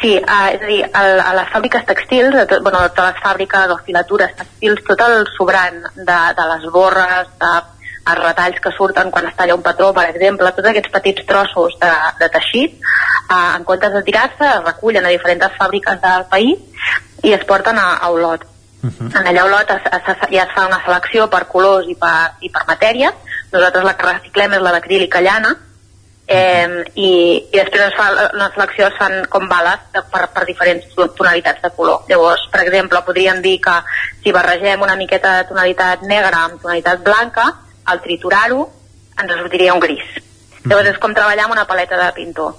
Sí, 0.00 0.12
uh, 0.16 0.46
és 0.54 0.62
a 0.62 0.66
dir, 0.66 0.82
a, 0.94 1.02
a 1.28 1.32
les 1.34 1.48
fàbriques 1.52 1.84
textils, 1.86 2.34
a 2.34 2.44
tot, 2.50 2.62
bueno, 2.62 2.78
a 2.78 2.88
totes 2.88 3.12
les 3.12 3.22
fàbriques 3.22 3.72
o 3.74 3.78
filatures 3.86 4.34
textils, 4.38 4.82
tot 4.86 5.00
el 5.06 5.26
sobrant 5.36 5.80
de, 5.96 6.18
de 6.38 6.44
les 6.52 6.66
borres, 6.74 7.30
de, 7.42 7.54
els 8.08 8.20
retalls 8.22 8.60
que 8.64 8.74
surten 8.76 9.10
quan 9.14 9.26
es 9.30 9.34
talla 9.38 9.56
un 9.58 9.62
patró, 9.62 9.92
per 9.94 10.06
exemple, 10.10 10.52
tots 10.56 10.70
aquests 10.70 10.94
petits 10.94 11.26
trossos 11.30 11.74
de, 11.82 11.90
de 12.20 12.28
teixit, 12.36 12.78
uh, 13.30 13.56
en 13.56 13.66
comptes 13.68 13.92
de 13.92 14.04
tirar-se, 14.06 14.46
es 14.46 14.62
recullen 14.66 15.04
a 15.06 15.14
diferents 15.14 15.58
fàbriques 15.58 15.98
del 16.02 16.28
país 16.30 16.86
i 17.26 17.34
es 17.34 17.44
porten 17.44 17.78
a, 17.78 17.90
a 17.98 18.10
Olot. 18.14 18.46
En 18.82 19.26
allà 19.26 19.42
a 19.42 19.46
Olot 19.48 19.70
es, 19.74 19.86
es, 19.96 20.26
ja 20.30 20.44
es 20.44 20.52
fa 20.54 20.66
una 20.68 20.78
selecció 20.84 21.26
per 21.30 21.46
colors 21.50 21.88
i 21.90 21.96
per, 21.98 22.34
i 22.46 22.50
per 22.54 22.62
matèries. 22.68 23.24
Nosaltres 23.52 23.86
la 23.86 23.96
que 23.98 24.06
reciclem 24.06 24.54
és 24.54 24.62
la 24.62 24.74
d'acrílica 24.76 25.22
llana, 25.24 25.54
eh, 26.28 26.84
i, 26.94 27.10
i 27.50 27.56
després 27.56 27.88
es 27.88 27.96
fa 27.96 28.08
una 28.36 28.50
selecció, 28.54 28.90
es 28.92 28.98
fan 29.00 29.24
com 29.32 29.48
bales 29.50 29.88
de, 29.94 30.04
per, 30.12 30.26
per 30.34 30.44
diferents 30.46 30.86
tonalitats 31.16 31.64
de 31.64 31.72
color. 31.74 32.04
Llavors, 32.10 32.46
per 32.52 32.62
exemple, 32.66 33.02
podríem 33.06 33.42
dir 33.42 33.56
que 33.64 33.80
si 34.22 34.34
barregem 34.36 34.84
una 34.84 34.98
miqueta 35.00 35.38
de 35.40 35.48
tonalitat 35.50 36.04
negra 36.06 36.44
amb 36.46 36.62
tonalitat 36.62 37.02
blanca, 37.02 37.50
al 37.88 38.04
triturar-ho 38.04 38.66
ens 39.18 39.38
sortiria 39.40 39.74
un 39.74 39.82
gris. 39.82 40.27
Llavors 40.68 40.92
és 40.92 40.98
com 41.02 41.14
treballar 41.16 41.46
amb 41.46 41.56
una 41.56 41.66
paleta 41.68 41.98
de 42.00 42.08
pintor. 42.16 42.54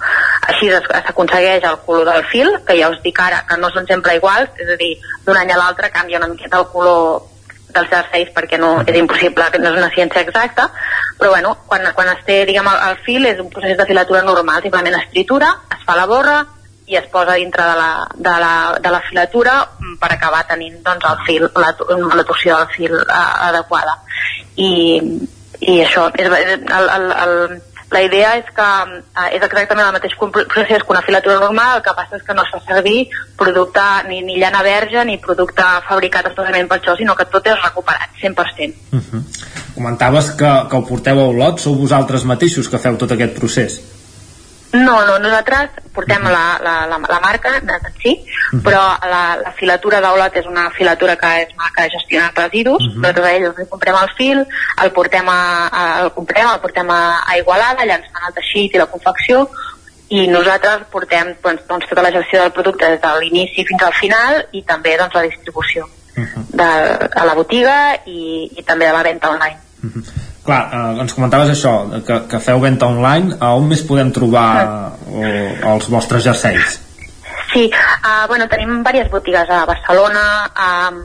Així 0.49 0.69
s'aconsegueix 0.73 1.65
el 1.69 1.79
color 1.85 2.09
del 2.09 2.23
fil, 2.31 2.51
que 2.65 2.77
ja 2.79 2.89
us 2.89 3.01
dic 3.05 3.19
ara 3.21 3.43
que 3.49 3.57
no 3.61 3.69
són 3.73 3.87
sempre 3.89 4.15
iguals, 4.17 4.49
és 4.57 4.73
a 4.73 4.77
dir, 4.79 4.95
d'un 5.25 5.37
any 5.37 5.53
a 5.53 5.59
l'altre 5.61 5.91
canvia 5.93 6.21
una 6.21 6.31
miqueta 6.31 6.61
el 6.63 6.69
color 6.73 7.27
dels 7.69 7.89
jerseis 7.91 8.29
perquè 8.33 8.57
no 8.57 8.79
és 8.81 8.95
impossible, 8.97 9.45
que 9.53 9.59
no 9.61 9.69
és 9.69 9.77
una 9.77 9.91
ciència 9.93 10.23
exacta, 10.25 10.69
però 11.19 11.33
bueno, 11.35 11.55
quan, 11.69 11.85
quan 11.95 12.09
es 12.15 12.23
té 12.25 12.41
diguem, 12.49 12.67
el, 12.71 12.79
el 12.89 13.01
fil 13.05 13.27
és 13.29 13.41
un 13.43 13.51
procés 13.53 13.77
de 13.77 13.85
filatura 13.85 14.23
normal, 14.25 14.63
simplement 14.65 14.97
es 14.97 15.09
tritura, 15.13 15.51
es 15.75 15.85
fa 15.85 15.97
la 15.99 16.07
borra 16.09 16.39
i 16.89 16.97
es 16.97 17.05
posa 17.13 17.35
dintre 17.37 17.63
de 17.63 17.75
la, 17.77 17.89
de 18.15 18.35
la, 18.41 18.53
de 18.81 18.91
la 18.91 19.01
filatura 19.05 19.59
per 20.01 20.09
acabar 20.15 20.47
tenint 20.49 20.79
doncs, 20.85 21.05
el 21.05 21.19
fil, 21.27 21.49
la, 21.53 21.73
la 22.17 22.25
torsió 22.25 22.57
del 22.57 22.71
fil 22.73 22.95
eh, 22.97 23.25
adequada. 23.49 23.99
I, 24.57 24.71
i 25.59 25.75
això, 25.83 26.07
és, 26.17 26.31
el, 26.33 26.89
el, 26.95 27.11
el, 27.13 27.35
la 27.91 28.01
idea 28.05 28.35
és 28.37 28.49
que 28.55 28.67
eh, 28.87 29.35
és 29.37 29.43
exactament 29.43 29.87
el 29.87 29.95
mateix 29.95 30.15
procés 30.19 30.83
que 30.83 30.93
una 30.93 31.03
filatura 31.05 31.39
normal, 31.41 31.77
el 31.77 31.85
que 31.85 31.95
passa 31.97 32.17
és 32.19 32.25
que 32.25 32.35
no 32.37 32.45
es 32.45 32.51
fa 32.53 32.61
servir 32.67 33.07
producte 33.37 33.85
ni, 34.07 34.21
ni 34.25 34.39
llana 34.41 34.63
verge 34.65 35.05
ni 35.05 35.17
producte 35.21 35.65
fabricat 35.87 36.29
especialment 36.31 36.69
per 36.69 36.79
això, 36.79 36.97
sinó 36.97 37.15
que 37.17 37.27
tot 37.33 37.47
és 37.49 37.61
recuperat, 37.63 38.09
100%. 38.21 38.75
Uh 38.91 38.99
-huh. 38.99 39.23
Comentaves 39.75 40.31
que, 40.31 40.51
que 40.69 40.75
ho 40.75 40.85
porteu 40.85 41.19
a 41.19 41.27
Olot, 41.27 41.59
sou 41.59 41.75
vosaltres 41.75 42.23
mateixos 42.23 42.67
que 42.67 42.77
feu 42.77 42.97
tot 42.97 43.11
aquest 43.11 43.33
procés. 43.39 43.81
No, 44.71 45.05
no, 45.05 45.17
nosaltres 45.17 45.71
portem 45.95 46.21
la, 46.29 46.59
la, 46.61 46.73
la, 46.85 46.99
la 47.09 47.19
marca 47.23 47.55
en 47.57 47.69
si, 47.97 48.11
però 48.63 48.81
la, 49.01 49.21
la 49.41 49.53
filatura 49.57 49.97
d'Olot 50.03 50.37
és 50.37 50.45
una 50.45 50.67
filatura 50.75 51.15
que 51.17 51.31
és 51.41 51.55
marca 51.57 51.87
de 51.87 51.93
gestionar 51.95 52.29
residus, 52.35 52.85
nosaltres 52.93 53.25
a 53.25 53.31
ells 53.33 53.71
comprem 53.71 53.97
el 53.97 54.13
fil, 54.19 54.43
el 54.83 54.93
portem 54.93 55.31
a, 55.33 55.41
a, 55.67 55.83
el 56.03 56.13
comprem, 56.13 56.45
el 56.53 56.61
portem 56.61 56.93
a, 56.93 57.01
a 57.25 57.39
Igualada, 57.41 57.81
fan 58.13 58.29
el 58.29 58.37
teixit 58.37 58.77
i 58.77 58.83
la 58.83 58.89
confecció, 58.93 59.47
i 60.09 60.27
nosaltres 60.29 60.85
portem 60.93 61.33
doncs, 61.41 61.65
doncs, 61.69 61.89
tota 61.89 62.05
la 62.05 62.13
gestió 62.13 62.41
del 62.41 62.53
producte 62.53 62.85
des 62.85 63.01
de 63.01 63.13
l'inici 63.19 63.65
fins 63.65 63.83
al 63.85 63.93
final 63.97 64.43
i 64.53 64.63
també 64.69 64.95
doncs, 64.97 65.17
la 65.17 65.25
distribució 65.25 65.89
de, 66.15 66.65
a 66.65 67.25
la 67.25 67.35
botiga 67.37 67.77
i, 68.05 68.49
i 68.57 68.65
també 68.65 68.89
de 68.89 68.93
la 68.93 69.05
venda 69.05 69.33
online. 69.33 69.57
Clar, 70.45 70.61
eh, 70.73 71.01
ens 71.03 71.13
comentaves 71.13 71.49
això, 71.53 71.73
que, 72.07 72.21
que 72.31 72.39
feu 72.43 72.61
venda 72.63 72.87
online, 72.87 73.35
a 73.39 73.51
on 73.59 73.67
més 73.69 73.81
podem 73.85 74.11
trobar 74.15 74.47
eh, 75.11 75.59
els 75.73 75.89
vostres 75.91 76.23
jerseis? 76.23 76.79
Sí, 77.51 77.65
uh, 77.73 78.27
bueno, 78.29 78.45
tenim 78.47 78.83
diverses 78.83 79.09
botigues 79.11 79.49
a 79.49 79.63
Barcelona, 79.65 80.23
um, 80.65 80.99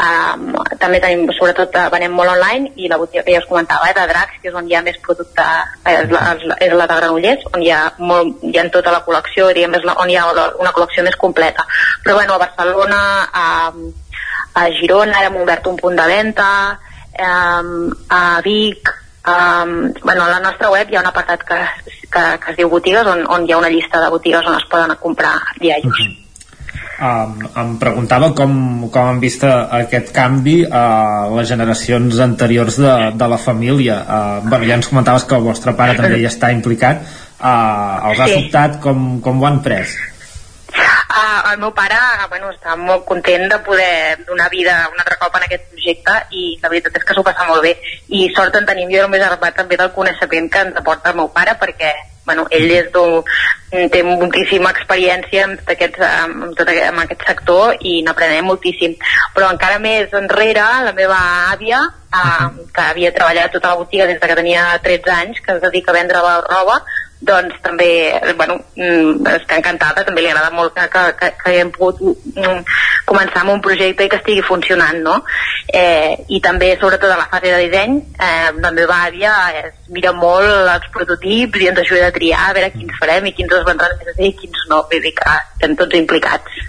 um, 0.00 0.46
també 0.80 1.00
tenim, 1.04 1.26
sobretot, 1.36 1.74
uh, 1.76 1.90
venem 1.92 2.14
molt 2.16 2.32
online 2.32 2.70
i 2.80 2.88
la 2.88 2.96
botiga 2.96 3.22
que 3.26 3.34
ja 3.34 3.42
us 3.42 3.48
comentava, 3.50 3.90
eh, 3.90 3.94
de 3.98 4.06
Drax, 4.08 4.38
que 4.40 4.48
és 4.48 4.56
on 4.56 4.70
hi 4.70 4.74
ha 4.78 4.80
més 4.86 4.96
producte, 5.04 5.44
eh, 5.84 5.98
és, 5.98 6.08
la, 6.10 6.22
és 6.58 6.72
la- 6.72 6.86
de 6.88 6.96
Granollers, 6.96 7.44
on 7.52 7.62
hi 7.62 7.68
ha, 7.76 7.82
molt, 7.98 8.40
hi 8.48 8.56
ha 8.56 8.64
tota 8.72 8.94
la 8.94 9.02
col·lecció, 9.04 9.50
diguem, 9.52 9.76
és 9.76 9.84
la, 9.84 9.98
on 10.00 10.08
hi 10.10 10.16
ha 10.16 10.24
una 10.32 10.72
col·lecció 10.72 11.04
més 11.04 11.16
completa. 11.20 11.66
Però 12.04 12.16
bueno, 12.16 12.34
a 12.34 12.42
Barcelona, 12.46 13.02
a, 13.32 13.72
a 14.64 14.64
Girona, 14.80 15.26
hem 15.26 15.36
obert 15.44 15.68
un 15.68 15.76
punt 15.76 16.00
de 16.00 16.08
venda, 16.08 16.48
um, 17.18 17.92
a 18.08 18.40
Vic, 18.44 18.88
um, 19.26 19.92
bueno, 20.02 20.24
a 20.24 20.30
la 20.30 20.40
nostra 20.40 20.70
web 20.70 20.90
hi 20.90 20.96
ha 20.96 21.04
un 21.04 21.10
apartat 21.12 21.44
que, 21.44 21.60
que, 22.10 22.24
que 22.42 22.50
es 22.52 22.58
diu 22.58 22.70
botigues 22.72 23.06
on, 23.06 23.24
on 23.28 23.46
hi 23.46 23.52
ha 23.52 23.60
una 23.60 23.70
llista 23.72 24.00
de 24.02 24.10
botigues 24.10 24.46
on 24.46 24.58
es 24.58 24.66
poden 24.70 24.94
comprar 25.00 25.36
diaris. 25.60 26.02
Um, 27.02 27.40
em 27.58 27.70
preguntava 27.82 28.28
com, 28.38 28.52
com 28.94 29.08
han 29.10 29.18
vist 29.18 29.42
eh, 29.42 29.50
aquest 29.80 30.12
canvi 30.14 30.60
a 30.70 31.26
les 31.34 31.48
generacions 31.50 32.20
anteriors 32.22 32.76
de, 32.78 32.92
de 33.18 33.28
la 33.32 33.38
família. 33.42 33.96
Uh, 34.06 34.44
bueno, 34.46 34.68
ja 34.68 34.76
ens 34.78 34.86
comentaves 34.92 35.26
que 35.26 35.34
el 35.34 35.42
vostre 35.42 35.74
pare 35.74 35.96
també 35.98 36.20
hi 36.20 36.28
està 36.30 36.52
implicat. 36.54 37.02
Uh, 37.42 38.12
els 38.12 38.22
ha 38.22 38.28
Sí. 38.30 38.36
sobtat 38.38 38.78
com, 38.84 39.18
com 39.24 39.42
ho 39.42 39.48
han 39.48 39.58
pres? 39.64 39.96
Uh, 40.72 41.52
el 41.52 41.58
meu 41.60 41.72
pare 41.76 41.98
bueno, 42.30 42.52
està 42.54 42.76
molt 42.80 43.04
content 43.04 43.44
de 43.50 43.58
poder 43.66 44.22
donar 44.28 44.48
vida 44.52 44.78
un 44.92 45.00
altre 45.02 45.18
cop 45.20 45.34
en 45.36 45.44
aquest 45.44 45.66
projecte 45.72 46.14
i 46.30 46.44
la 46.62 46.70
veritat 46.72 46.96
és 46.96 47.04
que 47.04 47.16
s'ho 47.16 47.26
passa 47.26 47.48
molt 47.48 47.62
bé. 47.66 47.74
I 48.08 48.30
sort 48.36 48.56
en 48.56 48.68
tenim 48.68 48.90
jo 48.92 49.04
només 49.04 49.24
arribat 49.26 49.58
també 49.60 49.76
del 49.76 49.92
coneixement 49.92 50.48
que 50.52 50.64
ens 50.68 50.80
aporta 50.80 51.12
el 51.12 51.20
meu 51.20 51.28
pare 51.34 51.58
perquè 51.60 51.92
bueno, 52.24 52.46
ell 52.54 52.70
és 52.70 52.88
té 53.90 54.02
moltíssima 54.06 54.70
experiència 54.70 55.46
en, 55.48 55.56
tot 55.58 55.72
aquest, 55.74 55.98
en, 55.98 56.52
tot 56.54 56.68
aquest, 56.68 56.88
en 56.92 57.00
aquest 57.02 57.24
sector 57.26 57.80
i 57.80 57.96
n'aprenem 58.06 58.46
moltíssim. 58.46 58.94
Però 59.34 59.50
encara 59.50 59.80
més 59.82 60.12
enrere 60.16 60.64
la 60.86 60.94
meva 60.96 61.18
àvia 61.52 61.80
uh, 61.82 62.48
que 62.72 62.84
havia 62.84 63.14
treballat 63.16 63.52
tota 63.52 63.72
la 63.72 63.80
botiga 63.80 64.06
des 64.06 64.20
de 64.20 64.28
que 64.28 64.38
tenia 64.38 64.68
13 64.84 65.16
anys 65.16 65.40
que 65.40 65.56
es 65.56 65.64
dedica 65.64 65.92
a 65.92 65.98
vendre 65.98 66.22
la 66.22 66.36
roba 66.46 66.82
doncs 67.22 67.58
també, 67.62 67.88
bueno, 68.36 68.58
mm, 68.76 69.26
està 69.36 69.58
encantada, 69.58 70.02
també 70.06 70.24
li 70.24 70.30
agrada 70.30 70.50
molt 70.54 70.74
que, 70.74 70.88
que, 70.90 71.02
que, 71.20 71.30
que 71.38 71.50
haguem 71.52 71.70
pogut 71.74 72.00
mm, 72.02 72.72
començar 73.06 73.44
amb 73.44 73.54
un 73.54 73.62
projecte 73.64 74.06
i 74.06 74.10
que 74.10 74.18
estigui 74.18 74.42
funcionant, 74.46 74.98
no? 75.04 75.20
Eh, 75.68 76.18
I 76.34 76.42
també, 76.44 76.72
sobretot 76.80 77.14
a 77.14 77.20
la 77.20 77.28
fase 77.30 77.52
de 77.52 77.62
disseny, 77.62 77.96
eh, 78.18 78.50
la 78.58 78.74
meva 78.74 78.98
àvia 79.06 79.36
es 79.62 79.72
mira 79.94 80.12
molt 80.16 80.72
els 80.74 80.90
prototips 80.94 81.62
i 81.62 81.70
ens 81.70 81.82
ajuda 81.84 82.10
a 82.10 82.16
triar 82.18 82.44
a 82.48 82.52
veure 82.58 82.74
quins 82.74 82.98
farem 83.00 83.30
i 83.30 83.34
quins 83.38 83.54
els 83.58 83.66
vendran 83.70 83.98
més 84.02 84.18
bé 84.18 84.30
i 84.32 84.36
quins 84.42 84.68
no, 84.72 84.82
vull 84.90 85.06
dir 85.06 85.14
que 85.18 85.38
estem 85.40 85.78
tots 85.78 85.98
implicats. 86.02 86.62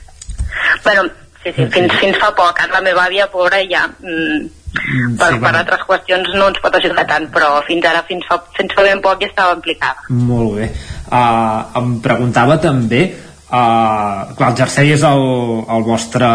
Bueno, 0.86 1.10
sí, 1.42 1.52
sí, 1.56 1.70
fins, 1.74 1.98
fins 2.02 2.20
fa 2.22 2.34
poc, 2.38 2.62
ara 2.62 2.78
la 2.78 2.86
meva 2.92 3.08
àvia, 3.10 3.32
pobra, 3.34 3.66
ja... 3.70 3.88
Mm, 4.02 4.52
per, 4.74 4.88
sí, 4.90 5.18
per 5.18 5.40
bueno. 5.40 5.58
altres 5.62 5.84
qüestions 5.90 6.32
no 6.38 6.48
ens 6.52 6.62
pot 6.64 6.78
ajudar 6.80 7.06
tant, 7.10 7.28
però 7.34 7.56
fins 7.68 7.86
ara, 7.90 8.02
fins 8.08 8.26
fa, 8.30 8.40
fins 8.58 8.74
fa 8.74 8.86
ben 8.86 9.04
poc 9.04 9.22
ja 9.22 9.30
estava 9.30 9.58
implicada. 9.58 10.08
Molt 10.10 10.58
bé. 10.58 10.72
Uh, 11.10 11.60
em 11.84 11.94
preguntava 12.04 12.60
també 12.64 13.06
Uh, 13.54 14.32
clar, 14.34 14.48
el 14.50 14.56
jersei 14.58 14.96
és 14.96 15.04
el, 15.06 15.20
el 15.70 15.84
vostre 15.86 16.26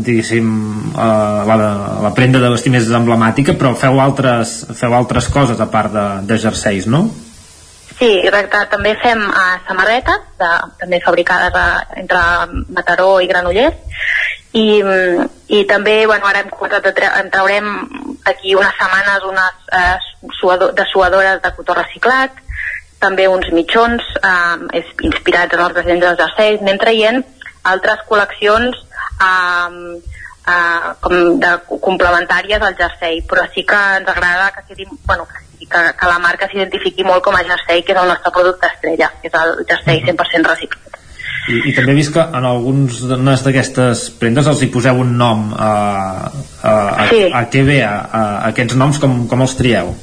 diguéssim 0.00 0.46
uh, 0.94 1.42
la, 1.44 1.56
la 2.06 2.12
prenda 2.16 2.40
de 2.40 2.48
vestir 2.54 2.72
més 2.72 2.86
emblemàtica 2.96 3.52
però 3.60 3.74
feu 3.76 4.00
altres, 4.00 4.54
feu 4.78 4.96
altres 4.96 5.28
coses 5.28 5.60
a 5.60 5.66
part 5.68 5.92
de, 5.92 6.06
de 6.30 6.38
jerseis, 6.40 6.86
no? 6.88 7.02
Sí, 7.98 8.10
exacte. 8.22 8.60
També 8.70 8.94
fem 9.02 9.22
uh, 9.26 9.58
samarretes, 9.66 10.26
de, 10.38 10.50
també 10.80 11.00
fabricades 11.02 11.54
a, 11.58 11.66
entre 11.98 12.20
Mataró 12.74 13.18
i 13.20 13.26
Granollers, 13.30 14.04
i, 14.54 14.82
mm, 14.82 15.30
i 15.58 15.64
també, 15.68 16.00
bueno, 16.06 16.28
ara 16.30 16.44
hem 16.44 16.52
començat 16.52 16.86
en 16.92 17.32
traurem 17.34 17.72
aquí 18.30 18.54
unes 18.54 18.76
setmanes 18.78 19.26
unes 19.28 19.66
uh, 19.74 20.30
suado 20.38 20.70
de 20.72 20.86
suadores 20.92 21.42
de 21.42 21.52
cotó 21.56 21.74
reciclat, 21.74 22.38
també 22.98 23.28
uns 23.30 23.48
mitjons 23.54 24.04
eh, 24.18 24.82
inspirats 25.06 25.54
en 25.54 25.64
els 25.64 25.74
dissenys 25.76 26.04
dels 26.04 26.20
jerseis, 26.22 26.62
anem 26.62 26.80
traient 26.82 27.20
altres 27.72 28.02
col·leccions 28.08 28.78
eh, 29.26 29.98
eh, 30.54 30.88
com 31.04 31.18
de 31.42 31.52
complementàries 31.84 32.64
al 32.64 32.78
jersei, 32.80 33.22
però 33.28 33.46
sí 33.54 33.64
que 33.68 33.82
ens 34.00 34.10
agrada 34.14 34.50
que 34.56 34.66
sigui, 34.68 34.88
bueno, 35.06 35.28
que, 35.30 35.44
que, 35.70 35.82
que 36.00 36.06
la 36.10 36.18
marca 36.18 36.48
s'identifiqui 36.50 37.04
molt 37.04 37.22
com 37.24 37.36
a 37.36 37.44
jersei, 37.44 37.82
que 37.82 37.92
és 37.94 38.00
el 38.00 38.08
nostre 38.08 38.32
producte 38.34 38.66
estrella, 38.72 39.10
que 39.22 39.28
és 39.30 39.34
el 39.40 39.64
jersei 39.68 40.02
100% 40.06 40.50
reciclat. 40.52 40.98
I, 41.48 41.60
i 41.70 41.72
també 41.72 41.92
he 41.94 41.96
vist 41.96 42.12
que 42.12 42.20
en 42.20 42.44
alguns 42.44 42.98
d'unes 43.08 43.42
d'aquestes 43.44 44.02
prendes 44.20 44.48
els 44.50 44.60
hi 44.62 44.68
poseu 44.72 44.98
un 45.00 45.14
nom 45.16 45.46
uh, 45.52 46.28
uh, 46.28 46.68
a, 46.68 47.06
Sí. 47.08 47.22
a 47.32 47.46
què 47.48 47.62
ve 47.64 47.78
a, 47.84 47.94
a, 48.04 48.22
aquests 48.50 48.76
noms 48.76 48.98
com, 49.00 49.22
com 49.30 49.40
els 49.46 49.56
trieu? 49.56 49.94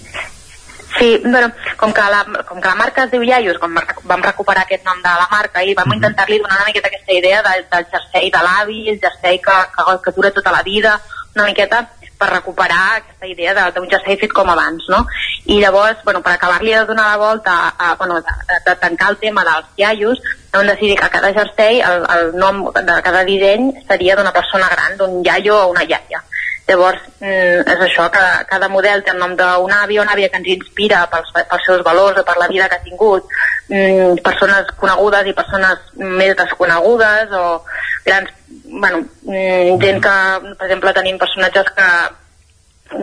Sí, 0.97 1.19
bueno, 1.25 1.51
com 1.77 1.91
que, 1.93 2.01
la, 2.09 2.21
com 2.47 2.61
que 2.61 2.69
la 2.71 2.75
marca 2.79 3.03
es 3.03 3.11
diu 3.11 3.21
Iaios, 3.27 3.57
com 3.59 3.73
vam 4.07 4.21
recuperar 4.23 4.63
aquest 4.63 4.85
nom 4.87 5.01
de 5.03 5.11
la 5.19 5.27
marca 5.31 5.61
i 5.61 5.75
vam 5.75 5.89
Mhm. 5.89 5.97
intentar-li 5.99 6.39
donar 6.39 6.55
una 6.61 6.69
miqueta 6.69 6.87
aquesta 6.87 7.13
idea 7.13 7.41
del, 7.43 7.65
del 7.69 7.85
jersei 7.91 8.31
de 8.31 8.43
l'avi, 8.47 8.79
el 8.89 8.99
jersei 9.03 9.41
que, 9.43 9.57
que, 9.75 9.97
que 10.05 10.15
dura 10.15 10.31
tota 10.31 10.53
la 10.55 10.63
vida, 10.63 10.99
una 11.35 11.45
miqueta 11.45 11.81
per 12.17 12.29
recuperar 12.29 12.95
aquesta 12.97 13.27
idea 13.27 13.53
de- 13.53 13.71
d'un 13.75 13.89
jersei 13.89 14.17
fet 14.17 14.31
com 14.33 14.49
abans, 14.49 14.83
no? 14.89 15.05
I 15.45 15.59
llavors, 15.59 16.03
bueno, 16.03 16.21
per 16.21 16.33
acabar-li 16.33 16.73
de 16.73 16.85
donar 16.85 17.09
la 17.11 17.17
volta, 17.17 17.73
a, 17.77 17.95
bueno, 17.95 18.21
de, 18.21 18.35
de, 18.47 18.59
de 18.69 18.75
tancar 18.75 19.09
el 19.11 19.17
tema 19.17 19.43
dels 19.43 19.67
iaios, 19.77 20.21
vam 20.53 20.67
decidir 20.67 20.97
que 20.99 21.09
cada 21.09 21.33
jersei, 21.33 21.81
el, 21.81 22.05
el 22.17 22.35
nom 22.39 22.71
de 22.73 23.01
cada 23.03 23.23
disseny 23.27 23.73
seria 23.87 24.15
d'una 24.15 24.31
persona 24.33 24.69
gran, 24.69 24.97
d'un 24.97 25.21
iaio 25.25 25.57
o 25.65 25.67
una 25.71 25.83
iaia. 25.83 26.23
Llavors, 26.67 27.01
mm, 27.19 27.67
és 27.69 27.81
això, 27.85 28.09
que 28.09 28.23
cada 28.49 28.67
model 28.69 29.03
té 29.03 29.11
el 29.11 29.19
nom 29.19 29.35
d'un 29.37 29.71
avi 29.71 29.99
o 29.99 30.01
una 30.01 30.13
àvia 30.15 30.29
que 30.29 30.37
ens 30.37 30.47
inspira 30.47 31.03
pels, 31.11 31.29
pels 31.35 31.65
seus 31.67 31.83
valors 31.85 32.17
o 32.17 32.23
per 32.25 32.37
la 32.41 32.47
vida 32.47 32.67
que 32.69 32.75
ha 32.79 32.81
tingut, 32.87 33.27
mm, 33.69 34.15
persones 34.23 34.71
conegudes 34.79 35.27
i 35.27 35.33
persones 35.33 35.77
més 35.93 36.35
desconegudes 36.35 37.29
o 37.37 37.63
grans, 38.05 38.31
bueno, 38.75 39.05
mm, 39.23 39.79
gent 39.81 40.01
que, 40.03 40.15
per 40.59 40.67
exemple, 40.67 40.93
tenim 40.93 41.17
personatges 41.21 41.71
que 41.75 41.89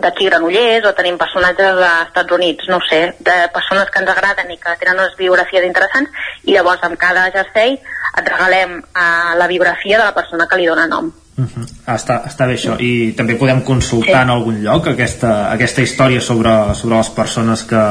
d'aquí 0.03 0.29
Granollers 0.29 0.85
o 0.87 0.93
tenim 0.95 1.17
personatges 1.19 1.75
dels 1.75 2.07
Estats 2.07 2.31
Units, 2.37 2.69
no 2.71 2.79
sé, 2.87 3.01
de 3.19 3.35
persones 3.53 3.89
que 3.91 3.99
ens 3.99 4.13
agraden 4.13 4.53
i 4.53 4.59
que 4.61 4.77
tenen 4.79 5.01
unes 5.01 5.17
biografies 5.19 5.65
interessants 5.67 6.09
i 6.47 6.55
llavors 6.55 6.85
amb 6.87 6.97
cada 6.99 7.25
jersei 7.33 7.75
et 7.75 8.29
regalem 8.29 8.79
uh, 8.79 9.33
la 9.37 9.49
biografia 9.51 9.99
de 9.99 10.05
la 10.05 10.15
persona 10.15 10.47
que 10.47 10.61
li 10.61 10.69
dona 10.69 10.87
nom. 10.87 11.11
Uh 11.35 11.45
-huh. 11.49 11.65
està, 11.89 12.21
està 12.29 12.45
bé 12.45 12.53
això 12.53 12.75
i 12.79 13.13
també 13.17 13.33
podem 13.35 13.63
consultar 13.63 14.21
sí. 14.21 14.21
en 14.21 14.29
algun 14.29 14.63
lloc 14.63 14.87
aquesta, 14.87 15.51
aquesta 15.51 15.81
història 15.81 16.21
sobre, 16.21 16.75
sobre 16.75 16.97
les 16.97 17.09
persones 17.09 17.63
que, 17.63 17.83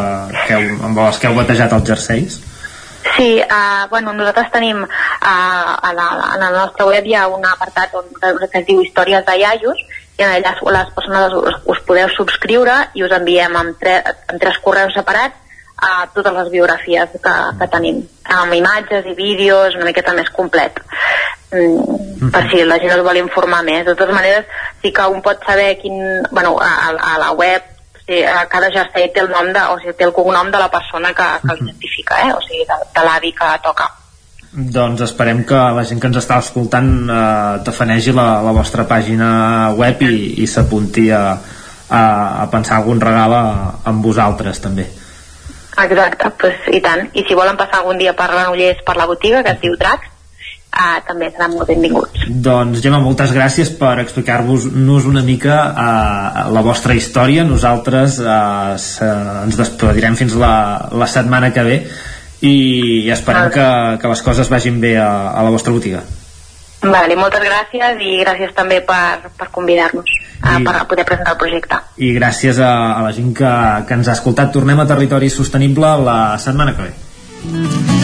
que 0.47 0.55
heu, 0.55 0.85
amb 0.85 0.99
les 0.99 1.19
que 1.19 1.27
heu 1.27 1.35
batejat 1.35 1.73
els 1.73 1.89
jerseis 1.89 2.41
Sí, 3.17 3.41
uh, 3.43 3.89
bueno, 3.91 4.13
nosaltres 4.13 4.53
tenim 4.53 4.83
uh, 4.83 4.89
a, 5.21 5.93
la, 5.93 6.07
a 6.33 6.39
la 6.39 6.51
nostra 6.55 6.87
web 6.87 7.07
hi 7.07 7.17
ha 7.19 7.27
un 7.29 7.45
apartat 7.47 7.95
on, 7.99 8.09
que 8.21 8.61
es 8.61 8.67
diu 8.69 8.83
Històries 8.83 9.27
de 9.27 9.37
Iaios 9.41 9.83
i 10.19 10.23
en 10.23 10.31
allà 10.31 10.55
les 10.77 10.93
persones 10.95 11.35
us, 11.35 11.59
us 11.75 11.81
podeu 11.89 12.11
subscriure 12.15 12.77
i 12.95 13.03
us 13.03 13.15
enviem 13.17 13.57
amb, 13.59 13.79
tre, 13.81 13.99
amb 14.07 14.39
tres 14.41 14.59
correus 14.63 14.95
separats 14.95 15.39
a 15.83 16.07
totes 16.15 16.37
les 16.37 16.51
biografies 16.53 17.17
que, 17.25 17.35
que 17.59 17.69
tenim 17.73 18.03
amb 18.39 18.55
imatges 18.55 19.09
i 19.11 19.17
vídeos 19.19 19.75
una 19.75 19.89
miqueta 19.89 20.15
més 20.15 20.31
complet. 20.31 20.79
Mm, 21.51 22.31
per 22.33 22.45
si 22.53 22.63
la 22.63 22.79
gent 22.79 22.95
es 22.95 23.03
vol 23.03 23.19
informar 23.19 23.65
més. 23.67 23.83
De 23.89 23.97
totes 23.97 24.15
maneres 24.15 24.47
sí 24.83 24.93
que 24.95 25.09
un 25.11 25.21
pot 25.27 25.43
saber 25.49 25.75
quin 25.83 25.99
bueno, 26.31 26.55
a, 26.63 26.93
a 26.95 27.19
la 27.19 27.33
web 27.33 27.72
sí, 28.07 28.23
a 28.25 28.45
cada 28.51 28.71
jersei 28.75 29.09
té 29.15 29.23
el 29.25 29.31
nom 29.33 29.51
de, 29.55 29.65
o 29.73 29.79
sigui, 29.81 29.97
té 29.99 30.07
el 30.09 30.15
cognom 30.17 30.51
de 30.53 30.61
la 30.61 30.71
persona 30.71 31.13
que, 31.17 31.27
que 31.43 31.59
l'identifica, 31.59 32.21
eh? 32.27 32.31
o 32.37 32.41
sigui, 32.45 32.65
de, 32.69 32.79
de 32.95 33.05
l'avi 33.09 33.35
que 33.37 33.51
toca. 33.65 33.89
doncs 34.53 35.01
esperem 35.01 35.45
que 35.49 35.59
la 35.77 35.85
gent 35.89 36.01
que 36.01 36.11
ens 36.11 36.19
està 36.21 36.37
escoltant 36.43 36.91
eh, 37.09 37.63
tafanegi 37.65 38.13
la, 38.13 38.27
la 38.45 38.53
vostra 38.53 38.85
pàgina 38.85 39.73
web 39.79 40.03
i, 40.05 40.43
i 40.45 40.47
s'apunti 40.47 41.07
a, 41.09 41.23
a, 41.89 42.03
a 42.43 42.51
pensar 42.53 42.77
algun 42.83 43.01
regal 43.01 43.33
a, 43.33 43.47
amb 43.89 44.05
vosaltres 44.05 44.61
també 44.61 44.85
Exacte, 45.73 46.29
pues, 46.37 46.67
i 46.69 46.83
tant. 46.85 47.07
I 47.17 47.25
si 47.25 47.35
volen 47.35 47.57
passar 47.57 47.81
algun 47.81 47.97
dia 47.97 48.13
per 48.13 48.29
Granollers 48.29 48.83
per 48.85 48.97
la 48.99 49.07
botiga, 49.09 49.41
que 49.43 49.55
es 49.55 49.63
diu 49.63 49.77
Drac, 49.81 50.05
uh, 50.73 50.99
també 51.07 51.31
seran 51.33 51.55
molt 51.57 51.69
benvinguts. 51.71 52.25
Doncs 52.29 52.81
Gemma, 52.85 53.03
moltes 53.05 53.35
gràcies 53.37 53.73
per 53.79 53.95
explicar-vos-nos 54.03 55.09
una 55.11 55.23
mica 55.27 55.59
uh, 55.71 56.41
la 56.55 56.65
vostra 56.65 56.97
història. 56.99 57.45
Nosaltres 57.49 58.19
uh, 58.25 58.73
ens 59.45 59.61
despedirem 59.61 60.17
fins 60.19 60.37
la, 60.39 60.55
la 60.93 61.11
setmana 61.11 61.53
que 61.53 61.67
ve 61.69 61.79
i 62.43 63.11
esperem 63.15 63.53
que, 63.55 63.69
que 64.03 64.11
les 64.11 64.25
coses 64.27 64.51
vagin 64.51 64.81
bé 64.83 64.97
a, 64.99 65.31
a 65.31 65.47
la 65.47 65.55
vostra 65.55 65.75
botiga. 65.75 66.03
Vale, 66.83 67.15
moltes 67.15 67.45
gràcies 67.47 68.01
i 68.03 68.17
gràcies 68.25 68.51
també 68.57 68.81
per, 68.83 69.31
per 69.39 69.47
convidar-nos 69.55 70.11
a, 70.43 70.59
per 70.67 70.75
poder 70.91 71.07
presentar 71.07 71.37
el 71.37 71.41
projecte. 71.45 71.79
I 72.03 72.11
gràcies 72.19 72.59
a, 72.59 72.73
a 72.99 73.07
la 73.07 73.15
gent 73.15 73.31
que, 73.39 73.55
que 73.87 74.01
ens 74.01 74.11
ha 74.11 74.19
escoltat. 74.19 74.51
Tornem 74.55 74.83
a 74.83 74.89
Territori 74.91 75.31
Sostenible 75.31 75.95
la 76.03 76.21
setmana 76.43 76.75
que 76.75 76.91
ve. 76.91 78.02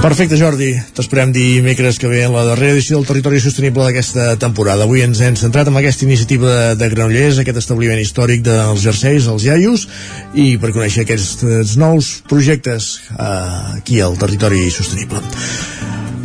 Perfecte, 0.00 0.38
Jordi. 0.40 0.70
T'esperem 0.96 1.28
dimecres 1.28 1.98
que 2.00 2.08
ve 2.08 2.22
en 2.24 2.32
la 2.32 2.46
darrera 2.48 2.72
edició 2.72 2.96
del 2.96 3.04
Territori 3.04 3.36
Sostenible 3.44 3.84
d'aquesta 3.84 4.38
temporada. 4.40 4.86
Avui 4.88 5.04
ens 5.04 5.20
hem 5.20 5.36
centrat 5.36 5.68
en 5.68 5.76
aquesta 5.76 6.06
iniciativa 6.08 6.48
de, 6.48 6.72
de 6.80 6.88
Granollers, 6.94 7.42
aquest 7.42 7.60
establiment 7.60 8.00
històric 8.00 8.40
dels 8.48 8.80
jerseis, 8.80 9.28
els 9.28 9.44
iaios, 9.44 9.86
i 10.32 10.54
per 10.56 10.72
conèixer 10.72 11.04
aquests 11.04 11.76
nous 11.76 12.14
projectes 12.32 12.94
eh, 13.12 13.32
aquí 13.76 14.00
al 14.00 14.16
Territori 14.16 14.70
Sostenible. 14.72 15.20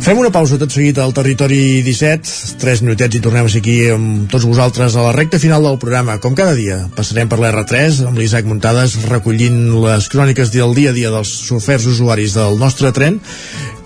Fem 0.06 0.20
una 0.22 0.28
pausa 0.30 0.54
tot 0.54 0.70
seguit 0.70 1.00
al 1.02 1.10
Territori 1.10 1.80
17, 1.82 2.58
3 2.62 2.82
minutets 2.84 3.18
i 3.18 3.20
tornem 3.24 3.48
aquí 3.48 3.74
amb 3.90 4.28
tots 4.30 4.46
vosaltres 4.46 4.94
a 4.94 5.02
la 5.02 5.14
recta 5.16 5.40
final 5.42 5.66
del 5.66 5.80
programa. 5.82 6.20
Com 6.22 6.36
cada 6.38 6.54
dia, 6.54 6.76
passarem 6.94 7.26
per 7.26 7.40
l'R3 7.42 8.04
amb 8.06 8.20
l'Isaac 8.22 8.46
Muntades 8.46 8.94
recollint 9.10 9.58
les 9.82 10.06
cròniques 10.06 10.54
del 10.54 10.78
dia 10.78 10.92
a 10.92 10.94
dia 10.94 11.10
dels 11.10 11.32
sofers 11.48 11.88
usuaris 11.90 12.38
del 12.38 12.54
nostre 12.62 12.94
tren 12.94 13.18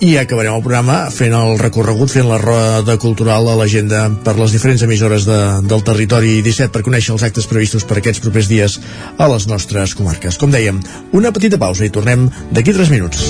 i 0.00 0.14
acabarem 0.16 0.54
el 0.56 0.62
programa 0.64 0.94
fent 1.12 1.34
el 1.36 1.58
recorregut, 1.60 2.08
fent 2.12 2.28
la 2.28 2.38
roda 2.40 2.98
cultural 3.00 3.48
a 3.48 3.56
l'agenda 3.56 4.06
per 4.24 4.36
les 4.38 4.52
diferents 4.52 4.84
emissores 4.84 5.26
de, 5.28 5.40
del 5.68 5.84
territori 5.84 6.38
17 6.44 6.72
per 6.72 6.84
conèixer 6.84 7.12
els 7.16 7.24
actes 7.24 7.48
previstos 7.48 7.84
per 7.88 7.98
aquests 8.00 8.24
propers 8.24 8.48
dies 8.48 8.78
a 9.16 9.28
les 9.32 9.48
nostres 9.48 9.96
comarques. 9.96 10.40
Com 10.40 10.52
dèiem, 10.52 10.80
una 11.16 11.32
petita 11.36 11.60
pausa 11.60 11.84
i 11.84 11.92
tornem 11.92 12.28
d'aquí 12.52 12.76
3 12.76 12.92
minuts. 12.92 13.24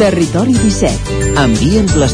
Territori 0.00 0.56
17. 0.60 1.32
Envia'ns 1.40 1.96
les 2.00 2.13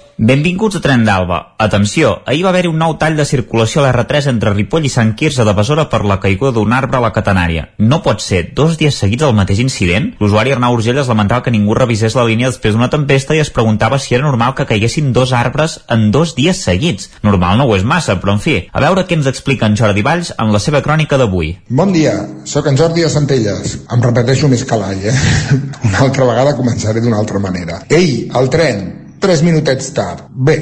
Benvinguts 0.21 0.75
a 0.77 0.79
Tren 0.85 1.01
d'Alba. 1.01 1.55
Atenció, 1.57 2.11
ahir 2.29 2.43
va 2.45 2.51
haver-hi 2.51 2.69
un 2.69 2.75
nou 2.77 2.91
tall 3.01 3.15
de 3.17 3.23
circulació 3.25 3.81
a 3.81 3.87
l'R3 3.87 4.27
entre 4.29 4.51
Ripoll 4.53 4.83
i 4.85 4.91
Sant 4.93 5.15
Quirze 5.17 5.41
de 5.47 5.55
Besora 5.57 5.87
per 5.89 6.03
la 6.05 6.19
caiguda 6.21 6.51
d'un 6.53 6.75
arbre 6.77 6.99
a 6.99 7.01
la 7.01 7.09
catenària. 7.15 7.63
No 7.79 8.03
pot 8.05 8.21
ser 8.21 8.43
dos 8.53 8.75
dies 8.77 8.99
seguits 9.01 9.25
el 9.25 9.33
mateix 9.33 9.63
incident? 9.63 10.11
L'usuari 10.21 10.53
Arnau 10.53 10.77
Urgell 10.77 11.01
es 11.01 11.09
lamentava 11.09 11.41
que 11.41 11.55
ningú 11.55 11.73
revisés 11.73 12.13
la 12.13 12.27
línia 12.29 12.51
després 12.53 12.77
d'una 12.77 12.91
tempesta 12.93 13.33
i 13.33 13.41
es 13.41 13.49
preguntava 13.49 13.97
si 13.97 14.13
era 14.13 14.27
normal 14.27 14.53
que 14.53 14.67
caiguessin 14.69 15.09
dos 15.09 15.33
arbres 15.33 15.79
en 15.89 16.11
dos 16.13 16.35
dies 16.37 16.61
seguits. 16.69 17.09
Normal 17.25 17.57
no 17.57 17.65
ho 17.65 17.75
és 17.79 17.89
massa, 17.95 18.19
però 18.21 18.37
en 18.37 18.45
fi, 18.45 18.59
a 18.69 18.85
veure 18.85 19.07
què 19.09 19.17
ens 19.17 19.33
explica 19.33 19.65
en 19.65 19.81
Jordi 19.81 20.05
Valls 20.05 20.35
en 20.37 20.53
la 20.53 20.61
seva 20.61 20.85
crònica 20.85 21.17
d'avui. 21.17 21.55
Bon 21.81 21.97
dia, 21.97 22.13
sóc 22.45 22.69
en 22.69 22.77
Jordi 22.77 23.09
de 23.09 23.09
Centelles. 23.09 23.79
Em 23.89 24.05
repeteixo 24.05 24.53
més 24.53 24.69
que 24.69 24.77
l'all, 24.77 25.01
eh? 25.01 25.19
Una 25.89 26.05
altra 26.05 26.29
vegada 26.29 26.57
començaré 26.61 27.01
d'una 27.01 27.17
altra 27.25 27.41
manera. 27.41 27.81
Ei, 27.89 28.27
el 28.37 28.53
tren, 28.53 29.00
tres 29.21 29.43
minutets 29.45 29.93
tard. 29.95 30.25
Bé, 30.33 30.57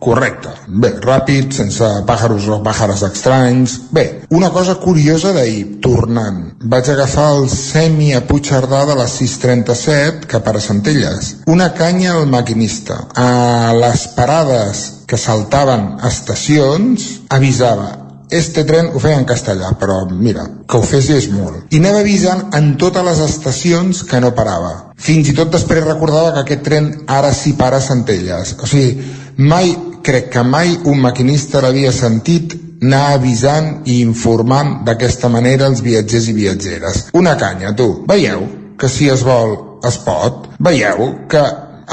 correcte. 0.00 0.50
Bé, 0.66 0.90
ràpid, 1.04 1.52
sense 1.54 1.86
pàjaros 2.08 2.48
o 2.50 2.58
pàjares 2.64 3.04
estranys. 3.06 3.76
Bé, 3.94 4.06
una 4.34 4.50
cosa 4.50 4.74
curiosa 4.82 5.32
d'ahir, 5.36 5.80
tornant. 5.84 6.40
Vaig 6.72 6.90
agafar 6.90 7.28
el 7.36 7.48
semi 7.52 8.10
a 8.16 8.24
Puigcerdà 8.26 8.82
de 8.88 8.96
les 8.98 9.16
6.37 9.20 10.26
cap 10.30 10.48
a 10.48 10.58
Centelles. 10.60 11.36
Una 11.46 11.70
canya 11.76 12.16
al 12.16 12.26
maquinista. 12.26 13.04
A 13.14 13.72
les 13.76 14.08
parades 14.16 14.84
que 15.06 15.18
saltaven 15.18 15.96
estacions 16.06 17.06
avisava 17.28 17.99
este 18.30 18.64
tren 18.64 18.90
ho 18.94 19.02
feia 19.02 19.18
en 19.18 19.26
castellà, 19.28 19.72
però 19.80 20.04
mira, 20.10 20.46
que 20.68 20.78
ho 20.78 20.86
fes 20.86 21.10
és 21.10 21.28
molt. 21.32 21.66
I 21.74 21.80
anava 21.82 22.02
avisant 22.04 22.46
en 22.56 22.72
totes 22.80 23.04
les 23.06 23.22
estacions 23.26 24.02
que 24.06 24.20
no 24.22 24.32
parava. 24.36 24.72
Fins 25.00 25.30
i 25.30 25.36
tot 25.36 25.52
després 25.52 25.84
recordava 25.84 26.32
que 26.34 26.44
aquest 26.44 26.64
tren 26.66 26.90
ara 27.08 27.32
sí 27.34 27.54
para 27.58 27.78
a 27.78 27.84
Centelles. 27.84 28.54
O 28.62 28.70
sigui, 28.70 28.96
mai, 29.36 29.74
crec 30.06 30.30
que 30.34 30.44
mai 30.46 30.76
un 30.84 31.00
maquinista 31.02 31.62
l'havia 31.64 31.92
sentit 31.92 32.56
anar 32.80 33.16
avisant 33.18 33.82
i 33.84 34.00
informant 34.00 34.80
d'aquesta 34.86 35.28
manera 35.28 35.68
els 35.68 35.82
viatgers 35.84 36.30
i 36.30 36.36
viatgeres. 36.36 37.02
Una 37.12 37.36
canya, 37.36 37.74
tu. 37.76 37.90
Veieu 38.08 38.46
que 38.80 38.88
si 38.88 39.10
es 39.12 39.24
vol 39.26 39.58
es 39.86 39.98
pot? 40.04 40.46
Veieu 40.58 41.10
que 41.28 41.42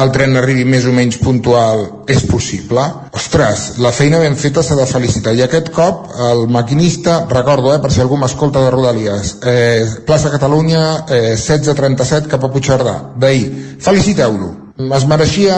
el 0.01 0.11
tren 0.13 0.37
arribi 0.37 0.65
més 0.67 0.85
o 0.85 0.93
menys 0.93 1.17
puntual 1.21 1.83
és 2.11 2.21
possible? 2.29 2.83
Ostres, 3.17 3.77
la 3.83 3.93
feina 3.95 4.19
ben 4.21 4.37
feta 4.37 4.63
s'ha 4.63 4.77
de 4.77 4.85
felicitar. 4.89 5.33
I 5.33 5.43
aquest 5.45 5.71
cop 5.73 6.11
el 6.29 6.45
maquinista, 6.53 7.23
recordo, 7.31 7.73
eh, 7.73 7.81
per 7.81 7.91
si 7.91 8.03
algú 8.03 8.19
m'escolta 8.21 8.61
de 8.63 8.69
Rodalies, 8.73 9.37
eh, 9.43 9.85
plaça 10.05 10.31
Catalunya, 10.33 11.05
eh, 11.09 11.35
16.37 11.35 12.27
cap 12.27 12.43
a 12.43 12.51
Puigcerdà, 12.53 12.95
d'ahir. 13.17 13.77
Feliciteu-lo. 13.81 14.53
Es 14.77 15.05
mereixia 15.09 15.57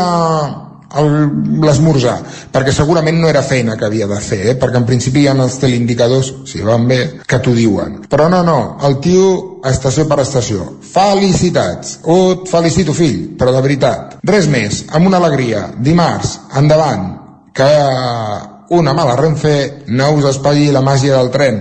l'esmorzar, 0.89 2.17
perquè 2.51 2.71
segurament 2.73 3.19
no 3.21 3.29
era 3.29 3.43
feina 3.45 3.75
que 3.77 3.85
havia 3.85 4.07
de 4.07 4.17
fer, 4.19 4.39
eh? 4.49 4.55
perquè 4.57 4.79
en 4.81 4.87
principi 4.87 5.21
hi 5.21 5.27
ha 5.27 5.35
els 5.37 5.59
teleindicadors, 5.61 6.33
si 6.49 6.63
van 6.65 6.87
bé, 6.87 7.21
que 7.27 7.39
t'ho 7.39 7.53
diuen. 7.53 7.99
Però 8.09 8.29
no, 8.29 8.41
no, 8.43 8.77
el 8.87 8.97
tio 9.03 9.27
estació 9.65 10.05
per 10.09 10.19
estació. 10.23 10.65
Felicitats! 10.93 11.99
Ho 12.03 12.19
et 12.35 12.51
felicito, 12.51 12.95
fill, 12.95 13.35
però 13.39 13.53
de 13.55 13.63
veritat. 13.65 14.19
Res 14.27 14.47
més, 14.51 14.83
amb 14.93 15.09
una 15.09 15.19
alegria. 15.21 15.67
Dimarts, 15.77 16.37
endavant, 16.61 17.09
que 17.53 17.71
una 18.69 18.93
mala 18.93 19.17
Renfe 19.19 19.83
no 19.87 20.13
us 20.19 20.29
espatlli 20.29 20.69
la 20.71 20.85
màgia 20.85 21.17
del 21.17 21.33
tren. 21.33 21.59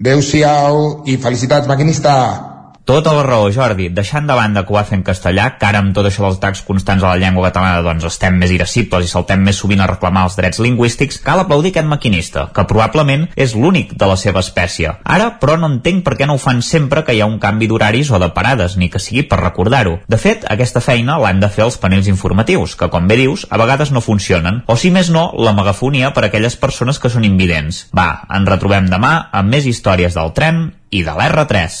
Adéu-siau 0.00 1.02
i 1.10 1.18
felicitats, 1.20 1.68
maquinista! 1.68 2.49
Tota 2.90 3.12
la 3.14 3.22
raó, 3.22 3.52
Jordi. 3.54 3.84
Deixant 3.94 4.26
de 4.26 4.34
banda 4.34 4.64
que 4.66 4.72
ho 4.72 4.74
va 4.74 4.82
fer 4.82 4.96
en 4.98 5.04
castellà, 5.06 5.44
que 5.60 5.66
ara 5.68 5.78
amb 5.78 5.92
tot 5.94 6.08
això 6.08 6.24
dels 6.24 6.40
atacs 6.40 6.64
constants 6.66 7.04
a 7.04 7.12
la 7.12 7.20
llengua 7.22 7.44
catalana 7.46 7.84
doncs 7.86 8.08
estem 8.08 8.34
més 8.34 8.50
irascibles 8.50 9.04
i 9.06 9.10
saltem 9.12 9.44
més 9.46 9.60
sovint 9.62 9.78
a 9.78 9.86
reclamar 9.86 10.24
els 10.26 10.34
drets 10.34 10.58
lingüístics, 10.58 11.20
cal 11.22 11.38
aplaudir 11.38 11.70
aquest 11.70 11.86
maquinista, 11.86 12.48
que 12.50 12.64
probablement 12.66 13.28
és 13.36 13.54
l'únic 13.54 13.92
de 13.94 14.08
la 14.10 14.16
seva 14.18 14.42
espècie. 14.42 14.96
Ara, 15.04 15.28
però, 15.38 15.54
no 15.54 15.70
entenc 15.70 16.02
per 16.02 16.16
què 16.18 16.26
no 16.26 16.34
ho 16.34 16.40
fan 16.42 16.64
sempre 16.66 17.04
que 17.06 17.14
hi 17.14 17.20
ha 17.22 17.28
un 17.30 17.38
canvi 17.38 17.68
d'horaris 17.70 18.10
o 18.10 18.18
de 18.18 18.32
parades, 18.34 18.74
ni 18.74 18.90
que 18.90 18.98
sigui 18.98 19.22
per 19.22 19.38
recordar-ho. 19.38 20.00
De 20.10 20.18
fet, 20.18 20.48
aquesta 20.50 20.82
feina 20.82 21.20
l'han 21.22 21.38
de 21.38 21.52
fer 21.54 21.68
els 21.68 21.78
panells 21.78 22.10
informatius, 22.10 22.74
que, 22.74 22.90
com 22.90 23.06
bé 23.06 23.20
dius, 23.22 23.46
a 23.54 23.62
vegades 23.62 23.94
no 23.94 24.02
funcionen. 24.02 24.64
O, 24.66 24.74
si 24.74 24.90
més 24.90 25.12
no, 25.14 25.28
la 25.38 25.54
megafonia 25.54 26.10
per 26.10 26.26
a 26.26 26.32
aquelles 26.32 26.58
persones 26.58 26.98
que 26.98 27.14
són 27.14 27.30
invidents. 27.30 27.84
Va, 27.94 28.24
ens 28.26 28.50
retrobem 28.50 28.90
demà 28.90 29.14
amb 29.30 29.54
més 29.54 29.70
històries 29.70 30.18
del 30.18 30.34
tren 30.34 30.64
i 30.90 31.06
de 31.06 31.14
l'R3. 31.14 31.80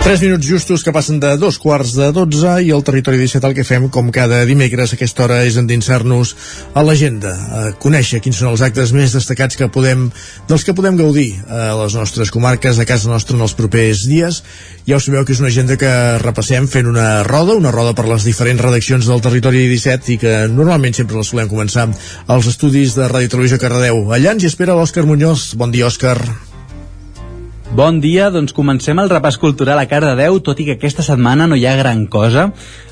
3 0.00 0.22
minuts 0.22 0.46
justos 0.48 0.82
que 0.82 0.92
passen 0.96 1.20
de 1.20 1.36
dos 1.36 1.58
quarts 1.60 1.92
de 1.92 2.06
12 2.16 2.54
i 2.64 2.70
el 2.72 2.82
territori 2.82 3.18
17 3.20 3.46
el 3.46 3.54
que 3.54 3.66
fem, 3.68 3.84
com 3.92 4.08
cada 4.10 4.40
dimecres 4.48 4.94
a 4.94 4.96
aquesta 4.96 5.26
hora, 5.26 5.42
és 5.44 5.58
endinsar-nos 5.60 6.32
a 6.72 6.82
l'agenda, 6.82 7.34
a 7.36 7.60
conèixer 7.84 8.22
quins 8.24 8.40
són 8.40 8.48
els 8.48 8.64
actes 8.64 8.94
més 8.96 9.12
destacats 9.12 9.60
que 9.60 9.68
podem, 9.68 10.08
dels 10.48 10.64
que 10.64 10.74
podem 10.74 10.96
gaudir 10.96 11.28
a 11.52 11.76
les 11.82 11.94
nostres 12.00 12.32
comarques, 12.32 12.80
a 12.80 12.88
casa 12.88 13.12
nostra 13.12 13.36
en 13.36 13.44
els 13.44 13.54
propers 13.54 14.06
dies. 14.08 14.42
Ja 14.88 14.96
us 14.96 15.04
sabeu 15.04 15.26
que 15.28 15.36
és 15.36 15.44
una 15.44 15.52
agenda 15.52 15.76
que 15.76 15.94
repassem 16.24 16.66
fent 16.66 16.88
una 16.88 17.22
roda, 17.28 17.60
una 17.60 17.74
roda 17.74 17.92
per 17.92 18.08
les 18.08 18.24
diferents 18.24 18.64
redaccions 18.64 19.06
del 19.06 19.20
territori 19.20 19.66
17 19.68 20.14
i 20.16 20.20
que 20.24 20.36
normalment 20.48 20.96
sempre 20.96 21.20
la 21.20 21.28
solem 21.28 21.52
començar 21.52 21.90
als 22.26 22.48
estudis 22.48 22.96
de 22.96 23.04
Ràdio 23.04 23.36
Televisió 23.36 23.60
Cardedeu. 23.60 24.06
Allà 24.16 24.32
ens 24.32 24.48
hi 24.48 24.54
espera 24.54 24.78
l'Òscar 24.80 25.04
Muñoz. 25.04 25.52
Bon 25.60 25.70
dia, 25.70 25.92
Òscar. 25.92 26.49
Bon 27.70 28.00
dia, 28.02 28.32
doncs 28.34 28.50
comencem 28.50 28.98
el 28.98 29.12
repàs 29.12 29.36
cultural 29.38 29.78
a 29.78 29.84
Cardedeu, 29.86 30.40
tot 30.42 30.58
i 30.58 30.64
que 30.66 30.74
aquesta 30.74 31.04
setmana 31.06 31.46
no 31.46 31.54
hi 31.54 31.68
ha 31.70 31.76
gran 31.78 32.00
cosa. 32.10 32.48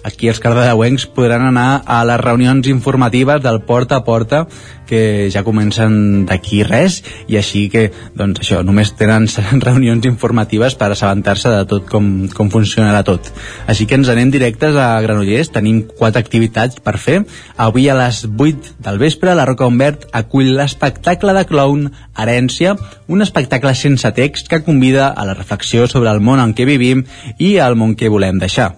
Aquí 0.06 0.30
els 0.30 0.38
cardedeuencs 0.38 1.08
podran 1.16 1.48
anar 1.48 1.82
a 1.82 2.04
les 2.06 2.20
reunions 2.22 2.70
informatives 2.70 3.42
del 3.42 3.58
porta 3.66 3.98
a 3.98 4.04
porta 4.06 4.44
que 4.88 5.28
ja 5.32 5.44
comencen 5.44 6.24
d'aquí 6.28 6.62
res 6.66 7.02
i 7.28 7.36
així 7.38 7.66
que, 7.72 7.88
doncs 8.16 8.42
això, 8.42 8.62
només 8.64 8.94
tenen 8.98 9.28
reunions 9.68 10.08
informatives 10.08 10.76
per 10.80 10.90
assabentar-se 10.94 11.52
de 11.52 11.66
tot 11.68 11.86
com, 11.90 12.08
com 12.34 12.50
funcionarà 12.52 13.04
tot. 13.06 13.30
Així 13.68 13.86
que 13.86 13.98
ens 14.00 14.08
anem 14.12 14.32
directes 14.34 14.76
a 14.80 14.88
Granollers, 15.04 15.52
tenim 15.54 15.84
quatre 15.92 16.22
activitats 16.24 16.80
per 16.84 16.96
fer. 16.98 17.20
Avui 17.60 17.88
a 17.88 17.96
les 17.98 18.24
8 18.26 18.78
del 18.84 18.98
vespre 19.02 19.36
la 19.36 19.46
Roca 19.48 19.68
Humbert 19.68 20.08
acull 20.16 20.54
l'espectacle 20.56 21.36
de 21.36 21.44
clown 21.48 21.88
Herència, 22.16 22.74
un 23.08 23.22
espectacle 23.22 23.74
sense 23.76 24.10
text 24.16 24.48
que 24.48 24.64
convida 24.64 25.08
a 25.08 25.28
la 25.28 25.36
reflexió 25.36 25.86
sobre 25.86 26.10
el 26.10 26.24
món 26.24 26.40
en 26.42 26.56
què 26.56 26.66
vivim 26.68 27.04
i 27.38 27.56
el 27.62 27.76
món 27.76 27.94
que 27.94 28.10
volem 28.12 28.40
deixar. 28.40 28.72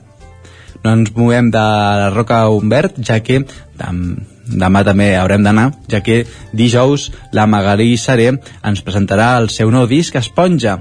No 0.84 0.94
ens 0.96 1.10
movem 1.12 1.50
de 1.52 1.60
la 1.60 2.10
Roca 2.12 2.42
Humbert, 2.48 2.96
ja 3.04 3.20
que 3.20 3.42
demà 4.50 4.82
també 4.86 5.12
haurem 5.16 5.44
d'anar, 5.46 5.70
ja 5.90 6.02
que 6.02 6.24
dijous 6.52 7.10
la 7.32 7.46
Magalí 7.46 7.96
Saré 7.96 8.32
ens 8.32 8.82
presentarà 8.86 9.36
el 9.38 9.50
seu 9.54 9.70
nou 9.70 9.86
disc 9.90 10.16
Esponja, 10.18 10.80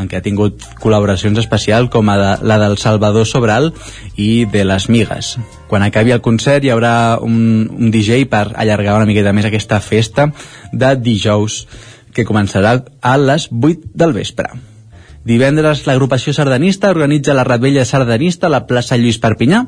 en 0.00 0.08
què 0.08 0.18
ha 0.18 0.24
tingut 0.24 0.64
col·laboracions 0.80 1.38
especials 1.42 1.90
com 1.92 2.08
a 2.08 2.16
la 2.40 2.58
del 2.62 2.78
Salvador 2.80 3.26
Sobral 3.28 3.70
i 4.16 4.46
de 4.50 4.64
les 4.64 4.88
Migues. 4.88 5.34
Quan 5.68 5.84
acabi 5.84 6.14
el 6.16 6.24
concert 6.24 6.64
hi 6.64 6.72
haurà 6.72 7.18
un, 7.20 7.68
un 7.68 7.92
DJ 7.92 8.24
per 8.30 8.46
allargar 8.54 8.96
una 8.96 9.08
miqueta 9.10 9.34
més 9.36 9.48
aquesta 9.50 9.82
festa 9.84 10.30
de 10.72 10.96
dijous 10.96 11.66
que 12.14 12.26
començarà 12.26 12.78
a 13.02 13.16
les 13.20 13.48
8 13.52 13.94
del 13.94 14.16
vespre. 14.16 14.69
Divendres 15.20 15.82
l'agrupació 15.84 16.32
sardanista 16.32 16.88
organitza 16.94 17.34
la 17.36 17.44
rebella 17.44 17.84
sardanista 17.84 18.48
a 18.48 18.54
la 18.54 18.62
plaça 18.64 18.96
Lluís 18.96 19.18
Perpinyà. 19.20 19.66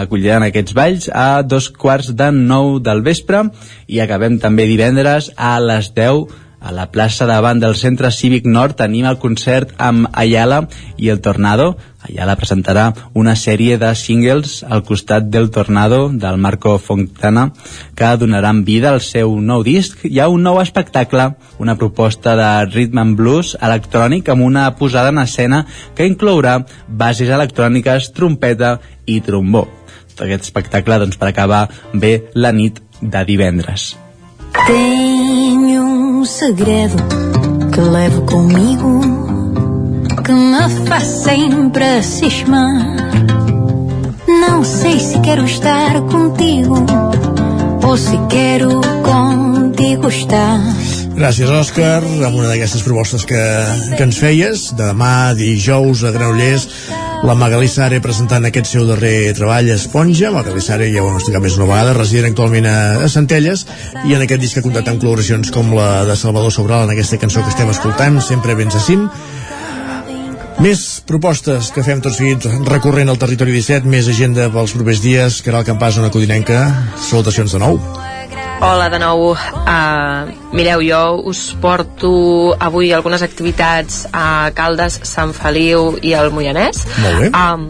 Acolliran 0.00 0.42
aquests 0.48 0.74
balls 0.74 1.06
a 1.14 1.44
dos 1.46 1.68
quarts 1.70 2.10
de 2.18 2.32
nou 2.34 2.80
del 2.82 3.04
vespre 3.06 3.44
i 3.86 4.02
acabem 4.02 4.40
també 4.42 4.66
divendres 4.66 5.30
a 5.36 5.54
les 5.62 5.92
10 5.94 6.47
a 6.60 6.72
la 6.72 6.90
plaça 6.90 7.26
davant 7.26 7.60
del 7.60 7.76
Centre 7.76 8.10
Cívic 8.10 8.46
Nord 8.46 8.78
tenim 8.80 9.06
el 9.06 9.18
concert 9.22 9.70
amb 9.78 10.08
Ayala 10.12 10.64
i 10.96 11.10
el 11.12 11.20
Tornado. 11.22 11.76
Ayala 12.02 12.36
presentarà 12.38 12.88
una 13.14 13.34
sèrie 13.36 13.78
de 13.78 13.90
singles 13.98 14.62
al 14.66 14.82
costat 14.86 15.28
del 15.30 15.50
Tornado 15.54 16.08
del 16.08 16.38
Marco 16.38 16.76
Fontana 16.78 17.52
que 17.94 18.10
donaran 18.16 18.64
vida 18.64 18.90
al 18.90 19.00
seu 19.00 19.38
nou 19.40 19.62
disc. 19.62 20.04
Hi 20.04 20.20
ha 20.20 20.28
un 20.28 20.42
nou 20.42 20.60
espectacle, 20.62 21.30
una 21.58 21.76
proposta 21.78 22.34
de 22.38 22.50
rhythm 22.72 23.02
and 23.04 23.18
blues 23.18 23.54
electrònic 23.60 24.28
amb 24.28 24.46
una 24.46 24.70
posada 24.76 25.14
en 25.14 25.22
escena 25.22 25.64
que 25.94 26.06
inclourà 26.06 26.60
bases 26.88 27.30
electròniques, 27.30 28.12
trompeta 28.14 28.78
i 29.06 29.20
trombó. 29.20 29.68
Aquest 30.18 30.48
espectacle 30.48 30.98
doncs, 30.98 31.14
per 31.14 31.28
acabar 31.30 31.68
bé 31.94 32.32
la 32.34 32.50
nit 32.50 32.82
de 33.00 33.22
divendres. 33.28 33.92
Tenho 34.66 35.97
um 36.18 36.24
segredo 36.24 36.96
que 37.72 37.80
levo 37.80 38.22
comigo 38.22 39.00
que 40.24 40.32
me 40.32 40.86
faz 40.86 41.04
sempre 41.04 42.02
cismar. 42.02 42.96
Não 44.26 44.64
sei 44.64 44.98
se 44.98 45.20
quero 45.20 45.44
estar 45.44 46.00
contigo 46.02 46.74
ou 47.86 47.96
se 47.96 48.18
quero 48.28 48.80
contigo 49.04 50.08
estar. 50.08 50.58
Gràcies, 51.18 51.50
Òscar, 51.50 52.04
amb 52.06 52.36
una 52.38 52.46
d'aquestes 52.46 52.84
propostes 52.86 53.24
que, 53.26 53.40
que 53.98 54.04
ens 54.06 54.20
feies. 54.22 54.68
De 54.78 54.84
demà, 54.86 55.34
dijous, 55.34 56.04
a 56.06 56.12
Granollers, 56.14 56.68
la 57.26 57.34
Magalí 57.34 57.66
Sare 57.66 57.98
presentant 57.98 58.46
aquest 58.46 58.70
seu 58.70 58.84
darrer 58.86 59.32
treball, 59.34 59.66
Esponja. 59.74 60.30
Magalí 60.30 60.62
Sare, 60.62 60.86
ja 60.92 61.02
ho 61.02 61.08
hem 61.10 61.16
explicat 61.18 61.42
més 61.42 61.56
una 61.58 61.66
vegada, 61.72 61.96
resident 61.98 62.30
actualment 62.30 62.68
a, 62.70 62.76
a 63.02 63.08
Centelles, 63.10 63.64
i 64.06 64.14
en 64.14 64.22
aquest 64.22 64.44
disc 64.44 64.60
ha 64.60 64.62
comptat 64.62 64.92
amb 64.92 65.02
col·laboracions 65.02 65.50
com 65.50 65.74
la 65.74 66.04
de 66.06 66.14
Salvador 66.20 66.54
Sobral 66.54 66.86
en 66.86 66.94
aquesta 66.94 67.18
cançó 67.18 67.42
que 67.42 67.50
estem 67.50 67.74
escoltant, 67.74 68.20
sempre 68.22 68.54
vens 68.60 68.78
a 68.78 68.84
cim. 68.86 69.08
Més 70.62 70.84
propostes 71.06 71.72
que 71.74 71.82
fem 71.86 71.98
tots 72.04 72.20
seguits 72.22 72.46
recorrent 72.70 73.10
al 73.10 73.18
territori 73.18 73.58
17, 73.58 73.90
més 73.90 74.06
agenda 74.06 74.46
pels 74.54 74.78
propers 74.78 75.02
dies. 75.02 75.42
Caral 75.42 75.66
Campàs, 75.66 75.98
una 75.98 76.14
codinenca. 76.14 76.62
Salutacions 77.10 77.58
de 77.58 77.66
nou. 77.66 77.82
Hola 78.60 78.88
de 78.90 78.98
nou. 78.98 79.36
Uh, 79.38 80.26
mireu, 80.50 80.80
jo 80.82 81.00
us 81.30 81.54
porto 81.62 82.56
avui 82.58 82.90
algunes 82.92 83.22
activitats 83.22 84.00
a 84.10 84.50
Caldes, 84.50 84.96
Sant 85.06 85.30
Feliu 85.36 85.92
i 86.02 86.10
el 86.18 86.32
Moianès. 86.34 86.82
Molt 87.04 87.20
bé. 87.22 87.28
Um, 87.30 87.68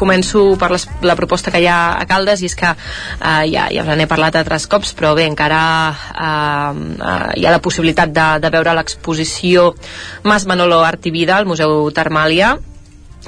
començo 0.00 0.54
per 0.56 0.70
les, 0.72 0.86
la 1.04 1.16
proposta 1.18 1.52
que 1.52 1.60
hi 1.60 1.68
ha 1.68 1.98
a 2.00 2.06
Caldes 2.08 2.40
i 2.40 2.48
és 2.48 2.56
que 2.56 2.72
uh, 2.72 3.44
ja, 3.52 3.66
ja 3.68 3.84
us 3.84 3.92
n'he 4.00 4.08
parlat 4.08 4.40
altres 4.40 4.64
cops 4.70 4.94
però 4.96 5.12
bé, 5.18 5.28
encara 5.28 5.60
uh, 5.92 6.72
uh, 6.72 7.28
hi 7.36 7.44
ha 7.44 7.52
la 7.52 7.60
possibilitat 7.60 8.16
de, 8.16 8.28
de 8.40 8.52
veure 8.56 8.74
l'exposició 8.78 9.74
Mas 10.24 10.48
Manolo 10.48 10.80
Art 10.86 11.04
i 11.04 11.12
Vida 11.12 11.36
al 11.36 11.48
Museu 11.50 11.84
Termàlia 11.92 12.54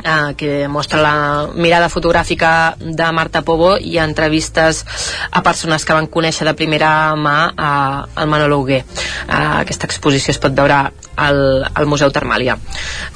eh, 0.05 0.35
que 0.37 0.69
mostra 0.69 1.01
la 1.03 1.15
mirada 1.55 1.91
fotogràfica 1.93 2.77
de 2.79 3.11
Marta 3.13 3.43
Pobo 3.43 3.77
i 3.77 3.99
entrevistes 3.99 4.85
a 5.31 5.43
persones 5.43 5.85
que 5.85 5.97
van 5.97 6.09
conèixer 6.09 6.47
de 6.49 6.57
primera 6.59 7.15
mà 7.17 7.37
eh, 7.53 8.23
el 8.23 8.31
Manolo 8.33 8.61
Hugué. 8.61 8.83
Eh, 8.83 9.45
aquesta 9.63 9.87
exposició 9.91 10.33
es 10.33 10.41
pot 10.43 10.57
veure 10.57 10.81
al, 11.17 11.43
al 11.75 11.87
Museu 11.87 12.11
Termàlia. 12.15 12.57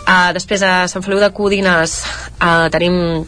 Eh, 0.04 0.30
després 0.36 0.62
a 0.62 0.86
Sant 0.90 1.04
Feliu 1.04 1.22
de 1.22 1.32
Codines 1.34 1.98
eh, 2.40 2.68
tenim 2.74 3.26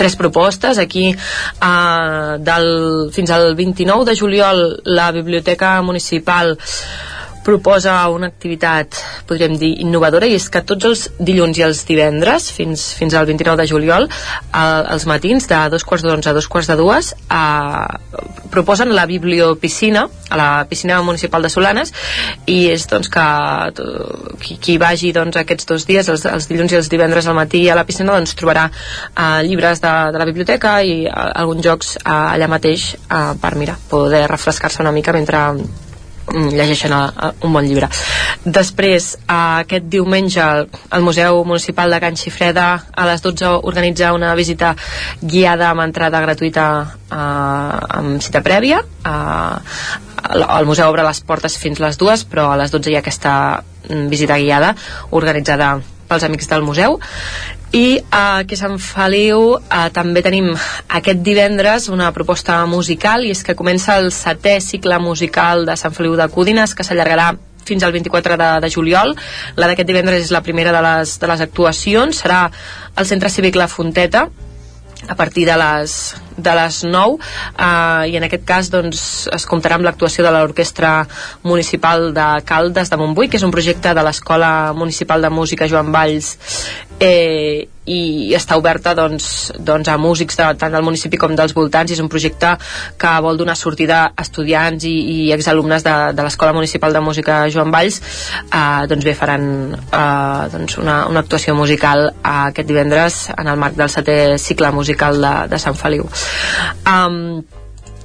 tres 0.00 0.16
propostes 0.16 0.78
aquí 0.78 1.10
eh, 1.12 2.32
del, 2.40 3.10
fins 3.12 3.30
al 3.36 3.54
29 3.54 4.06
de 4.08 4.16
juliol 4.16 4.80
la 4.84 5.10
Biblioteca 5.12 5.80
Municipal 5.82 6.56
proposa 7.44 7.94
una 8.12 8.28
activitat, 8.28 8.98
podríem 9.28 9.56
dir, 9.58 9.72
innovadora 9.84 10.28
i 10.28 10.36
és 10.36 10.48
que 10.52 10.62
tots 10.66 10.86
els 10.88 11.04
dilluns 11.18 11.58
i 11.58 11.64
els 11.64 11.82
divendres 11.88 12.50
fins, 12.52 12.90
fins 12.98 13.16
al 13.16 13.28
29 13.28 13.62
de 13.62 13.66
juliol 13.70 14.08
eh, 14.10 14.60
els 14.94 15.06
matins 15.08 15.48
de 15.50 15.60
dos 15.72 15.84
quarts 15.88 16.04
d'onze 16.04 16.30
a 16.30 16.36
dos 16.36 16.48
quarts 16.52 16.68
de 16.70 16.76
dues 16.80 17.12
eh, 17.16 18.20
proposen 18.52 18.94
la 18.94 19.06
bibliopiscina 19.06 20.06
a 20.30 20.36
la 20.36 20.50
piscina 20.68 21.00
municipal 21.02 21.42
de 21.42 21.50
Solanes 21.52 21.94
i 22.46 22.60
és 22.70 22.86
doncs 22.90 23.10
que 23.10 23.26
qui, 24.40 24.56
qui 24.60 24.78
vagi 24.78 25.12
doncs 25.16 25.40
aquests 25.40 25.68
dos 25.70 25.86
dies 25.88 26.08
els, 26.12 26.26
els 26.28 26.48
dilluns 26.50 26.74
i 26.74 26.80
els 26.80 26.90
divendres 26.92 27.26
al 27.26 27.38
matí 27.38 27.66
a 27.68 27.78
la 27.78 27.86
piscina 27.88 28.16
doncs 28.16 28.36
trobarà 28.38 28.68
eh, 28.70 29.42
llibres 29.48 29.82
de, 29.82 29.94
de 30.12 30.22
la 30.22 30.28
biblioteca 30.28 30.80
i 30.82 31.04
eh, 31.06 31.12
alguns 31.12 31.64
jocs 31.64 31.94
eh, 32.00 32.08
allà 32.10 32.50
mateix 32.50 32.94
eh, 32.94 33.22
per 33.40 33.54
mirar, 33.56 33.78
poder 33.90 34.26
refrescar-se 34.30 34.84
una 34.84 34.94
mica 34.94 35.16
mentre 35.16 35.46
llegeixen 36.34 36.92
a, 36.94 37.00
a 37.10 37.30
un 37.46 37.54
bon 37.54 37.66
llibre. 37.66 37.88
Després, 38.44 39.12
aquest 39.34 39.88
diumenge, 39.92 40.44
el 40.96 41.06
Museu 41.06 41.42
Municipal 41.44 41.90
de 41.90 42.00
Can 42.02 42.18
Xifreda 42.20 42.68
a 42.90 43.06
les 43.08 43.22
12 43.24 43.52
organitza 43.70 44.12
una 44.16 44.34
visita 44.38 44.74
guiada 45.20 45.70
amb 45.70 45.84
entrada 45.86 46.22
gratuïta 46.22 46.66
eh, 47.10 47.16
amb 48.00 48.20
cita 48.22 48.44
prèvia. 48.46 48.82
Eh, 49.04 49.98
el 50.30 50.66
museu 50.68 50.90
obre 50.90 51.04
les 51.06 51.22
portes 51.26 51.56
fins 51.58 51.80
les 51.80 51.96
dues, 51.98 52.26
però 52.28 52.50
a 52.52 52.58
les 52.60 52.70
12 52.70 52.90
hi 52.92 52.98
ha 52.98 53.00
aquesta 53.02 53.32
mm, 53.88 54.06
visita 54.12 54.38
guiada 54.38 54.74
organitzada 55.16 55.78
pels 56.10 56.26
amics 56.26 56.48
del 56.50 56.66
museu 56.66 56.98
i 57.72 58.00
aquí 58.10 58.56
a 58.56 58.58
Sant 58.58 58.78
Feliu 58.82 59.54
uh, 59.54 59.84
també 59.94 60.24
tenim 60.26 60.48
aquest 60.98 61.20
divendres 61.22 61.86
una 61.92 62.08
proposta 62.10 62.58
musical 62.66 63.22
i 63.22 63.30
és 63.30 63.44
que 63.46 63.54
comença 63.54 63.98
el 64.02 64.10
setè 64.14 64.56
cicle 64.64 64.98
musical 64.98 65.62
de 65.68 65.76
Sant 65.78 65.94
Feliu 65.94 66.16
de 66.18 66.26
Cúdines 66.34 66.74
que 66.74 66.86
s'allargarà 66.86 67.30
fins 67.70 67.86
al 67.86 67.92
24 67.94 68.36
de, 68.40 68.50
de 68.64 68.70
juliol. 68.72 69.14
La 69.54 69.70
d'aquest 69.70 69.86
divendres 69.86 70.26
és 70.26 70.34
la 70.34 70.42
primera 70.42 70.74
de 70.74 70.82
les, 70.82 71.14
de 71.20 71.28
les 71.30 71.42
actuacions. 71.46 72.22
Serà 72.24 72.46
al 72.96 73.06
Centre 73.06 73.30
Cívic 73.30 73.54
La 73.54 73.68
Fonteta, 73.70 74.24
a 75.06 75.14
partir 75.14 75.46
de 75.46 75.56
les, 75.56 75.94
de 76.36 76.54
les 76.54 76.82
9 76.84 77.16
eh, 77.16 78.10
i 78.10 78.16
en 78.18 78.26
aquest 78.26 78.44
cas 78.48 78.68
doncs, 78.72 79.02
es 79.32 79.46
comptarà 79.48 79.78
amb 79.78 79.86
l'actuació 79.86 80.26
de 80.26 80.32
l'Orquestra 80.34 81.06
Municipal 81.46 82.10
de 82.16 82.28
Caldes 82.44 82.92
de 82.92 82.98
Montbui 83.00 83.30
que 83.30 83.40
és 83.40 83.46
un 83.46 83.54
projecte 83.54 83.94
de 83.96 84.04
l'Escola 84.04 84.72
Municipal 84.76 85.22
de 85.24 85.32
Música 85.32 85.68
Joan 85.70 85.92
Valls 85.94 86.34
eh, 87.00 87.68
i 87.90 88.34
està 88.36 88.58
oberta 88.60 88.92
doncs, 88.94 89.50
doncs 89.58 89.88
a 89.90 89.96
músics 89.98 90.36
de, 90.38 90.46
tant 90.60 90.74
del 90.74 90.84
municipi 90.86 91.18
com 91.18 91.32
dels 91.36 91.54
voltants 91.56 91.90
i 91.90 91.96
és 91.96 92.02
un 92.02 92.10
projecte 92.12 92.52
que 93.00 93.12
vol 93.24 93.40
donar 93.40 93.56
sortida 93.58 94.02
a 94.10 94.24
estudiants 94.24 94.84
i, 94.86 94.92
i 95.14 95.32
exalumnes 95.34 95.82
de, 95.86 95.94
de 96.14 96.26
l'Escola 96.26 96.54
Municipal 96.54 96.94
de 96.94 97.02
Música 97.02 97.40
Joan 97.50 97.72
Valls. 97.74 98.00
Eh, 98.46 98.86
doncs 98.90 99.06
bé, 99.08 99.16
faran 99.18 99.48
eh, 99.74 100.44
doncs 100.52 100.78
una, 100.82 101.00
una 101.10 101.24
actuació 101.24 101.56
musical 101.58 102.10
eh, 102.12 102.36
aquest 102.50 102.68
divendres 102.68 103.22
en 103.36 103.50
el 103.50 103.58
marc 103.58 103.80
del 103.80 103.90
setè 103.90 104.20
cicle 104.38 104.70
musical 104.76 105.18
de, 105.24 105.34
de 105.50 105.62
Sant 105.62 105.78
Feliu. 105.80 106.06
Um, 106.86 107.40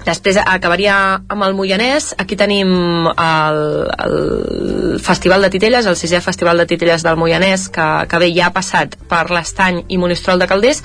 Després 0.06 0.38
acabaria 0.38 0.96
amb 1.18 1.46
el 1.48 1.56
Moianès. 1.58 2.12
Aquí 2.22 2.38
tenim 2.38 2.72
el, 3.10 3.60
el 4.06 5.00
Festival 5.02 5.42
de 5.46 5.50
Titelles, 5.54 5.90
el 5.90 5.98
sisè 5.98 6.22
Festival 6.22 6.62
de 6.62 6.68
Titelles 6.70 7.04
del 7.06 7.18
Moianès, 7.18 7.68
que, 7.74 7.88
que 8.10 8.22
bé, 8.22 8.30
ja 8.36 8.50
ha 8.50 8.56
passat 8.56 8.96
per 9.10 9.26
l'Estany 9.34 9.84
i 9.90 10.00
Monistrol 10.02 10.42
de 10.42 10.50
Calders, 10.52 10.84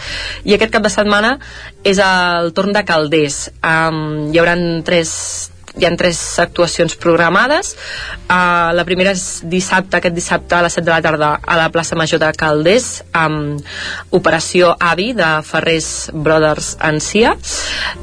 i 0.48 0.56
aquest 0.56 0.72
cap 0.72 0.86
de 0.86 0.92
setmana 0.92 1.36
és 1.84 2.00
el 2.04 2.54
torn 2.56 2.72
de 2.76 2.84
Calders. 2.88 3.42
Um, 3.60 4.30
hi 4.32 4.40
haurà 4.40 4.56
tres, 4.86 5.12
hi 5.80 5.86
ha 5.88 5.96
tres 5.96 6.20
actuacions 6.38 6.94
programades. 7.00 7.72
Uh, 8.28 8.70
la 8.76 8.84
primera 8.84 9.14
és 9.16 9.40
dissabte 9.48 9.96
aquest 9.96 10.14
dissabte 10.14 10.58
a 10.58 10.62
les 10.66 10.76
7 10.76 10.84
de 10.84 10.92
la 10.92 11.00
tarda 11.04 11.30
a 11.40 11.56
la 11.56 11.70
plaça 11.72 11.96
Major 11.96 12.20
de 12.20 12.28
Calders 12.36 12.88
amb 13.16 13.64
Operació 14.16 14.74
Avi 14.76 15.10
de 15.16 15.30
Ferrés 15.46 16.10
Brothers 16.12 16.76
Cia. 17.00 17.32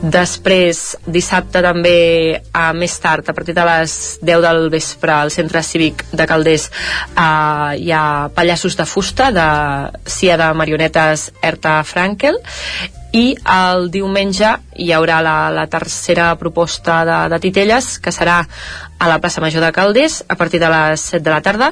Després 0.02 0.98
dissabte 1.06 1.62
també 1.62 2.42
a 2.52 2.72
més 2.74 2.98
tard 3.00 3.30
a 3.30 3.38
partir 3.38 3.54
de 3.54 3.66
les 3.70 4.18
10 4.26 4.42
del 4.48 4.70
vespre 4.74 5.14
al 5.14 5.32
centre 5.32 5.62
cívic 5.62 6.04
de 6.12 6.26
Calders 6.26 6.70
uh, 7.14 7.78
hi 7.78 7.92
ha 7.94 8.30
pallassos 8.34 8.78
de 8.78 8.86
fusta 8.90 9.32
de 9.32 9.48
Cia 10.10 10.38
de 10.38 10.52
Marionetes 10.58 11.32
Erta 11.46 11.84
Frankel 11.86 12.42
i 13.18 13.24
el 13.50 13.88
diumenge 13.94 14.50
hi 14.78 14.92
haurà 14.94 15.20
la, 15.26 15.36
la 15.54 15.66
tercera 15.72 16.30
proposta 16.40 17.00
de, 17.08 17.18
de 17.34 17.40
Titelles 17.42 17.96
que 18.04 18.14
serà 18.14 18.38
a 18.44 19.10
la 19.10 19.18
plaça 19.24 19.42
Major 19.42 19.64
de 19.64 19.72
Calders 19.74 20.20
a 20.28 20.38
partir 20.38 20.62
de 20.62 20.70
les 20.74 21.06
7 21.14 21.24
de 21.26 21.34
la 21.34 21.42
tarda 21.46 21.72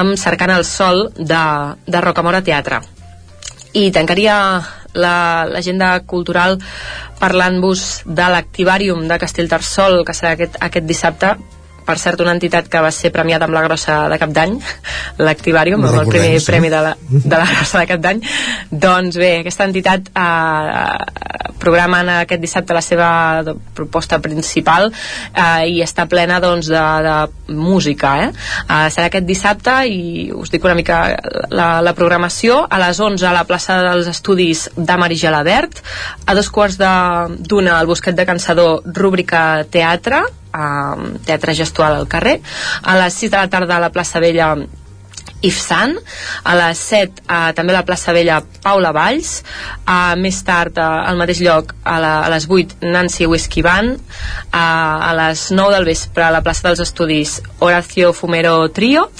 amb 0.00 0.18
Cercant 0.20 0.52
el 0.54 0.66
Sol 0.68 1.06
de, 1.16 1.44
de 1.86 2.04
Rocamora 2.04 2.42
Teatre. 2.44 2.82
I 3.74 3.90
tancaria 3.94 4.36
l'agenda 4.94 5.94
la, 5.96 6.04
cultural 6.06 6.60
parlant-vos 7.18 8.04
de 8.06 8.30
l'Activàrium 8.30 9.08
de 9.10 9.18
Castellterçol 9.18 10.02
que 10.06 10.14
serà 10.14 10.34
aquest, 10.36 10.60
aquest 10.62 10.86
dissabte 10.86 11.34
per 11.84 11.98
cert 12.00 12.20
una 12.24 12.34
entitat 12.34 12.68
que 12.70 12.82
va 12.82 12.90
ser 12.94 13.12
premiada 13.14 13.48
amb 13.48 13.56
la 13.56 13.64
grossa 13.66 14.04
de 14.12 14.18
cap 14.20 14.32
d'any 14.34 14.56
l'Activàrium, 15.26 15.84
amb 15.84 16.02
el 16.02 16.10
primer 16.10 16.38
sí. 16.38 16.46
premi 16.48 16.72
de 16.72 16.82
la, 16.88 16.94
de 17.32 17.36
la 17.36 17.46
grossa 17.50 17.82
de 17.82 17.88
cap 17.90 18.04
d'any 18.04 18.22
doncs 18.70 19.20
bé, 19.20 19.32
aquesta 19.42 19.68
entitat 19.68 20.10
eh, 20.14 21.44
programa 21.64 22.02
aquest 22.20 22.42
dissabte 22.42 22.76
la 22.76 22.82
seva 22.84 23.08
proposta 23.76 24.18
principal 24.24 24.90
eh, 24.90 25.70
i 25.70 25.80
està 25.84 26.06
plena 26.10 26.40
doncs, 26.42 26.68
de, 26.72 26.84
de 27.06 27.54
música 27.54 28.14
eh? 28.24 28.28
Eh, 28.30 28.86
serà 28.92 29.08
aquest 29.08 29.28
dissabte 29.28 29.76
i 29.88 30.30
us 30.34 30.52
dic 30.52 30.64
una 30.64 30.76
mica 30.78 31.00
la, 31.54 31.68
la 31.84 31.94
programació 31.96 32.62
a 32.68 32.80
les 32.82 33.00
11 33.00 33.28
a 33.28 33.34
la 33.36 33.46
plaça 33.48 33.80
dels 33.84 34.10
Estudis 34.10 34.68
de 34.76 35.00
Mari 35.00 35.18
Gelabert 35.20 35.82
a 36.26 36.36
dos 36.36 36.50
quarts 36.52 36.78
d'una 36.78 37.78
al 37.78 37.90
Bosquet 37.90 38.16
de 38.16 38.26
Cansador 38.28 38.82
rúbrica 38.96 39.64
teatre 39.70 40.24
eh, 40.54 41.10
teatre 41.26 41.54
gestual 41.58 41.98
al 41.98 42.08
carrer. 42.08 42.40
A 42.82 42.96
les 43.02 43.20
6 43.24 43.34
de 43.34 43.36
la 43.36 43.50
tarda 43.50 43.76
a 43.76 43.84
la 43.88 43.92
plaça 43.92 44.22
Vella 44.22 44.54
Ifsan, 45.44 45.98
a 46.44 46.54
les 46.56 46.80
7 46.80 47.22
eh, 47.28 47.52
també 47.56 47.74
a 47.74 47.78
la 47.78 47.84
plaça 47.84 48.14
Vella 48.16 48.38
Paula 48.64 48.94
Valls, 48.96 49.42
eh, 49.84 50.14
més 50.16 50.40
tard 50.46 50.80
eh, 50.80 50.84
al 50.84 51.20
mateix 51.20 51.42
lloc 51.44 51.74
a, 51.82 51.98
la, 52.00 52.14
a 52.24 52.32
les 52.32 52.48
8 52.48 52.80
Nancy 52.88 53.28
Whisky 53.28 53.64
Van, 53.66 53.92
eh, 53.92 54.56
a 54.56 55.12
les 55.20 55.50
9 55.52 55.76
del 55.76 55.88
vespre 55.90 56.24
a 56.24 56.32
la 56.32 56.42
plaça 56.42 56.68
dels 56.68 56.80
Estudis 56.86 57.40
Horacio 57.60 58.14
Fumero 58.16 58.56
Trio. 58.72 59.10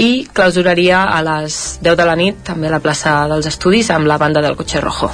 I 0.00 0.26
clausuraria 0.32 1.04
a 1.04 1.22
les 1.22 1.78
10 1.84 1.96
de 1.96 2.08
la 2.08 2.18
nit 2.18 2.44
també 2.50 2.70
a 2.70 2.78
la 2.78 2.82
plaça 2.82 3.20
dels 3.30 3.46
Estudis 3.46 3.92
amb 3.94 4.10
la 4.10 4.18
banda 4.18 4.42
del 4.42 4.56
Cotxe 4.58 4.80
Rojo. 4.82 5.12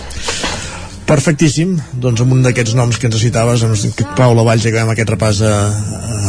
Perfectíssim, 1.06 1.76
doncs 2.02 2.20
amb 2.24 2.34
un 2.34 2.40
d'aquests 2.42 2.74
noms 2.74 2.96
que 2.98 3.06
ens 3.06 3.20
citaves, 3.22 3.62
amb 3.62 4.00
Paula 4.18 4.42
Valls, 4.46 4.64
acabem 4.66 4.90
aquest 4.90 5.12
repàs 5.14 5.42
a, 5.46 5.52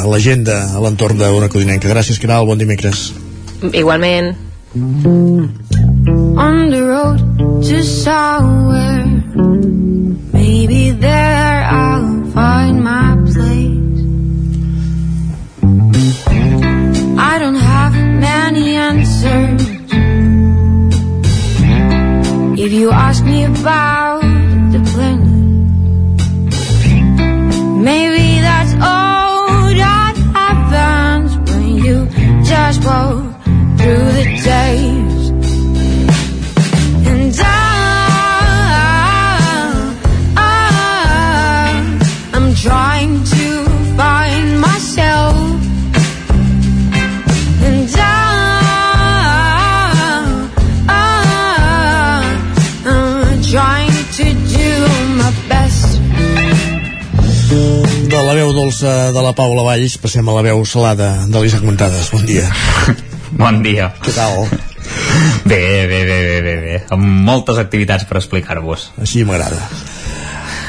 a 0.04 0.06
l'agenda 0.06 0.60
a 0.70 0.84
l'entorn 0.84 1.18
d'una 1.18 1.50
codinenca. 1.50 1.90
Gràcies, 1.90 2.20
Caral, 2.22 2.46
bon 2.46 2.62
dimecres. 2.62 3.10
Igualment. 3.74 4.36
On 6.38 6.70
the 6.70 6.84
road 6.84 7.18
to 7.64 7.82
somewhere 7.82 9.06
Maybe 10.34 10.92
there 10.92 11.64
I'll 11.66 12.26
find 12.30 12.84
my 12.84 13.18
place 13.26 13.98
I 17.18 17.40
don't 17.40 17.56
have 17.56 17.94
many 17.96 18.76
answers 18.76 19.64
If 22.60 22.72
you 22.72 22.92
ask 22.92 23.24
me 23.24 23.46
about 23.46 23.87
just 32.80 33.17
dolça 58.68 59.14
de 59.16 59.22
la 59.24 59.32
Paula 59.32 59.64
Valls 59.64 59.94
passem 59.96 60.28
a 60.28 60.34
la 60.36 60.42
veu 60.44 60.60
salada 60.68 61.08
de 61.32 61.40
l'Isaac 61.40 61.64
Montades. 61.64 62.10
Bon 62.12 62.26
dia. 62.28 62.50
Bon 63.38 63.58
dia. 63.64 63.90
Què 64.04 64.12
tal? 64.16 64.46
Bé, 65.48 65.60
bé, 65.88 66.00
bé, 66.08 66.18
bé, 66.24 66.38
bé, 66.44 66.54
bé. 66.64 66.76
Amb 66.96 67.04
moltes 67.28 67.60
activitats 67.60 68.08
per 68.08 68.22
explicar-vos. 68.22 68.90
Així 69.04 69.26
m'agrada. 69.28 69.60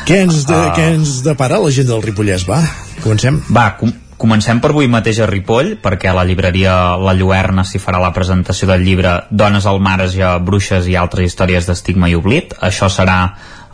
Què 0.06 0.18
ens, 0.26 0.42
de, 0.46 0.58
uh... 0.58 0.72
què 0.74 0.88
ens 0.96 1.20
depara 1.26 1.60
la 1.62 1.70
gent 1.74 1.86
del 1.90 2.02
Ripollès, 2.02 2.46
va? 2.50 2.58
Comencem? 3.04 3.38
Va, 3.54 3.70
com, 3.78 3.94
Comencem 4.18 4.58
per 4.58 4.72
avui 4.72 4.88
mateix 4.90 5.20
a 5.22 5.28
Ripoll, 5.30 5.76
perquè 5.78 6.08
a 6.10 6.16
la 6.16 6.24
llibreria 6.26 6.72
La 6.98 7.14
Lluerna 7.14 7.62
s'hi 7.62 7.78
farà 7.78 8.00
la 8.02 8.10
presentació 8.10 8.66
del 8.66 8.82
llibre 8.82 9.12
Dones 9.30 9.68
al 9.70 9.78
marge, 9.78 10.32
bruixes 10.42 10.90
i 10.90 10.96
altres 10.98 11.30
històries 11.30 11.70
d'estigma 11.70 12.10
i 12.10 12.16
oblit. 12.18 12.56
Això 12.58 12.90
serà 12.90 13.20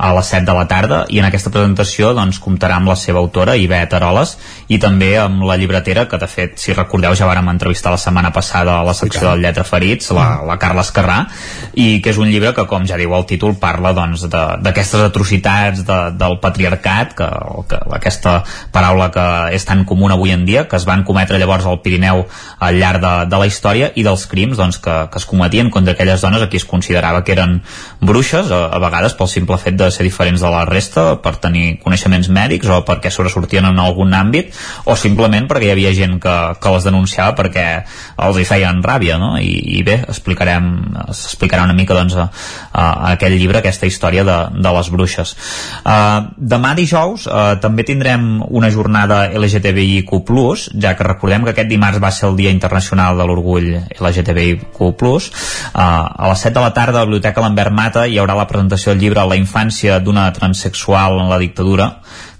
a 0.04 0.12
les 0.12 0.30
7 0.34 0.44
de 0.44 0.54
la 0.56 0.66
tarda 0.68 1.04
i 1.08 1.20
en 1.22 1.28
aquesta 1.28 1.52
presentació 1.54 2.12
doncs, 2.16 2.40
comptarà 2.44 2.76
amb 2.76 2.90
la 2.92 2.96
seva 3.00 3.22
autora, 3.22 3.56
Ivet 3.56 3.96
Aroles, 3.96 4.36
i 4.68 4.78
també 4.80 5.14
amb 5.20 5.44
la 5.44 5.56
llibretera, 5.60 6.06
que 6.08 6.18
de 6.20 6.28
fet, 6.30 6.56
si 6.60 6.72
recordeu, 6.72 7.14
ja 7.18 7.28
vàrem 7.28 7.48
entrevistar 7.52 7.92
la 7.92 8.00
setmana 8.00 8.32
passada 8.32 8.78
a 8.78 8.84
la 8.86 8.94
secció 8.96 9.28
del 9.30 9.44
Lletra 9.44 9.64
Ferits, 9.64 10.10
la, 10.16 10.42
la 10.46 10.56
Carla 10.60 10.84
Escarrà, 10.84 11.18
i 11.74 12.00
que 12.04 12.12
és 12.14 12.20
un 12.20 12.30
llibre 12.32 12.54
que, 12.56 12.66
com 12.70 12.86
ja 12.88 12.98
diu 13.00 13.12
el 13.16 13.26
títol, 13.28 13.56
parla 13.60 13.92
doncs, 13.96 14.26
d'aquestes 14.30 15.00
doncs, 15.00 15.10
atrocitats 15.10 15.84
de, 15.86 15.98
del 16.16 16.38
patriarcat, 16.42 17.14
que, 17.18 17.28
que 17.68 17.80
aquesta 17.98 18.38
paraula 18.72 19.10
que 19.14 19.26
és 19.56 19.68
tan 19.68 19.84
comuna 19.88 20.16
avui 20.16 20.32
en 20.34 20.46
dia, 20.48 20.66
que 20.68 20.78
es 20.80 20.88
van 20.88 21.04
cometre 21.04 21.38
llavors 21.40 21.68
al 21.68 21.82
Pirineu 21.84 22.24
al 22.64 22.80
llarg 22.80 23.02
de, 23.04 23.14
de 23.28 23.42
la 23.42 23.50
història, 23.50 23.90
i 23.94 24.06
dels 24.06 24.26
crims 24.30 24.58
doncs, 24.60 24.80
que, 24.80 24.96
que 25.12 25.20
es 25.20 25.28
cometien 25.28 25.70
contra 25.74 25.94
aquelles 25.94 26.24
dones 26.24 26.42
a 26.42 26.48
qui 26.48 26.60
es 26.60 26.68
considerava 26.68 27.24
que 27.24 27.36
eren 27.36 27.58
bruixes, 28.00 28.48
a, 28.48 28.64
a 28.72 28.80
vegades 28.82 29.16
pel 29.18 29.30
simple 29.30 29.60
fet 29.60 29.76
de 29.76 29.90
ser 29.92 30.06
diferents 30.06 30.40
de 30.40 30.50
la 30.50 30.64
resta 30.68 31.06
per 31.22 31.36
tenir 31.42 31.78
coneixements 31.84 32.30
mèdics 32.32 32.70
o 32.72 32.80
perquè 32.86 33.12
sobresortien 33.12 33.68
en 33.68 33.80
algun 33.82 34.14
àmbit 34.16 34.53
o 34.84 34.96
simplement 34.98 35.48
perquè 35.50 35.68
hi 35.68 35.74
havia 35.74 35.94
gent 35.96 36.18
que, 36.22 36.36
que 36.60 36.74
les 36.74 36.86
denunciava 36.86 37.34
perquè 37.38 37.66
els 38.26 38.40
hi 38.40 38.46
feien 38.48 38.82
ràbia 38.84 39.18
no? 39.20 39.34
I, 39.40 39.78
i 39.78 39.82
bé, 39.86 40.00
explicarem 40.08 40.70
explicarà 41.08 41.64
una 41.64 41.76
mica 41.76 41.96
doncs, 41.96 42.16
a, 42.16 42.28
a, 42.72 42.86
aquell 43.14 43.36
llibre 43.38 43.60
aquesta 43.60 43.88
història 43.88 44.24
de, 44.26 44.36
de 44.54 44.72
les 44.76 44.90
bruixes. 44.92 45.34
Uh, 45.84 46.30
demà 46.38 46.74
dijous 46.78 47.26
uh, 47.28 47.56
també 47.62 47.86
tindrem 47.86 48.42
una 48.48 48.70
jornada 48.74 49.24
LGTBIQ+, 49.34 50.10
ja 50.80 50.94
que 50.96 51.08
recordem 51.08 51.46
que 51.46 51.54
aquest 51.54 51.70
dimarts 51.70 52.02
va 52.02 52.12
ser 52.14 52.28
el 52.30 52.38
Dia 52.40 52.54
Internacional 52.54 53.18
de 53.18 53.28
l'Orgull 53.28 53.70
LGTBIQ+, 53.98 54.92
uh, 54.94 55.24
a 55.74 56.30
les 56.30 56.46
7 56.46 56.54
de 56.54 56.64
la 56.64 56.74
tarda 56.76 57.00
a 57.00 57.04
la 57.04 57.10
Biblioteca 57.10 57.44
Lambert 57.44 57.74
Mata 57.74 58.06
hi 58.06 58.20
haurà 58.20 58.36
la 58.38 58.48
presentació 58.50 58.92
del 58.92 59.02
llibre 59.02 59.26
La 59.28 59.40
infància 59.40 59.98
d'una 60.00 60.30
transexual 60.36 61.20
en 61.22 61.32
la 61.32 61.40
dictadura 61.42 61.90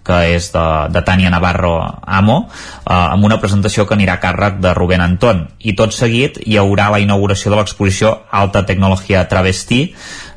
que 0.05 0.19
és 0.35 0.51
de, 0.53 0.65
de 0.95 1.03
Tània 1.07 1.33
Navarro 1.33 1.75
Amo, 2.05 2.39
eh, 2.51 2.93
amb 2.93 3.25
una 3.25 3.41
presentació 3.43 3.87
que 3.89 3.97
anirà 3.97 4.19
a 4.19 4.23
càrrec 4.23 4.61
de 4.65 4.75
Rubén 4.77 5.05
Anton. 5.05 5.47
I 5.59 5.75
tot 5.79 5.97
seguit 5.97 6.39
hi 6.45 6.59
haurà 6.61 6.91
la 6.93 7.01
inauguració 7.03 7.53
de 7.53 7.61
l'exposició 7.61 8.15
Alta 8.31 8.65
Tecnologia 8.69 9.25
Travestí, 9.29 9.89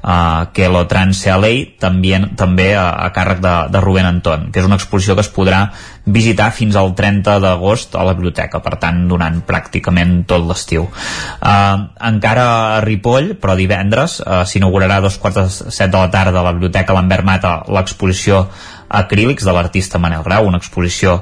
uh, 0.08 0.48
que 0.54 0.70
lo 0.70 0.86
Trance 0.88 1.30
LA 1.30 1.54
també, 1.80 2.16
també 2.40 2.72
a, 2.76 2.88
a 3.06 3.12
càrrec 3.16 3.42
de, 3.44 3.56
de 3.74 3.82
Rubén 3.84 4.08
Anton 4.08 4.48
que 4.52 4.62
és 4.62 4.68
una 4.68 4.78
exposició 4.80 5.18
que 5.18 5.26
es 5.26 5.32
podrà 5.34 5.68
visitar 6.08 6.50
fins 6.56 6.78
al 6.80 6.94
30 6.96 7.38
d'agost 7.44 7.98
a 8.00 8.06
la 8.08 8.16
biblioteca 8.16 8.62
per 8.64 8.78
tant 8.82 9.04
donant 9.12 9.42
pràcticament 9.48 10.22
tot 10.30 10.46
l'estiu 10.48 10.88
uh, 10.88 11.76
encara 12.12 12.48
a 12.78 12.82
Ripoll 12.86 13.36
però 13.42 13.58
divendres 13.60 14.22
uh, 14.24 14.44
s'inaugurarà 14.48 15.02
a 15.02 15.08
dos 15.08 15.20
quarts 15.22 15.38
de 15.38 15.76
set 15.76 15.92
de 15.92 16.00
la 16.00 16.12
tarda 16.14 16.42
a 16.42 16.48
la 16.48 16.56
biblioteca 16.56 16.96
Lambert 16.96 17.28
Mata 17.28 17.60
l'exposició 17.68 18.46
acrílics 18.90 19.46
de 19.46 19.54
l'artista 19.54 20.00
Manel 20.00 20.26
Grau 20.26 20.48
una 20.48 20.62
exposició 20.62 21.22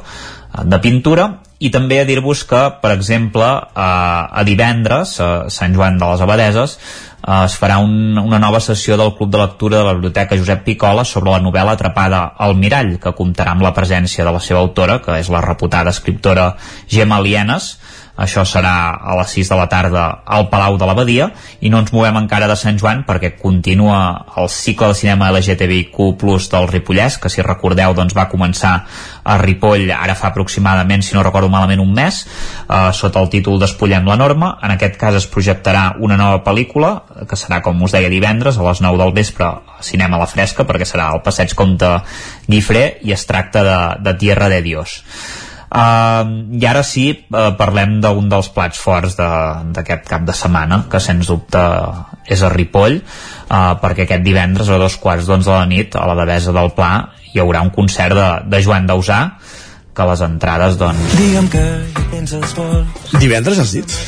de 0.63 0.79
pintura. 0.79 1.31
I 1.59 1.71
també 1.71 2.01
a 2.01 2.05
dir-vos 2.05 2.43
que, 2.47 2.61
per 2.81 2.91
exemple, 2.93 3.45
a, 3.45 3.89
a 4.27 4.43
divendres, 4.47 5.15
a 5.23 5.49
Sant 5.49 5.75
Joan 5.75 5.97
de 5.97 6.09
les 6.09 6.21
Abadeses, 6.21 6.77
es 7.25 7.55
farà 7.57 7.79
un, 7.81 8.19
una 8.21 8.37
nova 8.39 8.59
sessió 8.61 8.97
del 8.99 9.15
Club 9.17 9.31
de 9.33 9.39
Lectura 9.39 9.79
de 9.79 9.85
la 9.87 9.93
Biblioteca 9.95 10.37
Josep 10.37 10.61
Picola 10.67 11.05
sobre 11.07 11.31
la 11.31 11.41
novel·la 11.41 11.73
Atrapada 11.73 12.21
al 12.37 12.53
Mirall, 12.59 12.97
que 13.01 13.15
comptarà 13.17 13.55
amb 13.55 13.65
la 13.65 13.73
presència 13.73 14.27
de 14.27 14.35
la 14.35 14.43
seva 14.43 14.61
autora, 14.61 14.99
que 15.01 15.17
és 15.17 15.31
la 15.33 15.41
reputada 15.41 15.95
escriptora 15.95 16.51
Gemma 16.91 17.21
Lienes, 17.23 17.71
això 18.15 18.45
serà 18.47 18.95
a 18.95 19.15
les 19.19 19.33
6 19.35 19.49
de 19.51 19.57
la 19.59 19.67
tarda 19.71 20.03
al 20.25 20.47
Palau 20.51 20.77
de 20.79 20.87
l'Abadia 20.87 21.29
i 21.59 21.69
no 21.71 21.81
ens 21.83 21.91
movem 21.91 22.15
encara 22.21 22.47
de 22.47 22.55
Sant 22.55 22.79
Joan 22.79 23.03
perquè 23.07 23.33
continua 23.41 23.99
el 24.39 24.47
cicle 24.49 24.91
de 24.91 24.99
cinema 25.01 25.31
LGTBIQ 25.33 26.15
Plus 26.19 26.47
del 26.51 26.69
Ripollès 26.71 27.19
que 27.19 27.31
si 27.31 27.43
recordeu 27.43 27.93
doncs 27.97 28.15
va 28.15 28.29
començar 28.31 28.75
a 29.23 29.37
Ripoll 29.41 29.91
ara 29.91 30.15
fa 30.15 30.31
aproximadament 30.31 31.03
si 31.03 31.15
no 31.15 31.23
recordo 31.27 31.51
malament 31.51 31.83
un 31.83 31.91
mes 31.95 32.23
eh, 32.23 32.91
sota 32.93 33.19
el 33.19 33.29
títol 33.29 33.59
Despullem 33.59 34.07
la 34.07 34.15
norma. 34.19 34.55
En 34.63 34.71
aquest 34.75 34.95
cas 35.01 35.15
es 35.19 35.27
projectarà 35.31 35.95
una 35.99 36.17
nova 36.19 36.43
pel·lícula 36.45 36.93
que 37.27 37.39
serà 37.39 37.61
com 37.65 37.81
us 37.83 37.95
deia 37.95 38.11
divendres 38.11 38.57
a 38.57 38.67
les 38.67 38.81
9 38.85 39.01
del 39.01 39.15
vespre 39.15 39.45
a 39.45 39.81
Cinema 39.83 40.15
a 40.15 40.23
la 40.23 40.29
Fresca 40.29 40.63
perquè 40.67 40.87
serà 40.87 41.11
el 41.13 41.23
passeig 41.25 41.55
Comte 41.57 41.97
Guifré 42.47 42.85
i 43.03 43.11
es 43.15 43.25
tracta 43.27 43.65
de, 43.65 43.79
de 44.05 44.15
Tierra 44.21 44.49
de 44.49 44.61
Dios 44.63 45.01
Uh, 45.65 46.53
I 46.55 46.65
ara 46.69 46.83
sí, 46.85 47.07
uh, 47.33 47.49
parlem 47.57 47.97
d'un 48.03 48.29
dels 48.29 48.49
plats 48.53 48.79
forts 48.79 49.17
d'aquest 49.17 50.05
de, 50.05 50.09
cap 50.09 50.25
de 50.27 50.35
setmana, 50.37 50.83
que 50.91 51.01
sens 51.01 51.27
dubte 51.31 51.61
és 52.31 52.43
a 52.45 52.51
Ripoll, 52.53 52.99
uh, 53.01 53.73
perquè 53.81 54.05
aquest 54.05 54.25
divendres 54.25 54.69
a 54.69 54.79
dos 54.81 54.97
quarts 55.01 55.27
d'onze 55.27 55.49
de 55.49 55.57
la 55.57 55.69
nit 55.69 55.97
a 55.97 56.05
la 56.09 56.17
Devesa 56.21 56.53
del 56.55 56.71
Pla 56.77 56.93
hi 57.33 57.41
haurà 57.43 57.65
un 57.65 57.73
concert 57.75 58.15
de, 58.15 58.29
de 58.51 58.61
Joan 58.63 58.87
Dausà, 58.87 59.19
que 59.95 60.07
les 60.09 60.21
entrades, 60.23 60.77
doncs... 60.79 61.17
Digue'm 61.17 61.49
que 61.51 61.63
Divendres 63.19 63.59
has 63.63 63.75
dit? 63.75 63.99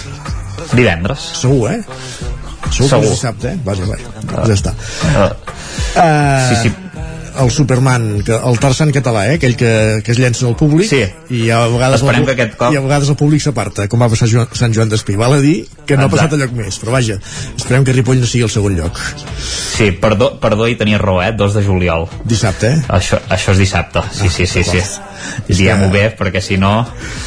Divendres. 0.74 1.30
Segur, 1.42 1.72
eh? 1.72 1.82
Segur, 2.72 2.90
Segur. 2.90 2.90
que 2.90 3.06
és 3.06 3.14
dissabte, 3.14 3.53
eh? 3.53 3.61
Vaja, 3.66 3.88
vaja, 3.88 4.11
uh, 4.24 4.44
ja 4.48 4.56
està. 4.56 4.74
Uh, 5.08 5.30
uh, 5.95 6.50
sí, 6.50 6.68
sí 6.68 6.76
el 7.40 7.51
Superman, 7.51 8.24
que, 8.25 8.35
el 8.35 8.59
Tarzan 8.59 8.91
català, 8.95 9.25
eh? 9.32 9.38
aquell 9.38 9.56
que, 9.59 9.72
que 10.06 10.14
es 10.14 10.19
llença 10.19 10.45
al 10.48 10.56
públic 10.59 10.90
sí. 10.90 11.01
i 11.33 11.48
a 11.53 11.64
vegades, 11.72 12.01
Esperem 12.01 12.24
el, 12.24 12.30
que 12.30 12.35
aquest 12.35 12.57
cop... 12.59 12.74
i 12.74 12.80
a 12.80 12.83
vegades 12.83 13.11
el 13.14 13.17
públic 13.19 13.43
s'aparta, 13.43 13.88
com 13.91 14.01
va 14.03 14.09
passar 14.11 14.27
a 14.27 14.45
Sant 14.57 14.75
Joan 14.75 14.91
d'Espí. 14.91 15.17
Val 15.19 15.38
a 15.38 15.41
dir 15.43 15.56
que 15.85 15.98
no 15.98 16.06
Exacte. 16.06 16.07
ha 16.07 16.14
passat 16.16 16.35
a 16.38 16.41
lloc 16.43 16.56
més, 16.57 16.80
però 16.82 16.95
vaja, 16.98 17.19
esperem 17.56 17.88
que 17.88 17.95
Ripoll 17.98 18.22
no 18.22 18.30
sigui 18.30 18.45
el 18.48 18.53
segon 18.53 18.77
lloc. 18.80 19.01
Sí, 19.77 19.91
perdó, 20.01 20.33
perdó 20.41 20.69
i 20.69 20.77
tenia 20.80 21.01
raó, 21.01 21.19
eh? 21.24 21.33
2 21.38 21.59
de 21.59 21.66
juliol. 21.66 22.07
Dissabte, 22.25 22.74
eh? 22.74 22.85
Això, 22.98 23.19
això 23.33 23.53
és 23.56 23.61
dissabte, 23.61 24.03
sí, 24.11 24.30
ah, 24.30 24.33
sí, 24.38 24.48
sí, 24.49 24.64
sí. 24.66 24.83
Diem-ho 25.48 25.90
bé, 25.93 26.07
perquè 26.17 26.41
si 26.43 26.57
no... 26.61 26.72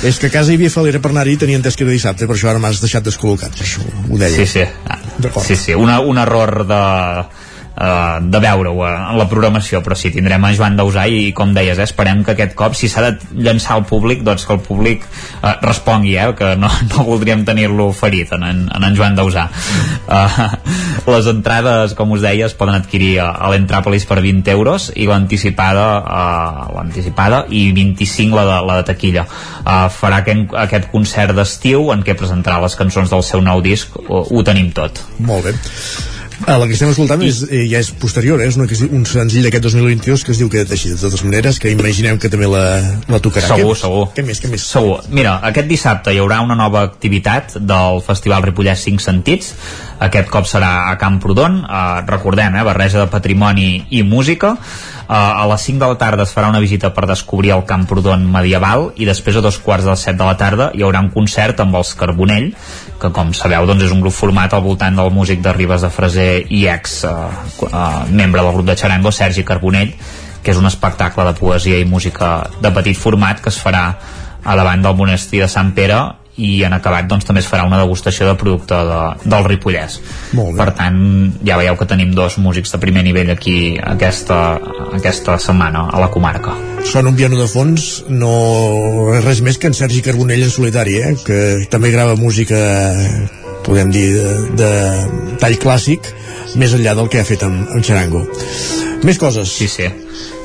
És 0.06 0.18
que 0.20 0.30
a 0.30 0.34
casa 0.34 0.52
hi 0.52 0.58
havia 0.58 0.72
falera 0.72 1.00
per 1.02 1.12
anar-hi 1.12 1.36
i 1.36 1.40
tenia 1.40 1.60
entès 1.60 1.78
que 1.78 1.86
era 1.86 1.94
dissabte, 1.94 2.26
per 2.26 2.36
això 2.36 2.50
ara 2.50 2.62
m'has 2.62 2.82
deixat 2.82 3.06
descol·locat, 3.06 3.60
això 3.62 3.84
ho 3.84 4.18
deia. 4.18 4.34
Sí, 4.36 4.46
sí. 4.50 4.66
Ah, 4.88 4.98
sí, 5.44 5.56
sí. 5.56 5.76
Una, 5.78 6.00
un 6.00 6.18
error 6.18 6.64
de 6.68 6.80
eh, 7.76 8.18
de 8.22 8.40
veure-ho 8.40 8.86
eh, 8.86 8.94
en 9.10 9.18
la 9.18 9.26
programació 9.30 9.80
però 9.84 9.96
sí, 9.98 10.12
tindrem 10.14 10.44
a 10.44 10.52
Joan 10.56 10.76
Dausà 10.78 11.06
i 11.08 11.30
com 11.36 11.54
deies, 11.56 11.78
eh, 11.78 11.86
esperem 11.88 12.24
que 12.24 12.34
aquest 12.34 12.56
cop 12.58 12.76
si 12.78 12.90
s'ha 12.90 13.04
de 13.06 13.42
llançar 13.46 13.76
al 13.76 13.86
públic, 13.88 14.24
doncs 14.26 14.46
que 14.46 14.56
el 14.56 14.62
públic 14.64 15.06
eh, 15.06 15.54
respongui, 15.62 16.16
eh, 16.16 16.30
que 16.38 16.54
no, 16.60 16.70
no 16.92 17.06
voldríem 17.08 17.44
tenir-lo 17.48 17.90
ferit 17.96 18.34
en, 18.36 18.46
en, 18.46 18.66
en 18.70 18.96
Joan 18.96 19.18
Dausà. 19.18 19.48
Eh, 20.10 20.48
les 21.10 21.30
entrades, 21.30 21.94
com 21.98 22.16
us 22.16 22.24
deia, 22.24 22.48
es 22.50 22.56
poden 22.56 22.76
adquirir 22.76 23.16
a, 23.24 23.30
a 23.32 23.50
l'Entràpolis 23.52 24.06
per 24.08 24.20
20 24.22 24.52
euros 24.52 24.90
i 24.96 25.08
l'anticipada 25.08 25.86
eh, 26.00 26.68
l'anticipada 26.76 27.44
i 27.48 27.70
25 27.76 28.36
la 28.36 28.46
de, 28.48 28.58
la 28.68 28.78
de 28.80 28.88
taquilla. 28.92 29.26
Eh, 29.60 29.86
farà 29.96 30.22
aquest, 30.24 30.54
aquest 30.66 30.90
concert 30.92 31.36
d'estiu 31.36 31.90
en 31.94 32.04
què 32.06 32.16
presentarà 32.18 32.60
les 32.62 32.76
cançons 32.78 33.10
del 33.10 33.26
seu 33.26 33.44
nou 33.44 33.62
disc 33.64 33.96
ho, 34.06 34.24
ho 34.24 34.46
tenim 34.46 34.72
tot. 34.76 35.04
Molt 35.20 35.48
bé 35.50 35.56
Ah, 36.46 36.56
la 36.56 36.66
que 36.66 36.72
estem 36.72 36.88
escoltant 36.88 37.20
és, 37.22 37.42
eh, 37.50 37.66
ja 37.68 37.80
és 37.82 37.90
posterior, 38.00 38.40
eh? 38.40 38.48
és 38.48 38.56
una, 38.56 38.64
un 38.96 39.04
senzill 39.04 39.44
d'aquest 39.44 39.66
2022 39.66 40.24
que 40.24 40.32
es 40.32 40.40
diu 40.40 40.48
que 40.52 40.62
així, 40.64 40.92
de 40.94 40.96
totes 40.96 41.22
maneres, 41.26 41.58
que 41.60 41.72
imaginem 41.72 42.18
que 42.18 42.30
també 42.32 42.48
la, 42.48 42.64
la 43.12 43.20
tocarà. 43.20 43.50
Segur, 43.52 43.74
què, 43.74 43.80
segur. 43.82 44.06
Què 44.16 44.24
més, 44.24 44.40
què 44.40 44.50
més? 44.52 44.64
Segur. 44.64 45.02
Mira, 45.12 45.36
aquest 45.50 45.68
dissabte 45.68 46.14
hi 46.14 46.20
haurà 46.22 46.40
una 46.44 46.56
nova 46.56 46.82
activitat 46.88 47.58
del 47.60 48.00
Festival 48.06 48.46
Ripollès 48.48 48.86
5 48.88 49.04
Sentits. 49.04 49.52
Aquest 50.00 50.32
cop 50.32 50.48
serà 50.48 50.72
a 50.88 50.96
Camprodon. 51.00 51.60
Eh, 51.60 51.82
recordem, 52.08 52.56
eh, 52.56 52.64
barreja 52.64 53.04
de 53.04 53.10
patrimoni 53.12 53.68
i 53.90 54.02
música. 54.02 54.56
Uh, 55.10 55.42
a 55.42 55.46
les 55.50 55.62
5 55.66 55.82
de 55.82 55.86
la 55.90 55.96
tarda 55.98 56.22
es 56.22 56.30
farà 56.30 56.52
una 56.52 56.60
visita 56.62 56.92
per 56.94 57.02
descobrir 57.10 57.50
el 57.50 57.64
Camprodon 57.66 58.28
medieval 58.30 58.92
i 58.94 59.08
després 59.08 59.34
a 59.34 59.42
dos 59.42 59.56
quarts 59.58 59.82
de 59.82 59.90
les 59.90 60.04
7 60.06 60.14
de 60.20 60.28
la 60.28 60.36
tarda 60.38 60.68
hi 60.70 60.84
haurà 60.86 61.00
un 61.02 61.08
concert 61.10 61.58
amb 61.64 61.74
els 61.80 61.90
Carbonell 61.98 62.46
que 63.02 63.10
com 63.16 63.32
sabeu 63.34 63.66
doncs 63.66 63.88
és 63.88 63.96
un 63.96 64.04
grup 64.04 64.14
format 64.14 64.54
al 64.54 64.62
voltant 64.62 65.00
del 65.00 65.10
músic 65.10 65.42
de 65.42 65.56
Ribes 65.56 65.82
de 65.82 65.90
Freser 65.90 66.28
i 66.54 66.62
ex 66.70 67.00
uh, 67.10 67.26
uh, 67.66 68.06
membre 68.06 68.44
del 68.46 68.54
grup 68.54 68.70
de 68.70 68.78
Charango 68.78 69.10
Sergi 69.10 69.42
Carbonell 69.42 69.90
que 70.44 70.54
és 70.54 70.62
un 70.62 70.70
espectacle 70.70 71.26
de 71.26 71.34
poesia 71.42 71.82
i 71.82 71.90
música 71.90 72.36
de 72.62 72.70
petit 72.78 73.02
format 73.02 73.42
que 73.42 73.50
es 73.50 73.58
farà 73.58 73.88
a 74.44 74.56
davant 74.62 74.86
del 74.86 74.94
monestir 74.94 75.42
de 75.42 75.50
Sant 75.50 75.74
Pere 75.74 75.98
i 76.40 76.50
en 76.66 76.74
acabat 76.76 77.08
doncs, 77.10 77.26
també 77.28 77.42
es 77.44 77.48
farà 77.50 77.66
una 77.68 77.80
degustació 77.80 78.28
de 78.28 78.36
producte 78.40 78.78
de, 78.88 79.00
del 79.24 79.46
Ripollès 79.48 79.98
per 80.58 80.70
tant 80.78 81.00
ja 81.46 81.58
veieu 81.60 81.76
que 81.80 81.88
tenim 81.90 82.14
dos 82.16 82.38
músics 82.42 82.72
de 82.74 82.80
primer 82.82 83.04
nivell 83.06 83.32
aquí 83.34 83.56
aquesta, 83.78 84.40
aquesta 84.96 85.38
setmana 85.42 85.88
a 85.90 86.02
la 86.02 86.10
comarca 86.12 86.56
Sona 86.90 87.10
un 87.12 87.18
piano 87.18 87.36
de 87.40 87.48
fons 87.50 87.90
no 88.08 88.32
res 89.20 89.42
més 89.44 89.60
que 89.60 89.68
en 89.70 89.76
Sergi 89.76 90.00
Carbonell 90.06 90.46
en 90.46 90.54
solitari 90.54 90.96
eh? 91.02 91.12
que 91.26 91.42
també 91.72 91.92
grava 91.92 92.16
música 92.20 92.58
podem 93.66 93.92
dir 93.94 94.06
de, 94.16 94.36
de 94.60 94.70
tall 95.42 95.58
clàssic 95.62 96.12
més 96.60 96.74
enllà 96.76 96.96
del 96.98 97.10
que 97.12 97.22
ha 97.22 97.26
fet 97.28 97.44
amb, 97.46 97.66
amb 97.70 97.86
Charango 97.86 98.24
més 99.06 99.18
coses 99.20 99.48
sí, 99.56 99.68
sí 99.70 99.88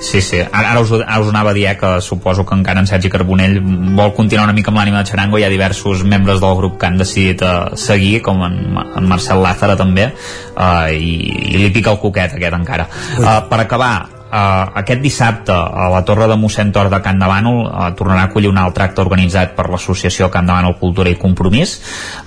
Sí, 0.05 0.21
sí. 0.21 0.37
Ara, 0.37 0.71
ara, 0.71 0.81
us, 0.81 0.91
ara 0.93 1.21
us 1.23 1.29
anava 1.31 1.49
a 1.49 1.55
dir 1.55 1.65
eh, 1.65 1.75
que 1.79 1.89
suposo 2.01 2.45
que 2.45 2.53
encara 2.53 2.81
en 2.83 2.87
Sergi 2.87 3.09
Carbonell 3.09 3.57
vol 3.97 4.13
continuar 4.13 4.45
una 4.45 4.53
mica 4.53 4.69
amb 4.69 4.77
l'ànima 4.77 5.01
de 5.01 5.09
Charango. 5.09 5.39
Hi 5.39 5.47
ha 5.47 5.49
diversos 5.49 6.03
membres 6.05 6.41
del 6.43 6.57
grup 6.59 6.77
que 6.79 6.89
han 6.89 6.99
decidit 7.01 7.41
uh, 7.41 7.73
seguir, 7.79 8.19
com 8.25 8.43
en, 8.45 8.59
en 8.85 9.07
Marcel 9.09 9.41
Lázara 9.41 9.77
també, 9.79 10.11
uh, 10.53 10.91
i, 10.91 11.15
i 11.55 11.63
li 11.63 11.71
pica 11.73 11.95
el 11.95 12.01
coquet 12.03 12.37
aquest 12.37 12.59
encara. 12.59 12.85
Uh, 13.17 13.39
per 13.49 13.63
acabar, 13.63 13.93
Uh, 14.35 14.67
aquest 14.81 14.99
dissabte 14.99 15.55
a 15.55 15.85
la 15.87 16.01
Torre 16.03 16.25
de 16.27 16.35
mossèn 16.35 16.73
Tor 16.75 16.89
de 16.91 16.97
Can 16.99 17.21
de 17.21 17.27
Bànol 17.29 17.61
uh, 17.69 17.85
tornarà 17.95 18.25
a 18.25 18.27
acollir 18.27 18.49
un 18.51 18.57
altre 18.59 18.83
acte 18.83 18.99
organitzat 18.99 19.53
per 19.55 19.69
l'associació 19.71 20.27
Can 20.33 20.49
de 20.49 20.51
Bànol 20.51 20.75
Cultura 20.81 21.13
i 21.13 21.15
Compromís. 21.21 21.77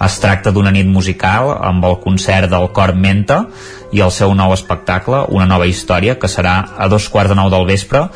Es 0.06 0.16
tracta 0.22 0.48
d'una 0.54 0.72
nit 0.72 0.88
musical 0.88 1.52
amb 1.52 1.84
el 1.84 1.98
concert 2.00 2.48
del 2.48 2.70
Cor 2.72 2.94
Menta 2.96 3.42
i 3.92 4.00
el 4.00 4.14
seu 4.14 4.32
nou 4.32 4.54
espectacle, 4.56 5.26
una 5.36 5.44
nova 5.50 5.68
història 5.68 6.16
que 6.16 6.32
serà 6.32 6.56
a 6.78 6.88
dos 6.88 7.10
quarts 7.12 7.34
de 7.34 7.36
nou 7.36 7.52
del 7.52 7.68
vespre 7.68 8.06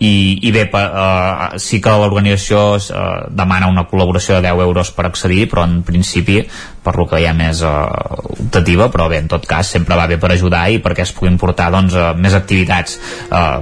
i, 0.00 0.38
i 0.48 0.52
bé, 0.52 0.64
uh, 0.72 1.58
sí 1.60 1.76
que 1.84 1.92
l'organització 1.92 2.60
uh, 2.80 3.02
demana 3.36 3.68
una 3.68 3.84
col·laboració 3.90 4.38
de 4.38 4.48
10 4.48 4.64
euros 4.64 4.92
per 4.96 5.04
accedir, 5.10 5.44
però 5.50 5.66
en 5.68 5.82
principi 5.84 6.40
per 6.80 6.96
lo 6.96 7.04
que 7.04 7.20
veiem 7.20 7.44
és 7.50 7.60
uh, 7.60 7.84
optativa, 8.38 8.88
però 8.88 9.10
bé, 9.12 9.20
en 9.20 9.28
tot 9.28 9.44
cas 9.48 9.68
sempre 9.76 9.98
va 10.00 10.08
bé 10.08 10.16
per 10.16 10.32
ajudar 10.32 10.64
i 10.72 10.80
perquè 10.80 11.04
es 11.04 11.12
puguin 11.12 11.36
portar 11.40 11.68
doncs, 11.74 11.98
uh, 11.98 12.14
més 12.16 12.36
activitats 12.38 12.96
uh, 13.28 13.60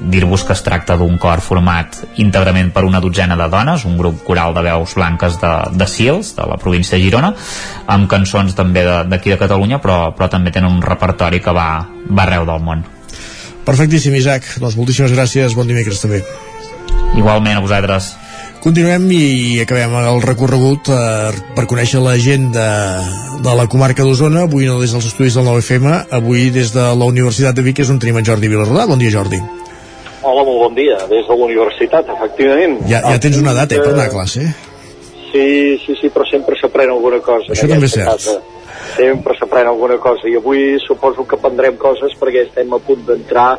dir-vos 0.00 0.44
que 0.44 0.52
es 0.54 0.62
tracta 0.62 0.94
d'un 1.00 1.16
cor 1.18 1.40
format 1.42 1.98
íntegrament 2.22 2.70
per 2.72 2.84
una 2.86 3.00
dotzena 3.02 3.34
de 3.34 3.48
dones, 3.50 3.86
un 3.88 3.96
grup 3.98 4.22
coral 4.26 4.54
de 4.54 4.62
veus 4.68 4.94
blanques 4.94 5.40
de, 5.40 5.54
de 5.72 5.88
Sils, 5.90 6.34
de 6.36 6.46
la 6.46 6.58
província 6.62 6.94
de 6.94 7.04
Girona, 7.04 7.32
amb 7.90 8.10
cançons 8.10 8.54
també 8.54 8.84
d'aquí 8.86 9.32
de, 9.32 9.36
de 9.36 9.42
Catalunya, 9.42 9.80
però, 9.82 10.12
però 10.14 10.30
també 10.30 10.54
tenen 10.54 10.78
un 10.78 10.84
repertori 10.84 11.40
que 11.42 11.56
va, 11.56 11.70
va 12.06 12.28
arreu 12.28 12.46
del 12.46 12.62
món. 12.62 12.84
Perfectíssim, 13.66 14.14
Isaac. 14.14 14.46
Doncs 14.62 14.76
moltíssimes 14.78 15.12
gràcies. 15.14 15.56
Bon 15.58 15.66
dimecres 15.66 15.98
també. 16.02 16.22
Igualment, 17.18 17.58
a 17.58 17.64
vosaltres. 17.64 18.12
Continuem 18.62 19.04
i 19.14 19.60
acabem 19.62 19.92
el 20.00 20.20
recorregut 20.24 20.88
eh, 20.90 21.34
per 21.54 21.66
conèixer 21.70 22.00
la 22.02 22.16
gent 22.18 22.48
de, 22.54 22.66
de 23.44 23.52
la 23.58 23.66
comarca 23.70 24.06
d'Osona, 24.06 24.46
avui 24.48 24.66
no 24.66 24.80
des 24.80 24.94
dels 24.94 25.06
estudis 25.06 25.36
del 25.38 25.46
9FM, 25.46 25.86
avui 26.18 26.48
des 26.54 26.72
de 26.74 26.86
la 26.98 27.10
Universitat 27.12 27.54
de 27.54 27.62
Vic, 27.66 27.84
és 27.84 27.92
on 27.92 28.00
tenim 28.02 28.18
en 28.18 28.26
Jordi 28.26 28.50
Vilarrodà. 28.50 28.88
Bon 28.90 28.98
dia, 28.98 29.12
Jordi. 29.14 29.38
Hola, 30.26 30.42
molt 30.42 30.64
bon 30.64 30.74
dia, 30.78 30.98
des 31.06 31.28
de 31.28 31.36
la 31.36 31.46
universitat, 31.46 32.10
efectivament. 32.16 32.80
Ja, 32.90 33.04
ja 33.06 33.20
tens 33.22 33.38
una 33.38 33.54
data, 33.54 33.76
eh, 33.76 33.84
per 33.84 33.94
anar 33.94 34.08
a 34.08 34.14
classe. 34.16 34.48
Sí, 35.30 35.46
sí, 35.84 35.94
sí, 36.00 36.10
però 36.10 36.26
sempre 36.26 36.58
s'aprèn 36.58 36.90
alguna 36.90 37.22
cosa. 37.22 37.52
Això 37.54 37.70
també 37.70 37.86
és 37.86 37.98
cert. 38.00 38.14
Casa. 38.16 38.38
Sempre 38.94 39.34
s'aprèn 39.38 39.66
alguna 39.66 39.98
cosa 39.98 40.28
i 40.28 40.36
avui 40.36 40.76
suposo 40.86 41.24
que 41.26 41.38
prendrem 41.40 41.76
coses 41.80 42.14
perquè 42.20 42.46
estem 42.46 42.72
a 42.72 42.78
punt 42.78 43.02
d'entrar 43.08 43.50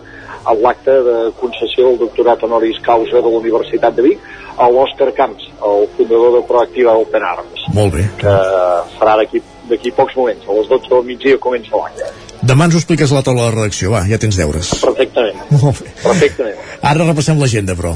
a 0.47 0.53
l'acte 0.55 0.93
de 1.03 1.17
concessió 1.41 1.89
del 1.89 1.99
doctorat 2.05 2.43
honoris 2.43 2.79
causa 2.85 3.19
de 3.19 3.27
la 3.27 3.41
Universitat 3.41 3.95
de 3.97 4.05
Vic 4.05 4.19
a 4.57 4.69
l'Òscar 4.71 5.11
Camps, 5.13 5.43
el 5.67 5.87
fundador 5.97 6.39
de 6.39 6.41
Proactiva 6.47 6.95
Open 6.97 7.23
Arms, 7.23 7.67
Molt 7.75 7.93
bé. 7.93 8.07
que 8.17 8.33
serà 8.97 9.17
d'aquí 9.19 9.43
d'aquí 9.67 9.91
pocs 9.91 10.15
moments, 10.15 10.45
a 10.47 10.53
les 10.55 10.69
12 10.71 10.87
del 10.89 11.03
migdia 11.03 11.37
comença 11.43 11.75
l'acte. 11.75 12.07
Demà 12.41 12.65
ens 12.69 12.77
ho 12.77 12.79
expliques 12.79 13.11
a 13.11 13.17
la 13.17 13.23
taula 13.25 13.49
de 13.49 13.55
redacció, 13.57 13.91
va, 13.91 14.05
ja 14.07 14.17
tens 14.21 14.37
deures. 14.39 14.69
Perfectament. 14.79 15.41
Molt 15.51 15.81
bé. 15.81 15.91
Perfectament. 16.03 16.61
Ara 16.81 17.07
repassem 17.09 17.41
l'agenda, 17.41 17.75
però. 17.75 17.91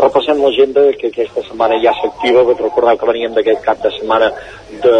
Repassem 0.00 0.40
l'agenda 0.42 0.82
que 0.98 1.10
aquesta 1.10 1.42
setmana 1.46 1.78
ja 1.84 1.92
s'activa 1.98 2.44
vaig 2.48 2.62
recordar 2.64 2.96
que 2.98 3.08
veníem 3.10 3.34
d'aquest 3.36 3.62
cap 3.66 3.82
de 3.84 3.92
setmana 3.98 4.30
de 4.84 4.96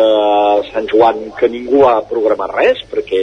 Sant 0.71 0.89
Joan 0.93 1.31
que 1.39 1.49
ningú 1.49 1.85
ha 1.89 2.01
programat 2.13 2.55
res 2.57 2.83
perquè 2.93 3.21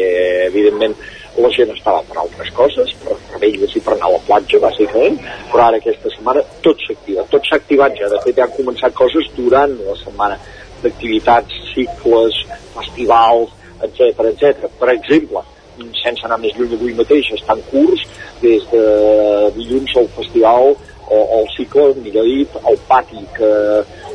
evidentment 0.48 0.96
la 1.38 1.52
gent 1.54 1.74
estava 1.76 2.02
per 2.10 2.18
altres 2.24 2.50
coses 2.60 2.94
per 3.04 3.18
revetlles 3.34 3.76
i 3.78 3.84
per 3.86 3.94
anar 3.94 4.10
a 4.10 4.16
la 4.16 4.24
platja 4.30 4.62
bàsicament 4.64 5.20
però 5.52 5.68
ara 5.68 5.82
aquesta 5.82 6.14
setmana 6.16 6.46
tot 6.66 6.82
s'activa 6.88 7.28
tot 7.34 7.46
s'ha 7.46 7.60
activat 7.62 8.00
ja, 8.00 8.10
de 8.14 8.24
fet 8.26 8.40
ja 8.40 8.48
han 8.48 8.58
començat 8.58 8.98
coses 8.98 9.30
durant 9.38 9.78
la 9.86 9.96
setmana 10.02 10.40
d'activitats, 10.82 11.54
cicles, 11.74 12.42
festivals 12.74 13.54
etc 13.84 14.26
etc. 14.32 14.68
Per 14.80 14.90
exemple, 14.90 15.44
sense 16.02 16.26
anar 16.26 16.40
més 16.42 16.56
lluny 16.58 16.74
avui 16.78 16.96
mateix, 16.98 17.30
està 17.36 17.54
en 17.58 17.64
curs 17.70 18.06
des 18.42 18.66
de 18.72 18.84
dilluns 19.58 19.96
al 20.02 20.10
festival 20.18 20.74
o, 21.10 21.18
o 21.18 21.40
el 21.42 21.50
cicle, 21.56 21.88
millor 22.04 22.28
dit, 22.28 22.60
el 22.68 22.78
pati 22.88 23.24
que 23.36 23.50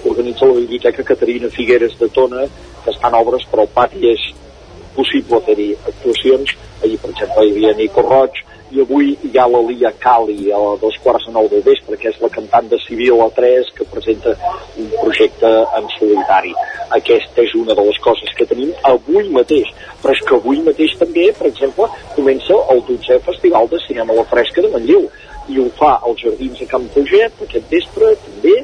organitza 0.09 0.47
la 0.47 0.61
Biblioteca 0.61 1.05
Caterina 1.05 1.49
Figueres 1.49 1.99
de 1.99 2.09
Tona, 2.09 2.47
que 2.85 2.95
està 2.95 3.11
en 3.11 3.19
obres, 3.19 3.45
però 3.51 3.67
el 3.67 3.75
pati 3.75 4.09
és 4.13 4.31
possible 4.97 5.41
fer-hi 5.47 5.73
actuacions. 5.81 6.57
Ahir, 6.83 6.99
per 7.01 7.13
exemple, 7.13 7.47
hi 7.47 7.55
havia 7.55 7.77
Nico 7.79 8.03
Roig, 8.05 8.43
i 8.73 8.81
avui 8.81 9.11
hi 9.21 9.33
ha 9.37 9.45
la 9.53 9.61
Lia 9.69 9.91
Cali 10.01 10.51
a 10.51 10.61
dos 10.81 10.97
quarts 11.05 11.27
de 11.29 11.33
nou 11.35 11.49
del 11.53 11.65
vespre, 11.67 11.97
que 12.01 12.09
és 12.09 12.21
la 12.23 12.31
cantant 12.33 12.71
de 12.71 12.79
Civil 12.87 13.21
a 13.21 13.29
3 13.37 13.73
que 13.77 13.85
presenta 13.93 14.33
un 14.81 14.89
projecte 14.95 15.51
en 15.79 15.91
solitari. 15.99 16.55
Aquesta 16.97 17.45
és 17.45 17.53
una 17.59 17.77
de 17.77 17.85
les 17.89 17.99
coses 18.05 18.33
que 18.39 18.49
tenim 18.49 18.73
avui 18.89 19.29
mateix, 19.35 19.69
però 20.01 20.17
és 20.17 20.25
que 20.29 20.39
avui 20.39 20.63
mateix 20.65 20.97
també, 21.01 21.29
per 21.37 21.51
exemple, 21.51 21.91
comença 22.17 22.57
el 22.73 22.81
12è 22.89 23.21
Festival 23.29 23.69
de 23.69 23.83
Cinema 23.87 24.17
a 24.17 24.23
la 24.23 24.29
Fresca 24.33 24.65
de 24.65 24.73
Manlleu 24.73 25.05
i 25.53 25.59
ho 25.61 25.69
fa 25.79 25.99
als 26.01 26.23
Jardins 26.25 26.61
de 26.61 26.69
Camp 26.71 26.87
Puget 26.95 27.43
aquest 27.47 27.69
vespre 27.71 28.15
també 28.27 28.57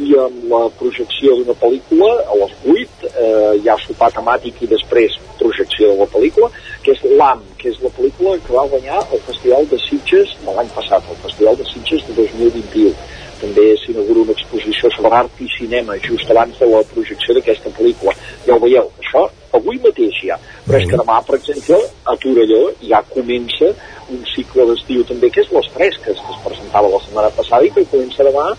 i 0.00 0.14
amb 0.16 0.46
la 0.48 0.62
projecció 0.78 1.34
d'una 1.36 1.54
pel·lícula 1.60 2.08
a 2.32 2.36
les 2.40 2.52
8 2.74 3.08
eh, 3.10 3.50
hi 3.60 3.68
ha 3.68 3.76
sopar 3.82 4.08
temàtic 4.16 4.62
i 4.64 4.70
després 4.70 5.18
projecció 5.40 5.90
de 5.92 5.98
la 6.00 6.08
pel·lícula 6.14 6.48
que 6.84 6.94
és 6.94 7.02
l'AM, 7.18 7.42
que 7.60 7.68
és 7.70 7.80
la 7.84 7.92
pel·lícula 7.98 8.38
que 8.46 8.56
va 8.56 8.64
guanyar 8.72 9.02
el 9.02 9.20
Festival 9.26 9.68
de 9.72 9.80
Sitges 9.84 10.32
de 10.46 10.56
l'any 10.56 10.70
passat, 10.76 11.10
el 11.12 11.20
Festival 11.26 11.60
de 11.60 11.68
Sitges 11.68 12.06
de 12.08 12.16
2021 12.22 12.94
també 13.42 13.68
s'inaugura 13.82 14.22
una 14.22 14.36
exposició 14.38 14.90
sobre 14.94 15.12
art 15.18 15.40
i 15.42 15.48
cinema 15.58 15.98
just 16.06 16.30
abans 16.30 16.58
de 16.62 16.68
la 16.70 16.82
projecció 16.92 17.34
d'aquesta 17.34 17.72
pel·lícula. 17.74 18.14
Ja 18.46 18.54
ho 18.54 18.60
veieu, 18.62 18.86
això 19.02 19.26
avui 19.58 19.80
mateix 19.84 20.20
ja 20.26 20.38
però 20.66 20.78
és 20.78 20.86
que 20.88 21.00
demà, 21.00 21.18
per 21.26 21.38
exemple, 21.38 21.78
a 22.06 22.14
Torelló 22.22 22.62
ja 22.86 23.02
comença 23.10 23.72
un 24.12 24.22
cicle 24.34 24.66
d'estiu 24.68 25.04
també 25.08 25.30
que 25.32 25.42
és 25.42 25.50
Les 25.54 25.68
Fresques, 25.74 26.20
que 26.20 26.34
es 26.36 26.40
presentava 26.44 26.90
la 26.92 27.00
setmana 27.04 27.30
passada 27.36 27.66
i 27.66 27.72
que 27.74 27.86
comença 27.90 28.26
demà 28.28 28.50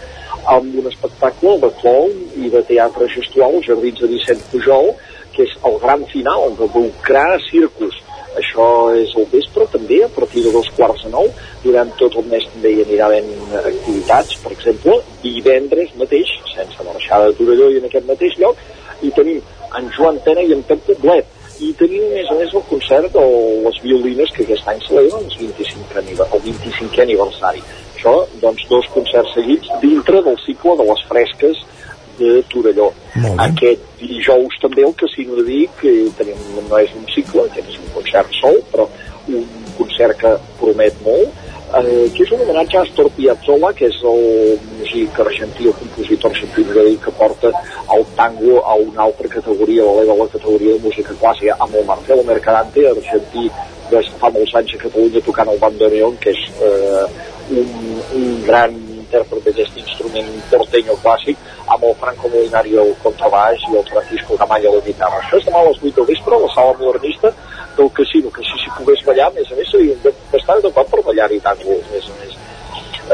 amb 0.55 0.80
un 0.81 0.88
espectacle 0.89 1.57
de 1.61 1.69
clown 1.81 2.15
i 2.43 2.49
de 2.53 2.63
teatre 2.67 3.07
gestual 3.13 3.59
als 3.59 3.67
Jardins 3.69 4.01
de 4.01 4.09
Vicent 4.11 4.41
Pujol, 4.51 4.91
que 5.33 5.45
és 5.47 5.53
el 5.69 5.77
gran 5.83 6.03
final 6.11 6.51
de 6.59 6.67
Volcrà 6.73 7.27
Circus. 7.49 8.01
Això 8.33 8.65
és 8.97 9.11
el 9.17 9.27
vespre 9.30 9.65
també, 9.69 9.99
a 10.03 10.09
partir 10.13 10.41
de 10.43 10.51
dos 10.51 10.69
quarts 10.75 11.05
de 11.05 11.11
nou. 11.13 11.27
Durant 11.63 11.91
tot 11.99 12.15
el 12.17 12.25
mes 12.31 12.47
també 12.49 12.72
hi 12.73 12.85
anirà 12.85 13.07
havent 13.07 13.30
activitats, 13.61 14.39
per 14.43 14.55
exemple, 14.55 14.97
divendres 15.22 15.93
mateix, 16.01 16.33
sense 16.55 16.88
marxar 16.88 17.22
de 17.27 17.35
Torelló 17.38 17.69
i 17.69 17.77
en 17.81 17.85
aquest 17.89 18.09
mateix 18.09 18.39
lloc, 18.41 18.57
i 19.03 19.11
tenim 19.11 19.40
en 19.77 19.90
Joan 19.95 20.19
Tena 20.25 20.41
i 20.41 20.53
en 20.56 20.64
Pep 20.67 20.83
Poblet. 20.88 21.30
I 21.64 21.69
tenim, 21.80 22.03
a 22.09 22.15
més 22.15 22.32
a 22.32 22.38
més, 22.40 22.53
el 22.57 22.65
concert 22.69 23.14
de 23.14 23.23
les 23.65 23.77
violines 23.83 24.32
que 24.35 24.43
aquest 24.43 24.67
any 24.67 24.82
celebren 24.88 25.27
el 25.27 25.53
25è, 25.53 25.99
anive- 26.01 26.27
el 26.33 26.41
25è 26.48 27.03
aniversari. 27.06 27.61
Això, 27.95 28.15
doncs, 28.41 28.65
dos 28.69 28.90
concerts 28.95 29.35
seguits 29.38 29.69
dintre 29.82 30.22
del 30.25 30.38
cicle 30.45 30.75
de 30.82 30.88
les 30.90 31.06
fresques 31.07 31.61
de 32.17 32.43
Torelló. 32.49 32.91
Aquest 33.38 33.85
dijous 34.01 34.59
també 34.61 34.83
el 34.83 34.95
Casino 34.95 35.38
de 35.40 35.43
Vic, 35.48 35.77
que 35.80 35.93
tenim, 36.17 36.41
no 36.69 36.77
és 36.77 36.91
un 36.98 37.06
cicle, 37.14 37.48
aquest 37.48 37.69
és 37.69 37.80
un 37.80 37.90
concert 37.95 38.35
sol, 38.41 38.59
però 38.73 38.88
un 39.27 39.48
concert 39.77 40.17
que 40.19 40.33
promet 40.59 40.99
molt, 41.06 41.42
eh, 41.79 42.09
que 42.13 42.23
és 42.23 42.31
un 42.31 42.43
homenatge 42.43 42.77
a 42.77 42.83
Astor 42.83 43.09
Piazzolla, 43.17 43.73
que 43.73 43.89
és 43.89 43.99
el 44.11 44.23
músic 44.77 45.19
argentí, 45.25 45.67
el 45.67 45.77
compositor 45.79 46.31
argentí 46.31 46.65
que 47.03 47.11
porta 47.17 47.51
el 47.95 48.05
tango 48.15 48.61
a 48.65 48.75
una 48.75 49.03
altra 49.03 49.27
categoria, 49.27 49.83
a 49.83 50.05
la 50.05 50.27
categoria 50.27 50.73
de 50.73 50.79
música 50.87 51.13
clàssica, 51.19 51.57
amb 51.59 51.75
el 51.75 51.85
Marcelo 51.85 52.23
Mercadante, 52.23 52.87
argentí 52.89 53.49
de 53.91 54.01
fa 54.21 54.29
molts 54.29 54.55
anys 54.55 54.75
a 54.75 54.81
Catalunya 54.85 55.21
tocant 55.25 55.49
el 55.49 55.59
bandoneón, 55.59 56.17
que 56.21 56.33
és 56.33 56.41
eh, 56.61 57.05
un, 57.51 58.01
un 58.17 58.43
gran 58.47 58.92
intèrpret 59.03 59.48
d'aquest 59.48 59.80
instrument 59.83 60.30
porteño 60.51 60.98
clàssic, 61.03 61.40
amb 61.67 61.88
el 61.90 61.95
Franco 62.01 62.32
Molinari 62.33 62.77
al 62.83 62.93
contrabaix 63.03 63.64
i 63.69 63.77
el 63.80 63.88
Francisco 63.91 64.38
Gamalla 64.41 64.72
a 64.72 64.75
la 64.77 64.85
guitarra. 64.88 65.22
Això 65.22 65.40
és 65.40 65.48
demà 65.48 65.61
a 65.61 65.69
les 65.69 65.82
8 65.82 65.95
del 65.99 66.09
vespre 66.11 66.35
a 66.35 66.43
la 66.43 66.51
sala 66.56 66.77
modernista 66.80 67.33
del 67.77 67.91
casino, 67.99 68.32
que 68.33 68.45
si 68.48 68.59
s'hi 68.61 68.73
pogués 68.77 69.06
ballar, 69.07 69.30
a 69.30 69.35
més 69.38 69.51
a 69.51 69.57
més, 69.59 69.69
s'haurien 69.72 70.01
d'estar 70.32 70.59
d'acord 70.65 70.91
per 70.91 71.01
ballar-hi 71.09 71.40
tant, 71.45 71.64
a 71.64 71.77
més 71.93 72.09
a 72.09 72.19
més. 72.22 72.38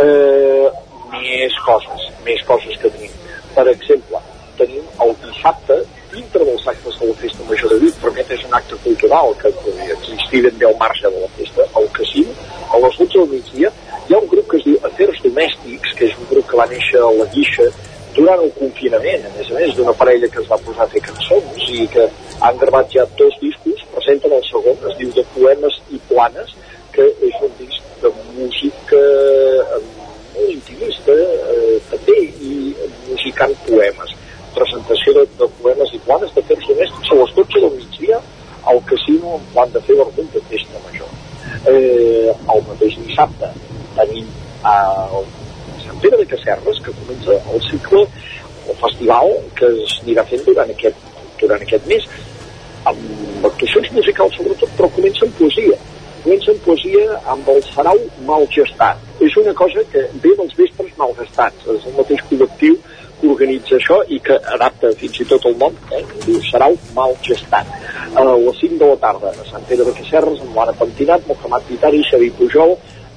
Eh, 0.03 0.67
més 1.13 1.55
coses, 1.65 2.09
més 2.25 2.43
coses 2.47 2.77
que 2.81 2.91
tenim. 2.95 3.15
Per 3.55 3.65
exemple, 3.71 4.21
tenim 4.59 4.85
el 5.05 5.15
dissabte, 5.23 5.79
dintre 6.11 6.45
dels 6.45 6.65
actes 6.67 6.97
de 6.99 7.07
la 7.07 7.13
Festa 7.21 7.43
Major 7.49 7.73
de 7.73 7.79
Vic, 7.83 7.99
però 8.01 8.11
aquest 8.13 8.31
és 8.35 8.45
un 8.47 8.55
acte 8.57 8.77
cultural 8.83 9.35
que 9.41 9.51
existir 9.95 10.41
ben 10.45 10.57
bé 10.57 10.67
al 10.69 10.77
marge 10.79 11.09
de 11.09 11.21
la 11.21 11.29
festa, 11.37 11.65
al 11.79 11.87
casino, 11.97 12.33
a 12.73 12.81
les 12.83 12.97
12 12.97 13.17
del 13.17 13.29
migdia, 13.35 13.71
hi 14.07 14.15
ha 14.15 14.19
un 14.19 14.27
grup 14.33 14.49
que 14.49 14.57
es 14.57 14.65
diu 14.65 14.89
Afers 14.89 15.21
Domèstics, 15.25 15.95
que 15.97 16.09
és 16.09 16.17
un 16.17 16.29
grup 16.31 16.49
que 16.49 16.59
va 16.59 16.67
néixer 16.71 17.01
a 17.05 17.11
la 17.19 17.27
Guixa 17.33 17.67
durant 18.15 18.41
el 18.43 18.51
confinament, 18.57 19.27
a 19.27 19.33
més 19.37 19.51
a 19.51 19.57
més 19.59 19.75
d'una 19.77 19.93
parella 19.99 20.29
que 20.33 20.41
es 20.41 20.49
va 20.49 20.61
posar 20.65 20.87
a 20.87 20.91
fer 20.93 21.03
cançons 21.05 21.67
i 21.69 21.85
que 21.93 22.07
han 22.41 22.57
gravat 22.63 22.89
ja 22.95 23.05
dos 23.21 23.37
discos, 23.43 23.85
presenten 23.93 24.33
el 24.37 24.45
segon, 24.49 24.79
es 24.89 24.97
diu 25.01 25.13
de 25.17 25.25
Poemes 25.35 25.81
i 25.93 26.01
Planes, 26.09 26.55
que 26.95 27.05
és 27.29 27.43
un 27.45 27.53
disc 27.59 27.99
de 28.01 28.13
música 28.39 28.99
eh, 28.99 29.83
molt 30.33 30.55
intimista 30.55 31.13
eh, 31.13 31.77
també 31.91 32.17
i 32.49 32.55
musicant 33.11 33.53
poemes 33.67 34.18
presentació 34.59 35.15
de, 35.17 35.25
de 35.39 35.47
poemes 35.61 35.95
i 35.95 36.03
planes 36.05 36.35
de 36.35 36.43
fers 36.51 36.67
domèstics 36.69 37.15
a 37.15 37.19
les 37.21 37.33
12 37.39 37.63
del 37.65 37.75
migdia 37.77 38.21
al 38.69 38.81
casino 38.91 39.35
en 39.39 39.45
plan 39.53 39.71
de 39.73 39.81
fer 39.87 39.97
vermut 39.97 40.33
de 40.35 40.41
festa 40.51 40.81
major. 40.85 41.11
Eh, 41.71 42.29
el 42.55 42.65
mateix 42.67 42.97
dissabte 43.05 43.51
tenim 43.97 44.27
a 44.63 44.75
Sant 45.85 46.01
Pere 46.03 46.19
de 46.19 46.27
Casserres 46.29 46.81
que 46.85 46.95
comença 47.01 47.39
el 47.53 47.63
cicle 47.69 48.05
el 48.69 48.75
festival 48.77 49.31
que 49.57 49.69
es 49.83 49.95
anirà 50.03 50.25
fent 50.29 50.43
durant 50.45 50.69
aquest, 50.73 51.07
durant 51.39 51.63
aquest 51.65 51.87
mes 51.89 52.05
amb 52.89 53.47
actuacions 53.49 53.89
musicals 53.95 54.35
sobretot 54.37 54.75
però 54.77 54.91
comença 54.97 55.25
amb 55.25 55.39
poesia. 55.39 55.79
Comença 56.23 56.51
amb 56.53 56.63
poesia 56.67 57.19
amb 57.33 57.49
el 57.55 57.61
sarau 57.71 57.99
mal 58.27 58.45
gestat 58.53 59.23
és 59.25 59.35
una 59.41 59.53
cosa 59.53 59.83
que 59.91 60.05
ve 60.23 60.35
dels 60.37 60.55
vespres 60.59 60.91
mal 60.99 61.15
gastats 61.17 61.67
és 61.75 61.87
el 61.89 61.97
mateix 61.97 62.23
col·lectiu 62.29 62.77
que 63.19 63.27
organitza 63.27 63.75
això 63.77 63.99
i 64.07 64.19
que 64.23 64.37
adapta 64.55 64.91
fins 64.99 65.19
i 65.21 65.27
tot 65.29 65.45
el 65.49 65.57
nom 65.59 65.75
eh? 65.95 66.03
diu 66.25 66.39
sarau 66.47 66.77
mal 66.95 67.15
gestat 67.25 67.67
a 68.15 68.23
les 68.25 68.61
5 68.61 68.79
de 68.79 68.89
la 68.89 68.97
tarda 69.03 69.33
a 69.33 69.45
Sant 69.49 69.65
Pere 69.69 69.85
de 69.87 69.93
Casserres 69.97 70.41
amb 70.45 70.55
l'Anna 70.55 70.73
Pentinat, 70.79 71.27
Mohamed 71.27 71.67
Vitari, 71.69 72.01
Xavi 72.09 72.31
Pujol 72.39 72.75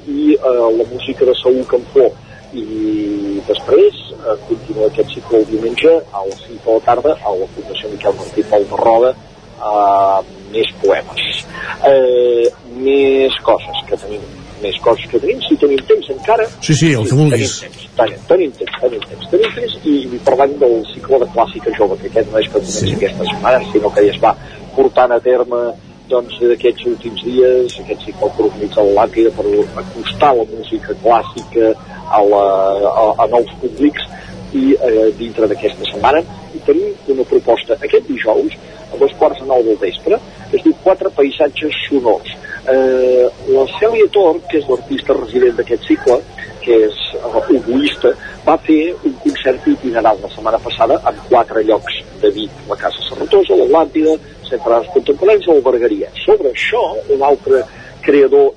i 0.09 0.35
eh, 0.35 0.69
la 0.79 0.87
música 0.91 1.25
de 1.25 1.35
Saúl 1.39 1.65
Campó. 1.71 2.11
I 2.53 3.41
després 3.47 4.01
eh, 4.13 4.37
continua 4.49 4.91
aquest 4.91 5.15
cicle 5.15 5.41
el 5.41 5.49
diumenge 5.49 5.95
a 6.13 6.25
les 6.29 6.45
5 6.49 6.67
de 6.67 6.77
la 6.77 6.87
tarda 6.89 7.17
a 7.17 7.35
la 7.39 7.49
Fundació 7.55 7.93
Miquel 7.95 8.19
Martí 8.19 8.45
Pol 8.51 8.69
de 8.69 8.83
Roda 8.83 9.15
eh, 9.15 10.21
més 10.53 10.77
poemes. 10.83 11.43
Eh, 11.89 12.47
més 12.83 13.43
coses 13.47 13.85
que 13.89 14.01
tenim 14.05 14.42
més 14.63 14.79
coses 14.85 15.07
que 15.11 15.21
tenim, 15.23 15.41
si 15.49 15.57
tenim 15.61 15.81
temps 15.91 16.11
encara 16.15 16.47
Sí, 16.61 16.75
sí, 16.75 16.93
el 16.95 17.07
que 17.09 17.19
vulguis. 17.19 17.55
tenim 17.61 17.79
temps, 17.97 18.27
tenim, 18.29 18.51
temps, 18.59 18.75
tenim 18.81 19.07
temps, 19.11 19.31
tenim 19.31 19.55
temps 19.59 19.79
i, 19.85 19.95
i 20.17 20.21
parlem 20.27 20.57
del 20.63 20.77
cicle 20.95 21.19
de 21.23 21.29
clàssica 21.37 21.75
jove 21.79 21.99
que 22.03 22.11
aquest 22.13 22.33
no 22.33 22.39
és 22.43 22.51
que 22.51 22.59
comenci 22.59 22.89
sí. 22.89 22.99
aquesta 22.99 23.29
setmana 23.31 23.63
sinó 23.73 23.91
que 23.95 24.07
ja 24.09 24.13
es 24.17 24.21
va 24.23 24.35
portant 24.77 25.13
a 25.13 25.21
terme 25.21 25.63
doncs 26.11 26.35
d'aquests 26.41 26.87
últims 26.91 27.23
dies 27.25 27.79
aquest 27.85 28.03
cicle 28.09 28.29
que 28.37 28.43
organitza 28.49 28.83
el 28.83 28.95
Làpida 28.97 29.31
per 29.37 29.47
acostar 29.85 30.33
la 30.37 30.45
música 30.51 30.97
clàssica 31.05 31.73
a, 32.13 32.21
la, 32.33 32.45
a, 32.91 33.05
a 33.25 33.29
nous 33.33 33.53
públics 33.63 34.09
i 34.53 34.75
eh, 34.77 35.09
dintre 35.17 35.49
d'aquesta 35.49 35.87
setmana 35.89 36.21
i 36.53 36.61
tenim 36.67 37.15
una 37.15 37.25
proposta 37.25 37.79
aquest 37.81 38.05
dijous 38.11 38.57
a 38.93 38.99
dos 39.01 39.15
quarts 39.19 39.41
de 39.41 39.47
nou 39.49 39.63
del 39.65 39.79
vespre, 39.81 40.19
es 40.53 40.63
diu 40.65 40.75
Quatre 40.83 41.11
paisatges 41.15 41.77
sonors. 41.89 42.31
Eh, 42.69 43.27
la 43.55 43.65
Cèlia 43.79 44.09
Tor, 44.15 44.41
que 44.51 44.61
és 44.61 44.69
l'artista 44.71 45.17
resident 45.17 45.57
d'aquest 45.59 45.87
cicle, 45.89 46.19
que 46.63 46.79
és 46.87 46.99
uh, 47.19 47.41
oboista, 47.51 48.13
va 48.47 48.57
fer 48.67 48.95
un 49.03 49.15
concert 49.25 49.67
itinerant 49.73 50.21
la 50.23 50.31
setmana 50.31 50.61
passada 50.63 50.99
en 51.11 51.19
quatre 51.29 51.65
llocs 51.67 51.99
de 52.23 52.31
Vic, 52.37 52.65
la 52.71 52.79
Casa 52.79 53.03
Serratosa, 53.09 53.59
l'Atlàntida, 53.59 54.17
Centre 54.49 54.71
d'Arts 54.71 54.93
Contemporanis 54.95 55.49
o 55.49 55.57
l'Albergaria. 55.57 56.11
Sobre 56.23 56.53
això, 56.53 56.83
un 57.15 57.25
altre 57.27 57.65
creador 58.07 58.53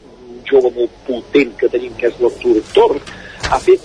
jove 0.45 0.71
molt 0.75 0.97
potent 1.07 1.55
que 1.59 1.69
tenim, 1.73 1.95
que 1.97 2.11
és 2.11 2.19
l'Artur 2.21 2.59
Tor, 2.75 2.99
ha 3.49 3.61
fet 3.61 3.81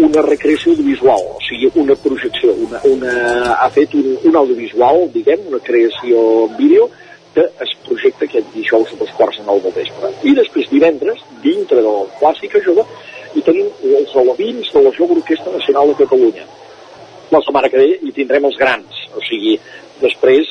una 0.00 0.22
recreació 0.22 0.72
audiovisual, 0.72 1.22
o 1.36 1.38
sigui, 1.44 1.70
una 1.82 1.94
projecció, 1.98 2.54
una, 2.66 2.80
una, 2.90 3.14
ha 3.58 3.68
fet 3.74 3.94
un, 3.98 4.12
un 4.26 4.36
audiovisual, 4.42 5.06
diguem, 5.14 5.46
una 5.50 5.62
creació 5.66 6.26
en 6.48 6.56
vídeo, 6.58 6.88
que 7.34 7.44
es 7.64 7.74
projecta 7.86 8.26
aquest 8.26 8.48
dijous 8.54 8.92
a 8.92 8.98
dos 9.00 9.10
quarts 9.18 9.38
de 9.38 9.46
nou 9.46 9.60
del 9.62 9.74
vespre. 9.76 10.10
I 10.26 10.34
després 10.38 10.70
divendres, 10.70 11.20
dintre 11.44 11.78
de 11.78 11.86
la 11.86 12.06
clàssica 12.18 12.62
jove, 12.64 12.86
hi 13.34 13.42
tenim 13.46 13.68
els 14.00 14.16
alevins 14.22 14.72
de 14.74 14.82
la 14.82 14.92
Jove 14.96 15.20
Orquestra 15.20 15.52
Nacional 15.54 15.92
de 15.92 15.98
Catalunya. 16.02 16.46
La 17.30 17.42
setmana 17.46 17.70
que 17.70 17.78
ve 17.78 17.92
hi 18.02 18.14
tindrem 18.16 18.48
els 18.48 18.58
grans, 18.58 19.04
o 19.14 19.22
sigui, 19.28 19.54
després, 20.00 20.50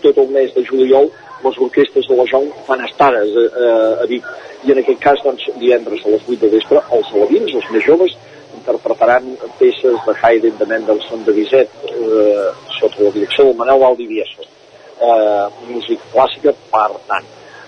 tot 0.00 0.20
el 0.22 0.30
mes 0.32 0.54
de 0.54 0.64
juliol, 0.64 1.10
les 1.44 1.58
orquestres 1.66 2.08
de 2.08 2.16
la 2.16 2.24
JON 2.30 2.48
fan 2.64 2.84
estades 2.86 3.34
a, 3.36 3.44
a, 3.44 3.72
a 4.04 4.06
Vic. 4.08 4.24
I 4.64 4.72
en 4.72 4.80
aquest 4.80 5.02
cas, 5.02 5.20
doncs, 5.26 5.44
divendres 5.60 6.06
a 6.06 6.14
les 6.14 6.24
8 6.24 6.40
de 6.46 6.52
vespre, 6.56 6.80
els 6.96 7.12
alevins, 7.12 7.52
els 7.60 7.68
més 7.74 7.84
joves, 7.84 8.16
interpretaran 8.56 9.28
peces 9.58 10.00
de 10.06 10.16
Haydn, 10.22 10.56
de 10.56 10.68
Mendelssohn, 10.70 11.24
de 11.26 11.36
Bizet, 11.36 11.78
eh, 11.92 12.48
sota 12.78 13.04
la 13.04 13.12
direcció 13.12 13.50
del 13.50 13.58
Manel 13.60 13.82
Valdivieso. 13.82 14.53
Eh, 15.00 15.46
música 15.68 16.12
clàssica, 16.12 16.54
per 16.70 16.90
tant. 17.08 17.26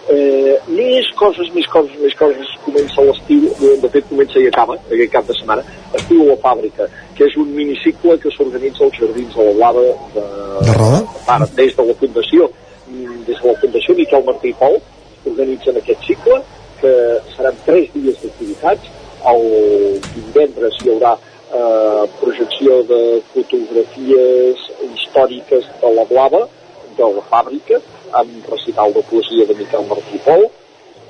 Eh, 0.08 0.54
més 0.70 1.08
coses, 1.18 1.48
més 1.54 1.66
coses, 1.66 1.96
més 1.98 2.14
coses. 2.14 2.52
Comença 2.62 3.02
l'estiu, 3.02 3.48
de, 3.82 3.88
fet 3.90 4.06
comença 4.10 4.38
i 4.38 4.46
acaba, 4.46 4.76
aquest 4.86 5.12
cap 5.12 5.26
de 5.26 5.34
setmana, 5.34 5.64
estiu 5.98 6.22
a 6.22 6.28
la 6.28 6.36
fàbrica, 6.44 6.86
que 7.16 7.26
és 7.26 7.34
un 7.42 7.50
minicicle 7.56 8.14
que 8.22 8.30
s'organitza 8.34 8.84
als 8.86 9.00
Jardins 9.00 9.34
de 9.34 9.48
la 9.48 9.56
Blava 9.58 9.82
de, 10.14 10.26
de 10.68 10.76
Roda? 10.78 11.02
Ara, 11.26 11.48
des 11.58 11.74
de 11.74 11.88
la 11.88 11.96
Fundació, 12.02 12.50
mm, 12.86 13.16
des 13.26 13.42
de 13.42 13.50
la 13.50 13.58
Fundació 13.64 13.98
Miquel 13.98 14.26
Martí 14.28 14.52
i 14.54 14.58
Pol, 14.60 14.78
organitzen 15.26 15.80
aquest 15.82 16.06
cicle, 16.06 16.38
que 16.80 16.92
seran 17.34 17.58
tres 17.66 17.88
dies 17.94 18.20
d'activitats. 18.22 18.92
El 19.26 19.42
divendres 20.14 20.76
hi 20.84 20.92
haurà 20.92 21.16
eh, 21.16 22.04
projecció 22.20 22.82
de 22.86 23.00
fotografies 23.32 24.68
històriques 24.92 25.66
de 25.82 25.90
la 25.96 26.06
Blava, 26.06 26.44
de 26.96 27.08
la 27.16 27.24
fàbrica, 27.30 27.80
amb 28.20 28.50
recital 28.50 28.94
de 28.96 29.02
poesia 29.10 29.46
de 29.46 29.58
Miquel 29.58 29.86
Martí 29.90 30.20
Pol. 30.24 30.46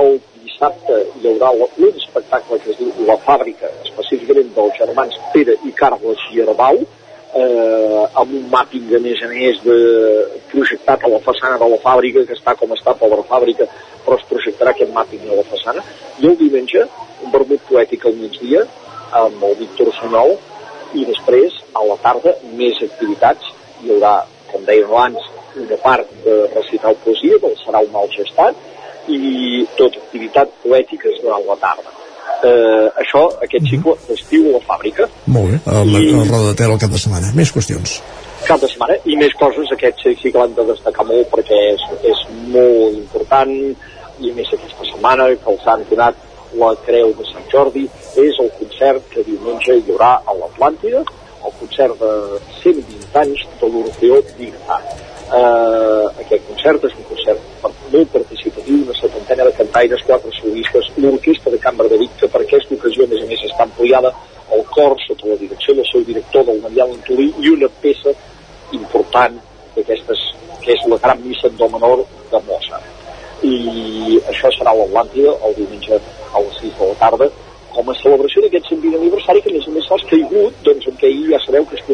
El 0.05 0.19
dissabte 0.43 1.01
hi 1.21 1.31
haurà 1.31 1.53
un 1.57 1.89
espectacle 1.89 2.59
que 2.63 2.73
es 2.75 2.79
diu 2.81 2.93
La 3.09 3.17
Fàbrica, 3.25 3.71
específicament 3.85 4.53
dels 4.57 4.79
germans 4.79 5.19
Pere 5.33 5.57
i 5.65 5.73
Carles 5.77 6.21
Gierbau, 6.31 6.83
eh, 7.37 8.03
amb 8.21 8.35
un 8.41 8.49
mapping 8.53 8.93
a 8.97 9.01
més 9.05 9.23
a 9.25 9.31
més 9.33 9.63
de, 9.65 9.77
projectat 10.51 11.05
a 11.05 11.11
la 11.13 11.21
façana 11.21 11.59
de 11.61 11.69
la 11.69 11.79
fàbrica, 11.83 12.25
que 12.27 12.37
està 12.37 12.55
com 12.59 12.73
està 12.75 12.95
pobra 12.99 13.25
fàbrica, 13.29 13.67
però 14.05 14.19
es 14.19 14.27
projectarà 14.31 14.73
aquest 14.73 14.93
mapping 14.95 15.29
a 15.29 15.39
la 15.41 15.47
façana. 15.51 15.85
I 16.23 16.31
el 16.31 16.37
diumenge, 16.41 16.87
un 17.25 17.33
vermut 17.35 17.65
poètic 17.69 18.07
al 18.07 18.17
migdia, 18.21 18.65
amb 19.21 19.43
el 19.49 19.57
Víctor 19.61 19.93
Sonol, 19.99 20.37
i 20.97 21.05
després, 21.09 21.61
a 21.75 21.85
la 21.85 21.97
tarda, 22.03 22.37
més 22.57 22.79
activitats. 22.83 23.53
Hi 23.83 23.93
haurà, 23.93 24.15
com 24.53 24.65
deia 24.69 24.87
abans, 24.87 25.27
una 25.57 25.77
part 25.83 26.11
de 26.25 26.35
recitar 26.55 26.95
poesia, 27.05 27.39
del 27.43 27.55
serà 27.63 27.83
un 27.85 27.93
mal 27.95 28.11
gestat, 28.15 28.59
i 29.09 29.65
tota 29.79 30.01
activitat 30.03 30.53
poètica 30.63 31.13
durant 31.23 31.45
la 31.47 31.57
tarda. 31.63 31.95
Eh, 32.45 32.87
això, 33.01 33.23
aquest 33.47 33.69
cicle 33.71 33.95
d'estiu 34.09 34.51
a 34.51 34.59
la 34.59 34.63
fàbrica. 34.67 35.07
Molt 35.33 35.53
bé, 35.55 35.61
el, 35.73 35.93
I... 35.95 36.13
el 36.13 36.29
Roda 36.29 36.51
de 36.51 36.57
Ter 36.59 36.69
al 36.69 36.81
cap 36.83 36.93
de 36.93 37.01
setmana. 37.01 37.33
Més 37.39 37.53
qüestions. 37.55 37.97
Cap 38.47 38.61
de 38.61 38.69
setmana, 38.71 38.99
i 39.09 39.17
més 39.19 39.35
coses, 39.41 39.71
aquest 39.73 40.05
sí 40.05 40.31
que 40.31 40.37
l'han 40.37 40.55
de 40.59 40.67
destacar 40.69 41.07
molt 41.09 41.31
perquè 41.33 41.61
és, 41.73 41.85
és 42.13 42.25
molt 42.53 42.99
important, 42.99 43.55
i 44.21 44.33
a 44.33 44.37
més 44.37 44.53
aquesta 44.53 44.89
setmana 44.91 45.31
que 45.33 45.53
els 45.55 45.67
han 45.73 45.85
donat 45.91 46.25
la 46.61 46.71
Creu 46.85 47.13
de 47.17 47.27
Sant 47.33 47.49
Jordi, 47.53 47.87
és 48.21 48.39
el 48.43 48.53
concert 48.61 49.09
que 49.13 49.25
diumenge 49.27 49.79
hi 49.79 49.85
haurà 49.89 50.13
a 50.21 50.37
l'Atlàntida, 50.37 51.03
el 51.47 51.59
concert 51.61 51.99
de 52.01 52.13
120 52.63 53.21
anys 53.23 53.45
de 53.61 53.69
l'Orfeó 53.73 54.23
Dignat 54.39 55.16
eh, 55.27 56.07
aquest 56.23 56.47
concert 56.49 56.87
és 56.87 56.95
un 56.97 57.07
concert 57.11 57.41
molt 57.93 58.13
participatiu, 58.13 58.83
una 58.85 58.97
setantena 58.99 59.47
de 59.49 59.53
cantaires, 59.59 60.03
quatre 60.07 60.33
solistes, 60.39 60.89
l'orquestra 60.97 61.53
de 61.53 61.61
Cambra 61.63 61.89
de 61.89 61.99
Vic, 62.03 62.17
que 62.21 62.31
per 62.31 62.43
aquesta 62.43 62.75
ocasió, 62.75 63.05
a 63.05 63.13
més 63.13 63.23
a 63.23 63.29
més, 63.31 63.45
està 63.51 63.67
ampliada 63.67 64.13
el 64.55 64.63
cor 64.71 64.95
sota 65.07 65.27
la 65.27 65.37
direcció 65.37 65.75
del 65.75 65.87
seu 65.91 66.05
director, 66.07 66.45
del 66.47 66.61
Marià 66.63 66.87
Antolí, 66.87 67.33
i 67.43 67.51
una 67.51 67.69
peça 67.83 68.13
important 68.77 69.35
d'aquestes, 69.75 70.23
que 70.63 70.75
és 70.75 70.85
la 70.91 70.99
gran 71.03 71.23
missa 71.25 71.51
en 71.51 71.57
do 71.59 71.69
menor 71.73 72.05
de 72.31 72.43
Mozart. 72.47 72.93
I 73.47 74.21
això 74.31 74.51
serà 74.55 74.73
a 74.73 74.79
l'Atlàntida 74.79 75.35
el 75.47 75.59
diumenge 75.59 75.99
a 75.99 76.43
les 76.45 76.63
6 76.63 76.79
de 76.79 76.91
la 76.93 76.99
tarda, 77.03 77.29
com 77.75 77.91
a 77.91 77.97
celebració 77.99 78.43
d'aquest 78.43 78.71
120 78.73 78.97
aniversari 79.03 79.43
que 79.45 79.51
a 79.53 79.57
més 79.57 79.67
a 79.69 79.75
més 79.75 79.89
s'ha 79.89 79.99
caigut, 80.11 80.63
doncs 80.65 80.87
en 80.89 80.97
què 81.01 81.11
ahir 81.11 81.27
ja 81.35 81.43
sabeu 81.45 81.67
que 81.69 81.77
es 81.77 81.85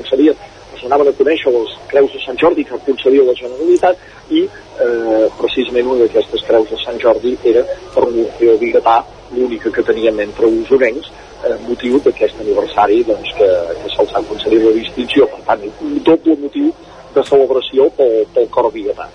concedia 0.82 0.86
anaven 0.86 1.08
a 1.08 1.16
conèixer 1.16 1.52
les 1.52 1.70
creus 1.88 2.12
de 2.12 2.20
Sant 2.24 2.38
Jordi 2.38 2.64
que 2.64 2.78
concedia 2.86 3.22
la 3.22 3.34
Generalitat 3.34 3.96
i 4.30 4.42
eh, 4.44 5.28
precisament 5.38 5.86
una 5.86 6.04
d'aquestes 6.04 6.42
creus 6.46 6.70
de 6.70 6.78
Sant 6.82 6.98
Jordi 6.98 7.36
era 7.44 7.62
per 7.94 8.08
l'Orfeó 8.08 8.56
Bigatà, 8.58 9.04
l'única 9.32 9.70
que 9.70 9.82
teníem 9.82 10.20
entre 10.20 10.46
usonencs, 10.46 11.10
eh, 11.44 11.56
motiu 11.68 12.00
d'aquest 12.00 12.40
aniversari 12.40 13.02
doncs, 13.04 13.30
que, 13.38 13.48
que 13.82 13.94
se'ls 13.94 14.12
ha 14.14 14.24
concedit 14.26 14.64
la 14.64 14.74
distinció. 14.74 15.26
Per 15.26 15.42
tant, 15.46 15.62
un 15.80 16.02
doble 16.02 16.36
motiu 16.40 16.72
de 17.14 17.24
celebració 17.28 17.88
pel, 17.96 18.26
pel 18.34 18.50
cor 18.50 18.72
bigatà. 18.72 19.08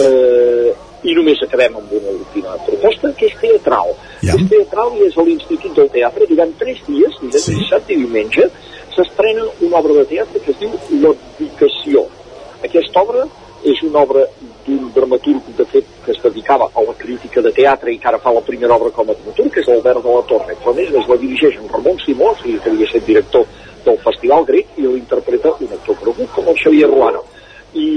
Eh, 0.00 0.72
I 1.04 1.12
només 1.12 1.36
acabem 1.44 1.74
amb 1.76 1.90
una 1.92 2.14
última 2.14 2.54
proposta, 2.64 3.10
que 3.12 3.26
és 3.28 3.34
teatral. 3.36 3.90
Ja. 4.24 4.38
És 4.38 4.46
teatral 4.48 4.94
i 4.96 5.02
és 5.04 5.18
a 5.18 5.24
l'Institut 5.26 5.74
del 5.76 5.90
Teatre 5.92 6.24
durant 6.30 6.54
tres 6.56 6.78
dies, 6.86 7.18
divendres, 7.20 7.44
sí. 7.44 7.58
dissabte 7.58 7.92
i 7.92 7.98
diumenge, 8.00 8.46
s'estrena 8.94 9.44
una 9.60 9.78
obra 9.78 10.00
de 10.00 10.04
teatre 10.10 10.40
que 10.40 10.52
es 10.54 10.60
diu 10.60 10.74
L'Abdicació. 11.02 12.06
Aquesta 12.64 13.02
obra 13.02 13.26
és 13.64 13.80
una 13.82 14.02
obra 14.04 14.24
d'un 14.66 14.90
dramaturg, 14.94 15.46
de 15.56 15.64
fet, 15.72 15.86
que 16.04 16.12
es 16.12 16.20
dedicava 16.22 16.68
a 16.72 16.82
la 16.84 16.94
crítica 17.00 17.42
de 17.44 17.52
teatre 17.52 17.92
i 17.92 17.98
que 17.98 18.08
ara 18.08 18.20
fa 18.20 18.32
la 18.32 18.44
primera 18.44 18.76
obra 18.76 18.92
com 18.92 19.08
a 19.08 19.16
dramaturg, 19.16 19.52
que 19.52 19.62
és 19.62 19.68
l'Albert 19.68 20.04
de 20.04 20.16
la 20.16 20.24
Torre. 20.28 20.56
Però 20.60 20.72
a 20.72 20.76
més, 20.76 20.92
la 20.92 21.20
dirigeix 21.20 21.56
en 21.60 21.70
Ramon 21.72 22.00
Simó, 22.04 22.34
que 22.42 22.56
havia 22.60 22.88
estat 22.88 23.06
director 23.08 23.46
del 23.84 24.00
Festival 24.04 24.44
Grec, 24.48 24.76
i 24.76 24.84
l'interpreta 24.84 25.54
un 25.60 25.72
actor 25.78 26.00
conegut 26.02 26.32
com 26.36 26.52
el 26.52 26.60
Xavier 26.60 26.90
Ruano. 26.92 27.24
I 27.74 27.88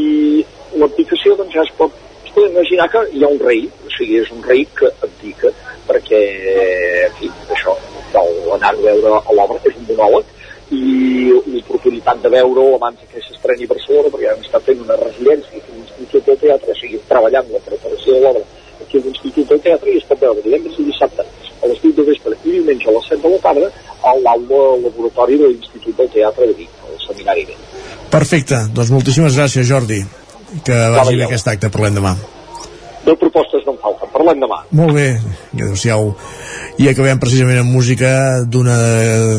l'abdicació, 0.79 1.35
doncs, 1.35 1.53
ja 1.55 1.67
es 1.67 1.73
pot, 1.77 1.99
es 2.23 2.31
pot 2.31 2.47
imaginar 2.47 2.87
que 2.91 3.03
hi 3.11 3.23
ha 3.23 3.31
un 3.31 3.43
rei, 3.43 3.67
o 3.67 3.91
sigui, 3.97 4.21
és 4.23 4.31
un 4.35 4.43
rei 4.47 4.63
que 4.75 4.91
abdica, 5.03 5.51
perquè, 5.87 6.23
en 7.07 7.19
fi, 7.19 7.31
això, 7.55 7.75
cal 8.15 8.31
anar 8.55 8.71
a 8.73 8.81
veure 8.81 9.19
l'obra, 9.35 9.59
és 9.67 9.75
un 9.75 9.87
monòleg, 9.91 10.36
i 10.71 11.31
l'oportunitat 11.47 12.21
de 12.23 12.29
veure-ho 12.33 12.75
abans 12.75 12.99
que 13.11 13.21
s'estreni 13.23 13.67
a 13.67 13.73
Barcelona, 13.73 14.11
perquè 14.13 14.31
hem 14.33 14.45
estat 14.45 14.65
fent 14.67 14.83
una 14.83 14.97
residència 14.99 15.55
aquí 15.55 15.71
a 15.71 15.75
l'Institut 15.77 16.25
del 16.27 16.39
Teatre, 16.43 16.71
o 16.73 16.79
sigui, 16.79 17.01
treballant 17.07 17.51
la 17.53 17.63
preparació 17.65 18.15
de 18.17 18.23
l'obra 18.25 18.45
aquí 18.81 18.99
a 18.99 19.03
l'Institut 19.05 19.49
del 19.49 19.61
Teatre 19.65 19.91
i 19.91 19.97
es 20.01 20.07
pot 20.09 20.21
veure 20.21 20.43
divendres 20.43 20.79
i 20.79 20.87
dissabte 20.91 21.23
a 21.23 21.71
les 21.71 21.83
8 21.83 21.93
de 21.99 22.07
vespre 22.11 22.37
i 22.43 22.55
diumenge 22.57 22.89
a 22.89 22.95
les 22.97 23.09
7 23.09 23.21
de 23.23 23.33
la 23.33 23.41
tarda 23.47 23.71
a 24.03 24.15
l'aula 24.23 24.63
laboratori 24.85 25.39
de 25.41 25.51
l'Institut 25.51 25.97
del 25.97 26.09
Teatre 26.13 26.47
de 26.51 26.57
Vic, 26.61 26.79
al 26.85 27.03
Seminari. 27.07 27.47
Perfecte, 28.11 28.63
doncs 28.75 28.93
moltíssimes 28.93 29.39
gràcies 29.39 29.67
Jordi, 29.67 30.01
que 30.63 30.81
vagi 30.95 31.15
bé 31.15 31.27
aquest 31.27 31.55
acte, 31.55 31.71
parlem 31.73 32.01
demà. 32.01 32.17
De 33.07 33.15
propostes 33.15 33.63
no 33.65 33.77
en 33.77 33.81
falten, 33.83 34.11
parlem 34.11 34.43
demà. 34.43 34.61
Molt 34.75 34.95
bé, 34.97 35.09
adeu-siau 35.55 36.11
i 36.77 36.85
acabem 36.91 37.17
precisament 37.17 37.57
amb 37.63 37.73
música 37.73 38.09
d'una 38.45 38.75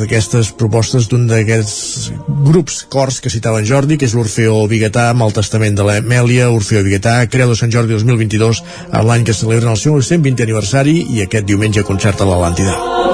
d'aquestes 0.01 0.51
propostes 0.59 1.07
d'un 1.11 1.29
d'aquests 1.31 2.11
grups 2.49 2.81
cors 2.91 3.21
que 3.23 3.31
citava 3.31 3.61
en 3.63 3.69
Jordi, 3.69 3.99
que 3.99 4.09
és 4.11 4.17
l'Orfeo 4.19 4.65
Biguetà 4.71 5.09
amb 5.13 5.23
el 5.29 5.37
testament 5.37 5.79
de 5.79 5.87
l'Emèlia, 5.87 6.51
Orfeo 6.51 6.83
Biguetà, 6.87 7.21
Creu 7.31 7.55
de 7.55 7.61
Sant 7.61 7.71
Jordi 7.75 7.95
2022, 7.95 8.65
en 8.91 9.07
l'any 9.07 9.29
que 9.29 9.37
celebren 9.39 9.71
el 9.77 9.79
seu 9.79 10.01
120 10.03 10.49
aniversari 10.49 10.99
i 11.15 11.23
aquest 11.29 11.47
diumenge 11.47 11.87
concert 11.87 12.25
a 12.25 12.27
l'Atlàntida. 12.27 13.08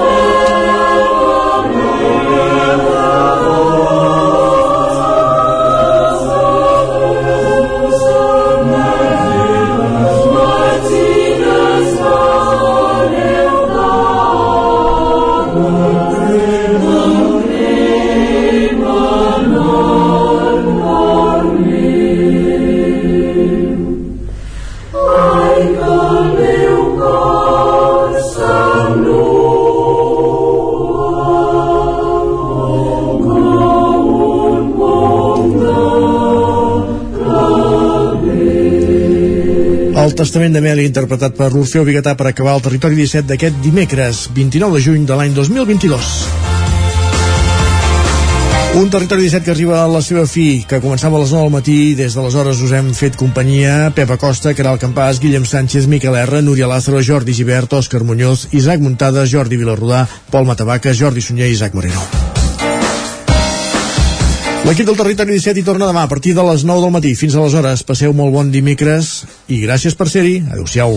Testament 40.15 40.53
d'Amèlia 40.55 40.87
interpretat 40.87 41.35
per 41.35 41.49
l'Orfeo 41.51 41.83
Bigatà 41.83 42.13
per 42.15 42.29
acabar 42.29 42.53
el 42.55 42.63
territori 42.63 42.95
17 42.95 43.27
d'aquest 43.27 43.57
dimecres, 43.63 44.25
29 44.35 44.77
de 44.77 44.83
juny 44.85 45.05
de 45.05 45.17
l'any 45.19 45.33
2022. 45.35 46.11
Un 48.75 48.89
territori 48.91 49.23
17 49.27 49.43
que 49.43 49.51
arriba 49.51 49.81
a 49.81 49.87
la 49.91 50.01
seva 50.03 50.25
fi, 50.27 50.65
que 50.67 50.79
començava 50.83 51.15
a 51.19 51.23
les 51.23 51.31
9 51.35 51.47
del 51.47 51.53
matí 51.53 51.75
i 51.91 51.95
des 51.99 52.15
d'aleshores 52.15 52.59
us 52.63 52.73
hem 52.75 52.93
fet 52.95 53.15
companyia 53.19 53.91
Pepa 53.95 54.15
Costa, 54.19 54.55
Caral 54.55 54.79
Campàs, 54.79 55.19
Guillem 55.23 55.47
Sánchez, 55.47 55.87
Miquel 55.91 56.15
R, 56.25 56.43
Núria 56.43 56.67
Lázaro, 56.67 57.03
Jordi 57.03 57.35
Givert, 57.35 57.75
Òscar 57.75 58.03
Muñoz, 58.03 58.47
Isaac 58.51 58.83
Muntada, 58.83 59.27
Jordi 59.27 59.59
Vilarrodà, 59.59 60.05
Pol 60.31 60.47
Matavaca, 60.47 60.95
Jordi 60.95 61.23
Sunyer 61.23 61.51
i 61.51 61.59
Isaac 61.59 61.75
Moreno. 61.75 62.24
L'equip 64.65 64.87
del 64.89 64.97
Territori 64.97 65.35
17 65.37 65.61
hi 65.61 65.63
torna 65.65 65.85
demà 65.85 66.07
a 66.07 66.09
partir 66.09 66.31
de 66.33 66.41
les 66.47 66.63
9 66.65 66.81
del 66.81 66.93
matí. 66.93 67.11
Fins 67.13 67.35
aleshores, 67.37 67.83
passeu 67.85 68.15
molt 68.17 68.33
bon 68.33 68.47
dimecres 68.49 69.09
i 69.45 69.59
gràcies 69.61 69.93
per 69.93 70.07
ser-hi. 70.09 70.39
Adéu-siau. 70.49 70.95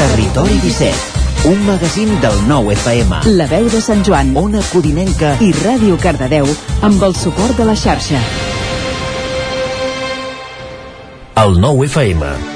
Territori 0.00 0.58
17, 0.64 1.46
un 1.52 1.62
magazín 1.68 2.10
del 2.26 2.42
nou 2.50 2.72
FM. 2.74 3.22
La 3.38 3.46
veu 3.54 3.70
de 3.70 3.84
Sant 3.86 4.02
Joan, 4.02 4.34
Ona 4.42 4.64
Codinenca 4.72 5.36
i 5.38 5.52
Ràdio 5.62 6.00
Cardedeu 6.02 6.50
amb 6.82 7.06
el 7.06 7.14
suport 7.14 7.54
de 7.54 7.70
la 7.70 7.78
xarxa. 7.78 8.18
El 11.46 11.58
nou 11.62 11.86
FM. 11.86 12.55